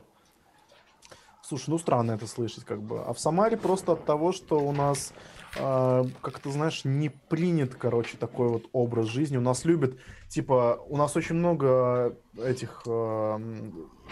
Слушай, 1.43 1.69
ну 1.69 1.77
странно 1.77 2.13
это 2.13 2.25
слышать, 2.25 2.63
как 2.63 2.81
бы. 2.81 3.01
А 3.01 3.13
в 3.13 3.19
Самаре 3.19 3.55
просто 3.55 3.91
от 3.91 4.05
того, 4.05 4.31
что 4.31 4.57
у 4.57 4.71
нас 4.71 5.13
э, 5.13 5.34
как 5.55 6.39
ты 6.39 6.51
знаешь, 6.51 6.81
не 6.83 7.09
принят, 7.09 7.75
короче, 7.75 8.17
такой 8.17 8.49
вот 8.49 8.65
образ 8.73 9.07
жизни. 9.07 9.37
У 9.37 9.41
нас 9.41 9.63
любят, 9.63 9.97
типа, 10.27 10.79
у 10.87 10.97
нас 10.97 11.15
очень 11.15 11.35
много 11.35 12.15
этих 12.37 12.83
э, 12.85 13.39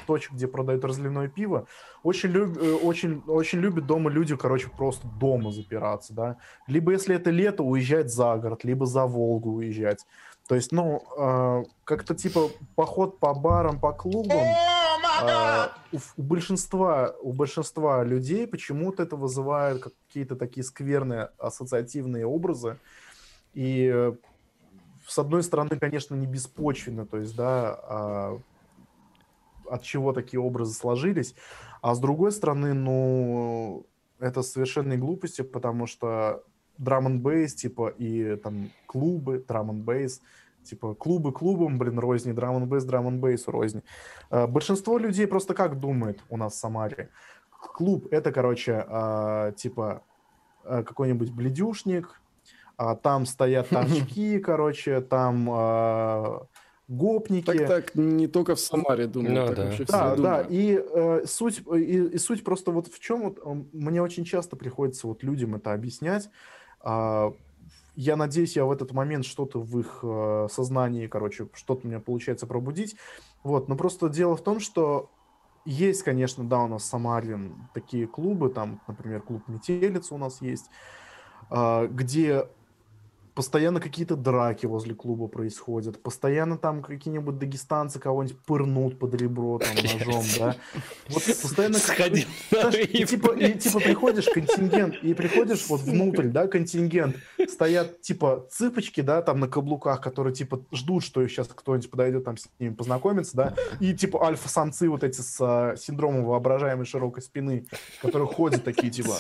точек, 0.08 0.34
где 0.34 0.48
продают 0.48 0.86
разливное 0.86 1.28
пиво. 1.28 1.68
Очень, 2.04 2.30
люб, 2.30 2.58
э, 2.58 2.74
очень, 2.74 3.22
очень 3.28 3.60
любят 3.60 3.86
дома 3.86 4.10
люди, 4.10 4.36
короче, 4.36 4.70
просто 4.70 5.06
дома 5.20 5.52
запираться, 5.52 6.14
да. 6.14 6.38
Либо, 6.68 6.94
если 6.94 7.16
это 7.16 7.30
лето, 7.30 7.64
уезжать 7.64 8.10
за 8.12 8.38
город, 8.38 8.64
либо 8.64 8.86
за 8.86 9.06
Волгу 9.06 9.56
уезжать. 9.56 10.06
То 10.48 10.56
есть, 10.56 10.72
ну, 10.72 11.04
э, 11.18 11.64
как-то 11.84 12.16
типа 12.16 12.50
поход 12.76 13.20
по 13.20 13.34
барам, 13.34 13.80
по 13.80 13.92
клубам 13.92 14.48
э, 15.30 15.98
у, 15.98 16.22
у 16.22 16.24
большинства 16.24 17.16
у 17.22 17.34
большинства 17.34 18.04
людей 18.04 18.48
почему-то 18.48 19.04
это 19.04 19.16
вызывает 19.16 19.82
какие-то 19.82 20.36
такие 20.36 20.64
скверные 20.64 21.30
ассоциативные 21.38 22.26
образы. 22.26 22.78
И 23.54 23.92
э, 23.94 24.14
с 25.08 25.20
одной 25.20 25.44
стороны, 25.44 25.72
конечно, 25.80 26.16
не 26.16 26.28
беспочвенно, 26.28 27.06
то 27.06 27.18
есть, 27.18 27.36
да, 27.36 27.80
а, 27.84 28.40
от 29.70 29.84
чего 29.84 30.14
такие 30.14 30.40
образы 30.40 30.74
сложились, 30.74 31.36
а 31.82 31.96
с 31.96 32.00
другой 32.00 32.32
стороны, 32.32 32.74
ну, 32.74 33.86
это 34.20 34.42
совершенные 34.42 34.98
глупости, 34.98 35.42
потому 35.42 35.88
что 35.88 36.44
драм 36.78 37.06
н 37.08 37.20
бейс, 37.20 37.54
типа, 37.54 37.90
и 37.98 38.36
там 38.38 38.70
клубы, 38.86 39.44
драм 39.48 39.70
н 39.70 39.82
бейс, 39.82 40.22
типа, 40.64 40.96
клубы 40.96 41.32
клубом, 41.32 41.78
блин, 41.78 42.00
розни, 42.00 42.32
драм 42.32 42.56
н 42.58 42.68
бейс, 42.68 42.84
драм 42.84 43.08
н 43.08 43.20
бейсу 43.20 43.52
розни. 43.52 43.84
Uh, 44.32 44.48
большинство 44.48 44.98
людей 44.98 45.28
просто 45.28 45.54
как 45.54 45.80
думает 45.80 46.20
у 46.30 46.38
нас 46.38 46.54
в 46.54 46.58
Самаре? 46.58 47.10
Клуб— 47.50 48.08
это, 48.12 48.32
короче, 48.32 48.86
uh, 48.90 49.54
типа, 49.54 50.04
uh, 50.66 50.84
какой-нибудь 50.84 51.32
бледюшник, 51.32 52.22
а 52.78 52.96
там 52.96 53.26
стоят 53.26 53.70
торчки, 53.70 54.40
короче, 54.40 55.02
там 55.02 56.48
гопники. 56.88 57.46
Так, 57.46 57.68
так, 57.68 57.96
не 57.96 58.28
только 58.28 58.56
в 58.56 58.60
Самаре, 58.60 59.08
думаю, 59.08 59.36
no, 59.36 59.48
так 59.48 59.56
да. 59.56 59.66
вообще 59.66 59.86
Да, 59.86 60.16
да, 60.16 60.46
и, 60.48 60.80
э, 60.80 61.24
суть, 61.26 61.64
и, 61.74 62.04
и 62.14 62.18
суть 62.18 62.44
просто 62.44 62.72
вот 62.72 62.88
в 62.88 63.00
чем, 63.00 63.24
вот, 63.24 63.40
мне 63.74 64.02
очень 64.02 64.26
часто 64.26 64.56
приходится 64.56 65.08
вот 65.08 65.24
людям 65.24 65.56
это 65.56 65.74
объяснять, 65.74 66.30
э, 66.84 67.32
я 67.96 68.16
надеюсь, 68.16 68.56
я 68.56 68.66
в 68.66 68.72
этот 68.72 68.92
момент 68.92 69.26
что-то 69.26 69.60
в 69.60 69.80
их 69.80 70.00
э, 70.04 70.48
сознании, 70.52 71.08
короче, 71.08 71.48
что-то 71.54 71.86
у 71.86 71.90
меня 71.90 72.00
получается 72.00 72.48
пробудить. 72.48 72.96
Вот, 73.44 73.68
но 73.68 73.76
просто 73.76 74.10
дело 74.10 74.36
в 74.36 74.44
том, 74.44 74.60
что 74.60 75.10
есть, 75.66 76.04
конечно, 76.04 76.44
да, 76.44 76.60
у 76.60 76.68
нас 76.68 76.84
в 76.84 76.86
Самаре 76.86 77.40
такие 77.74 78.08
клубы, 78.08 78.50
там, 78.50 78.82
например, 78.88 79.22
клуб 79.22 79.44
Метелица 79.48 80.16
у 80.16 80.18
нас 80.18 80.42
есть, 80.42 80.70
э, 81.50 81.88
где 81.88 82.48
постоянно 83.36 83.80
какие-то 83.80 84.16
драки 84.16 84.66
возле 84.66 84.94
клуба 84.94 85.28
происходят, 85.28 86.02
постоянно 86.02 86.58
там 86.58 86.82
какие-нибудь 86.82 87.38
дагестанцы 87.38 88.00
кого-нибудь 88.00 88.38
пырнут 88.40 89.00
под 89.00 89.16
ребро 89.16 89.60
там 89.60 89.76
ножом, 89.76 90.24
да. 90.38 90.56
Вот 91.10 91.24
постоянно... 91.26 91.78
Сходи 91.78 92.28
и, 92.94 93.06
типа, 93.06 93.32
и 93.34 93.58
типа 93.58 93.80
приходишь, 93.80 94.26
контингент, 94.26 94.96
и 95.02 95.14
приходишь 95.14 95.68
вот 95.68 95.82
внутрь, 95.82 96.28
да, 96.28 96.48
контингент, 96.48 97.16
стоят 97.50 98.02
типа 98.02 98.48
цыпочки, 98.52 99.02
да, 99.02 99.22
там 99.22 99.40
на 99.40 99.48
каблуках, 99.48 100.02
которые 100.02 100.34
типа 100.34 100.64
ждут, 100.72 101.04
что 101.04 101.26
сейчас 101.28 101.48
кто-нибудь 101.48 101.90
подойдет 101.90 102.24
там 102.24 102.38
с 102.38 102.48
ними 102.60 102.74
познакомиться, 102.74 103.36
да, 103.36 103.56
и 103.80 103.94
типа 103.94 104.24
альфа-самцы 104.26 104.90
вот 104.90 105.04
эти 105.04 105.22
с 105.22 105.38
а, 105.42 105.76
синдромом 105.76 106.26
воображаемой 106.26 106.86
широкой 106.86 107.24
спины, 107.24 107.66
которые 108.02 108.28
ходят 108.28 108.64
такие 108.64 108.92
типа 108.92 109.18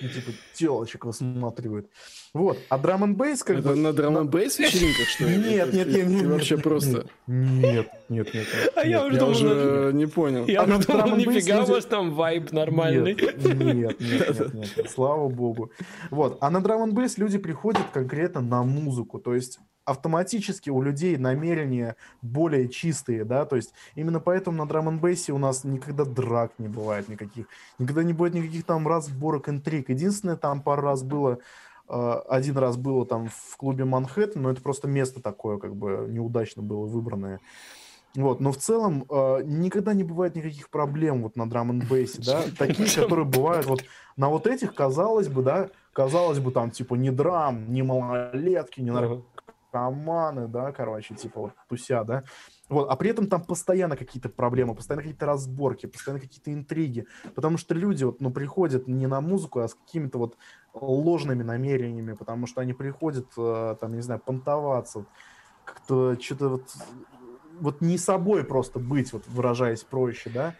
ну, 0.00 0.08
типа, 0.08 0.30
телочек 0.54 1.04
высматривают. 1.04 1.90
Вот. 2.32 2.58
А 2.68 2.78
драм 2.78 3.04
н 3.04 3.14
бейс 3.14 3.42
как 3.42 3.58
Это 3.58 3.70
бы... 3.70 3.76
на 3.76 3.92
драм 3.92 4.16
н 4.16 4.28
бейс 4.28 4.58
вечеринках, 4.58 5.08
что 5.08 5.24
ли? 5.24 5.36
Нет, 5.56 5.72
нет, 5.72 5.86
нет, 5.88 6.06
нет. 6.06 6.26
Вообще 6.26 6.58
просто... 6.58 7.06
Нет, 7.26 7.88
нет, 8.08 8.34
нет. 8.34 8.46
А 8.74 8.86
я 8.86 9.04
уже 9.04 9.24
уже 9.24 9.90
не 9.92 10.06
понял. 10.06 10.46
Я 10.46 10.64
уже 10.64 10.78
думал, 10.78 11.16
нифига 11.16 11.62
у 11.62 11.66
вас 11.66 11.84
там 11.84 12.14
вайб 12.14 12.52
нормальный. 12.52 13.14
Нет, 13.14 14.00
нет, 14.00 14.00
нет, 14.52 14.90
слава 14.90 15.28
богу. 15.28 15.70
Вот. 16.10 16.38
А 16.40 16.50
на 16.50 16.62
драм 16.62 16.82
н 16.82 16.94
бейс 16.94 17.18
люди 17.18 17.38
приходят 17.38 17.82
конкретно 17.92 18.40
на 18.40 18.62
музыку. 18.62 19.18
То 19.18 19.34
есть 19.34 19.58
автоматически 19.86 20.68
у 20.68 20.82
людей 20.82 21.16
намерения 21.16 21.96
более 22.20 22.68
чистые, 22.68 23.24
да, 23.24 23.46
то 23.46 23.56
есть 23.56 23.72
именно 23.94 24.20
поэтому 24.20 24.58
на 24.58 24.68
драм 24.68 24.88
н 24.88 25.00
у 25.30 25.38
нас 25.38 25.64
никогда 25.64 26.04
драк 26.04 26.52
не 26.58 26.68
бывает 26.68 27.08
никаких, 27.08 27.46
никогда 27.78 28.02
не 28.02 28.12
будет 28.12 28.34
никаких 28.34 28.64
там 28.64 28.86
разборок, 28.86 29.48
интриг. 29.48 29.88
Единственное, 29.88 30.36
там 30.36 30.60
пару 30.60 30.82
раз 30.82 31.04
было, 31.04 31.38
э, 31.88 32.12
один 32.28 32.58
раз 32.58 32.76
было 32.76 33.06
там 33.06 33.28
в 33.28 33.56
клубе 33.56 33.84
Манхэттен, 33.84 34.42
но 34.42 34.50
это 34.50 34.60
просто 34.60 34.88
место 34.88 35.22
такое, 35.22 35.58
как 35.58 35.76
бы 35.76 36.08
неудачно 36.10 36.62
было 36.62 36.84
выбранное. 36.84 37.40
Вот, 38.16 38.40
но 38.40 38.50
в 38.50 38.56
целом 38.56 39.04
э, 39.08 39.42
никогда 39.44 39.92
не 39.92 40.02
бывает 40.02 40.34
никаких 40.34 40.70
проблем 40.70 41.22
вот 41.22 41.36
на 41.36 41.48
драм 41.48 41.70
н 41.70 41.82
да, 42.18 42.42
такие, 42.58 42.88
которые 42.88 43.24
бывают 43.24 43.66
вот 43.66 43.84
на 44.16 44.30
вот 44.30 44.48
этих, 44.48 44.74
казалось 44.74 45.28
бы, 45.28 45.42
да, 45.42 45.68
казалось 45.92 46.40
бы, 46.40 46.50
там, 46.50 46.70
типа, 46.70 46.94
не 46.96 47.10
драм, 47.10 47.72
не 47.72 47.82
малолетки, 47.82 48.80
не 48.80 48.90
наркоманы, 49.72 50.48
да, 50.48 50.72
короче, 50.72 51.14
типа 51.14 51.40
вот 51.40 51.52
туся, 51.68 52.04
да. 52.04 52.24
Вот, 52.68 52.88
а 52.90 52.96
при 52.96 53.10
этом 53.10 53.28
там 53.28 53.44
постоянно 53.44 53.96
какие-то 53.96 54.28
проблемы, 54.28 54.74
постоянно 54.74 55.02
какие-то 55.02 55.26
разборки, 55.26 55.86
постоянно 55.86 56.20
какие-то 56.20 56.52
интриги, 56.52 57.06
потому 57.34 57.58
что 57.58 57.74
люди 57.74 58.04
вот, 58.04 58.20
ну, 58.20 58.30
приходят 58.30 58.88
не 58.88 59.06
на 59.06 59.20
музыку, 59.20 59.60
а 59.60 59.68
с 59.68 59.74
какими-то 59.74 60.18
вот 60.18 60.36
ложными 60.72 61.42
намерениями, 61.42 62.14
потому 62.14 62.46
что 62.46 62.60
они 62.60 62.72
приходят, 62.72 63.32
э, 63.38 63.76
там, 63.80 63.94
не 63.94 64.02
знаю, 64.02 64.20
понтоваться, 64.20 65.06
как-то 65.64 66.18
что-то 66.20 66.48
вот, 66.48 66.70
вот 67.60 67.80
не 67.80 67.98
собой 67.98 68.44
просто 68.44 68.78
быть, 68.78 69.12
вот 69.12 69.26
выражаясь 69.28 69.84
проще, 69.84 70.30
да, 70.30 70.58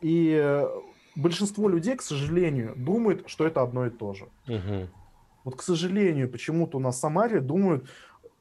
И 0.00 0.32
э, 0.42 0.66
большинство 1.16 1.68
людей, 1.68 1.96
к 1.96 2.02
сожалению, 2.02 2.74
думают, 2.76 3.24
что 3.28 3.46
это 3.46 3.62
одно 3.62 3.86
и 3.86 3.90
то 3.90 4.14
же. 4.14 4.30
Мгм. 4.46 4.90
Вот, 5.44 5.56
к 5.56 5.62
сожалению, 5.62 6.30
почему-то 6.30 6.78
у 6.78 6.80
нас 6.80 6.96
в 6.96 7.00
Самаре 7.00 7.40
думают 7.40 7.88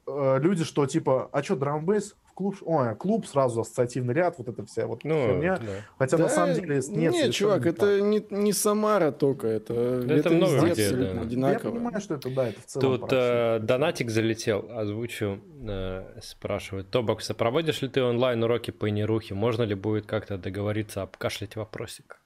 э, 0.07 0.39
люди, 0.39 0.63
что 0.63 0.85
типа, 0.85 1.29
а 1.31 1.43
что, 1.43 1.55
драмбейс 1.55 2.15
в 2.25 2.33
клуб? 2.33 2.55
Ой, 2.61 2.95
клуб 2.95 3.25
сразу 3.25 3.61
ассоциативный 3.61 4.13
ряд, 4.13 4.37
вот 4.37 4.47
это 4.47 4.65
вся 4.65 4.87
вот 4.87 5.03
Ну, 5.03 5.15
херня. 5.27 5.57
да. 5.57 5.71
Хотя 5.99 6.17
на 6.17 6.23
Да, 6.25 6.29
самом 6.29 6.55
деле 6.55 6.81
нет. 6.89 7.13
Нет, 7.13 7.33
чувак, 7.33 7.63
не 7.65 7.69
это 7.71 8.01
не, 8.01 8.25
не 8.29 8.53
Самара 8.53 9.11
только, 9.11 9.47
это, 9.47 9.73
это, 9.73 10.29
много 10.31 10.55
везде 10.55 10.71
где, 10.73 10.83
абсолютно 10.85 11.05
да. 11.05 11.11
так. 11.11 11.15
Я 11.15 11.21
одинаково. 11.27 11.71
понимаю, 11.71 12.01
что 12.01 12.13
это, 12.15 12.29
да, 12.33 12.47
это 12.49 12.61
в 12.61 12.65
целом 12.65 12.99
Тут 12.99 13.09
э, 13.13 13.59
донатик 13.61 14.09
залетел, 14.09 14.69
озвучу, 14.75 15.39
э, 15.67 16.19
спрашивает. 16.21 16.89
Тобокс, 16.89 17.29
а 17.29 17.33
проводишь 17.33 17.81
ли 17.81 17.87
ты 17.89 18.01
онлайн-уроки 18.03 18.71
по 18.71 18.87
нерухе? 18.87 19.33
Можно 19.35 19.63
ли 19.63 19.75
будет 19.75 20.05
как-то 20.05 20.37
договориться 20.37 21.01
обкашлять 21.01 21.55
вопросик? 21.55 22.19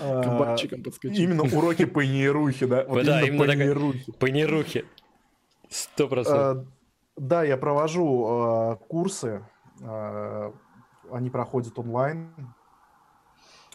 А, 0.00 0.22
Кабанчиком 0.22 0.82
подскочить. 0.82 1.18
Именно 1.18 1.42
уроки 1.42 1.84
по 1.84 2.00
нейрухе, 2.00 2.66
да? 2.66 2.84
Да, 2.84 3.20
именно 3.22 3.44
по 4.18 4.26
нейрухе. 4.26 4.84
Сто 5.70 6.08
процентов. 6.08 6.64
Э, 6.64 6.66
Да, 7.16 7.42
я 7.44 7.56
провожу 7.56 8.26
э, 8.28 8.76
курсы, 8.88 9.44
э, 9.80 10.52
они 11.10 11.30
проходят 11.30 11.78
онлайн. 11.78 12.30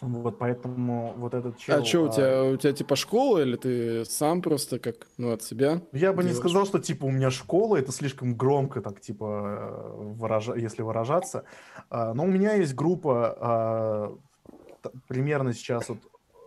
Вот, 0.00 0.38
поэтому 0.38 1.14
вот 1.16 1.34
этот 1.34 1.56
чел... 1.56 1.80
А 1.80 1.84
что, 1.84 2.00
у 2.02 2.08
тебя, 2.10 2.44
у 2.44 2.56
тебя 2.56 2.72
типа 2.72 2.96
школа, 2.96 3.38
или 3.38 3.56
ты 3.56 4.04
сам 4.04 4.42
просто 4.42 4.78
как, 4.78 4.96
ну, 5.18 5.32
от 5.32 5.42
себя? 5.42 5.80
Я 5.92 6.12
бы 6.12 6.24
не 6.24 6.32
сказал, 6.32 6.66
что 6.66 6.78
типа 6.78 7.04
у 7.06 7.10
меня 7.10 7.30
школа, 7.30 7.76
это 7.76 7.92
слишком 7.92 8.34
громко, 8.36 8.80
так 8.82 9.00
типа, 9.00 9.94
выража- 9.96 10.56
если 10.56 10.82
выражаться. 10.82 11.44
Но 11.90 12.24
у 12.24 12.26
меня 12.26 12.54
есть 12.54 12.74
группа, 12.74 14.18
примерно 15.08 15.52
сейчас 15.54 15.88
вот 15.88 15.98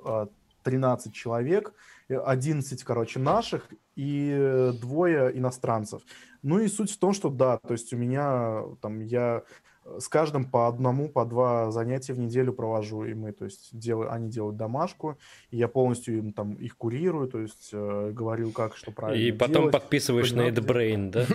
а, 0.05 0.27
13 0.63 1.13
человек, 1.13 1.73
11, 2.09 2.83
короче, 2.83 3.19
наших 3.19 3.69
и 3.95 4.29
э, 4.31 4.73
двое 4.79 5.37
иностранцев. 5.37 6.01
Ну 6.41 6.59
и 6.59 6.67
суть 6.67 6.91
в 6.91 6.99
том, 6.99 7.13
что 7.13 7.29
да, 7.29 7.57
то 7.57 7.73
есть 7.73 7.93
у 7.93 7.97
меня 7.97 8.63
там 8.81 9.01
я 9.01 9.37
э, 9.37 9.66
с 9.99 10.07
каждым 10.07 10.45
по 10.45 10.67
одному, 10.67 11.09
по 11.09 11.25
два 11.25 11.71
занятия 11.71 12.13
в 12.13 12.19
неделю 12.19 12.53
провожу, 12.53 13.05
и 13.05 13.13
мы, 13.13 13.31
то 13.31 13.45
есть 13.45 13.69
делаю, 13.71 14.11
они 14.11 14.29
делают 14.29 14.57
домашку, 14.57 15.17
и 15.51 15.57
я 15.57 15.67
полностью 15.67 16.17
им 16.17 16.33
там 16.33 16.53
их 16.55 16.77
курирую, 16.77 17.27
то 17.27 17.39
есть 17.39 17.69
э, 17.71 18.11
говорю, 18.13 18.51
как 18.51 18.75
что 18.75 18.91
правильно 18.91 19.21
И 19.21 19.31
потом 19.31 19.53
делать. 19.53 19.71
подписываешь 19.71 20.31
на 20.33 20.49
AdBrain, 20.49 21.09
да? 21.11 21.25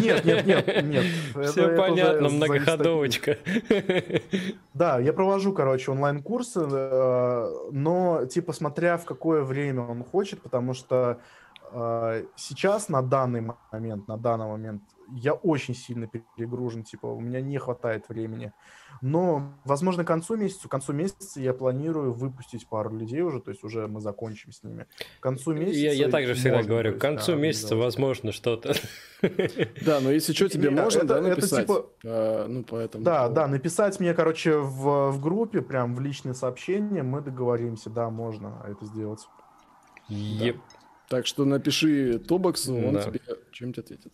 Нет, 0.00 0.24
нет, 0.24 0.46
нет, 0.46 0.84
нет. 0.84 1.04
Все 1.48 1.76
понятно, 1.76 2.28
многоходовочка. 2.28 3.38
Да, 4.74 4.98
я 4.98 5.12
провожу, 5.12 5.52
короче, 5.52 5.90
онлайн-курсы, 5.90 6.60
э, 6.60 7.50
но, 7.72 8.26
типа, 8.26 8.52
смотря 8.52 8.96
в 8.96 9.04
какое 9.04 9.42
время 9.42 9.82
он 9.82 10.04
хочет, 10.04 10.40
потому 10.40 10.74
что 10.74 11.18
э, 11.72 12.24
сейчас, 12.36 12.88
на 12.88 13.02
данный 13.02 13.52
момент, 13.72 14.06
на 14.06 14.16
данный 14.16 14.46
момент, 14.46 14.82
я 15.10 15.32
очень 15.32 15.74
сильно 15.74 16.06
перегружен, 16.06 16.84
типа, 16.84 17.06
у 17.06 17.20
меня 17.20 17.40
не 17.40 17.58
хватает 17.58 18.08
времени. 18.08 18.52
Но, 19.00 19.54
возможно, 19.64 20.04
к 20.04 20.06
концу 20.06 20.36
месяца, 20.36 20.68
к 20.68 20.70
концу 20.70 20.92
месяца 20.92 21.40
я 21.40 21.54
планирую 21.54 22.12
выпустить 22.12 22.68
пару 22.68 22.96
людей 22.96 23.22
уже, 23.22 23.40
то 23.40 23.50
есть 23.50 23.64
уже 23.64 23.86
мы 23.86 24.00
закончим 24.00 24.52
с 24.52 24.62
ними. 24.62 24.86
К 25.20 25.22
концу 25.22 25.54
месяца... 25.54 25.78
Я, 25.78 25.92
я 25.92 26.08
также 26.08 26.34
всегда 26.34 26.56
можно, 26.56 26.70
говорю, 26.70 26.96
к 26.96 27.00
концу 27.00 27.32
да, 27.32 27.38
месяца, 27.38 27.76
возможно, 27.76 28.32
что-то. 28.32 28.74
Да, 29.84 30.00
но 30.00 30.10
если 30.10 30.32
что, 30.32 30.48
тебе 30.48 30.70
можно, 30.70 30.98
это- 30.98 31.06
да, 31.06 31.20
написать? 31.20 31.66
типа- 31.66 31.86
А, 32.04 32.46
Ну, 32.46 32.64
поэтому... 32.64 33.04
Да, 33.04 33.28
да, 33.28 33.46
написать 33.48 33.98
мне, 34.00 34.14
короче, 34.14 34.56
в, 34.58 35.10
в 35.10 35.20
группе, 35.20 35.60
прям 35.62 35.94
в 35.94 36.00
личные 36.00 36.34
сообщения, 36.34 37.02
мы 37.02 37.20
договоримся, 37.20 37.90
да, 37.90 38.10
можно 38.10 38.64
это 38.68 38.84
сделать. 38.86 39.26
Еп. 40.08 40.56
Так 41.08 41.26
что 41.26 41.44
напиши 41.44 42.18
Тобоксу, 42.18 42.74
он 42.74 43.00
тебе 43.00 43.20
что-нибудь 43.52 43.78
ответит. 43.78 44.12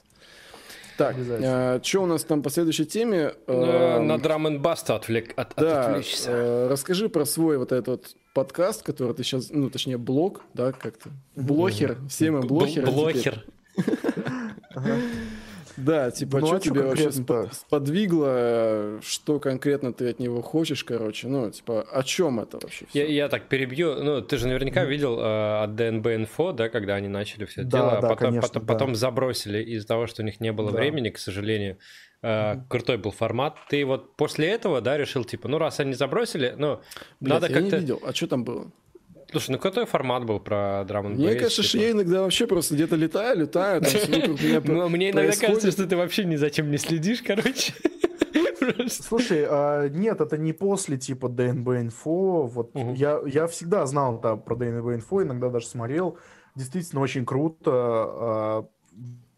Так, 0.96 1.16
Обязательно. 1.16 1.80
что 1.82 2.02
у 2.02 2.06
нас 2.06 2.22
там 2.24 2.42
по 2.42 2.50
следующей 2.50 2.84
теме? 2.86 3.32
Э, 3.48 3.96
Эм, 3.98 4.06
На 4.06 4.18
драм 4.18 4.46
н 4.46 4.60
баста 4.62 4.94
отвлек, 4.94 5.32
от, 5.36 5.52
Да, 5.56 5.86
отвлечься. 5.86 6.30
э, 6.30 6.68
расскажи 6.68 7.08
про 7.08 7.24
свой 7.24 7.58
вот 7.58 7.72
этот 7.72 7.86
вот 7.88 8.06
подкаст, 8.32 8.82
который 8.82 9.12
ты 9.14 9.24
сейчас, 9.24 9.50
ну, 9.50 9.70
точнее, 9.70 9.96
блог, 9.98 10.42
да, 10.54 10.70
как-то. 10.72 11.10
Блохер, 11.34 11.98
все 12.08 12.30
мы 12.30 12.40
блохеры. 12.42 12.86
теперь. 12.86 12.94
Блохер. 12.94 13.44
Да, 15.76 16.10
типа, 16.10 16.38
Ну, 16.40 16.46
что 16.46 16.56
а 16.56 16.60
тебе 16.60 16.82
вообще 16.82 17.10
сподвигло, 17.52 18.26
э, 18.28 19.00
что 19.02 19.40
конкретно 19.40 19.92
ты 19.92 20.08
от 20.10 20.18
него 20.18 20.42
хочешь, 20.42 20.84
короче, 20.84 21.28
ну, 21.28 21.50
типа, 21.50 21.82
о 21.82 22.02
чем 22.02 22.40
это 22.40 22.58
вообще 22.60 22.86
Я, 22.92 23.06
я 23.06 23.28
так 23.28 23.48
перебью. 23.48 24.02
Ну, 24.02 24.20
ты 24.22 24.36
же 24.36 24.46
наверняка 24.46 24.84
видел 24.84 25.18
э, 25.18 25.62
от 25.64 25.74
ДНБ 25.74 26.06
Инфо, 26.08 26.52
да, 26.52 26.68
когда 26.68 26.94
они 26.94 27.08
начали 27.08 27.44
все 27.44 27.62
это 27.62 27.70
Да, 27.70 27.78
дело, 27.78 27.92
а 27.92 28.00
да, 28.00 28.08
потом, 28.08 28.28
конечно, 28.28 28.48
потом, 28.48 28.64
да. 28.66 28.72
потом 28.72 28.94
забросили 28.94 29.62
из-за 29.62 29.86
того, 29.86 30.06
что 30.06 30.22
у 30.22 30.24
них 30.24 30.40
не 30.40 30.52
было 30.52 30.70
Да. 30.70 30.78
времени, 30.78 31.10
к 31.10 31.18
сожалению. 31.18 31.78
Э, 32.22 32.56
Крутой 32.68 32.96
был 32.98 33.10
формат. 33.10 33.56
Ты 33.68 33.84
вот 33.84 34.16
после 34.16 34.48
этого, 34.48 34.80
да, 34.80 34.96
решил, 34.96 35.24
типа, 35.24 35.48
ну, 35.48 35.58
раз 35.58 35.80
они 35.80 35.94
забросили, 35.94 36.54
ну, 36.56 36.80
Блядь, 37.20 37.40
надо 37.42 37.52
я 37.52 37.60
не 37.60 37.70
как-то... 37.70 37.76
видел, 37.82 38.00
а 38.04 38.14
что 38.14 38.26
там 38.28 38.44
было? 38.44 38.70
Слушай, 39.34 39.50
ну, 39.50 39.58
крутой 39.58 39.86
формат 39.86 40.24
был 40.24 40.38
про 40.38 40.84
драм 40.86 41.12
Мне 41.12 41.34
кажется, 41.34 41.62
что 41.64 41.78
я 41.78 41.90
иногда 41.90 42.22
вообще 42.22 42.46
просто 42.46 42.74
где-то 42.74 42.94
летаю, 42.96 43.40
летаю, 43.40 43.80
там 43.80 43.90
меня 43.92 44.60
Ну, 44.64 44.88
мне 44.88 45.10
иногда 45.10 45.26
происходит. 45.28 45.40
кажется, 45.40 45.70
что 45.72 45.86
ты 45.88 45.96
вообще 45.96 46.24
ни 46.24 46.36
за 46.36 46.50
чем 46.50 46.70
не 46.70 46.78
следишь, 46.78 47.20
короче. 47.22 47.72
Слушай, 48.88 49.44
а, 49.48 49.88
нет, 49.88 50.20
это 50.20 50.36
не 50.38 50.52
после 50.52 50.96
типа 50.98 51.28
ДНБ 51.28 51.68
инфо. 51.70 52.46
Вот 52.46 52.74
Мгм. 52.74 52.94
я, 52.94 53.20
я 53.26 53.46
всегда 53.46 53.84
знал 53.86 54.20
да, 54.20 54.36
про 54.36 54.54
ДНБ 54.56 54.94
инфо, 54.94 55.22
иногда 55.22 55.48
даже 55.50 55.66
смотрел. 55.66 56.18
Действительно 56.54 57.00
очень 57.02 57.24
круто. 57.26 57.70
а, 57.72 58.66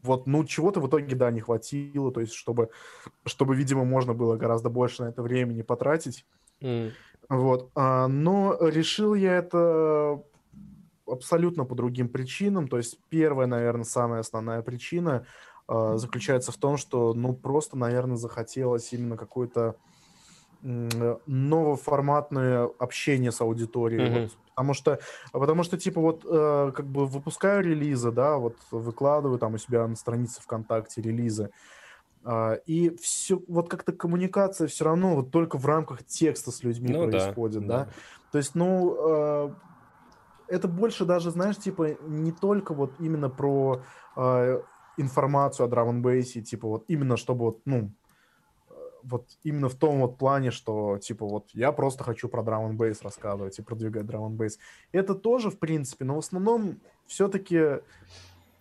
Вот, 0.02 0.26
ну, 0.28 0.44
чего-то 0.44 0.80
в 0.80 0.88
итоге, 0.88 1.16
да, 1.16 1.30
не 1.32 1.40
хватило, 1.40 2.12
то 2.12 2.20
есть, 2.20 2.32
чтобы, 2.32 2.68
чтобы, 3.24 3.56
видимо, 3.56 3.84
можно 3.84 4.14
было 4.14 4.36
гораздо 4.36 4.68
больше 4.70 5.02
на 5.02 5.08
это 5.08 5.20
времени 5.22 5.62
потратить. 5.62 6.24
М. 6.60 6.92
Вот. 7.28 7.70
а, 7.74 8.08
Но 8.08 8.56
решил 8.60 9.14
я 9.14 9.36
это 9.36 10.22
абсолютно 11.06 11.64
по 11.64 11.74
другим 11.74 12.08
причинам. 12.08 12.68
То 12.68 12.78
есть 12.78 12.98
первая, 13.08 13.46
наверное, 13.46 13.84
самая 13.84 14.20
основная 14.20 14.62
причина 14.62 15.26
а, 15.68 15.96
заключается 15.96 16.52
в 16.52 16.56
том, 16.56 16.76
что, 16.76 17.14
ну, 17.14 17.34
просто, 17.34 17.76
наверное, 17.76 18.16
захотелось 18.16 18.92
именно 18.92 19.16
какое-то 19.16 19.76
э, 20.62 21.16
новоформатное 21.26 22.68
общение 22.78 23.32
с 23.32 23.40
аудиторией. 23.40 24.10
Мгм. 24.10 24.22
Вот. 24.22 24.30
Потому 24.50 24.74
что, 24.74 24.98
потому 25.32 25.62
что, 25.64 25.76
типа, 25.76 26.00
вот, 26.00 26.24
э, 26.24 26.72
как 26.74 26.86
бы 26.86 27.06
выпускаю 27.06 27.62
релизы, 27.62 28.10
да, 28.10 28.38
вот 28.38 28.56
выкладываю 28.70 29.38
там 29.38 29.54
у 29.54 29.58
себя 29.58 29.86
на 29.86 29.96
странице 29.96 30.40
ВКонтакте 30.40 31.02
релизы, 31.02 31.50
и 32.66 32.96
все, 33.00 33.40
вот 33.46 33.68
как-то 33.68 33.92
коммуникация 33.92 34.66
все 34.66 34.84
равно 34.84 35.14
вот 35.16 35.30
только 35.30 35.58
в 35.58 35.66
рамках 35.66 36.04
текста 36.04 36.50
с 36.50 36.62
людьми 36.62 36.92
Ну 36.92 37.08
происходит, 37.08 37.66
да. 37.66 37.78
да. 37.78 37.88
То 38.32 38.38
есть, 38.38 38.54
ну, 38.54 38.96
э, 38.98 39.50
это 40.48 40.68
больше 40.68 41.04
даже, 41.04 41.30
знаешь, 41.30 41.56
типа 41.56 41.96
не 42.02 42.32
только 42.32 42.74
вот 42.74 42.94
именно 42.98 43.28
про 43.28 43.82
э, 44.16 44.60
информацию 44.96 45.66
о 45.66 45.68
драм 45.68 45.88
н 45.88 46.02
бейсе, 46.02 46.40
типа 46.40 46.68
вот 46.68 46.84
именно 46.88 47.16
чтобы 47.16 47.46
вот, 47.46 47.60
ну, 47.64 47.92
вот 49.02 49.26
именно 49.44 49.68
в 49.68 49.74
том 49.76 50.00
вот 50.00 50.18
плане, 50.18 50.50
что 50.50 50.98
типа 50.98 51.26
вот 51.26 51.50
я 51.52 51.70
просто 51.72 52.02
хочу 52.02 52.28
про 52.28 52.42
драм 52.42 52.64
н 52.66 52.76
бейс 52.76 53.02
рассказывать 53.02 53.58
и 53.58 53.62
продвигать 53.62 54.06
драм 54.06 54.24
н 54.24 54.36
бейс. 54.36 54.58
Это 54.92 55.14
тоже, 55.14 55.50
в 55.50 55.58
принципе, 55.58 56.04
но 56.04 56.16
в 56.16 56.18
основном 56.18 56.80
все-таки, 57.06 57.80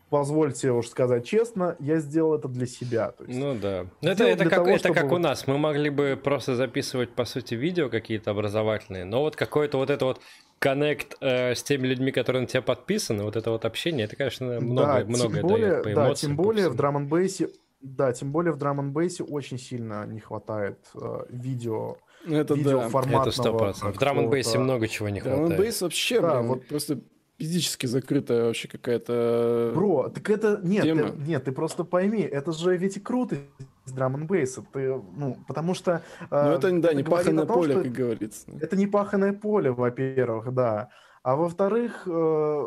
позвольте 0.09 0.71
уж 0.71 0.87
сказать 0.87 1.25
честно, 1.25 1.75
я 1.79 1.99
сделал 1.99 2.35
это 2.35 2.47
для 2.47 2.65
себя. 2.65 3.11
То 3.11 3.23
есть, 3.25 3.37
Ну 3.39 3.55
да. 3.55 3.85
Ну, 4.01 4.09
Это, 4.09 4.23
это, 4.25 4.43
как, 4.45 4.53
того, 4.55 4.67
это 4.69 4.79
чтобы 4.79 4.95
как 4.95 5.11
у 5.11 5.17
нас. 5.17 5.47
Мы 5.47 5.57
могли 5.57 5.89
бы 5.89 6.19
просто 6.21 6.55
записывать, 6.55 7.09
по 7.11 7.25
сути, 7.25 7.55
видео 7.55 7.89
какие-то 7.89 8.31
образовательные, 8.31 9.05
но 9.05 9.21
вот 9.21 9.35
какой-то 9.35 9.77
вот 9.77 9.89
это 9.89 10.05
вот 10.05 10.21
коннект 10.59 11.15
э, 11.21 11.53
с 11.53 11.63
теми 11.63 11.87
людьми, 11.87 12.11
которые 12.11 12.41
на 12.41 12.47
тебя 12.47 12.61
подписаны, 12.61 13.23
вот 13.23 13.35
это 13.35 13.51
вот 13.51 13.65
общение, 13.65 14.05
это, 14.05 14.15
конечно, 14.15 14.59
многое, 14.61 15.03
да, 15.03 15.09
многое 15.09 15.41
тем 15.41 15.49
более, 15.49 15.69
дает 15.69 15.83
по 15.83 15.89
да, 15.93 16.05
эмоциям. 16.07 16.29
тем 16.31 16.37
по 16.37 16.43
более 16.43 16.69
в 16.69 16.75
драм 16.75 17.07
бейсе 17.07 17.49
да, 17.81 18.13
тем 18.13 18.31
более 18.31 18.51
в 18.51 18.57
драм 18.57 18.91
бейсе 18.93 19.23
очень 19.23 19.59
сильно 19.59 20.05
не 20.07 20.19
хватает 20.19 20.79
э, 20.95 21.25
видео, 21.29 21.97
Это 22.25 22.55
да. 22.55 22.55
видеоформатного. 22.55 23.21
Это 23.23 23.31
сто 23.31 23.55
процентов. 23.55 23.95
В 23.95 23.99
драм 23.99 24.27
бейсе 24.29 24.57
много 24.57 24.87
чего 24.87 25.09
не 25.09 25.21
Драм 25.21 25.37
хватает. 25.39 25.59
бейс 25.59 25.81
вообще, 25.83 26.19
Да, 26.21 26.37
блин, 26.39 26.47
вот- 26.47 26.67
просто 26.67 26.99
физически 27.37 27.85
закрытая 27.85 28.45
вообще 28.45 28.67
какая-то... 28.67 29.71
Бро, 29.75 30.09
так 30.09 30.29
это... 30.29 30.59
Нет, 30.63 30.83
Тема. 30.83 31.09
ты, 31.09 31.17
нет, 31.19 31.43
ты 31.43 31.51
просто 31.51 31.83
пойми, 31.83 32.21
это 32.21 32.51
же 32.51 32.75
ведь 32.77 32.97
и 32.97 32.99
круто 32.99 33.37
из 33.85 33.91
драм 33.91 34.25
бейса. 34.25 34.63
Ты, 34.73 35.01
ну, 35.15 35.37
потому 35.47 35.73
что... 35.73 36.01
э, 36.31 36.43
Ну 36.49 36.51
это, 36.51 36.61
да, 36.61 36.93
не 36.93 37.03
говорит 37.03 37.09
паханное 37.09 37.43
о 37.43 37.47
том, 37.47 37.55
поле, 37.57 37.73
что 37.73 37.83
как 37.83 37.91
говорится. 37.91 38.51
Это 38.61 38.75
не 38.77 38.87
паханное 38.87 39.33
поле, 39.33 39.71
во-первых, 39.71 40.53
да. 40.53 40.89
А 41.23 41.35
во-вторых, 41.35 42.03
э, 42.05 42.65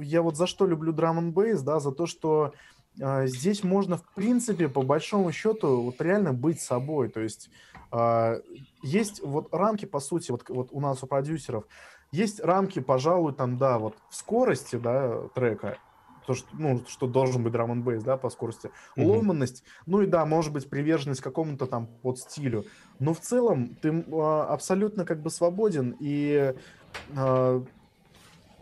я 0.00 0.22
вот 0.22 0.36
за 0.36 0.46
что 0.46 0.66
люблю 0.66 0.92
драм 0.92 1.32
бейс, 1.32 1.60
да, 1.62 1.80
за 1.80 1.92
то, 1.92 2.06
что 2.06 2.52
э, 2.98 3.26
здесь 3.26 3.62
можно, 3.62 3.96
в 3.98 4.14
принципе, 4.14 4.68
по 4.68 4.82
большому 4.82 5.30
счету, 5.32 5.82
вот 5.82 6.00
реально 6.00 6.32
быть 6.32 6.60
собой. 6.60 7.10
То 7.10 7.20
есть 7.20 7.50
э, 7.92 8.40
есть 8.82 9.22
вот 9.22 9.52
рамки, 9.52 9.84
по 9.84 10.00
сути, 10.00 10.30
вот, 10.30 10.48
вот 10.48 10.68
у 10.72 10.80
нас 10.80 11.02
у 11.02 11.06
продюсеров, 11.06 11.64
есть 12.12 12.40
рамки, 12.40 12.80
пожалуй, 12.80 13.32
там, 13.32 13.56
да, 13.56 13.78
вот 13.78 13.96
в 14.08 14.16
скорости, 14.16 14.76
да, 14.76 15.28
трека, 15.34 15.78
то, 16.26 16.34
что, 16.34 16.48
ну, 16.52 16.82
что 16.86 17.06
должен 17.06 17.42
быть 17.42 17.52
драм 17.52 17.82
бейс, 17.82 18.02
да, 18.02 18.16
по 18.16 18.30
скорости, 18.30 18.70
mm-hmm. 18.96 19.04
ломанность, 19.04 19.64
ну 19.86 20.02
и 20.02 20.06
да, 20.06 20.24
может 20.26 20.52
быть, 20.52 20.68
приверженность 20.68 21.20
какому-то 21.20 21.66
там 21.66 21.86
под 22.02 22.18
стилю, 22.18 22.64
но 22.98 23.14
в 23.14 23.20
целом 23.20 23.74
ты 23.76 23.88
э, 23.88 24.40
абсолютно 24.48 25.04
как 25.04 25.22
бы 25.22 25.30
свободен, 25.30 25.96
и 25.98 26.54
э, 27.16 27.62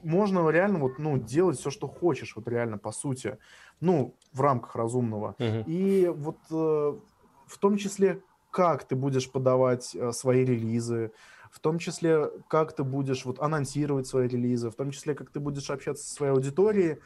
можно 0.02 0.48
реально 0.48 0.78
вот, 0.78 0.98
ну, 0.98 1.18
делать 1.18 1.58
все, 1.58 1.70
что 1.70 1.88
хочешь, 1.88 2.36
вот 2.36 2.48
реально, 2.48 2.78
по 2.78 2.92
сути, 2.92 3.38
ну, 3.80 4.14
в 4.32 4.40
рамках 4.40 4.76
разумного. 4.76 5.34
Мгм. 5.38 5.64
И 5.66 6.08
вот 6.08 6.38
э, 6.50 6.98
в 7.46 7.58
том 7.58 7.76
числе, 7.76 8.22
как 8.50 8.84
ты 8.84 8.96
будешь 8.96 9.30
подавать 9.30 9.94
э, 9.94 10.12
свои 10.12 10.44
релизы, 10.44 11.12
в 11.50 11.60
том 11.60 11.78
числе, 11.78 12.30
как 12.48 12.74
ты 12.74 12.84
будешь 12.84 13.24
вот 13.24 13.40
анонсировать 13.40 14.06
свои 14.06 14.28
релизы, 14.28 14.70
в 14.70 14.74
том 14.74 14.90
числе, 14.90 15.14
как 15.14 15.30
ты 15.30 15.40
будешь 15.40 15.70
общаться 15.70 16.06
со 16.06 16.14
своей 16.14 16.32
аудиторией, 16.32 16.98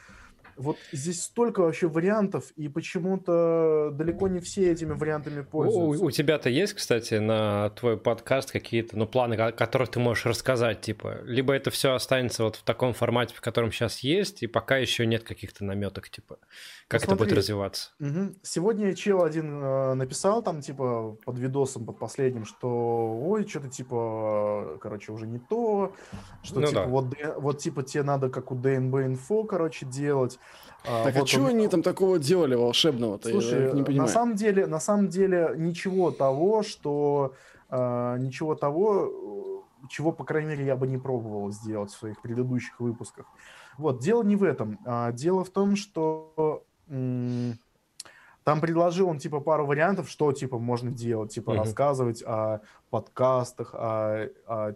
вот 0.62 0.78
здесь 0.92 1.22
столько 1.22 1.60
вообще 1.60 1.88
вариантов, 1.88 2.50
и 2.56 2.68
почему-то 2.68 3.90
далеко 3.92 4.28
не 4.28 4.40
все 4.40 4.72
этими 4.72 4.92
вариантами 4.92 5.40
У, 5.40 5.44
пользуются. 5.44 6.04
у 6.04 6.10
тебя-то 6.10 6.48
есть, 6.48 6.72
кстати, 6.72 7.14
на 7.14 7.70
твой 7.70 7.96
подкаст 7.96 8.50
какие-то, 8.50 8.96
ну, 8.96 9.06
планы, 9.06 9.34
о 9.34 9.52
которых 9.52 9.90
ты 9.90 10.00
можешь 10.00 10.26
рассказать, 10.26 10.80
типа, 10.80 11.20
либо 11.24 11.52
это 11.52 11.70
все 11.70 11.94
останется 11.94 12.44
вот 12.44 12.56
в 12.56 12.62
таком 12.62 12.94
формате, 12.94 13.34
в 13.34 13.40
котором 13.40 13.70
сейчас 13.72 14.00
есть, 14.00 14.42
и 14.42 14.46
пока 14.46 14.78
еще 14.78 15.06
нет 15.06 15.22
каких-то 15.22 15.64
наметок, 15.64 16.08
типа, 16.08 16.38
как 16.88 17.04
это 17.04 17.16
будет 17.16 17.32
развиваться. 17.32 17.90
Мгм. 17.98 18.36
Сегодня 18.42 18.94
чел 18.94 19.22
один 19.22 19.62
э, 19.62 19.94
написал 19.94 20.42
там, 20.42 20.60
типа, 20.60 21.16
под 21.24 21.38
видосом, 21.38 21.84
под 21.84 21.98
последним, 21.98 22.44
что 22.44 23.18
ой, 23.22 23.46
что-то 23.46 23.68
типа, 23.68 24.78
короче, 24.80 25.12
уже 25.12 25.26
не 25.26 25.38
то, 25.38 25.94
что 26.42 26.60
Ну 26.60 26.66
типа 26.66 26.80
да. 26.80 26.86
вот, 26.86 27.14
вот 27.36 27.58
типа 27.58 27.82
тебе 27.82 28.02
надо 28.02 28.28
как 28.28 28.50
у 28.52 28.54
Info, 28.56 29.46
короче, 29.46 29.86
делать. 29.86 30.38
А, 30.84 31.04
Так 31.04 31.16
а 31.16 31.18
вот 31.20 31.28
что 31.28 31.40
он- 31.40 31.46
они 31.48 31.68
там 31.68 31.82
такого 31.82 32.18
делали 32.18 32.54
волшебного-то? 32.54 33.28
Я 33.28 33.32
Слушай, 33.40 33.72
не 33.72 33.80
на 33.80 33.86
понимаю. 33.86 34.08
самом 34.08 34.34
деле, 34.34 34.66
на 34.66 34.80
самом 34.80 35.08
деле 35.08 35.54
ничего 35.56 36.10
того, 36.10 36.62
что 36.62 37.34
э, 37.70 38.16
ничего 38.18 38.54
того, 38.54 39.64
чего, 39.88 40.12
по 40.12 40.24
крайней 40.24 40.50
мере, 40.50 40.66
я 40.66 40.76
бы 40.76 40.86
не 40.86 40.98
пробовал 40.98 41.50
сделать 41.52 41.90
в 41.90 41.96
своих 41.98 42.20
предыдущих 42.20 42.78
выпусках. 42.80 43.26
Вот, 43.78 44.00
дело 44.00 44.22
не 44.22 44.36
в 44.36 44.42
этом. 44.44 44.78
А, 44.84 45.10
дело 45.12 45.42
в 45.44 45.50
том, 45.50 45.76
что 45.76 46.64
м, 46.88 47.58
там 48.44 48.60
предложил 48.60 49.08
он 49.08 49.18
типа 49.18 49.40
пару 49.40 49.66
вариантов, 49.66 50.08
что 50.10 50.32
типа 50.32 50.58
можно 50.58 50.90
делать, 50.90 51.32
типа 51.32 51.52
Мгм. 51.52 51.60
рассказывать 51.62 52.22
о 52.26 52.60
подкастах, 52.90 53.74
о, 53.74 54.28
о, 54.46 54.74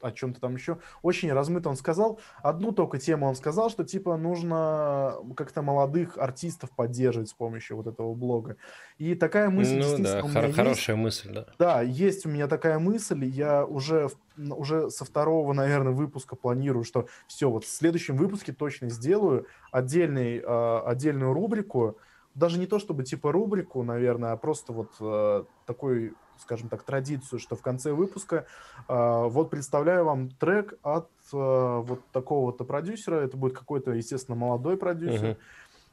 о 0.00 0.10
чем-то 0.12 0.40
там 0.40 0.54
еще. 0.54 0.78
Очень 1.02 1.32
размыто 1.32 1.68
он 1.68 1.76
сказал. 1.76 2.20
Одну 2.42 2.72
только 2.72 2.98
тему 2.98 3.26
он 3.26 3.34
сказал, 3.34 3.70
что 3.70 3.84
типа 3.84 4.16
нужно 4.16 5.16
как-то 5.36 5.62
молодых 5.62 6.18
артистов 6.18 6.70
поддерживать 6.70 7.28
с 7.28 7.34
помощью 7.34 7.76
вот 7.76 7.86
этого 7.86 8.14
блога. 8.14 8.56
И 8.98 9.14
такая 9.14 9.50
мысль 9.50 9.80
ну 9.80 10.02
да, 10.02 10.18
у 10.18 10.22
хор- 10.22 10.30
меня 10.30 10.44
есть. 10.46 10.56
хорошая 10.56 10.96
мысль, 10.96 11.32
да. 11.32 11.46
Да, 11.58 11.82
есть 11.82 12.26
у 12.26 12.28
меня 12.28 12.46
такая 12.46 12.78
мысль, 12.78 13.24
я 13.24 13.64
уже, 13.64 14.08
уже 14.36 14.90
со 14.90 15.04
второго, 15.04 15.52
наверное, 15.52 15.92
выпуска 15.92 16.36
планирую, 16.36 16.84
что 16.84 17.08
все, 17.26 17.50
вот 17.50 17.64
в 17.64 17.68
следующем 17.68 18.16
выпуске 18.16 18.52
точно 18.52 18.88
сделаю 18.90 19.46
отдельный, 19.72 20.38
э, 20.38 20.78
отдельную 20.86 21.32
рубрику, 21.32 21.98
даже 22.34 22.58
не 22.58 22.66
то 22.66 22.78
чтобы 22.78 23.04
типа 23.04 23.30
рубрику, 23.32 23.82
наверное, 23.82 24.32
а 24.32 24.36
просто 24.36 24.72
вот 24.72 24.92
э, 25.00 25.44
такой, 25.66 26.14
скажем 26.38 26.68
так, 26.68 26.82
традицию, 26.82 27.38
что 27.38 27.56
в 27.56 27.62
конце 27.62 27.92
выпуска 27.92 28.46
э, 28.88 29.24
вот 29.28 29.50
представляю 29.50 30.04
вам 30.04 30.30
трек 30.30 30.74
от 30.82 31.08
э, 31.32 31.36
вот 31.36 32.00
такого-то 32.12 32.64
продюсера, 32.64 33.16
это 33.16 33.36
будет 33.36 33.56
какой-то, 33.56 33.92
естественно, 33.92 34.36
молодой 34.36 34.76
продюсер, 34.76 35.36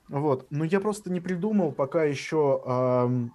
вот, 0.10 0.48
но 0.50 0.66
я 0.66 0.80
просто 0.80 1.12
не 1.12 1.22
придумал 1.22 1.72
пока 1.72 2.04
еще 2.04 2.62
ам, 2.66 3.32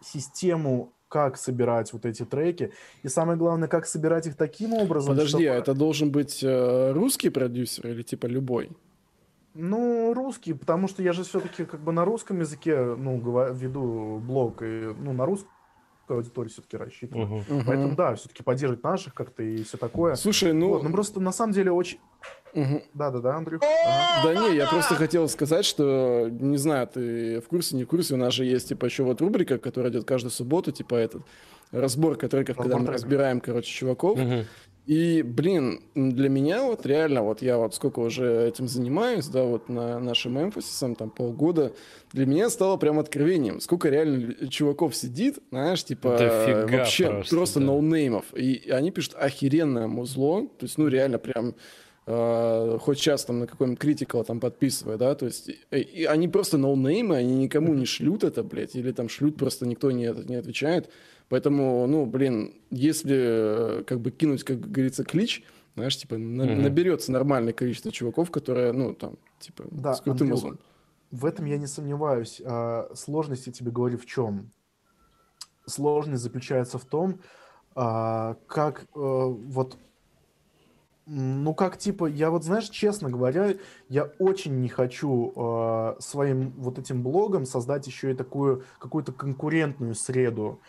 систему, 0.00 0.92
как 1.08 1.36
собирать 1.36 1.92
вот 1.92 2.06
эти 2.06 2.24
треки. 2.24 2.72
И 3.04 3.08
самое 3.08 3.38
главное, 3.38 3.68
как 3.68 3.86
собирать 3.86 4.26
их 4.26 4.36
таким 4.36 4.72
образом, 4.72 5.10
Подожди, 5.14 5.46
а 5.46 5.52
чтобы- 5.52 5.62
это 5.62 5.74
должен 5.74 6.10
быть 6.10 6.42
э, 6.42 6.92
русский 6.92 7.30
продюсер 7.30 7.86
или 7.86 8.02
типа 8.02 8.26
любой? 8.26 8.70
Ну, 9.54 10.12
русский, 10.14 10.52
потому 10.52 10.88
что 10.88 11.02
я 11.02 11.12
же 11.12 11.22
все-таки 11.22 11.64
как 11.64 11.80
бы 11.80 11.92
на 11.92 12.04
русском 12.04 12.40
языке, 12.40 12.96
ну, 12.98 13.20
веду 13.52 14.20
блог, 14.20 14.62
и, 14.62 14.92
ну, 14.98 15.12
на 15.12 15.24
русскую 15.26 15.53
аудиторию 16.12 16.50
все-таки 16.50 16.76
рассчитываю. 16.76 17.26
Мгм. 17.26 17.44
Мгм. 17.48 17.64
Поэтому, 17.66 17.96
да, 17.96 18.14
все-таки 18.14 18.42
поддерживать 18.42 18.82
наших 18.82 19.14
как-то 19.14 19.42
и 19.42 19.62
все 19.62 19.76
такое. 19.78 20.14
Слушай, 20.16 20.52
ну... 20.52 20.68
Вот, 20.68 20.82
ну, 20.82 20.90
просто 20.90 21.20
на 21.20 21.32
самом 21.32 21.52
деле 21.52 21.72
очень... 21.72 21.98
Да-да-да, 22.94 23.36
Андрюх. 23.36 23.62
Ага. 23.62 24.22
Да 24.34 24.34
не, 24.48 24.56
я 24.56 24.68
просто 24.68 24.94
хотел 24.94 25.28
сказать, 25.28 25.64
что, 25.64 26.28
не 26.30 26.56
знаю, 26.56 26.86
ты 26.86 27.40
в 27.40 27.48
курсе, 27.48 27.74
не 27.76 27.82
в 27.84 27.88
курсе, 27.88 28.14
у 28.14 28.16
нас 28.16 28.32
же 28.32 28.44
есть, 28.44 28.68
типа, 28.68 28.84
еще 28.84 29.02
вот 29.02 29.20
рубрика, 29.20 29.58
которая 29.58 29.90
идет 29.90 30.04
каждую 30.04 30.30
субботу, 30.30 30.70
типа, 30.70 30.94
этот, 30.94 31.22
разборка 31.72 32.28
треков, 32.28 32.56
когда 32.56 32.74
Разбор 32.76 32.80
мы 32.80 32.86
треков. 32.86 33.02
разбираем, 33.02 33.40
короче, 33.40 33.72
чуваков. 33.72 34.18
Мгм. 34.18 34.44
И, 34.86 35.22
блин, 35.22 35.80
для 35.94 36.28
меня 36.28 36.62
вот 36.62 36.84
реально, 36.84 37.22
вот 37.22 37.40
я 37.40 37.56
вот 37.56 37.74
сколько 37.74 38.00
уже 38.00 38.46
этим 38.46 38.68
занимаюсь, 38.68 39.26
да, 39.28 39.44
вот 39.44 39.70
на 39.70 39.98
нашем 39.98 40.38
эмфасисом, 40.38 40.94
там, 40.94 41.08
полгода, 41.08 41.72
для 42.12 42.26
меня 42.26 42.50
стало 42.50 42.76
прям 42.76 42.98
откровением, 42.98 43.60
сколько 43.60 43.88
реально 43.88 44.48
чуваков 44.50 44.94
сидит, 44.94 45.38
знаешь, 45.50 45.82
типа, 45.84 46.18
Дофига 46.18 46.78
вообще 46.78 47.06
просто, 47.08 47.34
просто, 47.34 47.60
да. 47.60 47.66
ноунеймов, 47.66 48.26
и 48.34 48.68
они 48.70 48.90
пишут 48.90 49.14
охеренное 49.14 49.86
музло, 49.86 50.42
то 50.42 50.66
есть, 50.66 50.76
ну, 50.76 50.86
реально 50.88 51.18
прям 51.18 51.54
э, 52.06 52.78
хоть 52.78 52.98
сейчас 52.98 53.24
там 53.24 53.40
на 53.40 53.46
какой-нибудь 53.46 53.80
критикал 53.80 54.22
там 54.22 54.38
подписывая, 54.38 54.98
да, 54.98 55.14
то 55.14 55.24
есть 55.24 55.48
и, 55.48 55.76
и 55.76 56.04
они 56.04 56.28
просто 56.28 56.58
ноунеймы, 56.58 57.16
они 57.16 57.36
никому 57.36 57.72
не 57.72 57.86
шлют 57.86 58.22
это, 58.22 58.42
блядь, 58.42 58.76
или 58.76 58.92
там 58.92 59.08
шлют, 59.08 59.38
просто 59.38 59.66
никто 59.66 59.90
не, 59.90 60.12
не 60.28 60.34
отвечает, 60.34 60.90
поэтому, 61.28 61.86
ну, 61.86 62.06
блин, 62.06 62.54
если 62.70 63.80
э, 63.80 63.84
как 63.84 64.00
бы 64.00 64.10
кинуть, 64.10 64.44
как 64.44 64.60
говорится, 64.60 65.04
клич, 65.04 65.44
знаешь, 65.74 65.96
типа 65.96 66.16
на- 66.18 66.44
Мгм. 66.44 66.62
наберется 66.62 67.12
нормальное 67.12 67.52
количество 67.52 67.90
чуваков, 67.90 68.30
которые, 68.30 68.72
ну, 68.72 68.94
там, 68.94 69.16
типа, 69.40 69.64
Да, 69.70 69.94
с 69.94 70.00
крутым 70.00 70.32
Андрюх. 70.32 70.56
В 71.10 71.26
этом 71.26 71.44
я 71.46 71.58
не 71.58 71.66
сомневаюсь. 71.66 72.40
А, 72.44 72.90
Сложность, 72.94 73.46
я 73.46 73.52
тебе 73.52 73.70
говорю, 73.70 73.98
в 73.98 74.06
чем? 74.06 74.50
Сложность 75.66 76.22
заключается 76.22 76.78
в 76.78 76.84
том, 76.84 77.20
а, 77.74 78.36
как 78.46 78.82
э, 78.82 78.84
вот, 78.94 79.78
ну 81.06 81.54
как 81.54 81.76
типа, 81.76 82.06
я 82.06 82.30
вот 82.30 82.44
знаешь, 82.44 82.68
честно 82.68 83.10
говоря, 83.10 83.54
я 83.88 84.04
очень 84.18 84.60
не 84.60 84.68
хочу 84.68 85.32
э, 85.34 85.96
своим 86.00 86.50
вот 86.52 86.78
этим 86.78 87.02
блогом 87.02 87.44
создать 87.46 87.86
еще 87.86 88.12
и 88.12 88.14
такую 88.14 88.64
какую-то 88.78 89.12
конкурентную 89.12 89.94
среду. 89.94 90.60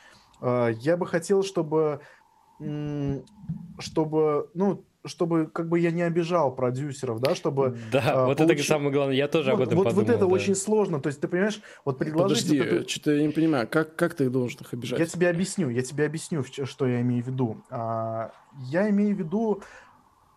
Э, 0.41 0.71
Я 0.79 0.97
бы 0.97 1.05
хотел, 1.07 1.43
чтобы, 1.43 2.01
чтобы, 3.79 4.49
ну, 4.53 4.83
чтобы 5.05 5.45
как 5.47 5.69
бы 5.69 5.79
я 5.79 5.91
не 5.91 6.01
обижал 6.01 6.55
продюсеров, 6.55 7.19
да, 7.19 7.35
чтобы 7.35 7.77
Да, 7.91 8.01
а, 8.05 8.25
вот 8.25 8.41
это 8.41 8.53
получи- 8.53 8.63
самое 8.63 8.91
главное. 8.91 9.15
Я 9.15 9.27
тоже 9.27 9.51
об 9.51 9.59
вот, 9.59 9.67
этом 9.67 9.77
вот, 9.77 9.83
подумал. 9.85 10.05
вот 10.07 10.09
это 10.15 10.19
да. 10.25 10.25
очень 10.25 10.55
сложно. 10.55 10.99
То 10.99 11.07
есть, 11.07 11.21
ты 11.21 11.27
понимаешь, 11.27 11.61
вот 11.83 11.99
предложить... 11.99 12.43
Подожди, 12.47 12.59
вот 12.59 12.67
эту- 12.81 12.89
что-то 12.89 13.11
я 13.11 13.27
не 13.27 13.31
понимаю, 13.31 13.67
как, 13.67 13.95
как 13.95 14.15
ты 14.15 14.29
должен 14.31 14.61
их 14.61 14.73
обижать? 14.73 14.99
Я 14.99 15.05
тебе 15.05 15.29
объясню, 15.29 15.69
я 15.69 15.83
тебе 15.83 16.05
объясню, 16.05 16.43
что 16.43 16.87
я 16.87 17.01
имею 17.01 17.23
в 17.23 17.27
виду. 17.27 17.57
А, 17.69 18.31
Я 18.57 18.89
имею 18.89 19.15
в 19.15 19.19
виду 19.19 19.61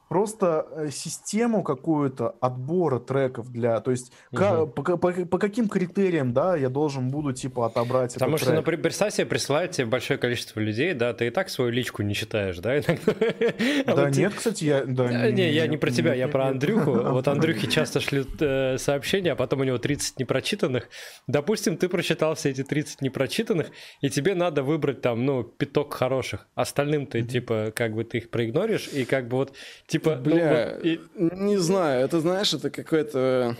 просто 0.08 0.66
э, 0.72 0.90
систему 0.90 1.62
какую-то 1.62 2.34
отбора 2.40 2.98
треков 2.98 3.50
для, 3.52 3.80
то 3.80 3.90
есть 3.90 4.12
ка- 4.34 4.62
Мгм. 4.62 4.70
по, 4.72 4.96
по, 4.96 5.12
по 5.12 5.38
каким 5.38 5.68
критериям, 5.68 6.32
да, 6.32 6.56
я 6.56 6.68
должен 6.70 7.10
буду 7.10 7.32
типа 7.32 7.66
отобрать 7.66 8.14
Потому 8.14 8.32
этот 8.32 8.40
что, 8.40 8.46
трек. 8.50 8.56
например, 8.60 8.82
представь 8.82 9.12
себе, 9.14 9.26
присылает 9.26 9.72
тебе 9.72 9.86
большое 9.86 10.18
количество 10.18 10.60
людей, 10.60 10.94
да, 10.94 11.12
ты 11.12 11.26
и 11.26 11.30
так 11.30 11.50
свою 11.50 11.70
личку 11.70 12.02
не 12.02 12.14
читаешь, 12.14 12.58
да? 12.58 12.78
иногда. 12.78 13.12
А 13.86 13.94
Да 13.94 14.04
вот 14.06 14.16
нет, 14.16 14.32
кстати, 14.34 14.64
я... 14.64 14.84
Да, 14.84 15.30
Не, 15.30 15.52
я 15.52 15.66
не 15.66 15.76
про 15.76 15.90
тебя, 15.90 16.14
я 16.14 16.28
про 16.28 16.44
нет. 16.44 16.52
Андрюху. 16.54 16.90
Вот 17.18 17.28
Андрюхе 17.28 17.66
часто 17.68 18.00
шлют 18.00 18.30
э, 18.40 18.78
сообщения, 18.78 19.32
а 19.32 19.36
потом 19.36 19.60
у 19.60 19.64
него 19.64 19.78
30 19.78 20.18
непрочитанных. 20.20 20.88
Допустим, 21.26 21.76
ты 21.76 21.88
прочитал 21.88 22.34
все 22.34 22.50
эти 22.50 22.62
30 22.64 23.02
непрочитанных, 23.02 23.68
и 24.00 24.08
тебе 24.08 24.34
надо 24.34 24.62
выбрать 24.62 25.02
там, 25.02 25.26
ну, 25.26 25.42
пяток 25.42 25.92
хороших. 25.94 26.46
Остальным 26.54 27.06
ты, 27.06 27.22
типа, 27.22 27.72
как 27.74 27.94
бы 27.94 28.04
ты 28.04 28.18
их 28.18 28.30
проигноришь, 28.30 28.88
и 28.88 29.04
как 29.04 29.28
бы 29.28 29.36
вот, 29.36 29.52
типа... 29.86 29.97
ну, 30.04 30.16
Бля, 30.16 30.74
вот 30.76 30.84
и- 30.84 31.00
не 31.16 31.56
знаю, 31.56 32.04
это, 32.04 32.20
знаешь, 32.20 32.52
это 32.54 32.70
какой-то 32.70 33.56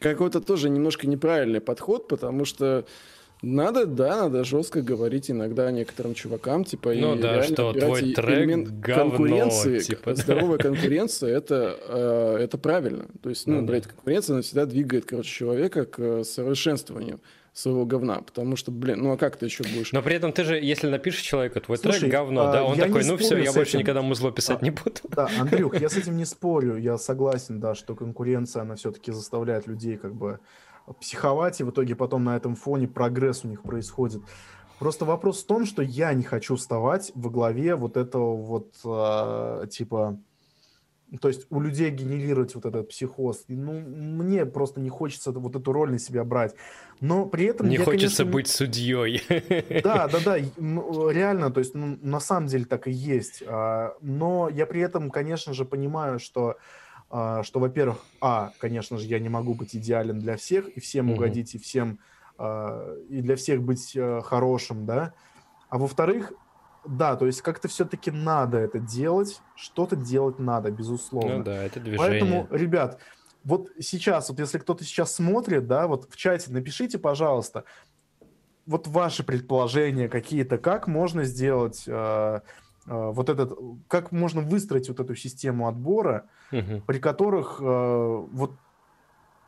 какой-то 0.00 0.40
тоже 0.40 0.68
немножко 0.68 1.06
неправильный 1.06 1.60
подход, 1.60 2.08
потому 2.08 2.44
что 2.44 2.84
Надо, 3.44 3.86
да, 3.86 4.22
надо 4.22 4.44
жестко 4.44 4.82
говорить 4.82 5.28
иногда 5.28 5.72
некоторым 5.72 6.14
чувакам, 6.14 6.64
типа, 6.64 6.92
ну, 6.94 7.16
и 7.16 7.20
да, 7.20 7.42
что 7.42 7.72
твой 7.72 8.12
трек 8.12 8.68
говно, 8.68 9.10
конкуренции, 9.10 9.80
типа. 9.80 10.14
здоровая 10.14 10.58
конкуренция, 10.58 11.36
это, 11.36 11.76
э, 11.88 12.36
это 12.44 12.56
правильно. 12.56 13.06
То 13.20 13.30
есть, 13.30 13.48
ну, 13.48 13.60
Ну, 13.60 13.66
блядь, 13.66 13.88
конкуренция, 13.88 14.34
она 14.34 14.42
всегда 14.42 14.64
двигает, 14.64 15.06
короче, 15.06 15.28
человека 15.28 15.86
к 15.86 15.98
э, 15.98 16.22
совершенствованию 16.22 17.18
своего 17.52 17.84
говна, 17.84 18.22
потому 18.22 18.56
что, 18.56 18.70
блин, 18.70 19.02
ну 19.02 19.12
а 19.12 19.16
как 19.16 19.36
ты 19.36 19.46
еще 19.46 19.62
будешь? 19.62 19.92
Но 19.92 20.00
при 20.02 20.16
этом 20.16 20.32
ты 20.32 20.44
же, 20.44 20.56
если 20.56 20.88
напишешь 20.88 21.20
человеку, 21.20 21.60
твой 21.60 21.76
Слушай, 21.76 22.00
трек 22.00 22.12
говно, 22.12 22.48
а, 22.48 22.52
да, 22.52 22.64
он 22.64 22.78
такой, 22.78 23.04
ну 23.04 23.16
все, 23.18 23.36
я 23.36 23.52
с 23.52 23.54
больше 23.54 23.72
этим. 23.72 23.80
никогда 23.80 24.00
музло 24.02 24.32
писать 24.32 24.58
А, 24.62 24.64
не 24.64 24.70
буду. 24.70 25.00
Да, 25.10 25.28
Андрюх, 25.38 25.78
я 25.78 25.88
с 25.88 25.96
этим 25.96 26.16
не 26.16 26.24
спорю, 26.26 26.76
я 26.76 26.96
согласен, 26.96 27.60
да, 27.60 27.74
что 27.74 27.94
конкуренция, 27.94 28.62
она 28.62 28.76
все-таки 28.76 29.12
заставляет 29.12 29.66
людей 29.66 29.96
как 29.98 30.14
бы 30.14 30.40
психовать, 31.00 31.60
и 31.60 31.64
в 31.64 31.70
итоге 31.70 31.94
потом 31.94 32.24
на 32.24 32.36
этом 32.36 32.56
фоне 32.56 32.88
прогресс 32.88 33.44
у 33.44 33.48
них 33.48 33.62
происходит. 33.62 34.22
Просто 34.78 35.04
вопрос 35.04 35.42
в 35.42 35.46
том, 35.46 35.66
что 35.66 35.82
я 35.82 36.12
не 36.14 36.24
хочу 36.24 36.56
вставать 36.56 37.12
во 37.14 37.30
главе 37.30 37.76
вот 37.76 37.96
этого 37.96 38.34
вот, 38.36 38.74
а, 38.84 39.66
типа, 39.66 40.18
то 41.18 41.28
есть 41.28 41.46
у 41.50 41.60
людей 41.60 41.90
генерировать 41.90 42.54
вот 42.54 42.66
этот 42.66 42.88
психоз. 42.88 43.44
И, 43.48 43.54
Ну, 43.56 43.80
мне 43.80 44.46
просто 44.46 44.80
не 44.80 44.90
хочется 44.90 45.32
вот 45.32 45.56
эту 45.56 45.72
роль 45.72 45.90
на 45.92 45.98
себя 45.98 46.24
брать. 46.24 46.54
Но 47.00 47.26
при 47.26 47.46
этом 47.46 47.68
Не 47.68 47.76
я, 47.76 47.86
хочется 47.86 47.86
конечно, 47.86 48.24
быть 48.24 48.48
судьей. 48.48 49.22
да, 49.82 50.06
да, 50.08 50.20
да, 50.20 50.36
ну, 50.56 51.08
реально, 51.10 51.50
то 51.50 51.60
есть, 51.60 51.74
ну, 51.74 51.98
на 52.00 52.20
самом 52.20 52.46
деле 52.46 52.64
так 52.64 52.86
и 52.88 52.92
есть. 52.92 53.42
А, 53.46 53.94
Но 54.00 54.48
я 54.48 54.66
при 54.66 54.80
этом, 54.82 55.10
конечно 55.10 55.54
же, 55.54 55.64
понимаю, 55.64 56.18
что, 56.18 56.56
а, 57.10 57.42
что, 57.42 57.60
во-первых, 57.60 58.08
а, 58.20 58.50
конечно 58.58 58.98
же, 58.98 59.06
я 59.08 59.18
не 59.18 59.28
могу 59.28 59.54
быть 59.54 59.74
идеален 59.76 60.20
для 60.20 60.36
всех 60.36 60.68
и 60.68 60.80
всем 60.80 61.10
Мгм. 61.10 61.12
угодить 61.12 61.54
и 61.54 61.58
всем 61.58 62.00
а, 62.38 62.94
и 63.08 63.20
для 63.22 63.36
всех 63.36 63.62
быть 63.62 63.92
э, 63.96 64.20
хорошим, 64.22 64.86
да. 64.86 65.14
А 65.68 65.78
во-вторых, 65.78 66.32
да, 66.84 67.16
то 67.16 67.26
есть 67.26 67.42
как-то 67.42 67.68
все-таки 67.68 68.10
надо 68.10 68.58
это 68.58 68.78
делать, 68.78 69.40
что-то 69.54 69.96
делать 69.96 70.38
надо, 70.38 70.70
безусловно. 70.70 71.38
Ну 71.38 71.44
да, 71.44 71.64
это 71.64 71.80
движение. 71.80 71.98
Поэтому, 71.98 72.48
ребят, 72.50 73.00
вот 73.44 73.68
сейчас, 73.80 74.28
вот 74.30 74.38
если 74.38 74.58
кто-то 74.58 74.84
сейчас 74.84 75.14
смотрит, 75.14 75.66
да, 75.66 75.86
вот 75.86 76.10
в 76.10 76.16
чате 76.16 76.52
напишите, 76.52 76.98
пожалуйста, 76.98 77.64
вот 78.66 78.86
ваши 78.86 79.24
предположения 79.24 80.08
какие-то, 80.08 80.58
как 80.58 80.86
можно 80.86 81.24
сделать 81.24 81.84
э, 81.86 81.92
э, 81.92 82.40
вот 82.86 83.28
этот, 83.28 83.58
как 83.88 84.12
можно 84.12 84.40
выстроить 84.40 84.88
вот 84.88 85.00
эту 85.00 85.14
систему 85.14 85.68
отбора, 85.68 86.28
Мгм. 86.52 86.82
при 86.82 86.98
которых 86.98 87.58
э, 87.60 87.64
вот 87.64 88.52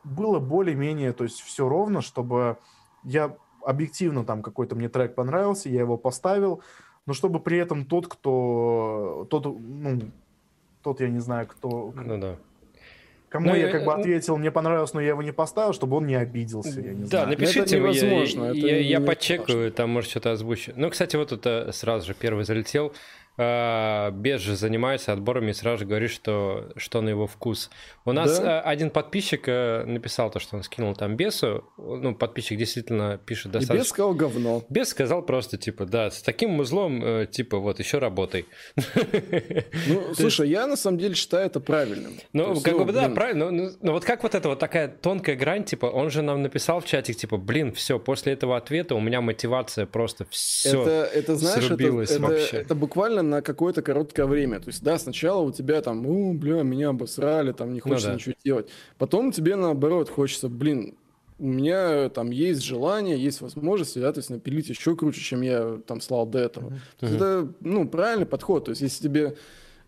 было 0.05 0.39
более-менее, 0.39 1.13
то 1.13 1.25
есть 1.25 1.41
все 1.41 1.69
ровно, 1.69 2.01
чтобы 2.01 2.59
я 3.05 3.37
объективно 3.65 4.25
там 4.25 4.43
какой-то 4.43 4.75
мне 4.75 4.89
трек 4.89 5.15
понравился, 5.15 5.69
я 5.69 5.81
его 5.81 5.97
поставил, 5.97 6.63
но 7.07 7.13
чтобы 7.15 7.41
при 7.41 7.59
этом 7.59 7.85
тот, 7.85 8.09
кто, 8.09 9.27
тот, 9.31 9.45
ну, 9.45 10.01
тот, 10.83 11.01
я 11.01 11.09
не 11.09 11.21
знаю, 11.21 11.47
кто, 11.47 11.93
Ну 11.95 12.19
да. 12.19 12.37
Кому 13.29 13.49
Ну, 13.49 13.57
я 13.57 13.69
как 13.69 13.85
бы 13.85 13.93
ответил, 13.93 14.37
мне 14.37 14.53
понравилось, 14.53 14.93
но 14.95 15.01
я 15.01 15.09
его 15.09 15.23
не 15.23 15.33
поставил, 15.33 15.73
чтобы 15.73 15.97
он 15.97 16.07
не 16.07 16.15
обиделся, 16.15 16.81
я 16.81 16.93
не 16.95 17.01
Да, 17.03 17.07
знаю. 17.09 17.29
напишите, 17.31 17.61
Это 17.63 17.77
я- 17.77 17.81
невозможно, 17.83 18.45
я, 18.45 18.51
это 18.51 18.59
я- 18.59 18.79
я 18.79 18.99
не 19.01 19.05
почекаю, 19.07 19.73
там, 19.73 19.91
может, 19.91 20.11
что-то 20.11 20.31
озвучу. 20.33 20.73
Ну, 20.77 20.89
кстати, 20.89 21.17
вот 21.17 21.31
тут 21.31 21.45
э, 21.47 21.73
сразу 21.73 22.07
же 22.07 22.15
первый 22.15 22.45
залетел. 22.45 22.93
А, 23.37 24.13
Без 24.13 24.41
же 24.41 24.55
занимается 24.55 25.13
отборами 25.13 25.51
и 25.51 25.55
сразу 25.55 25.79
же 25.79 25.87
говорит, 25.87 26.11
что, 26.11 26.73
что 26.77 27.01
на 27.01 27.09
его 27.09 27.27
вкус. 27.27 27.69
У 28.05 28.13
нас 28.13 28.39
Да. 28.39 28.59
э, 28.59 28.61
один 28.61 28.91
подписчик 28.91 29.45
э, 29.49 29.85
написал 29.85 30.31
то, 30.31 30.39
что 30.39 30.57
он 30.57 30.63
скинул 30.63 30.95
там 30.95 31.17
бесу. 31.17 31.65
Ну, 31.77 32.15
подписчик 32.15 32.57
действительно 32.57 33.19
пишет 33.19 33.47
И 33.47 33.49
достаточно... 33.51 33.83
без 33.83 33.89
сказал 33.89 34.15
говно. 34.15 34.63
Бес 34.69 34.91
сказал 34.91 35.23
просто, 35.23 35.59
типа, 35.59 35.85
да, 35.85 36.13
с 36.13 36.23
таким 36.23 36.51
музлом, 36.51 37.05
э, 37.05 37.27
типа, 37.27 37.59
вот, 37.59 37.81
еще 37.81 37.99
работай. 37.99 38.47
Ну, 38.77 40.15
слушай, 40.15 40.49
я 40.49 40.69
на 40.69 40.77
самом 40.77 40.99
деле 40.99 41.15
считаю 41.15 41.47
это 41.47 41.59
правильным. 41.59 42.13
Ну, 42.33 42.61
как 42.61 42.87
бы, 42.87 42.93
да, 42.93 43.09
правильно. 43.09 43.51
Ну, 43.51 43.71
ну, 43.81 43.93
вот 43.93 44.05
как 44.05 44.23
вот 44.23 44.37
эта 44.37 44.49
вот 44.49 44.61
такая 44.61 44.87
тонкая 44.87 45.35
грань, 45.35 45.65
типа, 45.65 45.87
он 45.87 46.11
же 46.11 46.23
нам 46.23 46.43
написал 46.43 46.81
в 46.81 46.87
чатик, 46.87 47.17
типа, 47.17 47.37
блин, 47.37 47.73
все, 47.73 47.99
после 47.99 48.35
этого 48.35 48.57
ответа 48.57 48.95
у 48.95 49.01
меня 49.01 49.21
мотивация 49.21 49.87
просто 49.87 50.25
все. 50.31 50.83
Это, 50.83 51.11
это 51.13 51.37
знаешь, 51.37 51.69
это, 51.69 52.15
это, 52.15 52.57
это 52.57 52.75
буквально 52.77 53.24
на 53.25 53.43
какое-то 53.43 53.83
короткое 53.83 54.27
время. 54.27 54.61
То 54.61 54.69
есть, 54.69 54.83
да, 54.83 54.99
сначала 54.99 55.41
у 55.41 55.53
тебя 55.53 55.81
там, 55.81 56.03
ну, 56.03 56.33
бля, 56.35 56.63
меня 56.63 56.91
обосрали, 56.91 57.53
там 57.53 57.73
не 57.73 57.81
хочется 57.81 58.09
да. 58.09 58.15
ничего 58.15 58.35
делать. 58.45 58.69
Потом 58.99 59.33
тебе 59.33 59.57
наоборот 59.57 60.09
хочется, 60.09 60.49
блин, 60.49 60.95
у 61.39 61.47
меня 61.47 62.09
там 62.11 62.31
есть 62.31 62.63
желание, 62.63 63.19
есть 63.19 63.41
возможности, 63.41 63.99
да, 63.99 64.13
то 64.13 64.19
есть 64.19 64.31
напилить 64.31 64.69
еще 64.69 64.97
круче, 64.97 65.21
чем 65.21 65.43
я 65.43 65.81
там 65.87 66.01
слал 66.01 66.27
до 66.27 66.39
этого. 66.39 66.73
То 66.99 67.07
есть 67.07 67.17
это, 67.17 67.53
ну, 67.61 67.89
правильный 67.89 68.27
подход. 68.27 68.67
То 68.67 68.71
есть 68.71 68.83
если 68.83 69.03
тебе 69.03 69.37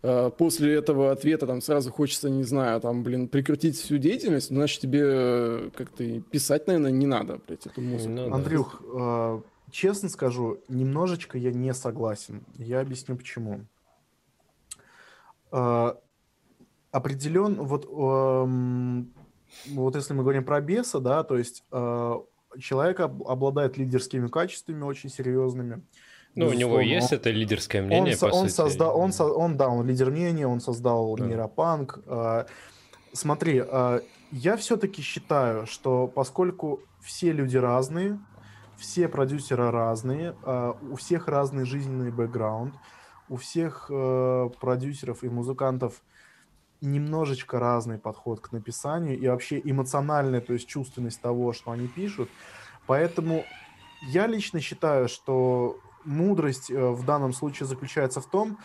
э, 0.01 0.31
после 0.37 0.75
этого 0.75 1.11
ответа 1.11 1.47
там 1.47 1.61
сразу 1.61 1.91
хочется, 1.91 2.29
не 2.29 2.43
знаю, 2.43 2.81
там, 2.81 3.03
блин, 3.03 3.29
прекратить 3.29 3.77
всю 3.77 3.97
деятельность, 3.97 4.51
ну, 4.51 4.57
значит, 4.57 4.81
тебе 4.81 5.01
э, 5.03 5.69
как-то 5.73 6.03
писать, 6.21 6.67
наверное, 6.67 6.91
не 6.91 7.07
надо, 7.07 7.39
блядь, 7.47 7.65
эту 7.65 7.81
музыку. 7.81 8.11
Ну 8.11 8.29
да. 8.29 8.35
Андрюх, 8.35 8.81
э, 8.93 9.41
честно 9.71 10.09
скажу, 10.09 10.59
немножечко 10.67 11.37
я 11.37 11.51
не 11.51 11.73
согласен. 11.73 12.43
Я 12.55 12.81
объясню 12.81 13.15
почему. 13.15 13.65
Э, 15.51 15.93
определен, 16.91 17.55
вот, 17.55 17.85
эм, 17.85 19.13
вот 19.67 19.95
если 19.95 20.13
мы 20.13 20.23
говорим 20.23 20.43
про 20.43 20.61
беса, 20.61 20.99
да, 20.99 21.23
то 21.23 21.37
есть 21.37 21.63
э, 21.71 22.13
человек 22.59 22.99
об- 22.99 23.23
обладает 23.23 23.77
лидерскими 23.77 24.27
качествами 24.27 24.83
очень 24.83 25.09
серьезными. 25.09 25.83
Ну, 26.35 26.47
у 26.49 26.53
него 26.53 26.79
есть 26.79 27.11
он- 27.11 27.17
это 27.17 27.31
лидерское 27.31 27.81
он, 27.81 27.87
мнение, 27.87 28.15
со- 28.15 28.29
по 28.29 28.35
он 28.35 28.43
сути. 28.43 28.53
создал, 28.55 28.99
он, 28.99 29.11
со- 29.11 29.25
он, 29.25 29.57
да, 29.57 29.69
он 29.69 29.87
лидер 29.87 30.11
мнения, 30.11 30.47
он 30.47 30.59
создал 30.59 31.15
Да. 31.15 31.25
нейропанк. 31.25 31.99
Э, 32.05 32.45
Смотри, 33.13 33.63
я 34.31 34.57
все-таки 34.57 35.01
считаю, 35.01 35.65
что 35.65 36.07
поскольку 36.07 36.81
все 37.01 37.31
люди 37.31 37.57
разные, 37.57 38.19
все 38.77 39.07
продюсеры 39.07 39.71
разные, 39.71 40.35
э, 40.43 40.73
у 40.91 40.95
всех 40.95 41.27
разный 41.27 41.65
жизненный 41.65 42.11
бэкграунд, 42.11 42.75
у 43.29 43.35
всех 43.35 43.87
э, 43.89 44.49
продюсеров 44.59 45.23
и 45.23 45.29
музыкантов 45.29 46.01
немножечко 46.81 47.59
разный 47.59 47.97
подход 47.97 48.39
к 48.39 48.51
написанию 48.51 49.17
и 49.17 49.27
вообще 49.27 49.59
эмоциональная, 49.63 50.41
то 50.41 50.53
есть 50.53 50.67
чувственность 50.67 51.21
того, 51.21 51.53
что 51.53 51.71
они 51.71 51.87
пишут. 51.87 52.29
Поэтому 52.85 53.43
я 54.09 54.27
лично 54.27 54.61
считаю, 54.61 55.07
что 55.07 55.79
мудрость 56.05 56.69
э, 56.69 56.89
в 56.91 57.03
данном 57.05 57.33
случае 57.33 57.67
заключается 57.67 58.21
в 58.21 58.29
том, 58.29 58.59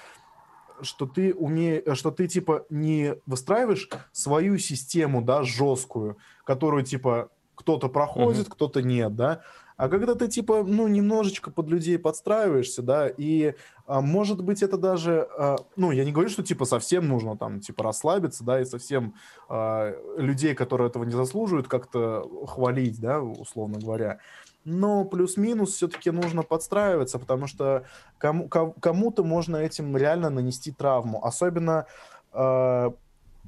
что 0.83 1.07
ты 1.07 1.33
умеешь, 1.33 1.97
что 1.97 2.11
ты 2.11 2.29
типа 2.29 2.67
не 2.71 3.17
выстраиваешь 3.27 3.89
свою 4.13 4.59
систему, 4.59 5.23
да, 5.23 5.43
жесткую, 5.43 6.19
которую 6.45 6.85
типа 6.85 7.31
кто-то 7.55 7.89
проходит, 7.89 8.49
кто-то 8.49 8.83
нет, 8.83 9.15
да, 9.15 9.43
а 9.77 9.89
когда 9.89 10.15
ты 10.15 10.29
типа, 10.29 10.63
ну, 10.65 10.89
немножечко 10.89 11.51
под 11.51 11.69
людей 11.69 11.99
подстраиваешься, 11.99 12.83
да, 12.83 13.09
и 13.09 13.55
а, 13.87 14.01
может 14.01 14.43
быть 14.43 14.63
это 14.63 14.77
даже, 14.77 15.29
а, 15.39 15.57
ну, 15.77 15.91
я 15.91 16.05
не 16.05 16.13
говорю, 16.13 16.29
что 16.29 16.43
типа 16.43 16.65
совсем 16.65 17.09
нужно 17.09 17.37
там 17.37 17.61
типа 17.61 17.85
расслабиться, 17.85 18.45
да, 18.45 18.61
и 18.61 18.65
совсем 18.65 19.15
а, 19.49 19.95
людей, 20.17 20.55
которые 20.55 20.89
этого 20.89 21.05
не 21.05 21.13
заслуживают, 21.13 21.69
как-то 21.69 22.29
хвалить, 22.47 23.01
да, 23.01 23.21
условно 23.21 23.79
говоря. 23.79 24.19
Но 24.65 25.05
плюс-минус 25.05 25.75
все-таки 25.75 26.11
нужно 26.11 26.43
подстраиваться, 26.43 27.19
потому 27.19 27.47
что 27.47 27.85
кому- 28.19 28.49
ко- 28.49 28.73
кому-то 28.81 29.25
можно 29.25 29.57
этим 29.57 29.97
реально 29.97 30.31
нанести 30.31 30.71
травму. 30.71 31.25
Особенно, 31.25 31.87
э, 32.33 32.91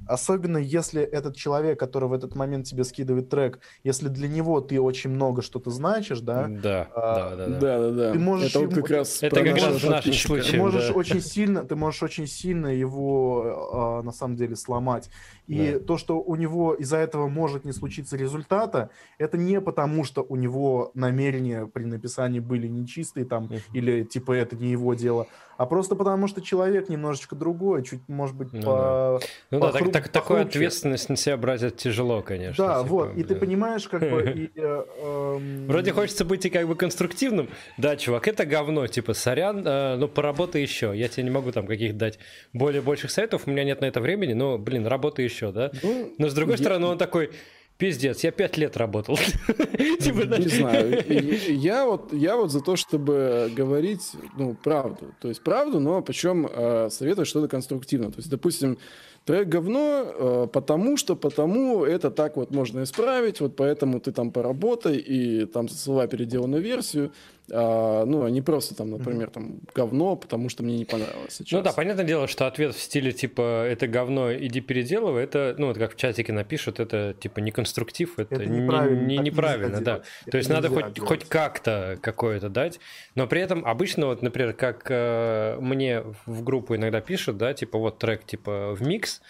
особенно 0.06 0.58
если 0.58 1.02
этот 1.02 1.36
человек, 1.36 1.78
который 1.78 2.08
в 2.08 2.12
этот 2.12 2.34
момент 2.34 2.66
тебе 2.66 2.84
скидывает 2.84 3.28
трек, 3.28 3.60
если 3.84 4.08
для 4.08 4.28
него 4.28 4.60
ты 4.60 4.80
очень 4.80 5.10
много 5.10 5.40
что-то 5.42 5.70
значишь, 5.70 6.20
да, 6.20 6.46
Да, 6.48 6.88
А, 6.94 7.14
да, 7.14 7.36
да, 7.36 7.46
да. 7.46 7.58
Да, 7.58 7.78
да, 7.78 7.90
да. 7.90 8.12
Ты 8.12 8.18
можешь 8.18 8.50
это 8.50 8.60
вот 8.60 8.72
ему- 8.72 8.82
как 8.82 8.90
раз 8.90 9.22
Это 9.22 9.36
как 9.42 9.54
раз 9.56 9.82
в 9.82 9.90
нашем 9.90 10.12
случае. 10.12 10.52
ты 10.52 10.58
можешь 10.58 10.88
да. 10.88 10.94
очень 10.94 11.20
сильно, 11.20 11.64
ты 11.64 11.76
можешь 11.76 12.02
очень 12.02 12.26
сильно 12.26 12.66
его 12.66 14.00
э, 14.02 14.04
на 14.04 14.12
самом 14.12 14.36
деле 14.36 14.56
сломать. 14.56 15.08
И 15.46 15.72
Да. 15.72 15.78
то, 15.80 15.96
что 15.98 16.20
у 16.20 16.36
него 16.36 16.74
из-за 16.74 16.96
этого 16.98 17.28
может 17.28 17.64
не 17.64 17.72
случиться 17.72 18.16
результата, 18.16 18.90
это 19.18 19.36
не 19.38 19.60
потому, 19.60 20.04
что 20.04 20.24
у 20.28 20.36
него 20.36 20.90
намерения 20.94 21.66
при 21.66 21.84
написании 21.84 22.40
были 22.40 22.66
нечистые 22.68 23.26
там, 23.26 23.50
или 23.72 24.04
типа 24.04 24.32
это 24.32 24.56
не 24.56 24.70
его 24.70 24.94
дело, 24.94 25.26
а 25.56 25.66
просто 25.66 25.96
потому, 25.96 26.26
что 26.26 26.40
человек 26.40 26.88
немножечко 26.88 27.34
другой, 27.34 27.84
чуть, 27.84 28.00
может 28.08 28.36
быть, 28.36 28.52
Ну 28.52 28.62
по... 28.62 29.20
Ну 29.50 29.60
да, 29.60 29.72
так, 29.72 29.82
похру- 29.82 29.90
так- 29.92 30.08
такую 30.08 30.42
ответственность 30.42 31.08
на 31.08 31.16
себя 31.16 31.36
брать 31.36 31.76
тяжело, 31.76 32.22
конечно. 32.22 32.66
Да, 32.66 32.82
типа, 32.82 32.88
вот, 32.88 33.16
и 33.16 33.24
ты 33.24 33.34
понимаешь, 33.34 33.88
как 33.88 34.00
бы... 34.00 34.50
э, 34.54 34.84
эм, 35.02 35.66
Вроде 35.66 35.92
хочется 35.92 36.24
быть 36.24 36.44
и 36.46 36.50
как 36.50 36.66
бы 36.66 36.74
конструктивным. 36.74 37.48
Да, 37.78 37.96
чувак, 37.96 38.28
это 38.28 38.44
говно, 38.44 38.86
типа, 38.86 39.14
сорян, 39.14 39.66
э, 39.66 39.96
ну 39.96 40.08
поработай 40.08 40.62
еще. 40.62 40.92
Я 40.94 41.08
тебе 41.08 41.24
не 41.24 41.30
могу 41.30 41.52
там 41.52 41.66
каких 41.66 41.96
дать 41.96 42.18
более 42.52 42.82
больших 42.82 43.10
советов, 43.10 43.42
у 43.46 43.50
меня 43.50 43.64
нет 43.64 43.80
на 43.80 43.86
это 43.86 44.00
времени, 44.00 44.32
но, 44.32 44.58
блин, 44.58 44.86
работай 44.86 45.24
еще, 45.24 45.52
да? 45.52 45.70
Ну, 45.82 46.12
Но 46.18 46.28
с 46.28 46.34
другой 46.34 46.58
стороны, 46.58 46.86
он 46.86 46.98
такой, 46.98 47.30
Пиздец, 47.76 48.22
я 48.22 48.30
пять 48.30 48.56
лет 48.56 48.76
работал. 48.76 49.16
Типа, 50.00 50.38
не 50.38 50.48
знаю. 50.48 51.04
Я 51.48 51.86
вот, 51.86 52.12
я 52.12 52.36
вот 52.36 52.52
за 52.52 52.60
то, 52.60 52.76
чтобы 52.76 53.50
говорить, 53.54 54.12
ну, 54.36 54.54
правду. 54.54 55.12
То 55.20 55.28
есть 55.28 55.42
правду, 55.42 55.80
но 55.80 56.00
причем 56.00 56.46
э, 56.46 56.88
советовать 56.90 57.28
что-то 57.28 57.48
конструктивно. 57.48 58.10
То 58.12 58.18
есть, 58.18 58.30
допустим, 58.30 58.78
трек 59.24 59.48
говно, 59.48 60.04
э, 60.06 60.46
потому 60.52 60.96
что, 60.96 61.16
потому 61.16 61.84
это 61.84 62.10
так 62.10 62.36
вот 62.36 62.50
можно 62.50 62.84
исправить, 62.84 63.40
вот 63.40 63.56
поэтому 63.56 63.98
ты 63.98 64.12
там 64.12 64.30
поработай 64.30 64.96
и 64.96 65.46
там 65.46 65.68
засылай 65.68 66.06
переделанную 66.06 66.62
версию, 66.62 67.12
а, 67.50 68.04
ну, 68.06 68.24
а 68.24 68.30
не 68.30 68.40
просто 68.40 68.74
там, 68.74 68.90
например, 68.90 69.28
там 69.28 69.60
говно, 69.74 70.16
потому 70.16 70.48
что 70.48 70.62
мне 70.62 70.78
не 70.78 70.84
понравилось 70.84 71.34
сейчас. 71.34 71.52
Ну 71.52 71.62
да, 71.62 71.72
понятное 71.72 72.04
дело, 72.04 72.26
что 72.26 72.46
ответ 72.46 72.74
в 72.74 72.80
стиле 72.80 73.12
типа 73.12 73.66
это 73.66 73.86
говно, 73.86 74.32
иди 74.34 74.60
переделывай, 74.60 75.24
это, 75.24 75.54
ну 75.58 75.66
вот 75.66 75.76
как 75.76 75.92
в 75.92 75.96
чатике 75.96 76.32
напишут, 76.32 76.80
это 76.80 77.14
типа 77.18 77.40
не 77.40 77.50
конструктив, 77.50 78.18
это, 78.18 78.36
это 78.36 78.46
неправильно, 78.46 79.06
не, 79.06 79.18
не, 79.18 79.24
неправильно 79.24 79.80
да. 79.80 80.02
Это 80.22 80.30
То 80.30 80.38
есть 80.38 80.48
надо 80.48 80.70
хоть, 80.70 80.98
хоть 80.98 81.24
как-то 81.28 81.98
какое-то 82.00 82.48
дать, 82.48 82.80
но 83.14 83.26
при 83.26 83.42
этом 83.42 83.64
обычно 83.66 84.06
вот, 84.06 84.22
например, 84.22 84.54
как 84.54 84.86
э, 84.88 85.58
мне 85.60 86.02
в 86.24 86.42
группу 86.42 86.74
иногда 86.76 87.00
пишут, 87.00 87.36
да, 87.36 87.52
типа 87.52 87.78
вот 87.78 87.98
трек 87.98 88.24
типа 88.24 88.74
в 88.74 88.82
микс, 88.86 89.20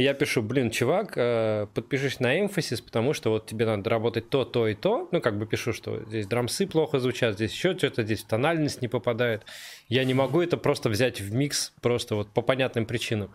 и 0.00 0.02
я 0.02 0.14
пишу, 0.14 0.40
блин, 0.40 0.70
чувак, 0.70 1.12
э, 1.16 1.66
подпишись 1.74 2.20
на 2.20 2.40
эмфасис, 2.40 2.80
потому 2.80 3.12
что 3.12 3.28
вот 3.28 3.46
тебе 3.46 3.66
надо 3.66 3.90
работать 3.90 4.30
то, 4.30 4.46
то 4.46 4.66
и 4.66 4.74
то. 4.74 5.06
Ну, 5.12 5.20
как 5.20 5.38
бы 5.38 5.44
пишу, 5.44 5.74
что 5.74 6.02
здесь 6.06 6.26
драмсы 6.26 6.66
плохо 6.66 6.98
звучат, 7.00 7.34
здесь 7.34 7.52
еще 7.52 7.76
что-то, 7.76 8.02
здесь 8.02 8.22
в 8.22 8.26
тональность 8.26 8.80
не 8.80 8.88
попадает. 8.88 9.42
Я 9.90 10.04
не 10.04 10.14
могу 10.14 10.40
это 10.40 10.56
просто 10.56 10.88
взять 10.88 11.20
в 11.20 11.34
микс, 11.34 11.74
просто 11.82 12.14
вот 12.14 12.30
по 12.30 12.40
понятным 12.40 12.86
причинам. 12.86 13.30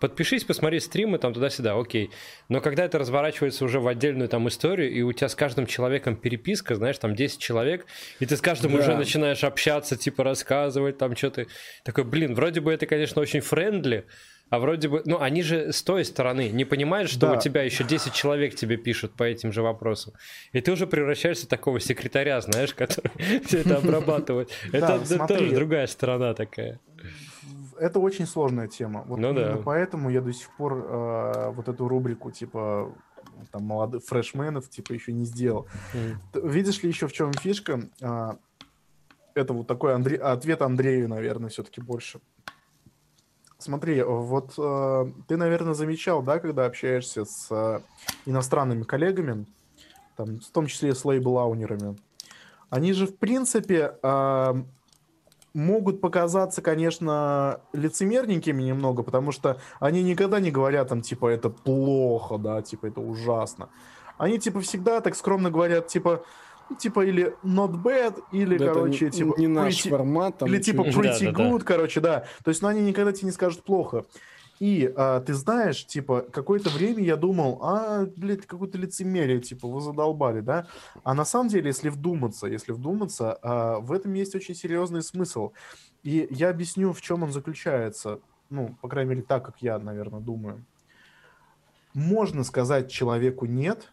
Подпишись, 0.00 0.44
посмотри 0.44 0.80
стримы 0.80 1.18
там 1.18 1.34
туда-сюда, 1.34 1.78
окей. 1.78 2.10
Но 2.48 2.62
когда 2.62 2.86
это 2.86 2.98
разворачивается 2.98 3.66
уже 3.66 3.78
в 3.78 3.86
отдельную 3.86 4.30
там 4.30 4.48
историю, 4.48 4.90
и 4.90 5.02
у 5.02 5.12
тебя 5.12 5.28
с 5.28 5.34
каждым 5.34 5.66
человеком 5.66 6.16
переписка, 6.16 6.76
знаешь, 6.76 6.96
там 6.96 7.14
10 7.14 7.38
человек, 7.38 7.84
и 8.20 8.26
ты 8.26 8.38
с 8.38 8.40
каждым 8.40 8.72
да. 8.72 8.78
уже 8.78 8.96
начинаешь 8.96 9.44
общаться, 9.44 9.98
типа 9.98 10.24
рассказывать 10.24 10.96
там 10.96 11.14
что-то. 11.14 11.46
Такой, 11.84 12.04
блин, 12.04 12.34
вроде 12.34 12.62
бы 12.62 12.72
это, 12.72 12.86
конечно, 12.86 13.20
очень 13.20 13.40
friendly, 13.40 14.06
а 14.48 14.60
вроде 14.60 14.88
бы, 14.88 15.02
ну, 15.04 15.20
они 15.20 15.42
же 15.42 15.72
с 15.72 15.82
той 15.82 16.04
стороны 16.04 16.48
не 16.50 16.64
понимают, 16.64 17.10
что 17.10 17.26
да. 17.26 17.32
у 17.32 17.40
тебя 17.40 17.62
еще 17.62 17.82
10 17.82 18.12
человек 18.12 18.54
тебе 18.54 18.76
пишут 18.76 19.12
по 19.12 19.24
этим 19.24 19.52
же 19.52 19.62
вопросам. 19.62 20.14
И 20.52 20.60
ты 20.60 20.70
уже 20.70 20.86
превращаешься 20.86 21.46
в 21.46 21.48
такого 21.48 21.80
секретаря, 21.80 22.40
знаешь, 22.40 22.72
который 22.72 23.10
все 23.44 23.60
это 23.60 23.78
обрабатывает. 23.78 24.50
Это 24.72 25.00
тоже 25.26 25.52
другая 25.52 25.86
сторона 25.86 26.34
такая. 26.34 26.78
Это 27.78 27.98
очень 27.98 28.26
сложная 28.26 28.68
тема. 28.68 29.02
Вот 29.06 29.18
ну 29.18 29.34
да. 29.34 29.60
Поэтому 29.64 30.10
я 30.10 30.20
до 30.20 30.32
сих 30.32 30.48
пор 30.56 30.74
э, 30.74 31.50
вот 31.50 31.68
эту 31.68 31.88
рубрику 31.88 32.30
типа 32.30 32.94
там 33.50 33.64
молодых 33.64 34.04
фрешменов 34.04 34.70
типа 34.70 34.92
еще 34.92 35.12
не 35.12 35.24
сделал. 35.24 35.66
Видишь 36.34 36.82
ли 36.82 36.88
еще 36.88 37.06
в 37.08 37.12
чем 37.12 37.32
фишка? 37.32 37.80
А, 38.00 38.38
это 39.34 39.52
вот 39.52 39.66
такой 39.66 39.94
ответ 39.94 40.62
Андрею, 40.62 41.08
наверное, 41.08 41.50
все-таки 41.50 41.80
больше. 41.80 42.20
Смотри, 43.58 44.02
вот 44.02 44.52
э, 44.58 45.06
ты, 45.28 45.36
наверное, 45.38 45.72
замечал, 45.72 46.22
да, 46.22 46.38
когда 46.38 46.66
общаешься 46.66 47.24
с 47.24 47.48
э, 47.50 47.80
иностранными 48.26 48.82
коллегами, 48.82 49.46
там, 50.14 50.40
в 50.40 50.50
том 50.50 50.66
числе 50.66 50.94
с 50.94 51.04
лейбл-аунерами, 51.06 51.96
они 52.68 52.92
же, 52.92 53.06
в 53.06 53.16
принципе, 53.16 53.94
э, 54.02 54.54
могут 55.54 56.02
показаться, 56.02 56.60
конечно, 56.60 57.60
лицемерненькими 57.72 58.62
немного, 58.62 59.02
потому 59.02 59.32
что 59.32 59.58
они 59.80 60.02
никогда 60.02 60.38
не 60.38 60.50
говорят 60.50 60.88
там, 60.88 61.00
типа, 61.00 61.28
это 61.28 61.48
плохо, 61.48 62.36
да, 62.36 62.60
типа, 62.60 62.86
это 62.86 63.00
ужасно. 63.00 63.70
Они, 64.18 64.38
типа, 64.38 64.60
всегда 64.60 65.00
так 65.00 65.16
скромно 65.16 65.50
говорят, 65.50 65.86
типа, 65.86 66.24
типа 66.78 67.04
или 67.04 67.34
not 67.44 67.82
bad, 67.82 68.22
или, 68.32 68.58
да, 68.58 68.72
короче, 68.72 69.06
не, 69.06 69.10
типа... 69.10 69.34
Не 69.38 69.46
наш 69.46 69.86
pretty, 69.86 69.90
формат. 69.90 70.38
Там 70.38 70.48
или 70.48 70.60
типа 70.60 70.82
pretty 70.82 71.24
да, 71.24 71.30
good, 71.30 71.52
да, 71.52 71.58
да. 71.58 71.64
короче, 71.64 72.00
да. 72.00 72.24
То 72.42 72.50
есть, 72.50 72.62
ну, 72.62 72.68
они 72.68 72.80
никогда 72.80 73.12
тебе 73.12 73.26
не 73.26 73.32
скажут 73.32 73.62
плохо. 73.62 74.04
И 74.58 74.90
а, 74.96 75.20
ты 75.20 75.34
знаешь, 75.34 75.86
типа, 75.86 76.22
какое-то 76.32 76.70
время 76.70 77.02
я 77.02 77.16
думал, 77.16 77.60
а, 77.62 78.06
блядь, 78.16 78.46
какое-то 78.46 78.78
лицемерие, 78.78 79.40
типа, 79.40 79.68
вы 79.68 79.80
задолбали, 79.80 80.40
да? 80.40 80.66
А 81.04 81.14
на 81.14 81.24
самом 81.24 81.48
деле, 81.48 81.66
если 81.66 81.90
вдуматься, 81.90 82.46
если 82.46 82.72
вдуматься, 82.72 83.38
а, 83.42 83.80
в 83.80 83.92
этом 83.92 84.14
есть 84.14 84.34
очень 84.34 84.54
серьезный 84.54 85.02
смысл. 85.02 85.52
И 86.02 86.26
я 86.30 86.50
объясню, 86.50 86.92
в 86.92 87.02
чем 87.02 87.22
он 87.22 87.32
заключается. 87.32 88.20
Ну, 88.48 88.76
по 88.80 88.88
крайней 88.88 89.10
мере, 89.10 89.22
так, 89.22 89.44
как 89.44 89.60
я, 89.60 89.78
наверное, 89.78 90.20
думаю. 90.20 90.64
Можно 91.92 92.44
сказать 92.44 92.90
человеку 92.90 93.46
«нет», 93.46 93.90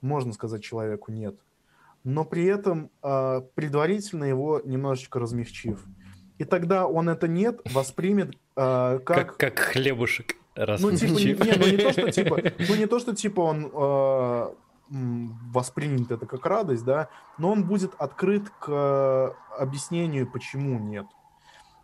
можно 0.00 0.32
сказать 0.32 0.62
человеку 0.62 1.12
«нет», 1.12 1.36
но 2.06 2.24
при 2.24 2.44
этом 2.44 2.92
э, 3.02 3.42
предварительно 3.56 4.24
его 4.24 4.62
немножечко 4.64 5.18
размягчив. 5.18 5.84
И 6.38 6.44
тогда 6.44 6.86
он 6.86 7.08
это 7.08 7.26
нет 7.26 7.60
воспримет 7.72 8.36
э, 8.54 9.00
как... 9.04 9.04
как... 9.04 9.36
Как 9.36 9.58
хлебушек 9.58 10.36
Ну, 10.54 10.92
типа, 10.92 11.12
не, 11.18 11.24
не, 11.24 11.58
ну, 11.58 11.66
не 11.66 11.76
то, 11.76 11.92
что 11.92 12.12
типа, 12.12 12.38
ну, 12.68 12.74
не 12.76 12.86
то, 12.86 13.00
что 13.00 13.16
типа 13.16 13.40
он 13.40 13.70
э, 13.74 14.54
воспримет 15.52 16.12
это 16.12 16.26
как 16.26 16.46
радость, 16.46 16.84
да, 16.84 17.08
но 17.38 17.50
он 17.50 17.64
будет 17.64 17.92
открыт 17.98 18.50
к 18.60 19.36
объяснению, 19.58 20.30
почему 20.30 20.78
нет. 20.78 21.06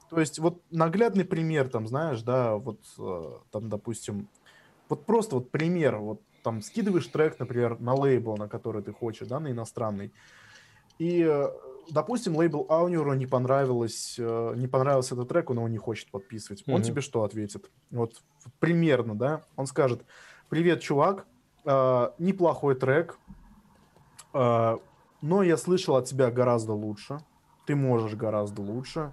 То 0.09 0.21
есть 0.21 0.39
вот 0.39 0.63
наглядный 0.71 1.25
пример, 1.25 1.69
там, 1.69 1.89
знаешь, 1.89 2.23
да, 2.23 2.55
вот 2.55 2.79
э, 2.97 3.31
там, 3.51 3.69
допустим, 3.69 4.29
вот 4.89 5.05
просто 5.05 5.35
вот 5.35 5.51
пример, 5.51 5.97
вот 5.97 6.21
там 6.43 6.61
скидываешь 6.63 7.07
трек, 7.07 7.39
например, 7.39 7.81
на 7.81 7.95
лейбл, 7.95 8.37
на 8.37 8.49
который 8.49 8.83
ты 8.83 8.93
хочешь, 8.93 9.29
да, 9.29 9.41
на 9.41 9.51
иностранный, 9.51 10.13
и, 10.99 11.27
э, 11.29 11.49
допустим, 11.91 12.37
лейбл 12.37 12.67
Аунеру 12.69 13.15
не 13.15 13.27
понравилось, 13.27 14.17
э, 14.19 14.55
не 14.57 14.69
понравился 14.69 15.15
этот 15.15 15.29
трек, 15.29 15.51
он 15.51 15.57
его 15.57 15.69
не 15.69 15.79
хочет 15.79 16.11
подписывать. 16.11 16.63
Mm-hmm. 16.63 16.75
Он 16.75 16.83
тебе 16.83 17.01
что 17.01 17.25
ответит? 17.25 17.71
Вот 17.91 18.23
примерно, 18.61 19.17
да, 19.17 19.43
он 19.57 19.67
скажет, 19.67 20.05
привет, 20.49 20.81
чувак, 20.81 21.27
э, 21.65 22.11
неплохой 22.19 22.75
трек, 22.75 23.19
э, 24.35 24.77
но 25.23 25.43
я 25.43 25.57
слышал 25.57 25.97
от 25.97 26.07
тебя 26.07 26.31
гораздо 26.31 26.73
лучше, 26.73 27.19
ты 27.67 27.75
можешь 27.75 28.15
гораздо 28.15 28.63
лучше, 28.63 29.13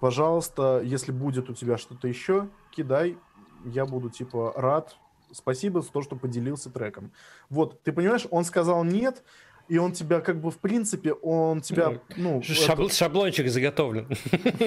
пожалуйста, 0.00 0.80
если 0.84 1.12
будет 1.12 1.48
у 1.50 1.54
тебя 1.54 1.78
что-то 1.78 2.08
еще, 2.08 2.48
кидай, 2.70 3.16
я 3.64 3.86
буду, 3.86 4.10
типа, 4.10 4.52
рад 4.54 4.96
спасибо 5.32 5.80
за 5.82 5.90
то, 5.90 6.02
что 6.02 6.16
поделился 6.16 6.70
треком. 6.70 7.12
Вот, 7.48 7.82
ты 7.82 7.92
понимаешь, 7.92 8.26
он 8.30 8.44
сказал 8.44 8.84
нет, 8.84 9.22
и 9.68 9.78
он 9.78 9.92
тебя 9.92 10.20
как 10.20 10.40
бы 10.40 10.50
в 10.50 10.58
принципе, 10.58 11.12
он 11.12 11.60
тебя, 11.60 12.00
ну... 12.16 12.42
Шабл, 12.42 12.86
это... 12.86 12.94
Шаблончик 12.94 13.48
заготовлен. 13.48 14.08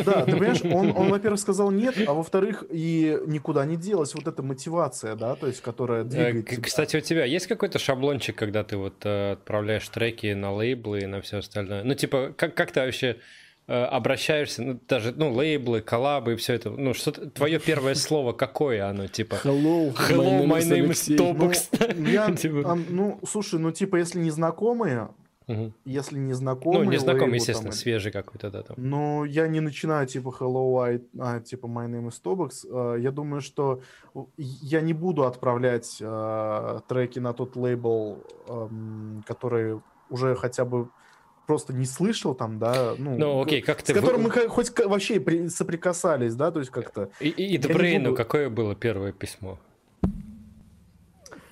Да, 0.05 0.25
ты 0.25 0.31
понимаешь, 0.31 0.61
он, 0.63 0.91
он, 0.95 1.09
во-первых, 1.09 1.39
сказал 1.39 1.71
нет, 1.71 1.95
а 2.05 2.13
во-вторых, 2.13 2.65
и 2.69 3.17
никуда 3.25 3.65
не 3.65 3.77
делась 3.77 4.13
вот 4.13 4.27
эта 4.27 4.43
мотивация, 4.43 5.15
да, 5.15 5.35
то 5.35 5.47
есть, 5.47 5.61
которая 5.61 6.03
двигает 6.03 6.49
тебя. 6.49 6.61
Кстати, 6.61 6.97
у 6.97 7.01
тебя 7.01 7.25
есть 7.25 7.47
какой-то 7.47 7.79
шаблончик, 7.79 8.35
когда 8.35 8.63
ты 8.63 8.77
вот 8.77 9.05
э, 9.05 9.33
отправляешь 9.33 9.87
треки 9.87 10.33
на 10.33 10.53
лейблы 10.53 10.99
и 11.01 11.05
на 11.05 11.21
все 11.21 11.37
остальное? 11.37 11.83
Ну, 11.83 11.93
типа, 11.93 12.33
как, 12.35 12.55
как 12.55 12.71
ты 12.71 12.81
вообще 12.81 13.09
Э, 13.11 13.19
обращаешься, 13.73 14.63
ну, 14.63 14.79
даже, 14.87 15.13
ну, 15.15 15.31
лейблы, 15.31 15.81
коллабы 15.81 16.33
и 16.33 16.35
все 16.35 16.53
это, 16.53 16.69
ну, 16.71 16.93
что 16.93 17.11
твое 17.11 17.59
первое 17.65 17.95
слово 17.95 18.33
какое 18.33 18.87
оно, 18.87 19.07
типа? 19.07 19.35
Hello, 19.43 19.93
Hello 19.95 20.45
my 20.45 20.61
name 20.61 20.89
is 20.89 21.15
Tobox. 21.15 21.69
Ну, 21.95 22.35
типа. 22.37 22.77
ну, 22.89 23.19
слушай, 23.27 23.59
ну, 23.59 23.71
типа, 23.71 23.97
если 23.97 24.19
незнакомые, 24.19 25.09
Угу. 25.49 25.73
Если 25.83 26.19
незнакомый. 26.19 26.85
Ну, 26.85 26.91
незнакомый, 26.91 27.35
естественно, 27.35 27.71
там, 27.71 27.77
свежий 27.79 28.11
какой-то, 28.11 28.51
да. 28.51 28.61
Там. 28.61 28.75
Ну, 28.77 29.23
я 29.23 29.47
не 29.47 29.61
начинаю, 29.61 30.05
типа, 30.05 30.29
hello, 30.39 30.79
I, 30.83 31.01
а, 31.19 31.39
типа, 31.39 31.65
my 31.65 31.89
name 31.89 32.09
is 32.09 32.21
Tobox. 32.23 32.67
А, 32.71 32.95
я 32.95 33.09
думаю, 33.09 33.41
что 33.41 33.81
я 34.37 34.81
не 34.81 34.93
буду 34.93 35.25
отправлять 35.25 35.97
а, 36.03 36.81
треки 36.87 37.17
на 37.17 37.33
тот 37.33 37.55
лейбл, 37.55 38.23
а, 38.47 38.69
который 39.25 39.81
уже 40.11 40.35
хотя 40.35 40.65
бы 40.65 40.89
просто 41.49 41.73
не 41.73 41.85
слышал 41.85 42.35
там, 42.35 42.59
да, 42.59 42.93
ну, 42.99 43.17
ну 43.17 43.41
окей, 43.41 43.63
как 43.63 43.81
ты... 43.81 43.91
С 43.91 43.95
которым 43.95 44.21
мы 44.21 44.29
хоть 44.29 44.69
вообще 44.85 45.19
при... 45.19 45.47
соприкасались, 45.47 46.35
да, 46.35 46.51
то 46.51 46.59
есть 46.59 46.69
как-то... 46.69 47.09
И, 47.19 47.29
и, 47.29 47.57
Дебрейну 47.57 48.11
буду... 48.11 48.15
какое 48.15 48.51
было 48.51 48.75
первое 48.75 49.13
письмо? 49.13 49.57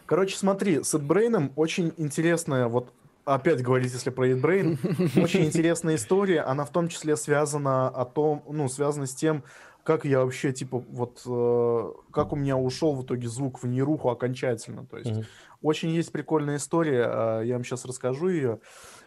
Короче, 0.06 0.38
смотри, 0.38 0.84
с 0.84 0.94
Эдбрейном 0.94 1.52
очень 1.56 1.94
интересная, 1.98 2.68
вот 2.68 2.94
опять 3.26 3.64
говорить, 3.64 3.92
если 3.92 4.12
про 4.12 4.28
Эдбрейн, 4.28 4.78
очень 5.16 5.46
интересная 5.46 5.96
история, 5.96 6.42
она 6.42 6.64
в 6.64 6.72
том 6.72 6.90
числе 6.90 7.18
связана 7.18 7.90
о 7.90 8.06
том, 8.06 8.44
ну, 8.48 8.70
связана 8.70 9.08
с 9.08 9.16
тем, 9.16 9.44
как 9.88 10.04
я 10.04 10.20
вообще, 10.20 10.52
типа, 10.52 10.80
вот, 10.80 11.22
э, 11.26 11.94
как 12.12 12.34
у 12.34 12.36
меня 12.36 12.58
ушел 12.58 12.94
в 12.94 13.06
итоге 13.06 13.30
звук 13.30 13.64
в 13.64 13.68
нейруху 13.68 14.10
окончательно, 14.10 14.86
то 14.86 14.98
есть 14.98 15.12
mm-hmm. 15.12 15.26
очень 15.62 15.92
есть 15.92 16.12
прикольная 16.12 16.58
история, 16.58 17.10
э, 17.10 17.46
я 17.46 17.54
вам 17.54 17.64
сейчас 17.64 17.86
расскажу 17.86 18.28
ее, 18.28 18.60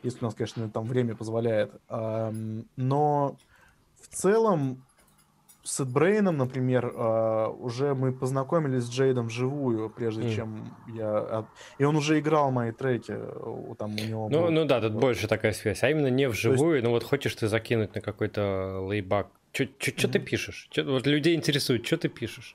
если 0.02 0.20
у 0.22 0.24
нас, 0.24 0.34
конечно, 0.34 0.70
там 0.70 0.86
время 0.86 1.14
позволяет. 1.14 1.70
Но 2.76 3.36
в 4.00 4.08
целом 4.08 4.82
с 5.62 5.80
Эдбрейном, 5.80 6.38
например, 6.38 6.86
э, 6.86 7.46
уже 7.58 7.94
мы 7.94 8.12
познакомились 8.12 8.84
с 8.84 8.90
Джейдом 8.90 9.26
вживую, 9.26 9.90
прежде 9.90 10.22
Мгм. 10.22 10.32
чем 10.32 10.74
я... 10.94 11.44
И 11.76 11.84
он 11.84 11.94
уже 11.96 12.18
играл 12.18 12.50
мои 12.50 12.72
треки, 12.72 13.12
э, 13.14 13.74
там 13.78 13.92
у 13.92 13.98
него 13.98 14.28
Ну, 14.30 14.44
был- 14.44 14.50
ну 14.50 14.64
да, 14.64 14.80
тут 14.80 14.94
вот. 14.94 15.00
больше 15.00 15.28
такая 15.28 15.52
связь. 15.52 15.82
А 15.82 15.90
именно 15.90 16.08
не 16.08 16.26
вживую, 16.26 16.82
ну 16.82 16.90
вот 16.90 17.02
хочешь 17.02 17.34
ты 17.34 17.48
закинуть 17.48 17.94
на 17.94 18.00
какой-то 18.00 18.80
лейбак. 18.80 19.28
Что 19.52 19.66
ты 20.08 20.18
Мгм. 20.18 20.26
пишешь? 20.26 20.68
Чё- 20.70 20.84
вот 20.84 21.06
людей 21.06 21.34
интересует, 21.34 21.84
что 21.84 21.96
ты 21.96 22.08
пишешь? 22.08 22.54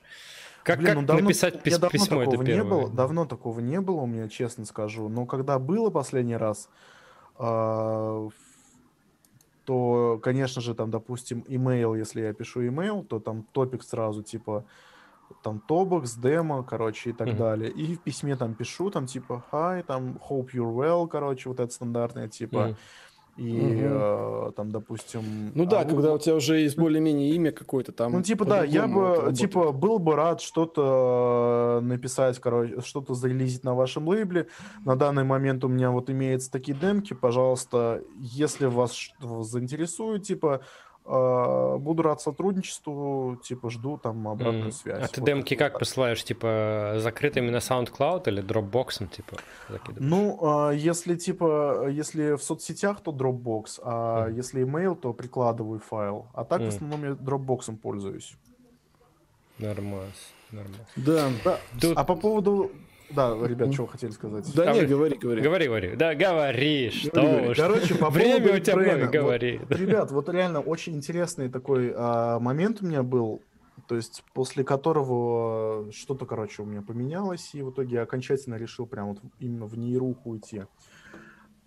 Как, 0.62 0.78
Блин, 0.78 0.86
как 0.88 0.96
ну 0.96 1.06
давно- 1.06 1.22
написать 1.22 1.62
пис- 1.62 1.78
давно 1.78 1.90
письмо 1.90 2.22
это 2.22 2.30
такого 2.32 2.42
не 2.42 2.46
первое? 2.46 2.70
было, 2.70 2.90
давно 2.90 3.24
такого 3.26 3.60
не 3.60 3.80
было 3.80 4.00
у 4.00 4.06
меня, 4.06 4.28
честно 4.28 4.64
скажу. 4.64 5.08
Но 5.08 5.26
когда 5.26 5.58
было 5.58 5.90
последний 5.90 6.36
раз, 6.36 6.68
а, 7.38 8.28
то, 9.64 10.18
конечно 10.22 10.60
же, 10.62 10.74
там, 10.74 10.90
допустим, 10.90 11.44
имейл, 11.48 11.94
если 11.94 12.22
я 12.22 12.32
пишу 12.32 12.66
имейл, 12.66 13.04
то 13.04 13.20
там 13.20 13.44
топик 13.52 13.82
сразу, 13.82 14.22
типа, 14.22 14.64
там 15.42 15.60
тобокс, 15.60 16.14
демо, 16.14 16.62
короче, 16.64 17.10
и 17.10 17.12
так 17.12 17.28
Мгм. 17.28 17.36
далее. 17.36 17.70
И 17.70 17.94
в 17.96 18.00
письме 18.00 18.36
там 18.36 18.54
пишу, 18.54 18.90
там, 18.90 19.06
типа, 19.06 19.44
hi, 19.52 19.82
там, 19.84 20.18
hope 20.30 20.48
you're 20.52 20.72
well, 20.74 21.06
короче, 21.08 21.48
вот 21.48 21.60
это 21.60 21.72
стандартное, 21.72 22.28
типа, 22.28 22.58
Мгм. 22.58 22.76
И 23.36 23.52
Мгм. 23.52 24.48
э, 24.48 24.52
там, 24.56 24.70
допустим... 24.70 25.52
Ну 25.54 25.66
да, 25.66 25.80
а, 25.80 25.84
когда 25.84 26.12
у 26.14 26.18
тебя 26.18 26.36
уже 26.36 26.58
есть 26.60 26.76
более-менее 26.76 27.30
имя 27.34 27.52
какое-то 27.52 27.92
там. 27.92 28.12
ну, 28.12 28.22
типа, 28.22 28.44
да, 28.46 28.64
я 28.64 28.86
бы, 28.86 29.08
работает. 29.08 29.36
типа, 29.36 29.72
был 29.72 29.98
бы 29.98 30.16
рад 30.16 30.40
что-то 30.40 31.80
э, 31.82 31.84
написать, 31.84 32.38
короче, 32.38 32.80
что-то 32.80 33.14
зарелизить 33.14 33.62
на 33.64 33.74
вашем 33.74 34.08
лейбле. 34.08 34.48
На 34.84 34.96
данный 34.96 35.24
момент 35.24 35.64
у 35.64 35.68
меня 35.68 35.90
вот 35.90 36.08
имеются 36.08 36.50
такие 36.50 36.76
демки, 36.76 37.12
пожалуйста, 37.12 38.02
если 38.18 38.66
вас 38.66 38.94
что 38.94 39.42
заинтересует, 39.42 40.22
типа, 40.22 40.62
буду 41.06 42.02
рад 42.02 42.20
сотрудничеству, 42.20 43.36
типа, 43.42 43.70
жду 43.70 43.96
там 43.96 44.26
обратную 44.28 44.66
М. 44.66 44.72
связь. 44.72 45.04
А 45.04 45.08
ты 45.08 45.20
Вот 45.20 45.26
демки 45.26 45.54
как 45.54 45.74
вот. 45.74 45.78
посылаешь? 45.80 46.22
Типа 46.24 46.94
закрытыми 46.98 47.50
на 47.50 47.58
SoundCloud 47.58 48.28
или 48.28 48.42
Dropbox, 48.42 49.06
типа? 49.08 49.36
закидываешь? 49.68 50.10
Ну, 50.10 50.38
а, 50.42 50.70
если 50.72 51.14
типа, 51.14 51.88
если 51.88 52.32
в 52.36 52.42
соцсетях, 52.42 53.00
то 53.02 53.12
Dropbox, 53.12 53.80
а 53.82 54.26
Мгм. 54.26 54.36
если 54.36 54.64
email, 54.64 54.96
то 54.96 55.12
прикладываю 55.12 55.78
файл. 55.80 56.26
А 56.34 56.44
так 56.44 56.58
в 56.60 56.64
Мгм. 56.64 56.68
основном 56.68 57.04
я 57.04 57.10
Dropbox 57.10 57.76
пользуюсь. 57.76 58.34
Нормально, 59.58 60.10
нормально. 60.50 60.76
Да. 60.96 61.28
Да. 61.44 61.58
Тут- 61.80 61.96
А 61.96 62.04
по 62.04 62.14
поводу... 62.16 62.70
Да, 63.10 63.36
ребят, 63.46 63.72
что 63.72 63.82
вы 63.84 63.88
хотели 63.88 64.10
сказать? 64.10 64.52
Да 64.54 64.70
А 64.70 64.74
не, 64.74 64.80
вы- 64.80 64.86
говори, 64.86 65.16
говори. 65.16 65.40
Говори, 65.42 65.66
говори. 65.66 65.96
Да, 65.96 66.14
говори, 66.14 66.90
что 66.90 67.10
говори. 67.22 67.48
уж. 67.50 67.56
Короче, 67.56 67.94
по 67.94 68.10
Время 68.10 68.56
у 68.56 68.58
тебя 68.58 68.74
много, 68.76 68.90
Эдбрейна. 68.90 69.10
говори. 69.12 69.58
Вот, 69.58 69.70
ребят, 69.78 70.10
вот 70.10 70.28
реально 70.28 70.60
очень 70.60 70.94
интересный 70.96 71.48
такой 71.48 71.92
а, 71.96 72.40
момент 72.40 72.82
у 72.82 72.86
меня 72.86 73.02
был, 73.04 73.42
то 73.86 73.94
есть 73.94 74.24
после 74.34 74.64
которого 74.64 75.90
что-то, 75.92 76.26
короче, 76.26 76.62
у 76.62 76.66
меня 76.66 76.82
поменялось, 76.82 77.54
и 77.54 77.62
в 77.62 77.70
итоге 77.70 77.96
я 77.96 78.02
окончательно 78.02 78.56
решил 78.56 78.86
прям 78.86 79.08
вот 79.10 79.18
именно 79.38 79.66
в 79.66 79.78
нейруху 79.78 80.30
уйти. 80.30 80.62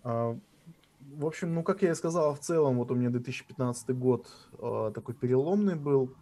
А, 0.04 0.36
в 1.14 1.26
общем, 1.26 1.54
ну, 1.54 1.62
как 1.62 1.82
я 1.82 1.92
и 1.92 1.94
сказал, 1.94 2.34
в 2.34 2.40
целом, 2.40 2.76
вот 2.76 2.90
у 2.90 2.94
меня 2.94 3.08
2015 3.10 3.90
год 3.96 4.26
а, 4.58 4.90
такой 4.90 5.14
переломный 5.14 5.74
был, 5.74 6.12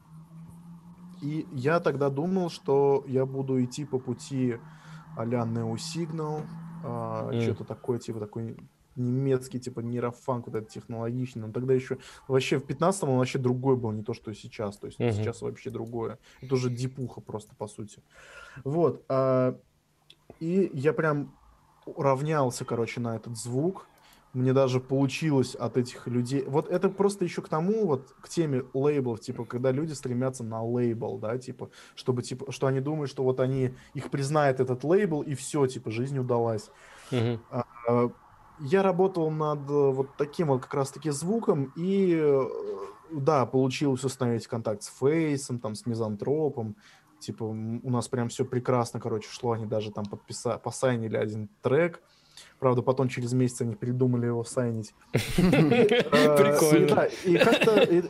и 1.21 1.45
я 1.53 1.81
тогда 1.81 2.09
думал, 2.11 2.49
что 2.51 3.05
я 3.09 3.27
буду 3.27 3.63
идти 3.65 3.85
по 3.85 3.99
пути 3.99 4.57
а-ля 5.19 5.43
Neo 5.43 5.75
Signal, 5.75 6.43
М. 6.85 7.41
что-то 7.41 7.65
такое, 7.65 7.99
типа 7.99 8.21
такой 8.21 8.57
немецкий, 8.95 9.59
типа 9.61 9.81
нейрофанк, 9.81 10.47
вот 10.47 10.55
этот 10.57 10.71
технологичный. 10.71 11.47
Но 11.47 11.53
тогда 11.53 11.75
еще 11.75 11.99
вообще 12.29 12.59
в 12.59 12.65
15-м 12.65 13.11
он 13.11 13.19
вообще 13.19 13.39
другой 13.39 13.77
был, 13.77 13.91
не 13.93 14.03
то, 14.03 14.15
что 14.15 14.33
сейчас. 14.33 14.79
То 14.79 14.87
есть 14.87 14.99
Мгм. 14.99 15.13
сейчас 15.13 15.43
вообще 15.43 15.71
другое. 15.71 16.19
Это 16.41 16.55
уже 16.55 16.71
дипуха 16.71 17.21
просто, 17.21 17.55
по 17.57 17.67
сути. 17.69 18.03
Вот. 18.65 19.05
а, 19.09 19.59
и 20.41 20.71
я 20.73 20.93
прям 20.93 21.33
равнялся, 21.97 22.65
короче, 22.65 23.01
на 23.01 23.17
этот 23.17 23.37
звук. 23.37 23.87
Мне 24.39 24.53
даже 24.53 24.79
получилось 24.79 25.57
от 25.57 25.77
этих 25.77 26.07
людей. 26.07 26.45
Вот 26.47 26.71
это 26.71 26.89
просто 26.91 27.25
еще 27.25 27.43
к 27.43 27.49
тому, 27.49 27.89
вот 27.89 28.15
к 28.21 28.29
теме 28.29 28.63
лейблов, 28.73 29.19
типа, 29.19 29.45
когда 29.45 29.73
люди 29.73 29.95
стремятся 29.95 30.45
на 30.45 30.63
лейбл, 30.63 31.19
да, 31.19 31.39
типа, 31.39 31.71
чтобы, 31.97 32.23
типа, 32.23 32.53
что 32.53 32.69
они 32.69 32.79
думают, 32.79 33.11
что 33.11 33.25
вот 33.25 33.41
они, 33.41 33.75
их 33.95 34.11
признает 34.11 34.61
этот 34.61 34.85
лейбл, 34.85 35.23
и 35.23 35.35
все, 35.35 35.67
типа, 35.67 35.91
жизнь 35.91 36.17
удалась. 36.21 36.71
А, 37.51 37.65
Я 38.61 38.85
работал 38.85 39.29
над 39.33 39.69
э, 39.69 39.73
вот 39.73 40.17
таким 40.17 40.49
вот 40.49 40.63
как 40.63 40.75
раз-таки 40.75 41.11
звуком, 41.11 41.73
и 41.75 42.17
э, 42.17 42.45
да, 43.11 43.45
получилось 43.45 44.05
установить 44.05 44.47
контакт 44.47 44.85
с 44.85 44.93
Фейсом, 45.01 45.59
там, 45.59 45.75
с 45.75 45.85
Мизантропом, 45.85 46.77
типа, 47.19 47.43
у 47.43 47.91
нас 47.91 48.07
прям 48.07 48.29
все 48.29 48.45
прекрасно, 48.45 49.01
короче, 49.01 49.29
шло, 49.29 49.51
они 49.51 49.67
даже 49.67 49.91
там 49.91 50.07
подписали, 50.07 50.61
посайнили 50.63 51.17
один 51.17 51.49
трек, 51.61 52.01
правда, 52.59 52.83
потом 52.83 53.09
через 53.09 53.33
месяц 53.33 53.61
они 53.61 53.75
придумали 53.75 54.27
его 54.27 54.45
сайнить. 54.45 54.95
Э, 55.39 56.37
Прикольно. 56.37 57.09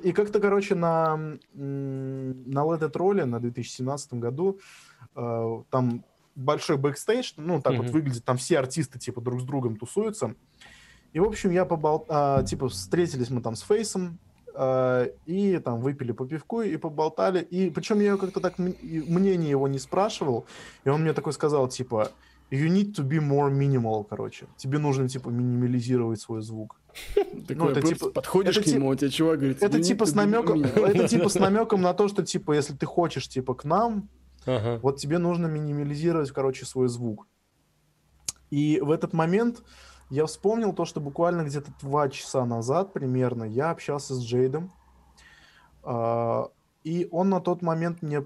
и 0.02 0.12
как-то, 0.12 0.40
короче, 0.40 0.74
на, 0.74 1.38
Let 1.54 2.80
It 2.80 2.92
Roll 2.92 3.24
на 3.24 3.40
2017 3.40 4.14
году 4.14 4.58
э, 5.14 5.62
там 5.70 6.04
большой 6.38 6.76
бэкстейдж, 6.76 7.32
ну, 7.36 7.60
так 7.60 7.76
вот 7.76 7.90
выглядит, 7.90 8.24
там 8.24 8.36
все 8.36 8.58
артисты, 8.58 8.98
типа, 8.98 9.20
друг 9.20 9.40
с 9.40 9.44
другом 9.44 9.76
тусуются. 9.76 10.34
И, 11.12 11.20
в 11.20 11.24
общем, 11.24 11.50
я 11.50 11.64
побол... 11.64 12.06
а, 12.08 12.42
типа, 12.44 12.68
встретились 12.68 13.30
мы 13.30 13.40
там 13.40 13.56
с 13.56 13.62
Phace 13.62 13.97
ом, 13.97 14.18
а, 14.54 15.06
и 15.26 15.58
там 15.58 15.80
выпили 15.80 16.12
по 16.12 16.26
пивку 16.26 16.62
и 16.62 16.76
поболтали. 16.76 17.40
И 17.42 17.70
причем 17.70 18.00
я 18.00 18.16
как-то 18.16 18.40
так 18.40 18.58
мнение 18.58 19.50
его 19.50 19.66
не 19.68 19.78
спрашивал, 19.78 20.46
и 20.84 20.88
он 20.88 21.02
мне 21.02 21.12
такой 21.12 21.32
сказал, 21.32 21.68
типа, 21.68 22.12
you 22.50 22.68
need 22.68 22.94
to 22.94 23.06
be 23.06 23.18
more 23.20 23.50
minimal, 23.50 24.04
короче. 24.08 24.46
Тебе 24.56 24.78
нужно, 24.78 25.08
типа, 25.08 25.28
минимализировать 25.28 26.20
свой 26.20 26.42
звук. 26.42 26.80
Ну, 27.48 27.68
это 27.68 27.80
типа- 27.82 28.10
подходишь 28.10 28.58
к 28.58 28.66
нему, 28.66 28.90
а 28.90 28.96
тебе 28.96 29.10
чувак 29.10 29.38
говорит... 29.38 29.58
Это 29.58 29.80
«Извини, 29.80 29.84
типа 29.84 30.06
с 30.06 30.14
намеком, 30.14 30.58
меня». 30.58 30.68
это 30.76 31.08
типа 31.08 31.28
с 31.28 31.34
намеком 31.36 31.80
на 31.80 31.94
то, 31.94 32.08
что 32.08 32.22
типа 32.22 32.52
если 32.52 32.74
ты 32.74 32.86
хочешь 32.86 33.28
типа 33.28 33.54
к 33.54 33.64
нам, 33.64 34.08
вот 34.46 34.96
тебе 34.98 35.18
нужно 35.18 35.46
минимализировать, 35.46 36.30
короче, 36.30 36.66
свой 36.66 36.88
звук. 36.88 37.26
И 38.50 38.80
в 38.80 38.90
этот 38.90 39.12
момент 39.12 39.62
я 40.10 40.24
вспомнил 40.26 40.72
то, 40.72 40.84
что 40.84 41.00
буквально 41.00 41.42
где-то 41.42 41.70
два 41.82 42.08
часа 42.08 42.44
назад 42.44 42.92
примерно 42.92 43.44
я 43.44 43.70
общался 43.70 44.14
с 44.14 44.24
Джейдом, 44.24 44.72
а, 45.82 46.48
и 46.82 47.08
он 47.10 47.28
на 47.28 47.40
тот 47.40 47.62
момент 47.62 48.02
мне 48.02 48.24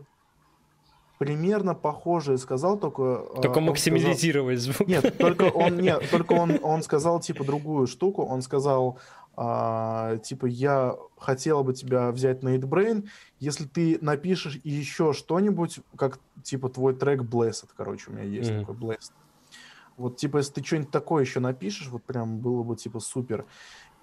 примерно 1.25 1.75
похожее 1.75 2.37
сказал, 2.37 2.77
только... 2.77 3.03
а, 3.03 3.41
Только 3.43 3.59
он 3.59 3.67
сказал- 4.01 4.13
звук. 4.59 4.89
нет, 4.89 5.17
только 5.19 5.43
он 5.55 5.77
нет, 5.77 6.03
только 6.11 6.33
он 6.33 6.59
он 6.63 6.83
сказал 6.83 7.21
типа 7.21 7.45
другую 7.45 7.87
штуку. 7.87 8.23
Он 8.25 8.43
сказал 8.43 8.99
а, 9.37 10.17
типа 10.19 10.47
я 10.47 10.97
хотел 11.19 11.63
бы 11.63 11.75
тебя 11.75 12.11
взять 12.11 12.43
на 12.43 12.57
Brain, 12.67 13.07
если 13.39 13.67
ты 13.67 13.99
напишешь 14.01 14.59
еще 14.65 15.13
что-нибудь, 15.13 15.79
как 15.97 16.19
типа 16.43 16.69
твой 16.69 16.93
трек 16.95 17.23
Blessed, 17.23 17.69
короче, 17.77 18.11
у 18.11 18.15
меня 18.15 18.25
есть 18.25 18.51
Мгм. 18.51 18.61
такой 18.67 18.75
Blessed. 18.75 19.13
Вот 19.97 20.17
типа 20.17 20.39
если 20.39 20.55
ты 20.55 20.65
что-нибудь 20.65 20.91
такое 20.91 21.23
еще 21.23 21.39
напишешь, 21.39 21.89
вот 21.89 22.03
прям 22.03 22.39
было 22.41 22.65
бы 22.65 22.75
типа 22.75 22.99
супер. 22.99 23.45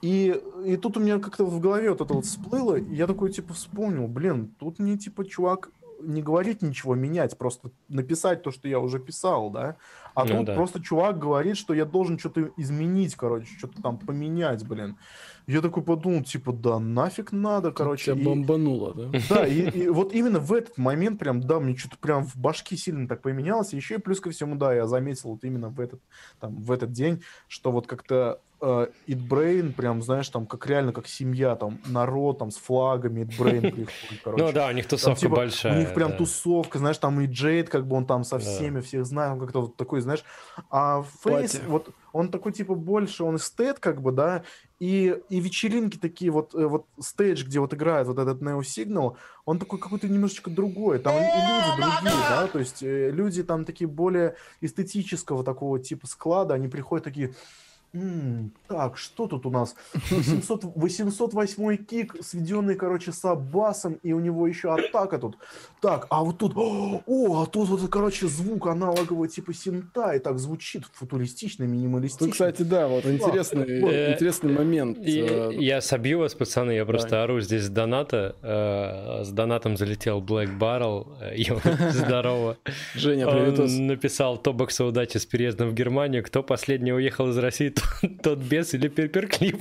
И, 0.02 0.42
и 0.66 0.78
тут 0.78 0.96
у 0.96 1.02
меня 1.02 1.20
как-то 1.20 1.44
в 1.44 1.60
голове 1.60 1.90
вот 1.90 2.00
это 2.00 2.14
вот 2.14 2.26
всплыло, 2.26 2.76
и 2.78 2.96
я 2.96 3.06
такой 3.06 3.34
типа 3.34 3.54
вспомнил, 3.54 4.08
блин, 4.08 4.56
тут 4.58 4.80
мне 4.80 4.98
типа 4.98 5.26
чувак 5.26 5.72
не 6.02 6.22
говорит 6.22 6.62
ничего 6.62 6.96
менять, 6.96 7.38
просто 7.38 7.72
написать 7.88 8.44
то, 8.44 8.52
что 8.52 8.68
я 8.68 8.80
уже 8.80 9.00
писал, 9.00 9.50
да. 9.50 9.78
А 10.16 10.26
Ну 10.26 10.38
тут 10.38 10.46
да. 10.48 10.56
просто 10.56 10.82
чувак 10.82 11.20
говорит, 11.20 11.58
что 11.58 11.74
я 11.74 11.86
должен 11.86 12.18
что-то 12.20 12.52
изменить, 12.58 13.16
короче, 13.16 13.48
что-то 13.58 13.82
там 13.82 13.98
поменять, 13.98 14.68
блин. 14.68 14.98
Я 15.48 15.62
такой 15.62 15.84
подумал, 15.84 16.24
типа, 16.24 16.52
да 16.54 16.80
нафиг 16.80 17.32
надо, 17.32 17.72
короче. 17.72 18.12
Тебя 18.14 18.22
и- 18.22 18.26
бомбануло, 18.26 18.94
да? 18.94 19.20
да, 19.30 19.48
и, 19.48 19.70
и 19.70 19.90
вот 19.90 20.14
именно 20.14 20.40
в 20.40 20.54
этот 20.54 20.78
момент 20.78 21.20
прям, 21.20 21.42
да, 21.42 21.60
мне 21.60 21.76
что-то 21.76 21.98
прям 21.98 22.24
в 22.26 22.36
башке 22.36 22.78
сильно 22.78 23.08
так 23.08 23.22
поменялось. 23.22 23.74
Еще 23.74 23.96
и 23.96 24.00
плюс 24.00 24.20
ко 24.20 24.30
всему, 24.32 24.56
да, 24.56 24.74
я 24.74 24.88
заметил 24.88 25.32
вот 25.32 25.44
именно 25.44 25.70
в 25.70 25.80
этот, 25.80 26.02
там, 26.40 26.56
в 26.62 26.72
этот 26.72 26.92
день, 26.92 27.24
что 27.48 27.72
вот 27.72 27.88
как-то 27.88 28.42
э, 28.62 28.88
It 29.08 29.28
Brain 29.28 29.74
прям, 29.74 30.02
знаешь, 30.02 30.30
там, 30.30 30.46
как 30.46 30.68
реально, 30.68 30.94
как 30.94 31.08
семья, 31.08 31.56
там, 31.56 31.80
народ, 31.88 32.40
там, 32.40 32.52
с 32.52 32.58
флагами 32.58 33.22
It 33.22 33.38
Brain 33.38 33.62
приходит, 33.72 34.22
короче. 34.24 34.44
Ну 34.44 34.52
да, 34.52 34.68
у 34.68 34.72
них 34.72 34.86
Там, 34.88 34.98
тусовка 34.98 35.20
типа, 35.20 35.36
большая. 35.36 35.76
У 35.76 35.80
них 35.80 35.94
прям 35.94 36.12
да. 36.12 36.18
тусовка, 36.18 36.78
знаешь, 36.80 36.98
там 36.98 37.20
и 37.22 37.28
Джейд, 37.28 37.70
как 37.70 37.88
бы 37.88 37.96
он 37.96 38.06
там 38.06 38.24
со 38.24 38.38
Да. 38.38 38.44
всеми 38.44 38.82
всех 38.82 39.06
знает, 39.06 39.34
он 39.34 39.40
как-то 39.40 39.62
вот 39.62 39.76
такой, 39.78 40.02
знаешь. 40.02 40.24
А 40.70 41.04
Фейс, 41.24 41.62
вот 41.68 41.90
он 42.12 42.30
такой 42.32 42.52
типа 42.52 42.76
больше, 42.76 43.24
он 43.24 43.36
эстет, 43.36 43.80
как 43.80 44.02
бы, 44.02 44.12
да, 44.12 44.44
и, 44.80 45.16
и 45.30 45.40
вечеринки 45.42 45.98
такие 45.98 46.32
вот, 46.32 46.56
э, 46.56 46.66
вот 46.66 46.86
стейдж, 47.00 47.44
где 47.46 47.60
вот 47.60 47.74
играет 47.74 48.08
вот 48.08 48.18
этот 48.18 48.42
Neo 48.42 48.62
Signal, 48.62 49.18
он 49.46 49.60
такой 49.60 49.78
какой-то 49.78 50.08
немножечко 50.08 50.50
другой, 50.50 51.00
там 51.00 51.16
и, 51.16 51.20
и 51.20 51.22
люди 51.22 51.82
другие, 51.82 52.24
да, 52.30 52.48
то 52.48 52.60
есть 52.60 52.82
э, 52.82 53.12
люди 53.12 53.44
там 53.44 53.66
такие 53.66 53.88
более 53.88 54.36
эстетического 54.62 55.44
такого 55.44 55.80
типа 55.80 56.08
склада, 56.08 56.54
они 56.54 56.68
приходят 56.68 57.04
такие, 57.04 57.34
М, 57.94 58.52
Так, 58.68 58.98
что 58.98 59.26
тут 59.28 59.46
у 59.46 59.50
нас? 59.50 59.76
800, 60.12 60.64
808 60.76 61.78
кик, 61.78 62.16
сведенный, 62.22 62.76
короче, 62.76 63.12
с 63.12 63.36
басом, 63.36 63.94
и 64.04 64.14
у 64.14 64.20
него 64.20 64.46
еще 64.48 64.72
атака 64.74 65.18
тут. 65.18 65.38
Так, 65.82 66.06
а 66.12 66.24
вот 66.24 66.38
тут, 66.38 66.54
о, 66.56 67.42
а 67.42 67.46
тут 67.48 67.68
вот, 67.70 67.90
короче, 67.90 68.28
звук 68.28 68.68
аналоговый 68.68 69.28
типа 69.28 69.54
синта, 69.54 70.12
и 70.12 70.20
так 70.20 70.38
звучит 70.38 70.84
футуристично, 70.94 71.64
минималистично. 71.64 72.28
Ну, 72.28 72.32
кстати, 72.32 72.62
да, 72.62 72.88
вот 72.88 73.06
интересный, 73.06 73.80
интересный 74.14 74.54
момент. 74.54 74.98
И- 75.00 75.22
э, 75.28 75.52
Я 75.56 75.82
собью 75.82 76.20
вас, 76.20 76.36
пацаны, 76.36 76.72
я 76.74 76.86
просто 76.86 77.24
ору 77.24 77.40
здесь 77.42 77.64
с 77.64 77.70
доната. 77.70 78.36
э, 78.44 79.24
С 79.24 79.30
донатом 79.32 79.78
залетел 79.78 80.22
Black 80.22 80.58
Barrel. 80.60 81.08
э, 81.22 81.90
Здорово. 81.92 82.58
Женя, 82.94 83.26
привет. 83.28 83.60
Он 83.60 83.88
написал 83.88 84.38
Тобокса 84.38 84.86
удачи 84.86 85.18
с 85.18 85.26
переездом 85.26 85.70
в 85.70 85.74
Германию. 85.74 86.24
Кто 86.24 86.44
последний 86.44 86.94
уехал 86.94 87.30
из 87.30 87.38
России, 87.38 87.70
тот, 88.24 88.40
бес 88.40 88.74
или 88.74 88.88
перперклип. 88.88 89.58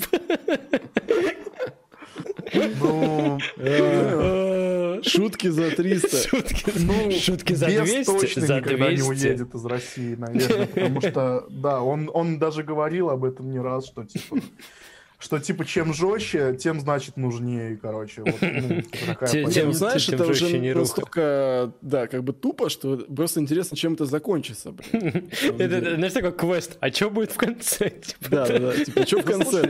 Ну, 2.80 3.38
Э, 3.58 5.00
Шутки 5.02 5.48
за 5.48 5.70
300. 5.70 6.16
Шутки, 6.28 6.72
ну, 6.80 7.10
шутки 7.12 7.52
за 7.55 7.66
бес 7.66 7.84
200. 7.90 8.05
точно 8.05 8.47
За 8.47 8.56
никогда 8.56 8.90
не 8.90 8.97
200. 8.97 9.08
уедет 9.10 9.55
из 9.55 9.64
России, 9.66 10.14
наверное, 10.16 10.66
потому 10.66 11.00
что, 11.00 11.47
да, 11.50 11.80
он, 11.82 12.10
он 12.12 12.38
даже 12.38 12.62
говорил 12.64 13.10
об 13.10 13.24
этом 13.24 13.50
не 13.50 13.60
раз, 13.60 13.86
что 13.86 14.05
типа 14.05 14.38
что 15.18 15.38
типа 15.40 15.64
чем 15.64 15.92
жестче, 15.92 16.56
тем 16.58 16.80
значит 16.80 17.16
нужнее, 17.16 17.76
короче. 17.76 18.22
Вот, 18.22 18.40
ну, 18.40 18.82
тем- 19.50 19.72
знаешь, 19.72 20.06
тем 20.06 20.14
это 20.14 20.26
уже 20.26 20.58
не 20.58 20.72
настолько, 20.74 21.72
да, 21.82 22.06
как 22.06 22.22
бы 22.22 22.32
тупо, 22.32 22.70
что 22.70 22.97
просто 22.97 23.40
интересно, 23.40 23.76
чем 23.76 23.94
это 23.94 24.05
закончится. 24.06 24.74
Это, 24.92 25.97
знаешь, 25.97 26.12
такой 26.12 26.32
квест. 26.32 26.76
А 26.80 26.90
что 26.90 27.10
будет 27.10 27.32
в 27.32 27.36
конце? 27.36 27.90
Типа, 28.00 28.30
Да, 28.30 28.47
да, 28.47 28.58
да. 28.58 28.84
Типа, 28.84 29.06
что 29.06 29.18
в 29.20 29.24
Да 29.24 29.32
конце 29.32 29.62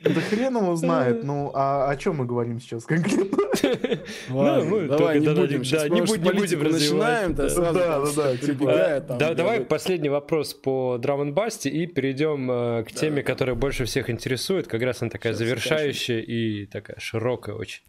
да, 0.00 0.20
хрен 0.20 0.56
его 0.56 0.76
знает. 0.76 1.24
Ну, 1.24 1.50
а 1.54 1.90
о 1.90 1.96
чем 1.96 2.16
мы 2.16 2.26
говорим 2.26 2.60
сейчас 2.60 2.84
конкретно? 2.84 3.36
Ладно, 4.30 4.64
ну, 4.64 4.88
давай 4.88 5.18
не 5.18 5.26
будем. 5.28 5.58
да, 5.58 5.64
Сейчас 5.64 5.90
не 5.90 6.00
будем 6.02 6.62
начинаем, 6.62 7.34
да. 7.34 7.48
Да, 7.48 8.36
типа, 8.36 9.02
да- 9.18 9.34
давай 9.34 9.60
последний 9.60 10.08
вопрос 10.08 10.54
по 10.54 10.98
драм 10.98 11.32
басте 11.34 11.68
и 11.68 11.86
перейдем 11.86 12.48
э, 12.50 12.84
к 12.84 12.92
теме, 12.92 13.22
которая 13.22 13.56
больше 13.56 13.84
всех 13.86 14.08
интересует. 14.08 14.68
Как 14.68 14.82
раз 14.82 15.02
она 15.02 15.10
такая 15.10 15.34
завершающая 15.34 16.20
и 16.20 16.66
такая 16.66 16.98
широкая 17.00 17.56
очень. 17.56 17.82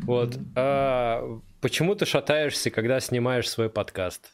Вот. 0.00 0.38
А, 0.54 1.40
почему 1.60 1.96
ты 1.96 2.06
шатаешься, 2.06 2.70
когда 2.70 3.00
снимаешь 3.00 3.48
свой 3.48 3.68
подкаст? 3.68 4.30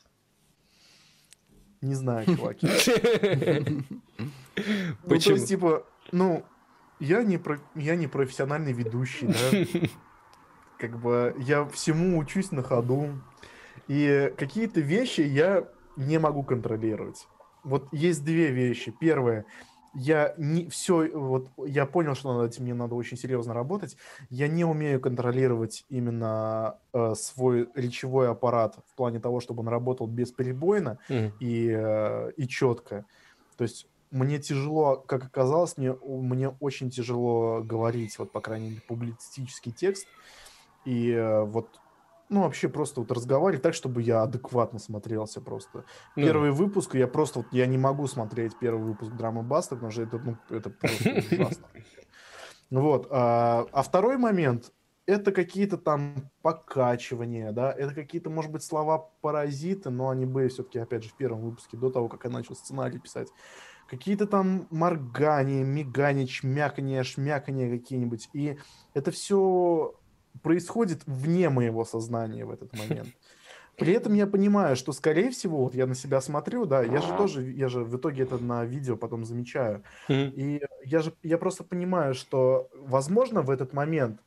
Не 1.80 1.94
знаю, 1.94 2.26
чуваки. 2.26 2.68
Ну, 4.56 4.62
то 5.02 5.08
Почему? 5.08 5.34
есть, 5.34 5.48
типа, 5.48 5.84
ну, 6.12 6.44
я 7.04 7.22
не, 7.22 7.38
про- 7.38 7.60
я 7.74 7.96
не 7.96 8.06
профессиональный 8.06 8.72
ведущий, 8.72 9.26
да. 9.28 9.88
Как 10.78 10.98
бы 11.00 11.34
я 11.38 11.64
всему 11.66 12.18
учусь 12.18 12.50
на 12.52 12.62
ходу. 12.62 13.08
И 13.88 14.32
какие-то 14.36 14.80
вещи 14.80 15.20
я 15.20 15.68
не 15.96 16.18
могу 16.18 16.42
контролировать. 16.42 17.26
Вот 17.62 17.88
есть 17.92 18.24
две 18.24 18.50
вещи. 18.50 18.92
Первое, 19.00 19.44
я 19.94 20.34
не 20.38 20.68
все, 20.68 21.08
вот 21.16 21.48
я 21.66 21.86
понял, 21.86 22.14
что 22.14 22.36
над 22.36 22.50
этим 22.52 22.64
мне 22.64 22.74
надо 22.74 22.94
очень 22.94 23.16
серьезно 23.16 23.54
работать. 23.54 23.96
Я 24.30 24.48
не 24.48 24.64
умею 24.64 25.00
контролировать 25.00 25.84
именно 25.88 26.78
э, 26.92 27.14
свой 27.14 27.68
речевой 27.74 28.28
аппарат 28.28 28.76
в 28.90 28.94
плане 28.96 29.20
того, 29.20 29.40
чтобы 29.40 29.60
он 29.60 29.68
работал 29.68 30.06
бесперебойно 30.06 30.98
Мгм. 31.08 31.32
и, 31.40 31.68
э, 31.74 32.32
и 32.36 32.48
четко. 32.48 33.04
То 33.56 33.62
есть 33.64 33.86
мне 34.14 34.38
тяжело, 34.38 34.96
как 34.96 35.24
оказалось, 35.24 35.76
мне, 35.76 35.92
мне 35.92 36.48
очень 36.60 36.88
тяжело 36.88 37.62
говорить, 37.62 38.16
вот, 38.18 38.30
по 38.30 38.40
крайней 38.40 38.70
мере, 38.70 38.82
публицистический 38.86 39.72
текст. 39.72 40.06
И 40.84 41.10
э, 41.10 41.42
вот, 41.42 41.80
ну, 42.28 42.42
вообще 42.42 42.68
просто 42.68 43.00
вот 43.00 43.10
разговаривать 43.10 43.62
так, 43.62 43.74
чтобы 43.74 44.02
я 44.02 44.22
адекватно 44.22 44.78
смотрелся 44.78 45.40
просто. 45.40 45.84
Ну, 46.14 46.22
Первый 46.22 46.52
выпуск, 46.52 46.94
я 46.94 47.08
просто, 47.08 47.40
вот, 47.40 47.48
я 47.50 47.66
не 47.66 47.76
могу 47.76 48.06
смотреть 48.06 48.56
первый 48.58 48.84
выпуск 48.84 49.12
Драмы 49.12 49.42
Баста, 49.42 49.74
потому 49.74 49.90
что 49.90 50.02
это, 50.02 50.18
ну, 50.18 50.36
это 50.48 50.70
просто 50.70 51.10
ужасно. 51.32 51.66
Вот. 52.70 53.08
А, 53.10 53.66
а 53.72 53.82
второй 53.82 54.16
момент, 54.16 54.72
это 55.06 55.32
какие-то 55.32 55.76
там 55.76 56.30
покачивания, 56.42 57.52
да, 57.52 57.72
это 57.72 57.94
какие-то, 57.94 58.30
может 58.30 58.52
быть, 58.52 58.62
слова-паразиты, 58.62 59.90
но 59.90 60.08
они 60.08 60.24
были 60.24 60.48
все-таки, 60.48 60.78
опять 60.78 61.02
же, 61.02 61.10
в 61.10 61.16
первом 61.16 61.40
выпуске, 61.40 61.76
до 61.76 61.90
того, 61.90 62.08
как 62.08 62.24
я 62.24 62.30
начал 62.30 62.54
сценарий 62.54 62.98
писать. 62.98 63.28
Какие-то 63.88 64.26
там 64.26 64.66
моргания, 64.70 65.64
мигания, 65.64 66.26
чмякания, 66.26 67.02
шмякания 67.02 67.70
какие-нибудь. 67.70 68.28
И 68.32 68.56
это 68.94 69.10
все 69.10 69.94
происходит 70.42 71.02
вне 71.06 71.48
моего 71.48 71.84
сознания 71.84 72.44
в 72.44 72.50
этот 72.50 72.76
момент. 72.76 73.08
При 73.76 73.92
этом 73.92 74.14
я 74.14 74.26
понимаю, 74.26 74.76
что, 74.76 74.92
скорее 74.92 75.30
всего, 75.30 75.64
вот 75.64 75.74
я 75.74 75.86
на 75.86 75.94
себя 75.96 76.20
смотрю, 76.20 76.64
да, 76.64 76.82
я 76.82 77.00
же 77.00 77.08
тоже, 77.16 77.42
я 77.42 77.68
же 77.68 77.82
в 77.84 77.96
итоге 77.96 78.22
это 78.22 78.38
на 78.38 78.64
видео 78.64 78.96
потом 78.96 79.24
замечаю. 79.24 79.82
И 80.08 80.60
я 80.84 81.00
же, 81.00 81.12
я 81.22 81.38
просто 81.38 81.64
понимаю, 81.64 82.14
что, 82.14 82.68
возможно, 82.72 83.42
в 83.42 83.50
этот 83.50 83.72
момент, 83.72 84.20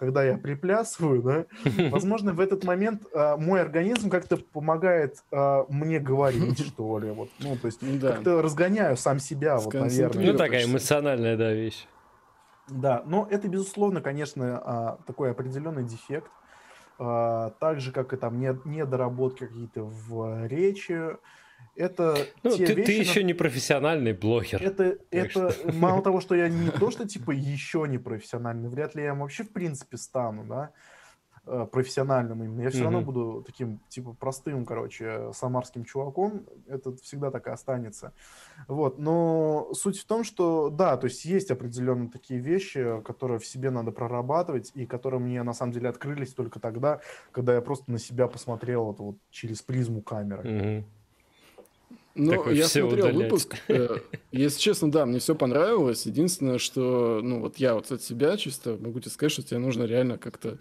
когда 0.00 0.24
я 0.24 0.38
приплясываю, 0.38 1.22
да, 1.22 1.44
возможно, 1.90 2.32
в 2.32 2.40
этот 2.40 2.64
момент 2.64 3.02
а, 3.14 3.36
мой 3.36 3.60
организм 3.60 4.08
как-то 4.08 4.38
помогает 4.38 5.22
а, 5.30 5.66
мне 5.68 6.00
говорить, 6.00 6.58
что 6.66 6.98
ли, 6.98 7.10
вот, 7.10 7.28
ну, 7.38 7.56
то 7.56 7.66
есть 7.66 8.00
да. 8.00 8.14
как-то 8.14 8.40
разгоняю 8.40 8.96
сам 8.96 9.20
себя, 9.20 9.58
вот, 9.58 9.74
наверное. 9.74 10.32
Ну, 10.32 10.38
такая 10.38 10.64
эмоциональная, 10.64 11.36
да, 11.36 11.52
вещь. 11.52 11.86
Да, 12.66 13.02
но 13.04 13.28
это, 13.30 13.46
безусловно, 13.48 14.00
конечно, 14.00 14.62
а, 14.64 14.98
такой 15.06 15.32
определенный 15.32 15.84
дефект, 15.84 16.30
а, 16.98 17.50
так 17.60 17.80
же, 17.80 17.92
как 17.92 18.14
и 18.14 18.16
там 18.16 18.40
не- 18.40 18.58
недоработки 18.64 19.46
какие-то 19.46 19.82
в 19.82 20.46
речи. 20.46 21.16
Это 21.76 22.26
Ну, 22.42 22.56
те 22.56 22.66
ты, 22.66 22.74
ты 22.74 22.80
вещи, 22.82 22.98
на 22.98 23.02
еще 23.02 23.24
не 23.24 23.34
профессиональный 23.34 24.12
блогер. 24.12 24.62
Это, 24.62 24.98
это 25.10 25.54
мало 25.72 26.02
того, 26.02 26.20
что 26.20 26.34
я 26.34 26.48
не 26.48 26.70
то, 26.70 26.90
что 26.90 27.08
типа 27.08 27.30
еще 27.30 27.86
не 27.88 27.98
профессиональный, 27.98 28.68
вряд 28.68 28.94
ли 28.94 29.02
я 29.02 29.14
вообще 29.14 29.44
в 29.44 29.52
принципе 29.52 29.96
стану, 29.96 30.44
да, 30.44 30.72
э, 31.46 31.66
профессиональным 31.70 32.42
именно. 32.44 32.62
Я 32.62 32.70
все 32.70 32.82
равно 32.82 33.00
буду 33.00 33.42
таким, 33.46 33.80
типа, 33.88 34.12
простым, 34.12 34.66
короче, 34.66 35.32
самарским 35.32 35.84
чуваком. 35.84 36.44
Это 36.66 36.94
всегда 36.96 37.30
так 37.30 37.46
и 37.46 37.50
останется. 37.50 38.12
Вот. 38.68 38.98
Но 38.98 39.70
суть 39.72 39.98
в 39.98 40.04
том, 40.04 40.24
что, 40.24 40.68
да, 40.70 40.96
то 40.96 41.06
есть 41.06 41.24
есть 41.24 41.50
определенные 41.50 42.10
такие 42.10 42.40
вещи, 42.40 43.00
которые 43.02 43.38
в 43.38 43.46
себе 43.46 43.70
надо 43.70 43.90
прорабатывать, 43.90 44.72
и 44.74 44.86
которые 44.86 45.20
мне, 45.20 45.42
на 45.42 45.54
самом 45.54 45.72
деле, 45.72 45.88
открылись 45.88 46.34
только 46.34 46.60
тогда, 46.60 47.00
когда 47.32 47.54
я 47.54 47.60
просто 47.62 47.90
на 47.90 47.98
себя 47.98 48.26
посмотрел 48.26 48.84
вот, 48.84 48.98
вот 48.98 49.16
через 49.30 49.62
призму 49.62 50.02
камеры. 50.02 50.48
Мгм. 50.48 50.99
Ну, 52.14 52.32
Такой, 52.32 52.56
я 52.56 52.66
«Всё 52.66 52.80
смотрел 52.88 53.06
удалять». 53.06 53.22
выпуск. 53.30 53.56
э, 53.68 53.98
Если 54.32 54.58
честно, 54.60 54.90
да, 54.90 55.06
мне 55.06 55.20
все 55.20 55.34
понравилось. 55.34 56.06
Единственное, 56.06 56.58
что, 56.58 57.20
ну, 57.22 57.40
вот 57.40 57.58
я 57.58 57.74
вот 57.74 57.90
от 57.92 58.02
себя 58.02 58.36
чисто 58.36 58.76
могу 58.80 59.00
тебе 59.00 59.10
сказать, 59.10 59.32
что 59.32 59.42
тебе 59.42 59.58
нужно 59.58 59.84
реально 59.84 60.18
как-то 60.18 60.58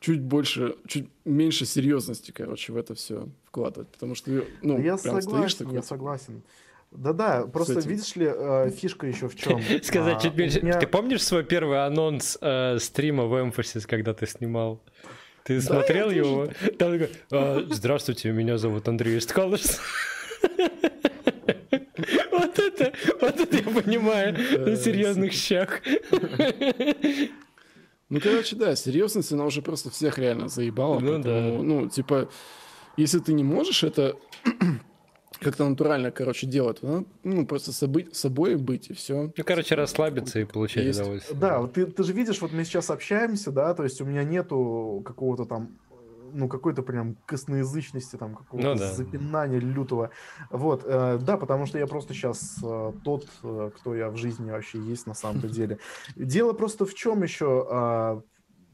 чуть 0.00 0.20
больше, 0.20 0.76
чуть 0.86 1.08
меньше 1.24 1.66
серьезности, 1.66 2.30
короче, 2.30 2.72
в 2.72 2.76
это 2.76 2.94
все 2.94 3.28
вкладывать. 3.46 3.88
Потому 3.88 4.14
что, 4.14 4.30
ну, 4.62 4.78
я 4.78 4.96
прям 4.96 5.20
стоишь 5.20 5.24
согласен, 5.24 5.58
такой, 5.58 5.74
я 5.74 5.82
согласен. 5.82 6.42
Да-да, 6.92 7.46
просто 7.46 7.80
видишь 7.80 8.14
ли, 8.14 8.30
э, 8.32 8.70
фишка 8.70 9.06
еще 9.08 9.28
в 9.28 9.34
чем? 9.36 9.60
Сказать 9.82 10.22
чуть 10.22 10.36
меньше. 10.36 10.60
Меня... 10.60 10.78
Ты 10.78 10.86
помнишь 10.86 11.22
свой 11.22 11.44
первый 11.44 11.84
анонс 11.84 12.38
э, 12.40 12.78
стрима 12.78 13.24
в 13.24 13.34
Emphasis, 13.34 13.86
когда 13.86 14.14
ты 14.14 14.26
снимал? 14.26 14.80
Ты 15.44 15.56
Да, 15.56 15.62
смотрел 15.62 16.10
его? 16.10 16.46
Там 16.78 16.98
такой, 16.98 17.10
«А, 17.30 17.66
Здравствуйте, 17.70 18.30
меня 18.30 18.56
зовут 18.58 18.86
Андрей 18.88 19.18
Искалыш. 19.18 19.62
Вот 22.30 22.58
это, 22.58 22.92
вот 23.20 23.40
это 23.40 23.56
я 23.56 23.62
понимаю 23.82 24.36
на 24.66 24.76
серьезных 24.76 25.32
щах. 25.32 25.80
Ну, 28.08 28.20
короче, 28.20 28.54
да, 28.54 28.76
серьезность, 28.76 29.32
она 29.32 29.44
уже 29.44 29.62
просто 29.62 29.90
всех 29.90 30.18
реально 30.18 30.48
заебала. 30.48 31.00
Ну, 31.00 31.14
поэтому, 31.14 31.58
да. 31.58 31.62
Ну, 31.62 31.88
типа, 31.88 32.28
если 32.96 33.18
ты 33.18 33.32
не 33.32 33.42
можешь 33.42 33.82
это 33.82 34.16
как-то 35.40 35.68
натурально, 35.68 36.12
короче, 36.12 36.46
делать, 36.46 36.82
надо, 36.82 37.04
ну, 37.24 37.44
просто 37.46 37.72
собы- 37.72 38.12
собой 38.14 38.54
быть, 38.56 38.90
и 38.90 38.94
все. 38.94 39.32
Ну, 39.36 39.44
короче, 39.44 39.74
расслабиться 39.74 40.38
и 40.38 40.44
получать 40.44 40.84
Есть. 40.84 41.00
удовольствие. 41.00 41.38
Да, 41.40 41.58
вот 41.58 41.72
ты, 41.72 41.86
ты 41.86 42.04
же 42.04 42.12
видишь, 42.12 42.40
вот 42.40 42.52
мы 42.52 42.64
сейчас 42.64 42.90
общаемся, 42.90 43.50
да, 43.50 43.74
то 43.74 43.82
есть 43.82 44.00
у 44.00 44.04
меня 44.04 44.22
нету 44.22 45.02
какого-то 45.04 45.44
там, 45.44 45.76
ну, 46.36 46.48
какой-то 46.48 46.82
прям 46.82 47.16
косноязычности, 47.26 48.16
там, 48.16 48.34
какого-то 48.34 48.74
Ну 48.74 48.78
да. 48.78 48.92
запинания 48.92 49.58
лютого. 49.58 50.10
Вот, 50.50 50.82
э, 50.84 51.18
да, 51.20 51.36
потому 51.36 51.66
что 51.66 51.78
я 51.78 51.86
просто 51.86 52.14
сейчас 52.14 52.58
тот, 53.04 53.28
э, 53.42 53.70
кто 53.76 53.94
я 53.94 54.10
в 54.10 54.16
жизни 54.16 54.50
вообще 54.50 54.78
есть 54.78 55.06
на 55.06 55.14
самом-то 55.14 55.48
деле. 55.56 55.78
Дело 56.14 56.52
просто 56.52 56.86
в 56.86 56.94
чем 56.94 57.22
еще? 57.22 57.66
а, 57.70 58.22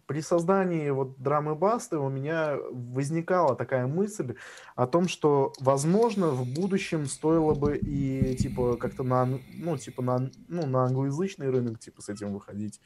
при 0.06 0.20
создании 0.20 0.90
вот 0.90 1.18
драмы 1.22 1.54
Басты 1.54 1.96
у 1.96 2.08
меня 2.08 2.56
возникала 2.70 3.54
такая 3.54 3.86
мысль 3.86 4.34
о 4.74 4.86
том, 4.86 5.08
что, 5.08 5.52
возможно, 5.60 6.28
в 6.30 6.46
будущем 6.46 7.06
стоило 7.06 7.54
бы 7.54 7.78
и 7.78 8.36
типа 8.36 8.76
как-то 8.76 9.04
на, 9.04 9.26
ну, 9.54 9.78
типа 9.78 10.02
на, 10.02 10.30
ну, 10.48 10.66
на 10.66 10.84
англоязычный 10.84 11.50
рынок 11.50 11.78
типа 11.78 12.02
с 12.02 12.08
этим 12.08 12.32
выходить. 12.32 12.80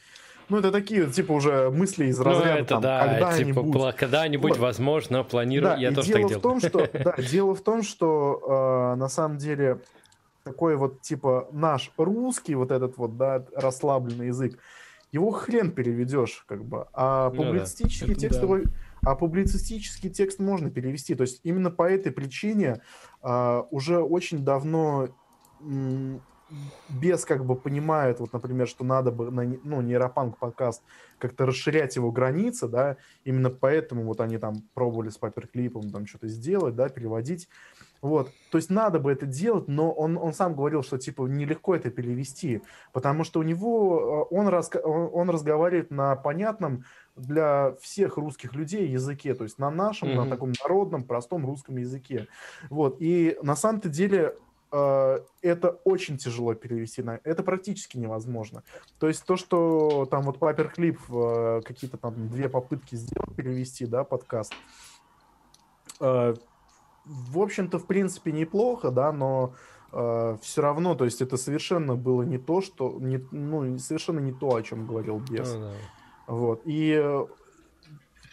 Ну, 0.48 0.58
это 0.58 0.70
такие, 0.70 1.10
типа, 1.10 1.32
уже 1.32 1.70
мысли 1.70 2.06
из 2.06 2.18
ну, 2.18 2.24
разряда, 2.24 2.52
ну, 2.52 2.58
это, 2.58 2.68
там, 2.68 2.82
да, 2.82 3.06
когда-нибудь. 3.06 3.72
Типа, 3.72 3.92
когда-нибудь, 3.92 4.50
вот. 4.52 4.60
возможно, 4.60 5.24
планирую, 5.24 5.74
да, 5.74 5.76
я 5.76 5.92
тоже 5.92 6.12
дело 6.12 6.28
так. 6.28 6.38
В 6.38 6.40
том, 6.40 6.60
что, 6.60 6.88
да, 7.04 7.14
дело 7.18 7.54
в 7.54 7.60
том, 7.62 7.82
что 7.82 8.92
э, 8.94 8.98
на 8.98 9.08
самом 9.08 9.38
деле 9.38 9.80
такой 10.44 10.76
вот, 10.76 11.00
типа, 11.02 11.48
наш 11.50 11.90
русский, 11.96 12.54
вот 12.54 12.70
этот 12.70 12.96
вот, 12.96 13.16
да, 13.16 13.44
расслабленный 13.56 14.28
язык, 14.28 14.58
его 15.10 15.30
хрен 15.32 15.72
переведешь, 15.72 16.44
как 16.46 16.64
бы. 16.64 16.86
А 16.92 17.30
публицистический 17.30 18.08
ну, 18.08 18.14
да. 18.14 18.20
текст 18.20 18.40
да. 18.40 18.60
а 19.02 19.14
публицистический 19.16 20.10
текст 20.10 20.38
можно 20.38 20.70
перевести. 20.70 21.14
То 21.14 21.22
есть 21.22 21.40
именно 21.42 21.70
по 21.70 21.88
этой 21.88 22.12
причине 22.12 22.82
э, 23.22 23.62
уже 23.70 23.98
очень 23.98 24.44
давно 24.44 25.08
без 26.88 27.24
как 27.24 27.44
бы 27.44 27.56
понимают, 27.56 28.20
вот, 28.20 28.32
например, 28.32 28.68
что 28.68 28.84
надо 28.84 29.10
бы 29.10 29.30
на 29.30 29.42
ну, 29.64 29.80
нейропанк 29.80 30.38
подкаст 30.38 30.82
как-то 31.18 31.46
расширять 31.46 31.96
его 31.96 32.12
границы, 32.12 32.68
да, 32.68 32.96
именно 33.24 33.50
поэтому 33.50 34.04
вот 34.04 34.20
они 34.20 34.38
там 34.38 34.62
пробовали 34.74 35.08
с 35.08 35.18
паперклипом 35.18 35.90
там 35.90 36.06
что-то 36.06 36.28
сделать, 36.28 36.76
да, 36.76 36.88
переводить. 36.88 37.48
Вот, 38.02 38.30
то 38.50 38.58
есть 38.58 38.70
надо 38.70 39.00
бы 39.00 39.10
это 39.10 39.26
делать, 39.26 39.66
но 39.66 39.90
он, 39.90 40.16
он 40.18 40.32
сам 40.34 40.54
говорил, 40.54 40.82
что 40.82 40.98
типа 40.98 41.26
нелегко 41.26 41.74
это 41.74 41.90
перевести, 41.90 42.62
потому 42.92 43.24
что 43.24 43.40
у 43.40 43.42
него, 43.42 44.28
э, 44.30 44.34
он, 44.34 44.48
раска, 44.48 44.78
он 44.78 45.30
разговаривает 45.30 45.90
на 45.90 46.14
понятном 46.14 46.84
для 47.16 47.74
всех 47.80 48.18
русских 48.18 48.54
людей 48.54 48.86
языке, 48.88 49.34
то 49.34 49.44
есть 49.44 49.58
на 49.58 49.70
нашем, 49.70 50.10
mm-hmm. 50.10 50.24
на 50.24 50.30
таком 50.30 50.52
народном, 50.62 51.04
простом 51.04 51.46
русском 51.46 51.78
языке. 51.78 52.28
Вот, 52.68 52.98
и 53.00 53.38
на 53.42 53.56
самом-то 53.56 53.88
деле 53.88 54.36
это 54.70 55.80
очень 55.84 56.18
тяжело 56.18 56.54
перевести, 56.54 57.02
на 57.02 57.20
это 57.24 57.42
практически 57.42 57.98
невозможно. 57.98 58.62
То 58.98 59.08
есть 59.08 59.24
то, 59.24 59.36
что 59.36 60.06
там 60.10 60.22
вот 60.22 60.38
Паперклип 60.38 61.00
какие-то 61.64 61.96
там 61.96 62.28
две 62.28 62.48
попытки 62.48 62.94
сделал 62.96 63.32
перевести, 63.36 63.86
да, 63.86 64.04
подкаст, 64.04 64.54
в 67.06 67.38
общем-то, 67.38 67.78
в 67.78 67.86
принципе, 67.86 68.32
неплохо, 68.32 68.90
да, 68.90 69.12
но 69.12 69.54
э, 69.92 70.36
все 70.42 70.60
равно, 70.60 70.96
то 70.96 71.04
есть 71.04 71.22
это 71.22 71.36
совершенно 71.36 71.94
было 71.94 72.22
не 72.22 72.36
то, 72.36 72.60
что, 72.60 72.96
не, 72.98 73.24
ну, 73.30 73.78
совершенно 73.78 74.18
не 74.18 74.32
то, 74.32 74.56
о 74.56 74.62
чем 74.62 74.88
говорил 74.88 75.20
Бес. 75.20 75.54
Ну, 75.54 75.60
да. 75.60 75.72
Вот. 76.26 76.62
И 76.64 77.00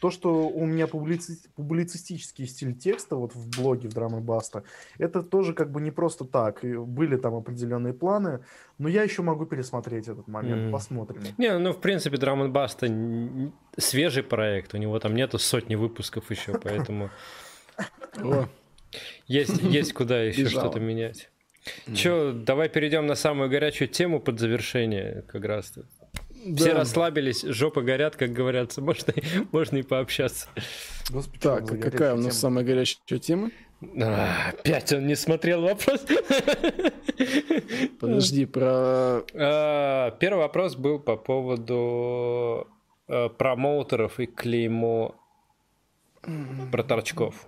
то, 0.04 0.12
что 0.12 0.50
у 0.50 0.66
меня 0.66 0.86
публици... 0.86 1.38
публицистический 1.56 2.46
стиль 2.46 2.76
текста 2.76 3.16
вот 3.16 3.34
в 3.36 3.50
блоге 3.58 3.88
в 3.88 3.94
Драмы 3.94 4.20
Баста, 4.20 4.64
это 4.98 5.24
тоже 5.24 5.54
как 5.54 5.72
бы 5.72 5.80
не 5.80 5.92
просто 5.92 6.26
так. 6.26 6.60
Были 6.62 7.16
там 7.16 7.36
определенные 7.36 7.94
планы, 7.94 8.44
но 8.78 8.90
я 8.90 9.04
еще 9.04 9.22
могу 9.22 9.46
пересмотреть 9.46 10.10
этот 10.10 10.28
момент, 10.28 10.64
mm. 10.64 10.72
посмотрим. 10.72 11.22
Не, 11.38 11.58
ну 11.58 11.72
в 11.72 11.80
принципе 11.80 12.18
Драмы 12.18 12.50
Баста 12.50 12.88
свежий 13.78 14.24
проект, 14.24 14.74
у 14.74 14.78
него 14.78 15.00
там 15.00 15.16
нету 15.16 15.40
сотни 15.40 15.76
выпусков 15.76 16.30
еще, 16.32 16.60
поэтому... 16.64 17.10
Есть, 19.28 19.62
есть 19.62 19.94
куда 19.94 20.22
еще 20.24 20.50
что-то 20.50 20.82
менять. 20.82 21.30
Че, 21.96 22.34
давай 22.34 22.68
перейдем 22.68 23.08
на 23.08 23.16
самую 23.16 23.50
горячую 23.50 23.88
тему 23.88 24.20
под 24.20 24.38
завершение 24.38 25.22
как 25.30 25.46
раз. 25.46 25.72
-то. 25.78 25.86
Да. 26.46 26.58
Все 26.58 26.74
расслабились, 26.74 27.44
жопы 27.44 27.82
горят, 27.82 28.18
как 28.18 28.32
говорят, 28.32 28.78
можно, 28.78 29.14
можно 29.52 29.78
и 29.78 29.82
пообщаться. 29.82 30.48
Господи, 31.10 31.40
так, 31.40 31.72
а 31.72 31.78
какая 31.78 32.14
у 32.14 32.18
нас 32.18 32.26
тема? 32.26 32.34
самая 32.34 32.66
горячая 32.66 33.20
тема? 33.20 33.52
А, 34.02 34.50
опять 34.50 34.92
он 34.94 35.08
не 35.08 35.16
смотрел 35.16 35.62
вопрос. 35.62 36.06
Подожди, 38.00 38.46
про... 38.46 39.24
А, 39.34 40.12
первый 40.20 40.40
вопрос 40.40 40.76
был 40.76 41.00
по 41.00 41.16
поводу 41.16 42.68
а, 43.08 43.30
промоутеров 43.30 44.20
и 44.20 44.26
клеймо 44.26 45.16
про 46.72 46.84
торчков. 46.84 47.48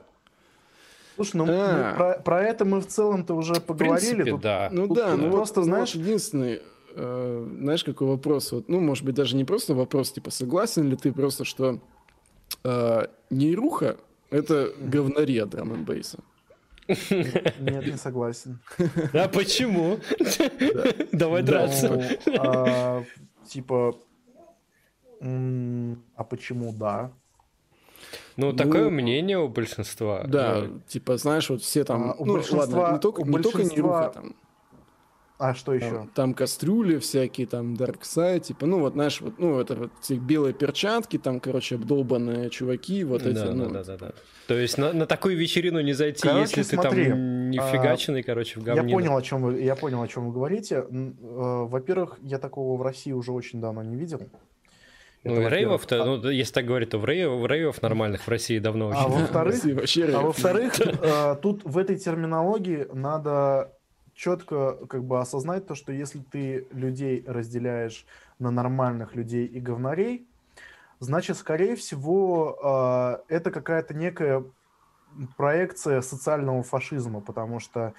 Слушай, 1.15 1.37
ну 1.37 1.45
а. 1.49 1.91
мы, 1.91 1.97
про, 1.97 2.19
про 2.19 2.43
это 2.43 2.65
мы 2.65 2.81
в 2.81 2.87
целом-то 2.87 3.35
уже 3.35 3.55
поговорили. 3.55 3.95
В 3.95 3.99
принципе, 3.99 4.31
тут, 4.31 4.41
да. 4.41 4.69
Ну 4.71 4.87
тут, 4.87 4.97
да, 4.97 5.15
ну 5.15 5.31
просто 5.31 5.61
вот, 5.61 5.65
знаешь, 5.65 5.95
единственный, 5.95 6.61
э, 6.95 7.47
знаешь, 7.59 7.83
какой 7.83 8.07
вопрос, 8.07 8.51
вот, 8.51 8.69
ну, 8.69 8.79
может 8.79 9.03
быть, 9.03 9.15
даже 9.15 9.35
не 9.35 9.45
просто 9.45 9.73
вопрос, 9.73 10.11
типа, 10.11 10.31
согласен 10.31 10.89
ли 10.89 10.95
ты 10.95 11.11
просто, 11.11 11.45
что 11.45 11.79
э, 12.63 13.07
нейруха— 13.29 13.97
это 14.29 14.71
говнария 14.79 15.45
драм 15.45 15.73
н 15.73 15.83
бейса 15.83 16.19
Нет, 16.87 17.87
не 17.87 17.97
согласен. 17.97 18.59
А 19.13 19.27
почему? 19.27 19.99
Давай 21.11 21.43
драться. 21.43 22.17
Типа, 23.47 23.95
а 25.19 26.23
почему 26.29 26.73
да? 26.73 27.11
Ну, 28.37 28.53
такое 28.53 28.85
ну, 28.85 28.89
мнение 28.89 29.39
у 29.39 29.47
большинства. 29.47 30.23
Да, 30.27 30.61
но... 30.61 30.79
типа, 30.87 31.17
знаешь, 31.17 31.49
вот 31.49 31.61
все 31.61 31.83
там... 31.83 32.11
А, 32.11 32.13
у 32.15 32.25
ну, 32.25 32.33
большинства, 32.33 32.81
ладно, 32.81 32.95
не 32.95 32.99
только, 32.99 33.21
у 33.21 33.25
не 33.25 33.31
большинства... 33.31 33.59
только 33.59 33.75
Неруха 33.75 34.11
там. 34.13 34.35
А 35.37 35.53
что 35.53 35.73
еще? 35.73 35.89
Там, 35.89 36.07
там 36.09 36.33
кастрюли 36.33 36.97
всякие, 36.97 37.45
там 37.45 37.73
Darkseid, 37.73 38.39
типа, 38.39 38.65
ну 38.65 38.79
вот, 38.79 38.93
знаешь, 38.93 39.19
вот, 39.19 39.37
ну, 39.37 39.59
это 39.59 39.75
вот 39.75 39.91
эти 40.01 40.13
белые 40.13 40.53
перчатки, 40.53 41.17
там, 41.17 41.41
короче, 41.41 41.75
обдолбанные 41.75 42.49
чуваки, 42.49 43.03
вот 43.03 43.23
да, 43.23 43.29
эти, 43.31 43.37
да, 43.37 43.53
ну... 43.53 43.69
Да, 43.69 43.83
да, 43.83 43.97
да. 43.97 44.11
То 44.47 44.53
есть 44.53 44.77
на, 44.77 44.93
на 44.93 45.05
такую 45.05 45.37
вечерину 45.37 45.81
не 45.81 45.91
зайти, 45.91 46.21
короче, 46.21 46.53
если 46.57 46.75
смотри, 46.75 47.05
ты 47.05 47.09
там 47.09 47.49
не 47.49 47.57
а, 47.57 47.67
фигаченный, 47.69 48.21
а, 48.21 48.23
короче, 48.23 48.59
в 48.59 48.63
говне. 48.63 48.89
Я 48.89 48.95
понял, 48.97 49.17
о 49.17 49.21
чем 49.21 49.41
вы, 49.41 49.61
я 49.61 49.75
понял, 49.75 50.01
о 50.01 50.07
чем 50.07 50.27
вы 50.27 50.33
говорите. 50.33 50.75
Э, 50.75 50.85
во-первых, 50.89 52.17
я 52.21 52.37
такого 52.37 52.77
в 52.77 52.81
России 52.81 53.11
уже 53.11 53.31
очень 53.31 53.59
давно 53.59 53.83
не 53.83 53.95
видел. 53.97 54.21
Ну, 55.25 55.41
и 55.41 55.49
рейвов-то, 55.49 56.03
а... 56.03 56.05
ну, 56.05 56.29
если 56.29 56.53
так 56.53 56.65
говорить, 56.65 56.91
то 56.91 56.99
в, 56.99 57.05
рейв, 57.05 57.43
рейвов 57.45 57.81
нормальных 57.81 58.21
в 58.21 58.27
России 58.29 58.59
давно 58.59 58.91
а 58.95 59.07
во-вторых, 59.07 59.55
а 59.65 60.21
во-вторых, 60.21 60.79
э, 60.79 61.35
тут 61.41 61.63
в 61.65 61.77
этой 61.79 61.97
терминологии 61.97 62.87
надо 62.93 63.74
четко 64.15 64.73
как 64.87 65.03
бы 65.03 65.19
осознать 65.19 65.67
то, 65.67 65.75
что 65.75 65.91
если 65.91 66.19
ты 66.19 66.67
людей 66.71 67.23
разделяешь 67.27 68.05
на 68.39 68.49
нормальных 68.49 69.13
людей 69.13 69.45
и 69.45 69.59
говнарей, 69.59 70.27
значит, 70.99 71.37
скорее 71.37 71.75
всего, 71.75 73.21
э, 73.29 73.35
это 73.35 73.51
какая-то 73.51 73.93
некая 73.93 74.43
проекция 75.37 76.01
социального 76.01 76.63
фашизма, 76.63 77.21
потому 77.21 77.59
что 77.59 77.93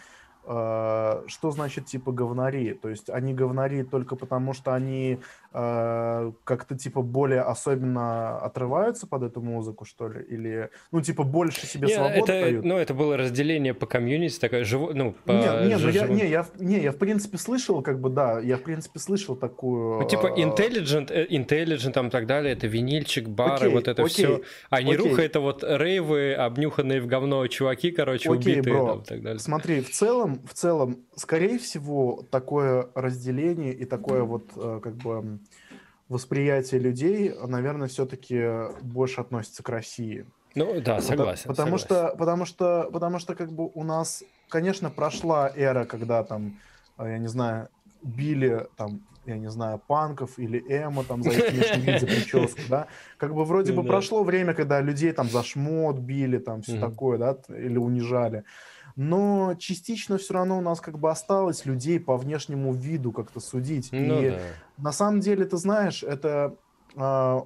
Э, 0.49 1.25
что 1.27 1.51
значит 1.51 1.87
типа 1.87 2.13
говнари? 2.13 2.73
То 2.75 2.89
есть 2.89 3.11
они 3.11 3.35
говнари 3.35 3.83
только 3.83 4.15
потому, 4.15 4.53
что 4.53 4.75
они 4.75 5.21
как-то 5.57 6.77
типа 6.77 7.03
более 7.03 7.41
особенно 7.41 8.39
отрываются 8.39 9.07
под 9.07 9.23
эту 9.23 9.41
музыку, 9.41 9.85
что 9.85 10.09
ли? 10.09 10.23
Или, 10.23 10.71
ну, 10.93 11.01
типа 11.01 11.23
больше 11.23 11.67
себе 11.67 11.89
свободы 11.89 12.33
это, 12.33 12.41
дают? 12.41 12.65
Ну, 12.65 12.77
это 12.77 12.93
было 12.95 13.17
разделение 13.17 13.73
по 13.73 13.87
комьюнити, 13.87 14.39
такое 14.39 14.65
живо, 14.65 14.93
ну, 14.93 15.15
по... 15.25 15.33
Не, 15.33 15.69
не, 15.69 15.79
ну, 15.79 15.89
я, 15.89 16.07
не, 16.07 16.29
я, 16.29 16.47
не, 16.59 16.81
я 16.81 16.93
в 16.93 16.97
принципе 16.97 17.39
слышал, 17.39 17.83
как 17.83 18.01
бы, 18.01 18.11
да, 18.11 18.41
я 18.41 18.59
в 18.59 18.63
принципе 18.63 18.99
слышал 18.99 19.37
такую... 19.37 20.01
Ну, 20.03 20.09
типа 20.09 20.27
э, 20.27 20.43
intelligent, 20.43 21.29
intelligent 21.31 21.93
там 21.93 22.11
так 22.11 22.27
далее, 22.27 22.53
это 22.53 22.67
винильчик, 22.67 23.29
бары, 23.29 23.67
окей, 23.67 23.69
вот 23.71 23.89
это 23.89 24.03
окей, 24.03 24.13
все. 24.13 24.43
А 24.69 24.83
не 24.83 24.97
руха 24.97 25.23
это 25.23 25.41
вот 25.41 25.65
рейвы, 25.67 26.35
обнюханные 26.35 27.01
в 27.01 27.07
говно 27.07 27.47
чуваки, 27.47 27.91
короче, 27.91 28.31
окей, 28.31 28.55
убитые 28.55 28.75
бро, 28.75 28.87
там, 28.87 29.03
так 29.05 29.23
далее. 29.23 29.39
Смотри, 29.39 29.81
в 29.81 29.91
целом 29.91 30.41
в 30.45 30.55
целом, 30.55 30.99
скорее 31.15 31.59
всего, 31.59 32.25
такое 32.31 32.89
разделение 32.95 33.73
и 33.73 33.85
такое 33.85 34.23
вот 34.23 34.51
э, 34.57 34.81
как 34.83 34.97
бы 34.97 35.39
восприятие 36.09 36.81
людей, 36.81 37.35
наверное, 37.47 37.89
все-таки 37.89 38.43
больше 38.83 39.21
относится 39.21 39.63
к 39.63 39.69
России. 39.69 40.27
Ну 40.55 40.81
да, 40.81 41.01
согласен. 41.01 41.49
Потому, 41.49 41.79
согласен. 41.79 41.87
что, 41.87 42.17
потому 42.17 42.45
что, 42.47 42.91
потому 42.93 43.19
что 43.19 43.35
как 43.35 43.53
бы 43.53 43.71
у 43.75 43.85
нас, 43.85 44.25
конечно, 44.49 44.91
прошла 44.91 45.51
эра, 45.55 45.85
когда 45.85 46.25
там, 46.25 46.59
э, 46.99 47.11
я 47.11 47.19
не 47.19 47.29
знаю, 47.29 47.69
били 48.03 48.67
там 48.77 49.03
я 49.27 49.39
не 49.39 49.51
знаю, 49.51 49.81
панков 49.85 50.39
или 50.39 50.65
эмо 50.69 51.03
там 51.03 51.23
за 51.23 51.31
их 51.31 51.51
внешний 51.51 51.83
вид, 51.83 52.01
за 52.01 52.07
прическу, 52.07 52.61
да, 52.69 52.87
как 53.19 53.35
бы 53.35 53.45
вроде 53.45 53.73
бы 53.73 53.83
прошло 53.83 54.23
время, 54.23 54.55
когда 54.55 54.81
людей 54.81 55.13
там 55.13 55.29
за 55.29 55.43
шмот 55.43 55.97
били, 55.99 56.39
там 56.39 56.63
все 56.63 56.79
такое, 56.79 57.19
да, 57.19 57.37
или 57.49 57.77
унижали 57.77 58.45
но 58.97 59.55
частично 59.59 60.17
все 60.17 60.35
равно 60.35 60.59
у 60.59 60.63
нас 60.63 60.81
как 60.81 60.99
бы 60.99 61.11
осталось 61.11 61.67
людей 61.67 62.01
по 62.01 62.17
внешнему 62.17 62.73
виду 62.73 63.13
как-то 63.13 63.41
судить. 63.41 63.91
Ну, 63.93 64.23
и 64.23 64.31
да. 64.31 64.39
на 64.79 64.93
самом 64.93 65.21
деле, 65.21 65.45
ты 65.45 65.59
знаешь, 65.59 66.03
это 66.03 66.57
э, 66.97 67.41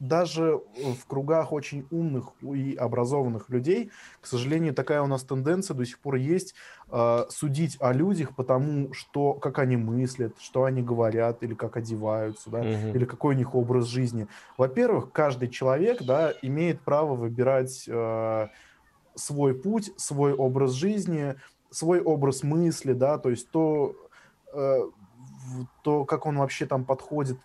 даже 0.00 0.60
в 0.76 1.06
кругах 1.06 1.52
очень 1.52 1.86
умных 1.90 2.32
и 2.42 2.74
образованных 2.76 3.48
людей, 3.48 3.90
к 4.20 4.26
сожалению, 4.26 4.74
такая 4.74 5.02
у 5.02 5.06
нас 5.06 5.24
тенденция 5.24 5.74
до 5.74 5.84
сих 5.84 5.98
пор 5.98 6.14
есть 6.14 6.54
э, 6.90 7.24
судить 7.30 7.76
о 7.80 7.92
людях 7.92 8.36
потому, 8.36 8.92
что 8.92 9.34
как 9.34 9.58
они 9.58 9.76
мыслят, 9.76 10.34
что 10.38 10.64
они 10.64 10.82
говорят, 10.82 11.42
или 11.42 11.54
как 11.54 11.76
одеваются, 11.76 12.48
да, 12.48 12.60
угу. 12.60 12.96
или 12.96 13.04
какой 13.04 13.34
у 13.34 13.38
них 13.38 13.54
образ 13.56 13.86
жизни. 13.86 14.28
Во-первых, 14.56 15.10
каждый 15.10 15.48
человек, 15.48 16.02
да, 16.02 16.32
имеет 16.42 16.80
право 16.80 17.16
выбирать 17.16 17.84
э, 17.88 18.48
свой 19.18 19.54
путь, 19.54 19.92
свой 19.96 20.32
образ 20.32 20.72
жизни, 20.72 21.34
свой 21.70 22.00
образ 22.00 22.42
мысли, 22.42 22.92
да, 22.92 23.18
то 23.18 23.30
есть 23.30 23.50
то, 23.50 23.94
э, 24.54 24.80
то, 25.82 26.04
как 26.04 26.26
он 26.26 26.38
вообще 26.38 26.66
там 26.66 26.84
подходит 26.84 27.38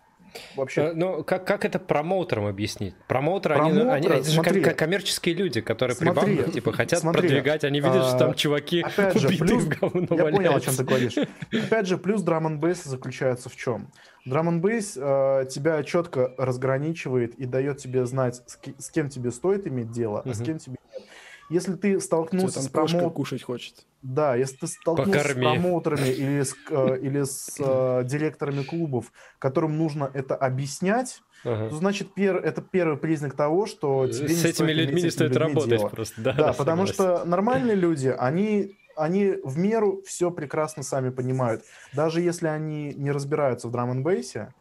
вообще... 0.56 0.82
Э, 0.82 0.92
ну, 0.94 1.24
как, 1.24 1.46
как 1.46 1.64
это 1.64 1.78
промоутерам 1.78 2.46
объяснить? 2.46 2.94
Промоутеры, 3.08 3.56
Промоутер, 3.56 3.88
они, 3.88 4.08
они, 4.08 4.22
смотри, 4.22 4.62
же 4.62 4.70
коммерческие 4.72 5.34
люди, 5.34 5.60
которые 5.60 5.96
смотри, 5.96 6.36
при 6.36 6.52
типа, 6.52 6.72
хотят 6.72 7.00
смотри, 7.00 7.28
продвигать, 7.28 7.64
они 7.64 7.80
видят, 7.80 7.96
а, 7.96 8.08
что 8.08 8.18
там 8.18 8.30
а, 8.30 8.34
чуваки 8.34 8.82
опять 8.82 9.18
же, 9.18 9.28
плюс, 9.28 9.64
в 9.64 9.68
говно 9.68 10.06
Я 10.10 10.24
валяются. 10.24 10.36
понял, 10.36 10.54
о 10.54 10.60
чем 10.60 10.74
ты 10.74 10.84
говоришь. 10.84 11.14
Опять 11.52 11.86
же, 11.86 11.98
плюс 11.98 12.22
драм 12.22 12.46
н 12.46 12.74
заключается 12.74 13.48
в 13.48 13.56
чем? 13.56 13.90
Драм 14.24 14.48
н 14.48 14.64
э, 14.64 15.46
тебя 15.50 15.82
четко 15.82 16.34
разграничивает 16.38 17.34
и 17.34 17.44
дает 17.46 17.78
тебе 17.78 18.06
знать, 18.06 18.42
с, 18.46 18.58
с 18.78 18.90
кем 18.90 19.08
тебе 19.08 19.30
стоит 19.30 19.66
иметь 19.66 19.90
дело, 19.90 20.22
а 20.24 20.34
с 20.34 20.42
кем 20.42 20.58
тебе 20.58 20.76
нет. 20.92 21.08
Если 21.54 21.74
ты 21.74 22.00
столкнулся 22.00 22.60
с 22.60 22.68
промоутером... 22.68 23.10
кушать 23.12 23.42
хочет. 23.44 23.86
Да, 24.02 24.34
если 24.34 24.56
ты 24.56 24.66
столкнулся 24.66 25.12
Покорми. 25.20 25.40
с 25.40 25.44
промоутерами 25.44 26.08
или 26.08 26.42
с, 26.42 26.56
э, 26.68 26.98
или 27.00 27.22
с 27.22 27.54
э, 27.60 28.02
директорами 28.04 28.64
клубов, 28.64 29.12
которым 29.38 29.78
нужно 29.78 30.10
это 30.12 30.34
объяснять, 30.34 31.22
Ага. 31.44 31.68
то 31.68 31.76
значит 31.76 32.12
пер, 32.12 32.38
это 32.38 32.60
первый 32.60 32.96
признак 32.96 33.34
того, 33.34 33.66
что 33.66 34.08
тебе 34.08 34.28
с 34.30 34.42
не 34.42 34.50
этими 34.50 34.72
людьми 34.72 35.02
не 35.02 35.10
стоит 35.10 35.36
работать 35.36 35.78
дело. 35.78 35.88
просто. 35.88 36.20
Да, 36.20 36.32
да 36.32 36.52
потому 36.58 36.86
что 36.86 37.24
нормальные 37.24 37.76
люди, 37.76 38.08
они 38.08 38.74
они 38.96 39.34
в 39.44 39.56
меру 39.56 40.02
все 40.04 40.32
прекрасно 40.32 40.82
сами 40.82 41.10
понимают. 41.10 41.62
Даже 41.92 42.20
если 42.20 42.48
они 42.48 42.94
не 42.94 43.12
разбираются 43.12 43.68
в 43.68 43.70
драм 43.70 43.90
н 43.90 44.02
бейсе 44.02 44.52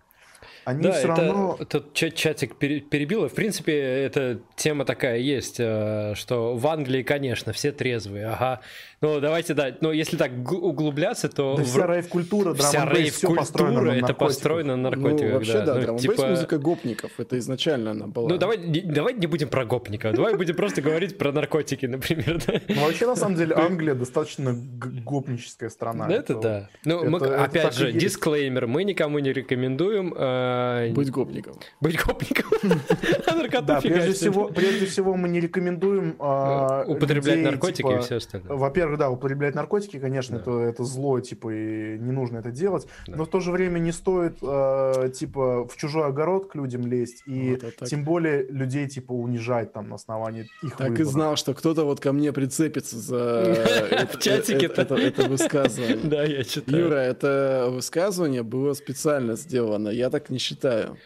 они 0.66 0.84
да, 0.84 0.92
все 0.92 1.12
это, 1.12 1.22
равно... 1.22 1.58
Этот 1.60 1.94
чатик 1.94 2.56
перебил. 2.56 3.28
В 3.28 3.34
принципе, 3.34 3.74
эта 3.74 4.40
тема 4.56 4.86
такая 4.86 5.18
есть, 5.18 5.58
э, 5.60 6.14
что 6.16 6.56
в 6.56 6.68
Англии, 6.68 7.04
конечно, 7.04 7.54
все 7.54 7.72
трезвые. 7.72 8.28
Ага. 8.28 8.62
Ну, 9.04 9.20
давайте, 9.20 9.54
да, 9.54 9.76
но 9.82 9.92
если 9.92 10.16
так 10.16 10.32
углубляться, 10.50 11.28
то... 11.28 11.58
Да 11.58 11.64
в... 11.64 11.66
вся 11.66 11.86
рейв-культура, 11.88 12.54
Вся 12.54 12.86
рейв-культура, 12.86 13.92
это 13.92 14.14
построено 14.14 14.78
на 14.78 14.90
наркотиках. 14.90 15.28
Ну, 15.28 15.34
вообще, 15.34 15.62
да, 15.62 15.74
да 15.76 15.92
ну, 15.92 15.98
типа... 15.98 16.26
музыка 16.28 16.58
гопников, 16.58 17.12
это 17.18 17.38
изначально 17.38 17.92
она 17.92 18.08
была. 18.08 18.30
Ну, 18.30 18.38
давай, 18.38 18.58
давай 18.58 19.14
не 19.14 19.28
будем 19.28 19.50
про 19.50 19.66
гопников, 19.66 20.16
давай 20.16 20.38
будем 20.38 20.56
просто 20.56 20.82
говорить 20.82 21.18
про 21.18 21.34
наркотики, 21.34 21.86
например. 21.86 22.42
Ну, 22.70 22.86
вообще, 22.86 23.06
на 23.06 23.18
самом 23.18 23.36
деле, 23.36 23.56
Англия 23.56 23.94
достаточно 23.94 24.56
гопническая 24.56 25.70
страна. 25.70 26.08
Это 26.10 26.36
да. 26.36 26.70
Ну, 26.86 27.18
опять 27.18 27.76
же, 27.76 27.92
дисклеймер, 27.92 28.68
мы 28.68 28.86
никому 28.86 29.20
не 29.20 29.34
рекомендуем 29.34 30.14
а, 30.16 30.90
быть 30.94 31.12
гопником. 31.12 31.56
Быть 31.82 32.02
гопником. 32.02 32.52
А 33.26 33.62
да, 33.62 33.82
прежде 33.82 34.14
всего, 34.14 34.48
прежде 34.48 34.86
всего 34.86 35.16
мы 35.16 35.30
не 35.30 35.40
рекомендуем 35.40 36.16
а, 36.20 36.84
употреблять 36.88 37.40
наркотики 37.40 37.86
и 37.86 37.90
типа, 37.90 38.02
все 38.02 38.16
остальное. 38.16 38.58
Во-первых, 38.58 38.93
да, 38.98 39.10
употреблять 39.10 39.56
наркотики, 39.56 40.00
конечно, 40.00 40.38
это 40.38 40.52
это 40.60 40.84
зло, 40.84 41.20
типа 41.20 41.54
и 41.54 41.98
не 42.00 42.12
нужно 42.12 42.38
это 42.38 42.52
делать, 42.52 42.88
но 43.08 43.26
в 43.26 43.30
то 43.30 43.40
же 43.40 43.52
время 43.52 43.80
не 43.80 43.92
стоит 43.92 44.40
типа 44.40 45.68
в 45.68 45.76
чужой 45.78 46.08
огород 46.08 46.52
к 46.52 46.56
людям 46.56 46.86
лезть 46.86 47.24
и 47.26 47.60
тем 47.86 48.04
более 48.04 48.44
людей 48.48 48.88
типа 48.88 49.14
унижать 49.14 49.74
там 49.74 49.90
на 49.90 49.96
основании 49.96 50.50
их. 50.62 50.78
Так 50.78 51.00
и 51.00 51.04
знал, 51.04 51.36
что 51.36 51.54
кто-то 51.54 51.86
вот 51.86 52.00
ко 52.00 52.12
мне 52.12 52.32
прицепится 52.34 52.98
за 52.98 54.08
в 54.14 54.20
чатике 54.20 54.68
это 54.68 55.28
высказывание. 55.28 55.98
Да, 56.04 56.24
я 56.24 56.44
читаю. 56.44 56.86
Юра, 56.86 56.96
это 56.96 57.70
высказывание 57.70 58.44
было 58.44 58.74
специально 58.74 59.36
сделано. 59.36 59.90
Я 59.90 60.10
так 60.10 60.30
не 60.30 60.38
считаю. 60.38 60.98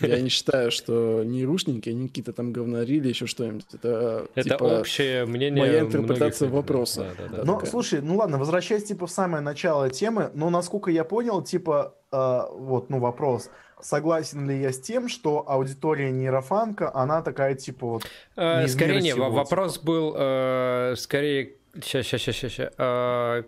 Я 0.00 0.20
не 0.20 0.28
считаю, 0.30 0.70
что 0.70 1.22
ни 1.24 1.42
рушники, 1.42 1.90
ни 1.90 2.06
какие-то 2.08 2.32
там 2.32 2.52
говнари 2.52 2.96
или 2.96 3.08
еще 3.08 3.26
что-нибудь. 3.26 3.66
Это, 3.72 4.26
это 4.34 4.50
типа, 4.50 4.64
общее 4.64 5.26
мнение 5.26 5.64
Моя 5.64 5.80
интерпретация 5.80 6.48
многих... 6.48 6.62
вопроса. 6.64 7.06
Да, 7.18 7.24
да, 7.24 7.36
да, 7.36 7.44
но, 7.44 7.54
такая. 7.54 7.70
слушай, 7.70 8.00
ну 8.00 8.16
ладно, 8.16 8.38
возвращаясь 8.38 8.84
типа 8.84 9.06
в 9.06 9.10
самое 9.10 9.42
начало 9.42 9.90
темы, 9.90 10.30
но 10.34 10.50
насколько 10.50 10.90
я 10.90 11.04
понял, 11.04 11.42
типа, 11.42 11.94
э, 12.10 12.40
вот, 12.52 12.90
ну 12.90 12.98
вопрос, 12.98 13.50
согласен 13.80 14.48
ли 14.48 14.60
я 14.60 14.72
с 14.72 14.80
тем, 14.80 15.08
что 15.08 15.44
аудитория 15.48 16.10
нейрофанка, 16.10 16.94
она 16.94 17.22
такая 17.22 17.54
типа 17.54 17.86
вот... 17.86 18.02
Э, 18.36 18.66
скорее 18.68 19.00
не, 19.00 19.12
всего, 19.12 19.30
вопрос 19.30 19.74
типа. 19.74 19.86
был 19.86 20.14
э, 20.16 20.94
скорее... 20.96 21.54
Сейчас, 21.74 22.06
сейчас, 22.06 22.20
сейчас, 22.20 22.36
сейчас. 22.36 22.72
Э, 22.78 23.42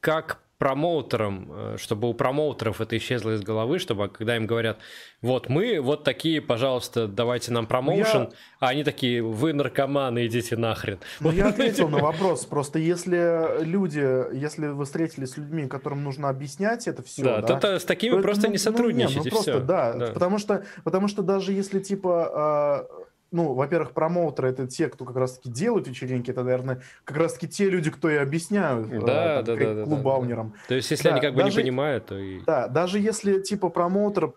как 0.00 0.40
промоутерам, 0.58 1.48
э, 1.50 1.76
чтобы 1.78 2.08
у 2.08 2.14
промоутеров 2.14 2.80
это 2.80 2.96
исчезло 2.96 3.34
из 3.34 3.42
головы, 3.42 3.78
чтобы 3.78 4.08
когда 4.08 4.36
им 4.36 4.46
говорят, 4.46 4.78
вот 5.20 5.48
мы, 5.48 5.80
вот 5.80 6.04
такие, 6.04 6.40
пожалуйста, 6.40 7.06
давайте 7.06 7.52
нам 7.52 7.66
промоушен, 7.66 8.22
я... 8.22 8.28
а 8.60 8.68
они 8.68 8.84
такие, 8.84 9.22
вы 9.22 9.52
наркоманы, 9.52 10.26
идите 10.26 10.56
нахрен. 10.56 10.98
Ну, 11.20 11.30
я 11.30 11.48
ответил 11.48 11.88
на 11.88 11.98
вопрос, 11.98 12.46
просто 12.46 12.78
если 12.78 13.62
люди, 13.64 14.34
если 14.34 14.68
вы 14.68 14.84
встретились 14.84 15.30
с 15.30 15.36
людьми, 15.36 15.66
которым 15.66 16.04
нужно 16.04 16.28
объяснять 16.28 16.88
это 16.88 17.02
все, 17.02 17.22
да, 17.22 17.42
да 17.42 17.60
то, 17.60 17.78
с 17.78 17.84
такими 17.84 18.16
то, 18.16 18.22
просто 18.22 18.46
ну, 18.46 18.52
не 18.52 18.58
сотрудничать, 18.58 19.16
ну, 19.16 19.24
нет, 19.24 19.24
ну, 19.24 19.30
просто, 19.30 19.52
все. 19.52 19.60
Да, 19.60 19.92
да, 19.92 20.12
потому 20.12 20.38
что, 20.38 20.64
потому 20.84 21.08
что 21.08 21.22
даже 21.22 21.52
если 21.52 21.80
типа 21.80 22.30
а, 22.34 22.86
ну, 23.32 23.54
во-первых, 23.54 23.92
промоутеры 23.92 24.50
это 24.50 24.66
те, 24.66 24.88
кто 24.88 25.04
как 25.04 25.16
раз-таки 25.16 25.50
делают 25.50 25.88
вечеринки, 25.88 26.30
это, 26.30 26.42
наверное, 26.42 26.82
как 27.04 27.16
раз-таки 27.16 27.48
те 27.48 27.68
люди, 27.68 27.90
кто 27.90 28.08
и 28.08 28.16
объясняют 28.16 28.88
да, 29.04 29.40
э, 29.40 29.42
да, 29.42 29.56
да, 29.56 29.84
клубаунерам. 29.84 30.50
Да, 30.50 30.54
да. 30.54 30.68
То 30.68 30.74
есть, 30.74 30.90
если 30.90 31.04
да, 31.04 31.14
они 31.14 31.20
как 31.20 31.34
бы 31.34 31.42
даже, 31.42 31.56
не 31.56 31.62
понимают, 31.62 32.06
то 32.06 32.18
и... 32.18 32.40
Да, 32.44 32.68
даже 32.68 32.98
если, 32.98 33.40
типа, 33.40 33.68
промоутер 33.68 34.32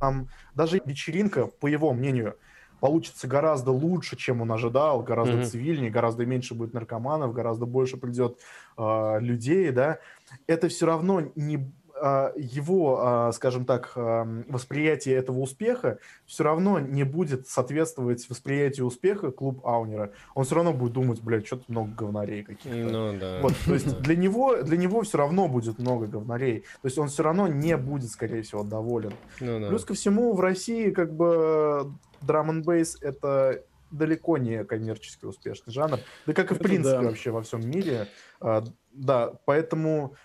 там, 0.00 0.28
даже 0.54 0.80
вечеринка, 0.84 1.46
по 1.46 1.66
его 1.66 1.92
мнению, 1.92 2.36
получится 2.80 3.26
гораздо 3.26 3.70
лучше, 3.70 4.16
чем 4.16 4.42
он 4.42 4.52
ожидал, 4.52 5.02
гораздо 5.02 5.38
mm-hmm. 5.38 5.44
цивильнее, 5.44 5.90
гораздо 5.90 6.26
меньше 6.26 6.54
будет 6.54 6.74
наркоманов, 6.74 7.32
гораздо 7.32 7.64
больше 7.64 7.96
придет 7.96 8.38
э, 8.76 9.16
людей, 9.20 9.70
да, 9.70 10.00
это 10.46 10.68
все 10.68 10.84
равно 10.84 11.32
не 11.34 11.72
его, 11.96 12.98
а, 13.00 13.32
скажем 13.32 13.64
так, 13.64 13.92
восприятие 13.94 15.16
этого 15.16 15.38
успеха 15.38 15.98
все 16.26 16.44
равно 16.44 16.78
не 16.80 17.04
будет 17.04 17.46
соответствовать 17.48 18.28
восприятию 18.28 18.86
успеха 18.86 19.30
клуб 19.30 19.64
Аунера. 19.64 20.10
Он 20.34 20.44
все 20.44 20.56
равно 20.56 20.72
будет 20.72 20.92
думать, 20.92 21.20
блядь, 21.20 21.46
что-то 21.46 21.64
много 21.68 21.92
говнарей 21.94 22.42
каких-то. 22.42 22.76
Ну 22.76 23.18
да. 23.18 23.40
Вот, 23.40 23.54
то 23.64 23.74
есть 23.74 23.98
для 24.02 24.16
него, 24.16 24.62
для 24.62 24.76
него 24.76 25.02
все 25.02 25.18
равно 25.18 25.48
будет 25.48 25.78
много 25.78 26.06
говнарей. 26.06 26.60
То 26.82 26.86
есть 26.86 26.98
он 26.98 27.08
все 27.08 27.22
равно 27.22 27.46
не 27.46 27.76
будет, 27.76 28.10
скорее 28.10 28.42
всего, 28.42 28.64
доволен. 28.64 29.12
Ну, 29.40 29.60
да. 29.60 29.68
Плюс 29.68 29.84
ко 29.84 29.94
всему 29.94 30.32
в 30.34 30.40
России 30.40 30.90
как 30.90 31.14
бы 31.14 31.92
драм 32.20 32.50
н 32.50 32.62
бейс 32.62 32.96
это 33.00 33.62
далеко 33.90 34.38
не 34.38 34.64
коммерчески 34.64 35.24
успешный 35.24 35.72
жанр. 35.72 36.00
Да 36.26 36.32
как 36.32 36.50
и 36.50 36.54
в 36.54 36.56
это 36.56 36.64
принципе 36.64 36.98
да. 36.98 37.02
вообще 37.02 37.30
во 37.30 37.42
всем 37.42 37.68
мире. 37.68 38.08
А, 38.40 38.64
да, 38.92 39.32
поэтому 39.44 40.16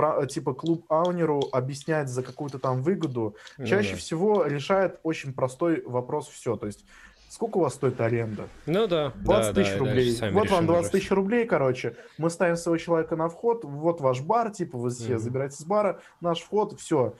про, 0.00 0.26
типа 0.26 0.54
клуб 0.54 0.86
Аунеру 0.88 1.42
объяснять 1.52 2.08
за 2.08 2.22
какую-то 2.22 2.58
там 2.58 2.82
выгоду, 2.82 3.36
ну, 3.58 3.66
чаще 3.66 3.92
да. 3.92 3.96
всего 3.98 4.46
решает 4.46 4.98
очень 5.02 5.34
простой 5.34 5.82
вопрос 5.84 6.28
все. 6.28 6.56
То 6.56 6.66
есть, 6.66 6.86
сколько 7.28 7.58
у 7.58 7.60
вас 7.60 7.74
стоит 7.74 8.00
аренда? 8.00 8.48
Ну 8.64 8.86
да. 8.86 9.12
20 9.16 9.24
да, 9.26 9.62
тысяч 9.62 9.72
да, 9.74 9.78
рублей. 9.78 10.18
Вот 10.32 10.50
вам 10.50 10.66
20 10.66 10.92
тысяч 10.92 11.10
рублей, 11.10 11.44
короче. 11.44 11.96
Мы 12.16 12.30
ставим 12.30 12.56
своего 12.56 12.78
человека 12.78 13.14
на 13.14 13.28
вход, 13.28 13.62
вот 13.64 14.00
ваш 14.00 14.22
бар, 14.22 14.50
типа, 14.50 14.78
вы 14.78 14.88
все 14.88 15.14
mm-hmm. 15.14 15.18
забираете 15.18 15.56
с 15.56 15.64
бара, 15.64 16.00
наш 16.22 16.40
вход, 16.40 16.80
все. 16.80 17.14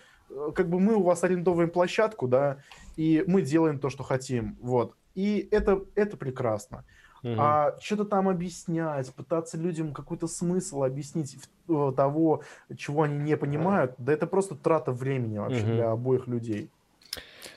Как 0.55 0.71
бы 0.71 0.81
мы 0.81 0.95
у 0.95 1.03
вас 1.03 1.23
арендовываем 1.23 1.69
площадку, 1.69 2.29
да, 2.29 2.63
и 2.97 3.23
мы 3.27 3.43
делаем 3.43 3.79
то, 3.79 3.91
что 3.91 4.05
хотим, 4.05 4.57
вот. 4.63 4.95
И 5.15 5.49
это, 5.51 5.85
это 5.97 6.17
прекрасно. 6.17 6.85
Угу. 7.23 7.35
А 7.37 7.77
что-то 7.81 8.05
там 8.05 8.29
объяснять, 8.29 9.13
пытаться 9.15 9.59
людям 9.59 9.93
какой-то 9.93 10.27
смысл 10.27 10.85
объяснить 10.85 11.37
в, 11.67 11.93
того, 11.93 12.43
чего 12.77 13.03
они 13.03 13.19
не 13.19 13.37
понимают, 13.37 13.95
да 13.99 14.13
это 14.13 14.27
просто 14.27 14.55
трата 14.55 14.93
времени 14.93 15.39
вообще 15.39 15.63
угу. 15.63 15.73
для 15.73 15.91
обоих 15.91 16.27
людей. 16.27 16.71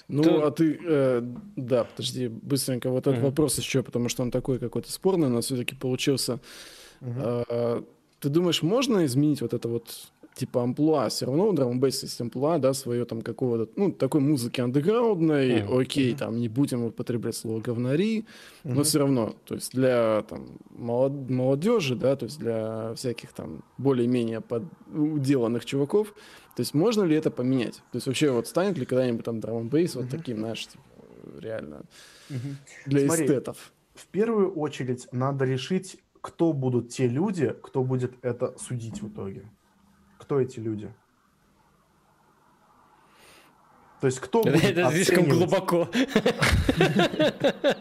Ну, 0.09 0.24
то... 0.24 0.48
а 0.48 0.51
ты, 0.51 0.80
э, 0.85 1.22
да, 1.56 1.85
подожди, 1.85 2.27
быстренько 2.27 2.90
вот 2.90 3.08
этот 3.08 3.19
угу. 3.19 3.27
вопрос 3.27 3.58
еще, 3.58 3.83
потому 3.83 4.09
что 4.09 4.24
он 4.24 4.32
такой 4.32 4.59
какой-то 4.59 4.92
спорный, 4.92 5.30
но 5.30 5.42
все-таки 5.42 5.75
получился. 5.75 6.40
Угу. 7.01 7.14
Э, 7.17 7.82
ты 8.19 8.30
думаешь, 8.30 8.61
можно 8.64 9.06
изменить 9.06 9.42
вот 9.42 9.53
это 9.53 9.67
вот 9.67 10.11
типа 10.36 10.64
амплуа, 10.64 11.10
все 11.10 11.26
равно 11.26 11.50
у 11.50 11.53
драм 11.53 11.80
бейс 11.80 12.02
есть 12.03 12.20
амплуа, 12.20 12.58
да, 12.58 12.74
свое 12.74 13.06
там 13.06 13.22
какого-то, 13.22 13.72
ну, 13.76 13.92
такой 13.92 14.22
музыки 14.22 14.62
андеграундной, 14.62 15.62
mm-hmm. 15.62 15.82
окей, 15.82 16.16
там 16.16 16.38
не 16.38 16.50
будем 16.50 16.84
употреблять 16.84 17.36
слово 17.36 17.62
говнари, 17.62 18.20
mm-hmm. 18.20 18.74
но 18.74 18.84
все 18.84 19.00
равно, 19.00 19.36
то 19.45 19.56
есть 19.56 19.74
для 19.74 20.24
там 20.28 20.58
молод- 20.70 21.30
молодежи, 21.30 21.95
да, 21.95 22.16
то 22.16 22.26
есть 22.26 22.40
для 22.40 22.94
всяких 22.95 23.34
там 23.34 23.64
более-менее 23.78 24.42
под... 24.42 24.64
уделанных 24.92 25.66
чуваков, 25.66 26.14
то 26.56 26.62
есть 26.62 26.74
можно 26.74 27.03
ли 27.03 27.16
это 27.16 27.32
поменять? 27.32 27.76
То 27.92 27.95
есть 27.98 28.08
вообще 28.08 28.32
вот 28.32 28.48
станет 28.48 28.78
ли 28.78 28.86
когда-нибудь 28.86 29.26
там 29.26 29.40
драм 29.40 29.68
бейс 29.70 29.95
mm-hmm. 29.95 30.02
вот 30.02 30.10
таким, 30.10 30.40
знаешь, 30.40 30.68
типа, 30.68 30.84
реально 31.40 31.84
mm-hmm. 32.30 32.56
для 32.86 33.08
Смотри, 33.08 33.26
эстетов? 33.26 33.74
В 33.95 34.08
первую 34.08 34.53
очередь 34.53 35.08
надо 35.12 35.45
решить, 35.45 35.98
кто 36.22 36.53
будут 36.53 36.90
те 36.90 37.08
люди, 37.08 37.53
кто 37.62 37.84
будет 37.84 38.14
это 38.22 38.56
судить 38.58 39.02
в 39.02 39.10
итоге. 39.10 39.45
Кто 40.24 40.40
эти 40.40 40.58
люди? 40.61 40.90
То 44.00 44.08
есть 44.08 44.22
кто 44.22 44.42
будет 44.42 44.64
Это 44.64 44.90
слишком 44.92 45.26
глубоко. 45.26 45.90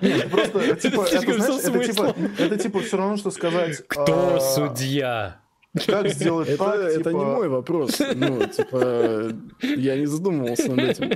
Нет, 0.00 0.28
просто, 0.28 0.74
типа, 0.74 1.02
это, 1.02 1.34
знаешь, 1.34 1.64
это, 1.64 1.84
типа, 1.84 2.16
это 2.38 2.58
типа 2.58 2.80
все 2.80 2.96
равно, 2.96 3.16
что 3.16 3.30
сказать... 3.30 3.86
Кто 3.86 4.34
а, 4.34 4.40
судья? 4.40 5.40
Как 5.86 6.08
сделать 6.08 6.48
это, 6.48 6.64
так, 6.64 6.80
Это 6.80 6.98
типа... 6.98 7.08
не 7.10 7.24
мой 7.24 7.48
вопрос. 7.48 8.00
Ну, 8.16 8.44
типа, 8.44 9.32
я 9.62 9.96
не 9.96 10.06
задумывался 10.06 10.74
над 10.74 10.98
этим. 10.98 11.12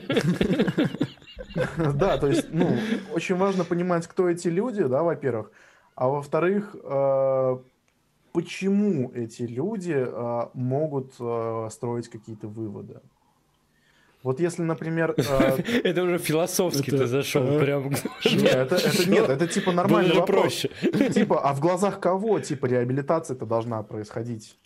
Да, 1.94 2.18
то 2.18 2.28
есть, 2.28 2.46
ну, 2.50 2.78
очень 3.12 3.34
важно 3.34 3.64
понимать, 3.64 4.06
кто 4.06 4.28
эти 4.28 4.46
люди, 4.46 4.84
да, 4.84 5.02
во-первых. 5.02 5.50
А 5.96 6.08
во-вторых, 6.08 6.76
э, 6.84 7.58
почему 8.36 9.12
эти 9.14 9.44
люди 9.44 9.96
э, 9.96 10.48
могут 10.52 11.14
э, 11.18 11.68
строить 11.70 12.08
какие-то 12.08 12.48
выводы? 12.48 13.00
Вот 14.22 14.40
если, 14.40 14.62
например... 14.62 15.14
Это 15.84 16.02
уже 16.02 16.18
философски 16.18 16.90
ты 16.90 17.06
зашел 17.06 17.58
прям. 17.58 17.88
Нет, 18.24 18.72
это 18.72 19.10
нет, 19.10 19.30
это 19.30 19.46
типа 19.46 19.72
нормальный 19.72 20.16
вопрос. 20.16 20.42
проще. 20.42 20.70
Типа, 21.14 21.40
а 21.40 21.54
в 21.54 21.60
глазах 21.60 21.98
кого, 21.98 22.38
типа, 22.38 22.66
реабилитация-то 22.66 23.46
должна 23.46 23.82
происходить? 23.82 24.58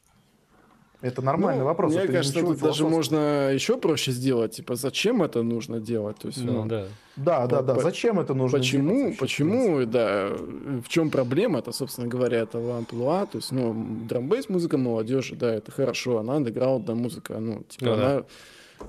Это 1.03 1.23
нормальный 1.23 1.61
ну, 1.61 1.67
вопрос. 1.67 1.93
Мне 1.93 2.03
это 2.03 2.13
кажется, 2.13 2.41
тут 2.41 2.59
даже 2.59 2.87
можно 2.87 3.51
еще 3.53 3.79
проще 3.79 4.13
сделать. 4.13 4.57
Типа, 4.57 4.75
зачем 4.75 5.23
это 5.23 5.43
нужно 5.43 5.81
делать? 5.81 6.19
То 6.19 6.29
есть, 6.29 6.45
ну, 6.45 6.63
ну, 6.63 6.69
да. 6.69 6.87
Да, 7.17 7.47
да, 7.47 7.63
да. 7.63 7.81
Зачем 7.81 8.21
это 8.21 8.35
нужно 8.35 8.59
почему, 8.59 8.97
делать? 8.97 9.19
Почему, 9.19 9.87
да. 9.87 10.29
В 10.29 10.89
чем 10.89 11.11
проблема? 11.11 11.61
Это, 11.61 11.73
собственно 11.73 12.07
говоря, 12.07 12.41
это 12.41 12.59
амплуа. 12.59 13.27
То 13.27 13.39
есть, 13.39 13.51
ну, 13.51 13.75
драмбейс 14.09 14.51
музыка 14.51 14.77
молодежи, 14.77 15.37
да, 15.37 15.55
это 15.55 15.73
хорошо. 15.73 16.19
Она 16.19 16.35
андеграундная 16.35 16.95
музыка. 16.95 17.39
Ну, 17.39 17.63
типа, 17.67 17.87
ну, 17.87 17.93
она 17.95 18.15
да. 18.17 18.25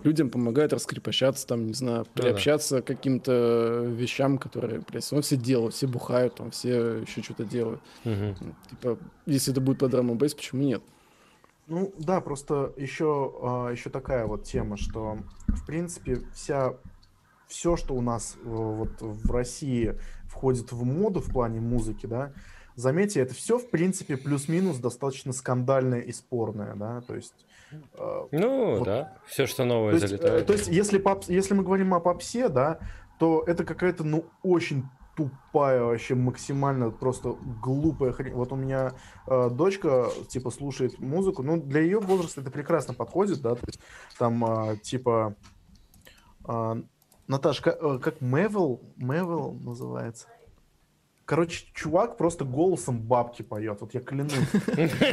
людям 0.03 0.29
помогает 0.29 0.73
раскрепощаться, 0.73 1.47
там, 1.47 1.67
не 1.67 1.73
знаю, 1.73 2.05
приобщаться 2.13 2.75
ну, 2.75 2.79
да. 2.81 2.83
к 2.83 2.87
каким-то 2.87 3.85
вещам, 3.87 4.37
которые, 4.37 4.81
блядь, 4.81 5.09
ну, 5.11 5.21
все 5.21 5.37
делают, 5.37 5.75
все 5.75 5.87
бухают, 5.87 6.35
там, 6.35 6.51
все 6.51 6.97
еще 6.97 7.21
что-то 7.21 7.45
делают. 7.45 7.79
Угу. 8.03 8.35
Типа, 8.69 8.97
если 9.25 9.53
это 9.53 9.61
будет 9.61 9.79
по 9.79 9.87
драм 9.87 10.17
бейс 10.17 10.33
почему 10.33 10.63
нет? 10.63 10.81
Ну 11.71 11.93
да, 11.97 12.19
просто 12.19 12.73
еще, 12.75 13.33
а, 13.41 13.69
еще 13.69 13.89
такая 13.89 14.25
вот 14.25 14.43
тема, 14.43 14.75
что 14.75 15.19
в 15.47 15.65
принципе 15.65 16.19
вся 16.33 16.73
все, 17.47 17.77
что 17.77 17.95
у 17.95 18.01
нас 18.01 18.35
э, 18.35 18.39
вот 18.43 19.01
в 19.01 19.31
России 19.31 19.97
входит 20.25 20.73
в 20.73 20.83
моду 20.83 21.21
в 21.21 21.31
плане 21.31 21.61
музыки, 21.61 22.07
да, 22.07 22.33
заметьте, 22.75 23.21
это 23.21 23.33
все 23.33 23.57
в 23.57 23.69
принципе 23.69 24.17
плюс-минус 24.17 24.79
достаточно 24.79 25.31
скандальное 25.31 26.01
и 26.01 26.11
спорное, 26.11 26.75
да, 26.75 26.99
то 27.07 27.15
есть. 27.15 27.45
Э, 27.93 28.27
ну 28.31 28.77
вот, 28.77 28.83
да, 28.83 29.17
все, 29.25 29.45
что 29.45 29.63
новое 29.63 29.93
то 29.93 30.07
залетает. 30.07 30.33
Есть, 30.33 30.47
то 30.47 30.53
есть 30.53 30.67
если 30.67 30.97
поп, 30.97 31.23
если 31.29 31.53
мы 31.53 31.63
говорим 31.63 31.93
о 31.93 32.01
попсе, 32.01 32.49
да, 32.49 32.79
то 33.17 33.45
это 33.47 33.63
какая-то 33.63 34.03
ну 34.03 34.25
очень 34.43 34.89
тупая 35.15 35.83
вообще 35.83 36.15
максимально 36.15 36.89
просто 36.91 37.35
глупая 37.61 38.11
хрень. 38.11 38.33
Вот 38.33 38.51
у 38.51 38.55
меня 38.55 38.93
э, 39.27 39.49
дочка 39.49 40.09
типа 40.29 40.51
слушает 40.51 40.99
музыку, 40.99 41.43
ну 41.43 41.61
для 41.61 41.81
ее 41.81 41.99
возраста 41.99 42.41
это 42.41 42.51
прекрасно 42.51 42.93
подходит, 42.93 43.41
да, 43.41 43.55
то 43.55 43.63
есть 43.67 43.79
там 44.17 44.43
э, 44.45 44.77
типа 44.77 45.35
э, 46.47 46.81
Наташка, 47.27 47.77
э, 47.79 47.99
как 47.99 48.21
Мевел, 48.21 48.81
Мевел 48.97 49.53
называется. 49.53 50.27
Короче, 51.31 51.63
чувак 51.73 52.17
просто 52.17 52.43
голосом 52.43 52.99
бабки 52.99 53.41
поет. 53.41 53.77
Вот 53.79 53.93
я 53.93 54.01
клянусь. 54.01 54.33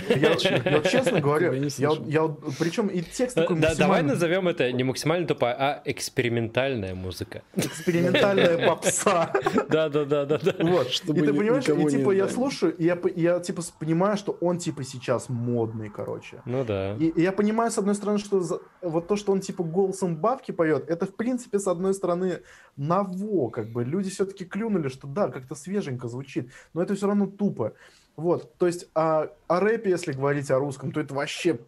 Я, 0.08 0.34
честно 0.82 1.20
говорю, 1.20 1.52
я, 1.52 2.22
причем 2.58 2.88
и 2.88 3.02
текст 3.02 3.36
такой 3.36 3.56
да, 3.60 3.76
Давай 3.76 4.02
назовем 4.02 4.48
это 4.48 4.72
не 4.72 4.82
максимально 4.82 5.28
тупая, 5.28 5.54
а 5.56 5.82
экспериментальная 5.84 6.96
музыка. 6.96 7.42
Экспериментальная 7.54 8.66
попса. 8.66 9.32
Да, 9.68 9.88
да, 9.88 10.04
да, 10.04 10.26
да. 10.26 10.40
Вот. 10.58 10.90
Чтобы 10.90 11.20
и 11.20 11.22
ты 11.22 11.32
понимаешь, 11.32 11.68
и 11.68 11.96
типа 11.96 12.10
я 12.10 12.28
слушаю, 12.28 12.76
и 12.76 12.84
я, 12.84 12.98
я 13.14 13.38
типа 13.38 13.62
понимаю, 13.78 14.16
что 14.16 14.32
он 14.40 14.58
типа 14.58 14.82
сейчас 14.82 15.28
модный, 15.28 15.88
короче. 15.88 16.42
Ну 16.46 16.64
да. 16.64 16.96
И, 16.96 17.12
я 17.14 17.30
понимаю, 17.30 17.70
с 17.70 17.78
одной 17.78 17.94
стороны, 17.94 18.18
что 18.18 18.60
вот 18.82 19.06
то, 19.06 19.14
что 19.14 19.30
он 19.30 19.40
типа 19.40 19.62
голосом 19.62 20.16
бабки 20.16 20.50
поет, 20.50 20.90
это 20.90 21.06
в 21.06 21.14
принципе, 21.14 21.60
с 21.60 21.68
одной 21.68 21.94
стороны, 21.94 22.40
ново, 22.76 23.50
как 23.50 23.70
бы 23.70 23.84
люди 23.84 24.10
все-таки 24.10 24.44
клюнули, 24.44 24.88
что 24.88 25.06
да, 25.06 25.28
как-то 25.28 25.54
свеженько 25.54 26.07
звучит, 26.08 26.50
но 26.74 26.82
это 26.82 26.94
все 26.94 27.06
равно 27.06 27.26
тупо. 27.26 27.74
Вот, 28.16 28.54
то 28.58 28.66
есть 28.66 28.88
о, 28.94 29.28
о 29.46 29.60
рэпе, 29.60 29.90
если 29.90 30.12
говорить 30.12 30.50
о 30.50 30.58
русском, 30.58 30.90
то 30.90 31.00
это 31.00 31.14
вообще 31.14 31.58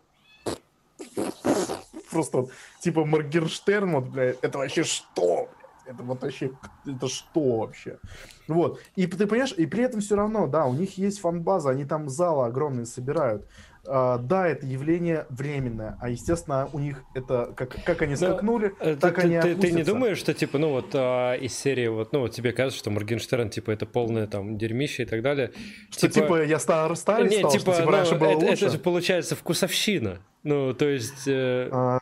просто 2.11 2.39
вот, 2.39 2.51
типа 2.81 3.05
Моргенштерн, 3.05 3.93
вот, 3.93 4.09
блядь, 4.09 4.39
это 4.43 4.59
вообще 4.59 4.83
что? 4.85 5.49
Это 5.87 6.03
вот 6.03 6.23
вообще, 6.23 6.53
это 6.87 7.09
что 7.09 7.59
вообще? 7.61 7.99
Вот. 8.47 8.81
И 8.97 9.07
ты 9.07 9.27
понимаешь, 9.27 9.55
и 9.57 9.67
при 9.67 9.85
этом 9.85 10.01
все 10.01 10.17
равно, 10.17 10.47
да, 10.47 10.67
у 10.67 10.75
них 10.75 10.99
есть 10.99 11.21
фан-база, 11.21 11.71
они 11.71 11.85
там 11.85 12.09
залы 12.09 12.47
огромные 12.47 12.87
собирают. 12.87 13.47
Uh, 13.83 14.19
да, 14.19 14.47
это 14.47 14.67
явление 14.67 15.25
временное, 15.31 15.97
а 16.03 16.11
естественно 16.11 16.69
у 16.75 16.79
них 16.79 17.03
это 17.15 17.55
как, 17.57 17.83
как 17.83 18.03
они 18.03 18.15
скакнули, 18.15 18.75
Но, 18.79 18.91
э, 18.91 18.97
так 18.97 19.15
ты, 19.15 19.23
они 19.23 19.41
ты, 19.41 19.55
ты 19.55 19.73
не 19.73 19.85
думаешь, 19.85 20.19
что 20.19 20.35
типа, 20.35 20.59
ну 20.59 20.69
вот 20.69 20.91
а, 20.93 21.33
из 21.35 21.59
серии 21.59 21.89
вот, 21.89 22.13
ну 22.13 22.21
вот 22.21 22.33
тебе 22.33 22.53
кажется, 22.53 22.79
что 22.79 22.91
Моргенштерн 22.91 23.49
типа 23.49 23.71
это 23.71 23.87
полное 23.87 24.27
там 24.27 24.59
дерьмище 24.59 25.05
и 25.05 25.07
так 25.07 25.23
далее. 25.23 25.53
Что 25.91 26.11
типа, 26.11 26.27
типа 26.27 26.43
я 26.45 26.59
стар 26.59 26.95
старый 26.95 27.31
Нет, 27.31 27.39
стал, 27.39 27.53
типа, 27.53 27.63
что, 27.63 27.81
типа 27.81 27.87
ну, 27.87 27.97
раньше 27.97 28.15
было 28.17 28.29
это, 28.29 28.39
лучше? 28.39 28.65
это 28.67 28.71
же 28.71 28.79
получается 28.79 29.35
вкусовщина. 29.35 30.19
Ну 30.43 30.75
то 30.75 30.87
есть. 30.87 31.27
Э... 31.27 31.71
А, 31.73 31.99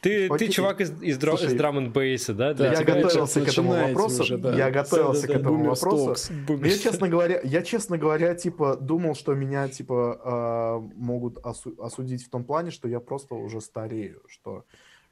ты, 0.00 0.28
Окей. 0.28 0.48
ты 0.48 0.52
чувак 0.52 0.80
из, 0.80 0.90
из, 1.02 1.18
Слушай, 1.20 1.48
из 1.48 1.54
драм 1.54 1.76
н 1.78 1.92
бейса, 1.92 2.32
да? 2.32 2.54
да 2.54 2.72
я 2.72 2.82
готовился 2.82 3.40
к 3.40 3.48
этому 3.48 3.72
вопросу. 3.72 4.22
Уже, 4.22 4.38
да. 4.38 4.56
Я 4.56 4.70
готовился 4.70 5.26
да, 5.26 5.28
да, 5.28 5.34
к 5.34 5.40
этому 5.40 5.64
вопросу. 5.64 6.34
Я, 6.62 6.78
честно 6.78 7.08
говоря, 7.08 7.40
я, 7.44 7.62
честно 7.62 7.98
говоря, 7.98 8.34
типа, 8.34 8.76
думал, 8.76 9.14
что 9.14 9.34
меня, 9.34 9.68
типа, 9.68 10.80
э, 10.82 10.96
могут 10.96 11.38
осу- 11.38 11.78
осудить 11.78 12.24
в 12.24 12.30
том 12.30 12.44
плане, 12.44 12.70
что 12.70 12.88
я 12.88 13.00
просто 13.00 13.34
уже 13.34 13.60
старею, 13.60 14.22
что 14.26 14.64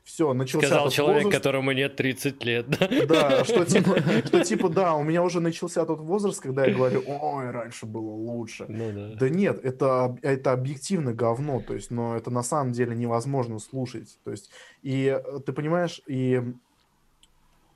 все, 0.08 0.32
начался 0.32 0.68
Сказал 0.68 0.88
человек, 0.88 1.24
возраст. 1.24 1.36
которому 1.36 1.72
нет 1.72 1.94
30 1.96 2.42
лет. 2.42 2.66
Да, 3.06 3.44
что, 3.44 3.64
типа, 3.66 4.00
что 4.24 4.42
типа, 4.42 4.70
да, 4.70 4.94
у 4.94 5.02
меня 5.02 5.22
уже 5.22 5.40
начался 5.40 5.84
тот 5.84 6.00
возраст, 6.00 6.40
когда 6.40 6.64
я 6.64 6.74
говорю, 6.74 7.04
ой, 7.06 7.50
раньше 7.50 7.84
было 7.84 8.10
лучше. 8.10 8.64
Ну, 8.68 8.90
да. 8.90 9.16
да 9.16 9.28
нет, 9.28 9.62
это, 9.62 10.16
это 10.22 10.52
объективно 10.52 11.12
говно, 11.12 11.60
то 11.60 11.74
есть, 11.74 11.90
но 11.90 12.16
это 12.16 12.30
на 12.30 12.42
самом 12.42 12.72
деле 12.72 12.96
невозможно 12.96 13.58
слушать. 13.58 14.18
То 14.24 14.30
есть, 14.30 14.50
и 14.82 15.20
э, 15.22 15.40
ты 15.40 15.52
понимаешь, 15.52 16.00
и 16.06 16.42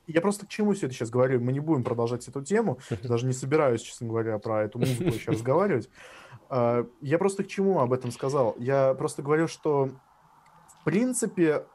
я 0.07 0.23
просто 0.23 0.47
к 0.47 0.49
чему 0.49 0.73
все 0.73 0.87
это 0.87 0.95
сейчас 0.95 1.11
говорю? 1.11 1.39
Мы 1.39 1.53
не 1.53 1.61
будем 1.61 1.85
продолжать 1.85 2.27
эту 2.27 2.41
тему. 2.43 2.79
Даже 3.03 3.27
не 3.27 3.35
собираюсь, 3.35 3.83
честно 3.83 4.09
говоря, 4.09 4.39
про 4.39 4.65
эту 4.65 4.79
музыку 4.79 5.11
еще 5.11 5.31
разговаривать. 5.33 5.91
А, 6.49 6.87
я 7.03 7.19
просто 7.19 7.45
к 7.45 7.49
чему 7.49 7.81
об 7.81 7.93
этом 7.93 8.11
сказал? 8.11 8.57
Я 8.59 8.95
просто 8.95 9.21
говорю, 9.21 9.49
что 9.49 9.91
в 10.81 10.85
принципе 10.85 11.67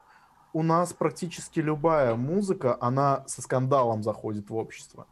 у 0.54 0.64
нас 0.64 0.94
практически 0.94 1.60
любая 1.60 2.16
музыка, 2.16 2.78
она 2.80 3.24
со 3.28 3.42
скандалом 3.42 4.04
заходит 4.04 4.50
в 4.50 4.56
общество. 4.56 5.08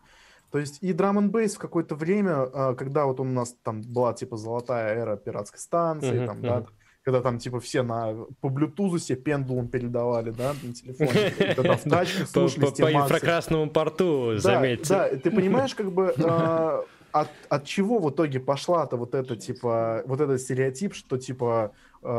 То 0.51 0.59
есть 0.59 0.77
и 0.81 0.93
драм 0.93 1.17
н 1.17 1.29
бейс 1.29 1.55
в 1.55 1.59
какое-то 1.59 1.95
время, 1.95 2.47
а, 2.53 2.75
когда 2.75 3.05
вот 3.05 3.19
у 3.19 3.23
нас 3.23 3.55
там 3.63 3.81
была 3.81 4.13
типа 4.13 4.37
золотая 4.37 4.95
эра 4.95 5.17
пиратской 5.17 5.59
станции, 5.59 6.13
uh-huh, 6.13 6.25
там, 6.25 6.37
uh-huh. 6.37 6.41
да, 6.41 6.65
когда 7.03 7.21
там 7.21 7.39
типа 7.39 7.59
все 7.59 7.83
на 7.83 8.13
по 8.41 8.49
блютузу 8.49 8.97
себе 8.99 9.17
пендулум 9.17 9.67
передавали, 9.67 10.31
да, 10.31 10.53
на 10.63 10.73
телефоне, 10.73 11.53
когда 11.55 11.75
в 11.75 11.83
тачках 11.83 12.29
слушали 12.29 12.65
По 12.65 12.91
инфракрасному 12.91 13.69
порту, 13.69 14.37
заметьте. 14.37 14.89
Да, 14.89 15.09
ты 15.09 15.29
понимаешь, 15.29 15.75
как 15.75 15.91
бы 15.91 16.13
а, 16.23 16.83
от, 17.11 17.29
от 17.47 17.65
чего 17.65 17.99
в 17.99 18.09
итоге 18.09 18.39
пошла-то 18.39 18.97
вот 18.97 19.15
это, 19.15 19.37
типа, 19.37 20.03
вот 20.05 20.19
этот 20.19 20.41
стереотип, 20.41 20.93
что, 20.93 21.17
типа, 21.17 21.71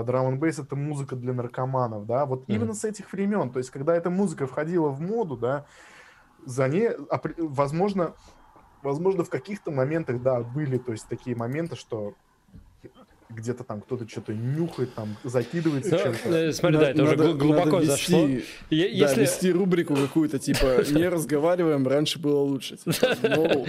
драм 0.05 0.27
н 0.27 0.39
бейс 0.39 0.59
это 0.59 0.77
музыка 0.77 1.17
для 1.17 1.33
наркоманов, 1.33 2.07
да, 2.07 2.27
вот 2.27 2.41
mm-hmm. 2.43 2.55
именно 2.55 2.75
с 2.75 2.85
этих 2.85 3.13
времен, 3.13 3.51
то 3.51 3.59
есть 3.59 3.71
когда 3.71 3.95
эта 3.95 4.11
музыка 4.11 4.47
входила 4.47 4.89
в 4.89 5.01
моду, 5.01 5.37
да, 5.37 5.67
за 6.45 6.69
ней, 6.69 6.91
возможно, 7.39 8.15
возможно 8.83 9.25
в 9.25 9.31
каких-то 9.31 9.71
моментах, 9.71 10.23
да, 10.23 10.41
были, 10.41 10.79
то 10.79 10.93
есть 10.93 11.09
такие 11.09 11.37
моменты, 11.37 11.77
что 11.77 12.15
где-то 13.29 13.65
там 13.65 13.81
кто-то 13.81 14.09
что-то 14.09 14.33
нюхает, 14.35 14.95
там 14.95 15.17
закидывается 15.25 15.93
ну, 15.93 15.99
чем-то. 15.99 16.29
Э, 16.29 16.53
смотри, 16.53 16.79
да, 16.79 16.91
это 16.91 17.03
уже 17.03 17.17
глубоко 17.17 17.83
зашло. 17.83 18.29
Если... 18.71 19.21
вести 19.21 19.53
рубрику 19.53 19.95
какую-то, 19.95 20.39
типа, 20.39 20.85
не 20.91 21.09
разговариваем, 21.09 21.87
раньше 21.87 22.19
было 22.19 22.41
лучше. 22.41 22.77
Типа, 22.87 22.97
ну, 23.27 23.67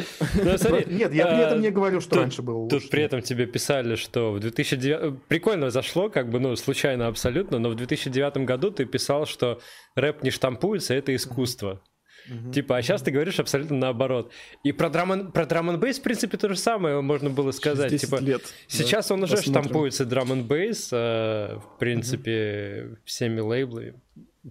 Нет, 0.87 1.13
я 1.13 1.27
при 1.27 1.45
этом 1.45 1.61
не 1.61 1.71
говорю, 1.71 2.01
что 2.01 2.17
раньше 2.17 2.41
было 2.41 2.57
лучше. 2.57 2.79
Тут 2.79 2.89
при 2.89 3.03
этом 3.03 3.21
тебе 3.21 3.45
писали, 3.45 3.95
что 3.95 4.31
в 4.33 4.39
2009... 4.39 5.23
Прикольно 5.27 5.69
зашло, 5.69 6.09
как 6.09 6.29
бы, 6.29 6.39
ну, 6.39 6.55
случайно 6.55 7.07
абсолютно, 7.07 7.59
но 7.59 7.69
в 7.69 7.75
2009 7.75 8.37
году 8.37 8.71
ты 8.71 8.85
писал, 8.85 9.25
что 9.25 9.59
рэп 9.95 10.23
не 10.23 10.31
штампуется, 10.31 10.93
это 10.93 11.15
искусство. 11.15 11.81
Угу. 12.29 12.51
Типа, 12.51 12.77
а 12.77 12.81
сейчас 12.81 13.01
ты 13.01 13.11
говоришь 13.11 13.39
абсолютно 13.39 13.77
наоборот. 13.77 14.31
И 14.63 14.71
про 14.71 14.89
драм 14.89 15.31
про 15.31 15.45
драм 15.45 15.79
бейс 15.79 15.99
в 15.99 16.01
принципе, 16.01 16.37
то 16.37 16.49
же 16.49 16.57
самое 16.57 17.01
можно 17.01 17.29
было 17.29 17.51
сказать. 17.51 17.99
Типа, 17.99 18.17
лет. 18.17 18.41
Сейчас 18.67 19.07
да? 19.07 19.15
он 19.15 19.23
уже 19.23 19.37
Посмотрим. 19.37 19.63
штампуется 19.63 20.05
драм 20.05 20.43
бейс, 20.43 20.89
э, 20.91 21.57
в 21.57 21.79
принципе, 21.79 22.87
угу. 22.87 22.97
всеми 23.05 23.39
лейблами. 23.39 23.95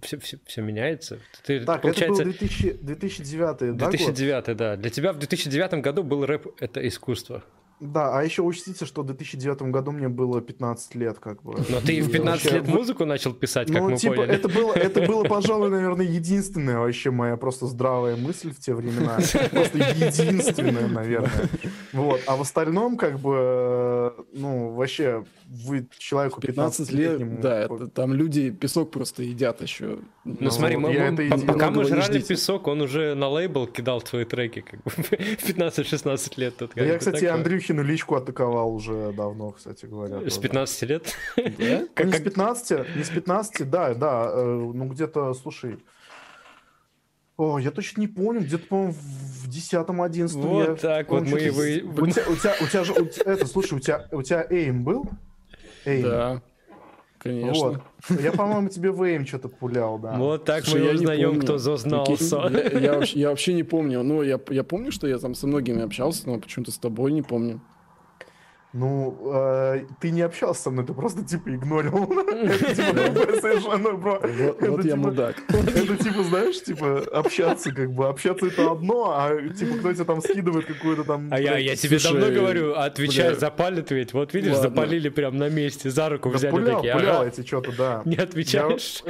Все, 0.01 0.19
все, 0.19 0.37
все 0.45 0.61
меняется. 0.61 1.19
Ты, 1.43 1.61
так, 1.65 1.81
получается... 1.81 2.21
это 2.21 2.31
был 2.31 2.37
2000, 2.37 2.73
2009, 2.81 3.77
да, 3.77 3.89
2009, 3.89 4.45
год? 4.45 4.57
да. 4.57 4.75
Для 4.75 4.89
тебя 4.91 5.11
в 5.11 5.17
2009 5.17 5.73
году 5.81 6.03
был 6.03 6.25
рэп— 6.25 6.47
это 6.59 6.87
искусство. 6.87 7.43
Да, 7.79 8.17
а 8.17 8.23
еще 8.23 8.41
учтите, 8.41 8.85
что 8.85 9.03
в 9.03 9.05
2009 9.05 9.61
году 9.63 9.91
мне 9.91 10.07
было 10.09 10.41
15 10.41 10.95
лет, 10.95 11.19
как 11.19 11.43
бы. 11.43 11.53
Но 11.69 11.79
ты 11.79 12.01
в 12.01 12.11
15 12.11 12.43
вообще... 12.43 12.59
лет 12.59 12.67
музыку 12.67 13.05
начал 13.05 13.33
писать, 13.33 13.67
как 13.71 13.81
ну, 13.81 13.89
мы 13.91 13.97
типа, 13.97 14.15
поняли. 14.15 14.33
Это 14.33 14.49
было, 14.49 14.73
это 14.73 15.01
было, 15.01 15.23
пожалуй, 15.29 15.69
наверное, 15.69 16.05
единственная 16.05 16.79
вообще 16.79 17.11
моя 17.11 17.37
просто 17.37 17.67
здравая 17.67 18.15
мысль 18.15 18.51
в 18.51 18.59
те 18.59 18.73
времена. 18.73 19.19
Просто 19.51 19.77
единственная, 19.77 20.87
наверное. 20.87 21.49
Вот. 21.93 22.21
А 22.27 22.35
в 22.35 22.41
остальном, 22.41 22.97
как 22.97 23.19
бы, 23.19 24.13
ну, 24.33 24.71
вообще, 24.71 25.23
вы 25.49 25.87
человеку 25.97 26.41
15, 26.41 26.89
15 26.89 26.91
лет, 26.91 27.41
да, 27.41 27.61
это, 27.61 27.87
там 27.87 28.13
люди 28.13 28.51
песок 28.51 28.91
просто 28.91 29.23
едят 29.23 29.61
еще. 29.61 29.99
Ну, 30.25 30.37
ну 30.39 30.51
смотри, 30.51 30.77
мы, 30.77 30.89
мы, 30.89 31.23
это 31.23 31.45
пока 31.45 31.71
мы 31.71 31.85
жрали 31.85 32.21
песок, 32.21 32.67
он 32.67 32.81
уже 32.81 33.15
на 33.15 33.29
лейбл 33.29 33.67
кидал 33.67 34.01
твои 34.01 34.25
треки, 34.25 34.61
как 34.61 34.83
бы, 34.83 34.91
в 34.91 35.03
15-16 35.03 36.33
лет. 36.37 36.57
Тут, 36.57 36.71
да 36.75 36.83
я, 36.83 36.97
кстати, 36.97 37.25
Андрюхе 37.25 37.67
Андрюхину 37.67 37.83
личку 37.83 38.15
атаковал 38.15 38.73
уже 38.73 39.13
давно, 39.13 39.51
кстати 39.51 39.85
говоря. 39.85 40.29
С 40.29 40.37
15 40.37 40.81
лет? 40.83 41.15
Да? 41.35 41.87
Как, 41.93 42.07
не 42.07 42.13
с 42.13 42.21
15, 42.21 42.95
не 42.95 43.03
с 43.03 43.09
15, 43.09 43.69
да, 43.69 43.93
да, 43.93 44.29
э, 44.33 44.71
ну 44.73 44.85
где-то, 44.89 45.33
слушай, 45.33 45.77
о, 47.37 47.59
я 47.59 47.71
точно 47.71 48.01
не 48.01 48.07
помню, 48.07 48.41
где-то, 48.41 48.67
по-моему, 48.67 48.93
в 48.93 49.47
10-11 49.47 50.27
Вот 50.39 50.67
я, 50.67 50.75
так 50.75 51.09
вот 51.09 51.23
мы... 51.23 51.51
Вы... 51.51 51.83
У, 51.83 52.07
тебя, 52.07 52.23
у, 52.27 52.35
тебя, 52.35 52.55
у 52.59 52.67
тебя 52.67 52.83
же, 52.83 52.93
у 52.93 53.05
тебя, 53.05 53.31
это, 53.31 53.45
слушай, 53.45 53.75
у 53.75 53.79
тебя, 53.79 54.07
у 54.11 54.23
тебя 54.23 54.45
эйм 54.49 54.83
был? 54.83 55.07
Эйм. 55.87 56.03
Да. 56.03 56.41
Конечно. 57.17 57.81
Вот. 58.09 58.21
Я, 58.21 58.31
по-моему, 58.31 58.69
тебе 58.69 58.91
в 58.91 59.25
что-то 59.25 59.49
пулял, 59.49 59.97
да. 59.97 60.15
Вот 60.17 60.45
так 60.45 60.65
Слушай, 60.65 60.83
мы 60.83 60.93
узнаем, 60.93 61.39
кто 61.39 61.57
зазнался. 61.57 62.47
Я, 62.51 62.79
я, 62.79 63.01
я 63.03 63.29
вообще 63.29 63.53
не 63.53 63.63
помню. 63.63 64.03
Ну, 64.03 64.21
я, 64.21 64.39
я 64.49 64.63
помню, 64.63 64.91
что 64.91 65.07
я 65.07 65.17
там 65.17 65.33
со 65.33 65.47
многими 65.47 65.81
общался, 65.81 66.27
но 66.29 66.39
почему-то 66.39 66.71
с 66.71 66.77
тобой 66.77 67.11
не 67.11 67.23
помню. 67.23 67.61
Ну, 68.77 69.17
э, 69.33 69.85
ты 69.99 70.11
не 70.11 70.21
общался 70.21 70.61
со 70.61 70.69
мной, 70.69 70.85
ты 70.85 70.93
просто 70.93 71.23
типа 71.23 71.49
игнорил. 71.49 72.03
Это 72.29 72.75
типа 72.75 72.93
другое 72.93 73.41
совершенно, 73.41 73.91
бро. 73.93 74.21
Вот 74.21 74.61
я 74.61 74.83
типа 74.83 74.95
мудак. 74.95 75.35
Это 75.49 75.97
типа, 75.97 76.23
знаешь, 76.23 76.61
типа 76.61 77.01
общаться 77.11 77.71
как 77.71 77.91
бы. 77.91 78.07
Общаться 78.07 78.45
это 78.45 78.71
одно, 78.71 79.13
а 79.17 79.35
типа 79.49 79.79
кто 79.79 79.93
тебе 79.93 80.05
там 80.05 80.21
скидывает 80.21 80.65
какую-то 80.65 81.03
там... 81.05 81.29
А 81.31 81.39
я 81.39 81.75
тебе 81.75 81.97
давно 81.97 82.29
говорю, 82.29 82.75
отвечай, 82.75 83.33
запалит 83.33 83.89
ведь. 83.89 84.13
Вот 84.13 84.33
видишь, 84.35 84.57
запалили 84.57 85.09
прям 85.09 85.37
на 85.37 85.49
месте, 85.49 85.89
за 85.89 86.09
руку 86.09 86.29
взяли 86.29 86.63
такие. 86.63 86.93
Пулял 86.93 87.25
эти 87.25 87.43
что-то, 87.43 87.71
да. 87.75 88.01
Не 88.05 88.17
отвечаешь? 88.17 89.03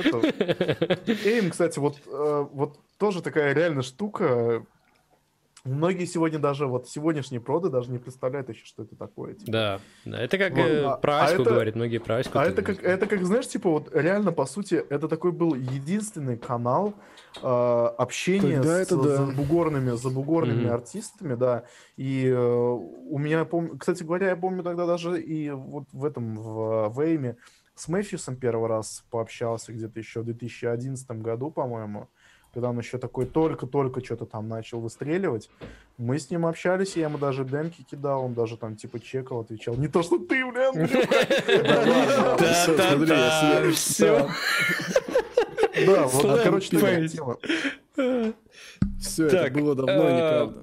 Эйм, 1.25 1.49
кстати, 1.49 1.79
вот 1.79 1.97
э, 2.05 2.45
вот 2.53 2.77
тоже 2.97 3.21
такая 3.21 3.53
реально 3.53 3.81
штука, 3.81 4.63
Многие 5.67 6.05
сегодня 6.05 6.39
даже, 6.39 6.65
вот 6.65 6.87
сегодняшние 6.87 7.41
проды 7.41 7.69
даже 7.69 7.91
не 7.91 7.99
представляют 7.99 8.49
еще, 8.49 8.65
что 8.65 8.83
это 8.83 8.95
такое. 8.95 9.33
Типа. 9.33 9.51
Да, 9.51 9.79
да, 10.05 10.19
это 10.19 10.37
как 10.37 10.51
вот, 10.53 10.59
э, 10.59 10.83
а, 10.83 10.97
про 10.97 11.23
Аську 11.23 11.39
а 11.39 11.41
это, 11.41 11.51
говорит, 11.51 11.75
многие 11.75 11.97
про 11.97 12.17
Аську. 12.17 12.39
А 12.39 12.45
это 12.45 12.61
как, 12.61 12.81
это 12.81 13.05
как, 13.05 13.25
знаешь, 13.25 13.47
типа 13.47 13.69
вот 13.69 13.93
реально, 13.93 14.31
по 14.31 14.45
сути, 14.45 14.75
это 14.75 15.07
такой 15.07 15.31
был 15.31 15.53
единственный 15.55 16.37
канал 16.37 16.93
э, 17.41 17.47
общения 17.97 18.57
Тогда 18.57 18.77
с 18.77 18.87
это, 18.87 18.95
да. 18.97 19.15
забугорными, 19.17 19.91
забугорными 19.91 20.65
mm-hmm. 20.65 20.73
артистами, 20.73 21.35
да. 21.35 21.63
И 21.97 22.27
э, 22.27 22.37
у 22.37 23.17
меня, 23.17 23.45
пом... 23.45 23.77
кстати 23.77 24.03
говоря, 24.03 24.29
я 24.29 24.35
помню 24.35 24.63
тогда 24.63 24.85
даже 24.85 25.21
и 25.21 25.49
вот 25.49 25.85
в 25.91 26.05
этом, 26.05 26.37
в, 26.37 26.89
в 26.89 26.99
Эйме 27.01 27.35
с 27.75 27.87
Мэфьюсом 27.87 28.35
первый 28.35 28.69
раз 28.69 29.03
пообщался 29.11 29.71
где-то 29.71 29.99
еще 29.99 30.21
в 30.21 30.25
2011 30.25 31.09
году, 31.11 31.51
по-моему 31.51 32.07
когда 32.57 32.71
он 32.71 32.79
еще 32.79 32.97
такой 32.97 33.27
только-только 33.27 34.03
что-то 34.03 34.25
там 34.25 34.47
начал 34.47 34.79
выстреливать. 34.79 35.47
Мы 35.99 36.17
с 36.17 36.31
ним 36.31 36.47
общались, 36.47 36.95
я 36.95 37.03
ему 37.03 37.19
даже 37.19 37.45
демки 37.45 37.83
кидал, 37.83 38.25
он 38.25 38.33
даже 38.33 38.57
там 38.57 38.75
типа 38.75 38.99
чекал, 38.99 39.41
отвечал. 39.41 39.75
Не 39.75 39.87
то, 39.87 40.01
что 40.01 40.17
ты, 40.17 40.43
блин, 40.43 40.73
Да, 43.07 43.71
все. 43.73 44.27
Да, 45.85 46.07
вот, 46.07 46.41
короче, 46.41 46.75
такая 46.75 47.07
тема. 47.07 47.37
Все, 48.99 49.27
это 49.27 49.53
было 49.53 49.75
давно, 49.75 49.93
неправда. 49.93 50.59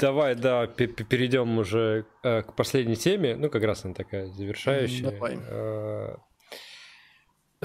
Давай, 0.00 0.34
да, 0.34 0.66
перейдем 0.66 1.56
уже 1.58 2.04
э, 2.24 2.42
к 2.42 2.52
последней 2.54 2.96
теме. 2.96 3.36
Ну, 3.36 3.48
как 3.48 3.62
раз 3.62 3.84
она 3.84 3.94
такая 3.94 4.26
завершающая. 4.26 5.12
Давай. 5.12 5.38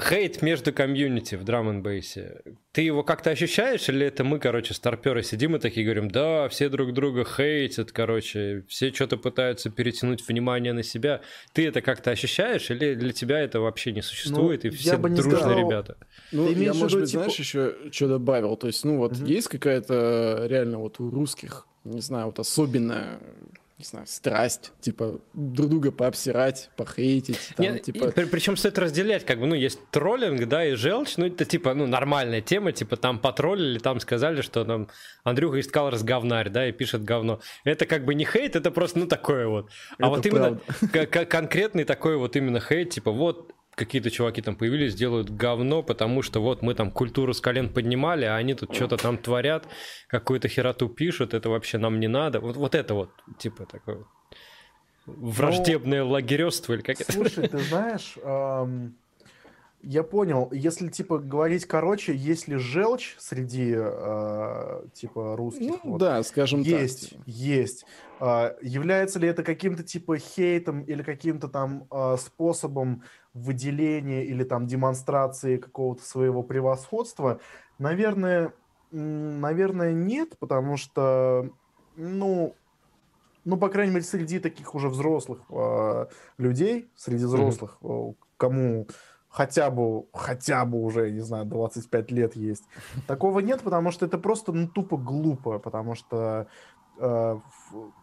Э, 0.02 0.08
Хейт 0.08 0.42
между 0.42 0.72
комьюнити 0.72 1.34
в 1.36 1.44
драм 1.44 1.82
бейсе. 1.82 2.42
Ты 2.72 2.82
его 2.82 3.02
как-то 3.02 3.30
ощущаешь, 3.30 3.88
или 3.88 4.06
это 4.06 4.24
мы, 4.24 4.38
короче, 4.38 4.74
старперы 4.74 5.22
сидим 5.22 5.56
и 5.56 5.58
такие 5.58 5.84
говорим, 5.84 6.10
да, 6.10 6.48
все 6.48 6.68
друг 6.68 6.92
друга 6.92 7.24
хейтят, 7.24 7.92
короче, 7.92 8.64
все 8.68 8.92
что-то 8.92 9.16
пытаются 9.16 9.70
перетянуть 9.70 10.26
внимание 10.26 10.72
на 10.72 10.82
себя. 10.82 11.20
Ты 11.52 11.66
это 11.68 11.80
как-то 11.82 12.10
ощущаешь, 12.10 12.70
или 12.70 12.94
для 12.94 13.12
тебя 13.12 13.40
это 13.40 13.60
вообще 13.60 13.92
не 13.92 14.02
существует, 14.02 14.64
ну, 14.64 14.70
и 14.70 14.72
все 14.72 14.96
дружные 14.96 15.36
сказал... 15.36 15.58
ребята? 15.58 15.96
Ну, 16.32 16.50
я, 16.50 16.74
может 16.74 17.00
быть, 17.00 17.10
типа... 17.10 17.24
знаешь, 17.24 17.38
еще 17.38 17.74
что 17.90 18.08
добавил. 18.08 18.56
То 18.56 18.66
есть, 18.66 18.84
ну, 18.84 18.98
вот 18.98 19.12
угу. 19.12 19.26
есть 19.26 19.48
какая-то 19.48 20.46
реально 20.48 20.78
вот 20.78 20.98
у 21.00 21.10
русских, 21.10 21.66
не 21.84 22.00
знаю, 22.00 22.26
вот 22.26 22.38
особенная 22.38 23.18
не 23.82 23.88
знаю, 23.88 24.06
страсть, 24.06 24.72
типа, 24.80 25.20
друг 25.34 25.68
друга 25.68 25.90
пообсирать, 25.90 26.70
похейтить. 26.76 27.50
Там, 27.56 27.66
Нет, 27.66 27.82
типа... 27.82 28.12
при, 28.12 28.26
причем 28.26 28.56
стоит 28.56 28.78
разделять, 28.78 29.26
как 29.26 29.40
бы, 29.40 29.46
ну, 29.46 29.56
есть 29.56 29.80
троллинг, 29.90 30.46
да, 30.46 30.64
и 30.64 30.74
желчь, 30.74 31.16
ну, 31.16 31.26
это, 31.26 31.44
типа, 31.44 31.74
ну, 31.74 31.86
нормальная 31.88 32.40
тема, 32.40 32.70
типа, 32.70 32.96
там 32.96 33.18
потроллили, 33.18 33.80
там 33.80 33.98
сказали, 33.98 34.40
что 34.40 34.64
там 34.64 34.88
Андрюха 35.24 35.58
из 35.58 35.68
Colors 35.68 36.04
говнарь, 36.04 36.48
да, 36.48 36.68
и 36.68 36.72
пишет 36.72 37.02
говно. 37.02 37.40
Это 37.64 37.86
как 37.86 38.04
бы 38.04 38.14
не 38.14 38.24
хейт, 38.24 38.54
это 38.54 38.70
просто, 38.70 39.00
ну, 39.00 39.06
такое 39.08 39.48
вот. 39.48 39.68
А 39.98 40.06
это 40.06 40.08
вот 40.08 40.26
именно 40.26 40.60
конкретный 41.26 41.82
такой 41.82 42.16
вот 42.16 42.36
именно 42.36 42.60
хейт, 42.60 42.90
типа, 42.90 43.10
вот 43.10 43.52
какие-то 43.74 44.10
чуваки 44.10 44.42
там 44.42 44.56
появились, 44.56 44.94
делают 44.94 45.30
говно, 45.30 45.82
потому 45.82 46.22
что 46.22 46.40
вот 46.40 46.62
мы 46.62 46.74
там 46.74 46.90
культуру 46.90 47.34
с 47.34 47.40
колен 47.40 47.68
поднимали, 47.68 48.24
а 48.24 48.36
они 48.36 48.54
тут 48.54 48.74
что-то 48.74 48.96
там 48.96 49.18
творят, 49.18 49.66
какую-то 50.08 50.48
хероту 50.48 50.88
пишут, 50.88 51.34
это 51.34 51.48
вообще 51.48 51.78
нам 51.78 52.00
не 52.00 52.08
надо. 52.08 52.40
Вот, 52.40 52.56
вот 52.56 52.74
это 52.74 52.94
вот, 52.94 53.10
типа, 53.38 53.66
такое 53.66 54.04
враждебное 55.06 56.04
ну, 56.04 56.10
лагерёство 56.10 56.74
или 56.74 56.82
как 56.82 56.96
слушай, 56.96 57.10
это? 57.10 57.34
Слушай, 57.34 57.48
ты 57.48 57.58
знаешь, 57.58 58.14
эм, 58.22 58.96
я 59.82 60.02
понял, 60.04 60.48
если, 60.52 60.88
типа, 60.88 61.18
говорить 61.18 61.66
короче, 61.66 62.14
есть 62.14 62.46
ли 62.46 62.56
желчь 62.56 63.16
среди, 63.18 63.74
э, 63.76 64.86
типа, 64.94 65.36
русских? 65.36 65.82
Ну, 65.84 65.92
вот, 65.92 65.98
да, 65.98 66.22
скажем 66.22 66.60
есть, 66.60 67.10
так. 67.10 67.18
Есть, 67.26 67.38
есть. 67.38 67.86
Э, 68.20 68.54
является 68.62 69.18
ли 69.18 69.28
это 69.28 69.42
каким-то, 69.42 69.82
типа, 69.82 70.18
хейтом 70.18 70.82
или 70.82 71.02
каким-то 71.02 71.48
там 71.48 71.86
э, 71.90 72.16
способом 72.20 73.02
выделения 73.34 74.24
или 74.24 74.44
там 74.44 74.66
демонстрации 74.66 75.56
какого-то 75.56 76.04
своего 76.04 76.44
превосходства? 76.44 77.40
Наверное, 77.78 78.52
наверное, 78.92 79.92
нет, 79.92 80.38
потому 80.38 80.76
что, 80.76 81.50
ну, 81.96 82.54
ну, 83.44 83.56
по 83.56 83.68
крайней 83.68 83.94
мере, 83.94 84.04
среди 84.04 84.38
таких 84.38 84.76
уже 84.76 84.88
взрослых 84.88 85.40
э, 85.50 86.06
людей, 86.38 86.88
среди 86.94 87.24
взрослых, 87.24 87.78
mm-hmm. 87.80 88.14
кому 88.36 88.86
хотя 89.32 89.70
бы, 89.70 90.04
хотя 90.12 90.64
бы 90.64 90.82
уже, 90.82 91.10
не 91.10 91.20
знаю, 91.20 91.46
25 91.46 92.10
лет 92.12 92.36
есть. 92.36 92.64
Такого 93.08 93.40
нет, 93.40 93.62
потому 93.62 93.90
что 93.90 94.06
это 94.06 94.18
просто, 94.18 94.52
ну, 94.52 94.68
тупо 94.68 94.96
глупо, 94.96 95.58
потому 95.58 95.94
что 95.94 96.46
э, 96.98 97.38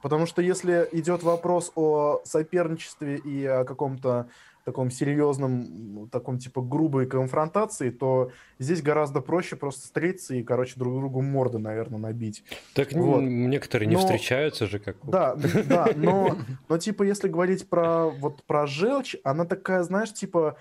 Потому 0.01 0.25
что 0.25 0.41
если 0.41 0.90
идет 0.91 1.24
вопрос 1.24 1.72
о 1.75 2.22
соперничестве 2.24 3.17
и 3.17 3.45
о 3.45 3.64
каком-то 3.64 4.30
таком 4.66 4.91
серьезном, 4.91 6.09
таком 6.11 6.38
типа 6.38 6.61
грубой 6.61 7.08
конфронтации, 7.08 7.90
то 7.90 8.32
здесь 8.59 8.82
гораздо 8.82 9.22
проще 9.22 9.56
просто 9.56 9.82
встретиться 9.83 10.35
и, 10.35 10.43
короче, 10.43 10.74
друг 10.75 10.93
другу 10.99 11.22
морды, 11.22 11.58
наверное, 11.58 11.99
набить. 11.99 12.43
Так 12.75 12.91
вот. 12.93 13.22
некоторые 13.22 13.88
не 13.88 13.95
но, 13.95 14.01
встречаются 14.01 14.67
же 14.67 14.80
как. 14.80 14.98
Да, 15.03 15.35
да, 15.66 15.90
но, 15.95 16.38
но 16.69 16.77
типа 16.77 17.03
если 17.03 17.30
говорить 17.30 17.67
про 17.67 18.09
вот 18.09 18.43
про 18.43 18.67
желчь, 18.67 19.16
она 19.24 19.45
такая, 19.45 19.83
знаешь, 19.83 20.14
типа, 20.14 20.58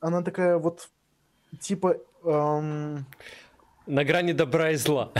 она 0.00 0.22
такая 0.22 0.58
вот 0.58 0.88
типа. 1.60 1.96
Эм, 2.24 3.06
на 3.86 4.04
грани 4.04 4.32
добра 4.32 4.70
и 4.70 4.76
зла. 4.76 5.12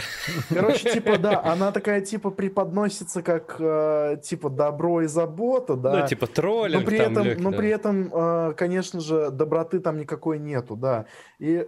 Короче, 0.49 0.91
типа, 0.93 1.19
да, 1.19 1.43
она 1.43 1.73
такая, 1.73 2.01
типа, 2.01 2.31
преподносится 2.31 3.21
как, 3.23 3.57
э, 3.59 4.19
типа, 4.23 4.51
добро 4.51 5.03
и 5.03 5.07
забота, 5.07 5.75
да. 5.75 6.01
Ну, 6.01 6.07
типа, 6.07 6.29
троллинг 6.29 6.85
но 6.85 6.87
при 6.87 6.99
там, 6.99 7.13
этом, 7.13 7.25
лег, 7.25 7.39
Но 7.41 7.51
да. 7.51 7.57
при 7.57 7.69
этом, 7.71 8.11
э, 8.15 8.55
конечно 8.57 9.01
же, 9.01 9.31
доброты 9.31 9.81
там 9.81 9.99
никакой 9.99 10.39
нету, 10.39 10.77
да. 10.77 11.07
И, 11.41 11.67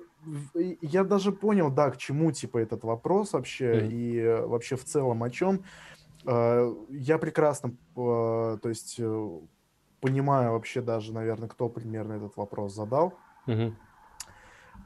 и 0.54 0.78
я 0.82 1.02
даже 1.02 1.32
понял, 1.32 1.68
да, 1.68 1.90
к 1.90 1.96
чему, 1.96 2.30
типа, 2.30 2.58
этот 2.58 2.84
вопрос 2.84 3.32
вообще, 3.32 3.72
mm. 3.72 3.88
и 3.88 4.18
э, 4.20 4.46
вообще 4.46 4.76
в 4.76 4.84
целом 4.84 5.24
о 5.24 5.30
чем. 5.30 5.64
Э, 6.26 6.72
я 6.90 7.18
прекрасно, 7.18 7.70
э, 7.96 8.58
то 8.62 8.68
есть, 8.68 8.96
э, 8.98 9.40
понимаю 10.04 10.52
вообще 10.52 10.82
даже, 10.82 11.14
наверное, 11.14 11.48
кто 11.48 11.70
примерно 11.70 12.12
этот 12.12 12.36
вопрос 12.36 12.74
задал. 12.74 13.14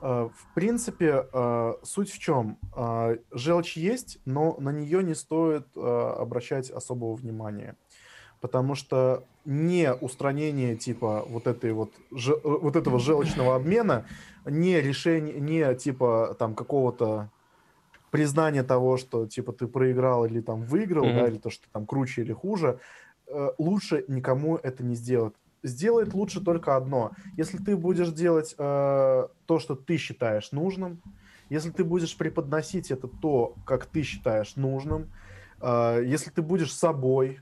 Э, 0.00 0.28
в 0.32 0.54
принципе, 0.54 1.26
э, 1.32 1.72
суть 1.82 2.12
в 2.12 2.18
чем? 2.20 2.56
Э, 2.76 3.16
желчь 3.32 3.76
есть, 3.76 4.20
но 4.24 4.56
на 4.60 4.70
нее 4.70 5.02
не 5.02 5.14
стоит 5.14 5.66
обращать 5.76 6.70
особого 6.70 7.14
внимания. 7.16 7.74
Потому 8.40 8.76
что 8.76 9.24
не 9.44 9.92
устранение 9.92 10.76
типа 10.76 11.24
вот 11.28 11.48
этой 11.48 11.72
вот, 11.72 11.90
вот 12.44 12.76
этого 12.76 13.00
желчного 13.00 13.56
обмена, 13.56 14.04
не 14.46 14.80
решение, 14.80 15.40
не 15.40 15.74
типа 15.74 16.36
там 16.38 16.54
какого-то 16.54 17.30
признания 18.12 18.62
того, 18.62 18.96
что 18.98 19.26
типа 19.26 19.52
ты 19.52 19.66
проиграл 19.66 20.26
или 20.26 20.40
там 20.40 20.62
выиграл, 20.62 21.06
mm-hmm. 21.06 21.20
да, 21.20 21.26
или 21.26 21.38
то, 21.38 21.50
что 21.50 21.66
там 21.72 21.86
круче 21.86 22.22
или 22.22 22.32
хуже, 22.32 22.78
лучше 23.58 24.04
никому 24.08 24.56
это 24.56 24.82
не 24.82 24.94
сделать 24.94 25.34
сделает 25.62 26.14
лучше 26.14 26.42
только 26.42 26.76
одно. 26.76 27.12
Если 27.36 27.58
ты 27.58 27.76
будешь 27.76 28.10
делать 28.10 28.54
э, 28.58 29.28
то, 29.46 29.58
что 29.58 29.74
ты 29.74 29.96
считаешь 29.96 30.52
нужным, 30.52 31.00
если 31.48 31.70
ты 31.70 31.84
будешь 31.84 32.16
преподносить 32.16 32.90
это 32.90 33.08
то, 33.08 33.54
как 33.64 33.86
ты 33.86 34.02
считаешь 34.02 34.56
нужным, 34.56 35.10
э, 35.60 36.02
если 36.04 36.30
ты 36.30 36.42
будешь 36.42 36.72
собой, 36.72 37.40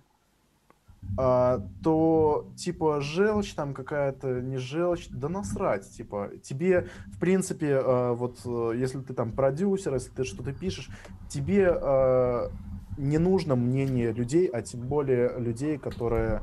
э, 1.19 1.61
то 1.83 2.49
типа 2.57 3.01
желчь 3.01 3.55
там 3.55 3.75
какая-то, 3.75 4.41
не 4.41 4.59
желчь, 4.59 5.09
да 5.09 5.29
насрать, 5.29 5.91
типа 5.91 6.31
тебе 6.43 6.89
в 7.07 7.19
принципе 7.19 7.71
э, 7.71 8.13
вот 8.13 8.41
э, 8.45 8.73
если 8.77 9.01
ты 9.01 9.13
там 9.13 9.33
продюсер, 9.33 9.95
если 9.95 10.11
ты 10.11 10.25
что-то 10.25 10.53
пишешь, 10.53 10.89
тебе 11.29 11.69
э, 11.71 12.49
не 12.97 13.19
нужно 13.19 13.57
мнение 13.57 14.13
людей, 14.13 14.47
а 14.47 14.63
тем 14.63 14.81
более 14.81 15.39
людей, 15.39 15.79
которые 15.79 16.43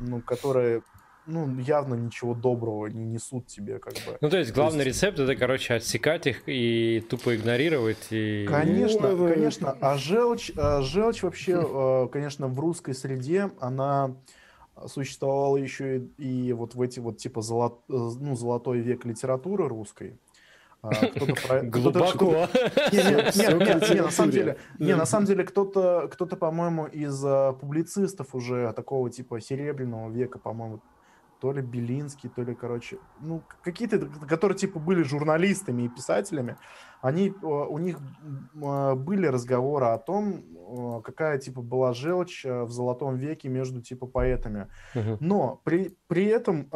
ну, 0.00 0.20
которые 0.20 0.82
ну, 1.26 1.58
явно 1.60 1.94
ничего 1.94 2.34
доброго 2.34 2.86
не 2.86 3.04
несут 3.04 3.46
тебе, 3.46 3.78
как 3.78 3.94
бы. 3.94 4.18
Ну, 4.20 4.30
то 4.30 4.38
есть 4.38 4.52
главный 4.52 4.82
то 4.82 4.88
есть... 4.88 5.02
рецепт 5.02 5.18
это, 5.18 5.36
короче, 5.36 5.74
отсекать 5.74 6.26
их 6.26 6.42
и 6.46 7.04
тупо 7.08 7.36
игнорировать. 7.36 8.08
И... 8.10 8.46
Конечно, 8.48 9.12
ну, 9.12 9.32
конечно. 9.32 9.76
А 9.80 9.96
желчь, 9.96 10.50
а 10.56 10.82
желчь 10.82 11.22
вообще, 11.22 11.62
э, 11.62 12.08
конечно, 12.10 12.48
в 12.48 12.58
русской 12.58 12.94
среде, 12.94 13.50
она 13.60 14.16
существовала 14.86 15.56
еще 15.56 15.98
и, 16.18 16.48
и 16.48 16.52
вот 16.52 16.74
в 16.74 16.80
эти 16.80 17.00
вот 17.00 17.18
типа 17.18 17.42
золот, 17.42 17.80
э, 17.88 17.92
ну, 17.92 18.34
золотой 18.34 18.80
век 18.80 19.04
литературы 19.04 19.68
русской. 19.68 20.18
А, 20.82 21.62
Глубоко. 21.62 22.48
Не, 22.92 24.00
на 24.00 24.10
самом 24.10 24.30
деле, 24.30 24.56
не, 24.78 24.94
на 24.94 25.04
самом 25.04 25.26
деле 25.26 25.44
кто-то, 25.44 26.08
кто-то, 26.10 26.36
по-моему, 26.36 26.86
из 26.86 27.22
а, 27.24 27.52
публицистов 27.52 28.34
уже 28.34 28.72
такого 28.72 29.10
типа 29.10 29.40
серебряного 29.40 30.10
века, 30.10 30.38
по-моему, 30.38 30.80
то 31.40 31.52
ли 31.52 31.62
Белинский, 31.62 32.28
то 32.28 32.42
ли, 32.42 32.54
короче, 32.54 32.98
ну, 33.20 33.42
какие-то, 33.62 33.98
которые, 34.28 34.58
типа, 34.58 34.78
были 34.78 35.02
журналистами 35.02 35.84
и 35.84 35.88
писателями, 35.88 36.56
они, 37.00 37.32
у 37.40 37.78
них 37.78 37.98
были 38.52 39.26
разговоры 39.26 39.86
о 39.86 39.98
том, 39.98 41.00
какая, 41.02 41.38
типа, 41.38 41.62
была 41.62 41.94
желчь 41.94 42.44
в 42.44 42.70
золотом 42.70 43.16
веке 43.16 43.48
между, 43.48 43.80
типа, 43.80 44.06
поэтами. 44.06 44.68
Но 45.18 45.62
при, 45.64 45.96
при 46.08 46.26
этом 46.26 46.68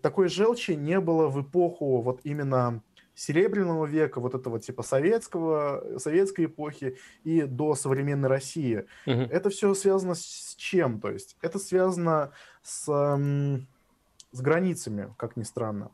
такой 0.00 0.28
желчи 0.28 0.72
не 0.72 0.98
было 0.98 1.28
в 1.28 1.42
эпоху 1.42 2.00
вот 2.00 2.20
именно 2.24 2.82
Серебряного 3.14 3.84
века, 3.86 4.20
вот 4.20 4.34
этого 4.34 4.58
типа 4.58 4.82
советского, 4.82 5.98
советской 5.98 6.46
эпохи 6.46 6.96
и 7.24 7.42
до 7.42 7.74
современной 7.74 8.28
России. 8.28 8.86
Угу. 9.06 9.20
Это 9.30 9.50
все 9.50 9.74
связано 9.74 10.14
с 10.14 10.54
чем? 10.56 11.00
То 11.00 11.10
есть 11.10 11.36
это 11.42 11.58
связано 11.58 12.32
с, 12.62 12.84
с 12.86 14.40
границами, 14.40 15.14
как 15.18 15.36
ни 15.36 15.42
странно. 15.42 15.90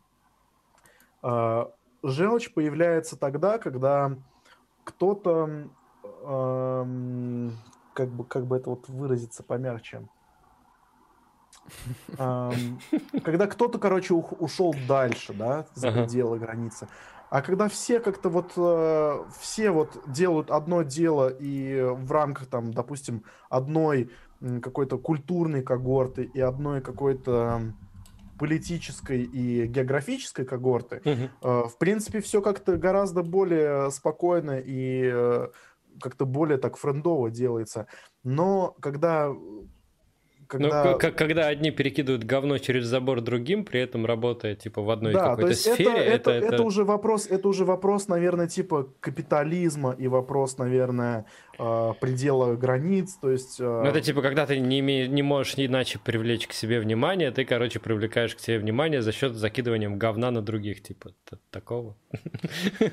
А, 1.22 1.72
желчь 2.02 2.52
появляется 2.52 3.16
тогда, 3.16 3.58
когда 3.58 4.16
кто-то, 4.84 5.68
как 7.94 8.08
бы, 8.08 8.24
как 8.24 8.46
бы 8.46 8.56
это 8.56 8.70
вот 8.70 8.88
выразиться 8.88 9.42
помягче, 9.42 10.08
когда 12.16 13.46
кто-то, 13.46 13.78
короче, 13.78 14.14
ушел 14.14 14.74
дальше, 14.86 15.32
да, 15.32 15.66
за 15.74 15.92
пределы 15.92 16.38
границы. 16.38 16.88
А 17.30 17.42
когда 17.42 17.68
все 17.68 18.00
как-то 18.00 18.30
вот 18.30 18.52
э, 18.56 19.24
все 19.38 19.70
вот 19.70 20.02
делают 20.06 20.50
одно 20.50 20.82
дело 20.82 21.28
и 21.28 21.82
в 21.82 22.10
рамках 22.10 22.46
там, 22.46 22.72
допустим, 22.72 23.22
одной 23.50 24.10
какой-то 24.62 24.98
культурной 24.98 25.62
когорты 25.62 26.22
и 26.22 26.40
одной 26.40 26.80
какой-то 26.80 27.74
политической 28.38 29.24
и 29.24 29.66
географической 29.66 30.44
когорты, 30.44 31.02
uh-huh. 31.04 31.68
в 31.68 31.76
принципе, 31.76 32.20
все 32.20 32.40
как-то 32.40 32.76
гораздо 32.76 33.22
более 33.22 33.90
спокойно 33.90 34.58
и 34.58 35.10
э, 35.12 35.48
как-то 36.00 36.24
более 36.24 36.58
так 36.58 36.76
френдово 36.76 37.30
делается. 37.30 37.88
Но 38.22 38.76
когда 38.80 39.32
когда... 40.48 40.84
Ну, 40.84 40.98
как, 40.98 41.14
когда 41.14 41.46
одни 41.46 41.70
перекидывают 41.70 42.24
говно 42.24 42.58
через 42.58 42.86
забор 42.86 43.20
другим, 43.20 43.64
при 43.64 43.80
этом 43.80 44.06
работая 44.06 44.56
типа 44.56 44.82
в 44.82 44.90
одной 44.90 45.12
да, 45.12 45.30
какой-то 45.30 45.54
сфере. 45.54 45.90
Это, 45.92 46.30
это, 46.30 46.30
это, 46.30 46.54
это, 46.54 46.62
уже 46.64 46.84
вопрос, 46.84 47.26
это 47.28 47.48
уже 47.48 47.64
вопрос, 47.64 48.08
наверное, 48.08 48.48
типа 48.48 48.88
капитализма 49.00 49.92
и 49.92 50.08
вопрос, 50.08 50.58
наверное, 50.58 51.26
э, 51.58 51.94
предела 52.00 52.54
границ, 52.56 53.18
то 53.20 53.30
есть... 53.30 53.60
Э... 53.60 53.64
Ну, 53.64 53.88
это 53.88 54.00
типа, 54.00 54.22
когда 54.22 54.46
ты 54.46 54.58
не, 54.58 54.80
име... 54.80 55.08
не 55.08 55.22
можешь 55.22 55.54
иначе 55.56 55.98
привлечь 55.98 56.46
к 56.46 56.52
себе 56.52 56.80
внимание, 56.80 57.30
ты, 57.30 57.44
короче, 57.44 57.80
привлекаешь 57.80 58.34
к 58.34 58.40
себе 58.40 58.58
внимание 58.58 59.02
за 59.02 59.12
счет 59.12 59.34
закидывания 59.34 59.88
говна 59.88 60.30
на 60.30 60.42
других, 60.42 60.82
типа, 60.82 61.10
такого. 61.50 61.96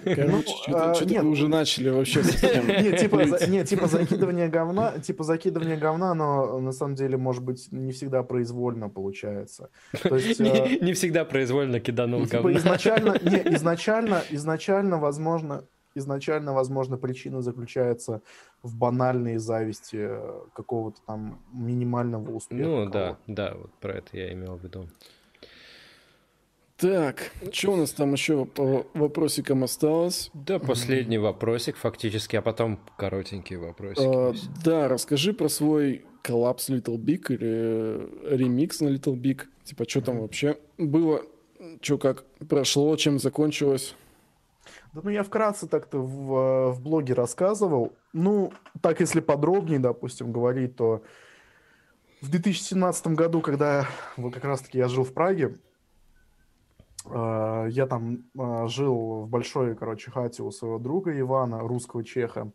Короче, 0.04 0.54
что-то 0.64 1.22
вы 1.22 1.30
уже 1.30 1.48
начали 1.48 1.90
вообще 1.90 2.22
Нет, 2.82 3.00
типа, 3.00 3.48
нет, 3.48 3.68
типа 3.68 3.88
закидывание 3.88 4.48
говна, 4.48 5.00
типа 5.00 5.24
закидывание 5.24 5.78
говна, 5.78 6.14
но 6.14 6.60
на 6.60 6.72
самом 6.72 6.96
деле, 6.96 7.18
может 7.18 7.44
быть, 7.44 7.68
не 7.72 7.92
всегда 7.92 8.24
произвольно 8.24 8.90
получается. 8.90 9.70
Не 10.06 10.94
всегда 10.94 11.26
произвольно 11.26 11.80
киданул 11.80 12.22
ну, 12.22 12.26
типа, 12.26 12.38
говна. 12.44 12.58
Изначально, 12.58 13.12
изначально, 13.56 14.24
изначально, 14.30 14.98
возможно, 14.98 15.66
изначально, 15.96 16.54
возможно, 16.54 16.98
причина 16.98 17.42
заключается 17.42 18.22
в 18.62 18.76
банальной 18.76 19.38
зависти 19.38 19.98
э, 20.00 20.42
какого-то 20.54 21.00
там 21.06 21.40
минимального 21.54 22.32
успеха. 22.32 22.64
Ну 22.64 22.90
да, 22.90 23.18
да, 23.28 23.56
вот 23.56 23.72
про 23.80 23.94
это 23.94 24.18
я 24.18 24.34
имел 24.34 24.58
в 24.58 24.64
виду. 24.64 24.88
Так, 26.78 27.32
что 27.54 27.72
у 27.72 27.76
нас 27.78 27.92
там 27.92 28.12
еще 28.12 28.46
по 28.46 28.86
вопросикам 28.94 29.64
осталось? 29.64 30.30
Да, 30.34 30.60
последний 30.60 31.18
вопросик 31.18 31.78
фактически, 31.78 32.36
а 32.36 32.42
потом 32.42 32.80
коротенький 32.98 33.56
вопросик. 33.56 34.04
А, 34.06 34.34
да, 34.64 34.90
расскажи 34.90 35.34
про 35.34 35.48
свой 35.48 36.06
коллапс 36.22 36.70
Little 36.70 36.98
Big 36.98 37.34
или 37.34 38.36
ремикс 38.36 38.82
на 38.82 38.90
Little 38.90 39.16
Big. 39.16 39.44
Типа, 39.64 39.88
что 39.88 40.02
там 40.02 40.20
вообще 40.20 40.58
было, 40.78 41.22
что 41.82 41.98
как 41.98 42.26
прошло, 42.50 42.94
чем 42.98 43.20
закончилось? 43.20 43.96
Да 44.96 45.02
ну 45.04 45.10
я 45.10 45.24
вкратце 45.24 45.68
так-то 45.68 46.00
в, 46.00 46.72
в 46.72 46.82
блоге 46.82 47.14
рассказывал. 47.14 47.92
Ну, 48.14 48.54
так 48.80 49.02
если 49.02 49.20
подробнее, 49.20 49.78
допустим, 49.78 50.32
говорить, 50.32 50.78
то 50.78 51.04
в 52.22 52.30
2017 52.32 53.08
году, 53.08 53.42
когда 53.42 53.90
вот 54.16 54.34
как 54.34 54.46
раз-таки 54.46 54.78
я 54.78 54.88
жил 54.88 55.04
в 55.04 55.14
Праге, 55.14 55.58
э, 57.08 57.68
я 57.72 57.88
там 57.88 58.24
э, 58.40 58.68
жил 58.70 59.24
в 59.24 59.28
большой, 59.28 59.76
короче, 59.76 60.12
хате 60.12 60.44
у 60.44 60.52
своего 60.52 60.80
друга 60.80 61.20
Ивана, 61.20 61.60
русского 61.60 62.06
чеха. 62.06 62.54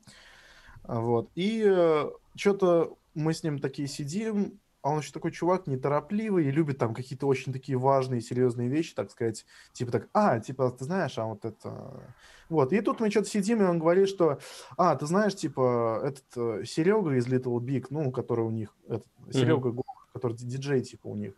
Э, 0.85 0.99
Вот. 0.99 1.29
И 1.35 1.63
э, 1.63 2.11
что-то 2.37 2.97
мы 3.13 3.35
с 3.35 3.43
ним 3.43 3.59
такие 3.59 3.87
сидим, 3.87 4.59
а 4.83 4.91
он 4.91 5.01
еще 5.01 5.13
такой 5.13 5.31
чувак 5.31 5.67
неторопливый 5.67 6.47
и 6.47 6.51
любит 6.51 6.79
там 6.79 6.95
какие-то 6.95 7.27
очень 7.27 7.53
такие 7.53 7.77
важные, 7.77 8.21
серьезные 8.21 8.69
вещи, 8.69 8.95
так 8.95 9.11
сказать. 9.11 9.45
Типа 9.73 9.93
так, 9.93 10.09
а, 10.15 10.41
типа, 10.41 10.71
ты 10.71 10.85
знаешь, 10.85 11.19
а 11.19 11.27
вот 11.27 11.45
это... 11.45 12.01
Вот, 12.49 12.73
и 12.73 12.81
тут 12.81 12.99
мы 13.01 13.11
что-то 13.11 13.29
сидим, 13.29 13.63
и 13.63 13.65
он 13.65 13.79
говорит, 13.79 14.09
что, 14.09 14.41
а, 14.77 14.97
ты 14.97 15.07
знаешь, 15.07 15.37
типа, 15.37 16.01
этот 16.03 16.25
э, 16.37 16.65
Серега 16.65 17.13
из 17.13 17.29
Little 17.29 17.61
Big, 17.61 17.87
ну, 17.91 18.11
который 18.11 18.45
у 18.45 18.51
них, 18.51 18.75
этот, 18.89 19.07
Серега 19.31 19.69
mm-hmm. 19.69 19.83
который 20.13 20.37
диджей, 20.37 20.83
типа, 20.83 21.07
у 21.07 21.15
них, 21.15 21.35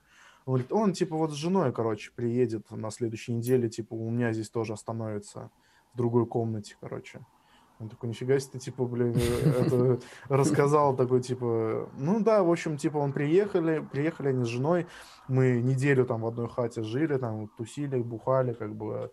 он 0.47 0.55
говорит, 0.55 0.73
он, 0.73 0.93
типа, 0.95 1.17
вот 1.17 1.33
с 1.33 1.35
женой, 1.35 1.71
короче, 1.73 2.13
приедет 2.17 2.71
на 2.71 2.91
следующей 2.91 3.35
неделе, 3.35 3.69
типа, 3.69 3.93
у 3.93 4.09
меня 4.09 4.33
здесь 4.33 4.49
тоже 4.49 4.73
остановится 4.73 5.51
в 5.93 5.99
другой 5.99 6.27
комнате, 6.27 6.77
короче. 6.81 7.21
Он 7.79 7.89
такой, 7.89 8.09
нифига 8.09 8.39
себе, 8.39 8.53
ты, 8.53 8.59
типа, 8.59 8.85
блин, 8.85 9.15
это 9.17 9.99
рассказал 10.29 10.95
такой, 10.95 11.21
типа, 11.21 11.91
ну 11.99 12.21
да, 12.21 12.43
в 12.43 12.51
общем, 12.51 12.77
типа, 12.77 12.99
он 12.99 13.13
приехали, 13.13 13.85
приехали 13.91 14.29
они 14.29 14.45
с 14.45 14.49
женой, 14.49 14.87
мы 15.27 15.61
неделю 15.61 16.05
там 16.05 16.23
в 16.23 16.27
одной 16.27 16.49
хате 16.49 16.83
жили, 16.83 17.17
там 17.17 17.49
тусили, 17.49 18.01
бухали, 18.01 18.53
как 18.53 18.75
бы, 18.77 19.11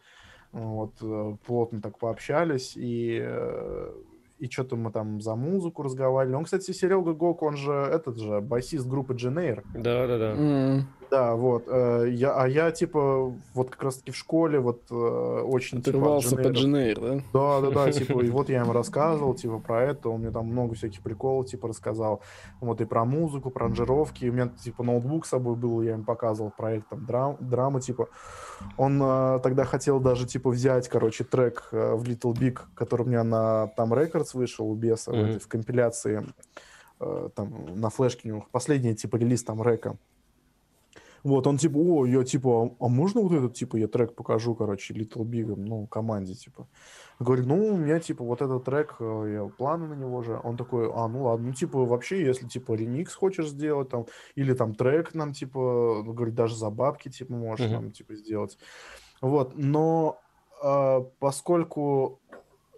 вот, 0.52 0.94
э, 1.02 1.36
плотно 1.46 1.82
так 1.82 1.98
пообщались, 1.98 2.78
и 2.78 3.20
э, 3.22 3.94
и 4.40 4.50
что-то 4.50 4.78
мы 4.78 4.92
там 4.92 5.22
за 5.22 5.36
музыку 5.36 5.84
разговаривали. 5.84 6.38
Он, 6.38 6.46
кстати, 6.46 6.72
Серега 6.72 7.14
Гок, 7.14 7.44
он 7.44 7.58
же 7.58 7.74
этот 7.74 8.18
же 8.20 8.40
басист 8.40 8.88
группы 8.88 9.14
Дженейр. 9.14 9.64
Да, 9.74 10.08
да, 10.08 10.18
да. 10.18 10.34
Mm. 10.34 10.82
Да, 11.10 11.36
вот. 11.36 11.64
Э, 11.68 12.06
я, 12.10 12.34
а 12.34 12.48
я, 12.48 12.72
типа, 12.72 13.34
вот 13.54 13.70
как 13.72 13.84
раз-таки 13.84 14.12
в 14.12 14.16
школе 14.16 14.60
вот 14.60 14.84
э, 14.92 14.94
очень... 14.94 15.80
Отрывался 15.80 16.32
типа, 16.32 16.44
под 16.44 16.52
Дженейр, 16.54 17.00
да? 17.00 17.22
Да, 17.34 17.62
да, 17.62 17.72
да, 17.72 17.92
типа, 17.92 18.20
и 18.22 18.30
вот 18.30 18.50
я 18.50 18.62
ему 18.62 18.74
рассказывал, 18.74 19.34
типа, 19.34 19.60
про 19.60 19.84
это, 19.84 20.10
он 20.10 20.22
мне 20.22 20.32
там 20.32 20.48
много 20.48 20.76
всяких 20.76 21.02
приколов, 21.02 21.48
типа, 21.48 21.68
рассказал. 21.68 22.22
Вот 22.62 22.82
и 22.82 22.86
про 22.86 23.06
музыку, 23.06 23.50
про 23.50 23.66
аранжировки. 23.66 24.26
У 24.26 24.34
меня, 24.34 24.50
типа, 24.50 24.84
ноутбук 24.84 25.26
с 25.26 25.30
собой 25.30 25.56
был, 25.56 25.82
я 25.82 25.94
ему 25.94 26.04
показывал 26.04 26.52
проект, 26.56 26.90
там, 26.90 27.06
драм, 27.06 27.38
драмы, 27.40 27.82
типа. 27.82 28.10
Он 28.78 29.02
э, 29.02 29.40
тогда 29.42 29.64
хотел 29.64 30.00
даже, 30.00 30.28
типа, 30.28 30.50
взять, 30.52 30.88
короче, 30.90 31.24
трек 31.24 31.70
э, 31.72 31.96
в 31.96 32.04
Little 32.04 32.34
Big, 32.34 32.60
который 32.76 33.04
у 33.04 33.10
меня 33.10 33.24
на 33.24 33.68
там 33.76 33.94
Records 33.94 34.30
вышел 34.34 34.70
у 34.70 34.76
Беса, 34.76 35.12
mm-hmm. 35.12 35.22
в, 35.22 35.30
этой, 35.30 35.40
в 35.40 35.48
компиляции, 35.48 36.24
э, 37.00 37.30
там, 37.34 37.80
на 37.80 37.90
флешке 37.90 38.22
у 38.26 38.28
него, 38.28 38.46
последний, 38.52 38.96
типа, 38.96 39.16
релиз 39.16 39.44
там 39.44 39.64
река. 39.64 39.96
Вот, 41.24 41.48
он 41.48 41.58
типа, 41.58 41.78
о, 41.78 42.06
я 42.06 42.24
типа, 42.24 42.64
а, 42.80 42.86
а 42.86 42.88
можно 42.88 43.22
вот 43.22 43.32
этот, 43.32 43.54
типа, 43.54 43.78
я 43.78 43.88
трек 43.88 44.16
покажу, 44.16 44.56
короче, 44.56 44.94
Little 44.94 45.24
Big, 45.24 45.54
ну, 45.56 45.88
команде, 45.88 46.34
типа. 46.34 46.68
Говорит, 47.20 47.46
ну, 47.46 47.74
у 47.74 47.78
меня, 47.78 48.00
типа, 48.00 48.24
вот 48.24 48.42
этот 48.42 48.64
трек, 48.64 48.96
э, 49.00 49.32
я 49.34 49.46
планы 49.46 49.88
на 49.88 49.94
него 49.94 50.24
же. 50.24 50.40
Он 50.44 50.56
такой, 50.56 50.90
а, 50.94 51.08
ну 51.08 51.24
ладно, 51.24 51.48
ну, 51.48 51.54
типа, 51.54 51.86
вообще, 51.86 52.24
если, 52.26 52.48
типа, 52.48 52.74
ремикс 52.74 53.14
хочешь 53.14 53.50
сделать, 53.50 53.90
там, 53.90 54.06
или 54.36 54.54
там 54.54 54.74
трек 54.74 55.14
нам, 55.14 55.34
типа, 55.34 56.04
ну, 56.06 56.14
говорит, 56.14 56.36
даже 56.36 56.56
за 56.56 56.70
бабки, 56.70 57.10
типа, 57.10 57.34
можешь 57.34 57.66
uh-huh. 57.66 57.72
там, 57.72 57.92
типа, 57.92 58.16
сделать. 58.16 58.58
Вот, 59.22 59.54
но 59.58 60.20
э, 60.64 61.02
поскольку 61.20 62.20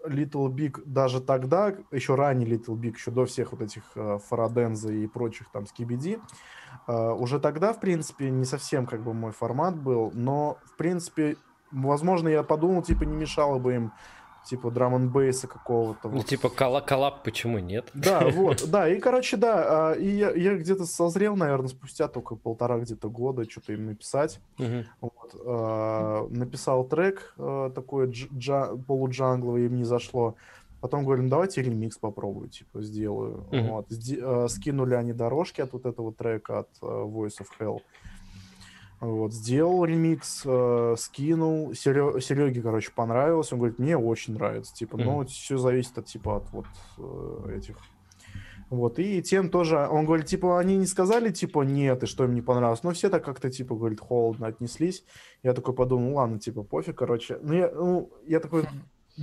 Little 0.06 0.50
Big 0.50 0.82
даже 0.86 1.22
тогда, 1.22 1.76
еще 1.92 2.16
ранее 2.16 2.50
Little 2.50 2.76
Big, 2.76 2.94
еще 2.95 3.11
до 3.11 3.26
всех 3.26 3.52
вот 3.52 3.61
этих 3.61 3.84
э, 3.95 4.20
Faradenza 4.27 4.91
и 4.92 5.08
прочих 5.08 5.52
там 5.52 5.68
Skibidi, 5.67 6.19
уже 6.88 7.40
тогда, 7.40 7.74
в 7.74 7.80
принципе, 7.80 8.30
не 8.30 8.45
совсем 8.45 8.85
как 8.85 9.01
бы 9.01 9.14
мой 9.14 9.32
формат 9.32 9.76
был, 9.76 10.11
но, 10.14 10.58
в 10.66 10.77
принципе, 10.77 11.38
возможно, 11.72 12.27
я 12.27 12.43
подумал, 12.43 12.82
типа, 12.82 13.03
не 13.03 13.16
мешало 13.16 13.60
бы 13.60 13.76
им 13.76 13.92
типа 14.45 14.72
drum 14.72 14.95
n 14.95 15.09
bass 15.09 15.40
а 15.40 15.48
какого-то. 15.48 16.10
Ну, 16.10 16.18
вот. 16.18 16.26
типа 16.26 16.50
коллаб, 16.50 16.85
коллаб, 16.85 17.24
почему 17.24 17.60
нет? 17.60 17.90
Да, 17.93 18.27
вот, 18.34 18.69
да, 18.69 18.90
и, 18.90 19.00
короче, 19.00 19.38
да, 19.38 19.92
а, 19.92 19.93
и 19.93 20.08
я, 20.08 20.32
я 20.32 20.56
где-то 20.58 20.85
созрел, 20.85 21.35
наверное, 21.35 21.69
спустя 21.69 22.08
только 22.08 22.35
полтора 22.35 22.80
где-то 22.80 23.10
года 23.10 23.50
что-то 23.50 23.74
им 23.74 23.85
написать. 23.85 24.40
Угу. 24.58 24.85
Вот, 25.01 25.42
а, 25.45 26.27
написал 26.30 26.84
трек 26.85 27.34
а, 27.38 27.69
такой 27.69 28.10
джа, 28.11 28.76
полуджангловый, 28.88 29.66
им 29.66 29.76
не 29.76 29.85
зашло. 29.85 30.35
Потом 30.82 31.06
говорим, 31.06 31.30
давайте 31.30 31.61
ремикс 31.61 31.98
попробую, 31.98 32.50
типа, 32.50 32.82
сделаю. 32.82 33.45
Mm-hmm. 33.51 33.69
Вот. 33.69 33.85
Сди- 33.92 34.19
э, 34.22 34.48
скинули 34.50 34.95
они 34.95 35.14
дорожки 35.14 35.61
от 35.61 35.74
вот 35.74 35.85
этого 35.85 36.11
трека, 36.14 36.60
от 36.60 36.69
э, 36.82 36.85
Voice 36.85 37.40
of 37.40 37.48
Hell. 37.60 37.80
Вот, 39.00 39.34
сделал 39.34 39.85
ремикс, 39.85 40.43
э, 40.45 40.95
скинул. 40.98 41.72
Серё- 41.72 42.19
Сереге, 42.19 42.61
короче, 42.61 42.92
понравилось. 42.93 43.53
Он 43.53 43.60
говорит, 43.60 43.80
мне 43.80 43.98
очень 43.98 44.34
нравится. 44.34 44.74
Типа, 44.74 44.95
mm-hmm. 44.95 45.03
ну, 45.03 45.26
все 45.26 45.58
зависит 45.58 45.98
от, 45.98 46.08
типа, 46.08 46.38
от 46.38 46.51
вот 46.51 46.66
э, 46.98 47.58
этих 47.58 47.77
вот, 48.72 49.00
и 49.00 49.22
тем 49.22 49.50
тоже, 49.50 49.85
он 49.92 50.06
говорит, 50.06 50.27
типа, 50.27 50.58
они 50.58 50.77
не 50.77 50.85
сказали, 50.85 51.30
типа, 51.30 51.64
нет, 51.64 52.03
и 52.03 52.06
что 52.06 52.24
им 52.24 52.34
не 52.34 52.42
понравилось, 52.42 52.84
но 52.84 52.92
все 52.92 53.10
так 53.10 53.22
как-то, 53.26 53.50
типа, 53.50 53.76
говорит, 53.76 54.00
холодно 54.00 54.48
отнеслись. 54.48 55.03
Я 55.43 55.51
такой 55.53 55.74
подумал, 55.74 56.16
ладно, 56.16 56.40
типа, 56.40 56.64
пофиг, 56.64 56.98
короче. 56.98 57.38
Ну, 57.42 57.53
я, 57.53 57.69
ну, 57.69 58.10
я 58.26 58.40
такой, 58.40 58.64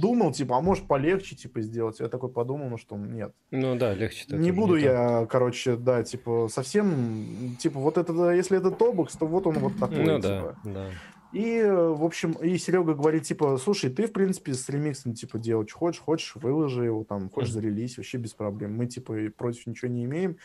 думал, 0.00 0.32
типа, 0.32 0.56
а 0.58 0.60
может 0.60 0.86
полегче, 0.86 1.36
типа, 1.36 1.60
сделать. 1.60 2.00
Я 2.00 2.08
такой 2.08 2.30
подумал, 2.30 2.68
ну 2.68 2.76
что, 2.78 2.96
нет. 2.96 3.32
Ну 3.50 3.76
да, 3.76 3.94
легче. 3.94 4.24
Не 4.28 4.52
буду 4.52 4.76
не 4.76 4.84
я, 4.84 5.20
так. 5.20 5.30
короче, 5.30 5.76
да, 5.76 6.02
типа, 6.02 6.48
совсем, 6.50 7.56
типа, 7.58 7.78
вот 7.80 7.98
это, 7.98 8.30
если 8.30 8.58
это 8.58 8.70
тобокс, 8.70 9.16
то 9.16 9.26
вот 9.26 9.46
он 9.46 9.58
вот 9.58 9.78
такой, 9.78 10.04
Ну 10.04 10.16
типа. 10.16 10.56
да, 10.64 10.72
да. 10.72 10.86
И, 11.32 11.62
в 11.62 12.04
общем, 12.04 12.32
и 12.32 12.56
Серега 12.56 12.94
говорит, 12.94 13.24
типа, 13.24 13.58
слушай, 13.58 13.90
ты, 13.90 14.06
в 14.06 14.12
принципе, 14.12 14.54
с 14.54 14.66
ремиксом, 14.68 15.12
типа, 15.12 15.38
делать 15.38 15.70
хочешь, 15.70 16.00
хочешь, 16.00 16.36
выложи 16.36 16.84
его, 16.84 17.04
там, 17.04 17.28
хочешь, 17.28 17.52
зарелись, 17.52 17.98
вообще 17.98 18.16
без 18.16 18.32
проблем. 18.32 18.74
Мы, 18.74 18.86
типа, 18.86 19.14
против 19.36 19.66
ничего 19.66 19.90
не 19.90 20.04
имеем. 20.04 20.38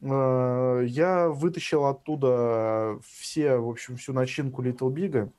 Э, 0.00 0.84
я 0.86 1.28
вытащил 1.28 1.86
оттуда 1.86 2.98
все, 3.04 3.56
в 3.56 3.68
общем, 3.68 3.96
всю 3.96 4.12
начинку 4.12 4.62
Little 4.62 4.92
Big, 4.92 5.30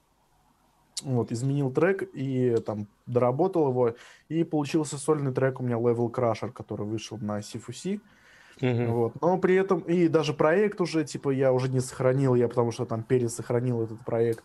вот, 1.03 1.31
изменил 1.31 1.71
трек 1.71 2.03
и 2.13 2.55
там 2.65 2.87
доработал 3.05 3.69
его, 3.69 3.95
и 4.29 4.43
получился 4.43 4.97
сольный 4.97 5.33
трек 5.33 5.59
у 5.59 5.63
меня 5.63 5.75
Level 5.75 6.11
Crusher, 6.11 6.51
который 6.51 6.85
вышел 6.85 7.17
на 7.17 7.39
C4C. 7.39 7.99
Uh-huh. 8.61 8.87
Вот. 8.87 9.21
Но 9.21 9.37
при 9.37 9.55
этом 9.55 9.79
и 9.79 10.07
даже 10.07 10.33
проект 10.33 10.79
уже, 10.79 11.03
типа, 11.03 11.29
я 11.29 11.51
уже 11.51 11.69
не 11.69 11.81
сохранил, 11.81 12.35
я 12.35 12.47
потому 12.47 12.71
что 12.71 12.85
там 12.85 13.03
пересохранил 13.03 13.81
этот 13.81 14.03
проект. 14.05 14.43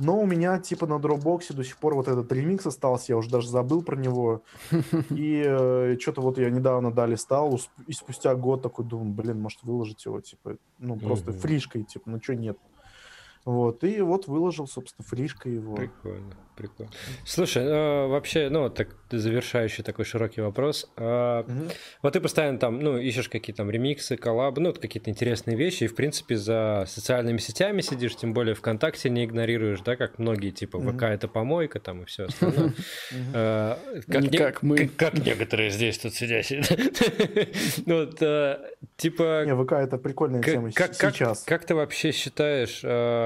Но 0.00 0.18
у 0.18 0.26
меня, 0.26 0.58
типа, 0.58 0.88
на 0.88 0.94
Dropbox 0.94 1.54
до 1.54 1.62
сих 1.62 1.76
пор 1.76 1.94
вот 1.94 2.08
этот 2.08 2.30
ремикс 2.32 2.66
остался, 2.66 3.12
я 3.12 3.16
уже 3.16 3.30
даже 3.30 3.48
забыл 3.48 3.82
про 3.82 3.94
него. 3.94 4.42
И 5.10 5.44
э, 5.46 5.96
что-то 6.00 6.20
вот 6.20 6.38
я 6.38 6.50
недавно 6.50 6.92
дали 6.92 7.14
стал, 7.14 7.60
и 7.86 7.92
спустя 7.92 8.34
год 8.34 8.62
такой 8.62 8.84
думаю, 8.84 9.12
блин, 9.12 9.40
может 9.40 9.62
выложить 9.62 10.04
его, 10.04 10.20
типа, 10.20 10.56
ну, 10.78 10.98
просто 10.98 11.30
uh-huh. 11.30 11.38
фришкой, 11.38 11.84
типа, 11.84 12.10
ну, 12.10 12.20
что 12.20 12.34
нет. 12.34 12.58
Вот, 13.44 13.84
и 13.84 14.00
вот 14.00 14.26
выложил, 14.26 14.66
собственно, 14.66 15.06
фришка 15.06 15.50
его. 15.50 15.74
Прикольно, 15.74 16.34
прикольно. 16.56 16.90
Слушай, 17.26 17.64
ну, 17.64 18.08
вообще, 18.08 18.48
ну, 18.48 18.70
так 18.70 18.88
завершающий 19.10 19.84
такой 19.84 20.06
широкий 20.06 20.40
вопрос. 20.40 20.90
А, 20.96 21.42
угу. 21.42 21.70
Вот 22.00 22.14
ты 22.14 22.20
постоянно 22.20 22.58
там, 22.58 22.80
ну, 22.80 22.96
ищешь 22.96 23.28
какие-то 23.28 23.58
там 23.58 23.70
ремиксы, 23.70 24.16
коллабы, 24.16 24.62
ну, 24.62 24.72
какие-то 24.72 25.10
интересные 25.10 25.58
вещи, 25.58 25.84
и, 25.84 25.86
в 25.88 25.94
принципе, 25.94 26.36
за 26.36 26.84
социальными 26.88 27.36
сетями 27.36 27.82
сидишь, 27.82 28.16
тем 28.16 28.32
более 28.32 28.54
ВКонтакте 28.54 29.10
не 29.10 29.26
игнорируешь, 29.26 29.82
да, 29.82 29.96
как 29.96 30.18
многие, 30.18 30.50
типа, 30.50 30.80
ВК 30.80 30.86
угу. 30.86 31.04
это 31.04 31.28
помойка 31.28 31.80
там 31.80 32.02
и 32.02 32.04
все 32.06 32.24
остальное. 32.24 32.72
А, 33.34 33.78
как 34.08 34.30
как 34.30 34.62
мы. 34.62 34.88
Как 34.88 35.14
некоторые 35.14 35.70
здесь 35.70 35.98
тут 35.98 36.14
сидящие. 36.14 36.62
Ну, 37.86 38.06
вот, 38.06 38.18
типа... 38.96 39.44
Не, 39.44 39.54
ВК 39.54 39.72
это 39.72 39.98
прикольная 39.98 40.42
тема 40.42 40.70
сейчас. 40.70 41.44
Как 41.44 41.64
ты 41.66 41.74
вообще 41.74 42.12
считаешь, 42.12 42.80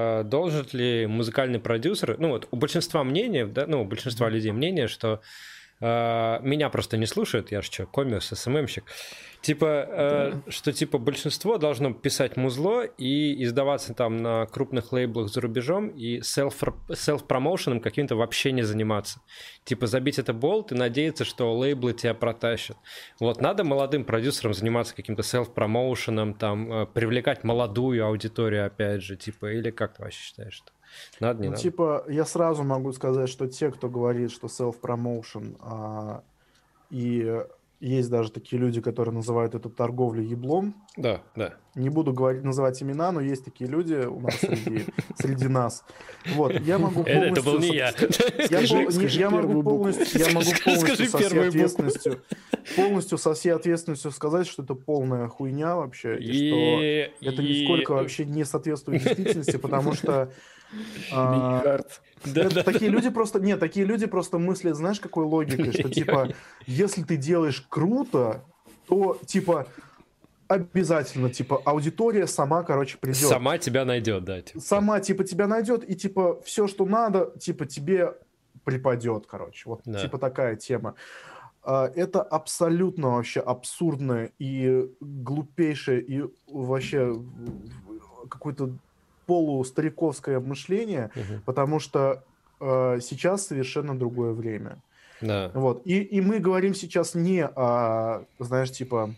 а, 0.09 0.23
должен 0.23 0.65
ли 0.73 1.07
музыкальный 1.07 1.59
продюсер, 1.59 2.15
ну, 2.19 2.29
вот 2.29 2.47
у 2.51 2.55
большинства 2.55 3.03
мнения, 3.03 3.45
да, 3.45 3.65
ну, 3.67 3.81
у 3.81 3.85
большинства 3.85 4.29
людей 4.29 4.51
мнение, 4.51 4.87
что 4.87 5.21
Uh, 5.81 6.43
меня 6.43 6.69
просто 6.69 6.97
не 6.97 7.05
слушают, 7.05 7.51
я 7.51 7.61
же 7.61 7.71
что, 7.71 7.85
комикс, 7.85 8.27
СММщик. 8.27 8.83
Типа, 9.41 9.65
uh, 9.65 10.51
что 10.51 10.73
типа 10.73 10.97
большинство 10.97 11.57
должно 11.57 11.93
писать 11.93 12.35
музло 12.35 12.83
и 12.83 13.41
издаваться 13.45 13.93
там 13.93 14.17
на 14.17 14.45
крупных 14.45 14.91
лейблах 14.91 15.29
за 15.29 15.39
рубежом 15.39 15.87
и 15.87 16.19
селф-промоушеном 16.19 17.79
каким-то 17.79 18.17
вообще 18.17 18.51
не 18.51 18.63
заниматься. 18.63 19.21
Типа 19.63 19.87
забить 19.87 20.19
это 20.19 20.33
болт 20.33 20.73
и 20.73 20.75
надеяться, 20.75 21.23
что 21.23 21.57
лейблы 21.57 21.93
тебя 21.93 22.13
протащат. 22.13 22.75
Вот 23.21 23.39
надо 23.39 23.63
молодым 23.63 24.03
продюсерам 24.03 24.53
заниматься 24.53 24.93
каким-то 24.93 25.23
селф-промоушеном, 25.23 26.33
там, 26.33 26.73
uh, 26.73 26.85
привлекать 26.87 27.45
молодую 27.45 28.05
аудиторию, 28.05 28.65
опять 28.65 29.01
же, 29.01 29.15
типа, 29.15 29.53
или 29.53 29.71
как 29.71 29.95
ты 29.95 30.01
вообще 30.01 30.19
считаешь 30.19 30.55
что? 30.55 30.73
Надо, 31.19 31.41
не 31.41 31.47
ну, 31.47 31.51
надо. 31.51 31.61
Типа, 31.61 32.05
я 32.07 32.25
сразу 32.25 32.63
могу 32.63 32.91
сказать, 32.93 33.29
что 33.29 33.47
те, 33.47 33.71
кто 33.71 33.89
говорит, 33.89 34.31
что 34.31 34.47
self-promotion 34.47 35.57
а, 35.61 36.23
и 36.89 37.43
есть 37.79 38.09
даже 38.09 38.29
такие 38.29 38.59
люди, 38.61 38.81
которые 38.81 39.15
называют 39.15 39.55
это 39.55 39.69
торговлей 39.69 40.25
еблом. 40.25 40.75
Да, 40.97 41.21
да. 41.35 41.53
Не 41.75 41.89
буду 41.89 42.11
говорить, 42.11 42.43
называть 42.43 42.81
имена, 42.83 43.11
но 43.13 43.21
есть 43.21 43.45
такие 43.45 43.69
люди 43.69 44.05
у 44.05 44.19
нас 44.19 44.35
среди, 44.35 44.85
среди 45.15 45.47
нас. 45.47 45.85
Вот, 46.35 46.59
я 46.59 46.77
могу 46.77 47.05
полностью... 47.05 47.31
Это 47.31 47.41
был 47.41 47.59
не 47.59 47.75
я. 47.75 47.93
Я, 48.49 49.29
могу 49.29 49.63
полностью, 49.63 50.19
я 50.19 50.29
могу 50.33 50.51
полностью 50.65 51.07
со 51.07 51.17
всей 51.19 51.47
ответственностью, 51.47 52.21
полностью 52.75 53.17
со 53.17 53.33
всей 53.33 53.51
ответственностью 53.51 54.11
сказать, 54.11 54.47
что 54.47 54.63
это 54.63 54.75
полная 54.75 55.29
хуйня 55.29 55.77
вообще, 55.77 56.17
и, 56.19 57.07
что 57.19 57.29
это 57.29 57.41
нисколько 57.41 57.91
вообще 57.93 58.25
не 58.25 58.43
соответствует 58.43 59.03
действительности, 59.03 59.55
потому 59.55 59.93
что 59.93 60.33
такие 62.63 62.91
люди 62.91 63.09
просто, 63.09 63.39
нет, 63.39 63.59
такие 63.59 63.85
люди 63.85 64.05
просто 64.05 64.37
мыслят, 64.37 64.75
знаешь, 64.75 64.99
какой 64.99 65.25
логикой, 65.25 65.71
что 65.71 65.89
типа, 65.89 66.29
если 66.67 67.03
ты 67.03 67.17
делаешь 67.17 67.65
круто, 67.69 68.43
то 68.87 69.19
типа 69.25 69.67
обязательно, 70.49 71.29
типа, 71.29 71.61
аудитория 71.63 72.25
сама, 72.25 72.63
короче, 72.63 72.97
придет. 72.97 73.29
Сама 73.29 73.59
тебя 73.59 73.85
найдет, 73.85 74.23
да. 74.23 74.41
Типа. 74.41 74.59
Сама, 74.59 74.99
типа, 74.99 75.23
тебя 75.23 75.45
найдет, 75.47 75.87
и, 75.87 75.95
типа, 75.95 76.41
все, 76.43 76.67
что 76.67 76.85
надо, 76.85 77.31
типа, 77.39 77.67
тебе 77.67 78.15
припадет, 78.63 79.27
короче. 79.27 79.69
Вот, 79.69 79.81
да. 79.85 80.01
типа, 80.01 80.17
такая 80.17 80.55
тема. 80.55 80.95
А, 81.61 81.91
это 81.95 82.23
абсолютно 82.23 83.09
вообще 83.09 83.41
абсурдное 83.41 84.31
и 84.39 84.89
глупейшее, 84.99 86.01
и 86.01 86.23
вообще 86.47 87.15
какой-то 88.27 88.75
полустариковское 89.29 90.39
мышление, 90.39 91.11
угу. 91.15 91.41
потому 91.45 91.79
что 91.79 92.23
э, 92.59 92.99
сейчас 92.99 93.45
совершенно 93.45 93.97
другое 93.97 94.33
время. 94.33 94.79
Да. 95.21 95.51
Вот. 95.53 95.83
И, 95.85 96.01
и 96.01 96.19
мы 96.19 96.39
говорим 96.39 96.73
сейчас 96.73 97.13
не 97.13 97.45
о, 97.45 98.23
знаешь, 98.39 98.71
типа, 98.71 99.13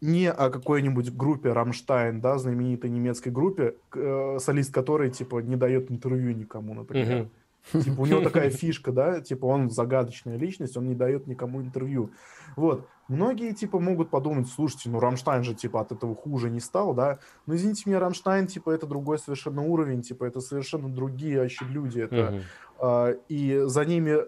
не 0.00 0.30
о 0.30 0.50
какой-нибудь 0.50 1.12
группе 1.16 1.52
Рамштайн, 1.52 2.20
да, 2.20 2.38
знаменитой 2.38 2.88
немецкой 2.88 3.30
группе, 3.30 3.74
э, 3.96 4.38
солист 4.40 4.72
которой, 4.72 5.10
типа, 5.10 5.40
не 5.40 5.56
дает 5.56 5.90
интервью 5.90 6.32
никому, 6.32 6.74
например. 6.74 7.28
Угу. 7.72 7.82
Типа, 7.82 8.00
у 8.00 8.06
него 8.06 8.20
такая 8.20 8.50
фишка, 8.50 8.92
да, 8.92 9.20
типа, 9.20 9.46
он 9.46 9.70
загадочная 9.70 10.36
личность, 10.36 10.76
он 10.76 10.86
не 10.86 10.94
дает 10.94 11.26
никому 11.26 11.60
интервью. 11.60 12.10
Вот. 12.54 12.86
Многие, 13.08 13.52
типа, 13.52 13.78
могут 13.78 14.10
подумать, 14.10 14.48
слушайте, 14.48 14.90
ну, 14.90 14.98
Рамштайн 14.98 15.44
же, 15.44 15.54
типа, 15.54 15.80
от 15.80 15.92
этого 15.92 16.14
хуже 16.14 16.50
не 16.50 16.60
стал, 16.60 16.92
да. 16.92 17.18
Но, 17.46 17.54
извините 17.54 17.84
меня, 17.86 18.00
Рамштайн, 18.00 18.46
типа, 18.46 18.70
это 18.70 18.86
другой 18.86 19.18
совершенно 19.18 19.62
уровень, 19.62 20.02
типа, 20.02 20.24
это 20.24 20.40
совершенно 20.40 20.88
другие 20.88 21.40
вообще 21.40 21.64
люди. 21.66 22.00
Это, 22.00 22.42
uh-huh. 22.80 23.12
э, 23.12 23.18
и 23.28 23.62
за 23.66 23.84
ними 23.84 24.18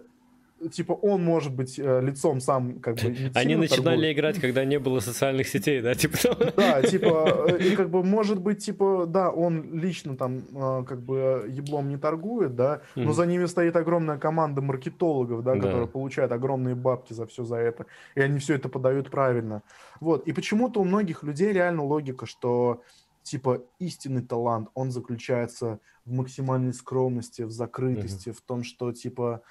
типа 0.67 0.93
он 0.93 1.23
может 1.23 1.53
быть 1.53 1.79
э, 1.79 2.01
лицом 2.01 2.41
сам 2.41 2.79
как 2.79 2.95
бы 2.95 3.15
они 3.33 3.55
начинали 3.55 3.83
торгует. 3.83 4.17
играть 4.17 4.39
когда 4.39 4.65
не 4.65 4.79
было 4.79 4.99
социальных 4.99 5.47
сетей 5.47 5.81
да 5.81 5.95
типа 5.95 6.17
да 6.55 6.81
типа 6.81 7.47
э, 7.49 7.63
и 7.63 7.75
как 7.75 7.89
бы 7.89 8.03
может 8.03 8.41
быть 8.41 8.65
типа 8.65 9.05
да 9.07 9.29
он 9.29 9.79
лично 9.79 10.17
там 10.17 10.43
э, 10.53 10.83
как 10.85 11.01
бы 11.01 11.45
еблом 11.47 11.89
не 11.89 11.97
торгует 11.97 12.55
да 12.55 12.81
mm-hmm. 12.95 13.03
но 13.03 13.13
за 13.13 13.25
ними 13.25 13.45
стоит 13.45 13.75
огромная 13.75 14.17
команда 14.17 14.61
маркетологов 14.61 15.43
да, 15.43 15.55
да 15.55 15.61
которые 15.61 15.87
получают 15.87 16.31
огромные 16.31 16.75
бабки 16.75 17.13
за 17.13 17.25
все 17.25 17.45
за 17.45 17.55
это 17.55 17.85
и 18.15 18.21
они 18.21 18.39
все 18.39 18.55
это 18.55 18.67
подают 18.67 19.09
правильно 19.09 19.63
вот 20.01 20.27
и 20.27 20.33
почему-то 20.33 20.81
у 20.81 20.83
многих 20.83 21.23
людей 21.23 21.53
реально 21.53 21.83
логика 21.83 22.25
что 22.25 22.81
типа 23.23 23.61
истинный 23.79 24.23
талант 24.23 24.69
он 24.73 24.91
заключается 24.91 25.79
в 26.05 26.11
максимальной 26.11 26.73
скромности 26.73 27.43
в 27.43 27.51
закрытости 27.51 28.29
mm-hmm. 28.29 28.33
в 28.33 28.41
том 28.41 28.63
что 28.63 28.91
типа 28.91 29.41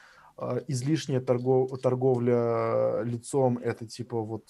излишняя 0.69 1.21
торгов, 1.21 1.81
торговля 1.81 3.03
лицом 3.03 3.59
это 3.59 3.87
типа 3.87 4.21
вот 4.21 4.45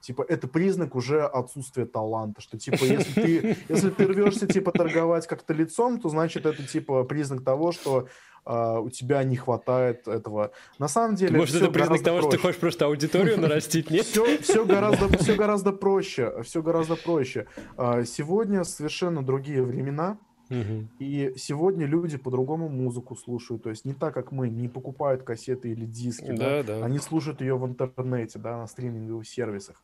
типа 0.00 0.24
это 0.28 0.48
признак 0.48 0.94
уже 0.94 1.22
отсутствия 1.24 1.84
таланта, 1.84 2.40
что 2.40 2.58
типа 2.58 2.84
если 2.84 3.12
ты 3.12 3.56
если 3.68 3.90
ты 3.90 4.06
рвешься 4.06 4.46
типа 4.46 4.72
торговать 4.72 5.26
как-то 5.26 5.52
лицом, 5.52 6.00
то 6.00 6.08
значит 6.08 6.46
это 6.46 6.62
типа 6.66 7.04
признак 7.04 7.44
того, 7.44 7.72
что 7.72 8.08
Uh, 8.48 8.80
у 8.80 8.90
тебя 8.90 9.24
не 9.24 9.34
хватает 9.34 10.06
этого. 10.06 10.52
На 10.78 10.86
самом 10.86 11.16
деле... 11.16 11.36
Может, 11.36 11.56
это 11.56 11.68
признак 11.68 12.04
того, 12.04 12.18
проще. 12.18 12.28
что 12.28 12.36
ты 12.36 12.42
хочешь 12.42 12.60
просто 12.60 12.86
аудиторию 12.86 13.40
нарастить, 13.40 13.90
нет? 13.90 14.06
Все, 14.06 14.38
все, 14.38 14.64
гораздо, 14.64 15.08
все 15.18 15.34
гораздо 15.34 15.72
проще. 15.72 16.32
Все 16.44 16.62
гораздо 16.62 16.94
проще. 16.94 17.48
Uh, 17.76 18.04
сегодня 18.04 18.62
совершенно 18.62 19.26
другие 19.26 19.64
времена. 19.64 20.18
И 20.50 21.34
сегодня 21.36 21.86
люди 21.86 22.16
по-другому 22.16 22.68
музыку 22.68 23.16
слушают. 23.16 23.62
То 23.62 23.70
есть 23.70 23.84
не 23.84 23.94
так, 23.94 24.14
как 24.14 24.32
мы, 24.32 24.48
не 24.48 24.68
покупают 24.68 25.22
кассеты 25.22 25.70
или 25.70 25.84
диски. 25.84 26.30
Да, 26.30 26.62
да. 26.62 26.80
да. 26.80 26.84
Они 26.84 26.98
слушают 26.98 27.40
ее 27.40 27.56
в 27.56 27.66
интернете, 27.66 28.38
да, 28.38 28.58
на 28.58 28.66
стриминговых 28.66 29.28
сервисах. 29.28 29.82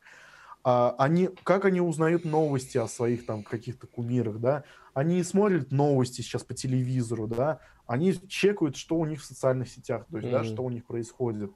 А 0.63 0.95
они, 0.97 1.29
как 1.43 1.65
они 1.65 1.81
узнают 1.81 2.23
новости 2.23 2.77
о 2.77 2.87
своих 2.87 3.25
там 3.25 3.43
каких-то 3.43 3.85
кумирах, 3.85 4.39
да? 4.39 4.63
Они 4.93 5.21
смотрят 5.23 5.71
новости 5.71 6.21
сейчас 6.21 6.43
по 6.43 6.53
телевизору, 6.53 7.27
да? 7.27 7.59
Они 7.85 8.13
чекают, 8.29 8.77
что 8.77 8.95
у 8.95 9.05
них 9.05 9.21
в 9.21 9.25
социальных 9.25 9.67
сетях, 9.67 10.05
то 10.09 10.17
есть, 10.17 10.29
mm-hmm. 10.29 10.31
да, 10.31 10.43
что 10.45 10.63
у 10.63 10.69
них 10.69 10.85
происходит. 10.85 11.51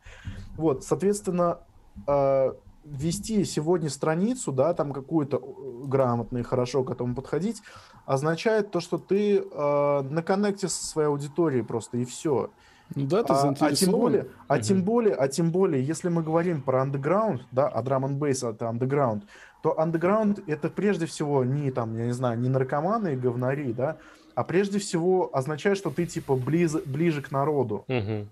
Вот, 0.57 0.83
соответственно, 0.83 1.59
а, 2.05 2.53
вести 2.83 3.45
сегодня 3.45 3.89
страницу, 3.89 4.51
да, 4.51 4.73
там 4.73 4.91
какую-то 4.91 5.37
грамотно 5.85 6.39
и 6.39 6.43
хорошо 6.43 6.83
к 6.83 6.91
этому 6.91 7.15
подходить, 7.15 7.61
означает 8.05 8.71
то, 8.71 8.79
что 8.79 8.97
ты 8.97 9.39
э, 9.39 10.01
на 10.01 10.21
коннекте 10.23 10.67
со 10.67 10.85
своей 10.85 11.07
аудиторией 11.09 11.63
просто 11.63 11.97
и 11.97 12.05
все. 12.05 12.49
Ну 12.95 13.05
да, 13.05 13.23
ты 13.23 13.33
а, 13.33 13.53
а 13.59 13.73
тем 13.73 13.91
более, 13.91 14.27
а 14.47 14.59
тем 14.59 14.83
более, 14.83 15.13
а 15.13 15.27
тем 15.27 15.51
более, 15.51 15.83
если 15.83 16.09
мы 16.09 16.23
говорим 16.23 16.61
про 16.61 16.81
андеграунд, 16.81 17.41
да, 17.51 17.67
а 17.67 17.81
драм 17.81 18.05
н 18.05 18.17
бейс 18.17 18.43
это 18.43 18.69
андеграунд, 18.69 19.25
то 19.61 19.77
андеграунд 19.79 20.39
это 20.47 20.69
прежде 20.69 21.05
всего 21.05 21.43
не 21.43 21.71
там, 21.71 21.97
я 21.97 22.05
не 22.05 22.13
знаю, 22.13 22.39
не 22.39 22.47
наркоманы 22.47 23.13
и 23.13 23.17
говнари, 23.17 23.73
да, 23.73 23.97
а 24.35 24.43
прежде 24.43 24.79
всего 24.79 25.29
означает, 25.35 25.77
что 25.77 25.89
ты 25.89 26.05
типа 26.05 26.35
близ, 26.35 26.75
ближе 26.85 27.21
к 27.21 27.31
народу. 27.31 27.83
Угу. 27.87 28.27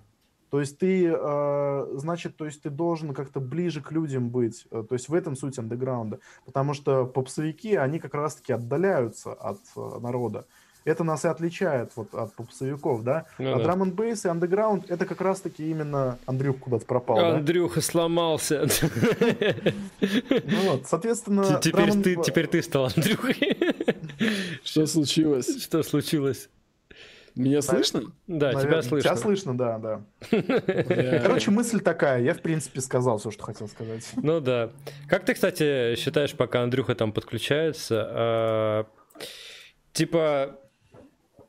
То 0.56 0.62
есть 0.62 0.78
ты, 0.78 1.14
э, 1.14 1.86
значит, 1.96 2.38
то 2.38 2.46
есть 2.46 2.62
ты 2.62 2.70
должен 2.70 3.14
как-то 3.14 3.42
ближе 3.42 3.82
к 3.82 3.92
людям 3.92 4.30
быть. 4.30 4.66
Э, 4.72 4.86
то 4.88 4.96
есть 4.96 5.10
в 5.10 5.14
этом 5.14 5.36
суть 5.36 5.60
андеграунда. 5.60 6.20
Потому 6.46 6.74
что 6.74 7.06
попсовики, 7.06 7.76
они 7.76 8.00
как 8.00 8.14
раз-таки 8.14 8.54
отдаляются 8.54 9.34
от 9.34 9.60
э, 9.76 10.00
народа. 10.00 10.46
Это 10.86 11.04
нас 11.04 11.26
и 11.26 11.28
отличает 11.28 11.92
вот 11.98 12.14
от 12.14 12.34
попсовиков, 12.36 13.04
да? 13.04 13.26
Ну, 13.38 13.54
а 13.54 13.58
да. 13.58 13.64
драм 13.66 13.92
бейс 13.92 14.24
и 14.24 14.30
андеграунд 14.30 14.90
это 14.90 15.06
как 15.06 15.20
раз-таки 15.20 15.70
именно 15.70 16.20
Андрюх 16.26 16.60
куда-то 16.60 16.86
пропал. 16.86 17.20
Андрюха 17.20 17.76
да? 17.76 17.82
сломался. 17.82 18.66
Ну 20.00 20.72
вот, 20.72 20.88
соответственно. 20.88 21.60
Теперь 21.62 21.92
ты, 22.02 22.16
теперь 22.24 22.48
ты 22.48 22.62
стал 22.62 22.86
Андрюхой. 22.96 23.58
Что 24.64 24.86
случилось? 24.86 25.62
Что 25.62 25.84
случилось? 25.84 26.48
Меня 27.36 27.62
слышно? 27.62 28.04
Да, 28.28 28.54
Наверное, 28.54 28.62
тебя 28.62 28.82
слышно. 28.82 29.10
Тебя 29.10 29.18
слышно, 29.18 29.58
да, 29.58 29.78
да. 29.78 30.02
Короче, 31.22 31.52
мысль 31.52 31.82
такая. 31.82 32.22
Я, 32.22 32.34
в 32.34 32.42
принципе, 32.42 32.80
сказал 32.80 33.18
все, 33.18 33.30
что 33.32 33.44
хотел 33.44 33.68
сказать. 33.68 34.10
Ну 34.16 34.40
да. 34.40 34.72
Как 35.10 35.26
ты, 35.26 35.34
кстати, 35.34 35.96
считаешь, 35.96 36.34
пока 36.34 36.64
Андрюха 36.64 36.96
там 36.96 37.12
подключается, 37.12 38.08
а, 38.10 38.86
типа, 39.92 40.60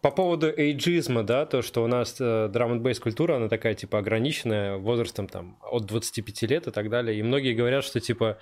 по 0.00 0.10
поводу 0.10 0.48
эйджизма, 0.48 1.22
да, 1.22 1.46
то, 1.46 1.62
что 1.62 1.82
у 1.82 1.86
нас 1.86 2.16
э, 2.20 2.48
драм 2.48 2.72
н 2.72 2.94
культура, 2.94 3.36
она 3.36 3.48
такая, 3.48 3.74
типа, 3.74 3.98
ограниченная 3.98 4.76
возрастом, 4.76 5.26
там, 5.26 5.58
от 5.62 5.86
25 5.86 6.42
лет 6.42 6.66
и 6.66 6.70
так 6.70 6.90
далее, 6.90 7.18
и 7.18 7.22
многие 7.22 7.54
говорят, 7.54 7.84
что, 7.84 7.98
типа, 7.98 8.38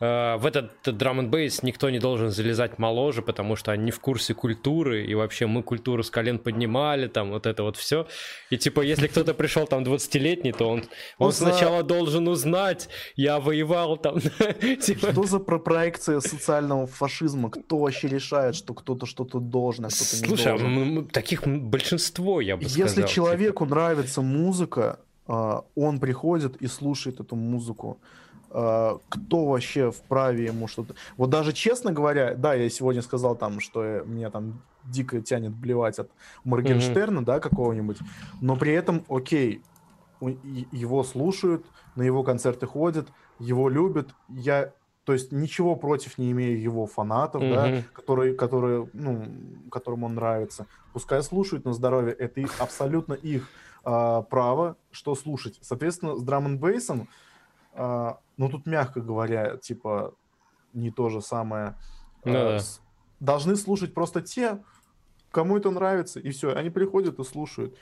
в 0.00 0.42
этот 0.44 0.96
драм 0.96 1.20
н 1.20 1.30
бейс 1.30 1.62
никто 1.62 1.88
не 1.88 1.98
должен 1.98 2.30
залезать 2.30 2.78
моложе, 2.78 3.22
потому 3.22 3.56
что 3.56 3.72
они 3.72 3.90
в 3.90 4.00
курсе 4.00 4.34
культуры, 4.34 5.04
и 5.04 5.14
вообще 5.14 5.46
мы 5.46 5.62
культуру 5.62 6.02
с 6.02 6.10
колен 6.10 6.38
поднимали, 6.38 7.06
там 7.06 7.30
вот 7.30 7.46
это 7.46 7.62
вот 7.62 7.76
все. 7.76 8.06
И 8.50 8.58
типа, 8.58 8.80
если 8.80 9.06
кто-то 9.06 9.34
пришел 9.34 9.66
там 9.66 9.84
20-летний, 9.84 10.52
то 10.52 10.68
он, 10.68 10.84
он 11.18 11.32
за... 11.32 11.46
сначала 11.46 11.82
должен 11.82 12.26
узнать, 12.28 12.88
я 13.16 13.38
воевал 13.38 13.96
там. 13.96 14.20
типа... 14.80 15.12
Что 15.12 15.24
за 15.24 15.38
про 15.38 15.58
проекция 15.58 16.20
социального 16.20 16.86
фашизма? 16.86 17.50
Кто 17.50 17.78
вообще 17.78 18.08
решает, 18.08 18.56
что 18.56 18.74
кто-то 18.74 19.06
что-то 19.06 19.38
должен, 19.38 19.86
а 19.86 19.88
кто-то 19.88 20.16
не 20.16 20.28
Слушай, 20.28 20.58
должен? 20.58 20.98
А 20.98 21.12
таких 21.12 21.46
большинство, 21.46 22.40
я 22.40 22.56
бы 22.56 22.64
сказал. 22.64 22.86
Если 22.86 23.02
типа. 23.02 23.08
человеку 23.08 23.64
нравится 23.64 24.22
музыка, 24.22 24.98
а, 25.26 25.64
он 25.74 26.00
приходит 26.00 26.56
и 26.56 26.66
слушает 26.66 27.20
эту 27.20 27.36
музыку. 27.36 28.00
А, 28.56 29.00
кто 29.08 29.46
вообще 29.46 29.90
вправе 29.90 30.46
ему 30.46 30.68
что-то... 30.68 30.94
Вот 31.16 31.28
даже 31.28 31.52
честно 31.52 31.90
говоря, 31.90 32.34
да, 32.34 32.54
я 32.54 32.70
сегодня 32.70 33.02
сказал 33.02 33.34
там, 33.34 33.58
что 33.58 34.02
меня 34.04 34.30
там 34.30 34.62
дико 34.84 35.20
тянет 35.20 35.52
блевать 35.52 35.98
от 35.98 36.10
Моргенштерна, 36.44 37.18
mm-hmm. 37.18 37.24
да, 37.24 37.40
какого-нибудь, 37.40 37.98
но 38.40 38.54
при 38.56 38.72
этом, 38.72 39.04
окей, 39.08 39.60
его 40.20 41.02
слушают, 41.02 41.66
на 41.96 42.02
его 42.02 42.22
концерты 42.22 42.66
ходят, 42.66 43.08
его 43.40 43.68
любят, 43.68 44.10
я 44.28 44.72
то 45.02 45.12
есть 45.12 45.32
ничего 45.32 45.76
против 45.76 46.16
не 46.16 46.30
имею 46.30 46.58
его 46.62 46.86
фанатов, 46.86 47.42
mm-hmm. 47.42 47.54
да, 47.54 47.82
которые, 47.92 48.34
которые, 48.34 48.88
ну, 48.92 49.26
которым 49.70 50.04
он 50.04 50.14
нравится. 50.14 50.66
Пускай 50.92 51.22
слушают 51.22 51.64
на 51.64 51.74
здоровье, 51.74 52.14
это 52.14 52.40
их, 52.40 52.58
абсолютно 52.60 53.14
их 53.14 53.48
а, 53.82 54.22
право, 54.22 54.76
что 54.92 55.14
слушать. 55.14 55.58
Соответственно, 55.60 56.16
с 56.16 56.22
драм 56.22 56.46
н 56.46 56.58
бейсом, 56.58 57.08
ну 58.36 58.48
тут 58.48 58.66
мягко 58.66 59.00
говоря, 59.00 59.56
типа 59.56 60.14
не 60.72 60.90
то 60.90 61.08
же 61.08 61.20
самое. 61.20 61.76
А, 62.24 62.58
да. 62.58 62.58
должны 63.20 63.56
слушать 63.56 63.94
просто 63.94 64.22
те, 64.22 64.62
кому 65.30 65.56
это 65.56 65.70
нравится, 65.70 66.20
и 66.20 66.30
все. 66.30 66.54
Они 66.54 66.70
приходят 66.70 67.18
и 67.18 67.24
слушают. 67.24 67.76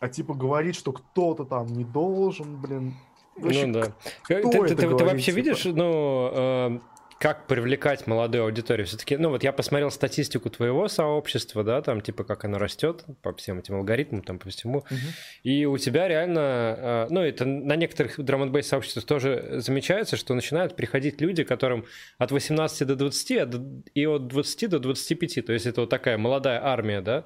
А 0.00 0.08
типа 0.08 0.34
говорить, 0.34 0.74
что 0.74 0.92
кто-то 0.92 1.44
там 1.44 1.66
не 1.68 1.84
должен, 1.84 2.60
блин. 2.60 2.94
вообще 3.36 3.66
ну 3.66 3.72
да. 3.72 3.92
Ты, 4.26 4.42
ты- 4.42 4.74
ты- 4.74 4.96
ты 4.96 5.04
вообще 5.04 5.26
типа? 5.26 5.36
видишь, 5.36 5.64
ну, 5.64 6.30
э, 6.32 6.80
как 7.22 7.46
привлекать 7.46 8.08
молодую 8.08 8.42
аудиторию? 8.42 8.84
Все-таки, 8.84 9.16
ну 9.16 9.28
вот 9.28 9.44
я 9.44 9.52
посмотрел 9.52 9.92
статистику 9.92 10.50
твоего 10.50 10.88
сообщества, 10.88 11.62
да, 11.62 11.80
там 11.80 12.00
типа 12.00 12.24
как 12.24 12.44
оно 12.44 12.58
растет 12.58 13.04
по 13.22 13.32
всем 13.32 13.60
этим 13.60 13.76
алгоритмам, 13.76 14.22
там 14.22 14.40
по 14.40 14.48
всему. 14.48 14.84
Мгм. 14.90 15.00
И 15.44 15.64
у 15.64 15.78
тебя 15.78 16.08
реально, 16.08 16.40
э, 16.40 17.06
ну 17.10 17.20
это 17.20 17.44
на 17.44 17.76
некоторых 17.76 18.18
драм 18.18 18.42
н 18.42 18.62
сообществах 18.64 19.04
тоже 19.04 19.60
замечается, 19.60 20.16
что 20.16 20.34
начинают 20.34 20.74
приходить 20.74 21.20
люди, 21.20 21.44
которым 21.44 21.86
от 22.18 22.32
18 22.32 22.88
до 22.88 22.96
20, 22.96 23.30
а 23.30 23.48
и 23.94 24.04
от 24.04 24.26
20 24.26 24.66
до 24.66 24.80
25, 24.80 25.46
то 25.46 25.52
есть 25.52 25.66
это 25.66 25.82
вот 25.82 25.90
такая 25.90 26.18
молодая 26.18 26.60
армия, 26.60 27.02
да. 27.02 27.22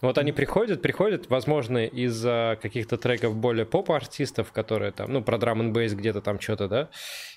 Вот 0.00 0.16
они 0.16 0.32
приходят, 0.32 0.80
приходят, 0.80 1.28
возможно, 1.28 1.84
из-за 1.84 2.58
каких-то 2.62 2.96
треков 2.96 3.36
более 3.36 3.66
поп-артистов, 3.66 4.50
которые 4.50 4.92
там, 4.92 5.12
ну, 5.12 5.22
про 5.22 5.36
драм 5.36 5.60
н 5.60 5.72
где-то 5.72 6.22
там 6.22 6.40
что-то, 6.40 6.68
да, 6.68 6.88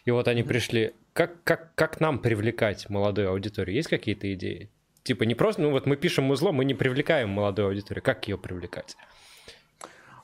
и 0.05 0.11
вот 0.11 0.27
они 0.27 0.43
пришли. 0.43 0.93
Как, 1.11 1.43
как, 1.43 1.75
как 1.75 1.99
нам 1.99 2.19
привлекать 2.19 2.89
молодую 2.89 3.29
аудиторию? 3.29 3.75
Есть 3.75 3.89
какие-то 3.89 4.33
идеи? 4.33 4.69
Типа 5.03 5.23
не 5.23 5.35
просто, 5.35 5.61
ну 5.61 5.71
вот 5.71 5.85
мы 5.85 5.97
пишем 5.97 6.23
музло, 6.23 6.51
мы 6.53 6.63
не 6.63 6.73
привлекаем 6.73 7.29
молодую 7.29 7.67
аудиторию. 7.67 8.01
Как 8.01 8.25
ее 8.27 8.37
привлекать? 8.37 8.95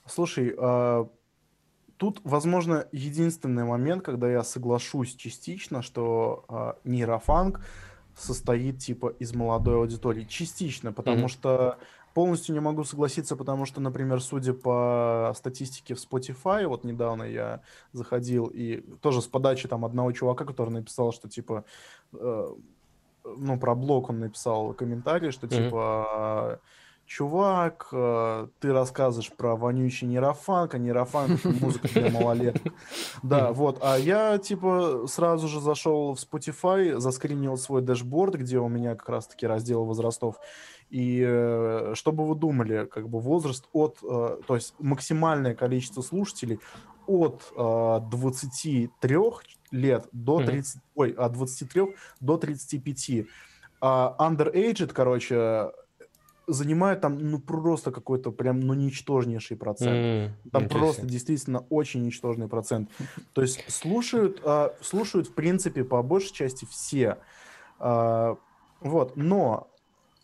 Слушай, 0.06 0.56
а, 0.58 1.10
тут, 1.98 2.22
возможно, 2.24 2.88
единственный 2.94 3.66
момент, 3.66 4.04
когда 4.04 4.32
я 4.32 4.44
соглашусь 4.44 5.16
частично, 5.16 5.82
что 5.82 6.46
а, 6.48 6.78
нейрофанк 6.86 7.60
состоит 8.18 8.80
типа 8.80 9.14
из 9.20 9.34
молодой 9.36 9.76
аудитории. 9.76 10.24
Частично, 10.24 10.92
потому 10.94 11.20
Мгм. 11.20 11.28
что 11.28 11.78
полностью 12.20 12.54
не 12.54 12.60
могу 12.60 12.84
согласиться, 12.84 13.38
потому 13.38 13.66
что, 13.66 13.80
например, 13.80 14.22
судя 14.22 14.52
по 14.52 15.32
статистике 15.38 15.96
в 15.96 16.00
Spotify, 16.00 16.68
вот 16.68 16.84
недавно 16.84 17.24
я 17.24 17.62
заходил 17.94 18.48
и 18.48 18.82
тоже 19.00 19.22
с 19.22 19.28
подачи 19.28 19.70
там 19.70 19.86
одного 19.86 20.12
чувака, 20.12 20.44
который 20.44 20.72
написал, 20.72 21.14
что 21.14 21.30
типа 21.30 21.64
э, 22.12 22.48
ну, 23.24 23.58
про 23.58 23.74
блог 23.74 24.10
он 24.10 24.20
написал 24.20 24.74
комментарий, 24.74 25.32
что 25.32 25.48
типа 25.48 26.60
чувак, 27.06 27.88
э, 27.94 28.48
ты 28.60 28.74
рассказываешь 28.74 29.32
про 29.32 29.56
вонючий 29.56 30.06
нейрофанк, 30.06 30.76
а 30.76 30.78
нейрофанк 30.78 31.44
музыка 31.62 31.88
для 31.88 32.12
малолеток. 32.12 32.74
Да, 33.24 33.54
вот. 33.54 33.80
А 33.82 33.98
я, 33.98 34.38
типа, 34.38 35.06
сразу 35.08 35.48
же 35.48 35.62
зашел 35.62 36.14
в 36.14 36.20
Spotify, 36.20 37.00
заскринил 37.00 37.56
свой 37.58 37.82
дэшборд, 37.82 38.36
где 38.36 38.60
у 38.60 38.68
меня 38.68 38.96
как 38.96 39.08
раз-таки 39.08 39.48
раздел 39.48 39.86
возрастов. 39.86 40.36
И 40.90 41.24
э, 41.26 41.94
что 41.96 42.12
бы 42.12 42.28
вы 42.28 42.36
думали, 42.36 42.86
как 42.86 43.10
бы 43.10 43.20
возраст 43.20 43.68
от, 43.74 44.00
э, 44.04 44.38
то 44.48 44.56
есть 44.56 44.74
максимальное 44.80 45.54
количество 45.56 46.02
слушателей 46.02 46.60
от 47.06 47.52
э, 47.56 48.00
23 48.10 49.18
лет 49.72 50.08
до 50.12 50.38
Мгм. 50.38 50.46
30, 50.46 50.82
ой, 50.96 51.12
от 51.12 51.32
23 51.34 51.96
до 52.20 52.38
35. 52.38 53.26
А 53.82 54.16
underaged, 54.20 54.92
короче, 54.94 55.72
занимает 56.48 57.02
там, 57.02 57.18
ну, 57.20 57.40
просто 57.40 57.92
какой-то 57.92 58.32
прям, 58.32 58.60
ну, 58.60 58.74
ничтожнейший 58.74 59.58
процент. 59.58 59.92
М, 59.92 60.34
Там 60.52 60.68
просто 60.68 61.06
действительно 61.06 61.60
очень 61.70 62.04
ничтожный 62.04 62.48
процент. 62.48 62.90
То 63.34 63.42
есть 63.44 63.72
слушают, 63.72 64.42
а, 64.44 64.76
слушают 64.82 65.28
в 65.28 65.34
принципе 65.36 65.84
по 65.84 66.02
большей 66.02 66.34
части 66.34 66.66
все. 66.66 67.18
А, 67.78 68.38
вот, 68.82 69.16
но 69.16 69.69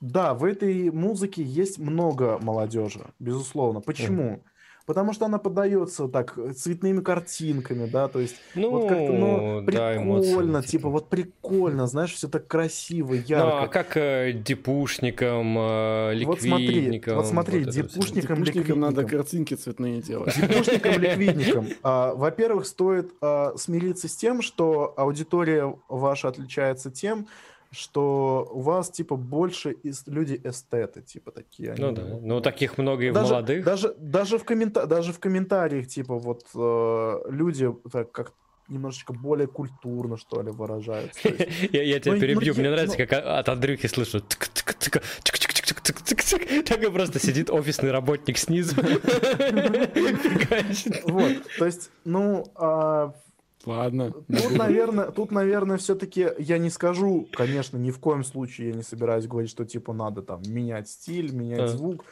да, 0.05 0.33
в 0.33 0.43
этой 0.43 0.91
музыке 0.91 1.41
есть 1.43 1.79
много 1.79 2.37
молодежи, 2.41 3.05
безусловно. 3.19 3.81
Почему? 3.81 4.43
Потому 4.85 5.13
что 5.13 5.25
она 5.25 5.39
подается 5.39 6.07
так 6.07 6.37
э, 6.37 6.53
цветными 6.53 7.01
картинками, 7.01 7.87
да, 7.87 8.07
то 8.07 8.19
есть 8.19 8.35
Ну, 8.53 8.69
вот 8.69 8.87
как-то, 8.87 9.13
ну, 9.13 9.61
да, 9.63 9.97
эмоции, 9.97 10.29
прикольно, 10.29 10.61
типа. 10.61 10.89
вот 10.89 11.09
прикольно, 11.09 11.87
знаешь, 11.87 12.13
все 12.13 12.27
так 12.27 12.47
красиво, 12.47 13.15
Ну, 13.15 13.19
а 13.19 13.23
ярко. 13.25 13.67
как 13.67 13.97
э, 13.97 14.31
депушникам, 14.33 15.57
э, 15.57 16.23
Вот 16.25 16.39
смотри, 16.39 16.67
ликвидникам? 16.67 17.15
вот 17.17 17.25
смотри, 17.25 17.61
всё? 17.63 17.71
депушникам, 17.71 18.43
Депушникам 18.43 18.79
надо 18.79 19.01
ликвидникам. 19.01 19.19
картинки 19.19 19.53
цветные 19.55 20.01
делать. 20.03 20.35
Депушникам, 20.39 20.93
ликвидникам. 21.01 21.67
А, 21.81 22.13
Во-первых, 22.13 22.67
стоит 22.67 23.11
а, 23.21 23.53
смириться 23.57 24.07
с 24.07 24.15
тем, 24.15 24.43
что 24.43 24.93
аудитория 24.97 25.75
ваша 25.89 26.27
отличается 26.27 26.91
тем, 26.91 27.27
что 27.75 28.47
у 28.51 28.61
вас, 28.61 28.89
типа, 28.89 29.15
больше 29.15 29.75
люди 30.07 30.39
эстеты, 30.43 31.01
типа, 31.01 31.31
такие. 31.31 31.75
Ну 31.77 31.87
они 31.87 31.95
да, 31.95 32.03
вот, 32.03 32.21
ну 32.21 32.41
таких 32.41 32.77
много 32.77 33.03
и 33.03 33.09
в 33.09 33.13
даже, 33.13 33.33
молодых. 33.33 33.65
Даже, 33.65 33.93
даже, 33.97 34.37
в 34.37 34.43
коммента... 34.43 34.85
даже 34.87 35.13
в 35.13 35.19
комментариях, 35.19 35.87
типа, 35.87 36.17
вот 36.17 36.45
э, 36.55 37.19
люди 37.29 37.73
так 37.91 38.11
как 38.11 38.33
немножечко 38.67 39.13
более 39.13 39.47
культурно, 39.47 40.17
что 40.17 40.41
ли, 40.41 40.51
выражаются. 40.51 41.19
Я, 41.71 41.83
я 41.83 41.99
тебя 41.99 42.13
Ну, 42.13 42.19
перебью, 42.19 42.53
ну, 42.55 42.61
мне 42.61 42.71
нравится, 42.71 42.97
ну- 42.97 43.07
как 43.07 43.25
от 43.25 43.49
Андрюхи 43.49 43.87
слышу. 43.87 44.17
чик-чик-чик-чик-чик-чик-чик. 44.19 46.63
Такой 46.63 46.91
просто 46.91 47.19
сидит 47.19 47.49
офисный 47.49 47.91
работник 47.91 48.37
снизу. 48.37 48.75
Вот, 51.05 51.33
то 51.59 51.65
есть, 51.65 51.91
ну, 52.03 52.45
а, 52.55 53.13
Ладно. 53.65 54.11
Тут, 54.11 54.57
наверное, 54.57 55.11
тут, 55.11 55.31
наверное, 55.31 55.77
все-таки 55.77 56.27
я 56.37 56.57
не 56.57 56.69
скажу, 56.69 57.27
конечно, 57.33 57.77
ни 57.77 57.91
в 57.91 57.99
коем 57.99 58.23
случае 58.23 58.69
я 58.69 58.75
не 58.75 58.83
собираюсь 58.83 59.27
говорить, 59.27 59.49
что 59.49 59.65
типа 59.65 59.93
надо 59.93 60.21
там 60.21 60.41
менять 60.47 60.89
стиль, 60.89 61.33
менять 61.33 61.61
А. 61.61 61.67
звук. 61.67 62.05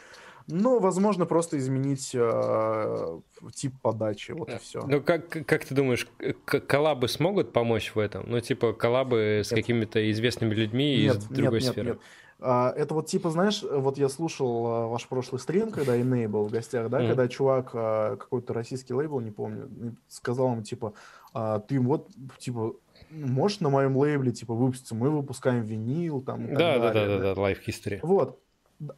Но, 0.48 0.80
возможно, 0.80 1.26
просто 1.26 1.58
изменить 1.58 2.12
э, 2.14 3.20
тип 3.54 3.74
подачи, 3.82 4.34
вот 4.34 4.50
и 4.50 4.58
все. 4.58 4.86
Ну, 4.86 5.02
как, 5.02 5.30
как 5.30 5.64
ты 5.64 5.74
думаешь, 5.74 6.06
к- 6.44 6.60
коллабы 6.60 7.08
смогут 7.08 7.54
помочь 7.54 7.94
в 7.96 8.00
этом? 8.00 8.26
Ну, 8.28 8.42
типа, 8.42 8.74
коллабы 8.74 9.42
с 9.46 9.52
Нет. 9.52 9.62
какими-то 9.62 10.12
известными 10.12 10.54
людьми 10.54 10.96
из 10.96 11.14
Нет, 11.16 11.30
нет, 11.30 11.30
другой 11.30 11.62
нет, 11.62 11.72
сферы? 11.72 11.88
нет. 11.92 12.00
А, 12.42 12.74
это 12.76 12.94
вот 12.94 13.08
типа, 13.08 13.30
знаешь, 13.30 13.64
вот 13.64 13.98
я 13.98 14.10
слушал 14.10 14.68
а, 14.68 14.88
ваш 14.88 15.08
прошлый 15.08 15.40
стрим, 15.40 15.72
когда 15.72 15.98
Enable 15.98 16.46
в 16.46 16.52
гостях, 16.52 16.90
да, 16.90 17.00
Мгм. 17.00 17.08
когда 17.08 17.28
чувак, 17.30 17.70
а, 17.74 18.18
какой-то 18.18 18.54
российский 18.54 18.94
лейбл, 18.94 19.22
не 19.22 19.32
помню, 19.32 19.96
сказал 20.10 20.52
ему, 20.52 20.62
типа, 20.62 20.94
а, 21.34 21.60
ты 21.60 21.80
вот, 21.80 22.10
типа, 22.38 22.74
можешь 23.10 23.60
на 23.60 23.70
моем 23.70 23.98
лейбле, 23.98 24.32
типа, 24.32 24.54
выпуститься, 24.54 24.96
мы 24.96 25.10
выпускаем 25.10 25.64
винил, 25.64 26.22
там, 26.22 26.46
и 26.46 26.50
так 26.50 26.58
Да, 26.58 26.74
да, 26.74 26.88
да, 26.88 26.94
далее, 26.94 27.20
да, 27.20 27.36
да, 27.36 27.42
Life 27.42 27.60
History. 27.68 28.00
Вот. 28.02 28.40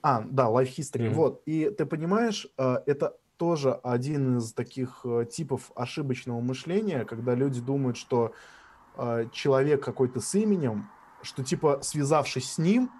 А, 0.02 0.24
да, 0.30 0.46
Life 0.46 0.76
History. 0.78 1.06
Мгм. 1.08 1.14
Вот. 1.14 1.42
И 1.46 1.70
ты 1.70 1.86
понимаешь, 1.86 2.48
э, 2.58 2.78
это 2.86 3.16
тоже 3.38 3.74
один 3.74 4.38
из 4.38 4.54
таких 4.54 5.02
э, 5.04 5.26
типов 5.30 5.72
ошибочного 5.76 6.40
мышления, 6.40 7.06
когда 7.06 7.36
люди 7.36 7.62
думают, 7.62 7.98
что 7.98 8.34
э, 8.98 9.28
человек 9.32 9.84
какой-то 9.84 10.20
с 10.20 10.36
именем, 10.36 10.90
что 11.22 11.44
типа 11.44 11.80
связавшись 11.82 12.54
с 12.54 12.58
ним, 12.58 12.92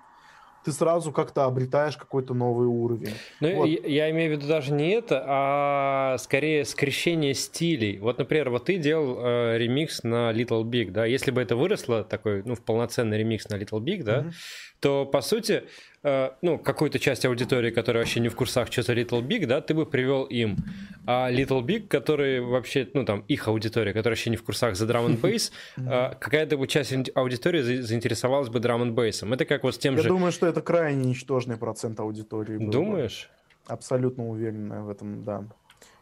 ты 0.66 0.72
сразу 0.72 1.12
как-то 1.12 1.46
обретаешь 1.46 1.96
какой-то 1.96 2.34
новый 2.34 2.68
уровень. 2.68 3.14
Ну, 3.40 3.56
Вот. 3.56 3.66
я, 3.68 3.80
я 3.86 4.12
имею 4.12 4.32
в 4.32 4.38
виду 4.38 4.48
даже 4.48 4.74
не 4.74 4.90
это, 4.90 5.24
а 5.28 6.18
скорее 6.18 6.66
скрещение 6.66 7.36
стилей. 7.36 8.00
Вот, 8.00 8.18
например, 8.18 8.50
вот 8.50 8.66
ты 8.66 8.78
делал 8.78 9.20
э, 9.20 9.58
ремикс 9.60 10.04
на 10.04 10.32
Little 10.32 10.64
Big, 10.64 10.90
да, 10.90 11.06
если 11.06 11.30
бы 11.30 11.42
это 11.42 11.56
выросло, 11.56 12.04
такой, 12.04 12.42
ну, 12.44 12.56
в 12.56 12.64
полноценный 12.64 13.20
ремикс 13.20 13.48
на 13.50 13.56
Little 13.56 13.80
Big, 13.80 14.04
да, 14.04 14.22
Мгм. 14.22 14.32
то, 14.80 15.06
по 15.06 15.22
сути, 15.22 15.64
э, 16.06 16.30
ну, 16.42 16.58
какую-то 16.60 17.00
часть 17.00 17.26
аудитории, 17.26 17.72
которая 17.72 18.04
вообще 18.04 18.20
не 18.20 18.30
в 18.30 18.36
курсах, 18.36 18.72
что 18.72 18.84
за 18.84 18.94
Little 18.94 19.22
Big, 19.22 19.46
да, 19.48 19.60
ты 19.60 19.74
бы 19.74 19.86
привел 19.86 20.24
им. 20.26 20.58
А 21.06 21.32
Little 21.32 21.62
Big, 21.64 21.88
который 21.88 22.40
вообще, 22.40 22.88
ну, 22.94 23.04
там, 23.06 23.24
их 23.28 23.48
аудитория, 23.48 23.92
которая 23.94 24.16
вообще 24.16 24.30
не 24.30 24.38
в 24.38 24.44
курсах 24.44 24.76
за 24.76 24.86
драм 24.86 25.06
н 25.06 25.16
бейс, 25.18 25.52
э, 25.78 26.12
какая-то 26.20 26.58
бы 26.58 26.68
часть 26.68 26.94
аудитории 27.16 27.62
за- 27.62 27.84
заинтересовалась 27.84 28.50
бы 28.50 28.60
драм 28.60 28.82
н 28.82 28.94
бейсом. 28.94 29.34
Это 29.34 29.46
как 29.46 29.64
вот 29.64 29.76
с 29.76 29.78
тем 29.78 29.96
Я 29.96 30.04
же... 30.04 30.10
думаю, 30.10 30.32
что 30.32 30.48
это 30.48 30.62
крайне 30.62 31.06
ничтожный 31.10 31.58
процент 31.58 32.00
аудитории. 32.00 32.58
был 32.58 32.66
бы. 32.68 32.72
Думаешь? 32.72 33.30
Абсолютно 33.68 34.30
уверен 34.30 34.84
в 34.84 34.90
этом, 34.90 35.24
да. 35.24 35.44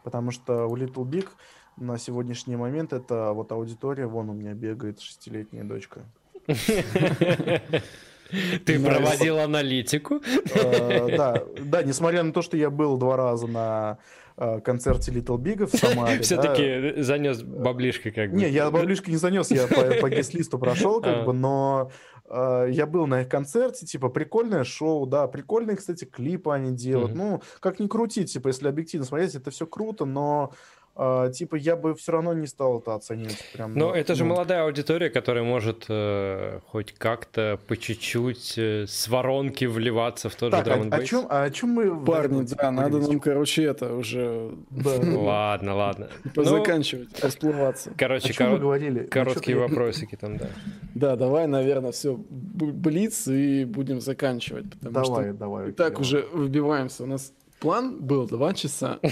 Потому 0.02 0.30
что 0.30 0.66
у 0.66 0.76
Little 0.76 1.04
Big 1.04 1.28
на 1.76 1.98
сегодняшний 1.98 2.56
момент 2.56 2.92
это 2.92 3.32
вот 3.32 3.50
аудитория, 3.52 4.06
вон 4.06 4.30
у 4.30 4.32
меня 4.34 4.52
бегает 4.52 5.00
шестилетняя 5.00 5.64
дочка. 5.64 6.02
Ты 8.64 8.80
проводил 8.80 9.38
аналитику? 9.38 10.20
Э, 10.54 11.16
Да, 11.16 11.42
да, 11.60 11.82
несмотря 11.82 12.22
на 12.22 12.32
то, 12.32 12.42
что 12.42 12.56
я 12.56 12.70
был 12.70 12.96
два 12.96 13.16
раза 13.16 13.46
на 13.46 13.98
э, 14.36 14.60
концерте 14.60 15.12
Little 15.12 15.38
Big 15.38 15.66
в 15.66 15.76
Самаре. 15.76 16.20
Все-таки 16.20 17.00
занес 17.02 17.42
баблишко 17.42 18.10
как 18.10 18.30
бы. 18.30 18.36
Не, 18.36 18.48
я 18.48 18.70
баблишко 18.70 19.10
не 19.10 19.16
занес, 19.16 19.50
я 19.50 19.66
по 19.66 20.08
гест-листу 20.10 20.58
прошел, 20.58 21.00
как 21.00 21.18
А. 21.18 21.22
бы, 21.24 21.32
но 21.32 21.90
э, 22.28 22.68
я 22.70 22.86
был 22.86 23.06
на 23.06 23.22
их 23.22 23.28
концерте, 23.28 23.86
типа, 23.86 24.08
прикольное 24.08 24.64
шоу, 24.64 25.06
да, 25.06 25.26
прикольные, 25.28 25.76
кстати, 25.76 26.04
клипы 26.04 26.50
они 26.52 26.72
делают. 26.72 27.14
Ну, 27.14 27.42
как 27.60 27.78
ни 27.78 27.86
крути, 27.86 28.24
типа, 28.24 28.48
если 28.48 28.66
объективно 28.68 29.06
смотреть, 29.06 29.34
это 29.34 29.50
все 29.50 29.66
круто, 29.66 30.04
но, 30.04 30.52
э, 30.96 31.30
типа, 31.32 31.56
я 31.56 31.76
бы 31.76 31.94
все 31.94 32.12
равно 32.12 32.32
не 32.34 32.46
стал 32.46 32.78
это 32.80 32.94
оценивать 32.94 33.44
прям. 33.52 33.74
Но 33.74 33.90
на- 33.90 33.94
это 33.96 34.14
же 34.14 34.24
ну, 34.24 34.34
молодая 34.34 34.64
аудитория, 34.64 35.10
которая 35.10 35.44
может 35.44 35.86
э, 35.88 36.60
хоть 36.66 36.92
как-то 36.92 37.58
по 37.66 37.76
чуть-чуть 37.76 38.54
э, 38.56 38.86
с 38.86 39.08
воронки 39.08 39.64
вливаться 39.64 40.28
в 40.28 40.34
тот 40.34 40.50
Так, 40.52 40.64
же 40.66 40.72
а, 40.72 40.76
драм 40.76 40.88
о 40.92 41.04
чем, 41.04 41.26
а 41.28 41.42
о 41.44 41.50
чем 41.50 41.70
мы... 41.70 42.04
Парни, 42.04 42.44
этом 42.44 42.56
да, 42.56 42.70
надо 42.70 42.98
нам, 42.98 43.20
короче, 43.20 43.64
это 43.64 43.94
уже 43.94 44.52
Да. 44.70 44.90
Ладно, 45.18 45.74
ладно. 45.74 46.08
Ну, 46.36 46.44
заканчивать, 46.44 47.22
расплываться. 47.22 47.90
О 47.90 47.94
короче? 47.96 48.34
Ну, 48.38 49.08
короткие 49.08 49.56
вопросики 49.56 50.16
там, 50.16 50.36
да. 50.36 50.48
Да, 50.94 51.16
давай, 51.16 51.46
наверное, 51.46 51.92
все, 51.92 52.16
блиц 52.18 53.26
и 53.28 53.64
будем 53.64 54.00
заканчивать, 54.00 54.70
потому 54.70 54.92
Давай, 54.92 55.24
что 55.30 55.38
давай. 55.38 55.68
и 55.70 55.72
так 55.72 56.00
уже 56.00 56.26
выбиваемся. 56.32 57.04
У 57.04 57.06
нас 57.06 57.32
план 57.64 57.96
был 57.96 58.26
два 58.26 58.52
часа. 58.52 58.98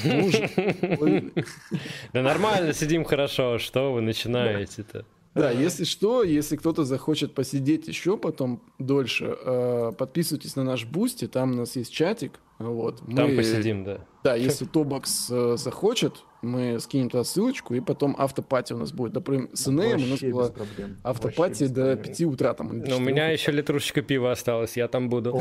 Да 2.12 2.20
нормально, 2.22 2.74
сидим 2.74 3.04
хорошо, 3.04 3.58
что 3.58 3.94
вы 3.94 4.02
начинаете-то? 4.02 5.06
Да, 5.34 5.50
если 5.50 5.84
что, 5.84 6.22
если 6.22 6.56
кто-то 6.56 6.84
захочет 6.84 7.34
посидеть 7.34 7.88
еще 7.88 8.16
потом 8.18 8.62
дольше, 8.78 9.34
э, 9.44 9.92
подписывайтесь 9.96 10.56
на 10.56 10.64
наш 10.64 10.84
Boosty, 10.84 11.26
там 11.26 11.52
у 11.52 11.54
нас 11.54 11.76
есть 11.76 11.92
чатик. 11.92 12.38
Вот, 12.58 12.98
Там 13.16 13.30
мы- 13.30 13.36
посидим, 13.36 13.82
да. 13.82 14.04
Да, 14.22 14.36
если 14.36 14.66
Tobax 14.66 15.28
э, 15.30 15.56
захочет, 15.56 16.22
мы 16.42 16.78
скинем 16.78 17.10
туда 17.10 17.24
ссылочку, 17.24 17.74
и 17.74 17.80
потом 17.80 18.14
afterparty 18.16 18.72
у 18.72 18.78
нас 18.78 18.92
будет. 18.92 19.14
Например, 19.14 19.48
с 19.52 19.66
Инеем 19.66 20.04
у 20.04 20.06
нас 20.06 20.20
была 20.20 20.52
afterparty 21.02 21.66
до 21.66 21.96
проблем. 21.96 22.02
5 22.04 22.20
утра. 22.22 22.54
Там, 22.54 22.68
Но 22.68 22.74
у 22.84 22.86
4 22.86 23.00
меня 23.04 23.28
еще 23.30 23.50
литрушечка 23.50 24.02
пива 24.02 24.30
осталась, 24.32 24.76
я 24.76 24.86
там 24.86 25.08
буду. 25.08 25.32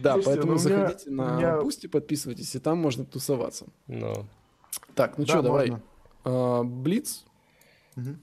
Да, 0.00 0.16
поэтому 0.24 0.52
ну 0.52 0.58
заходите 0.58 1.10
на 1.10 1.60
Boosty, 1.60 1.86
подписывайтесь, 1.86 2.54
и 2.54 2.58
там 2.58 2.78
можно 2.78 3.04
тусоваться. 3.04 3.66
Ну, 3.86 4.26
Так, 4.94 5.18
ну 5.18 5.26
что, 5.26 5.42
давай. 5.42 5.76
А, 6.24 6.62
Блиц? 6.64 7.24
Мгм. 7.94 8.20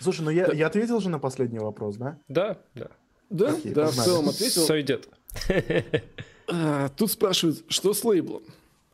Слушай, 0.00 0.22
ну 0.22 0.30
я, 0.30 0.52
я 0.52 0.66
ответил 0.66 1.00
же 1.00 1.08
на 1.08 1.18
последний 1.18 1.58
вопрос, 1.58 1.96
да? 1.96 2.18
да, 2.28 2.58
да. 2.74 2.88
Да, 3.30 3.50
Окей, 3.50 3.72
да, 3.72 3.86
в 3.86 3.88
погнали. 3.88 4.06
целом 4.08 4.28
ответил. 4.30 4.62
Сойдет. 4.62 5.08
А, 6.50 6.88
Тут 6.96 7.10
спрашивают, 7.10 7.64
что 7.68 7.92
с 7.92 8.02
лейблом? 8.04 8.42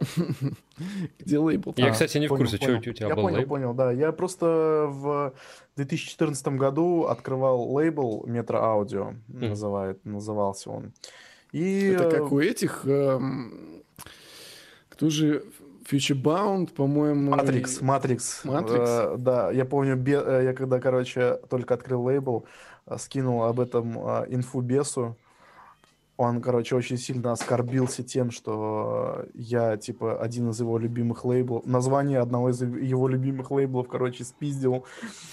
Где 1.20 1.39
лейбл? 1.39 1.73
Я, 1.76 1.89
А, 1.89 1.91
кстати, 1.92 2.18
не 2.18 2.26
в 2.26 2.31
понял, 2.31 2.42
курсе, 2.44 2.57
что 2.57 2.73
у 2.73 2.81
тебя 2.81 3.08
Я 3.08 3.15
был 3.15 3.23
понял, 3.23 3.36
лейбл. 3.36 3.49
понял, 3.50 3.74
да. 3.74 3.92
Я 3.92 4.10
просто 4.12 4.86
в 4.91 5.33
2014 5.76 6.49
году 6.49 7.05
открывал 7.05 7.73
лейбл 7.73 8.24
Метро 8.26 8.58
Аудио, 8.60 9.15
называет, 9.28 10.05
назывался 10.05 10.70
он. 10.70 10.92
И 11.52 11.91
Это 11.94 12.05
э, 12.05 12.10
как 12.10 12.33
у 12.33 12.41
этих... 12.41 12.84
эм, 12.86 13.84
Кто 14.89 15.10
же... 15.10 15.44
Futurebound, 15.90 16.72
по-моему... 16.74 17.30
Матрикс, 17.30 17.80
Матрикс. 17.80 18.44
Матрикс? 18.44 18.90
Э, 18.90 19.16
да, 19.18 19.50
я 19.50 19.64
помню, 19.64 19.96
бе- 19.96 20.22
э, 20.24 20.44
я 20.44 20.52
когда, 20.54 20.80
короче, 20.80 21.38
только 21.48 21.74
открыл 21.74 22.02
лейбл, 22.02 22.46
э, 22.86 22.96
скинул 22.98 23.44
об 23.44 23.60
этом 23.60 23.98
э, 23.98 24.26
инфу 24.28 24.60
бесу. 24.60 25.16
Он, 26.16 26.40
короче, 26.40 26.76
очень 26.76 26.96
сильно 26.96 27.32
оскорбился 27.32 28.04
тем, 28.04 28.30
что 28.30 29.26
я, 29.34 29.76
типа, 29.76 30.16
один 30.22 30.50
из 30.50 30.60
его 30.60 30.78
любимых 30.78 31.24
лейблов, 31.24 31.66
название 31.66 32.20
одного 32.20 32.50
из 32.50 32.62
его 32.62 33.08
любимых 33.08 33.50
лейблов, 33.50 33.88
короче, 33.88 34.22
спиздил. 34.22 34.84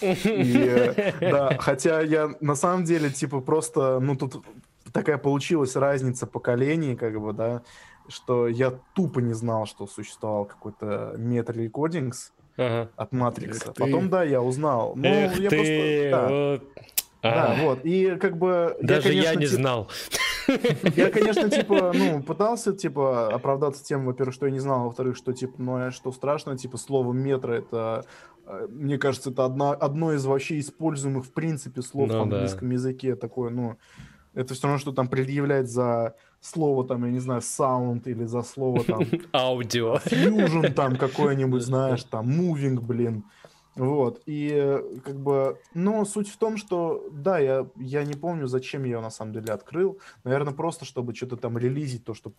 И, 0.01 0.13
э, 0.25 1.13
да, 1.21 1.55
хотя 1.59 2.01
я 2.01 2.31
на 2.41 2.55
самом 2.55 2.83
деле, 2.83 3.11
типа, 3.11 3.41
просто, 3.41 3.99
ну, 3.99 4.15
тут 4.15 4.43
такая 4.91 5.19
получилась 5.19 5.75
разница 5.75 6.25
поколений, 6.25 6.95
как 6.95 7.21
бы, 7.21 7.31
да, 7.31 7.61
что 8.07 8.47
я 8.47 8.73
тупо 8.93 9.19
не 9.19 9.33
знал, 9.33 9.65
что 9.65 9.87
существовал 9.87 10.45
какой-то 10.45 11.15
Recordings 11.17 12.31
Ага. 12.57 12.89
от 12.95 13.11
Матрикса. 13.11 13.69
Эх 13.69 13.73
ты. 13.73 13.83
Потом, 13.83 14.09
да, 14.09 14.23
я 14.23 14.41
узнал. 14.41 14.93
Ну, 14.95 15.07
Эх 15.07 15.39
я 15.39 15.49
ты, 15.49 15.55
просто... 15.55 16.09
Да, 16.11 16.29
вот. 16.29 16.63
да, 17.23 17.45
А, 17.45 17.63
вот. 17.63 17.79
И 17.85 18.15
как 18.17 18.37
бы... 18.37 18.77
Даже 18.81 19.13
я 19.13 19.33
конечно, 19.33 19.39
не 19.39 19.45
типа, 19.45 19.55
знал. 19.55 19.89
Я, 20.95 21.09
конечно, 21.11 21.49
типа, 21.49 21.91
ну, 21.93 22.23
пытался, 22.23 22.73
типа, 22.73 23.33
оправдаться 23.33 23.83
тем, 23.83 24.05
во-первых, 24.05 24.33
что 24.33 24.45
я 24.47 24.51
не 24.51 24.59
знал, 24.59 24.81
а 24.81 24.83
во-вторых, 24.85 25.15
что, 25.15 25.33
типа, 25.33 25.53
ну, 25.57 25.75
а 25.75 25.91
что 25.91 26.11
страшно, 26.11 26.57
типа, 26.57 26.77
слово 26.77 27.13
метро, 27.13 27.53
это, 27.53 28.05
э, 28.45 28.67
мне 28.69 28.97
кажется, 28.97 29.31
это 29.31 29.45
одна, 29.45 29.71
одно 29.71 30.13
из 30.13 30.25
вообще 30.25 30.59
используемых, 30.59 31.25
в 31.25 31.31
принципе, 31.31 31.81
слов 31.81 32.09
Ну 32.09 32.13
в 32.15 32.17
да. 32.17 32.23
английском 32.23 32.69
языке, 32.71 33.15
такое, 33.15 33.49
ну, 33.49 33.77
это 34.33 34.53
все 34.53 34.63
равно, 34.63 34.79
что 34.79 34.91
там 34.91 35.07
предъявлять 35.07 35.69
за 35.69 36.15
слово, 36.41 36.85
там, 36.85 37.05
я 37.05 37.11
не 37.11 37.19
знаю, 37.19 37.41
sound 37.41 38.03
или 38.05 38.25
за 38.25 38.41
слово, 38.41 38.83
там, 38.87 39.01
Аудио. 39.31 39.97
fusion 39.97 40.73
там 40.73 40.97
какой-нибудь, 40.97 41.61
знаешь, 41.61 42.03
там, 42.03 42.29
moving, 42.29 42.79
блин. 42.79 43.23
Вот, 43.75 44.21
и 44.25 44.51
э, 44.53 44.99
как 45.05 45.15
бы, 45.15 45.57
но 45.73 46.03
суть 46.03 46.27
в 46.27 46.35
том, 46.37 46.57
что, 46.57 47.07
да, 47.09 47.39
я, 47.39 47.67
я 47.77 48.03
не 48.03 48.15
помню, 48.15 48.47
зачем 48.47 48.83
я 48.83 48.91
его 48.91 49.01
на 49.01 49.09
самом 49.09 49.31
деле 49.31 49.53
открыл. 49.53 49.97
Наверное, 50.25 50.53
просто, 50.53 50.83
чтобы 50.83 51.15
что-то 51.15 51.37
там 51.37 51.57
релизить, 51.57 52.03
то, 52.03 52.13
что... 52.13 52.33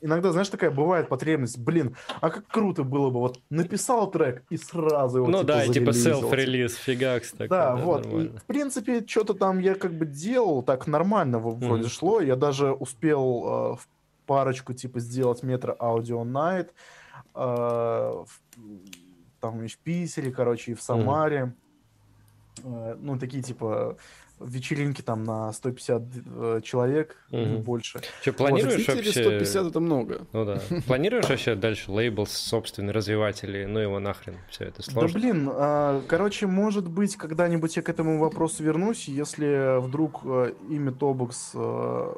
Иногда, 0.00 0.30
знаешь, 0.32 0.48
такая 0.48 0.70
бывает 0.70 1.08
потребность, 1.08 1.58
блин, 1.58 1.96
а 2.20 2.30
как 2.30 2.46
круто 2.46 2.84
было 2.84 3.10
бы, 3.10 3.18
вот 3.20 3.40
написал 3.50 4.10
трек 4.10 4.44
и 4.48 4.56
сразу 4.56 5.18
его 5.18 5.28
Ну 5.28 5.42
да, 5.42 5.64
и 5.64 5.68
типа 5.72 5.92
типа. 5.92 5.92
селф-релиз, 5.92 6.74
фигакс 6.76 7.32
такой. 7.32 7.48
Да, 7.48 7.76
вот. 7.76 8.06
И, 8.06 8.28
в 8.28 8.44
принципе, 8.44 9.04
что-то 9.06 9.34
там 9.34 9.58
я 9.58 9.74
как 9.74 9.92
бы 9.94 10.06
делал, 10.06 10.62
так 10.62 10.86
нормально 10.86 11.38
вроде 11.40 11.66
Мгм. 11.82 11.88
шло. 11.88 12.20
Я 12.20 12.36
даже 12.36 12.72
успел 12.72 13.44
э, 13.44 13.76
в 13.76 13.88
парочку 14.26 14.72
типа 14.74 15.00
сделать 15.00 15.42
метро 15.42 15.74
аудио 15.80 16.22
Night. 16.24 16.68
э, 17.34 17.40
в- 17.40 18.40
там 19.40 19.62
и 19.62 19.68
в 19.68 19.78
Питере, 19.78 20.30
короче, 20.32 20.72
и 20.72 20.74
в 20.74 20.82
Самаре. 20.82 21.54
Э, 22.64 22.96
ну, 23.00 23.18
такие 23.18 23.42
типа 23.42 23.96
вечеринки 24.40 25.02
там 25.02 25.24
на 25.24 25.52
150 25.52 26.02
э, 26.26 26.60
человек, 26.62 27.16
Мгм. 27.30 27.62
больше. 27.62 28.00
Че, 28.22 28.32
В 28.32 28.36
планируешь 28.36 28.76
Питере 28.86 28.96
вообще... 29.04 29.22
150 29.24 29.66
это 29.66 29.80
много. 29.80 30.26
Ну 30.32 30.44
да. 30.44 30.60
Планируешь 30.86 31.28
вообще 31.28 31.54
дальше 31.54 31.90
лейбл 31.90 32.26
собственный 32.26 32.92
развивать 32.92 33.44
или 33.44 33.64
ну 33.64 33.78
его 33.80 33.98
нахрен? 34.00 34.36
Все 34.50 34.64
это 34.64 34.78
Да 34.86 34.92
сложно. 34.92 35.18
блин, 35.18 35.48
а, 35.52 36.02
короче, 36.08 36.46
может 36.46 36.88
быть, 36.88 37.16
когда-нибудь 37.16 37.76
я 37.76 37.82
к 37.82 37.88
этому 37.88 38.18
вопросу 38.18 38.62
вернусь, 38.62 39.08
если 39.08 39.80
вдруг 39.80 40.20
э, 40.24 40.52
имя 40.68 40.92
Тобокс 40.92 41.52
э, 41.54 42.14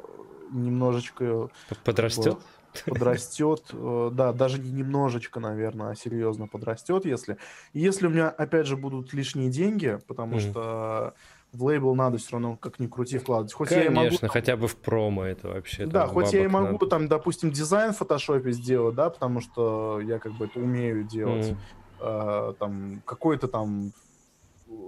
немножечко 0.51 1.49
Подрастет? 1.83 2.37
подрастет, 2.85 3.63
да, 4.13 4.31
даже 4.33 4.59
не 4.59 4.71
немножечко, 4.71 5.39
наверное, 5.39 5.89
а 5.91 5.95
серьезно 5.95 6.47
подрастет, 6.47 7.05
если... 7.05 7.37
Если 7.73 8.07
у 8.07 8.09
меня, 8.09 8.29
опять 8.29 8.65
же, 8.67 8.77
будут 8.77 9.13
лишние 9.13 9.49
деньги, 9.49 9.99
потому 10.07 10.35
Мгм. 10.37 10.39
что 10.41 11.13
в 11.53 11.63
лейбл 11.63 11.95
надо 11.95 12.17
все 12.17 12.33
равно, 12.33 12.55
как 12.55 12.79
ни 12.79 12.87
крути, 12.87 13.17
вкладывать. 13.17 13.53
Хоть 13.53 13.71
я 13.71 13.85
и 13.85 13.89
могу 13.89 14.07
Конечно, 14.07 14.27
хотя 14.29 14.55
бы 14.55 14.67
в 14.67 14.75
промо 14.77 15.25
это 15.25 15.49
вообще. 15.49 15.85
да, 15.85 16.07
хоть 16.07 16.33
я 16.33 16.43
и 16.43 16.47
могу 16.47 16.73
надо. 16.73 16.85
там, 16.87 17.07
допустим, 17.07 17.51
дизайн 17.51 17.93
в 17.93 17.97
фотошопе 17.97 18.51
сделать, 18.51 18.95
да, 18.95 19.09
потому 19.09 19.41
что 19.41 19.99
я 20.01 20.19
как 20.19 20.33
бы 20.33 20.45
это 20.45 20.59
умею 20.59 21.03
делать. 21.03 21.49
Мгм. 21.49 21.59
Э, 21.99 22.53
там 22.57 23.01
какое-то 23.05 23.47
там 23.47 23.91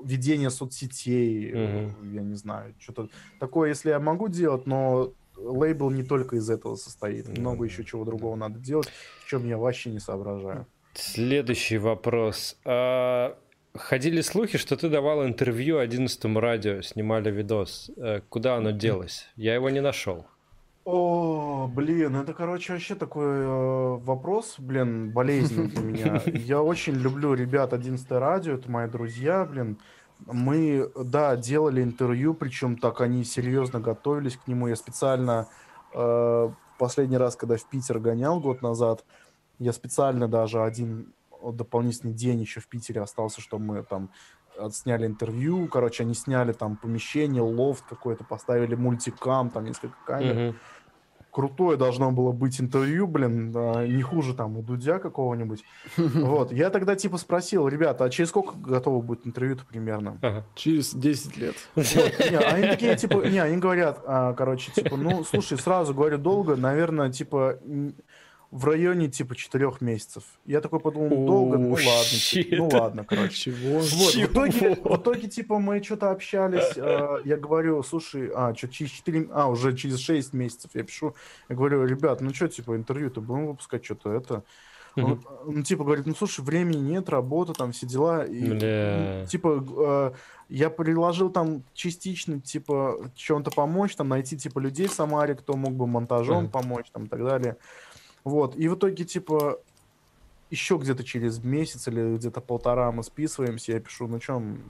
ведение 0.06 0.50
соцсетей, 0.50 1.52
э, 1.54 1.90
я 2.14 2.22
не 2.22 2.36
знаю, 2.36 2.74
что-то 2.80 3.10
такое, 3.40 3.70
если 3.70 3.90
я 3.90 4.00
могу 4.00 4.30
делать, 4.30 4.66
но 4.66 5.12
лейбл 5.36 5.90
не 5.90 6.04
только 6.04 6.38
из 6.38 6.50
этого 6.50 6.76
состоит, 6.76 7.28
Ну 7.28 7.42
много 7.42 7.66
еще 7.66 7.84
чего 7.84 8.06
другого 8.06 8.36
надо 8.36 8.60
делать, 8.60 8.88
в 9.26 9.30
чем 9.30 9.46
я 9.48 9.58
вообще 9.58 9.90
не 9.90 10.00
соображаю. 10.00 10.66
Следующий 10.94 11.78
вопрос. 11.78 12.58
А, 12.66 13.36
Ходили 13.76 14.22
слухи, 14.22 14.60
что 14.60 14.78
ты 14.78 14.88
давал 14.88 15.26
интервью 15.26 15.80
11 15.80 16.26
радио, 16.36 16.82
снимали 16.84 17.32
видос. 17.32 17.90
Э, 17.98 18.22
Куда 18.30 18.58
оно 18.58 18.70
делось? 18.70 19.28
Я 19.36 19.56
его 19.56 19.72
не 19.72 19.82
нашел. 19.82 20.28
О, 20.86 21.68
блин, 21.74 22.16
это, 22.18 22.34
короче, 22.34 22.74
вообще 22.74 22.94
такой 22.94 23.26
э, 23.26 23.98
вопрос, 23.98 24.56
блин, 24.60 25.10
болезненный 25.12 25.70
для 25.70 25.82
меня. 25.82 26.22
Я 26.26 26.62
очень 26.62 26.94
люблю 26.94 27.34
ребят 27.34 27.74
11 27.74 28.12
радио, 28.12 28.54
это 28.54 28.70
мои 28.70 28.88
друзья, 28.88 29.44
блин. 29.44 29.80
Мы, 30.28 30.92
да, 30.96 31.36
делали 31.36 31.82
интервью, 31.82 32.36
причем 32.36 32.78
так 32.78 33.02
они 33.02 33.24
серьезно 33.24 33.80
готовились 33.80 34.38
к 34.38 34.48
нему. 34.48 34.68
Я 34.68 34.76
специально 34.76 35.48
э, 35.94 36.50
последний 36.78 37.18
раз, 37.18 37.36
когда 37.36 37.58
в 37.58 37.66
Питер 37.66 38.00
гонял 38.00 38.40
год 38.40 38.62
назад, 38.62 39.04
я 39.58 39.74
специально 39.74 40.28
даже 40.28 40.62
один 40.62 41.14
дополнительный 41.52 42.14
день 42.14 42.42
еще 42.42 42.60
в 42.60 42.68
Питере 42.68 43.02
остался, 43.02 43.42
чтобы 43.42 43.66
мы 43.66 43.84
там 43.84 44.10
отсняли 44.58 45.06
интервью. 45.06 45.68
Короче, 45.68 46.04
они 46.04 46.14
сняли 46.14 46.54
там 46.54 46.78
помещение, 46.78 47.42
лофт 47.42 47.86
какой-то, 47.86 48.24
поставили 48.24 48.76
мультикам, 48.76 49.50
там 49.50 49.66
несколько 49.66 49.98
камер. 50.06 50.36
Мгм. 50.36 50.56
крутое 51.32 51.78
должно 51.78 52.12
было 52.12 52.32
быть 52.32 52.62
интервью, 52.62 53.08
блин, 53.08 53.52
а, 53.56 53.88
не 53.88 54.04
хуже 54.04 54.36
там 54.36 54.56
у 54.56 54.62
Дудя 54.62 55.00
какого-нибудь. 55.00 55.64
Вот, 55.98 56.52
я 56.52 56.70
тогда 56.70 56.96
типа 56.96 57.18
спросил, 57.18 57.68
ребята, 57.68 58.04
а 58.06 58.10
через 58.10 58.30
сколько 58.30 58.56
готово 58.56 59.02
будет 59.02 59.26
интервью-то 59.26 59.66
примерно? 59.66 60.20
Ага. 60.22 60.46
Через 60.54 60.94
10 60.94 61.38
лет. 61.38 61.56
Вот, 61.76 61.86
не, 62.30 62.38
они 62.38 62.68
такие, 62.68 62.96
типа, 62.96 63.26
не, 63.28 63.40
они 63.40 63.58
говорят, 63.58 64.04
а, 64.06 64.34
короче, 64.34 64.72
типа, 64.72 64.96
ну, 64.96 65.24
слушай, 65.24 65.58
сразу 65.58 65.96
говорю, 65.96 66.20
долго, 66.20 66.56
наверное, 66.56 67.12
типа, 67.12 67.58
в 68.54 68.66
районе 68.66 69.10
типа 69.10 69.36
четырех 69.36 69.82
месяцев. 69.82 70.24
Я 70.46 70.62
такой 70.62 70.80
подумал, 70.80 71.26
долго, 71.26 71.58
ну 71.58 71.72
ладно, 71.72 72.04
типа, 72.04 72.56
ну 72.56 72.70
ладно, 72.72 73.04
короче. 73.04 73.52
Чего? 73.52 73.80
Вот, 73.80 74.14
в 74.14 74.24
итоге, 74.24 74.76
в 74.76 74.96
итоге, 74.96 75.28
типа, 75.28 75.58
мы 75.58 75.84
что-то 75.84 76.12
общались, 76.12 76.74
э, 76.76 77.18
я 77.26 77.38
говорю, 77.38 77.82
слушай, 77.82 78.30
а, 78.34 78.54
что, 78.54 78.68
через 78.68 78.92
4, 78.92 79.30
а, 79.32 79.48
уже 79.48 79.76
через 79.76 79.98
6 80.00 80.34
месяцев 80.34 80.70
я 80.76 80.84
пишу, 80.84 81.16
я 81.50 81.56
говорю, 81.56 81.84
ребят, 81.86 82.22
ну 82.22 82.32
что, 82.32 82.48
типа, 82.48 82.76
интервью-то 82.76 83.22
будем 83.22 83.48
выпускать, 83.48 83.84
что-то 83.84 84.12
это... 84.12 84.44
Он, 84.96 85.26
он, 85.48 85.64
типа, 85.64 85.84
говорит, 85.84 86.06
ну, 86.06 86.14
слушай, 86.14 86.46
времени 86.46 86.78
нет, 86.78 87.10
работа, 87.10 87.54
там, 87.54 87.72
все 87.72 87.88
дела. 87.88 88.24
И, 88.26 88.44
ну, 88.44 89.26
типа, 89.26 89.66
э, 89.78 90.12
я 90.50 90.70
предложил 90.70 91.32
там 91.32 91.64
частично, 91.74 92.40
типа, 92.40 93.10
чем-то 93.16 93.50
помочь, 93.50 93.96
там, 93.96 94.10
найти, 94.10 94.38
типа, 94.38 94.60
людей 94.60 94.86
в 94.86 94.94
Самаре, 94.94 95.34
кто 95.34 95.56
мог 95.56 95.74
бы 95.74 95.88
монтажом 95.88 96.48
помочь, 96.48 96.92
там, 96.92 97.06
и 97.06 97.08
так 97.08 97.24
далее. 97.24 97.58
Вот, 98.24 98.56
и 98.56 98.68
в 98.68 98.76
итоге, 98.76 99.04
типа, 99.04 99.60
еще 100.50 100.78
где-то 100.78 101.04
через 101.04 101.44
месяц 101.44 101.88
или 101.88 102.16
где-то 102.16 102.40
полтора 102.40 102.92
мы 102.92 103.04
списываемся, 103.04 103.74
я 103.74 103.80
пишу, 103.80 104.08
ну 104.08 104.20
чем... 104.20 104.62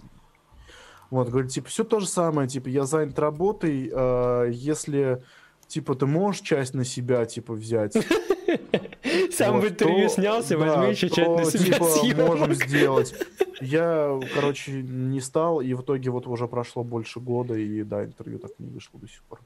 Вот, 1.10 1.30
говорит, 1.30 1.52
типа, 1.52 1.68
все 1.68 1.84
то 1.84 2.00
же 2.00 2.08
самое, 2.08 2.48
типа, 2.48 2.70
я 2.70 2.86
занят 2.86 3.20
работой, 3.20 3.92
э, 3.94 4.50
если, 4.52 5.24
типа, 5.68 5.94
ты 5.94 6.08
можешь 6.08 6.42
часть 6.42 6.74
на 6.74 6.84
себя, 6.86 7.26
типа, 7.26 7.54
взять. 7.54 7.94
Сам 9.32 9.60
в 9.60 9.68
интервью 9.68 10.10
снялся, 10.10 10.58
возьми 10.58 10.90
еще 10.90 11.10
часть 11.10 11.30
на 11.30 11.46
себя 11.46 11.80
типа, 12.02 12.26
можем 12.26 12.54
сделать. 12.54 13.14
Я, 13.62 14.20
короче, 14.34 14.72
не 14.82 15.22
стал, 15.22 15.62
и 15.62 15.74
в 15.74 15.82
итоге 15.82 16.10
вот 16.10 16.26
уже 16.26 16.48
прошло 16.48 16.84
больше 16.84 17.20
года, 17.20 17.54
и, 17.54 17.84
да, 17.84 18.04
интервью 18.06 18.40
так 18.40 18.52
не 18.58 18.70
вышло 18.70 19.00
до 19.00 19.08
сих 19.08 19.22
пор. 19.24 19.40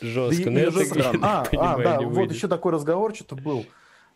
Жестко. 0.00 0.50
Да, 0.50 0.60
это, 0.60 0.80
это, 0.80 1.18
а, 1.22 1.46
а, 1.52 1.78
да, 1.78 2.00
вот 2.00 2.30
еще 2.32 2.48
такой 2.48 2.72
разговор 2.72 3.14
что-то 3.14 3.36
был, 3.36 3.66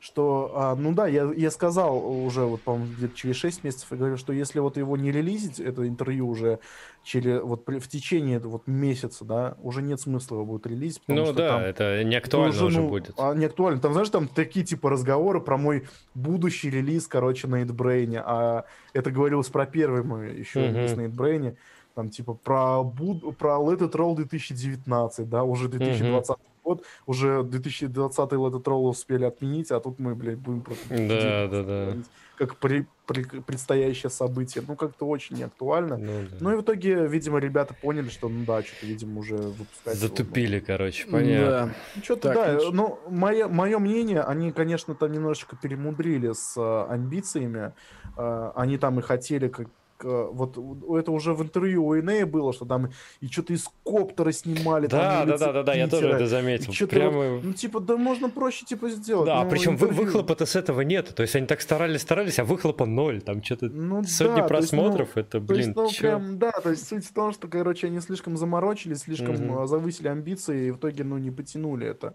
что, 0.00 0.52
а, 0.54 0.74
ну 0.76 0.92
да, 0.92 1.08
я, 1.08 1.30
я 1.36 1.50
сказал 1.50 1.98
уже, 1.98 2.42
вот, 2.42 2.62
по-моему, 2.62 2.92
где-то 2.96 3.16
через 3.16 3.36
6 3.36 3.64
месяцев, 3.64 3.88
я 3.90 3.96
говорю, 3.96 4.16
что 4.16 4.32
если 4.32 4.60
вот 4.60 4.76
его 4.76 4.96
не 4.96 5.10
релизить, 5.10 5.58
это 5.58 5.88
интервью 5.88 6.28
уже 6.28 6.60
через, 7.02 7.42
вот 7.42 7.66
в 7.66 7.88
течение 7.88 8.38
вот 8.38 8.68
месяца, 8.68 9.24
да, 9.24 9.56
уже 9.60 9.82
нет 9.82 10.00
смысла 10.00 10.36
его 10.36 10.44
будет 10.44 10.68
релизить. 10.68 11.02
Ну 11.08 11.24
что 11.24 11.34
да, 11.34 11.48
там, 11.48 11.62
это 11.62 12.04
не 12.04 12.14
актуально 12.14 12.50
уже, 12.50 12.64
уже 12.66 12.80
ну, 12.80 12.88
будет. 12.88 13.14
А, 13.18 13.34
не 13.34 13.46
актуально. 13.46 13.80
Там, 13.80 13.92
знаешь, 13.92 14.10
там 14.10 14.28
такие 14.28 14.64
типа 14.64 14.88
разговоры 14.88 15.40
про 15.40 15.56
мой 15.56 15.88
будущий 16.14 16.70
релиз, 16.70 17.08
короче, 17.08 17.48
на 17.48 17.62
Эдбрейне, 17.62 18.22
а 18.24 18.66
это 18.92 19.10
говорилось 19.10 19.48
про 19.48 19.66
первый 19.66 20.04
мой 20.04 20.38
еще 20.38 20.60
uh-huh. 20.60 20.74
релиз 20.74 20.96
на 20.96 21.00
Эдбрейне 21.06 21.56
там, 21.98 22.10
типа, 22.10 22.34
про, 22.34 22.84
буд... 22.84 23.36
про 23.38 23.56
Let 23.56 23.80
It 23.80 23.90
Roll 23.90 24.14
2019, 24.14 25.28
да, 25.28 25.42
уже 25.42 25.66
2020 25.68 26.30
mm-hmm. 26.30 26.40
год, 26.62 26.84
уже 27.06 27.42
2020 27.42 28.18
Let 28.18 28.52
It 28.52 28.62
Roll 28.62 28.88
успели 28.88 29.24
отменить, 29.24 29.72
а 29.72 29.80
тут 29.80 29.98
мы, 29.98 30.14
блядь, 30.14 30.38
будем 30.38 30.60
про 30.60 30.76
да, 30.90 31.48
да, 31.48 31.62
да. 31.64 31.96
как 32.36 32.54
при, 32.58 32.86
при, 33.04 33.24
предстоящее 33.24 34.10
событие. 34.10 34.62
Ну, 34.68 34.76
как-то 34.76 35.08
очень 35.08 35.38
неактуально. 35.38 35.96
Ну, 35.96 36.12
да. 36.30 36.36
ну, 36.38 36.52
и 36.52 36.56
в 36.56 36.62
итоге, 36.62 37.04
видимо, 37.08 37.40
ребята 37.40 37.74
поняли, 37.74 38.10
что, 38.10 38.28
ну, 38.28 38.44
да, 38.44 38.62
что-то, 38.62 38.86
видимо, 38.86 39.18
уже 39.18 39.34
выпускать. 39.34 39.96
Затупили, 39.96 40.58
его, 40.58 40.66
короче, 40.68 41.04
понятно. 41.10 41.50
Да. 41.50 41.74
Ну, 41.96 42.02
что-то, 42.04 42.32
да, 42.32 42.58
ну, 42.62 42.70
ну 42.70 42.98
мое, 43.10 43.48
мое 43.48 43.80
мнение, 43.80 44.20
они, 44.20 44.52
конечно, 44.52 44.94
там 44.94 45.10
немножечко 45.10 45.56
перемудрили 45.56 46.30
с 46.32 46.56
э, 46.56 46.92
амбициями. 46.92 47.72
Э, 48.16 48.52
они 48.54 48.78
там 48.78 49.00
и 49.00 49.02
хотели 49.02 49.48
как 49.48 49.66
вот 50.04 50.56
это 50.98 51.10
уже 51.10 51.34
в 51.34 51.42
интервью 51.42 51.86
у 51.86 51.98
Инея 51.98 52.26
было, 52.26 52.52
что 52.52 52.64
там 52.64 52.90
и 53.20 53.26
что-то 53.28 53.52
из 53.52 53.68
коптера 53.84 54.32
снимали. 54.32 54.86
Да, 54.86 55.24
да, 55.24 55.38
да, 55.38 55.52
да, 55.52 55.62
да, 55.62 55.74
я 55.74 55.88
тоже 55.88 56.08
это 56.08 56.26
заметил. 56.26 56.72
Прямо... 56.88 57.34
Вот, 57.34 57.44
ну, 57.44 57.52
типа, 57.52 57.80
да 57.80 57.96
можно 57.96 58.30
проще, 58.30 58.64
типа, 58.64 58.90
сделать. 58.90 59.26
Да, 59.26 59.44
ну, 59.44 59.50
причем 59.50 59.74
интервью... 59.74 60.04
выхлопа-то 60.04 60.46
с 60.46 60.56
этого 60.56 60.82
нет. 60.82 61.14
То 61.14 61.22
есть 61.22 61.34
они 61.36 61.46
так 61.46 61.60
старались, 61.60 62.02
старались, 62.02 62.38
а 62.38 62.44
выхлопа 62.44 62.86
ноль. 62.86 63.20
Там 63.20 63.42
что-то 63.42 63.66
ну, 63.66 64.02
сотни 64.04 64.40
да, 64.40 64.46
просмотров, 64.46 65.08
есть, 65.08 65.16
ну, 65.16 65.22
это, 65.22 65.40
блин, 65.40 65.74
то 65.74 65.84
есть, 65.84 66.00
ну, 66.02 66.08
прям, 66.08 66.38
Да, 66.38 66.52
то 66.52 66.70
есть 66.70 66.88
суть 66.88 67.04
в 67.04 67.12
том, 67.12 67.32
что, 67.32 67.48
короче, 67.48 67.86
они 67.86 68.00
слишком 68.00 68.36
заморочились, 68.36 69.00
слишком 69.00 69.50
угу. 69.50 69.66
завысили 69.66 70.08
амбиции, 70.08 70.68
и 70.68 70.70
в 70.70 70.76
итоге, 70.76 71.04
ну, 71.04 71.18
не 71.18 71.30
потянули 71.30 71.86
это. 71.86 72.14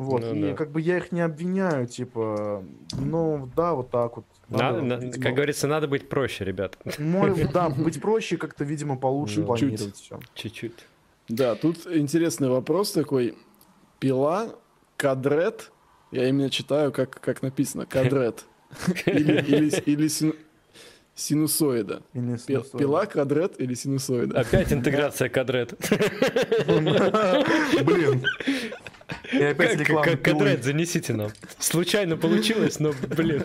Вот, 0.00 0.22
ну, 0.22 0.34
и 0.34 0.42
да. 0.50 0.54
как 0.54 0.70
бы 0.70 0.80
я 0.80 0.96
их 0.96 1.12
не 1.12 1.20
обвиняю, 1.20 1.86
типа, 1.86 2.64
ну, 2.98 3.50
да, 3.54 3.74
вот 3.74 3.90
так 3.90 4.16
вот. 4.16 4.24
Надо, 4.48 4.80
надо, 4.80 5.04
видимо, 5.04 5.22
как 5.22 5.34
говорится, 5.34 5.66
надо 5.66 5.88
быть 5.88 6.08
проще, 6.08 6.44
ребят. 6.44 6.78
Мой, 6.98 7.46
да, 7.52 7.68
быть 7.68 8.00
проще, 8.00 8.36
как-то, 8.38 8.64
видимо, 8.64 8.96
получше 8.96 9.40
ну, 9.40 9.46
планировать 9.46 9.96
все. 9.96 10.18
Чуть-чуть. 10.34 10.86
Да, 11.28 11.54
тут 11.54 11.86
интересный 11.86 12.48
вопрос 12.48 12.92
такой. 12.92 13.36
Пила, 13.98 14.48
кадрет, 14.96 15.70
я 16.10 16.28
именно 16.28 16.48
читаю, 16.50 16.92
как, 16.92 17.20
как 17.20 17.42
написано, 17.42 17.84
кадрет. 17.86 18.44
Или, 19.06 19.32
или, 19.42 19.82
или 19.84 20.08
синусоида. 21.14 22.02
Или 22.14 22.36
синусоида. 22.36 22.78
Пила, 22.78 23.06
кадрет 23.06 23.60
или 23.60 23.74
синусоида. 23.74 24.40
Опять 24.40 24.72
интеграция 24.72 25.28
кадрет. 25.28 25.74
Блин. 26.66 28.24
И 29.32 29.42
опять 29.42 29.84
как 29.84 30.22
кадрет 30.22 30.64
занесите 30.64 31.12
нам. 31.14 31.30
Случайно 31.58 32.16
получилось, 32.16 32.78
но, 32.80 32.92
блин. 33.08 33.42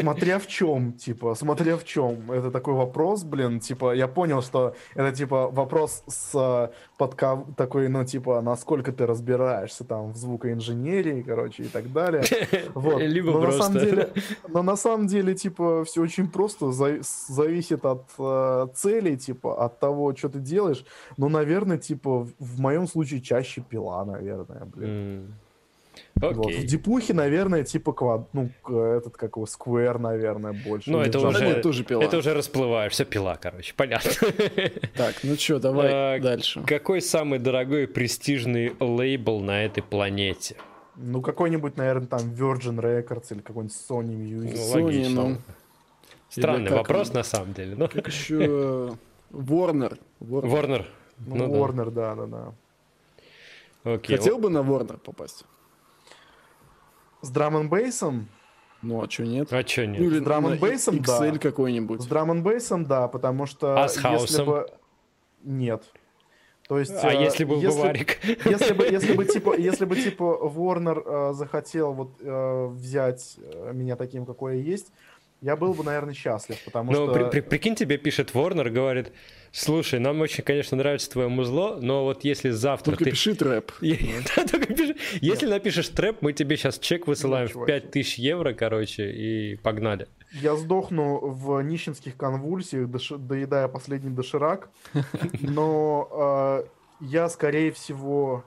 Смотря 0.00 0.38
в 0.38 0.46
чем, 0.46 0.92
типа, 0.92 1.34
смотря 1.34 1.76
в 1.76 1.84
чем. 1.84 2.30
Это 2.30 2.50
такой 2.50 2.74
вопрос, 2.74 3.24
блин, 3.24 3.60
типа, 3.60 3.94
я 3.94 4.08
понял, 4.08 4.42
что 4.42 4.74
это, 4.94 5.14
типа, 5.16 5.48
вопрос 5.48 6.02
с 6.06 6.70
подка... 6.98 7.44
такой, 7.56 7.88
ну, 7.88 8.04
типа, 8.04 8.40
насколько 8.40 8.92
ты 8.92 9.06
разбираешься 9.06 9.84
там 9.84 10.12
в 10.12 10.16
звукоинженерии, 10.16 11.22
короче, 11.22 11.64
и 11.64 11.68
так 11.68 11.92
далее. 11.92 12.22
Вот. 12.74 13.00
Либо 13.02 13.32
но 13.32 13.40
просто. 13.40 13.58
На 13.58 13.64
самом 13.64 13.84
деле, 13.84 14.12
но 14.48 14.62
на 14.62 14.76
самом 14.76 15.06
деле, 15.06 15.34
типа, 15.34 15.84
все 15.84 16.02
очень 16.02 16.28
просто, 16.28 16.72
за... 16.72 16.98
зависит 17.02 17.84
от 17.84 18.04
э, 18.18 18.66
целей, 18.74 19.16
типа, 19.16 19.64
от 19.64 19.80
того, 19.80 20.14
что 20.14 20.28
ты 20.28 20.38
делаешь. 20.38 20.84
Но, 21.16 21.28
наверное, 21.28 21.78
типа, 21.78 22.26
в 22.38 22.60
моем 22.60 22.86
случае 22.86 23.20
чаще 23.20 23.60
пила, 23.60 24.04
наверное, 24.04 24.64
блин. 24.64 24.90
Mm. 24.90 25.30
Okay. 26.20 26.34
Вот. 26.34 26.52
В 26.52 26.66
Дипухе, 26.66 27.14
наверное, 27.14 27.64
типа 27.64 27.92
квад, 27.92 28.28
ну, 28.34 28.50
этот, 28.68 29.16
как 29.16 29.36
его, 29.36 29.46
Square, 29.46 29.98
наверное, 29.98 30.52
больше. 30.52 30.90
Ну, 30.90 31.00
это 31.00 31.18
уже, 31.18 31.46
нет, 31.46 31.62
тоже 31.62 31.82
пила. 31.82 32.04
это 32.04 32.18
уже 32.18 32.34
расплываешься, 32.34 33.04
пила, 33.06 33.36
короче, 33.36 33.72
понятно. 33.74 34.10
Так, 34.94 35.14
ну 35.22 35.36
что, 35.36 35.58
давай 35.58 35.88
а, 35.90 36.20
дальше. 36.20 36.62
Какой 36.66 37.00
самый 37.00 37.38
дорогой 37.38 37.84
и 37.84 37.86
престижный 37.86 38.74
лейбл 38.78 39.40
на 39.40 39.64
этой 39.64 39.82
планете? 39.82 40.56
Ну, 40.96 41.22
какой-нибудь, 41.22 41.78
наверное, 41.78 42.06
там 42.06 42.20
Virgin 42.20 42.78
Records 42.78 43.26
или 43.30 43.40
какой-нибудь 43.40 43.76
Sony 43.88 44.14
Music. 44.14 44.54
Ну, 44.56 44.84
логично. 44.84 45.28
Ну, 45.28 45.36
Странный 46.28 46.70
вопрос, 46.70 47.08
он? 47.08 47.14
на 47.14 47.22
самом 47.22 47.54
деле. 47.54 47.76
Но... 47.76 47.88
Как 47.88 48.06
еще 48.08 48.96
Warner. 49.32 49.98
Warner. 50.20 50.50
Warner. 50.50 50.84
Ну, 51.26 51.36
ну 51.36 51.54
Warner, 51.54 51.90
да, 51.90 52.14
да, 52.14 52.26
да. 52.26 52.52
Окей. 53.84 54.16
Хотел 54.16 54.38
бы 54.38 54.50
на 54.50 54.58
Warner 54.58 54.98
попасть? 54.98 55.44
С 57.22 57.30
драм 57.30 57.56
н 57.56 57.68
бейсом? 57.68 58.28
Ну, 58.82 59.02
а 59.02 59.10
что 59.10 59.24
нет? 59.24 59.52
А 59.52 59.66
что 59.66 59.86
нет? 59.86 60.00
Ну, 60.00 60.06
или 60.06 60.18
с 60.20 60.22
драм 60.22 60.46
н 60.46 60.58
бейсом, 60.58 61.02
да. 61.02 61.18
XL 61.26 61.38
какой-нибудь. 61.38 62.02
С 62.02 62.06
драм 62.06 62.30
н 62.30 62.42
бейсом, 62.42 62.86
да, 62.86 63.08
потому 63.08 63.46
что... 63.46 63.82
А 63.82 63.88
с 63.88 63.96
хаусом? 63.96 64.46
Бы... 64.46 64.66
Нет. 65.42 65.84
То 66.70 66.78
есть, 66.78 66.92
а 67.02 67.12
э, 67.12 67.24
если 67.24 67.42
бы 67.42 67.56
если, 67.56 67.80
Варик? 67.80 68.24
Если 68.44 68.72
бы, 68.74 68.84
если 68.84 69.12
бы 69.14 69.24
типа, 69.24 69.56
если 69.58 69.84
бы 69.86 69.96
типа 69.96 70.22
Warner 70.22 71.02
э, 71.04 71.32
захотел 71.32 71.92
вот 71.92 72.12
э, 72.20 72.66
взять 72.68 73.38
э, 73.38 73.72
меня 73.74 73.96
таким, 73.96 74.24
какой 74.24 74.58
я 74.58 74.62
есть, 74.62 74.92
я 75.40 75.56
был 75.56 75.74
бы, 75.74 75.82
наверное, 75.82 76.14
счастлив, 76.14 76.62
потому 76.64 76.92
Но 76.92 77.06
что... 77.06 77.12
При, 77.12 77.24
при, 77.24 77.40
прикинь, 77.40 77.74
тебе 77.74 77.98
пишет 77.98 78.30
Warner, 78.34 78.70
говорит, 78.70 79.12
слушай, 79.52 79.98
нам 80.00 80.20
очень, 80.20 80.42
конечно, 80.44 80.76
нравится 80.76 81.10
твое 81.10 81.28
музло, 81.28 81.78
но 81.80 82.04
вот 82.04 82.24
если 82.24 82.50
завтра 82.50 82.92
Только 82.92 83.04
ты... 83.04 83.10
пиши 83.10 83.34
трэп. 83.34 83.72
Если 83.80 85.46
напишешь 85.46 85.88
трэп, 85.88 86.22
мы 86.22 86.32
тебе 86.32 86.56
сейчас 86.56 86.78
чек 86.78 87.06
высылаем 87.06 87.48
в 87.48 87.64
5000 87.64 88.18
евро, 88.18 88.52
короче, 88.52 89.10
и 89.10 89.56
погнали. 89.56 90.08
Я 90.32 90.56
сдохну 90.56 91.18
в 91.18 91.60
нищенских 91.62 92.16
конвульсиях, 92.16 92.88
доедая 93.18 93.68
последний 93.68 94.10
доширак, 94.10 94.70
но 95.40 96.62
э, 96.62 97.04
я, 97.04 97.28
скорее 97.28 97.72
всего, 97.72 98.44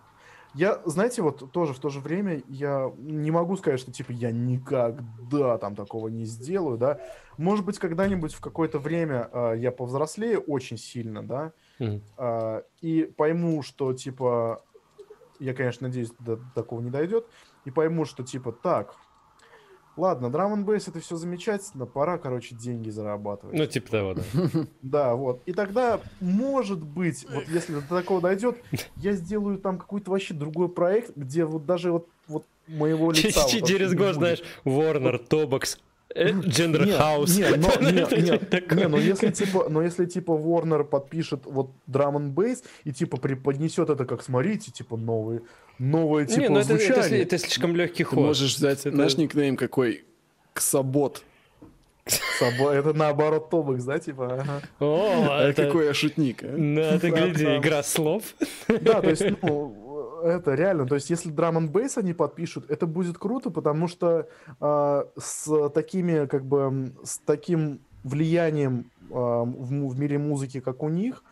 я, 0.53 0.81
знаете, 0.85 1.21
вот 1.21 1.51
тоже 1.51 1.73
в 1.73 1.79
то 1.79 1.89
же 1.89 1.99
время 1.99 2.43
я 2.47 2.91
не 2.97 3.31
могу 3.31 3.57
сказать, 3.57 3.79
что 3.79 3.91
типа 3.91 4.11
я 4.11 4.31
никогда 4.31 5.57
там 5.57 5.75
такого 5.75 6.09
не 6.09 6.25
сделаю, 6.25 6.77
да. 6.77 6.99
Может 7.37 7.65
быть, 7.65 7.79
когда-нибудь 7.79 8.33
в 8.33 8.41
какое-то 8.41 8.79
время 8.79 9.29
э, 9.31 9.53
я 9.57 9.71
повзрослею 9.71 10.41
очень 10.41 10.77
сильно, 10.77 11.23
да, 11.23 11.53
mm-hmm. 11.79 12.01
э, 12.17 12.61
и 12.81 13.03
пойму, 13.17 13.63
что 13.63 13.93
типа 13.93 14.63
я, 15.39 15.53
конечно, 15.53 15.87
надеюсь, 15.87 16.11
до 16.19 16.39
такого 16.55 16.81
не 16.81 16.89
дойдет, 16.89 17.27
и 17.65 17.71
пойму, 17.71 18.05
что 18.05 18.23
типа 18.23 18.51
так, 18.51 18.95
ладно, 19.97 20.29
драм 20.29 20.53
н 20.53 20.69
это 20.69 20.99
все 20.99 21.15
замечательно, 21.15 21.85
пора, 21.85 22.17
короче, 22.17 22.55
деньги 22.55 22.89
зарабатывать. 22.89 23.57
Ну, 23.57 23.65
типа 23.65 23.91
того, 23.91 24.13
да. 24.15 24.23
Да, 24.81 25.15
вот. 25.15 25.41
И 25.45 25.53
тогда, 25.53 25.99
может 26.19 26.83
быть, 26.83 27.25
вот 27.29 27.47
если 27.47 27.75
до 27.75 27.81
такого 27.81 28.21
дойдет, 28.21 28.57
я 28.97 29.13
сделаю 29.13 29.57
там 29.57 29.77
какой-то 29.77 30.11
вообще 30.11 30.33
другой 30.33 30.69
проект, 30.69 31.15
где 31.15 31.45
вот 31.45 31.65
даже 31.65 31.91
вот, 31.91 32.07
вот 32.27 32.45
моего 32.67 33.11
лица... 33.11 33.47
Через 33.65 33.93
год, 33.93 34.15
знаешь, 34.15 34.43
Warner, 34.65 35.17
Тобокс, 35.17 35.79
Gender 36.15 36.85
House. 36.85 37.37
Не, 37.37 37.49
но, 37.57 37.91
не, 37.91 38.21
не, 38.21 38.75
не, 38.75 38.87
но 38.87 38.97
если 38.97 39.31
типа, 39.31 39.67
но 39.69 39.81
если 39.81 40.05
типа 40.05 40.31
Warner 40.31 40.83
подпишет 40.83 41.41
вот 41.45 41.71
Drum 41.89 42.15
and 42.17 42.33
Bass 42.33 42.63
и 42.83 42.91
типа 42.91 43.17
преподнесет 43.17 43.89
это 43.89 44.05
как, 44.05 44.21
смотрите, 44.21 44.71
типа 44.71 44.97
новые, 44.97 45.41
новое 45.79 46.25
типа 46.25 46.39
не, 46.39 46.49
ну 46.49 46.59
это, 46.59 46.75
это, 46.75 47.15
это, 47.15 47.37
слишком 47.37 47.75
легкий 47.75 48.03
ход. 48.03 48.19
Ты 48.19 48.25
можешь 48.25 48.55
взять 48.55 48.85
это... 48.85 48.95
наш 48.95 49.17
никнейм 49.17 49.57
какой? 49.57 50.03
Ксабот. 50.53 51.23
Собо... 52.37 52.71
Это 52.71 52.93
наоборот 52.93 53.49
Тобекс, 53.49 53.85
да, 53.85 53.97
типа? 53.97 54.41
Ага. 54.41 54.61
О, 54.79 55.27
а 55.29 55.47
это... 55.47 55.65
какой 55.65 55.85
я 55.85 55.93
шутник, 55.93 56.43
а? 56.43 56.47
Ну, 56.47 56.99
ты 56.99 57.09
гляди, 57.09 57.45
игра 57.45 57.81
слов. 57.81 58.35
Да, 58.67 59.01
то 59.01 59.09
есть, 59.09 59.23
ну, 59.41 59.82
это 60.23 60.53
реально, 60.53 60.87
то 60.87 60.95
есть 60.95 61.09
если 61.09 61.29
драм 61.29 61.57
н 61.57 61.69
бейс 61.69 61.97
они 61.97 62.13
подпишут, 62.13 62.69
это 62.69 62.87
будет 62.87 63.17
круто, 63.17 63.49
потому 63.49 63.87
что 63.87 64.27
э, 64.59 65.03
с 65.17 65.69
такими, 65.69 66.25
как 66.25 66.45
бы, 66.45 66.93
с 67.03 67.17
таким 67.19 67.79
влиянием 68.03 68.91
э, 69.09 69.13
в, 69.13 69.89
в 69.89 69.99
мире 69.99 70.17
музыки, 70.17 70.59
как 70.59 70.83
у 70.83 70.89
них, 70.89 71.23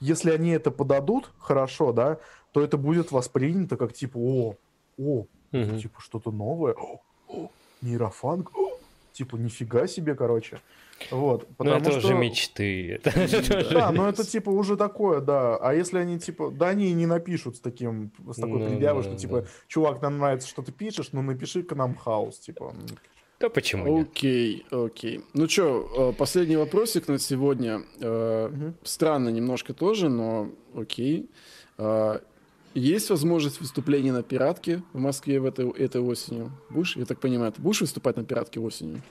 если 0.00 0.30
они 0.30 0.50
это 0.50 0.70
подадут 0.70 1.30
хорошо, 1.38 1.92
да, 1.92 2.18
то 2.52 2.62
это 2.62 2.76
будет 2.76 3.12
воспринято 3.12 3.76
как 3.76 3.92
типа, 3.92 4.18
о, 4.18 4.56
о, 4.98 5.26
угу. 5.52 5.78
типа 5.80 6.00
что-то 6.00 6.30
новое, 6.30 6.74
о, 6.74 7.00
о, 7.28 7.50
нейрофанк, 7.82 8.50
о, 8.56 8.77
типа 9.18 9.36
нифига 9.36 9.88
себе, 9.88 10.14
короче. 10.14 10.60
Вот, 11.10 11.46
ну, 11.48 11.54
потому 11.56 11.76
ну, 11.76 11.82
это 11.82 11.90
что... 11.90 11.98
уже 12.06 12.14
мечты. 12.14 13.00
Да, 13.72 13.90
но 13.90 14.08
это 14.08 14.24
типа 14.24 14.50
уже 14.50 14.76
такое, 14.76 15.20
да. 15.20 15.56
А 15.56 15.74
если 15.74 15.98
они 15.98 16.20
типа, 16.20 16.50
да 16.50 16.68
они 16.68 16.92
не 16.92 17.06
напишут 17.06 17.56
с 17.56 17.60
таким, 17.60 18.12
с 18.30 18.36
такой 18.36 18.60
ну, 18.60 18.68
предъявой, 18.68 19.02
да, 19.02 19.08
что 19.08 19.18
типа, 19.18 19.46
чувак, 19.66 20.00
нам 20.02 20.18
нравится, 20.18 20.48
что 20.48 20.62
ты 20.62 20.70
пишешь, 20.70 21.10
но 21.12 21.22
напиши 21.22 21.64
к 21.64 21.74
нам 21.74 21.96
хаос, 21.96 22.38
типа. 22.38 22.72
Да 23.40 23.48
почему 23.48 24.00
Окей, 24.00 24.66
окей. 24.70 25.24
Ну 25.34 25.48
что, 25.48 26.10
э, 26.10 26.16
последний 26.16 26.56
вопросик 26.56 27.08
на 27.08 27.18
сегодня. 27.18 27.78
Угу. 27.96 28.74
Странно 28.84 29.30
немножко 29.30 29.74
тоже, 29.74 30.08
но 30.08 30.50
окей. 30.74 31.28
Э, 31.76 32.20
есть 32.74 33.10
возможность 33.10 33.60
выступления 33.60 34.12
на 34.12 34.22
пиратке 34.22 34.82
в 34.92 34.98
Москве 34.98 35.40
в 35.40 35.44
этой, 35.44 35.70
этой 35.70 36.00
осенью? 36.00 36.50
Будешь, 36.70 36.96
я 36.96 37.04
так 37.04 37.20
понимаю, 37.20 37.52
ты 37.52 37.62
будешь 37.62 37.80
выступать 37.80 38.16
на 38.16 38.24
пиратке 38.24 38.60
осенью? 38.60 39.02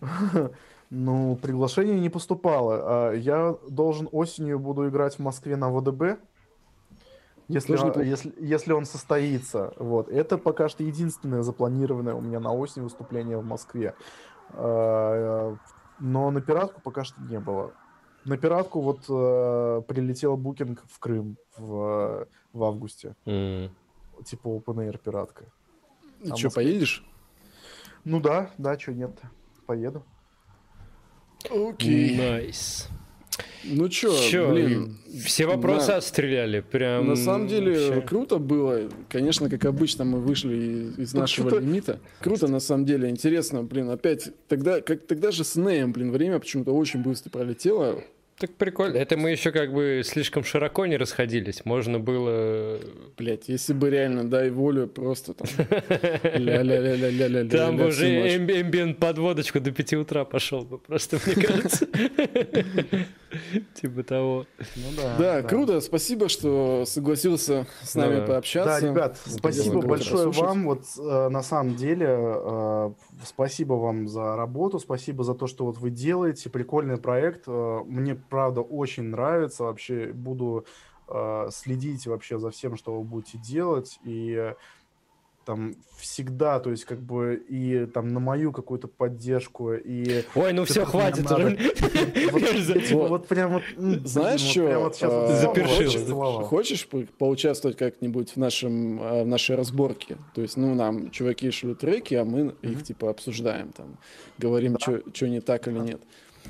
Ну, 0.90 1.36
приглашение 1.42 1.98
не 1.98 2.10
поступало. 2.10 2.82
А 2.84 3.12
я 3.12 3.56
должен 3.68 4.08
осенью 4.12 4.60
буду 4.60 4.88
играть 4.88 5.16
в 5.16 5.18
Москве 5.18 5.56
на 5.56 5.68
ВДБ. 5.70 6.18
Если, 7.48 7.76
он, 7.76 8.00
если, 8.02 8.32
если 8.38 8.72
он 8.72 8.84
состоится. 8.84 9.72
Вот. 9.76 10.08
Это 10.08 10.38
пока 10.38 10.68
что 10.68 10.84
единственное 10.84 11.42
запланированное 11.42 12.14
у 12.14 12.20
меня 12.20 12.38
на 12.38 12.52
осень 12.52 12.82
выступление 12.82 13.38
в 13.38 13.44
Москве. 13.44 13.94
А, 14.50 15.56
но 15.98 16.30
на 16.30 16.40
пиратку 16.40 16.80
пока 16.80 17.02
что 17.02 17.20
не 17.22 17.40
было. 17.40 17.72
На 18.24 18.38
пиратку 18.38 18.80
вот 18.80 19.00
э, 19.08 19.82
прилетел 19.86 20.36
букинг 20.36 20.82
в 20.90 20.98
Крым 20.98 21.36
в, 21.58 22.26
в 22.54 22.64
августе. 22.64 23.14
Mm. 23.26 23.70
Типа 24.24 24.48
open 24.48 24.76
air 24.76 24.98
пиратка. 24.98 25.44
И 26.22 26.30
а 26.30 26.36
что, 26.36 26.50
поедешь? 26.50 27.04
Ну 28.04 28.20
да, 28.20 28.50
да, 28.56 28.78
что 28.78 28.92
нет. 28.92 29.20
Поеду. 29.66 30.02
Окей. 31.50 32.16
Nice. 32.16 32.88
Ну 33.64 33.88
чё, 33.88 34.14
чё, 34.30 34.50
блин. 34.50 34.98
Все 35.24 35.46
вопросы 35.46 35.88
да. 35.88 35.96
отстреляли. 35.96 36.60
Прям 36.60 37.08
На 37.08 37.16
самом 37.16 37.48
деле 37.48 37.88
вообще. 37.88 38.06
круто 38.06 38.38
было. 38.38 38.88
Конечно, 39.08 39.50
как 39.50 39.64
обычно, 39.64 40.04
мы 40.04 40.20
вышли 40.20 40.92
из 40.98 41.12
Тут 41.12 41.20
нашего 41.20 41.58
лимита. 41.58 41.98
Круто, 42.20 42.46
на 42.46 42.60
самом 42.60 42.84
деле. 42.84 43.08
Интересно, 43.08 43.62
блин, 43.62 43.90
опять. 43.90 44.30
Тогда, 44.48 44.80
как, 44.80 45.06
тогда 45.06 45.30
же 45.30 45.44
с 45.44 45.56
Инеем, 45.56 45.92
блин, 45.92 46.12
время 46.12 46.38
почему-то 46.38 46.72
очень 46.72 47.02
быстро 47.02 47.30
пролетело. 47.30 48.02
Так 48.38 48.54
прикольно. 48.54 48.96
Это 48.96 49.16
мы 49.16 49.30
еще 49.30 49.52
как 49.52 49.72
бы 49.72 50.02
слишком 50.04 50.42
широко 50.42 50.86
не 50.86 50.96
расходились. 50.96 51.64
Можно 51.64 52.00
было... 52.00 52.80
Блять, 53.16 53.48
если 53.48 53.72
бы 53.72 53.90
реально 53.90 54.28
дай 54.28 54.50
волю, 54.50 54.88
просто 54.88 55.34
там... 55.34 55.46
Там 57.48 57.76
бы 57.76 57.86
уже 57.86 58.36
эмбиент 58.36 58.98
подводочку 58.98 59.60
до 59.60 59.70
5 59.70 59.94
утра 59.94 60.24
пошел 60.24 60.64
бы, 60.64 60.78
просто, 60.78 61.18
мне 61.24 61.46
кажется. 61.46 61.86
Типа 63.74 64.02
того. 64.02 64.46
Ну 64.76 64.82
да. 65.18 65.42
круто. 65.42 65.80
Спасибо, 65.80 66.28
что 66.28 66.84
согласился 66.86 67.66
с 67.82 67.94
нами 67.94 68.26
пообщаться. 68.26 68.80
Да, 68.80 68.88
ребят, 68.88 69.18
спасибо 69.26 69.80
большое 69.80 70.30
вам. 70.30 70.64
Вот 70.64 70.82
э, 70.98 71.28
на 71.28 71.42
самом 71.42 71.76
деле, 71.76 72.06
э, 72.08 72.90
спасибо 73.22 73.74
вам 73.74 74.08
за 74.08 74.36
работу, 74.36 74.78
спасибо 74.78 75.24
за 75.24 75.34
то, 75.34 75.46
что 75.46 75.66
вот 75.66 75.78
вы 75.78 75.90
делаете. 75.90 76.50
Прикольный 76.50 76.96
проект. 76.96 77.44
Э, 77.46 77.82
мне 77.86 78.14
правда, 78.14 78.60
очень 78.60 79.04
нравится. 79.04 79.64
Вообще 79.64 80.12
буду 80.12 80.66
э, 81.08 81.48
следить 81.50 82.06
вообще 82.06 82.38
за 82.38 82.50
всем, 82.50 82.76
что 82.76 82.96
вы 82.96 83.04
будете 83.04 83.38
делать. 83.38 83.98
И 84.04 84.54
там 85.44 85.74
всегда, 85.98 86.60
то 86.60 86.70
есть 86.70 86.84
как 86.84 87.00
бы 87.00 87.42
и 87.48 87.86
там 87.86 88.08
на 88.08 88.20
мою 88.20 88.52
какую-то 88.52 88.88
поддержку 88.88 89.72
и... 89.72 90.24
Ой, 90.34 90.52
ну 90.52 90.64
все, 90.64 90.84
хватит 90.84 91.30
уже. 91.30 91.58
Вот 92.94 93.26
прям 93.28 93.54
вот... 93.54 93.62
Знаешь, 94.04 94.40
что? 94.40 94.90
А, 95.02 96.42
хочешь 96.44 96.88
поучаствовать 97.18 97.76
как-нибудь 97.76 98.32
в 98.32 98.36
нашем 98.36 98.98
в 98.98 99.26
нашей 99.26 99.56
разборке? 99.56 100.16
То 100.34 100.42
есть, 100.42 100.56
ну, 100.56 100.74
нам 100.74 101.10
чуваки 101.10 101.50
шлют 101.50 101.80
треки, 101.80 102.14
а 102.14 102.24
мы 102.24 102.54
их 102.62 102.82
типа 102.82 103.10
обсуждаем, 103.10 103.72
там, 103.72 103.98
говорим, 104.38 104.78
что 104.78 105.28
не 105.28 105.40
так 105.40 105.68
или 105.68 105.78
нет. 105.78 106.00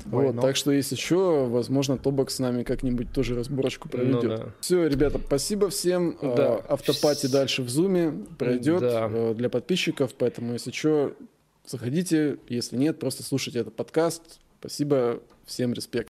Вот, 0.05 0.39
так 0.39 0.55
что, 0.55 0.71
если 0.71 0.95
что, 0.95 1.47
возможно, 1.47 1.97
Тобок 1.97 2.29
с 2.29 2.39
нами 2.39 2.63
как-нибудь 2.63 3.11
тоже 3.11 3.35
разборочку 3.35 3.89
проведет. 3.89 4.23
Ну, 4.23 4.37
да. 4.37 4.49
Все, 4.59 4.87
ребята, 4.87 5.19
спасибо 5.25 5.69
всем. 5.69 6.17
Да. 6.21 6.55
Автопати 6.67 7.27
дальше 7.27 7.63
в 7.63 7.69
зуме 7.69 8.13
пройдет 8.37 8.81
да. 8.81 9.09
Э, 9.11 9.33
для 9.33 9.49
подписчиков, 9.49 10.13
поэтому, 10.15 10.53
если 10.53 10.71
что, 10.71 11.13
заходите. 11.65 12.37
Если 12.49 12.77
нет, 12.77 12.99
просто 12.99 13.23
слушайте 13.23 13.59
этот 13.59 13.75
подкаст. 13.75 14.39
Спасибо, 14.59 15.21
всем 15.45 15.73
респект. 15.73 16.03